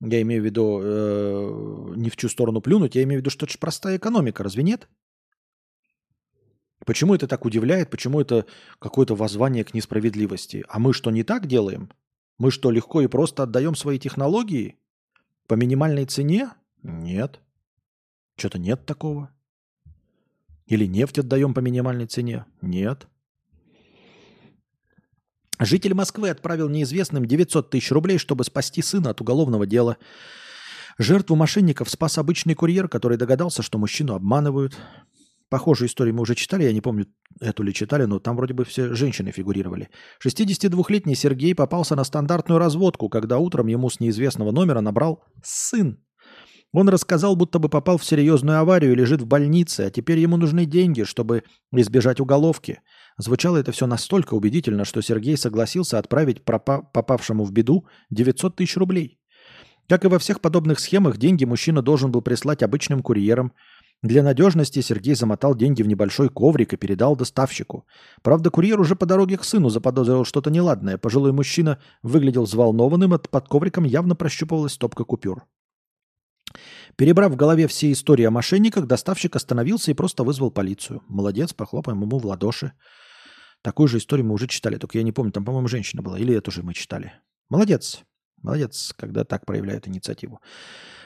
я 0.00 0.22
имею 0.22 0.42
в 0.42 0.44
виду 0.44 0.80
э, 0.82 1.94
не 1.96 2.08
в 2.08 2.16
чью 2.16 2.30
сторону 2.30 2.60
плюнуть, 2.60 2.94
я 2.94 3.02
имею 3.02 3.20
в 3.20 3.22
виду, 3.22 3.30
что 3.30 3.46
это 3.46 3.52
же 3.52 3.58
простая 3.58 3.98
экономика, 3.98 4.42
разве 4.42 4.62
нет? 4.62 4.88
Почему 6.86 7.14
это 7.14 7.28
так 7.28 7.44
удивляет? 7.44 7.90
Почему 7.90 8.20
это 8.20 8.46
какое-то 8.78 9.14
воззвание 9.14 9.64
к 9.64 9.74
несправедливости? 9.74 10.64
А 10.68 10.78
мы 10.78 10.94
что, 10.94 11.10
не 11.10 11.22
так 11.22 11.46
делаем? 11.46 11.90
Мы 12.38 12.50
что, 12.50 12.70
легко 12.70 13.02
и 13.02 13.06
просто 13.06 13.42
отдаем 13.42 13.74
свои 13.74 13.98
технологии 13.98 14.78
по 15.46 15.54
минимальной 15.54 16.06
цене? 16.06 16.50
Нет. 16.82 17.40
Что-то 18.36 18.58
нет 18.58 18.86
такого. 18.86 19.30
Или 20.66 20.86
нефть 20.86 21.18
отдаем 21.18 21.52
по 21.52 21.60
минимальной 21.60 22.06
цене? 22.06 22.46
Нет. 22.62 23.06
Житель 25.60 25.92
Москвы 25.92 26.30
отправил 26.30 26.70
неизвестным 26.70 27.26
900 27.26 27.68
тысяч 27.68 27.90
рублей, 27.90 28.16
чтобы 28.16 28.44
спасти 28.44 28.80
сына 28.80 29.10
от 29.10 29.20
уголовного 29.20 29.66
дела. 29.66 29.98
Жертву 30.98 31.36
мошенников 31.36 31.90
спас 31.90 32.16
обычный 32.16 32.54
курьер, 32.54 32.88
который 32.88 33.18
догадался, 33.18 33.62
что 33.62 33.78
мужчину 33.78 34.14
обманывают. 34.14 34.74
Похожую 35.50 35.88
историю 35.88 36.14
мы 36.14 36.22
уже 36.22 36.34
читали, 36.34 36.64
я 36.64 36.72
не 36.72 36.80
помню, 36.80 37.08
эту 37.40 37.62
ли 37.62 37.74
читали, 37.74 38.04
но 38.04 38.20
там 38.20 38.36
вроде 38.36 38.54
бы 38.54 38.64
все 38.64 38.94
женщины 38.94 39.32
фигурировали. 39.32 39.90
62-летний 40.24 41.14
Сергей 41.14 41.54
попался 41.54 41.94
на 41.94 42.04
стандартную 42.04 42.58
разводку, 42.58 43.10
когда 43.10 43.38
утром 43.38 43.66
ему 43.66 43.90
с 43.90 44.00
неизвестного 44.00 44.52
номера 44.52 44.80
набрал 44.80 45.24
сын. 45.42 45.98
Он 46.72 46.88
рассказал, 46.88 47.36
будто 47.36 47.58
бы 47.58 47.68
попал 47.68 47.98
в 47.98 48.04
серьезную 48.04 48.60
аварию 48.60 48.92
и 48.92 48.96
лежит 48.96 49.20
в 49.20 49.26
больнице, 49.26 49.80
а 49.80 49.90
теперь 49.90 50.20
ему 50.20 50.36
нужны 50.36 50.64
деньги, 50.64 51.02
чтобы 51.02 51.42
избежать 51.72 52.20
уголовки. 52.20 52.80
Звучало 53.20 53.58
это 53.58 53.70
все 53.70 53.86
настолько 53.86 54.32
убедительно, 54.32 54.86
что 54.86 55.02
Сергей 55.02 55.36
согласился 55.36 55.98
отправить 55.98 56.42
пропа- 56.42 56.82
попавшему 56.92 57.44
в 57.44 57.52
беду 57.52 57.86
900 58.08 58.56
тысяч 58.56 58.78
рублей. 58.78 59.20
Как 59.90 60.06
и 60.06 60.08
во 60.08 60.18
всех 60.18 60.40
подобных 60.40 60.80
схемах, 60.80 61.18
деньги 61.18 61.44
мужчина 61.44 61.82
должен 61.82 62.10
был 62.10 62.22
прислать 62.22 62.62
обычным 62.62 63.02
курьерам. 63.02 63.52
Для 64.02 64.22
надежности 64.22 64.80
Сергей 64.80 65.14
замотал 65.14 65.54
деньги 65.54 65.82
в 65.82 65.86
небольшой 65.86 66.30
коврик 66.30 66.72
и 66.72 66.78
передал 66.78 67.14
доставщику. 67.14 67.84
Правда, 68.22 68.48
курьер 68.48 68.80
уже 68.80 68.96
по 68.96 69.04
дороге 69.04 69.36
к 69.36 69.44
сыну 69.44 69.68
заподозрил 69.68 70.24
что-то 70.24 70.50
неладное. 70.50 70.96
Пожилой 70.96 71.32
мужчина 71.32 71.78
выглядел 72.02 72.44
взволнованным, 72.44 73.12
а 73.12 73.18
под 73.18 73.48
ковриком 73.48 73.84
явно 73.84 74.16
прощупывалась 74.16 74.72
стопка 74.72 75.04
купюр. 75.04 75.44
Перебрав 76.96 77.32
в 77.32 77.36
голове 77.36 77.66
все 77.66 77.92
истории 77.92 78.24
о 78.24 78.30
мошенниках, 78.30 78.86
доставщик 78.86 79.36
остановился 79.36 79.90
и 79.90 79.94
просто 79.94 80.24
вызвал 80.24 80.50
полицию. 80.50 81.02
Молодец, 81.06 81.52
похлопаем 81.52 82.00
ему 82.00 82.18
в 82.18 82.24
ладоши. 82.24 82.72
Такую 83.62 83.88
же 83.88 83.98
историю 83.98 84.26
мы 84.26 84.34
уже 84.34 84.46
читали, 84.46 84.76
только 84.76 84.98
я 84.98 85.04
не 85.04 85.12
помню, 85.12 85.32
там, 85.32 85.44
по-моему, 85.44 85.68
женщина 85.68 86.02
была, 86.02 86.18
или 86.18 86.34
это 86.34 86.50
уже 86.50 86.62
мы 86.62 86.72
читали. 86.72 87.12
Молодец, 87.50 88.00
молодец, 88.42 88.94
когда 88.96 89.24
так 89.24 89.44
проявляют 89.44 89.86
инициативу. 89.86 90.40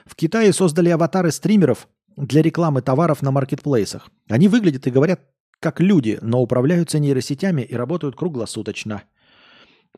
В 0.06 0.14
Китае 0.14 0.52
создали 0.52 0.90
аватары 0.90 1.32
стримеров 1.32 1.88
для 2.16 2.42
рекламы 2.42 2.82
товаров 2.82 3.22
на 3.22 3.30
маркетплейсах. 3.30 4.08
Они 4.28 4.48
выглядят 4.48 4.86
и 4.86 4.90
говорят 4.90 5.20
как 5.58 5.80
люди, 5.80 6.18
но 6.20 6.42
управляются 6.42 6.98
нейросетями 6.98 7.62
и 7.62 7.74
работают 7.74 8.16
круглосуточно. 8.16 9.02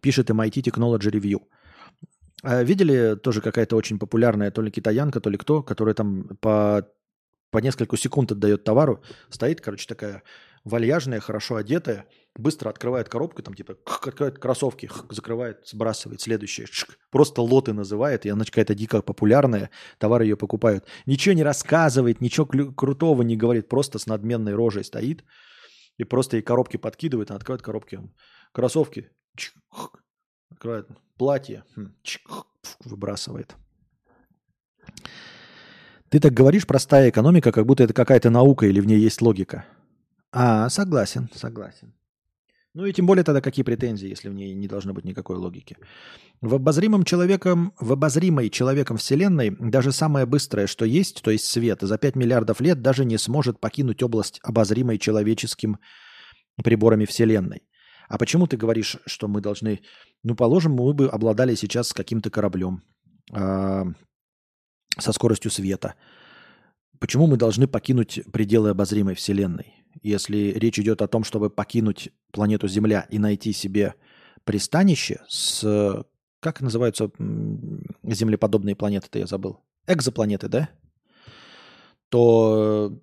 Пишет 0.01 0.31
MIT 0.31 0.63
Technology 0.63 1.11
Review. 1.11 1.43
А 2.43 2.63
видели 2.63 3.17
тоже 3.17 3.41
какая-то 3.41 3.77
очень 3.77 3.99
популярная 3.99 4.51
то 4.51 4.63
ли 4.63 4.71
китаянка, 4.71 5.21
то 5.21 5.29
ли 5.29 5.37
кто, 5.37 5.63
которая 5.63 5.95
там 5.95 6.37
по, 6.41 6.87
по 7.51 7.59
несколько 7.59 7.97
секунд 7.97 8.33
отдает 8.33 8.65
товару, 8.65 9.03
стоит, 9.31 9.61
короче, 9.61 9.87
такая 9.89 10.23
вальяжная, 10.67 11.21
хорошо 11.21 11.57
одетая, 11.57 12.07
быстро 12.35 12.69
открывает 12.69 13.09
коробку, 13.09 13.41
там 13.41 13.55
типа 13.55 13.77
открывает 13.85 14.39
кроссовки, 14.39 14.91
закрывает, 15.11 15.67
сбрасывает, 15.67 16.21
следующее, 16.21 16.67
чик, 16.67 16.99
просто 17.11 17.41
лоты 17.41 17.73
называет, 17.73 18.27
и 18.27 18.29
она 18.29 18.45
какая-то 18.45 18.75
дико 18.75 19.01
популярная, 19.01 19.71
товары 19.99 20.25
ее 20.25 20.37
покупают. 20.37 20.85
Ничего 21.07 21.35
не 21.35 21.45
рассказывает, 21.45 22.21
ничего 22.21 22.47
крутого 22.47 23.23
не 23.23 23.37
говорит, 23.37 23.69
просто 23.69 23.99
с 23.99 24.07
надменной 24.07 24.55
рожей 24.55 24.83
стоит 24.83 25.25
и 25.99 26.05
просто 26.05 26.37
ей 26.37 26.43
коробки 26.43 26.77
подкидывает, 26.77 27.31
она 27.31 27.37
открывает 27.37 27.63
коробки, 27.63 28.01
кроссовки, 28.53 29.11
чик, 29.37 29.55
открывает 30.51 30.89
платье, 31.17 31.65
чик, 32.03 32.29
выбрасывает. 32.85 33.55
Ты 36.09 36.19
так 36.19 36.33
говоришь, 36.33 36.67
простая 36.67 37.11
экономика, 37.11 37.53
как 37.53 37.67
будто 37.67 37.85
это 37.85 37.95
какая-то 37.95 38.31
наука 38.31 38.67
или 38.67 38.81
в 38.81 38.87
ней 38.87 38.99
есть 38.99 39.23
логика. 39.23 39.65
А, 40.39 40.69
согласен, 40.69 41.31
согласен. 41.35 41.95
Ну 42.75 42.85
и 42.85 42.93
тем 42.93 43.07
более 43.07 43.25
тогда 43.25 43.41
какие 43.41 43.65
претензии, 43.65 44.07
если 44.07 44.29
в 44.29 44.35
ней 44.35 44.53
не 44.55 44.69
должно 44.69 44.93
быть 44.93 45.07
никакой 45.07 45.37
логики. 45.37 45.79
В 46.43 46.55
обозримом 46.57 47.05
человеком, 47.05 47.73
в 47.81 47.91
обозримой 47.91 48.51
человеком 48.51 48.99
Вселенной 48.99 49.57
даже 49.59 49.93
самое 49.93 50.27
быстрое, 50.27 50.67
что 50.67 50.85
есть, 50.85 51.23
то 51.23 51.31
есть 51.31 51.47
свет, 51.47 51.79
за 51.81 51.97
5 51.97 52.17
миллиардов 52.17 52.61
лет 52.61 52.83
даже 52.83 53.07
не 53.07 53.17
сможет 53.17 53.61
покинуть 53.61 54.03
область, 54.03 54.41
обозримой 54.43 54.99
человеческим 54.99 55.79
приборами 56.63 57.07
Вселенной. 57.07 57.63
А 58.11 58.19
почему 58.19 58.47
ты 58.47 58.59
говоришь, 58.59 58.99
что 59.07 59.29
мы 59.29 59.41
должны... 59.41 59.81
Ну, 60.23 60.37
положим, 60.37 60.73
мы 60.73 60.93
бы 60.93 61.09
обладали 61.09 61.55
сейчас 61.55 61.95
каким-то 61.95 62.31
кораблем 62.31 62.83
а, 63.33 63.87
со 64.99 65.13
скоростью 65.13 65.51
света. 65.51 65.95
Почему 67.01 67.27
мы 67.27 67.39
должны 67.39 67.67
покинуть 67.67 68.21
пределы 68.31 68.69
обозримой 68.69 69.15
Вселенной? 69.15 69.86
Если 70.03 70.53
речь 70.53 70.79
идет 70.79 71.03
о 71.03 71.09
том, 71.09 71.25
чтобы 71.25 71.51
покинуть 71.51 72.11
планету 72.33 72.69
Земля 72.69 73.07
и 73.11 73.19
найти 73.19 73.53
себе 73.53 73.95
пристанище 74.45 75.21
с... 75.29 76.05
Как 76.41 76.61
называются 76.61 77.11
землеподобные 78.03 78.77
планеты-то, 78.77 79.19
я 79.19 79.27
забыл. 79.27 79.61
Экзопланеты, 79.87 80.49
да? 80.49 80.69
То 82.09 83.01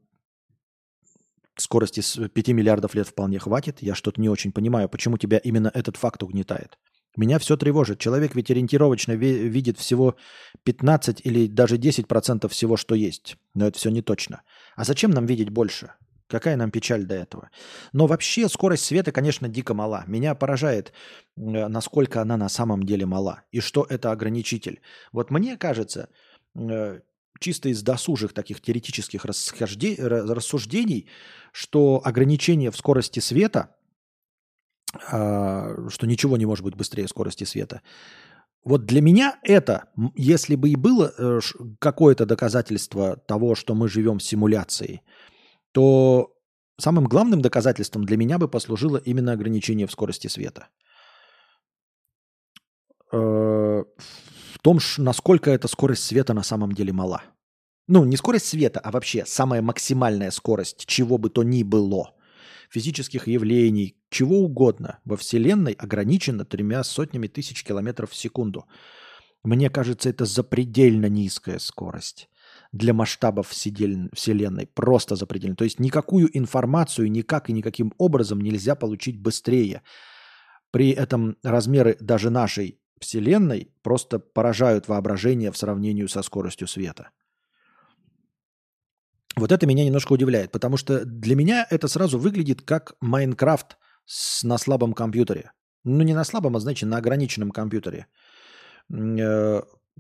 скорости 1.58 2.00
с 2.00 2.28
5 2.30 2.48
миллиардов 2.50 2.96
лет 2.96 3.08
вполне 3.08 3.40
хватит. 3.40 3.82
Я 3.82 3.96
что-то 3.96 4.22
не 4.22 4.30
очень 4.30 4.52
понимаю, 4.52 4.90
почему 4.90 5.18
тебя 5.18 5.38
именно 5.38 5.70
этот 5.74 5.98
факт 5.98 6.24
угнетает. 6.24 6.78
Меня 7.16 7.38
все 7.38 7.58
тревожит. 7.58 8.00
Человек 8.00 8.34
ведь 8.34 8.50
ориентировочно 8.50 9.12
ви- 9.12 9.48
видит 9.48 9.78
всего 9.78 10.16
15 10.64 11.22
или 11.24 11.48
даже 11.48 11.78
10% 11.78 12.48
всего, 12.48 12.76
что 12.76 12.96
есть. 12.96 13.38
Но 13.54 13.68
это 13.68 13.78
все 13.78 13.92
не 13.92 14.02
точно. 14.02 14.42
А 14.76 14.84
зачем 14.84 15.12
нам 15.12 15.26
видеть 15.28 15.50
больше? 15.50 15.92
Какая 16.34 16.58
нам 16.58 16.72
печаль 16.72 17.06
до 17.06 17.14
этого? 17.14 17.52
Но 17.92 18.08
вообще 18.08 18.50
скорость 18.50 18.86
света, 18.86 19.12
конечно, 19.12 19.48
дико 19.48 19.76
мала. 19.76 20.04
Меня 20.08 20.34
поражает, 20.34 20.92
э, 21.38 21.68
насколько 21.68 22.22
она 22.22 22.38
на 22.38 22.50
самом 22.50 22.84
деле 22.84 23.06
мала. 23.06 23.44
И 23.52 23.60
что 23.60 23.86
это 23.88 24.12
ограничитель. 24.12 24.82
Вот 25.12 25.30
мне 25.30 25.58
кажется, 25.58 26.10
э, 26.56 27.02
чисто 27.40 27.70
из 27.70 27.84
досужих 27.84 28.34
таких 28.34 28.62
теоретических 28.62 29.26
рассуждений, 29.26 31.08
что 31.52 32.02
ограничение 32.04 32.72
в 32.72 32.78
скорости 32.78 33.20
света, 33.20 33.76
а, 35.12 35.88
что 35.90 36.08
ничего 36.08 36.38
не 36.38 36.48
может 36.48 36.66
быть 36.66 36.76
быстрее 36.76 37.08
скорости 37.08 37.44
света, 37.44 37.82
вот 38.66 38.86
для 38.86 39.02
меня 39.02 39.38
это, 39.44 39.84
если 40.16 40.56
бы 40.56 40.70
и 40.70 40.76
было 40.76 41.14
э, 41.16 41.40
какое-то 41.80 42.26
доказательство 42.26 43.18
того, 43.18 43.54
что 43.56 43.76
мы 43.76 43.88
живем 43.88 44.18
в 44.18 44.24
симуляции, 44.24 45.02
то 45.74 46.34
самым 46.80 47.06
главным 47.06 47.42
доказательством 47.42 48.06
для 48.06 48.18
меня 48.18 48.38
бы 48.38 48.48
послужило 48.48 48.98
именно 48.98 49.34
ограничение 49.34 49.88
в 49.88 49.92
скорости 49.92 50.28
света. 50.28 50.70
Э, 53.12 53.84
В 54.54 54.60
том, 54.62 54.80
насколько 54.98 55.52
эта 55.52 55.68
скорость 55.68 56.04
света 56.04 56.34
на 56.34 56.44
самом 56.44 56.72
деле 56.72 56.94
мала. 56.94 57.24
Ну, 57.88 58.06
не 58.06 58.16
скорость 58.16 58.46
света, 58.46 58.80
а 58.80 58.92
вообще 58.92 59.26
самая 59.26 59.62
максимальная 59.62 60.32
скорость 60.32 60.86
чего 60.86 61.18
бы 61.18 61.30
то 61.30 61.44
ни 61.44 61.64
было. 61.64 62.16
Физических 62.70 63.28
явлений, 63.28 63.98
чего 64.10 64.38
угодно 64.40 65.00
во 65.06 65.18
Вселенной 65.18 65.74
ограничена 65.74 66.46
тремя 66.46 66.84
сотнями 66.84 67.28
тысяч 67.28 67.64
километров 67.64 68.12
в 68.12 68.16
секунду. 68.16 68.66
Мне 69.44 69.70
кажется, 69.70 70.10
это 70.10 70.26
запредельно 70.26 71.08
низкая 71.08 71.60
скорость 71.60 72.30
для 72.74 72.94
масштабов 72.94 73.50
Вселенной. 73.50 74.68
Просто 74.68 75.16
запредельно. 75.16 75.56
То 75.56 75.64
есть 75.64 75.80
никакую 75.80 76.36
информацию 76.38 77.10
никак 77.10 77.50
и 77.50 77.54
никаким 77.54 77.94
образом 77.98 78.42
нельзя 78.42 78.76
получить 78.76 79.22
быстрее. 79.22 79.84
При 80.72 80.90
этом 80.90 81.38
размеры 81.44 81.96
даже 82.00 82.32
нашей 82.32 82.80
Вселенной 83.00 83.72
просто 83.84 84.18
поражают 84.18 84.88
воображение 84.88 85.52
в 85.52 85.58
сравнении 85.58 86.06
со 86.08 86.24
скоростью 86.24 86.68
света. 86.68 87.12
Вот 89.36 89.52
это 89.52 89.68
меня 89.68 89.86
немножко 89.86 90.14
удивляет, 90.14 90.52
потому 90.52 90.78
что 90.78 91.06
для 91.06 91.36
меня 91.36 91.68
это 91.70 91.88
сразу 91.88 92.18
выглядит 92.18 92.62
как 92.64 92.96
Майнкрафт 93.02 93.78
на 94.44 94.58
слабом 94.58 94.94
компьютере. 94.94 95.52
Ну, 95.84 96.04
не 96.04 96.14
на 96.14 96.24
слабом, 96.24 96.56
а, 96.56 96.60
значит, 96.60 96.90
на 96.90 96.98
ограниченном 96.98 97.52
компьютере. 97.52 98.08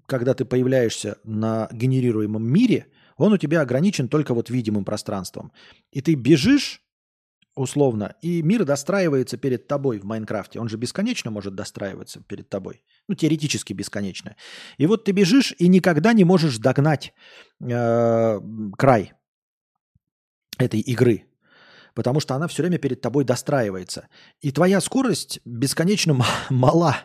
Когда 0.05 0.33
ты 0.33 0.45
появляешься 0.45 1.17
на 1.23 1.69
генерируемом 1.71 2.43
мире, 2.43 2.87
он 3.17 3.33
у 3.33 3.37
тебя 3.37 3.61
ограничен 3.61 4.07
только 4.07 4.33
вот 4.33 4.49
видимым 4.49 4.85
пространством. 4.85 5.51
И 5.91 6.01
ты 6.01 6.15
бежишь, 6.15 6.81
условно, 7.55 8.15
и 8.21 8.41
мир 8.41 8.65
достраивается 8.65 9.37
перед 9.37 9.67
тобой 9.67 9.99
в 9.99 10.03
Майнкрафте. 10.03 10.59
Он 10.59 10.67
же 10.67 10.77
бесконечно 10.77 11.31
может 11.31 11.55
достраиваться 11.55 12.21
перед 12.21 12.49
тобой. 12.49 12.83
Ну, 13.07 13.15
теоретически 13.15 13.73
бесконечно. 13.73 14.35
И 14.77 14.87
вот 14.87 15.05
ты 15.05 15.11
бежишь 15.11 15.53
и 15.57 15.67
никогда 15.67 16.13
не 16.13 16.23
можешь 16.23 16.57
догнать 16.57 17.13
э, 17.61 18.39
край 18.77 19.13
этой 20.57 20.79
игры. 20.79 21.25
Потому 21.93 22.19
что 22.19 22.33
она 22.33 22.47
все 22.47 22.63
время 22.63 22.79
перед 22.79 23.01
тобой 23.01 23.23
достраивается. 23.23 24.07
И 24.41 24.51
твоя 24.51 24.81
скорость 24.81 25.39
бесконечно 25.45 26.19
мала 26.49 26.97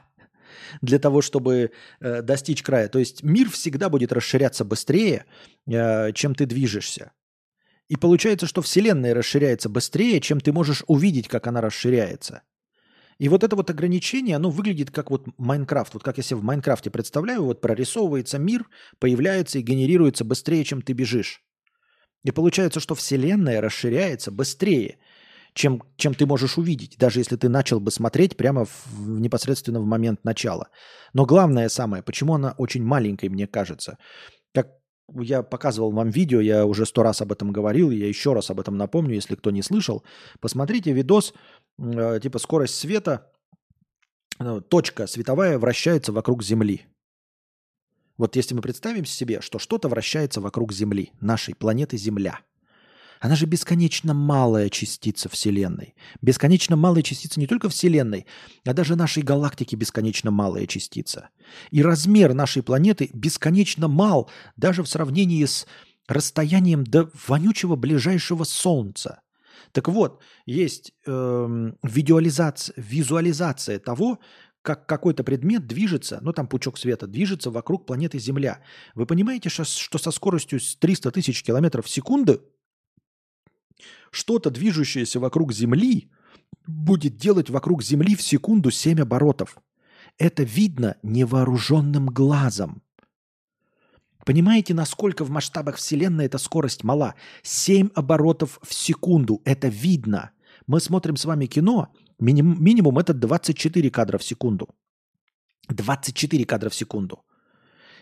для 0.81 0.99
того, 0.99 1.23
чтобы 1.23 1.73
э, 2.01 2.23
достичь 2.23 2.63
края. 2.63 2.89
То 2.89 2.99
есть 2.99 3.23
мир 3.23 3.51
всегда 3.51 3.89
будет 3.89 4.13
расширяться 4.13 4.65
быстрее, 4.65 5.25
э, 5.67 6.13
чем 6.13 6.35
ты 6.35 6.47
движешься. 6.47 7.13
И 7.89 7.97
получается, 7.97 8.47
что 8.47 8.63
Вселенная 8.63 9.15
расширяется 9.15 9.69
быстрее, 9.69 10.21
чем 10.21 10.41
ты 10.41 10.53
можешь 10.53 10.85
увидеть, 10.87 11.29
как 11.29 11.47
она 11.47 11.61
расширяется. 11.61 12.43
И 13.19 13.29
вот 13.29 13.43
это 13.43 13.57
вот 13.57 13.69
ограничение, 13.69 14.37
оно 14.37 14.51
выглядит 14.51 14.91
как 14.91 15.11
вот 15.11 15.27
Майнкрафт. 15.39 15.95
Вот 15.95 16.05
как 16.05 16.19
я 16.19 16.23
себе 16.23 16.39
в 16.39 16.45
Майнкрафте 16.45 16.91
представляю, 16.91 17.43
вот 17.43 17.61
прорисовывается 17.61 18.39
мир, 18.39 18.69
появляется 19.01 19.59
и 19.59 19.63
генерируется 19.63 20.25
быстрее, 20.25 20.65
чем 20.65 20.83
ты 20.83 20.93
бежишь. 20.93 21.43
И 22.25 22.31
получается, 22.31 22.79
что 22.79 22.95
Вселенная 22.95 23.61
расширяется 23.61 24.31
быстрее, 24.31 24.99
чем, 25.59 25.83
чем 25.97 26.15
ты 26.15 26.25
можешь 26.25 26.57
увидеть, 26.57 26.97
даже 26.99 27.19
если 27.19 27.35
ты 27.35 27.49
начал 27.49 27.81
бы 27.81 27.91
смотреть 27.91 28.37
прямо 28.37 28.65
в, 28.65 28.87
в 28.93 29.21
непосредственно 29.21 29.81
в 29.81 29.85
момент 29.85 30.25
начала. 30.25 30.69
Но 31.13 31.27
главное 31.27 31.69
самое, 31.69 32.03
почему 32.05 32.35
она 32.35 32.55
очень 32.59 32.85
маленькой, 32.85 33.29
мне 33.29 33.49
кажется. 33.49 33.99
Как 34.55 34.69
я 35.17 35.43
показывал 35.43 35.91
вам 35.91 36.11
видео, 36.11 36.41
я 36.41 36.65
уже 36.65 36.87
сто 36.87 37.03
раз 37.03 37.23
об 37.23 37.33
этом 37.33 37.51
говорил, 37.51 37.91
я 37.91 38.07
еще 38.07 38.35
раз 38.35 38.51
об 38.51 38.61
этом 38.61 38.77
напомню, 38.77 39.17
если 39.17 39.35
кто 39.35 39.51
не 39.51 39.63
слышал. 39.63 40.05
Посмотрите 40.39 40.93
видос, 40.93 41.35
э, 41.79 42.21
типа 42.23 42.39
скорость 42.39 42.77
света, 42.77 43.33
э, 44.39 44.61
точка 44.69 45.09
световая 45.09 45.59
вращается 45.59 46.13
вокруг 46.13 46.45
Земли. 46.45 46.87
Вот 48.17 48.37
если 48.37 48.55
мы 48.55 48.63
представим 48.63 49.05
себе, 49.05 49.41
что 49.41 49.59
что-то 49.59 49.89
вращается 49.89 50.41
вокруг 50.41 50.73
Земли, 50.73 51.11
нашей 51.21 51.57
планеты 51.57 51.97
Земля– 51.97 52.43
она 53.21 53.37
же 53.37 53.47
бесконечно 53.47 54.15
малая 54.15 54.69
частица 54.69 55.29
Вселенной. 55.29 55.95
Бесконечно 56.23 56.77
малая 56.77 57.03
частица 57.03 57.41
не 57.41 57.47
только 57.47 57.69
Вселенной, 57.69 58.27
а 58.65 58.75
даже 58.75 58.97
нашей 58.97 59.23
галактики 59.23 59.75
бесконечно 59.75 60.31
малая 60.31 60.67
частица. 60.67 61.31
И 61.71 61.83
размер 61.83 62.35
нашей 62.35 62.63
планеты 62.63 63.11
бесконечно 63.13 63.89
мал 63.89 64.31
даже 64.57 64.83
в 64.83 64.89
сравнении 64.89 65.45
с 65.45 65.67
расстоянием 66.07 66.85
до 66.85 67.11
вонючего 67.27 67.77
ближайшего 67.77 68.45
Солнца. 68.45 69.21
Так 69.73 69.89
вот, 69.89 70.23
есть 70.47 70.93
э, 71.07 71.73
визуализация, 71.83 72.75
визуализация 72.77 73.79
того, 73.79 74.19
как 74.63 74.87
какой-то 74.87 75.25
предмет 75.25 75.67
движется, 75.67 76.19
ну 76.23 76.33
там 76.33 76.47
пучок 76.47 76.79
света, 76.79 77.07
движется 77.07 77.51
вокруг 77.51 77.87
планеты 77.87 78.19
Земля. 78.19 78.63
Вы 78.95 79.07
понимаете, 79.07 79.49
что, 79.49 79.65
что 79.65 79.99
со 79.99 80.11
скоростью 80.11 80.61
300 80.81 81.11
тысяч 81.11 81.43
километров 81.43 81.87
в 81.87 81.91
секунду 81.91 82.43
что-то, 84.11 84.51
движущееся 84.51 85.21
вокруг 85.21 85.53
Земли, 85.53 86.11
будет 86.67 87.17
делать 87.17 87.51
вокруг 87.51 87.83
Земли 87.83 88.15
в 88.15 88.23
секунду 88.23 88.71
7 88.71 89.01
оборотов. 89.01 89.59
Это 90.19 90.43
видно 90.43 90.97
невооруженным 91.03 92.07
глазом. 92.07 92.83
Понимаете, 94.25 94.75
насколько 94.75 95.25
в 95.25 95.31
масштабах 95.31 95.77
Вселенной 95.77 96.27
эта 96.27 96.39
скорость 96.39 96.85
мала? 96.85 97.15
7 97.43 97.91
оборотов 97.95 98.59
в 98.63 98.75
секунду. 98.75 99.41
Это 99.45 99.69
видно. 99.69 100.33
Мы 100.67 100.81
смотрим 100.81 101.17
с 101.17 101.25
вами 101.25 101.47
кино, 101.47 101.95
минимум, 102.19 102.63
минимум 102.63 102.99
это 102.99 103.15
24 103.15 103.91
кадра 103.91 104.19
в 104.19 104.25
секунду. 104.25 104.69
24 105.69 106.45
кадра 106.45 106.69
в 106.69 106.75
секунду. 106.75 107.25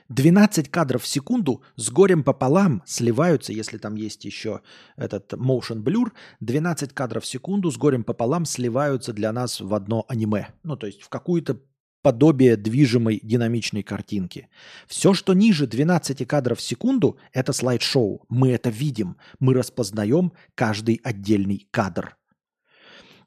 12 0.09 0.70
кадров 0.70 1.02
в 1.02 1.07
секунду 1.07 1.62
с 1.76 1.91
горем 1.91 2.23
пополам 2.23 2.83
сливаются, 2.86 3.52
если 3.52 3.78
там 3.78 3.97
есть 3.97 4.25
еще 4.25 4.60
этот 4.97 5.33
motion 5.33 5.83
blur, 5.83 6.12
12 6.41 6.93
кадров 6.93 7.25
в 7.25 7.26
секунду 7.26 7.70
с 7.70 7.76
горем 7.76 8.05
пополам 8.05 8.44
сливаются 8.44 9.12
для 9.12 9.33
нас 9.33 9.60
в 9.60 9.75
одно 9.75 10.05
аниме. 10.09 10.49
Ну, 10.62 10.76
то 10.76 10.86
есть 10.86 11.02
в 11.02 11.09
какую-то 11.09 11.60
подобие 12.02 12.57
движимой 12.57 13.18
динамичной 13.20 13.83
картинки. 13.83 14.49
Все, 14.86 15.12
что 15.12 15.35
ниже 15.35 15.67
12 15.67 16.25
кадров 16.28 16.60
в 16.60 16.62
секунду, 16.62 17.18
это 17.33 17.52
слайд-шоу. 17.52 18.25
Мы 18.28 18.51
это 18.51 18.70
видим. 18.70 19.17
Мы 19.41 19.55
распознаем 19.55 20.33
каждый 20.55 21.01
отдельный 21.02 21.67
кадр. 21.73 22.17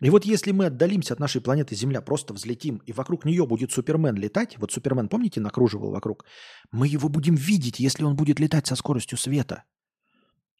И 0.01 0.09
вот 0.09 0.23
если 0.23 0.51
мы 0.51 0.67
отдалимся 0.67 1.13
от 1.13 1.19
нашей 1.19 1.41
планеты 1.41 1.75
Земля, 1.75 2.01
просто 2.01 2.33
взлетим, 2.33 2.77
и 2.85 2.93
вокруг 2.93 3.25
нее 3.25 3.45
будет 3.45 3.71
Супермен 3.71 4.15
летать, 4.15 4.57
вот 4.57 4.71
Супермен, 4.71 5.09
помните, 5.09 5.41
накруживал 5.41 5.91
вокруг, 5.91 6.25
мы 6.71 6.87
его 6.87 7.09
будем 7.09 7.35
видеть, 7.35 7.79
если 7.79 8.03
он 8.03 8.15
будет 8.15 8.39
летать 8.39 8.67
со 8.67 8.75
скоростью 8.75 9.17
света. 9.17 9.63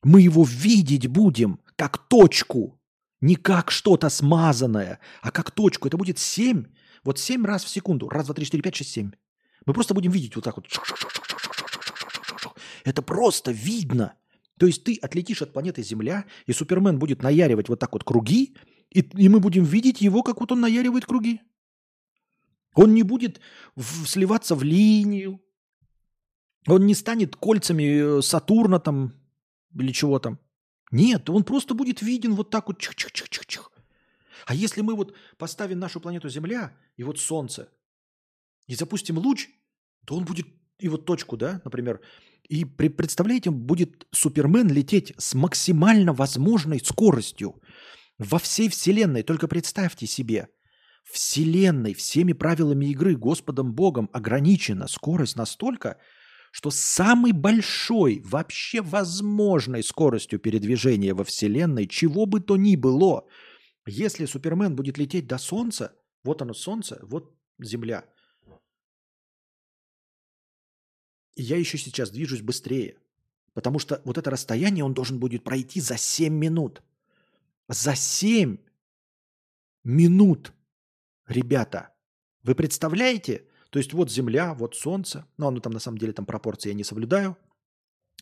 Мы 0.04 0.22
его 0.22 0.44
видеть 0.44 1.08
будем, 1.08 1.60
как 1.78 1.98
точку, 2.10 2.82
не 3.22 3.36
как 3.36 3.72
что-то 3.72 4.10
смазанное, 4.10 5.00
а 5.22 5.32
как 5.32 5.52
точку. 5.52 5.88
Это 5.88 5.98
будет 5.98 6.20
7, 6.20 6.66
вот 7.04 7.20
7 7.20 7.46
раз 7.46 7.64
в 7.64 7.70
секунду. 7.70 8.10
Раз, 8.10 8.26
два, 8.26 8.36
три, 8.36 8.46
четыре, 8.46 8.64
пять, 8.64 8.76
шесть, 8.76 8.92
семь. 8.92 9.12
Мы 9.66 9.74
просто 9.74 9.94
будем 9.94 10.12
видеть 10.12 10.36
вот 10.36 10.44
так 10.44 10.56
вот. 10.58 10.68
Это 12.86 13.02
просто 13.02 13.52
видно. 13.52 14.14
То 14.58 14.68
есть 14.68 14.84
ты 14.84 14.98
отлетишь 15.02 15.42
от 15.42 15.54
планеты 15.54 15.84
Земля, 15.84 16.26
и 16.46 16.54
Супермен 16.54 17.00
будет 17.00 17.24
наяривать 17.24 17.70
вот 17.70 17.80
так 17.80 17.94
вот 17.94 18.04
круги, 18.04 18.56
и, 18.92 19.02
и 19.02 19.30
мы 19.30 19.40
будем 19.40 19.64
видеть 19.64 20.02
его, 20.02 20.24
как 20.24 20.40
вот 20.40 20.52
он 20.52 20.62
наяривает 20.62 21.06
круги. 21.06 21.42
Он 22.76 22.94
не 22.94 23.04
будет 23.04 23.40
в, 23.76 24.08
сливаться 24.08 24.56
в 24.56 24.64
линию. 24.64 25.42
Он 26.68 26.86
не 26.86 26.96
станет 26.96 27.36
кольцами 27.36 28.20
э, 28.20 28.22
Сатурна 28.22 28.80
там 28.80 29.14
или 29.76 29.92
чего 29.92 30.20
там. 30.20 30.40
Нет, 30.92 31.30
он 31.30 31.44
просто 31.44 31.74
будет 31.74 32.02
виден 32.02 32.34
вот 32.34 32.50
так 32.50 32.68
вот. 32.68 32.80
Чих-чих-чих-чих-чих. 32.80 33.72
А 34.46 34.56
если 34.56 34.82
мы 34.82 34.96
вот 34.96 35.16
поставим 35.38 35.80
нашу 35.80 36.00
планету 36.00 36.30
Земля 36.30 36.76
и 36.96 37.04
вот 37.04 37.20
Солнце, 37.20 37.70
и 38.68 38.76
запустим 38.76 39.18
луч, 39.18 39.50
то 40.06 40.16
он 40.16 40.26
будет, 40.26 40.48
и 40.80 40.88
вот 40.88 41.06
точку, 41.06 41.38
да, 41.38 41.62
например, 41.64 42.02
и 42.48 42.66
представляете, 42.66 43.52
будет 43.52 44.08
Супермен 44.12 44.70
лететь 44.70 45.14
с 45.18 45.36
максимально 45.36 46.14
возможной 46.14 46.80
скоростью. 46.80 47.62
Во 48.20 48.38
всей 48.38 48.68
Вселенной, 48.68 49.24
только 49.24 49.48
представьте 49.48 50.06
себе, 50.06 50.50
Вселенной 51.06 51.94
всеми 51.94 52.34
правилами 52.34 52.88
игры 52.88 53.16
Господом 53.16 53.74
Богом 53.74 54.10
ограничена 54.12 54.88
скорость 54.88 55.38
настолько, 55.38 55.98
что 56.52 56.70
самой 56.70 57.32
большой 57.32 58.22
вообще 58.26 58.82
возможной 58.82 59.84
скоростью 59.84 60.38
передвижения 60.40 61.14
во 61.14 61.24
Вселенной, 61.24 61.88
чего 61.88 62.26
бы 62.26 62.42
то 62.42 62.58
ни 62.58 62.76
было, 62.76 63.26
если 63.88 64.26
Супермен 64.26 64.76
будет 64.76 64.98
лететь 64.98 65.26
до 65.26 65.38
Солнца, 65.38 65.96
вот 66.26 66.42
оно 66.42 66.54
Солнце, 66.54 67.00
вот 67.04 67.34
Земля. 67.58 68.04
И 71.36 71.44
я 71.44 71.56
еще 71.56 71.78
сейчас 71.78 72.10
движусь 72.12 72.42
быстрее, 72.42 72.98
потому 73.54 73.80
что 73.80 74.02
вот 74.04 74.18
это 74.18 74.30
расстояние 74.30 74.84
он 74.84 74.94
должен 74.94 75.20
будет 75.20 75.46
пройти 75.46 75.80
за 75.80 75.98
7 75.98 76.34
минут– 76.34 76.84
за 77.70 77.96
7 77.96 78.58
минут, 79.84 80.54
ребята. 81.28 81.94
Вы 82.44 82.56
представляете? 82.56 83.48
То 83.70 83.80
есть 83.80 83.94
вот 83.94 84.12
Земля, 84.12 84.54
вот 84.56 84.76
Солнце. 84.76 85.26
Ну, 85.38 85.48
оно 85.48 85.60
там 85.60 85.72
на 85.72 85.80
самом 85.80 86.00
деле 86.00 86.12
там 86.12 86.26
пропорции 86.26 86.70
я 86.70 86.76
не 86.76 86.84
соблюдаю. 86.84 87.38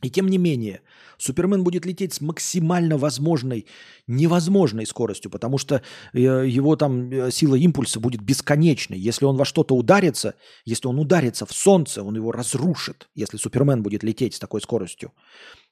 И 0.03 0.11
тем 0.11 0.27
не 0.27 0.37
менее, 0.37 0.81
Супермен 1.17 1.63
будет 1.63 1.85
лететь 1.85 2.13
с 2.13 2.21
максимально 2.21 2.97
возможной, 2.97 3.65
невозможной 4.05 4.85
скоростью, 4.85 5.31
потому 5.31 5.57
что 5.57 5.81
э, 6.13 6.19
его 6.19 6.75
там 6.75 7.09
э, 7.09 7.31
сила 7.31 7.55
импульса 7.55 7.99
будет 7.99 8.21
бесконечной. 8.21 8.99
Если 8.99 9.25
он 9.25 9.37
во 9.37 9.45
что-то 9.45 9.75
ударится, 9.75 10.35
если 10.65 10.87
он 10.87 10.99
ударится 10.99 11.47
в 11.47 11.51
Солнце, 11.51 12.03
он 12.03 12.15
его 12.15 12.31
разрушит, 12.31 13.09
если 13.15 13.37
Супермен 13.37 13.81
будет 13.81 14.03
лететь 14.03 14.35
с 14.35 14.39
такой 14.39 14.61
скоростью. 14.61 15.13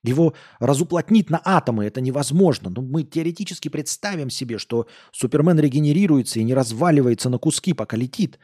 Его 0.03 0.33
разуплотнить 0.59 1.29
на 1.29 1.39
атомы 1.43 1.85
это 1.85 2.01
невозможно. 2.01 2.71
Но 2.71 2.81
мы 2.81 3.03
теоретически 3.03 3.69
представим 3.69 4.31
себе, 4.31 4.57
что 4.57 4.87
Супермен 5.11 5.59
регенерируется 5.59 6.39
и 6.39 6.43
не 6.43 6.55
разваливается 6.55 7.29
на 7.29 7.37
куски, 7.37 7.73
пока 7.73 7.95
летит. 7.95 8.39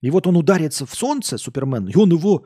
И 0.00 0.10
вот 0.10 0.26
он 0.26 0.36
ударится 0.36 0.86
в 0.86 0.94
Солнце, 0.94 1.36
Супермен, 1.36 1.88
и 1.88 1.96
он 1.96 2.12
его 2.12 2.44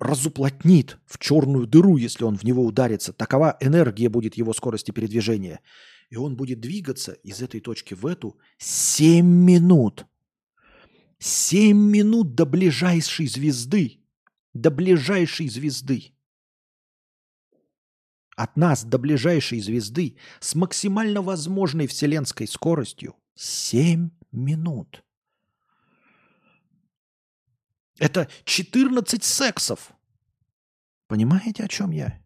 разуплотнит 0.00 0.98
в 1.06 1.18
черную 1.18 1.66
дыру, 1.66 1.96
если 1.96 2.24
он 2.24 2.36
в 2.36 2.42
него 2.42 2.64
ударится. 2.64 3.12
Такова 3.12 3.56
энергия 3.60 4.08
будет 4.08 4.34
его 4.34 4.52
скорости 4.54 4.90
передвижения. 4.90 5.60
И 6.08 6.16
он 6.16 6.36
будет 6.36 6.60
двигаться 6.60 7.12
из 7.12 7.40
этой 7.42 7.60
точки 7.60 7.94
в 7.94 8.06
эту 8.06 8.36
7 8.58 9.24
минут. 9.24 10.06
7 11.18 11.76
минут 11.76 12.34
до 12.34 12.46
ближайшей 12.46 13.28
звезды. 13.28 14.00
До 14.54 14.70
ближайшей 14.70 15.48
звезды. 15.48 16.14
От 18.36 18.56
нас 18.56 18.84
до 18.84 18.98
ближайшей 18.98 19.60
звезды 19.60 20.16
с 20.40 20.54
максимально 20.54 21.20
возможной 21.20 21.86
вселенской 21.86 22.48
скоростью 22.48 23.14
7 23.34 24.10
минут. 24.32 25.04
Это 28.00 28.28
14 28.44 29.22
сексов. 29.22 29.92
Понимаете, 31.06 31.64
о 31.64 31.68
чем 31.68 31.90
я? 31.90 32.18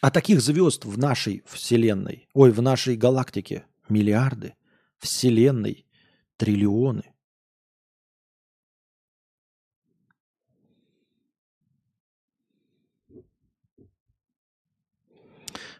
А 0.00 0.10
таких 0.10 0.40
звезд 0.40 0.84
в 0.84 0.98
нашей 0.98 1.44
Вселенной, 1.46 2.28
ой, 2.34 2.50
в 2.50 2.60
нашей 2.60 2.96
галактике 2.96 3.64
миллиарды, 3.88 4.56
Вселенной 4.98 5.86
триллионы. 6.38 7.14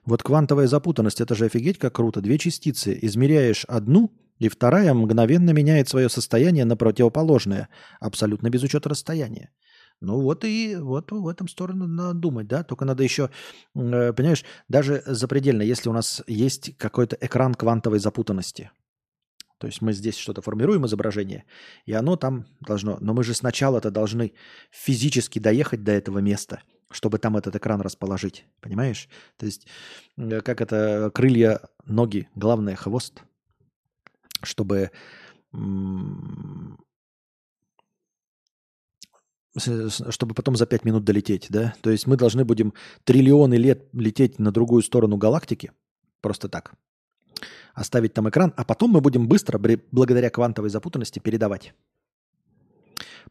Вот 0.05 0.23
квантовая 0.23 0.69
запутанность, 0.69 1.21
это 1.21 1.35
же 1.35 1.47
офигеть 1.47 1.79
как 1.79 1.97
круто. 1.97 2.21
Две 2.21 2.39
частицы. 2.39 2.97
Измеряешь 3.03 3.65
одну, 3.65 4.13
и 4.43 4.49
вторая 4.49 4.93
мгновенно 4.93 5.51
меняет 5.51 5.89
свое 5.89 6.09
состояние 6.09 6.65
на 6.65 6.77
противоположное, 6.77 7.69
абсолютно 8.01 8.51
без 8.51 8.65
учета 8.65 8.89
расстояния. 8.89 9.51
Ну 10.01 10.21
вот 10.21 10.45
и 10.45 10.75
вот 10.75 11.13
в 11.13 11.29
этом 11.29 11.47
сторону 11.47 11.87
надо 11.87 12.19
думать, 12.19 12.49
да, 12.49 12.65
только 12.65 12.85
надо 12.85 13.05
еще, 13.05 13.31
э, 13.77 14.13
понимаешь, 14.13 14.45
даже 14.69 15.05
запредельно, 15.07 15.63
если 15.63 15.89
у 15.89 15.93
нас 15.93 16.25
есть 16.27 16.77
какой-то 16.77 17.17
экран 17.21 17.55
квантовой 17.55 18.01
запутанности, 18.01 18.73
То 19.59 19.69
есть 19.69 19.81
мы 19.81 19.93
здесь 19.93 20.17
что-то 20.17 20.43
формируем 20.43 20.87
изображение, 20.87 21.45
и 21.87 21.93
оно 21.93 22.17
там 22.17 22.47
должно. 22.67 22.99
Но 23.01 23.15
мы 23.15 23.23
же 23.23 23.35
сначала-то 23.35 23.93
должны 23.93 24.33
физически 24.73 25.39
доехать 25.39 25.85
до 25.85 25.93
этого 25.93 26.19
места, 26.19 26.63
чтобы 26.91 27.19
там 27.19 27.37
этот 27.37 27.55
экран 27.55 27.81
расположить. 27.81 28.45
Понимаешь? 28.61 29.09
То 29.37 29.47
есть, 29.47 29.69
э, 30.17 30.41
как 30.41 30.61
это 30.61 31.13
крылья, 31.15 31.61
ноги, 31.87 32.29
главное 32.35 32.75
хвост, 32.75 33.23
чтобы 34.45 34.91
чтобы 40.09 40.35
потом 40.35 40.57
за 40.57 40.65
пять 40.65 40.87
минут 40.87 41.05
долететь, 41.05 41.49
да? 41.51 41.75
То 41.83 41.91
есть 41.91 42.07
мы 42.07 42.17
должны 42.17 42.43
будем 42.45 42.73
триллионы 43.05 43.57
лет 43.57 43.87
лететь 43.93 44.39
на 44.39 44.51
другую 44.51 44.83
сторону 44.83 45.19
галактики, 45.19 45.73
просто 46.23 46.49
так, 46.49 46.73
оставить 47.75 48.15
там 48.15 48.31
экран, 48.31 48.55
а 48.57 48.65
потом 48.65 48.93
мы 48.93 49.03
будем 49.03 49.29
быстро, 49.29 49.59
благодаря 49.91 50.31
квантовой 50.31 50.71
запутанности, 50.71 51.19
передавать. 51.19 51.75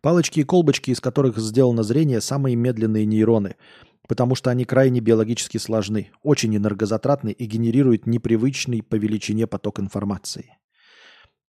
Палочки 0.02 0.42
и 0.42 0.44
колбочки, 0.44 0.92
из 0.92 1.00
которых 1.00 1.40
сделано 1.40 1.82
зрение, 1.82 2.22
самые 2.22 2.56
медленные 2.56 3.06
нейроны, 3.08 3.56
потому 4.08 4.36
что 4.36 4.52
они 4.52 4.66
крайне 4.66 5.00
биологически 5.00 5.58
сложны, 5.58 6.12
очень 6.22 6.56
энергозатратны 6.56 7.32
и 7.32 7.46
генерируют 7.46 8.06
непривычный 8.06 8.84
по 8.84 8.94
величине 8.94 9.48
поток 9.48 9.80
информации. 9.80 10.58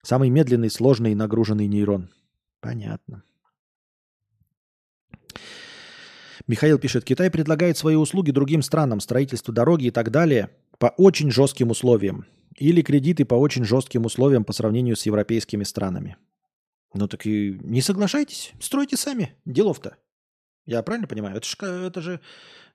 Самый 0.03 0.31
медленный, 0.31 0.71
сложный 0.71 1.13
и 1.13 1.15
нагруженный 1.15 1.67
нейрон. 1.67 2.11
Понятно. 2.61 3.23
Михаил 6.49 6.79
пишет, 6.79 7.05
Китай 7.05 7.31
предлагает 7.31 7.79
свои 7.79 7.95
услуги 7.95 8.33
другим 8.33 8.63
странам, 8.63 9.01
строительство 9.01 9.55
дороги 9.55 9.87
и 9.87 9.91
так 9.91 10.11
далее 10.11 10.51
по 10.79 10.87
очень 10.87 11.31
жестким 11.31 11.71
условиям. 11.71 12.27
Или 12.57 12.83
кредиты 12.83 13.25
по 13.25 13.35
очень 13.35 13.65
жестким 13.65 14.05
условиям 14.05 14.45
по 14.45 14.53
сравнению 14.53 14.97
с 14.97 15.07
европейскими 15.07 15.63
странами. 15.63 16.17
Ну 16.95 17.07
так 17.07 17.25
и 17.27 17.59
не 17.63 17.81
соглашайтесь, 17.81 18.53
стройте 18.61 18.97
сами. 18.97 19.35
Делов-то. 19.45 19.97
Я 20.67 20.83
правильно 20.83 21.07
понимаю? 21.07 21.37
Это 21.37 21.47
же, 21.47 21.57
это 21.61 22.01
же 22.01 22.21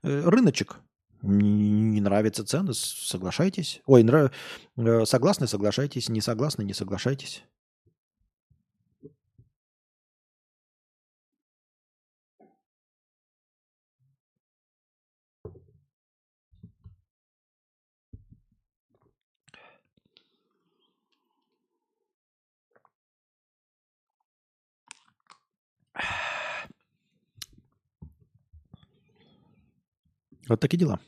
э, 0.03 0.21
рыночек. 0.29 0.77
Не, 1.21 1.71
не 1.71 2.01
нравятся 2.01 2.45
цены, 2.45 2.73
соглашайтесь. 2.73 3.81
Ой, 3.85 4.03
нрав- 4.03 4.31
э, 4.77 5.05
согласны, 5.05 5.47
соглашайтесь. 5.47 6.09
Не 6.09 6.21
согласны, 6.21 6.63
не 6.63 6.73
соглашайтесь. 6.73 7.43
Вот 30.47 30.61
такие 30.61 30.77
дела. 30.79 30.99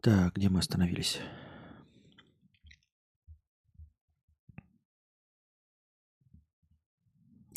Так, 0.00 0.36
где 0.36 0.48
мы 0.48 0.60
остановились? 0.60 1.20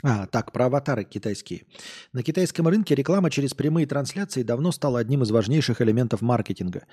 А, 0.03 0.25
так, 0.25 0.51
про 0.51 0.65
аватары 0.65 1.03
китайские. 1.03 1.65
На 2.11 2.23
китайском 2.23 2.67
рынке 2.67 2.95
реклама 2.95 3.29
через 3.29 3.53
прямые 3.53 3.85
трансляции 3.85 4.43
давно 4.43 4.71
стала 4.71 4.99
одним 4.99 5.23
из 5.23 5.31
важнейших 5.31 5.81
элементов 5.81 6.21
маркетинга. 6.21 6.85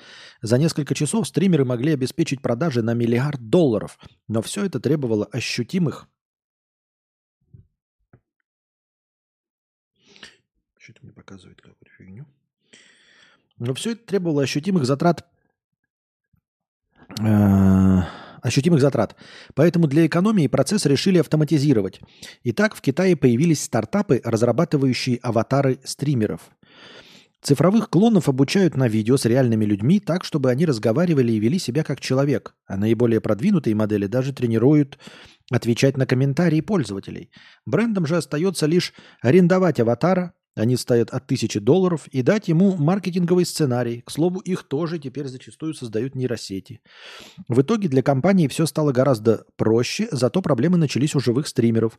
За 0.42 0.58
несколько 0.58 0.94
часов 0.94 1.26
стримеры 1.26 1.64
могли 1.64 1.92
обеспечить 1.92 2.42
продажи 2.42 2.82
на 2.82 2.94
миллиард 2.94 3.40
долларов, 3.48 3.98
но 4.26 4.42
все 4.42 4.64
это 4.64 4.80
требовало 4.80 5.26
ощутимых... 5.26 6.08
Что 10.78 10.92
это 10.92 11.00
мне 11.02 11.12
показывает 11.12 11.60
какую-то 11.60 11.90
фигню? 11.96 12.26
Но 13.58 13.74
все 13.74 13.92
это 13.92 14.06
требовало 14.06 14.42
ощутимых 14.42 14.84
затрат 14.84 15.26
э, 17.20 18.02
ощутимых 18.42 18.80
затрат. 18.80 19.16
Поэтому 19.54 19.86
для 19.86 20.06
экономии 20.06 20.46
процесс 20.46 20.86
решили 20.86 21.18
автоматизировать. 21.18 22.00
Итак, 22.44 22.74
в 22.74 22.80
Китае 22.80 23.16
появились 23.16 23.62
стартапы, 23.62 24.20
разрабатывающие 24.24 25.18
аватары 25.22 25.78
стримеров. 25.84 26.40
Цифровых 27.40 27.88
клонов 27.88 28.28
обучают 28.28 28.76
на 28.76 28.88
видео 28.88 29.16
с 29.16 29.24
реальными 29.24 29.64
людьми 29.64 30.00
так, 30.00 30.24
чтобы 30.24 30.50
они 30.50 30.66
разговаривали 30.66 31.32
и 31.32 31.38
вели 31.38 31.58
себя 31.58 31.84
как 31.84 32.00
человек, 32.00 32.54
а 32.66 32.76
наиболее 32.76 33.20
продвинутые 33.20 33.76
модели 33.76 34.06
даже 34.06 34.32
тренируют 34.32 34.98
отвечать 35.50 35.96
на 35.96 36.04
комментарии 36.04 36.60
пользователей. 36.60 37.30
Брендам 37.64 38.06
же 38.06 38.16
остается 38.16 38.66
лишь 38.66 38.92
арендовать 39.22 39.78
аватара, 39.78 40.34
они 40.58 40.76
стоят 40.76 41.10
от 41.10 41.26
тысячи 41.26 41.60
долларов, 41.60 42.08
и 42.08 42.22
дать 42.22 42.48
ему 42.48 42.76
маркетинговый 42.76 43.46
сценарий. 43.46 44.02
К 44.02 44.10
слову, 44.10 44.40
их 44.40 44.64
тоже 44.64 44.98
теперь 44.98 45.28
зачастую 45.28 45.72
создают 45.72 46.14
нейросети. 46.14 46.80
В 47.46 47.62
итоге 47.62 47.88
для 47.88 48.02
компании 48.02 48.48
все 48.48 48.66
стало 48.66 48.92
гораздо 48.92 49.44
проще, 49.56 50.08
зато 50.10 50.42
проблемы 50.42 50.76
начались 50.76 51.14
у 51.14 51.20
живых 51.20 51.46
стримеров. 51.46 51.98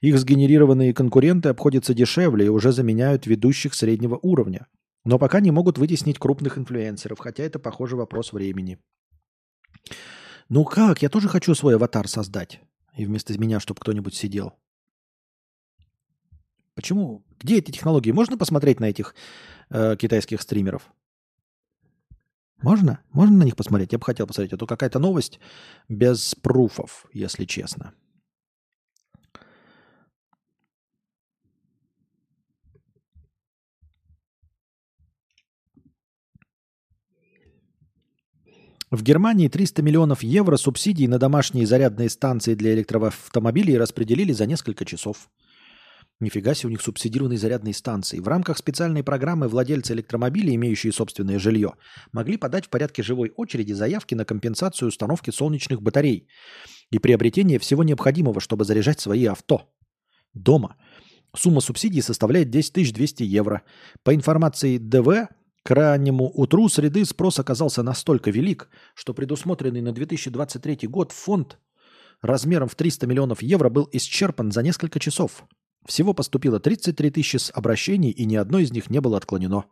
Их 0.00 0.18
сгенерированные 0.18 0.94
конкуренты 0.94 1.48
обходятся 1.48 1.94
дешевле 1.94 2.46
и 2.46 2.50
уже 2.50 2.70
заменяют 2.70 3.26
ведущих 3.26 3.74
среднего 3.74 4.18
уровня. 4.22 4.68
Но 5.04 5.18
пока 5.18 5.40
не 5.40 5.50
могут 5.50 5.78
вытеснить 5.78 6.18
крупных 6.18 6.58
инфлюенсеров, 6.58 7.18
хотя 7.18 7.42
это, 7.42 7.58
похоже, 7.58 7.96
вопрос 7.96 8.32
времени. 8.32 8.78
Ну 10.48 10.64
как? 10.64 11.02
Я 11.02 11.08
тоже 11.08 11.28
хочу 11.28 11.54
свой 11.54 11.74
аватар 11.74 12.06
создать. 12.06 12.60
И 12.96 13.04
вместо 13.04 13.36
меня, 13.38 13.58
чтобы 13.58 13.80
кто-нибудь 13.80 14.14
сидел. 14.14 14.52
Почему? 16.74 17.25
Где 17.40 17.58
эти 17.58 17.70
технологии? 17.70 18.12
Можно 18.12 18.38
посмотреть 18.38 18.80
на 18.80 18.86
этих 18.86 19.14
э, 19.70 19.96
китайских 19.96 20.40
стримеров? 20.40 20.90
Можно? 22.62 23.00
Можно 23.12 23.38
на 23.38 23.42
них 23.44 23.56
посмотреть? 23.56 23.92
Я 23.92 23.98
бы 23.98 24.04
хотел 24.04 24.26
посмотреть. 24.26 24.54
А 24.54 24.56
то 24.56 24.66
какая-то 24.66 24.98
новость 24.98 25.38
без 25.88 26.34
пруфов, 26.34 27.06
если 27.12 27.44
честно. 27.44 27.92
В 38.90 39.02
Германии 39.02 39.48
300 39.48 39.82
миллионов 39.82 40.22
евро 40.22 40.56
субсидий 40.56 41.08
на 41.08 41.18
домашние 41.18 41.66
зарядные 41.66 42.08
станции 42.08 42.54
для 42.54 42.72
электроавтомобилей 42.72 43.76
распределили 43.76 44.32
за 44.32 44.46
несколько 44.46 44.84
часов. 44.84 45.28
Нифига 46.18 46.54
себе, 46.54 46.68
у 46.68 46.70
них 46.70 46.80
субсидированные 46.80 47.38
зарядные 47.38 47.74
станции. 47.74 48.20
В 48.20 48.28
рамках 48.28 48.56
специальной 48.56 49.02
программы 49.02 49.48
владельцы 49.48 49.92
электромобилей, 49.92 50.54
имеющие 50.54 50.90
собственное 50.90 51.38
жилье, 51.38 51.74
могли 52.12 52.38
подать 52.38 52.66
в 52.66 52.70
порядке 52.70 53.02
живой 53.02 53.32
очереди 53.36 53.74
заявки 53.74 54.14
на 54.14 54.24
компенсацию 54.24 54.88
установки 54.88 55.30
солнечных 55.30 55.82
батарей 55.82 56.28
и 56.90 56.98
приобретение 56.98 57.58
всего 57.58 57.84
необходимого, 57.84 58.40
чтобы 58.40 58.64
заряжать 58.64 58.98
свои 58.98 59.26
авто 59.26 59.68
дома. 60.32 60.76
Сумма 61.34 61.60
субсидий 61.60 62.00
составляет 62.00 62.48
10 62.48 62.94
200 62.94 63.22
евро. 63.22 63.62
По 64.02 64.14
информации 64.14 64.78
ДВ, 64.78 65.28
к 65.62 65.70
раннему 65.70 66.30
утру 66.32 66.70
среды 66.70 67.04
спрос 67.04 67.38
оказался 67.38 67.82
настолько 67.82 68.30
велик, 68.30 68.70
что 68.94 69.12
предусмотренный 69.12 69.82
на 69.82 69.92
2023 69.92 70.88
год 70.88 71.12
фонд 71.12 71.58
размером 72.22 72.68
в 72.68 72.74
300 72.74 73.06
миллионов 73.06 73.42
евро 73.42 73.68
был 73.68 73.86
исчерпан 73.92 74.50
за 74.50 74.62
несколько 74.62 74.98
часов. 74.98 75.44
Всего 75.86 76.14
поступило 76.14 76.58
33 76.58 77.10
тысячи 77.10 77.38
обращений, 77.52 78.10
и 78.10 78.24
ни 78.24 78.36
одно 78.36 78.58
из 78.58 78.72
них 78.72 78.90
не 78.90 79.00
было 79.00 79.16
отклонено. 79.16 79.66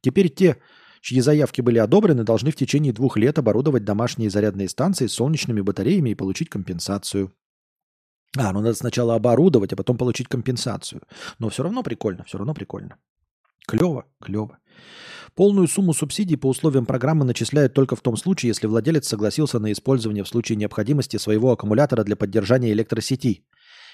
Теперь 0.00 0.28
те, 0.28 0.58
чьи 1.00 1.20
заявки 1.20 1.60
были 1.60 1.78
одобрены, 1.78 2.24
должны 2.24 2.50
в 2.50 2.56
течение 2.56 2.92
двух 2.92 3.16
лет 3.16 3.38
оборудовать 3.38 3.84
домашние 3.84 4.28
зарядные 4.28 4.68
станции 4.68 5.06
с 5.06 5.14
солнечными 5.14 5.60
батареями 5.60 6.10
и 6.10 6.14
получить 6.14 6.48
компенсацию. 6.48 7.32
А, 8.36 8.52
ну 8.52 8.60
надо 8.60 8.74
сначала 8.74 9.14
оборудовать, 9.14 9.72
а 9.72 9.76
потом 9.76 9.96
получить 9.96 10.26
компенсацию. 10.26 11.02
Но 11.38 11.48
все 11.48 11.62
равно 11.62 11.82
прикольно, 11.82 12.24
все 12.24 12.38
равно 12.38 12.54
прикольно. 12.54 12.96
Клево, 13.66 14.06
клево. 14.20 14.58
Полную 15.34 15.68
сумму 15.68 15.94
субсидий 15.94 16.36
по 16.36 16.48
условиям 16.48 16.84
программы 16.84 17.24
начисляют 17.24 17.72
только 17.74 17.94
в 17.94 18.00
том 18.00 18.16
случае, 18.16 18.48
если 18.48 18.66
владелец 18.66 19.06
согласился 19.06 19.58
на 19.58 19.70
использование 19.70 20.24
в 20.24 20.28
случае 20.28 20.56
необходимости 20.56 21.16
своего 21.18 21.52
аккумулятора 21.52 22.04
для 22.04 22.16
поддержания 22.16 22.72
электросети 22.72 23.44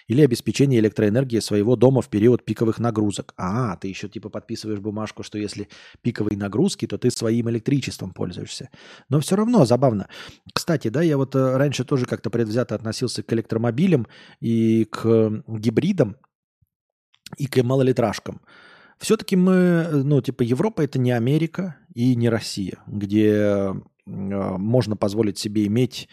или 0.09 0.23
обеспечение 0.23 0.81
электроэнергии 0.81 1.39
своего 1.39 1.77
дома 1.77 2.03
в 2.03 2.09
период 2.09 2.45
пиковых 2.45 2.79
нагрузок. 2.79 3.35
А, 3.37 3.77
ты 3.77 3.89
еще 3.89 4.09
типа 4.09 4.31
подписываешь 4.31 4.81
бумажку, 4.81 5.23
что 5.23 5.39
если 5.39 5.69
пиковые 6.03 6.37
нагрузки, 6.37 6.87
то 6.87 6.99
ты 6.99 7.11
своим 7.11 7.49
электричеством 7.51 8.13
пользуешься. 8.13 8.71
Но 9.11 9.21
все 9.21 9.37
равно 9.37 9.65
забавно. 9.67 10.09
Кстати, 10.53 10.89
да, 10.89 11.03
я 11.03 11.17
вот 11.19 11.37
э, 11.37 11.57
раньше 11.57 11.85
тоже 11.85 12.07
как-то 12.07 12.31
предвзято 12.31 12.75
относился 12.75 13.23
к 13.23 13.33
электромобилям 13.33 14.07
и 14.41 14.87
к 14.87 15.43
гибридам, 15.47 16.17
и 17.37 17.47
к 17.47 17.63
малолитражкам. 17.63 18.41
Все-таки 18.99 19.37
мы, 19.37 19.53
э, 19.53 19.91
ну, 19.93 20.23
типа, 20.23 20.43
Европа 20.43 20.83
это 20.83 20.99
не 20.99 21.13
Америка 21.13 21.77
и 21.95 22.17
не 22.17 22.31
Россия, 22.31 22.79
где 22.87 23.31
э, 23.31 23.75
можно 24.07 24.97
позволить 24.97 25.39
себе 25.39 25.67
иметь 25.67 26.09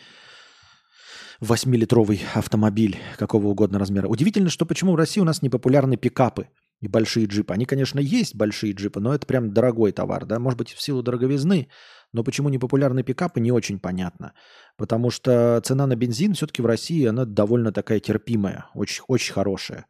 8-литровый 1.41 2.21
автомобиль 2.33 2.97
какого 3.17 3.47
угодно 3.47 3.79
размера. 3.79 4.07
Удивительно, 4.07 4.49
что 4.49 4.65
почему 4.65 4.93
в 4.93 4.95
России 4.95 5.21
у 5.21 5.25
нас 5.25 5.41
не 5.41 5.49
популярны 5.49 5.97
пикапы 5.97 6.47
и 6.81 6.87
большие 6.87 7.25
джипы. 7.25 7.53
Они, 7.53 7.65
конечно, 7.65 7.99
есть 7.99 8.35
большие 8.35 8.73
джипы, 8.73 8.99
но 8.99 9.13
это 9.13 9.25
прям 9.25 9.53
дорогой 9.53 9.91
товар, 9.91 10.25
да, 10.25 10.39
может 10.39 10.57
быть, 10.57 10.71
в 10.71 10.81
силу 10.81 11.01
дороговизны, 11.01 11.69
но 12.13 12.23
почему 12.23 12.49
не 12.49 12.57
популярны 12.57 13.03
пикапы, 13.03 13.39
не 13.39 13.51
очень 13.51 13.79
понятно. 13.79 14.33
Потому 14.77 15.09
что 15.09 15.61
цена 15.63 15.87
на 15.87 15.95
бензин 15.95 16.33
все-таки 16.33 16.61
в 16.61 16.65
России, 16.65 17.05
она 17.05 17.25
довольно 17.25 17.71
такая 17.71 17.99
терпимая, 17.99 18.65
очень, 18.73 19.03
очень 19.07 19.33
хорошая. 19.33 19.87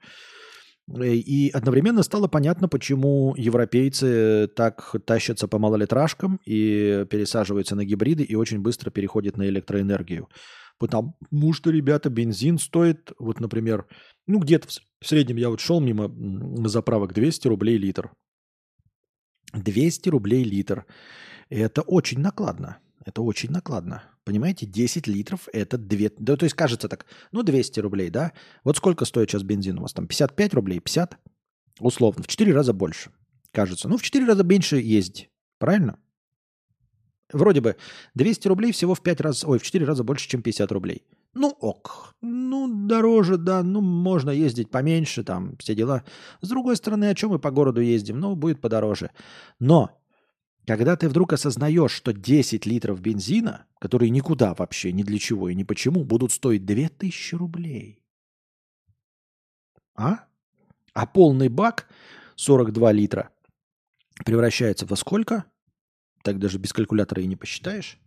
Э, 0.94 1.08
и 1.08 1.50
одновременно 1.50 2.04
стало 2.04 2.28
понятно, 2.28 2.68
почему 2.68 3.34
европейцы 3.36 4.48
так 4.56 4.96
тащатся 5.06 5.48
по 5.48 5.60
малолитражкам 5.60 6.40
и 6.46 7.06
пересаживаются 7.10 7.76
на 7.76 7.86
гибриды 7.86 8.24
и 8.24 8.36
очень 8.36 8.60
быстро 8.60 8.92
переходят 8.92 9.38
на 9.38 9.48
электроэнергию. 9.48 10.28
Потому 10.78 11.54
что, 11.54 11.70
ребята, 11.70 12.10
бензин 12.10 12.58
стоит, 12.58 13.12
вот, 13.18 13.40
например, 13.40 13.88
ну, 14.28 14.40
где-то 14.40 14.68
в 14.68 15.08
среднем 15.08 15.38
я 15.38 15.50
вот 15.50 15.60
шел 15.60 15.80
мимо 15.80 16.12
заправок 16.68 17.14
200 17.14 17.48
рублей 17.48 17.78
литр. 17.78 18.12
200 19.54 20.10
рублей 20.10 20.44
литр. 20.44 20.86
Это 21.50 21.82
очень 21.82 22.20
накладно. 22.20 22.80
Это 23.06 23.22
очень 23.22 23.52
накладно. 23.52 24.04
Понимаете, 24.24 24.66
10 24.66 25.08
литров 25.08 25.48
это 25.54 25.78
2... 25.78 26.10
Да, 26.18 26.36
то 26.36 26.46
есть 26.46 26.56
кажется 26.56 26.90
так, 26.90 27.06
ну 27.32 27.44
200 27.44 27.80
рублей, 27.80 28.10
да? 28.10 28.34
Вот 28.64 28.78
сколько 28.78 29.06
стоит 29.06 29.30
сейчас 29.30 29.44
бензин 29.44 29.78
у 29.78 29.84
вас 29.84 29.94
там? 29.94 30.08
55 30.08 30.54
рублей? 30.56 30.80
50? 30.80 31.18
Условно, 31.80 32.24
в 32.24 32.28
4 32.28 32.54
раза 32.54 32.74
больше, 32.74 33.12
кажется. 33.52 33.88
Ну, 33.88 33.98
в 33.98 34.02
4 34.02 34.26
раза 34.26 34.44
меньше 34.44 34.78
ездить. 34.78 35.30
Правильно? 35.60 36.00
Вроде 37.34 37.62
бы 37.62 37.76
200 38.14 38.48
рублей 38.48 38.72
всего 38.72 38.94
в 38.94 39.02
5 39.02 39.22
раз, 39.22 39.44
ой, 39.44 39.58
в 39.58 39.64
4 39.64 39.86
раза 39.86 40.04
больше, 40.04 40.30
чем 40.30 40.42
50 40.42 40.72
рублей. 40.72 41.04
Ну 41.34 41.50
ок, 41.60 42.16
ну 42.22 42.88
дороже, 42.88 43.38
да, 43.38 43.64
ну 43.64 43.82
можно 43.82 44.30
ездить 44.30 44.70
поменьше, 44.70 45.24
там 45.24 45.58
все 45.58 45.76
дела. 45.76 46.04
С 46.42 46.48
другой 46.48 46.78
стороны, 46.78 47.10
о 47.10 47.16
чем 47.16 47.32
мы 47.32 47.40
по 47.40 47.52
городу 47.52 47.82
ездим? 47.82 48.20
Ну, 48.20 48.36
будет 48.36 48.62
подороже. 48.62 49.12
Но 49.60 50.00
когда 50.66 50.96
ты 50.96 51.10
вдруг 51.10 51.34
осознаешь, 51.34 51.92
что 51.92 52.14
10 52.14 52.66
литров 52.66 53.02
бензина, 53.02 53.66
которые 53.80 54.12
никуда 54.12 54.54
вообще, 54.54 54.92
ни 54.92 55.04
для 55.04 55.20
чего 55.20 55.50
и 55.50 55.56
ни 55.56 55.64
почему, 55.64 56.04
будут 56.04 56.32
стоить 56.32 56.66
2000 56.66 57.36
рублей. 57.36 58.02
А? 59.96 60.26
А 60.94 61.06
полный 61.06 61.50
бак 61.50 61.88
42 62.36 62.92
литра 62.94 63.30
превращается 64.24 64.86
во 64.86 64.96
сколько? 64.96 65.46
Так 66.26 66.40
даже 66.40 66.58
без 66.58 66.74
калькулятора 66.74 67.22
и 67.22 67.28
не 67.28 67.36
посчитаешь. 67.36 68.00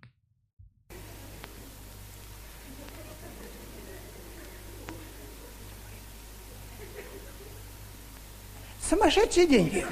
Сумасшедшие 8.81 9.47
деньги. 9.47 9.87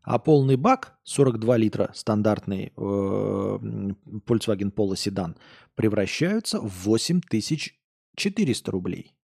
А 0.00 0.18
полный 0.18 0.56
бак 0.56 0.98
42 1.02 1.56
литра, 1.58 1.90
стандартный 1.92 2.72
э, 2.74 2.78
Volkswagen 2.80 4.72
Polo 4.72 4.96
седан, 4.96 5.36
превращаются 5.74 6.58
в 6.58 6.86
8400 6.86 8.70
рублей. 8.70 9.14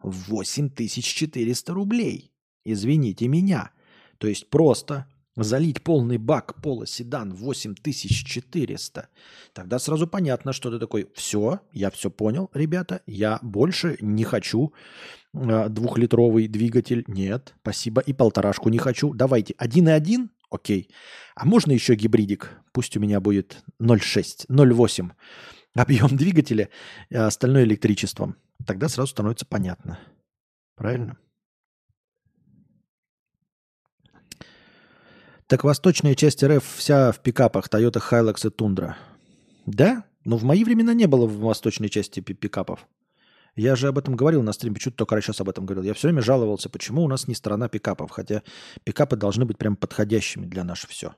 8400 0.00 1.72
рублей. 1.72 2.34
Извините 2.66 3.28
меня. 3.28 3.70
То 4.18 4.28
есть 4.28 4.50
просто 4.50 5.06
залить 5.36 5.82
полный 5.82 6.18
бак 6.18 6.56
Polo 6.62 6.86
седан 6.86 7.34
8400. 7.34 9.08
Тогда 9.52 9.78
сразу 9.78 10.06
понятно, 10.06 10.52
что 10.52 10.70
ты 10.70 10.78
такой, 10.78 11.08
все, 11.14 11.60
я 11.72 11.90
все 11.90 12.10
понял, 12.10 12.50
ребята, 12.54 13.02
я 13.06 13.38
больше 13.42 13.96
не 14.00 14.24
хочу 14.24 14.72
э, 15.34 15.68
двухлитровый 15.68 16.48
двигатель. 16.48 17.04
Нет, 17.06 17.54
спасибо. 17.62 18.00
И 18.02 18.12
полторашку 18.12 18.68
не 18.68 18.78
хочу. 18.78 19.14
Давайте 19.14 19.54
1,1, 19.54 20.28
окей. 20.50 20.90
А 21.34 21.44
можно 21.44 21.72
еще 21.72 21.94
гибридик? 21.94 22.58
Пусть 22.72 22.96
у 22.96 23.00
меня 23.00 23.20
будет 23.20 23.62
0,6, 23.80 24.48
0,8 24.48 25.10
объем 25.74 26.16
двигателя, 26.16 26.68
а 27.12 27.26
остальное 27.26 27.64
электричеством. 27.64 28.36
Тогда 28.66 28.88
сразу 28.88 29.10
становится 29.10 29.46
понятно. 29.46 29.98
Правильно? 30.76 31.16
Так 35.52 35.64
восточная 35.64 36.14
часть 36.14 36.42
РФ 36.42 36.64
вся 36.78 37.12
в 37.12 37.20
пикапах 37.20 37.68
Toyota 37.68 38.00
Hilux 38.00 38.46
и 38.46 38.50
Tundra. 38.50 38.94
Да? 39.66 40.06
Но 40.24 40.38
в 40.38 40.44
мои 40.44 40.64
времена 40.64 40.94
не 40.94 41.04
было 41.04 41.26
в 41.26 41.40
восточной 41.40 41.90
части 41.90 42.20
пикапов. 42.20 42.88
Я 43.54 43.76
же 43.76 43.88
об 43.88 43.98
этом 43.98 44.16
говорил 44.16 44.42
на 44.42 44.54
стриме, 44.54 44.76
почему-то 44.76 45.04
только 45.04 45.20
сейчас 45.20 45.42
об 45.42 45.50
этом 45.50 45.66
говорил. 45.66 45.84
Я 45.84 45.92
все 45.92 46.08
время 46.08 46.22
жаловался, 46.22 46.70
почему 46.70 47.02
у 47.04 47.08
нас 47.08 47.28
не 47.28 47.34
страна 47.34 47.68
пикапов, 47.68 48.10
хотя 48.10 48.42
пикапы 48.84 49.16
должны 49.16 49.44
быть 49.44 49.58
прям 49.58 49.76
подходящими 49.76 50.46
для 50.46 50.64
нас 50.64 50.78
все. 50.78 51.14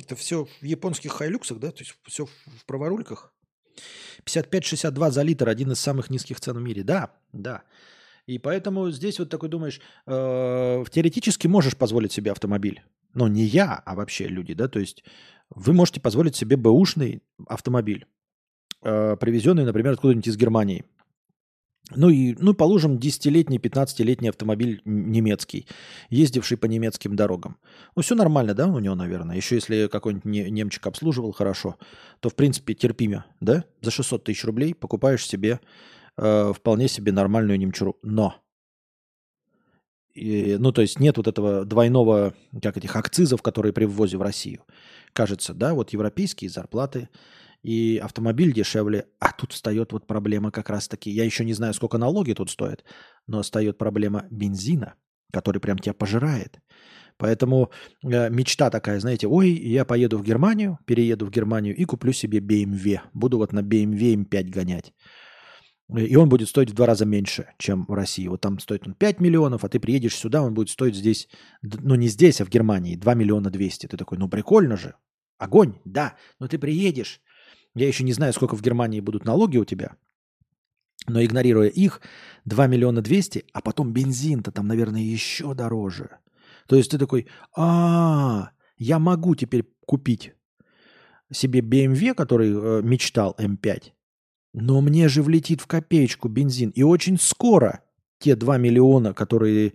Это 0.00 0.16
все 0.16 0.46
в 0.62 0.64
японских 0.64 1.12
хайлюксах, 1.12 1.58
да? 1.58 1.72
То 1.72 1.80
есть 1.80 1.94
все 2.06 2.24
в 2.24 2.64
праворульках. 2.64 3.34
55-62 4.24 5.10
за 5.10 5.20
литр, 5.20 5.46
один 5.50 5.72
из 5.72 5.78
самых 5.78 6.08
низких 6.08 6.40
цен 6.40 6.56
в 6.56 6.62
мире. 6.62 6.82
Да, 6.84 7.14
да. 7.34 7.64
И 8.28 8.38
поэтому 8.38 8.90
здесь 8.90 9.18
вот 9.18 9.30
такой 9.30 9.48
думаешь, 9.48 9.80
э, 10.06 10.84
теоретически 10.90 11.46
можешь 11.46 11.78
позволить 11.78 12.12
себе 12.12 12.30
автомобиль. 12.30 12.82
Но 13.14 13.26
не 13.26 13.44
я, 13.44 13.82
а 13.86 13.94
вообще 13.94 14.28
люди, 14.28 14.52
да, 14.52 14.68
то 14.68 14.78
есть 14.78 15.02
вы 15.48 15.72
можете 15.72 16.02
позволить 16.02 16.36
себе 16.36 16.58
бэушный 16.58 17.22
автомобиль, 17.46 18.04
э, 18.82 19.16
привезенный, 19.18 19.64
например, 19.64 19.94
откуда-нибудь 19.94 20.26
из 20.26 20.36
Германии. 20.36 20.84
Ну 21.96 22.10
и, 22.10 22.34
ну, 22.38 22.52
положим, 22.52 22.98
10-летний, 22.98 23.56
15-летний 23.56 24.28
автомобиль 24.28 24.82
немецкий, 24.84 25.66
ездивший 26.10 26.58
по 26.58 26.66
немецким 26.66 27.16
дорогам. 27.16 27.56
Ну, 27.96 28.02
все 28.02 28.14
нормально, 28.14 28.52
да, 28.52 28.66
у 28.66 28.78
него, 28.78 28.94
наверное. 28.94 29.36
Еще 29.36 29.54
если 29.54 29.86
какой-нибудь 29.86 30.26
не, 30.26 30.50
немчик 30.50 30.86
обслуживал 30.86 31.32
хорошо, 31.32 31.76
то, 32.20 32.28
в 32.28 32.34
принципе, 32.34 32.74
терпимо, 32.74 33.24
да? 33.40 33.64
За 33.80 33.90
600 33.90 34.24
тысяч 34.24 34.44
рублей 34.44 34.74
покупаешь 34.74 35.26
себе 35.26 35.60
э, 36.18 36.52
вполне 36.54 36.88
себе 36.88 37.12
нормальную 37.12 37.58
немчуру. 37.58 37.96
Но 38.02 38.34
и, 40.18 40.56
ну, 40.58 40.72
то 40.72 40.82
есть 40.82 40.98
нет 40.98 41.16
вот 41.16 41.28
этого 41.28 41.64
двойного, 41.64 42.34
как 42.60 42.76
этих 42.76 42.96
акцизов, 42.96 43.40
которые 43.40 43.72
при 43.72 43.84
ввозе 43.84 44.16
в 44.16 44.22
Россию. 44.22 44.64
Кажется, 45.12 45.54
да, 45.54 45.74
вот 45.74 45.90
европейские 45.90 46.50
зарплаты 46.50 47.08
и 47.62 48.00
автомобиль 48.02 48.52
дешевле, 48.52 49.06
а 49.20 49.32
тут 49.32 49.52
встает 49.52 49.92
вот 49.92 50.06
проблема 50.06 50.50
как 50.50 50.70
раз-таки, 50.70 51.10
я 51.10 51.24
еще 51.24 51.44
не 51.44 51.54
знаю, 51.54 51.72
сколько 51.72 51.98
налоги 51.98 52.32
тут 52.32 52.50
стоят, 52.50 52.84
но 53.28 53.42
встает 53.42 53.78
проблема 53.78 54.26
бензина, 54.30 54.94
который 55.32 55.60
прям 55.60 55.78
тебя 55.78 55.94
пожирает. 55.94 56.58
Поэтому 57.16 57.70
э, 58.02 58.30
мечта 58.30 58.70
такая, 58.70 58.98
знаете, 59.00 59.28
ой, 59.28 59.50
я 59.50 59.84
поеду 59.84 60.18
в 60.18 60.24
Германию, 60.24 60.78
перееду 60.84 61.26
в 61.26 61.30
Германию 61.30 61.76
и 61.76 61.84
куплю 61.84 62.12
себе 62.12 62.38
BMW. 62.38 63.00
Буду 63.12 63.38
вот 63.38 63.52
на 63.52 63.60
BMW 63.60 64.14
M5 64.24 64.50
гонять. 64.50 64.92
И 65.96 66.16
он 66.16 66.28
будет 66.28 66.48
стоить 66.48 66.70
в 66.70 66.74
два 66.74 66.86
раза 66.86 67.06
меньше, 67.06 67.46
чем 67.56 67.86
в 67.86 67.94
России. 67.94 68.28
Вот 68.28 68.42
там 68.42 68.58
стоит 68.58 68.86
он 68.86 68.94
5 68.94 69.20
миллионов, 69.20 69.64
а 69.64 69.68
ты 69.68 69.80
приедешь 69.80 70.14
сюда, 70.14 70.42
он 70.42 70.52
будет 70.52 70.68
стоить 70.68 70.94
здесь, 70.94 71.28
ну 71.62 71.94
не 71.94 72.08
здесь, 72.08 72.40
а 72.40 72.44
в 72.44 72.50
Германии, 72.50 72.96
2 72.96 73.14
миллиона 73.14 73.50
200. 73.50 73.86
Ты 73.86 73.96
такой, 73.96 74.18
ну 74.18 74.28
прикольно 74.28 74.76
же, 74.76 74.94
огонь, 75.38 75.78
да, 75.86 76.14
но 76.38 76.46
ты 76.46 76.58
приедешь. 76.58 77.22
Я 77.74 77.86
еще 77.86 78.04
не 78.04 78.12
знаю, 78.12 78.32
сколько 78.34 78.54
в 78.54 78.62
Германии 78.62 79.00
будут 79.00 79.24
налоги 79.24 79.56
у 79.56 79.64
тебя, 79.64 79.96
но 81.06 81.24
игнорируя 81.24 81.68
их, 81.68 82.02
2 82.44 82.66
миллиона 82.66 83.00
200, 83.00 83.46
а 83.54 83.60
потом 83.62 83.92
бензин-то 83.92 84.52
там, 84.52 84.66
наверное, 84.66 85.00
еще 85.00 85.54
дороже. 85.54 86.18
То 86.66 86.76
есть 86.76 86.90
ты 86.90 86.98
такой, 86.98 87.28
а, 87.56 88.50
я 88.76 88.98
могу 88.98 89.34
теперь 89.34 89.64
купить 89.86 90.34
себе 91.32 91.60
BMW, 91.60 92.14
который 92.14 92.50
э, 92.52 92.82
мечтал, 92.82 93.34
M5, 93.38 93.92
но 94.52 94.80
мне 94.80 95.08
же 95.08 95.22
влетит 95.22 95.60
в 95.60 95.66
копеечку 95.66 96.28
бензин. 96.28 96.70
И 96.70 96.82
очень 96.82 97.18
скоро. 97.18 97.80
те 98.18 98.34
2 98.34 98.58
миллиона, 98.58 99.14
которые 99.14 99.74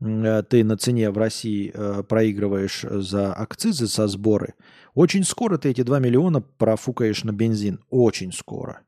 э, 0.00 0.42
ты 0.48 0.64
на 0.64 0.76
цене 0.78 1.10
в 1.10 1.18
России 1.18 1.70
э, 1.74 2.02
проигрываешь 2.02 2.82
за 2.88 3.34
акцизы 3.34 3.86
со 3.86 4.08
сборы, 4.08 4.54
очень 4.94 5.24
скоро 5.24 5.58
ты 5.58 5.70
эти 5.70 5.82
2 5.82 5.98
миллиона 5.98 6.40
профукаешь 6.40 7.24
на 7.24 7.32
бензин. 7.32 7.80
Очень 7.90 8.32
скоро. 8.32 8.80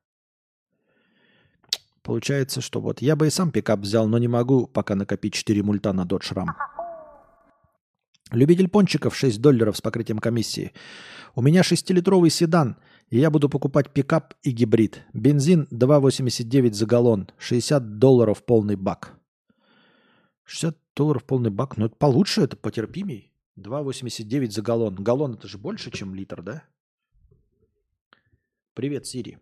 Получается, 2.02 2.60
что 2.60 2.80
вот 2.80 3.00
я 3.00 3.16
бы 3.16 3.26
и 3.26 3.30
сам 3.30 3.50
пикап 3.50 3.80
взял, 3.80 4.06
но 4.06 4.18
не 4.18 4.28
могу 4.28 4.66
пока 4.66 4.94
накопить 4.94 5.34
4 5.34 5.62
мульта 5.62 5.92
на 5.92 6.02
Dodge 6.02 6.34
Ram. 6.34 6.48
Любитель 8.30 8.68
пончиков 8.68 9.16
6 9.16 9.40
долларов 9.40 9.76
с 9.76 9.80
покрытием 9.80 10.18
комиссии. 10.18 10.72
У 11.34 11.42
меня 11.42 11.62
6-литровый 11.62 12.30
седан, 12.30 12.76
я 13.18 13.30
буду 13.30 13.48
покупать 13.48 13.92
пикап 13.92 14.34
и 14.42 14.50
гибрид. 14.50 15.02
Бензин 15.12 15.68
2,89 15.70 16.72
за 16.72 16.86
галлон, 16.86 17.28
60 17.38 17.98
долларов 17.98 18.44
полный 18.44 18.76
бак. 18.76 19.18
60 20.44 20.76
долларов 20.96 21.24
полный 21.24 21.50
бак, 21.50 21.76
ну 21.76 21.86
это 21.86 21.96
получше, 21.96 22.42
это 22.42 22.56
потерпимей. 22.56 23.32
2,89 23.56 24.50
за 24.50 24.62
галлон. 24.62 24.96
Галлон 24.96 25.34
это 25.34 25.48
же 25.48 25.58
больше, 25.58 25.90
чем 25.90 26.14
литр, 26.14 26.42
да? 26.42 26.64
Привет, 28.74 29.06
Сири. 29.06 29.38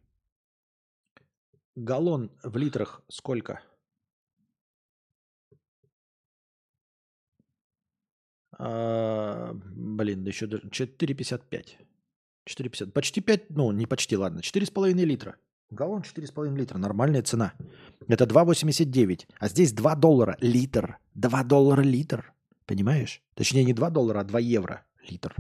Галлон 1.74 2.30
в 2.42 2.56
литрах 2.58 3.02
сколько? 3.08 3.62
А, 8.58 9.54
блин, 9.54 10.24
да 10.24 10.30
еще 10.30 10.46
даже 10.46 10.68
4,55. 10.68 11.91
4,50. 12.48 12.90
Почти 12.90 13.20
5, 13.20 13.50
ну 13.50 13.72
не 13.72 13.86
почти, 13.86 14.16
ладно, 14.16 14.40
4,5 14.40 14.92
литра. 15.04 15.36
Галлон 15.70 16.02
4,5 16.02 16.54
литра, 16.56 16.78
нормальная 16.78 17.22
цена. 17.22 17.54
Это 18.06 18.24
2,89. 18.24 19.26
А 19.38 19.48
здесь 19.48 19.72
2 19.72 19.94
доллара 19.96 20.36
литр. 20.40 20.98
2 21.14 21.44
доллара 21.44 21.80
литр. 21.80 22.32
Понимаешь? 22.66 23.22
Точнее, 23.34 23.64
не 23.64 23.72
2 23.72 23.90
доллара, 23.90 24.20
а 24.20 24.24
2 24.24 24.40
евро 24.40 24.84
литр. 25.08 25.34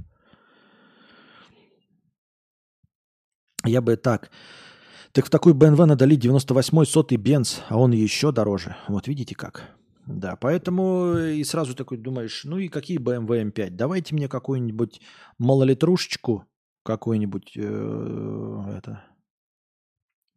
Я 3.64 3.80
бы 3.80 3.96
так. 3.96 4.30
Так 5.12 5.26
в 5.26 5.30
такой 5.30 5.52
BMW 5.52 5.84
надо 5.84 6.06
лить 6.06 6.24
98-й 6.24 6.86
сотый 6.86 7.18
бенз, 7.18 7.60
а 7.68 7.78
он 7.78 7.92
еще 7.92 8.32
дороже. 8.32 8.76
Вот 8.88 9.06
видите 9.08 9.34
как. 9.34 9.76
Да, 10.06 10.36
поэтому 10.36 11.16
и 11.16 11.44
сразу 11.44 11.74
такой 11.74 11.98
думаешь, 11.98 12.42
ну 12.44 12.58
и 12.58 12.68
какие 12.68 12.98
BMW 12.98 13.52
M5? 13.52 13.70
Давайте 13.70 14.14
мне 14.14 14.26
какую-нибудь 14.28 15.00
малолитрушечку, 15.38 16.44
какой-нибудь 16.82 17.52
э, 17.56 18.74
это, 18.76 19.04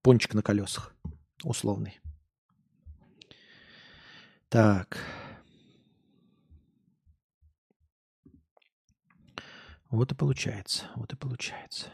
пончик 0.01 0.33
на 0.33 0.41
колесах, 0.41 0.95
условный. 1.43 1.99
Так. 4.49 4.99
Вот 9.89 10.11
и 10.11 10.15
получается, 10.15 10.85
вот 10.95 11.13
и 11.13 11.15
получается. 11.15 11.89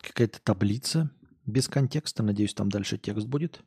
Какая-то 0.00 0.40
таблица 0.40 1.10
без 1.46 1.68
контекста. 1.68 2.22
Надеюсь, 2.22 2.54
там 2.54 2.70
дальше 2.70 2.96
текст 2.96 3.26
будет 3.26 3.62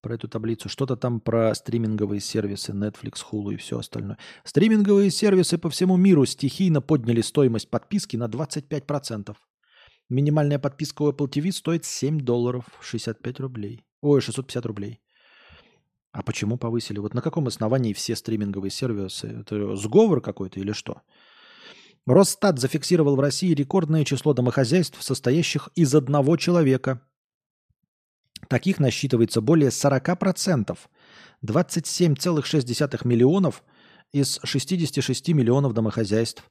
про 0.00 0.14
эту 0.14 0.28
таблицу. 0.28 0.68
Что-то 0.68 0.96
там 0.96 1.20
про 1.20 1.54
стриминговые 1.54 2.20
сервисы 2.20 2.72
Netflix, 2.72 3.22
Hulu 3.30 3.54
и 3.54 3.56
все 3.56 3.78
остальное. 3.78 4.18
Стриминговые 4.44 5.10
сервисы 5.10 5.58
по 5.58 5.70
всему 5.70 5.96
миру 5.96 6.26
стихийно 6.26 6.80
подняли 6.80 7.20
стоимость 7.20 7.70
подписки 7.70 8.16
на 8.16 8.26
25%. 8.26 9.34
Минимальная 10.08 10.58
подписка 10.58 11.02
у 11.02 11.10
Apple 11.10 11.28
TV 11.28 11.52
стоит 11.52 11.84
7 11.84 12.20
долларов 12.20 12.64
65 12.80 13.40
рублей. 13.40 13.84
Ой, 14.00 14.20
650 14.20 14.66
рублей. 14.66 15.00
А 16.12 16.22
почему 16.22 16.56
повысили? 16.56 16.98
Вот 16.98 17.14
на 17.14 17.20
каком 17.20 17.46
основании 17.46 17.92
все 17.92 18.16
стриминговые 18.16 18.70
сервисы? 18.70 19.26
Это 19.40 19.76
сговор 19.76 20.20
какой-то 20.20 20.60
или 20.60 20.72
что? 20.72 21.02
Росстат 22.06 22.58
зафиксировал 22.58 23.16
в 23.16 23.20
России 23.20 23.52
рекордное 23.52 24.04
число 24.04 24.32
домохозяйств, 24.32 25.02
состоящих 25.02 25.68
из 25.74 25.94
одного 25.94 26.36
человека. 26.38 27.02
Таких 28.48 28.78
насчитывается 28.78 29.40
более 29.40 29.70
40%. 29.70 30.76
27,6 31.44 33.06
миллионов 33.06 33.64
из 34.12 34.40
66 34.42 35.28
миллионов 35.28 35.74
домохозяйств. 35.74 36.44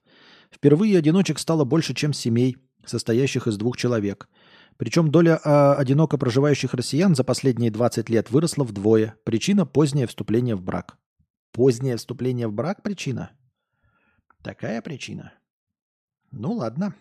Впервые 0.52 0.98
одиночек 0.98 1.40
стало 1.40 1.66
больше, 1.66 1.94
чем 1.94 2.14
семей, 2.14 2.58
состоящих 2.86 3.48
из 3.48 3.58
двух 3.58 3.78
человек. 3.78 4.30
Причем 4.78 5.10
доля 5.10 5.40
а, 5.44 5.74
одиноко 5.76 6.18
проживающих 6.18 6.74
россиян 6.74 7.16
за 7.16 7.24
последние 7.24 7.72
20 7.72 8.10
лет 8.10 8.30
выросла 8.30 8.64
вдвое. 8.64 9.16
Причина– 9.24 9.66
позднее 9.66 10.08
вступление 10.08 10.56
в 10.56 10.62
брак. 10.62 10.98
Позднее 11.52 11.98
вступление 11.98 12.48
в 12.48 12.54
брак– 12.54 12.82
причина? 12.84 13.32
Такая 14.44 14.82
причина? 14.82 15.34
Ну 16.32 16.54
ладно. 16.54 16.94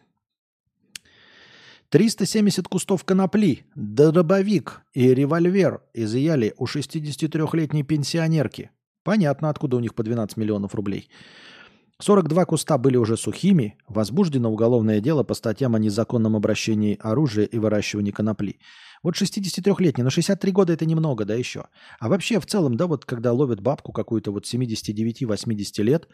370 1.88 2.68
кустов 2.68 3.04
конопли, 3.04 3.64
дробовик 3.74 4.82
и 4.92 5.14
револьвер 5.14 5.80
изъяли 5.94 6.54
у 6.58 6.66
63-летней 6.66 7.82
пенсионерки. 7.84 8.70
Понятно, 9.04 9.50
откуда 9.50 9.76
у 9.76 9.80
них 9.80 9.94
по 9.94 10.02
12 10.02 10.36
миллионов 10.36 10.74
рублей. 10.74 11.08
42 11.98 12.44
куста 12.44 12.76
были 12.76 12.96
уже 12.98 13.16
сухими, 13.16 13.78
возбуждено 13.88 14.52
уголовное 14.52 15.00
дело 15.00 15.22
по 15.22 15.32
статьям 15.32 15.74
о 15.74 15.78
незаконном 15.78 16.36
обращении 16.36 16.98
оружия 17.00 17.46
и 17.46 17.58
выращивании 17.58 18.10
конопли. 18.10 18.58
Вот 19.02 19.14
63-летний, 19.14 20.04
но 20.04 20.10
63 20.10 20.52
года 20.52 20.74
это 20.74 20.84
немного, 20.84 21.24
да 21.24 21.34
еще. 21.34 21.68
А 21.98 22.08
вообще 22.08 22.38
в 22.38 22.46
целом, 22.46 22.76
да, 22.76 22.86
вот 22.86 23.06
когда 23.06 23.32
ловят 23.32 23.60
бабку 23.60 23.92
какую-то 23.92 24.30
вот 24.30 24.44
79-80 24.44 25.82
лет, 25.82 26.08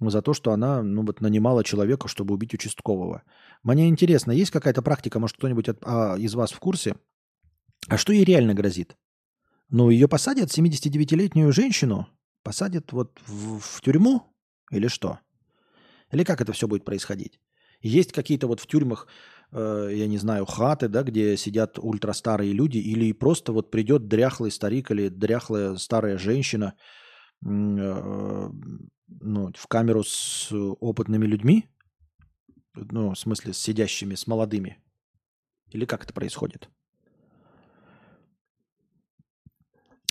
за 0.00 0.22
то, 0.22 0.32
что 0.32 0.52
она 0.52 0.82
ну, 0.82 1.04
вот, 1.04 1.20
нанимала 1.20 1.64
человека, 1.64 2.08
чтобы 2.08 2.34
убить 2.34 2.54
участкового. 2.54 3.24
Мне 3.62 3.88
интересно, 3.88 4.30
есть 4.30 4.52
какая-то 4.52 4.80
практика, 4.80 5.18
может, 5.18 5.36
кто-нибудь 5.36 5.68
от, 5.68 5.78
а, 5.82 6.16
из 6.16 6.34
вас 6.34 6.52
в 6.52 6.60
курсе? 6.60 6.94
А 7.88 7.98
что 7.98 8.12
ей 8.12 8.24
реально 8.24 8.54
грозит? 8.54 8.96
Ну, 9.70 9.90
ее 9.90 10.08
посадят, 10.08 10.56
79-летнюю 10.56 11.52
женщину, 11.52 12.08
посадят 12.44 12.92
вот 12.92 13.18
в, 13.26 13.58
в 13.58 13.80
тюрьму 13.82 14.22
или 14.70 14.88
что? 14.88 15.18
Или 16.12 16.24
как 16.24 16.40
это 16.40 16.52
все 16.52 16.66
будет 16.66 16.84
происходить? 16.84 17.40
Есть 17.80 18.12
какие-то 18.12 18.46
вот 18.48 18.60
в 18.60 18.66
тюрьмах, 18.66 19.06
э, 19.52 19.90
я 19.92 20.08
не 20.08 20.18
знаю, 20.18 20.46
хаты, 20.46 20.88
да, 20.88 21.02
где 21.02 21.36
сидят 21.36 21.78
ультрастарые 21.78 22.52
люди, 22.52 22.78
или 22.78 23.12
просто 23.12 23.52
вот 23.52 23.70
придет 23.70 24.08
дряхлый 24.08 24.50
старик 24.50 24.90
или 24.90 25.08
дряхлая 25.08 25.76
старая 25.76 26.18
женщина, 26.18 26.74
э, 27.44 28.50
ну, 29.20 29.52
в 29.54 29.66
камеру 29.68 30.02
с 30.04 30.52
опытными 30.52 31.26
людьми? 31.26 31.68
Ну, 32.74 33.10
в 33.10 33.18
смысле, 33.18 33.52
с 33.52 33.58
сидящими, 33.58 34.14
с 34.14 34.26
молодыми? 34.26 34.78
Или 35.70 35.84
как 35.84 36.04
это 36.04 36.12
происходит? 36.12 36.68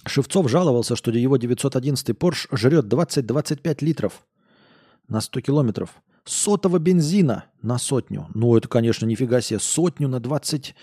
Шевцов 0.05 0.49
жаловался, 0.49 0.95
что 0.95 1.11
его 1.11 1.37
911 1.37 2.09
Porsche 2.09 2.47
жрет 2.55 2.85
20-25 2.85 3.83
литров 3.83 4.25
на 5.07 5.21
100 5.21 5.41
километров. 5.41 6.01
Сотого 6.25 6.79
бензина 6.79 7.45
на 7.61 7.77
сотню. 7.77 8.27
Ну, 8.33 8.55
это, 8.57 8.67
конечно, 8.67 9.05
нифига 9.05 9.41
себе. 9.41 9.59
Сотню 9.59 10.07
на 10.07 10.19
20... 10.19 10.75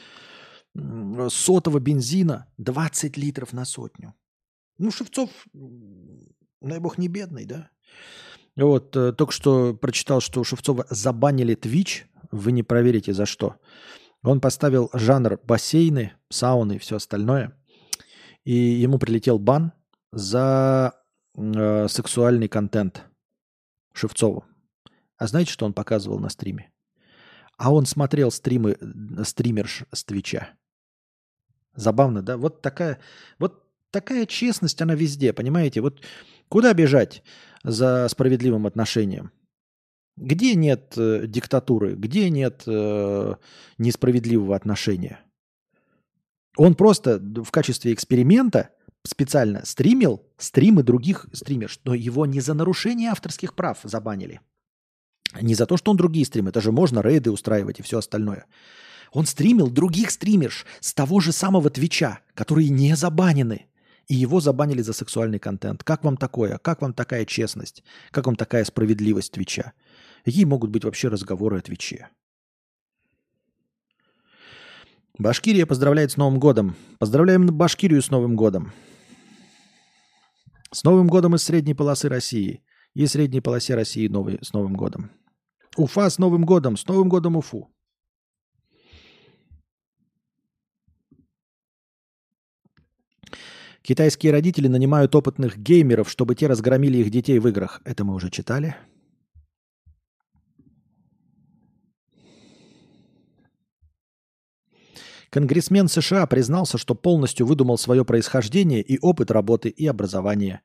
Сотого 1.28 1.78
бензина 1.78 2.46
20 2.58 3.16
литров 3.16 3.52
на 3.52 3.64
сотню. 3.64 4.14
Ну, 4.78 4.90
Шевцов, 4.90 5.30
дай 6.60 6.80
бог, 6.80 6.98
не 6.98 7.06
бедный, 7.06 7.44
да? 7.44 7.70
Вот, 8.56 8.96
э, 8.96 9.12
только 9.12 9.32
что 9.32 9.74
прочитал, 9.74 10.20
что 10.20 10.40
у 10.40 10.44
Шевцова 10.44 10.86
забанили 10.90 11.56
Twitch. 11.56 12.04
Вы 12.32 12.50
не 12.50 12.64
проверите, 12.64 13.12
за 13.12 13.24
что. 13.24 13.56
Он 14.24 14.40
поставил 14.40 14.90
жанр 14.92 15.38
бассейны, 15.44 16.14
сауны 16.28 16.76
и 16.76 16.78
все 16.78 16.96
остальное. 16.96 17.56
И 18.44 18.54
ему 18.54 18.98
прилетел 18.98 19.38
бан 19.38 19.72
за 20.12 20.94
э, 21.36 21.86
сексуальный 21.88 22.48
контент 22.48 23.04
Шевцову. 23.94 24.44
А 25.16 25.26
знаете, 25.26 25.52
что 25.52 25.64
он 25.64 25.72
показывал 25.72 26.18
на 26.18 26.28
стриме? 26.28 26.70
А 27.56 27.72
он 27.72 27.86
смотрел 27.86 28.30
стримы 28.30 28.76
стримерш 29.24 29.84
с 29.92 30.04
Твича. 30.04 30.50
Забавно, 31.74 32.22
да? 32.22 32.36
Вот 32.36 32.60
такая, 32.62 32.98
вот 33.38 33.64
такая 33.90 34.26
честность, 34.26 34.82
она 34.82 34.94
везде, 34.94 35.32
понимаете? 35.32 35.80
Вот 35.80 36.02
куда 36.48 36.74
бежать? 36.74 37.22
за 37.64 38.06
справедливым 38.08 38.66
отношением. 38.66 39.32
Где 40.16 40.54
нет 40.54 40.94
э, 40.96 41.26
диктатуры, 41.26 41.94
где 41.94 42.30
нет 42.30 42.62
э, 42.66 43.34
несправедливого 43.78 44.54
отношения? 44.54 45.18
Он 46.56 46.76
просто 46.76 47.18
в 47.18 47.50
качестве 47.50 47.92
эксперимента 47.92 48.70
специально 49.06 49.64
стримил 49.64 50.22
стримы 50.38 50.82
других 50.82 51.26
стримеров, 51.32 51.78
но 51.84 51.94
его 51.94 52.26
не 52.26 52.40
за 52.40 52.54
нарушение 52.54 53.10
авторских 53.10 53.54
прав 53.54 53.78
забанили. 53.84 54.40
Не 55.40 55.54
за 55.54 55.66
то, 55.66 55.76
что 55.76 55.90
он 55.90 55.96
другие 55.96 56.26
стримы, 56.26 56.50
это 56.50 56.60
же 56.60 56.72
можно 56.72 57.00
рейды 57.00 57.30
устраивать 57.30 57.80
и 57.80 57.82
все 57.82 57.98
остальное. 57.98 58.46
Он 59.12 59.26
стримил 59.26 59.70
других 59.70 60.10
стримерш 60.10 60.66
с 60.80 60.92
того 60.92 61.20
же 61.20 61.32
самого 61.32 61.70
Твича, 61.70 62.20
которые 62.34 62.68
не 62.68 62.96
забанены. 62.96 63.66
И 64.08 64.14
его 64.14 64.40
забанили 64.40 64.82
за 64.82 64.92
сексуальный 64.92 65.38
контент. 65.38 65.82
Как 65.82 66.04
вам 66.04 66.16
такое? 66.16 66.58
Как 66.58 66.82
вам 66.82 66.92
такая 66.92 67.24
честность? 67.24 67.82
Как 68.10 68.26
вам 68.26 68.36
такая 68.36 68.64
справедливость 68.64 69.32
Твича? 69.32 69.72
Какие 70.24 70.44
могут 70.44 70.70
быть 70.70 70.84
вообще 70.84 71.08
разговоры 71.08 71.58
о 71.58 71.62
Твиче? 71.62 72.08
Башкирия 75.16 75.64
поздравляет 75.64 76.10
с 76.10 76.16
Новым 76.16 76.38
годом. 76.38 76.74
Поздравляем 76.98 77.46
Башкирию 77.46 78.02
с 78.02 78.10
Новым 78.10 78.34
годом. 78.36 78.72
С 80.74 80.82
Новым 80.82 81.06
годом 81.06 81.36
из 81.36 81.44
средней 81.44 81.74
полосы 81.74 82.08
России. 82.08 82.60
И 82.94 83.06
средней 83.06 83.40
полосе 83.40 83.76
России 83.76 84.08
новый, 84.08 84.40
с 84.42 84.52
Новым 84.52 84.74
годом. 84.74 85.12
Уфа 85.76 86.10
с 86.10 86.18
Новым 86.18 86.44
годом. 86.44 86.76
С 86.76 86.88
Новым 86.88 87.08
годом 87.08 87.36
Уфу. 87.36 87.70
Китайские 93.82 94.32
родители 94.32 94.66
нанимают 94.66 95.14
опытных 95.14 95.58
геймеров, 95.58 96.10
чтобы 96.10 96.34
те 96.34 96.48
разгромили 96.48 96.98
их 96.98 97.10
детей 97.10 97.38
в 97.38 97.46
играх. 97.46 97.80
Это 97.84 98.02
мы 98.02 98.12
уже 98.14 98.28
читали. 98.30 98.74
Конгрессмен 105.34 105.88
США 105.88 106.28
признался, 106.28 106.78
что 106.78 106.94
полностью 106.94 107.44
выдумал 107.44 107.76
свое 107.76 108.04
происхождение 108.04 108.80
и 108.80 109.00
опыт 109.00 109.32
работы 109.32 109.68
и 109.68 109.84
образования. 109.84 110.62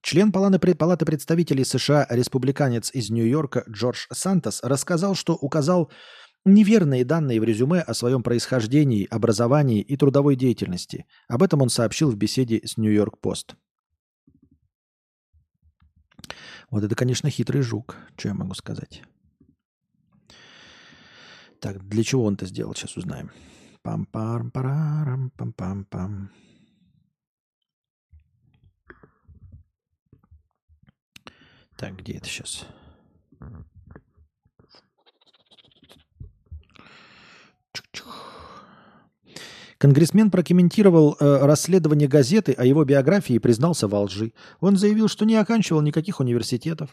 Член 0.00 0.32
Палаты, 0.32 1.04
представителей 1.04 1.66
США, 1.66 2.06
республиканец 2.08 2.90
из 2.94 3.10
Нью-Йорка 3.10 3.64
Джордж 3.68 4.06
Сантос 4.10 4.62
рассказал, 4.62 5.16
что 5.16 5.34
указал 5.34 5.92
неверные 6.46 7.04
данные 7.04 7.42
в 7.42 7.44
резюме 7.44 7.80
о 7.80 7.92
своем 7.92 8.22
происхождении, 8.22 9.06
образовании 9.10 9.82
и 9.82 9.98
трудовой 9.98 10.34
деятельности. 10.34 11.04
Об 11.28 11.42
этом 11.42 11.60
он 11.60 11.68
сообщил 11.68 12.10
в 12.10 12.16
беседе 12.16 12.62
с 12.64 12.78
Нью-Йорк 12.78 13.20
Пост. 13.20 13.54
Вот 16.70 16.82
это, 16.82 16.94
конечно, 16.94 17.28
хитрый 17.28 17.60
жук, 17.60 17.98
что 18.16 18.28
я 18.28 18.34
могу 18.34 18.54
сказать. 18.54 19.02
Так, 21.60 21.86
для 21.86 22.02
чего 22.02 22.24
он 22.24 22.32
это 22.32 22.46
сделал, 22.46 22.74
сейчас 22.74 22.96
узнаем. 22.96 23.30
Пам-пам-парам, 23.86 25.30
пам-пам-пам. 25.38 26.30
Так, 31.76 31.94
где 32.00 32.14
это 32.14 32.26
сейчас? 32.26 32.66
Конгрессмен 39.78 40.32
прокомментировал 40.32 41.16
э, 41.20 41.46
расследование 41.46 42.08
газеты 42.08 42.54
о 42.54 42.64
его 42.64 42.84
биографии 42.84 43.34
и 43.34 43.38
признался 43.38 43.86
во 43.86 44.00
лжи. 44.00 44.32
Он 44.58 44.76
заявил, 44.76 45.06
что 45.06 45.24
не 45.24 45.36
оканчивал 45.36 45.82
никаких 45.82 46.18
университетов. 46.18 46.90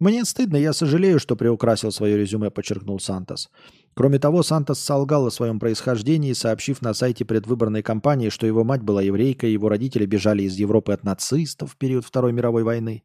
«Мне 0.00 0.24
стыдно, 0.26 0.56
я 0.56 0.74
сожалею, 0.74 1.20
что 1.20 1.36
приукрасил 1.36 1.90
свое 1.90 2.18
резюме»,– 2.18 2.50
подчеркнул 2.50 3.00
Сантос. 3.00 3.50
Кроме 3.94 4.18
того, 4.18 4.42
Сантос 4.42 4.80
солгал 4.80 5.26
о 5.26 5.30
своем 5.30 5.60
происхождении, 5.60 6.32
сообщив 6.32 6.82
на 6.82 6.94
сайте 6.94 7.24
предвыборной 7.24 7.82
кампании, 7.82 8.28
что 8.28 8.46
его 8.46 8.64
мать 8.64 8.82
была 8.82 9.02
еврейкой, 9.02 9.52
его 9.52 9.68
родители 9.68 10.04
бежали 10.04 10.42
из 10.42 10.56
Европы 10.56 10.92
от 10.92 11.04
нацистов 11.04 11.72
в 11.72 11.76
период 11.76 12.04
Второй 12.04 12.32
мировой 12.32 12.64
войны. 12.64 13.04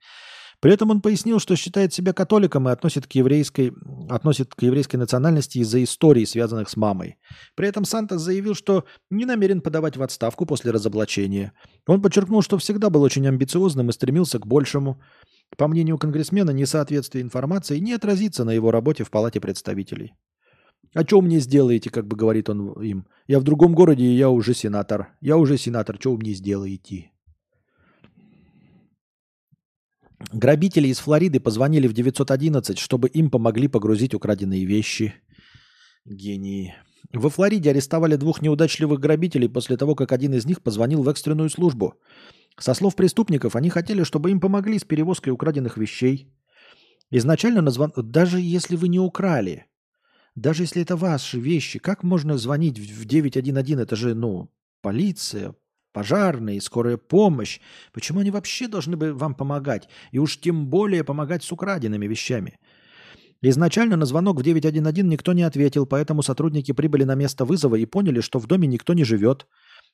При 0.62 0.74
этом 0.74 0.90
он 0.90 1.02
пояснил, 1.02 1.40
что 1.40 1.56
считает 1.56 1.94
себя 1.94 2.12
католиком 2.12 2.68
и 2.68 2.72
относит 2.72 3.08
к 3.08 3.12
еврейской, 3.14 3.72
относит 4.10 4.54
к 4.54 4.62
еврейской 4.62 4.98
национальности 4.98 5.60
из-за 5.60 5.82
историй, 5.84 6.26
связанных 6.26 6.70
с 6.70 6.76
мамой. 6.76 7.18
При 7.56 7.68
этом 7.68 7.86
Сантос 7.86 8.22
заявил, 8.22 8.56
что 8.56 8.84
не 9.10 9.26
намерен 9.26 9.62
подавать 9.62 9.96
в 9.96 10.04
отставку 10.04 10.46
после 10.46 10.72
разоблачения. 10.72 11.54
Он 11.88 12.02
подчеркнул, 12.02 12.42
что 12.42 12.58
всегда 12.58 12.90
был 12.90 13.04
очень 13.04 13.28
амбициозным 13.28 13.90
и 13.90 13.94
стремился 13.94 14.38
к 14.38 14.48
большему. 14.48 15.02
По 15.56 15.68
мнению 15.68 15.98
конгрессмена, 15.98 16.52
несоответствие 16.52 17.22
информации 17.22 17.78
не 17.80 17.94
отразится 17.94 18.44
на 18.44 18.52
его 18.52 18.72
работе 18.72 19.06
в 19.06 19.12
Палате 19.12 19.40
представителей. 19.40 20.14
«А 20.94 21.04
что 21.04 21.22
мне 21.22 21.40
сделаете?»– 21.40 21.90
как 21.92 22.08
бы 22.08 22.16
говорит 22.18 22.50
он 22.50 22.72
им. 22.84 23.06
«Я 23.28 23.40
в 23.40 23.44
другом 23.44 23.76
городе, 23.76 24.04
и 24.04 24.16
я 24.16 24.30
уже 24.30 24.54
сенатор. 24.54 25.10
Я 25.22 25.38
уже 25.38 25.58
сенатор, 25.58 25.98
что 26.00 26.12
вы 26.12 26.18
мне 26.18 26.34
сделаете?» 26.34 27.12
Грабители 30.34 30.88
из 30.88 31.00
Флориды 31.00 31.40
позвонили 31.40 31.88
в 31.88 31.94
911, 31.94 32.78
чтобы 32.78 33.08
им 33.08 33.30
помогли 33.30 33.68
погрузить 33.68 34.14
украденные 34.14 34.66
вещи. 34.66 35.14
Гении. 36.06 36.76
Во 37.14 37.30
Флориде 37.30 37.70
арестовали 37.70 38.16
двух 38.16 38.42
неудачливых 38.42 39.00
грабителей 39.00 39.50
после 39.50 39.78
того, 39.78 39.96
как 39.96 40.12
один 40.12 40.34
из 40.34 40.46
них 40.46 40.62
позвонил 40.62 41.04
в 41.04 41.10
экстренную 41.10 41.50
службу. 41.50 41.96
Со 42.60 42.74
слов 42.74 42.96
преступников, 42.96 43.56
они 43.56 43.70
хотели, 43.70 44.04
чтобы 44.04 44.32
им 44.32 44.40
помогли 44.40 44.78
с 44.78 44.84
перевозкой 44.84 45.34
украденных 45.34 45.78
вещей. 45.78 46.28
Изначально 47.12 47.62
назван... 47.62 47.92
Даже 47.96 48.40
если 48.40 48.76
вы 48.76 48.90
не 48.90 49.00
украли, 49.00 49.66
даже 50.40 50.64
если 50.64 50.82
это 50.82 50.96
ваши 50.96 51.40
вещи, 51.40 51.80
как 51.80 52.04
можно 52.04 52.38
звонить 52.38 52.80
в 52.80 53.06
911? 53.06 53.80
Это 53.80 53.96
же, 53.96 54.16
ну, 54.16 54.50
полиция, 54.82 55.56
пожарные, 55.94 56.62
скорая 56.62 56.98
помощь. 56.98 57.60
Почему 57.92 58.20
они 58.22 58.32
вообще 58.32 58.68
должны 58.68 58.96
бы 58.96 59.14
вам 59.14 59.36
помогать? 59.36 59.90
И 60.12 60.20
уж 60.20 60.40
тем 60.40 60.68
более 60.68 61.04
помогать 61.04 61.44
с 61.44 61.52
украденными 61.52 62.08
вещами. 62.08 62.60
Изначально 63.42 63.96
на 63.96 64.06
звонок 64.06 64.40
в 64.40 64.44
911 64.44 65.04
никто 65.06 65.34
не 65.34 65.44
ответил, 65.44 65.86
поэтому 65.86 66.24
сотрудники 66.24 66.74
прибыли 66.74 67.06
на 67.06 67.16
место 67.16 67.46
вызова 67.46 67.76
и 67.76 67.86
поняли, 67.86 68.22
что 68.22 68.40
в 68.40 68.48
доме 68.48 68.68
никто 68.68 68.94
не 68.94 69.06
живет. 69.06 69.48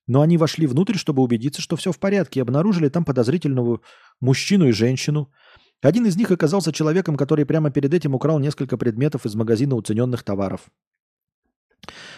Но 0.08 0.22
они 0.22 0.38
вошли 0.38 0.68
внутрь, 0.68 0.98
чтобы 0.98 1.22
убедиться, 1.22 1.62
что 1.62 1.76
все 1.76 1.92
в 1.92 2.00
порядке, 2.00 2.40
и 2.40 2.42
обнаружили 2.42 2.90
там 2.90 3.06
подозрительного 3.06 3.82
мужчину 4.20 4.68
и 4.68 4.72
женщину. 4.72 5.32
Один 5.82 6.06
из 6.06 6.16
них 6.16 6.32
оказался 6.32 6.72
человеком, 6.72 7.18
который 7.18 7.46
прямо 7.46 7.70
перед 7.70 7.94
этим 7.94 8.16
украл 8.16 8.40
несколько 8.40 8.78
предметов 8.78 9.26
из 9.26 9.36
магазина 9.36 9.76
уцененных 9.76 10.24
товаров. 10.24 10.70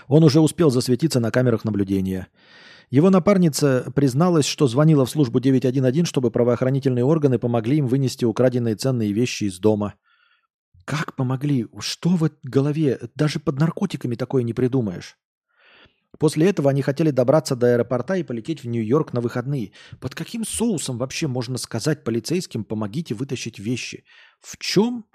Он 0.07 0.23
уже 0.23 0.39
успел 0.39 0.69
засветиться 0.69 1.19
на 1.19 1.31
камерах 1.31 1.65
наблюдения. 1.65 2.27
Его 2.89 3.09
напарница 3.09 3.91
призналась, 3.93 4.45
что 4.45 4.67
звонила 4.67 5.05
в 5.05 5.09
службу 5.09 5.41
911, 5.41 6.07
чтобы 6.07 6.31
правоохранительные 6.31 7.03
органы 7.03 7.37
помогли 7.37 7.77
им 7.77 7.87
вынести 7.87 8.23
украденные 8.23 8.75
ценные 8.75 9.11
вещи 9.11 9.45
из 9.45 9.59
дома. 9.59 9.95
Как 10.85 11.15
помогли? 11.15 11.67
Что 11.79 12.09
в 12.09 12.29
голове? 12.43 12.99
Даже 13.15 13.41
под 13.41 13.59
наркотиками 13.59 14.15
такое 14.15 14.43
не 14.43 14.53
придумаешь. 14.53 15.17
После 16.19 16.49
этого 16.49 16.69
они 16.69 16.81
хотели 16.81 17.11
добраться 17.11 17.55
до 17.55 17.67
аэропорта 17.67 18.15
и 18.15 18.23
полететь 18.23 18.63
в 18.63 18.67
Нью-Йорк 18.67 19.13
на 19.13 19.21
выходные. 19.21 19.71
Под 19.99 20.15
каким 20.15 20.43
соусом 20.45 20.97
вообще 20.97 21.27
можно 21.27 21.57
сказать 21.57 22.03
полицейским 22.03 22.63
«помогите 22.63 23.13
вытащить 23.13 23.59
вещи»? 23.59 24.03
В 24.39 24.57
чем? 24.57 25.05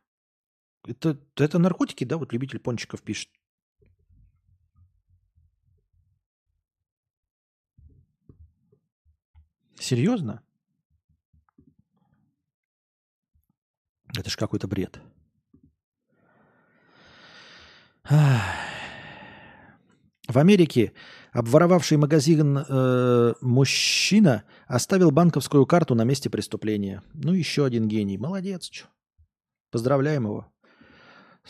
Это, 0.86 1.18
это 1.36 1.58
наркотики, 1.58 2.04
да? 2.04 2.16
Вот 2.16 2.32
любитель 2.32 2.58
пончиков 2.58 3.02
пишет. 3.02 3.28
Серьезно? 9.78 10.42
Это 14.16 14.30
ж 14.30 14.36
какой-то 14.36 14.68
бред. 14.68 15.00
В 20.32 20.38
Америке 20.38 20.94
обворовавший 21.32 21.98
магазин 21.98 22.56
э, 22.56 23.34
мужчина 23.42 24.44
оставил 24.66 25.10
банковскую 25.10 25.66
карту 25.66 25.94
на 25.94 26.04
месте 26.04 26.30
преступления. 26.30 27.02
Ну, 27.12 27.34
еще 27.34 27.66
один 27.66 27.86
гений. 27.86 28.16
Молодец. 28.16 28.70
Чё. 28.70 28.86
Поздравляем 29.70 30.24
его. 30.24 30.46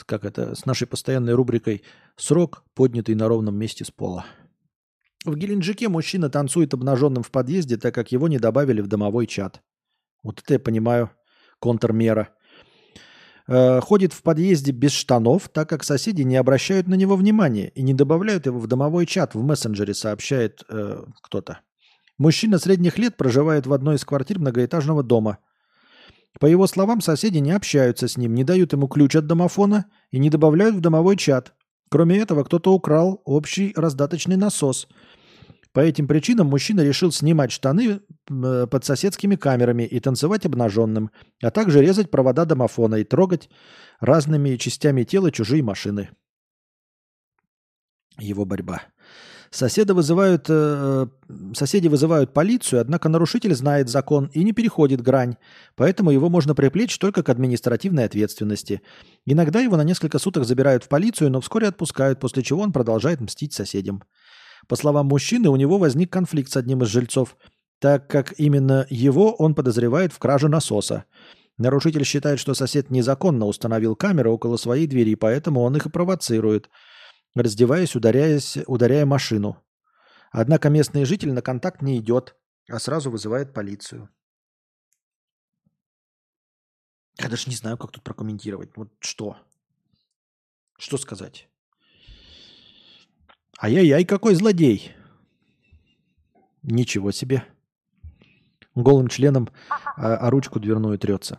Как 0.05 0.25
это, 0.25 0.57
с 0.57 0.67
нашей 0.67 0.89
постоянной 0.89 1.35
рубрикой 1.35 1.85
«Срок, 2.17 2.65
поднятый 2.75 3.15
на 3.15 3.29
ровном 3.29 3.55
месте 3.55 3.85
с 3.85 3.93
пола». 3.93 4.25
В 5.25 5.37
Геленджике 5.37 5.89
мужчина 5.89 6.29
танцует 6.29 6.75
обнаженным 6.75 7.23
в 7.23 7.31
подъезде, 7.31 7.77
так 7.77 7.95
как 7.95 8.11
его 8.11 8.27
не 8.27 8.41
добавили 8.41 8.81
в 8.81 8.89
домовой 8.89 9.29
чат. 9.29 9.63
Вот 10.25 10.41
это 10.41 10.55
я 10.55 10.59
понимаю, 10.59 11.11
контрмера. 11.61 12.31
Э, 13.49 13.81
ходит 13.81 14.13
в 14.13 14.23
подъезде 14.23 14.73
без 14.73 14.93
штанов, 14.93 15.49
так 15.49 15.69
как 15.69 15.85
соседи 15.85 16.23
не 16.23 16.37
обращают 16.37 16.87
на 16.87 16.95
него 16.95 17.17
внимания 17.17 17.69
и 17.75 17.83
не 17.83 17.95
добавляют 17.95 18.47
его 18.47 18.59
в 18.59 18.67
домовой 18.67 19.07
чат 19.07 19.35
в 19.35 19.43
мессенджере, 19.43 19.95
сообщает 19.95 20.63
э, 20.69 21.05
кто-то. 21.23 21.61
Мужчина 22.19 22.59
средних 22.59 22.99
лет 22.99 23.17
проживает 23.17 23.67
в 23.67 23.73
одной 23.73 23.97
из 23.97 24.05
квартир 24.05 24.39
многоэтажного 24.39 25.03
дома. 25.03 25.39
По 26.39 26.47
его 26.47 26.67
словам, 26.67 27.01
соседи 27.01 27.39
не 27.39 27.51
общаются 27.51 28.09
с 28.09 28.17
ним, 28.17 28.35
не 28.35 28.45
дают 28.45 28.73
ему 28.73 28.87
ключ 28.87 29.17
от 29.17 29.27
домофона 29.27 29.87
и 30.11 30.19
не 30.19 30.31
добавляют 30.31 30.77
в 30.77 30.81
домовой 30.81 31.17
чат. 31.17 31.53
Кроме 31.91 32.19
этого, 32.19 32.45
кто-то 32.45 32.73
украл 32.73 33.21
общий 33.25 33.73
раздаточный 33.77 34.37
насос– 34.37 34.89
по 35.73 35.81
этим 35.81 36.07
причинам 36.07 36.49
мужчина 36.49 36.83
решил 36.83 37.11
снимать 37.13 37.51
штаны 37.51 38.01
э, 38.31 38.67
под 38.71 38.85
соседскими 38.85 39.37
камерами 39.37 39.85
и 39.85 40.01
танцевать 40.01 40.45
обнаженным, 40.45 41.11
а 41.43 41.51
также 41.51 41.81
резать 41.81 42.11
провода 42.11 42.45
домофона 42.45 42.97
и 42.97 43.05
трогать 43.05 43.49
разными 44.01 44.57
частями 44.57 45.05
тела 45.05 45.31
чужие 45.31 45.63
машины. 45.63 46.11
Его 48.19 48.45
борьба. 48.45 48.83
Соседи 49.51 49.93
вызывают, 49.93 50.47
э, 50.49 51.07
соседи 51.55 51.87
вызывают 51.87 52.33
полицию, 52.33 52.81
однако 52.81 53.11
нарушитель 53.11 53.55
знает 53.55 53.91
закон 53.91 54.31
и 54.33 54.45
не 54.45 54.53
переходит 54.53 55.03
грань, 55.03 55.37
поэтому 55.77 56.11
его 56.11 56.31
можно 56.31 56.55
привлечь 56.55 56.99
только 56.99 57.23
к 57.23 57.29
административной 57.29 58.05
ответственности. 58.05 58.81
Иногда 59.27 59.61
его 59.61 59.77
на 59.77 59.85
несколько 59.85 60.19
суток 60.19 60.47
забирают 60.47 60.85
в 60.85 60.89
полицию, 60.89 61.31
но 61.31 61.43
вскоре 61.43 61.69
отпускают, 61.69 62.19
после 62.19 62.43
чего 62.43 62.63
он 62.63 62.73
продолжает 62.73 63.21
мстить 63.21 63.53
соседям. 63.53 64.03
По 64.69 64.77
словам 64.77 65.07
мужчины, 65.07 65.49
у 65.49 65.57
него 65.57 65.79
возник 65.79 66.13
конфликт 66.13 66.51
с 66.51 66.57
одним 66.57 66.83
из 66.83 66.89
жильцов, 66.89 67.37
так 67.81 68.09
как 68.09 68.39
именно 68.39 68.87
его 68.91 69.35
он 69.35 69.55
подозревает 69.55 70.13
в 70.13 70.19
краже 70.19 70.49
насоса. 70.49 71.05
Нарушитель 71.59 72.05
считает, 72.05 72.39
что 72.39 72.55
сосед 72.55 72.91
незаконно 72.91 73.47
установил 73.47 73.97
камеры 73.97 74.31
около 74.31 74.57
своей 74.57 74.87
двери, 74.87 75.15
поэтому 75.15 75.61
он 75.61 75.77
их 75.77 75.87
и 75.87 75.91
провоцирует– 75.91 76.71
раздеваясь, 77.35 77.97
ударяясь, 77.97 78.59
ударяя 78.67 79.07
машину. 79.07 79.63
Однако 80.31 80.71
местный 80.71 81.05
житель 81.05 81.33
на 81.33 81.43
контакт 81.43 81.83
не 81.83 81.99
идет, 81.99 82.37
а 82.69 82.79
сразу 82.79 83.11
вызывает 83.11 83.53
полицию. 83.53 84.09
Я 87.19 87.29
даже 87.29 87.49
не 87.51 87.57
знаю, 87.57 87.77
как 87.77 87.93
тут 87.93 88.03
прокомментировать. 88.03 88.75
Вот 88.77 88.93
что? 89.01 89.37
Что 90.79 90.97
сказать? 90.97 91.49
Ай-яй-яй, 93.63 94.05
какой 94.05 94.35
злодей! 94.35 94.93
Ничего 96.65 97.13
себе. 97.13 97.45
Голым 98.75 99.07
членом 99.07 99.51
а, 99.71 100.17
а 100.17 100.31
ручку 100.31 100.59
дверную 100.59 100.99
трется. 100.99 101.39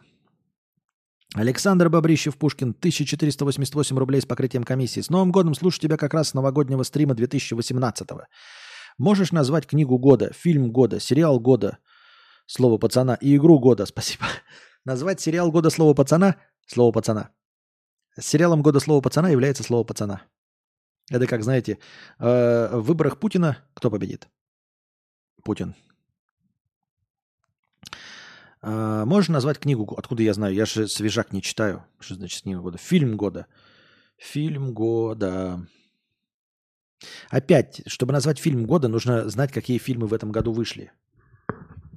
Александр 1.36 1.90
Бобрищев-Пушкин, 1.90 2.70
1488 2.70 3.98
рублей 3.98 4.22
с 4.22 4.26
покрытием 4.26 4.64
комиссии. 4.64 5.02
С 5.02 5.10
Новым 5.10 5.34
годом 5.34 5.54
слушаю 5.54 5.82
тебя 5.82 5.98
как 5.98 6.14
раз 6.14 6.30
с 6.30 6.34
новогоднего 6.34 6.84
стрима 6.84 7.14
2018-го. 7.14 8.22
Можешь 8.98 9.34
назвать 9.34 9.68
книгу 9.68 9.98
года, 9.98 10.32
фильм 10.34 10.72
года, 10.72 11.02
сериал 11.02 11.42
года, 11.42 11.80
слово 12.46 12.78
пацана 12.78 13.16
и 13.16 13.36
игру 13.36 13.60
года, 13.60 13.86
спасибо. 13.86 14.28
Назвать 14.86 15.20
сериал 15.20 15.52
года 15.52 15.70
слово 15.70 15.94
пацана, 15.94 16.38
слово 16.68 16.94
пацана. 16.94 17.32
Сериалом 18.18 18.62
года 18.62 18.80
слово 18.80 19.02
пацана 19.02 19.30
является 19.30 19.64
слово 19.64 19.84
пацана. 19.84 20.22
Это 21.10 21.28
как, 21.28 21.44
знаете, 21.44 21.80
э, 22.20 22.70
в 22.78 22.82
выборах 22.82 23.20
Путина 23.20 23.58
кто 23.74 23.92
победит? 23.92 24.28
Путин. 25.44 25.76
А, 28.62 29.04
можешь 29.06 29.30
назвать 29.30 29.60
книгу, 29.60 29.94
откуда 29.98 30.24
я 30.24 30.34
знаю? 30.34 30.56
Я 30.56 30.66
же 30.66 30.88
свежак 30.88 31.34
не 31.34 31.42
читаю. 31.42 31.84
Что 32.00 32.16
значит 32.16 32.44
книга 32.44 32.62
года? 32.62 32.78
Фильм 32.78 33.18
года. 33.18 33.48
Фильм 34.18 34.74
года. 34.74 35.68
Опять, 37.30 37.82
чтобы 37.88 38.14
назвать 38.14 38.40
фильм 38.40 38.66
года, 38.66 38.88
нужно 38.88 39.28
знать, 39.30 39.52
какие 39.52 39.78
фильмы 39.78 40.08
в 40.08 40.14
этом 40.14 40.32
году 40.32 40.54
вышли. 40.54 40.94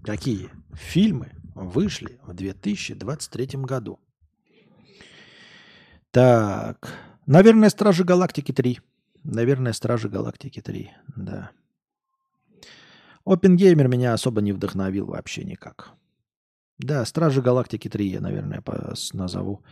Какие 0.03 0.51
фильмы 0.75 1.33
вышли 1.55 2.19
в 2.25 2.35
2023 2.35 3.47
году? 3.63 4.01
Так, 6.11 6.93
наверное, 7.27 7.71
Стражи 7.71 8.03
Галактики 8.03 8.53
3. 8.53 8.81
Наверное, 9.29 9.73
Стражи 9.73 10.09
Галактики 10.09 10.63
3, 10.63 10.93
да. 11.17 11.51
Опенгеймер 13.25 13.89
меня 13.89 14.13
особо 14.13 14.41
не 14.41 14.53
вдохновил 14.53 15.07
вообще 15.07 15.43
никак. 15.43 15.95
Да, 16.79 17.05
Стражи 17.05 17.43
Галактики 17.43 17.89
3 17.89 18.07
я, 18.07 18.21
наверное, 18.21 18.63
назову 19.13 19.65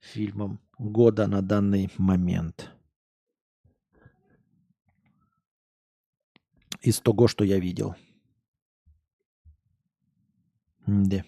фильмом 0.00 0.60
года 0.76 1.28
на 1.28 1.40
данный 1.40 1.88
момент. 1.98 2.72
Из 6.80 6.98
того, 6.98 7.28
что 7.28 7.44
я 7.44 7.60
видел. 7.60 7.94
Да. 10.84 11.24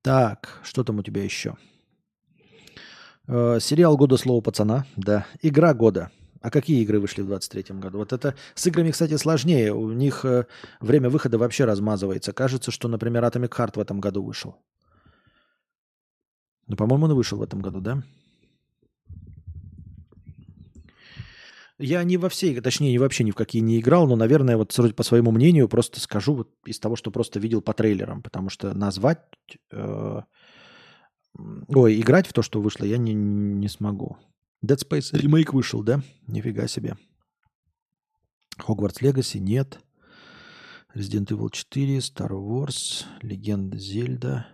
Так, 0.00 0.60
что 0.64 0.84
там 0.84 1.00
у 1.00 1.02
тебя 1.02 1.22
еще? 1.22 1.58
Э, 3.28 3.58
сериал 3.60 3.96
года 3.98 4.16
слова 4.16 4.40
пацана, 4.40 4.86
да. 4.96 5.26
Игра 5.42 5.74
года. 5.74 6.10
А 6.40 6.50
какие 6.50 6.82
игры 6.82 6.98
вышли 6.98 7.20
в 7.20 7.26
2023 7.26 7.78
году? 7.78 7.98
Вот 7.98 8.12
это 8.12 8.34
с 8.54 8.66
играми, 8.66 8.90
кстати, 8.90 9.16
сложнее. 9.16 9.74
У 9.74 9.92
них 9.92 10.24
э, 10.24 10.46
время 10.80 11.10
выхода 11.10 11.36
вообще 11.36 11.64
размазывается. 11.64 12.32
Кажется, 12.32 12.70
что, 12.70 12.88
например, 12.88 13.24
Atomic 13.24 13.50
Heart 13.50 13.72
в 13.76 13.80
этом 13.80 14.00
году 14.00 14.22
вышел. 14.22 14.56
Ну, 16.68 16.76
по-моему, 16.76 17.06
он 17.06 17.14
вышел 17.14 17.38
в 17.38 17.42
этом 17.42 17.60
году, 17.60 17.80
да? 17.80 18.02
Я 21.78 22.02
не 22.02 22.16
во 22.16 22.28
все, 22.28 22.60
точнее, 22.60 22.90
не 22.90 22.98
вообще 22.98 23.24
ни 23.24 23.30
в 23.30 23.36
какие 23.36 23.62
не 23.62 23.78
играл, 23.78 24.08
но, 24.08 24.16
наверное, 24.16 24.56
вот 24.56 24.74
по 24.96 25.02
своему 25.04 25.30
мнению 25.30 25.68
просто 25.68 26.00
скажу 26.00 26.34
вот 26.34 26.50
из 26.66 26.80
того, 26.80 26.96
что 26.96 27.12
просто 27.12 27.38
видел 27.38 27.62
по 27.62 27.72
трейлерам, 27.72 28.20
потому 28.20 28.48
что 28.48 28.74
назвать, 28.74 29.20
э, 29.70 30.22
ой, 31.68 32.00
играть 32.00 32.26
в 32.26 32.32
то, 32.32 32.42
что 32.42 32.60
вышло, 32.60 32.84
я 32.84 32.98
не, 32.98 33.14
не 33.14 33.68
смогу. 33.68 34.16
Dead 34.64 34.78
Space 34.78 35.16
ремейк 35.16 35.52
вышел, 35.52 35.82
да? 35.82 36.02
Нифига 36.26 36.66
себе. 36.66 36.96
Hogwarts 38.58 39.00
Legacy 39.00 39.38
нет. 39.38 39.80
Resident 40.94 41.26
Evil 41.26 41.50
4, 41.50 41.98
Star 41.98 42.30
Wars, 42.30 43.04
Легенда 43.22 43.78
Зельда. 43.78 44.46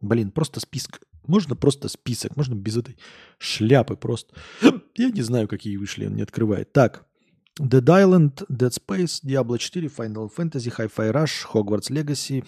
Блин, 0.00 0.30
просто 0.30 0.60
список. 0.60 1.00
Можно 1.26 1.56
просто 1.56 1.88
список, 1.88 2.36
можно 2.36 2.54
без 2.54 2.76
этой 2.76 2.96
шляпы 3.38 3.96
просто. 3.96 4.34
Я 4.94 5.10
не 5.10 5.22
знаю, 5.22 5.48
какие 5.48 5.76
вышли, 5.76 6.06
он 6.06 6.16
не 6.16 6.22
открывает. 6.22 6.72
Так, 6.72 7.06
Dead 7.58 7.84
Island, 7.84 8.46
Dead 8.48 8.70
Space, 8.70 9.20
Diablo 9.24 9.58
4, 9.58 9.88
Final 9.88 10.30
Fantasy, 10.34 10.70
Hi-Fi 10.70 11.10
Rush, 11.10 11.46
Hogwarts 11.52 11.90
Legacy, 11.90 12.44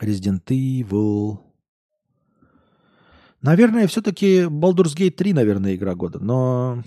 Resident 0.00 0.44
Evil, 0.50 1.38
Наверное, 3.40 3.86
все-таки 3.86 4.42
Baldur's 4.44 4.96
Gate 4.96 5.12
3, 5.12 5.32
наверное, 5.32 5.74
игра 5.74 5.94
года. 5.94 6.18
Но 6.18 6.82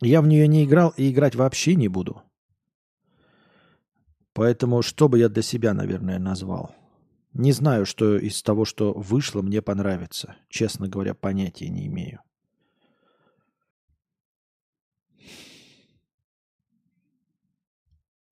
я 0.00 0.20
в 0.20 0.26
нее 0.26 0.48
не 0.48 0.64
играл 0.64 0.92
и 0.96 1.10
играть 1.10 1.36
вообще 1.36 1.76
не 1.76 1.88
буду. 1.88 2.22
Поэтому 4.32 4.82
что 4.82 5.08
бы 5.08 5.18
я 5.18 5.28
для 5.28 5.42
себя, 5.42 5.74
наверное, 5.74 6.18
назвал? 6.18 6.74
Не 7.32 7.52
знаю, 7.52 7.86
что 7.86 8.16
из 8.16 8.42
того, 8.42 8.64
что 8.64 8.92
вышло, 8.92 9.40
мне 9.42 9.62
понравится. 9.62 10.36
Честно 10.48 10.88
говоря, 10.88 11.14
понятия 11.14 11.68
не 11.68 11.86
имею. 11.86 12.20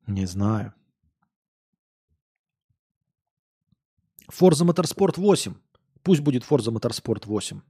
Не 0.06 0.26
знаю. 0.26 0.74
Forza 4.28 4.66
Motorsport 4.66 5.14
8. 5.16 5.54
Пусть 6.02 6.20
будет 6.20 6.44
Forza 6.44 6.72
Motorsport 6.72 7.26
8. 7.26 7.60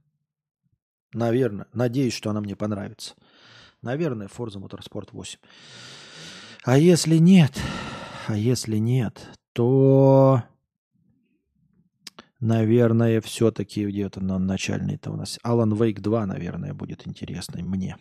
Наверное. 1.13 1.67
Надеюсь, 1.73 2.13
что 2.13 2.29
она 2.29 2.41
мне 2.41 2.55
понравится. 2.55 3.15
Наверное, 3.81 4.27
Forza 4.27 4.61
Motorsport 4.61 5.09
8. 5.11 5.39
А 6.63 6.77
если 6.77 7.17
нет, 7.17 7.59
а 8.27 8.37
если 8.37 8.77
нет, 8.77 9.27
то, 9.53 10.43
наверное, 12.39 13.19
все-таки 13.21 13.85
где-то 13.85 14.21
на 14.21 14.37
начальный-то 14.37 15.11
у 15.11 15.15
нас 15.15 15.39
Alan 15.43 15.71
Wake 15.71 15.99
2, 15.99 16.25
наверное, 16.27 16.73
будет 16.73 17.07
интересный 17.07 17.63
мне. 17.63 17.97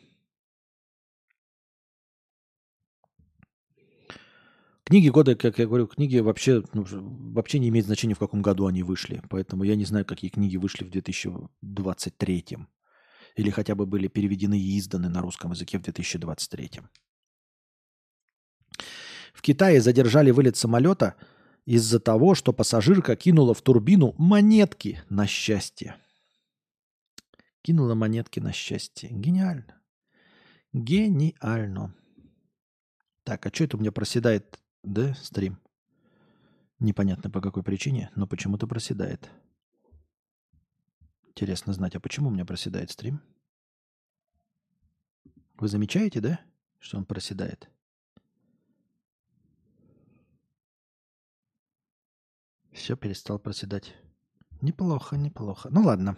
Книги 4.91 5.09
года, 5.09 5.37
как 5.37 5.61
я 5.61 5.69
говорю, 5.69 5.87
книги 5.87 6.19
вообще, 6.19 6.65
ну, 6.73 6.85
вообще 7.33 7.61
не 7.61 7.69
имеет 7.69 7.87
значения, 7.87 8.15
в 8.15 8.19
каком 8.19 8.43
году 8.43 8.67
они 8.67 8.83
вышли. 8.83 9.23
Поэтому 9.31 9.63
я 9.63 9.77
не 9.77 9.85
знаю, 9.85 10.05
какие 10.05 10.33
книги 10.33 10.57
вышли 10.57 10.83
в 10.83 10.91
2023. 10.91 12.59
Или 13.37 13.51
хотя 13.51 13.77
бы 13.77 13.87
были 13.87 14.09
переведены 14.09 14.59
и 14.59 14.77
изданы 14.77 15.09
на 15.09 15.21
русском 15.23 15.53
языке 15.53 15.79
в 15.79 15.83
2023. 15.83 16.81
В 19.33 19.43
Китае 19.43 19.81
задержали 19.81 20.33
вылет 20.33 20.57
самолета 20.57 21.15
из-за 21.67 22.01
того, 22.01 22.35
что 22.35 22.53
пассажирка 22.53 23.15
кинула 23.15 23.55
в 23.55 23.63
турбину 23.63 24.17
монетки 24.19 25.01
на 25.09 25.29
счастье. 25.29 25.95
Кинула 27.63 27.95
монетки 27.95 28.41
на 28.41 28.53
счастье. 28.53 29.09
Гениально. 29.13 29.81
Гениально. 30.73 31.95
Так, 33.23 33.47
а 33.47 33.55
что 33.55 33.63
это 33.63 33.77
у 33.77 33.81
меня 33.81 33.93
проседает 33.93 34.60
да, 34.83 35.15
стрим. 35.15 35.59
Непонятно 36.79 37.31
по 37.31 37.41
какой 37.41 37.63
причине, 37.63 38.11
но 38.17 38.27
почему-то 38.27 38.67
проседает. 38.67 39.31
Интересно 41.25 41.73
знать, 41.73 41.95
а 41.95 42.01
почему 42.01 42.29
у 42.29 42.33
меня 42.33 42.45
проседает 42.45 42.91
стрим? 42.91 43.21
Вы 45.59 45.69
замечаете, 45.69 46.21
да, 46.21 46.41
что 46.79 46.97
он 46.97 47.05
проседает? 47.05 47.69
Все 52.73 52.97
перестал 52.97 53.39
проседать. 53.39 53.95
Неплохо, 54.63 55.17
неплохо. 55.17 55.69
Ну 55.71 55.83
ладно. 55.83 56.17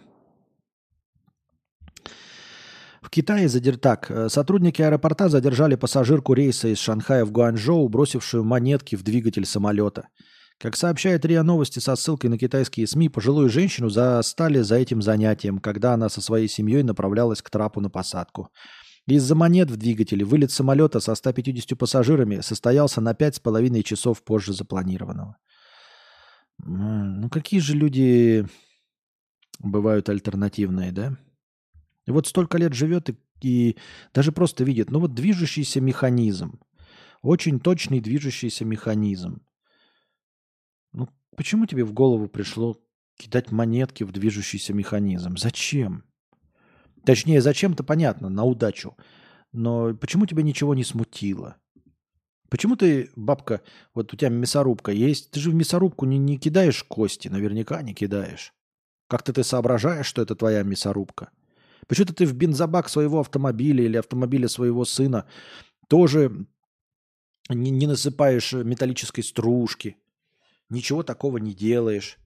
В 3.03 3.09
Китае 3.09 3.49
задер... 3.49 3.77
так, 3.77 4.09
э, 4.09 4.29
сотрудники 4.29 4.81
аэропорта 4.81 5.27
задержали 5.27 5.75
пассажирку 5.75 6.33
рейса 6.33 6.69
из 6.69 6.79
Шанхая 6.79 7.25
в 7.25 7.31
Гуанчжоу, 7.31 7.89
бросившую 7.89 8.45
монетки 8.45 8.95
в 8.95 9.03
двигатель 9.03 9.45
самолета. 9.45 10.07
Как 10.57 10.77
сообщает 10.77 11.25
РИА 11.25 11.43
Новости 11.43 11.79
со 11.79 11.97
ссылкой 11.97 12.29
на 12.29 12.37
китайские 12.37 12.87
СМИ, 12.87 13.09
пожилую 13.09 13.49
женщину 13.49 13.89
застали 13.89 14.61
за 14.61 14.75
этим 14.75 15.01
занятием, 15.01 15.59
когда 15.59 15.93
она 15.93 16.07
со 16.07 16.21
своей 16.21 16.47
семьей 16.47 16.83
направлялась 16.83 17.41
к 17.41 17.49
трапу 17.49 17.81
на 17.81 17.89
посадку. 17.89 18.49
Из-за 19.05 19.35
монет 19.35 19.69
в 19.69 19.75
двигателе 19.75 20.23
вылет 20.23 20.51
самолета 20.51 21.01
со 21.01 21.13
150 21.13 21.77
пассажирами 21.77 22.39
состоялся 22.39 23.01
на 23.01 23.11
5,5 23.11 23.83
часов 23.83 24.23
позже 24.23 24.53
запланированного. 24.53 25.35
Ну 26.59 27.29
какие 27.29 27.59
же 27.59 27.75
люди 27.75 28.47
бывают 29.59 30.07
альтернативные, 30.07 30.93
да? 30.93 31.17
Вот 32.07 32.27
столько 32.27 32.57
лет 32.57 32.73
живет 32.73 33.09
и, 33.09 33.17
и 33.41 33.77
даже 34.13 34.31
просто 34.31 34.63
видит, 34.63 34.91
ну 34.91 34.99
вот 34.99 35.13
движущийся 35.13 35.79
механизм, 35.81 36.59
очень 37.21 37.59
точный 37.59 38.01
движущийся 38.01 38.65
механизм. 38.65 39.41
Ну 40.91 41.07
почему 41.37 41.65
тебе 41.65 41.85
в 41.85 41.93
голову 41.93 42.27
пришло 42.27 42.77
кидать 43.17 43.51
монетки 43.51 44.03
в 44.03 44.11
движущийся 44.11 44.73
механизм? 44.73 45.37
Зачем? 45.37 46.03
Точнее, 47.05 47.41
зачем-то 47.41 47.83
понятно, 47.83 48.29
на 48.29 48.43
удачу. 48.43 48.97
Но 49.51 49.93
почему 49.93 50.25
тебя 50.25 50.43
ничего 50.43 50.73
не 50.73 50.83
смутило? 50.83 51.57
Почему 52.49 52.75
ты, 52.75 53.09
бабка, 53.15 53.61
вот 53.93 54.13
у 54.13 54.15
тебя 54.15 54.29
мясорубка 54.29 54.91
есть, 54.91 55.31
ты 55.31 55.39
же 55.39 55.49
в 55.49 55.55
мясорубку 55.55 56.05
не, 56.05 56.17
не 56.17 56.37
кидаешь 56.37 56.83
кости, 56.83 57.27
наверняка 57.27 57.81
не 57.81 57.93
кидаешь. 57.93 58.53
Как-то 59.07 59.33
ты 59.33 59.43
соображаешь, 59.43 60.05
что 60.05 60.21
это 60.21 60.35
твоя 60.35 60.63
мясорубка. 60.63 61.31
Почему-то 61.87 62.13
ты 62.13 62.25
в 62.25 62.33
бензобак 62.33 62.89
своего 62.89 63.19
автомобиля 63.19 63.83
или 63.83 63.97
автомобиля 63.97 64.47
своего 64.47 64.85
сына 64.85 65.25
тоже 65.87 66.45
не, 67.49 67.71
не 67.71 67.87
насыпаешь 67.87 68.53
металлической 68.53 69.21
стружки. 69.21 69.97
Ничего 70.69 71.03
такого 71.03 71.37
не 71.37 71.53
делаешь. 71.53 72.17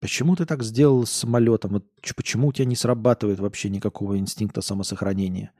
Почему 0.00 0.34
ты 0.34 0.46
так 0.46 0.62
сделал 0.62 1.06
с 1.06 1.10
самолетом? 1.10 1.72
Вот 1.72 1.84
почему 2.16 2.48
у 2.48 2.52
тебя 2.52 2.64
не 2.64 2.76
срабатывает 2.76 3.38
вообще 3.38 3.68
никакого 3.68 4.18
инстинкта 4.18 4.62
самосохранения? 4.62 5.52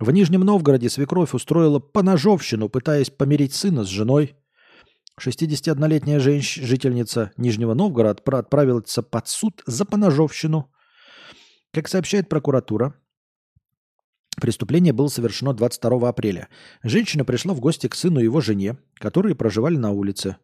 В 0.00 0.10
Нижнем 0.10 0.40
Новгороде 0.40 0.88
свекровь 0.88 1.34
устроила 1.34 1.78
поножовщину, 1.78 2.68
пытаясь 2.68 3.10
помирить 3.10 3.54
сына 3.54 3.84
с 3.84 3.88
женой. 3.88 4.34
61-летняя 5.20 6.18
женщ- 6.18 6.60
жительница 6.62 7.32
Нижнего 7.36 7.74
Новгорода 7.74 8.20
отпра- 8.20 8.38
отправилась 8.38 8.96
под 9.10 9.28
суд 9.28 9.62
за 9.66 9.84
поножовщину. 9.84 10.70
Как 11.72 11.88
сообщает 11.88 12.28
прокуратура, 12.28 12.94
преступление 14.40 14.92
было 14.92 15.08
совершено 15.08 15.52
22 15.54 16.08
апреля. 16.08 16.48
Женщина 16.82 17.24
пришла 17.24 17.54
в 17.54 17.60
гости 17.60 17.86
к 17.86 17.94
сыну 17.94 18.20
и 18.20 18.24
его 18.24 18.40
жене, 18.40 18.78
которые 18.94 19.34
проживали 19.34 19.76
на 19.76 19.90
улице. 19.90 20.36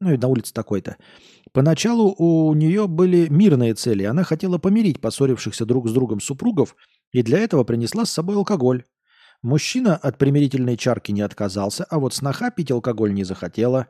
Ну 0.00 0.12
и 0.12 0.16
на 0.16 0.28
улице 0.28 0.52
такой-то. 0.52 0.96
Поначалу 1.52 2.14
у 2.16 2.52
нее 2.54 2.88
были 2.88 3.28
мирные 3.28 3.74
цели. 3.74 4.04
Она 4.04 4.24
хотела 4.24 4.58
помирить 4.58 5.00
поссорившихся 5.00 5.66
друг 5.66 5.88
с 5.88 5.92
другом 5.92 6.20
супругов 6.20 6.74
и 7.12 7.22
для 7.22 7.38
этого 7.38 7.62
принесла 7.62 8.04
с 8.06 8.10
собой 8.10 8.36
алкоголь. 8.36 8.84
Мужчина 9.42 9.96
от 9.96 10.18
примирительной 10.18 10.76
чарки 10.76 11.10
не 11.10 11.20
отказался, 11.20 11.84
а 11.90 11.98
вот 11.98 12.14
сноха 12.14 12.52
пить 12.52 12.70
алкоголь 12.70 13.12
не 13.12 13.24
захотела. 13.24 13.88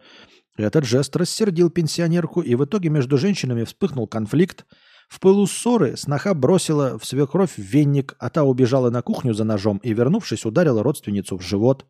Этот 0.57 0.85
жест 0.85 1.15
рассердил 1.15 1.69
пенсионерку, 1.69 2.41
и 2.41 2.55
в 2.55 2.65
итоге 2.65 2.89
между 2.89 3.19
женщинами 3.19 3.65
вспыхнул 3.65 4.07
конфликт. 4.07 4.65
В 5.11 5.21
пылу 5.21 5.47
ссоры 5.47 5.99
сноха 5.99 6.33
бросила 6.33 6.99
в 6.99 7.05
свекровь 7.05 7.53
венник, 7.59 8.17
а 8.19 8.31
та 8.31 8.45
убежала 8.45 8.89
на 8.89 9.03
кухню 9.03 9.35
за 9.35 9.45
ножом 9.45 9.77
и, 9.79 9.93
вернувшись, 9.93 10.47
ударила 10.47 10.83
родственницу 10.83 11.37
в 11.37 11.43
живот. 11.43 11.85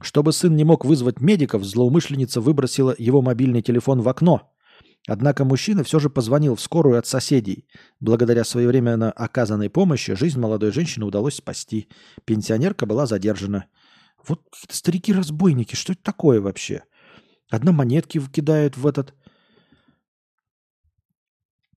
Чтобы 0.00 0.32
сын 0.32 0.56
не 0.56 0.64
мог 0.64 0.86
вызвать 0.86 1.20
медиков, 1.20 1.64
злоумышленница 1.64 2.40
выбросила 2.40 2.94
его 2.96 3.20
мобильный 3.20 3.60
телефон 3.60 4.00
в 4.00 4.08
окно. 4.08 4.53
Однако 5.06 5.44
мужчина 5.44 5.84
все 5.84 5.98
же 5.98 6.08
позвонил 6.08 6.56
в 6.56 6.60
скорую 6.60 6.98
от 6.98 7.06
соседей. 7.06 7.68
Благодаря 8.00 8.42
своевременно 8.42 9.10
оказанной 9.12 9.68
помощи 9.68 10.14
жизнь 10.14 10.40
молодой 10.40 10.72
женщины 10.72 11.04
удалось 11.04 11.36
спасти. 11.36 11.88
Пенсионерка 12.24 12.86
была 12.86 13.06
задержана. 13.06 13.66
Вот 14.26 14.42
какие-то 14.50 14.74
старики-разбойники, 14.74 15.74
что 15.74 15.92
это 15.92 16.02
такое 16.02 16.40
вообще? 16.40 16.84
Одна 17.50 17.72
монетки 17.72 18.18
вкидает 18.18 18.78
в 18.78 18.86
этот... 18.86 19.14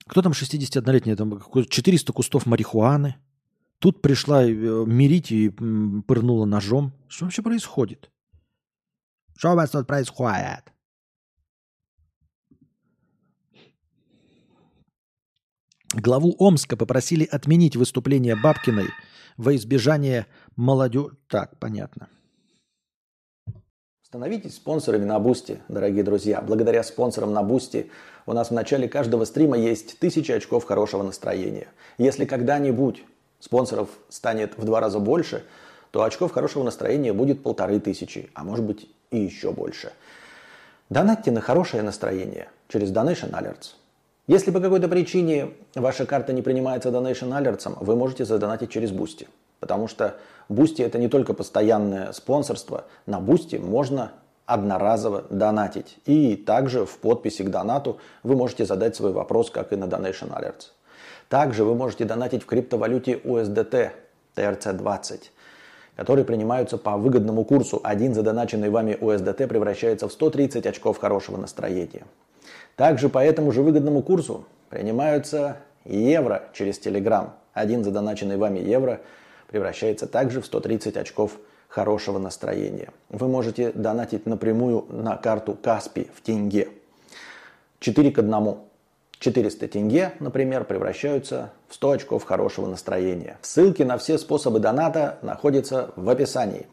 Кто 0.08 0.22
там 0.22 0.32
61-летний? 0.32 1.16
Там 1.16 1.38
какой- 1.38 1.66
400 1.66 2.14
кустов 2.14 2.46
марихуаны. 2.46 3.18
Тут 3.80 4.02
пришла 4.02 4.46
э, 4.46 4.50
мирить 4.50 5.34
и 5.34 5.50
пырнула 5.50 6.46
ножом. 6.46 6.94
Что 7.10 7.26
вообще 7.26 7.42
происходит? 7.42 8.10
Что 9.38 9.52
у 9.52 9.56
вас 9.56 9.72
тут 9.72 9.86
происходит? 9.86 10.72
Главу 15.94 16.36
Омска 16.38 16.76
попросили 16.76 17.24
отменить 17.24 17.78
выступление 17.78 18.36
Бабкиной 18.36 18.88
во 19.38 19.56
избежание 19.56 20.28
молодежи. 20.58 21.16
Так, 21.30 21.58
понятно. 21.60 22.10
Становитесь 24.04 24.56
спонсорами 24.56 25.06
на 25.06 25.20
Boosty, 25.20 25.60
дорогие 25.70 26.04
друзья. 26.04 26.42
Благодаря 26.42 26.84
спонсорам 26.84 27.34
на 27.34 27.44
Boosty 27.44 27.90
у 28.26 28.34
нас 28.34 28.50
в 28.50 28.54
начале 28.54 28.90
каждого 28.90 29.24
стрима 29.26 29.58
есть 29.58 30.00
тысячи 30.00 30.32
очков 30.32 30.66
хорошего 30.66 31.04
настроения. 31.04 31.68
Если 31.98 32.26
когда-нибудь 32.26 33.04
спонсоров 33.40 33.90
станет 34.10 34.58
в 34.58 34.66
два 34.66 34.82
раза 34.82 35.00
больше, 35.00 35.46
то 35.92 36.04
очков 36.04 36.34
хорошего 36.34 36.64
настроения 36.64 37.14
будет 37.14 37.44
полторы 37.44 37.80
тысячи, 37.80 38.30
а 38.34 38.44
может 38.44 38.66
быть 38.66 38.90
и 39.12 39.20
еще 39.20 39.52
больше. 39.52 39.94
Донатьте 40.90 41.32
на 41.32 41.40
хорошее 41.40 41.84
настроение 41.84 42.50
через 42.68 42.92
Donation 42.92 43.32
Alerts. 43.32 43.76
Если 44.28 44.52
по 44.52 44.60
какой-то 44.60 44.90
причине 44.90 45.54
ваша 45.74 46.06
карта 46.06 46.34
не 46.34 46.42
принимается 46.42 46.90
Donation 46.90 47.30
Alerts, 47.30 47.78
вы 47.80 47.96
можете 47.96 48.26
задонатить 48.26 48.70
через 48.70 48.92
Boosty. 48.92 49.30
Потому 49.62 49.88
что 49.88 50.18
Boosty 50.50 50.82
это 50.82 51.00
не 51.00 51.08
только 51.08 51.34
постоянное 51.34 52.12
спонсорство. 52.12 52.84
На 53.06 53.22
Boosty 53.22 53.56
можно 53.56 54.12
одноразово 54.46 55.24
донатить. 55.30 55.98
И 56.06 56.36
также 56.36 56.86
в 56.86 56.98
подписи 56.98 57.44
к 57.44 57.50
донату 57.50 58.00
вы 58.24 58.36
можете 58.36 58.66
задать 58.66 58.98
свой 58.98 59.14
вопрос, 59.14 59.50
как 59.50 59.72
и 59.72 59.78
на 59.78 59.86
DonationAlerts. 59.86 60.72
Также 61.30 61.64
вы 61.64 61.74
можете 61.76 62.04
донатить 62.04 62.44
в 62.44 62.48
криптовалюте 62.48 63.14
USDT 63.14 63.92
TRC20, 64.36 65.22
которые 65.96 66.26
принимаются 66.26 66.78
по 66.78 66.98
выгодному 66.98 67.46
курсу. 67.46 67.80
Один 67.82 68.14
задоначенный 68.14 68.70
вами 68.70 68.92
USDT 69.00 69.48
превращается 69.48 70.10
в 70.10 70.12
130 70.12 70.66
очков 70.66 70.98
хорошего 70.98 71.38
настроения. 71.38 72.04
Также 72.78 73.10
по 73.10 73.18
этому 73.18 73.52
же 73.52 73.64
выгодному 73.64 74.04
курсу 74.04 74.46
принимаются 74.70 75.58
евро 75.84 76.44
через 76.54 76.80
Telegram. 76.80 77.32
Один 77.54 77.84
задоначенный 77.84 78.38
вами 78.38 78.60
евро 78.60 79.02
превращается 79.48 80.06
также 80.06 80.42
в 80.42 80.46
130 80.46 80.96
очков 80.96 81.40
хорошего 81.68 82.20
настроения. 82.20 82.90
Вы 83.10 83.28
можете 83.28 83.72
донатить 83.72 84.28
напрямую 84.28 84.86
на 84.90 85.18
карту 85.18 85.58
Каспи 85.60 86.08
в 86.14 86.22
тенге. 86.22 86.70
4 87.80 88.12
к 88.12 88.20
1. 88.20 88.58
400 89.20 89.68
тенге, 89.68 90.14
например, 90.20 90.64
превращаются 90.64 91.50
в 91.68 91.74
100 91.74 91.92
очков 91.92 92.24
хорошего 92.26 92.68
настроения. 92.68 93.38
Ссылки 93.42 93.82
на 93.82 93.98
все 93.98 94.20
способы 94.20 94.60
доната 94.60 95.18
находятся 95.24 95.90
в 95.96 96.08
описании. 96.08 96.68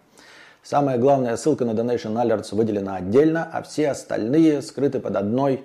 Самая 0.63 0.99
главная 0.99 1.39
ссылка 1.39 1.65
на 1.65 1.71
Donation 1.71 2.15
Alerts 2.23 2.55
выделена 2.55 2.97
отдельно, 2.97 3.49
а 3.51 3.63
все 3.63 3.91
остальные 3.91 4.61
скрыты 4.61 5.01
под 5.01 5.17
одной 5.17 5.65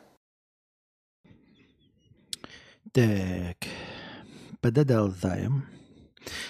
Так, 2.93 3.55
продолжаем. 4.59 5.65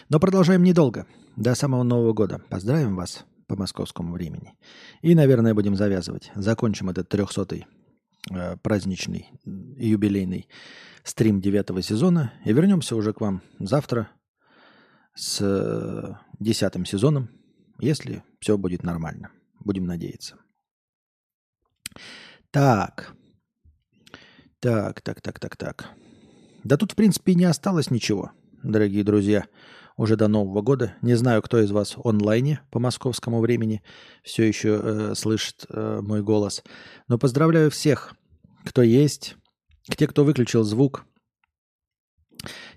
Но 0.09 0.19
продолжаем 0.19 0.63
недолго. 0.63 1.05
До 1.35 1.53
самого 1.53 1.83
Нового 1.83 2.13
года. 2.13 2.39
Поздравим 2.49 2.95
вас 2.95 3.25
по 3.45 3.55
московскому 3.55 4.13
времени. 4.13 4.55
И, 5.03 5.13
наверное, 5.13 5.53
будем 5.53 5.75
завязывать. 5.75 6.31
Закончим 6.33 6.89
этот 6.89 7.09
трехсотый 7.09 7.67
э, 8.31 8.57
праздничный 8.57 9.29
юбилейный 9.45 10.49
стрим 11.03 11.41
девятого 11.41 11.83
сезона. 11.83 12.33
И 12.43 12.51
вернемся 12.51 12.95
уже 12.95 13.13
к 13.13 13.21
вам 13.21 13.43
завтра 13.59 14.09
с 15.13 15.41
э, 15.41 16.15
десятым 16.39 16.85
сезоном, 16.85 17.29
если 17.77 18.23
все 18.39 18.57
будет 18.57 18.81
нормально. 18.81 19.29
Будем 19.59 19.85
надеяться. 19.85 20.37
Так. 22.49 23.13
Так, 24.59 25.01
так, 25.01 25.21
так, 25.21 25.39
так, 25.39 25.55
так. 25.55 26.00
Да 26.63 26.77
тут, 26.77 26.91
в 26.91 26.95
принципе, 26.95 27.31
и 27.31 27.35
не 27.35 27.45
осталось 27.45 27.89
ничего, 27.89 28.31
дорогие 28.63 29.03
друзья, 29.03 29.45
уже 29.97 30.15
до 30.15 30.27
Нового 30.27 30.61
года. 30.61 30.95
Не 31.01 31.15
знаю, 31.15 31.41
кто 31.41 31.59
из 31.59 31.71
вас 31.71 31.95
онлайне 32.03 32.61
по 32.69 32.79
московскому 32.79 33.39
времени 33.39 33.81
все 34.23 34.43
еще 34.43 34.79
э, 34.81 35.13
слышит 35.15 35.65
э, 35.69 35.99
мой 36.01 36.21
голос. 36.21 36.63
Но 37.07 37.17
поздравляю 37.17 37.71
всех, 37.71 38.13
кто 38.63 38.83
есть, 38.83 39.35
те, 39.97 40.07
кто 40.07 40.23
выключил 40.23 40.63
звук, 40.63 41.05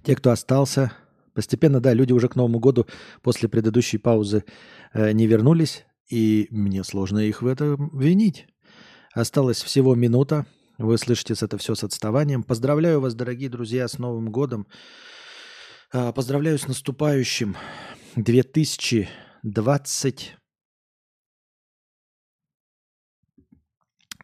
те, 0.03 0.17
кто 0.17 0.31
остался. 0.31 0.93
Постепенно, 1.35 1.81
да, 1.81 1.93
люди 1.93 2.13
уже 2.13 2.29
к 2.29 2.37
Новому 2.37 2.61
году 2.61 2.87
после 3.23 3.49
предыдущей 3.49 3.99
паузы 3.99 4.45
э, 4.93 5.13
не 5.13 5.27
вернулись, 5.27 5.85
и 6.09 6.47
мне 6.51 6.85
сложно 6.85 7.19
их 7.19 7.43
в 7.43 7.47
этом 7.47 7.97
винить. 7.99 8.47
Осталось 9.13 9.63
всего 9.63 9.95
минута. 9.95 10.47
Вы 10.77 10.99
слышите 10.99 11.35
это 11.41 11.57
все 11.57 11.77
с 11.77 11.85
отставанием. 11.85 12.43
Поздравляю 12.43 13.01
вас, 13.01 13.15
дорогие 13.15 13.49
друзья, 13.49 13.87
с 13.87 13.99
Новым 13.99 14.33
годом. 14.33 14.67
А, 15.93 16.11
Поздравляю 16.11 16.59
с 16.59 16.67
наступающим 16.67 17.57
2020. 18.17 20.37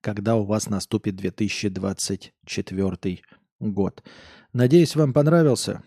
когда 0.00 0.36
у 0.36 0.44
вас 0.44 0.68
наступит 0.68 1.16
2024 1.16 3.22
год. 3.60 4.02
Надеюсь, 4.52 4.96
вам 4.96 5.12
понравился 5.12 5.82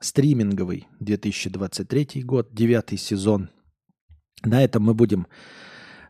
стриминговый 0.00 0.86
2023 1.00 2.22
год, 2.22 2.52
девятый 2.52 2.98
сезон. 2.98 3.50
На 4.42 4.62
этом 4.62 4.82
мы 4.82 4.94
будем 4.94 5.26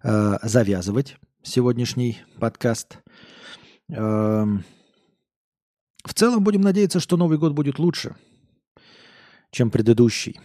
э, 0.03 0.39
завязывать 0.43 1.17
сегодняшний 1.43 2.19
подкаст. 2.41 2.99
Эм, 3.89 4.65
в 6.05 6.15
целом 6.15 6.43
будем 6.43 6.63
надеяться, 6.63 7.01
что 7.01 7.17
Новый 7.17 7.39
год 7.39 7.53
будет 7.53 7.79
лучше, 7.79 8.17
чем 9.51 9.71
предыдущий. 9.71 10.41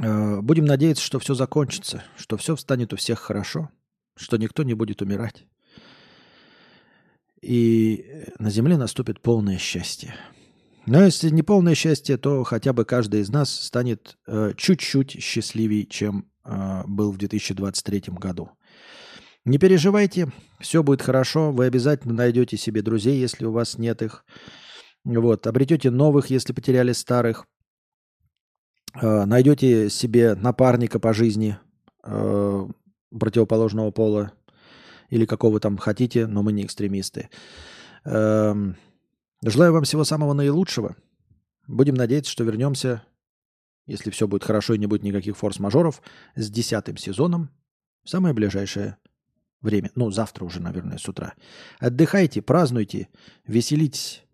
Э, 0.00 0.40
будем 0.40 0.64
надеяться, 0.64 1.04
что 1.04 1.18
все 1.18 1.34
закончится, 1.34 2.02
что 2.16 2.38
все 2.38 2.56
встанет 2.56 2.94
у 2.94 2.96
всех 2.96 3.18
хорошо, 3.18 3.68
что 4.16 4.36
никто 4.36 4.62
не 4.62 4.74
будет 4.74 5.02
умирать. 5.02 5.46
И 7.40 8.26
на 8.38 8.50
земле 8.50 8.76
наступит 8.76 9.20
полное 9.20 9.58
счастье. 9.58 10.14
Но 10.86 11.02
если 11.02 11.30
не 11.30 11.42
полное 11.42 11.74
счастье, 11.74 12.16
то 12.16 12.42
хотя 12.44 12.72
бы 12.72 12.84
каждый 12.84 13.20
из 13.20 13.30
нас 13.30 13.50
станет 13.50 14.16
э, 14.26 14.52
чуть-чуть 14.56 15.22
счастливее, 15.22 15.86
чем 15.86 16.28
э, 16.44 16.82
был 16.86 17.12
в 17.12 17.18
2023 17.18 18.04
году. 18.08 18.50
Не 19.44 19.58
переживайте, 19.58 20.28
все 20.60 20.82
будет 20.82 21.02
хорошо. 21.02 21.52
Вы 21.52 21.66
обязательно 21.66 22.14
найдете 22.14 22.56
себе 22.56 22.82
друзей, 22.82 23.18
если 23.18 23.44
у 23.44 23.52
вас 23.52 23.78
нет 23.78 24.02
их. 24.02 24.24
Вот, 25.04 25.46
обретете 25.46 25.90
новых, 25.90 26.30
если 26.30 26.52
потеряли 26.52 26.92
старых. 26.92 27.46
Э, 29.00 29.24
найдете 29.24 29.88
себе 29.88 30.34
напарника 30.34 31.00
по 31.00 31.12
жизни 31.12 31.58
э, 32.04 32.66
противоположного 33.18 33.90
пола 33.90 34.32
или 35.08 35.26
какого 35.26 35.60
там 35.60 35.76
хотите, 35.76 36.26
но 36.26 36.42
мы 36.42 36.52
не 36.52 36.64
экстремисты. 36.64 37.28
Эм, 38.04 38.76
желаю 39.44 39.72
вам 39.72 39.84
всего 39.84 40.04
самого 40.04 40.32
наилучшего. 40.32 40.96
Будем 41.66 41.94
надеяться, 41.94 42.32
что 42.32 42.44
вернемся, 42.44 43.02
если 43.86 44.10
все 44.10 44.26
будет 44.26 44.44
хорошо 44.44 44.74
и 44.74 44.78
не 44.78 44.86
будет 44.86 45.02
никаких 45.02 45.36
форс-мажоров, 45.36 46.02
с 46.34 46.50
десятым 46.50 46.96
сезоном 46.96 47.50
в 48.04 48.08
самое 48.08 48.34
ближайшее 48.34 48.96
время. 49.60 49.90
Ну, 49.94 50.10
завтра 50.10 50.44
уже, 50.44 50.60
наверное, 50.60 50.98
с 50.98 51.08
утра. 51.08 51.34
Отдыхайте, 51.78 52.42
празднуйте, 52.42 53.08
веселитесь. 53.46 54.24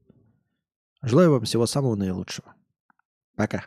Желаю 1.02 1.32
вам 1.32 1.44
всего 1.44 1.66
самого 1.66 1.94
наилучшего. 1.94 2.54
Пока. 3.36 3.66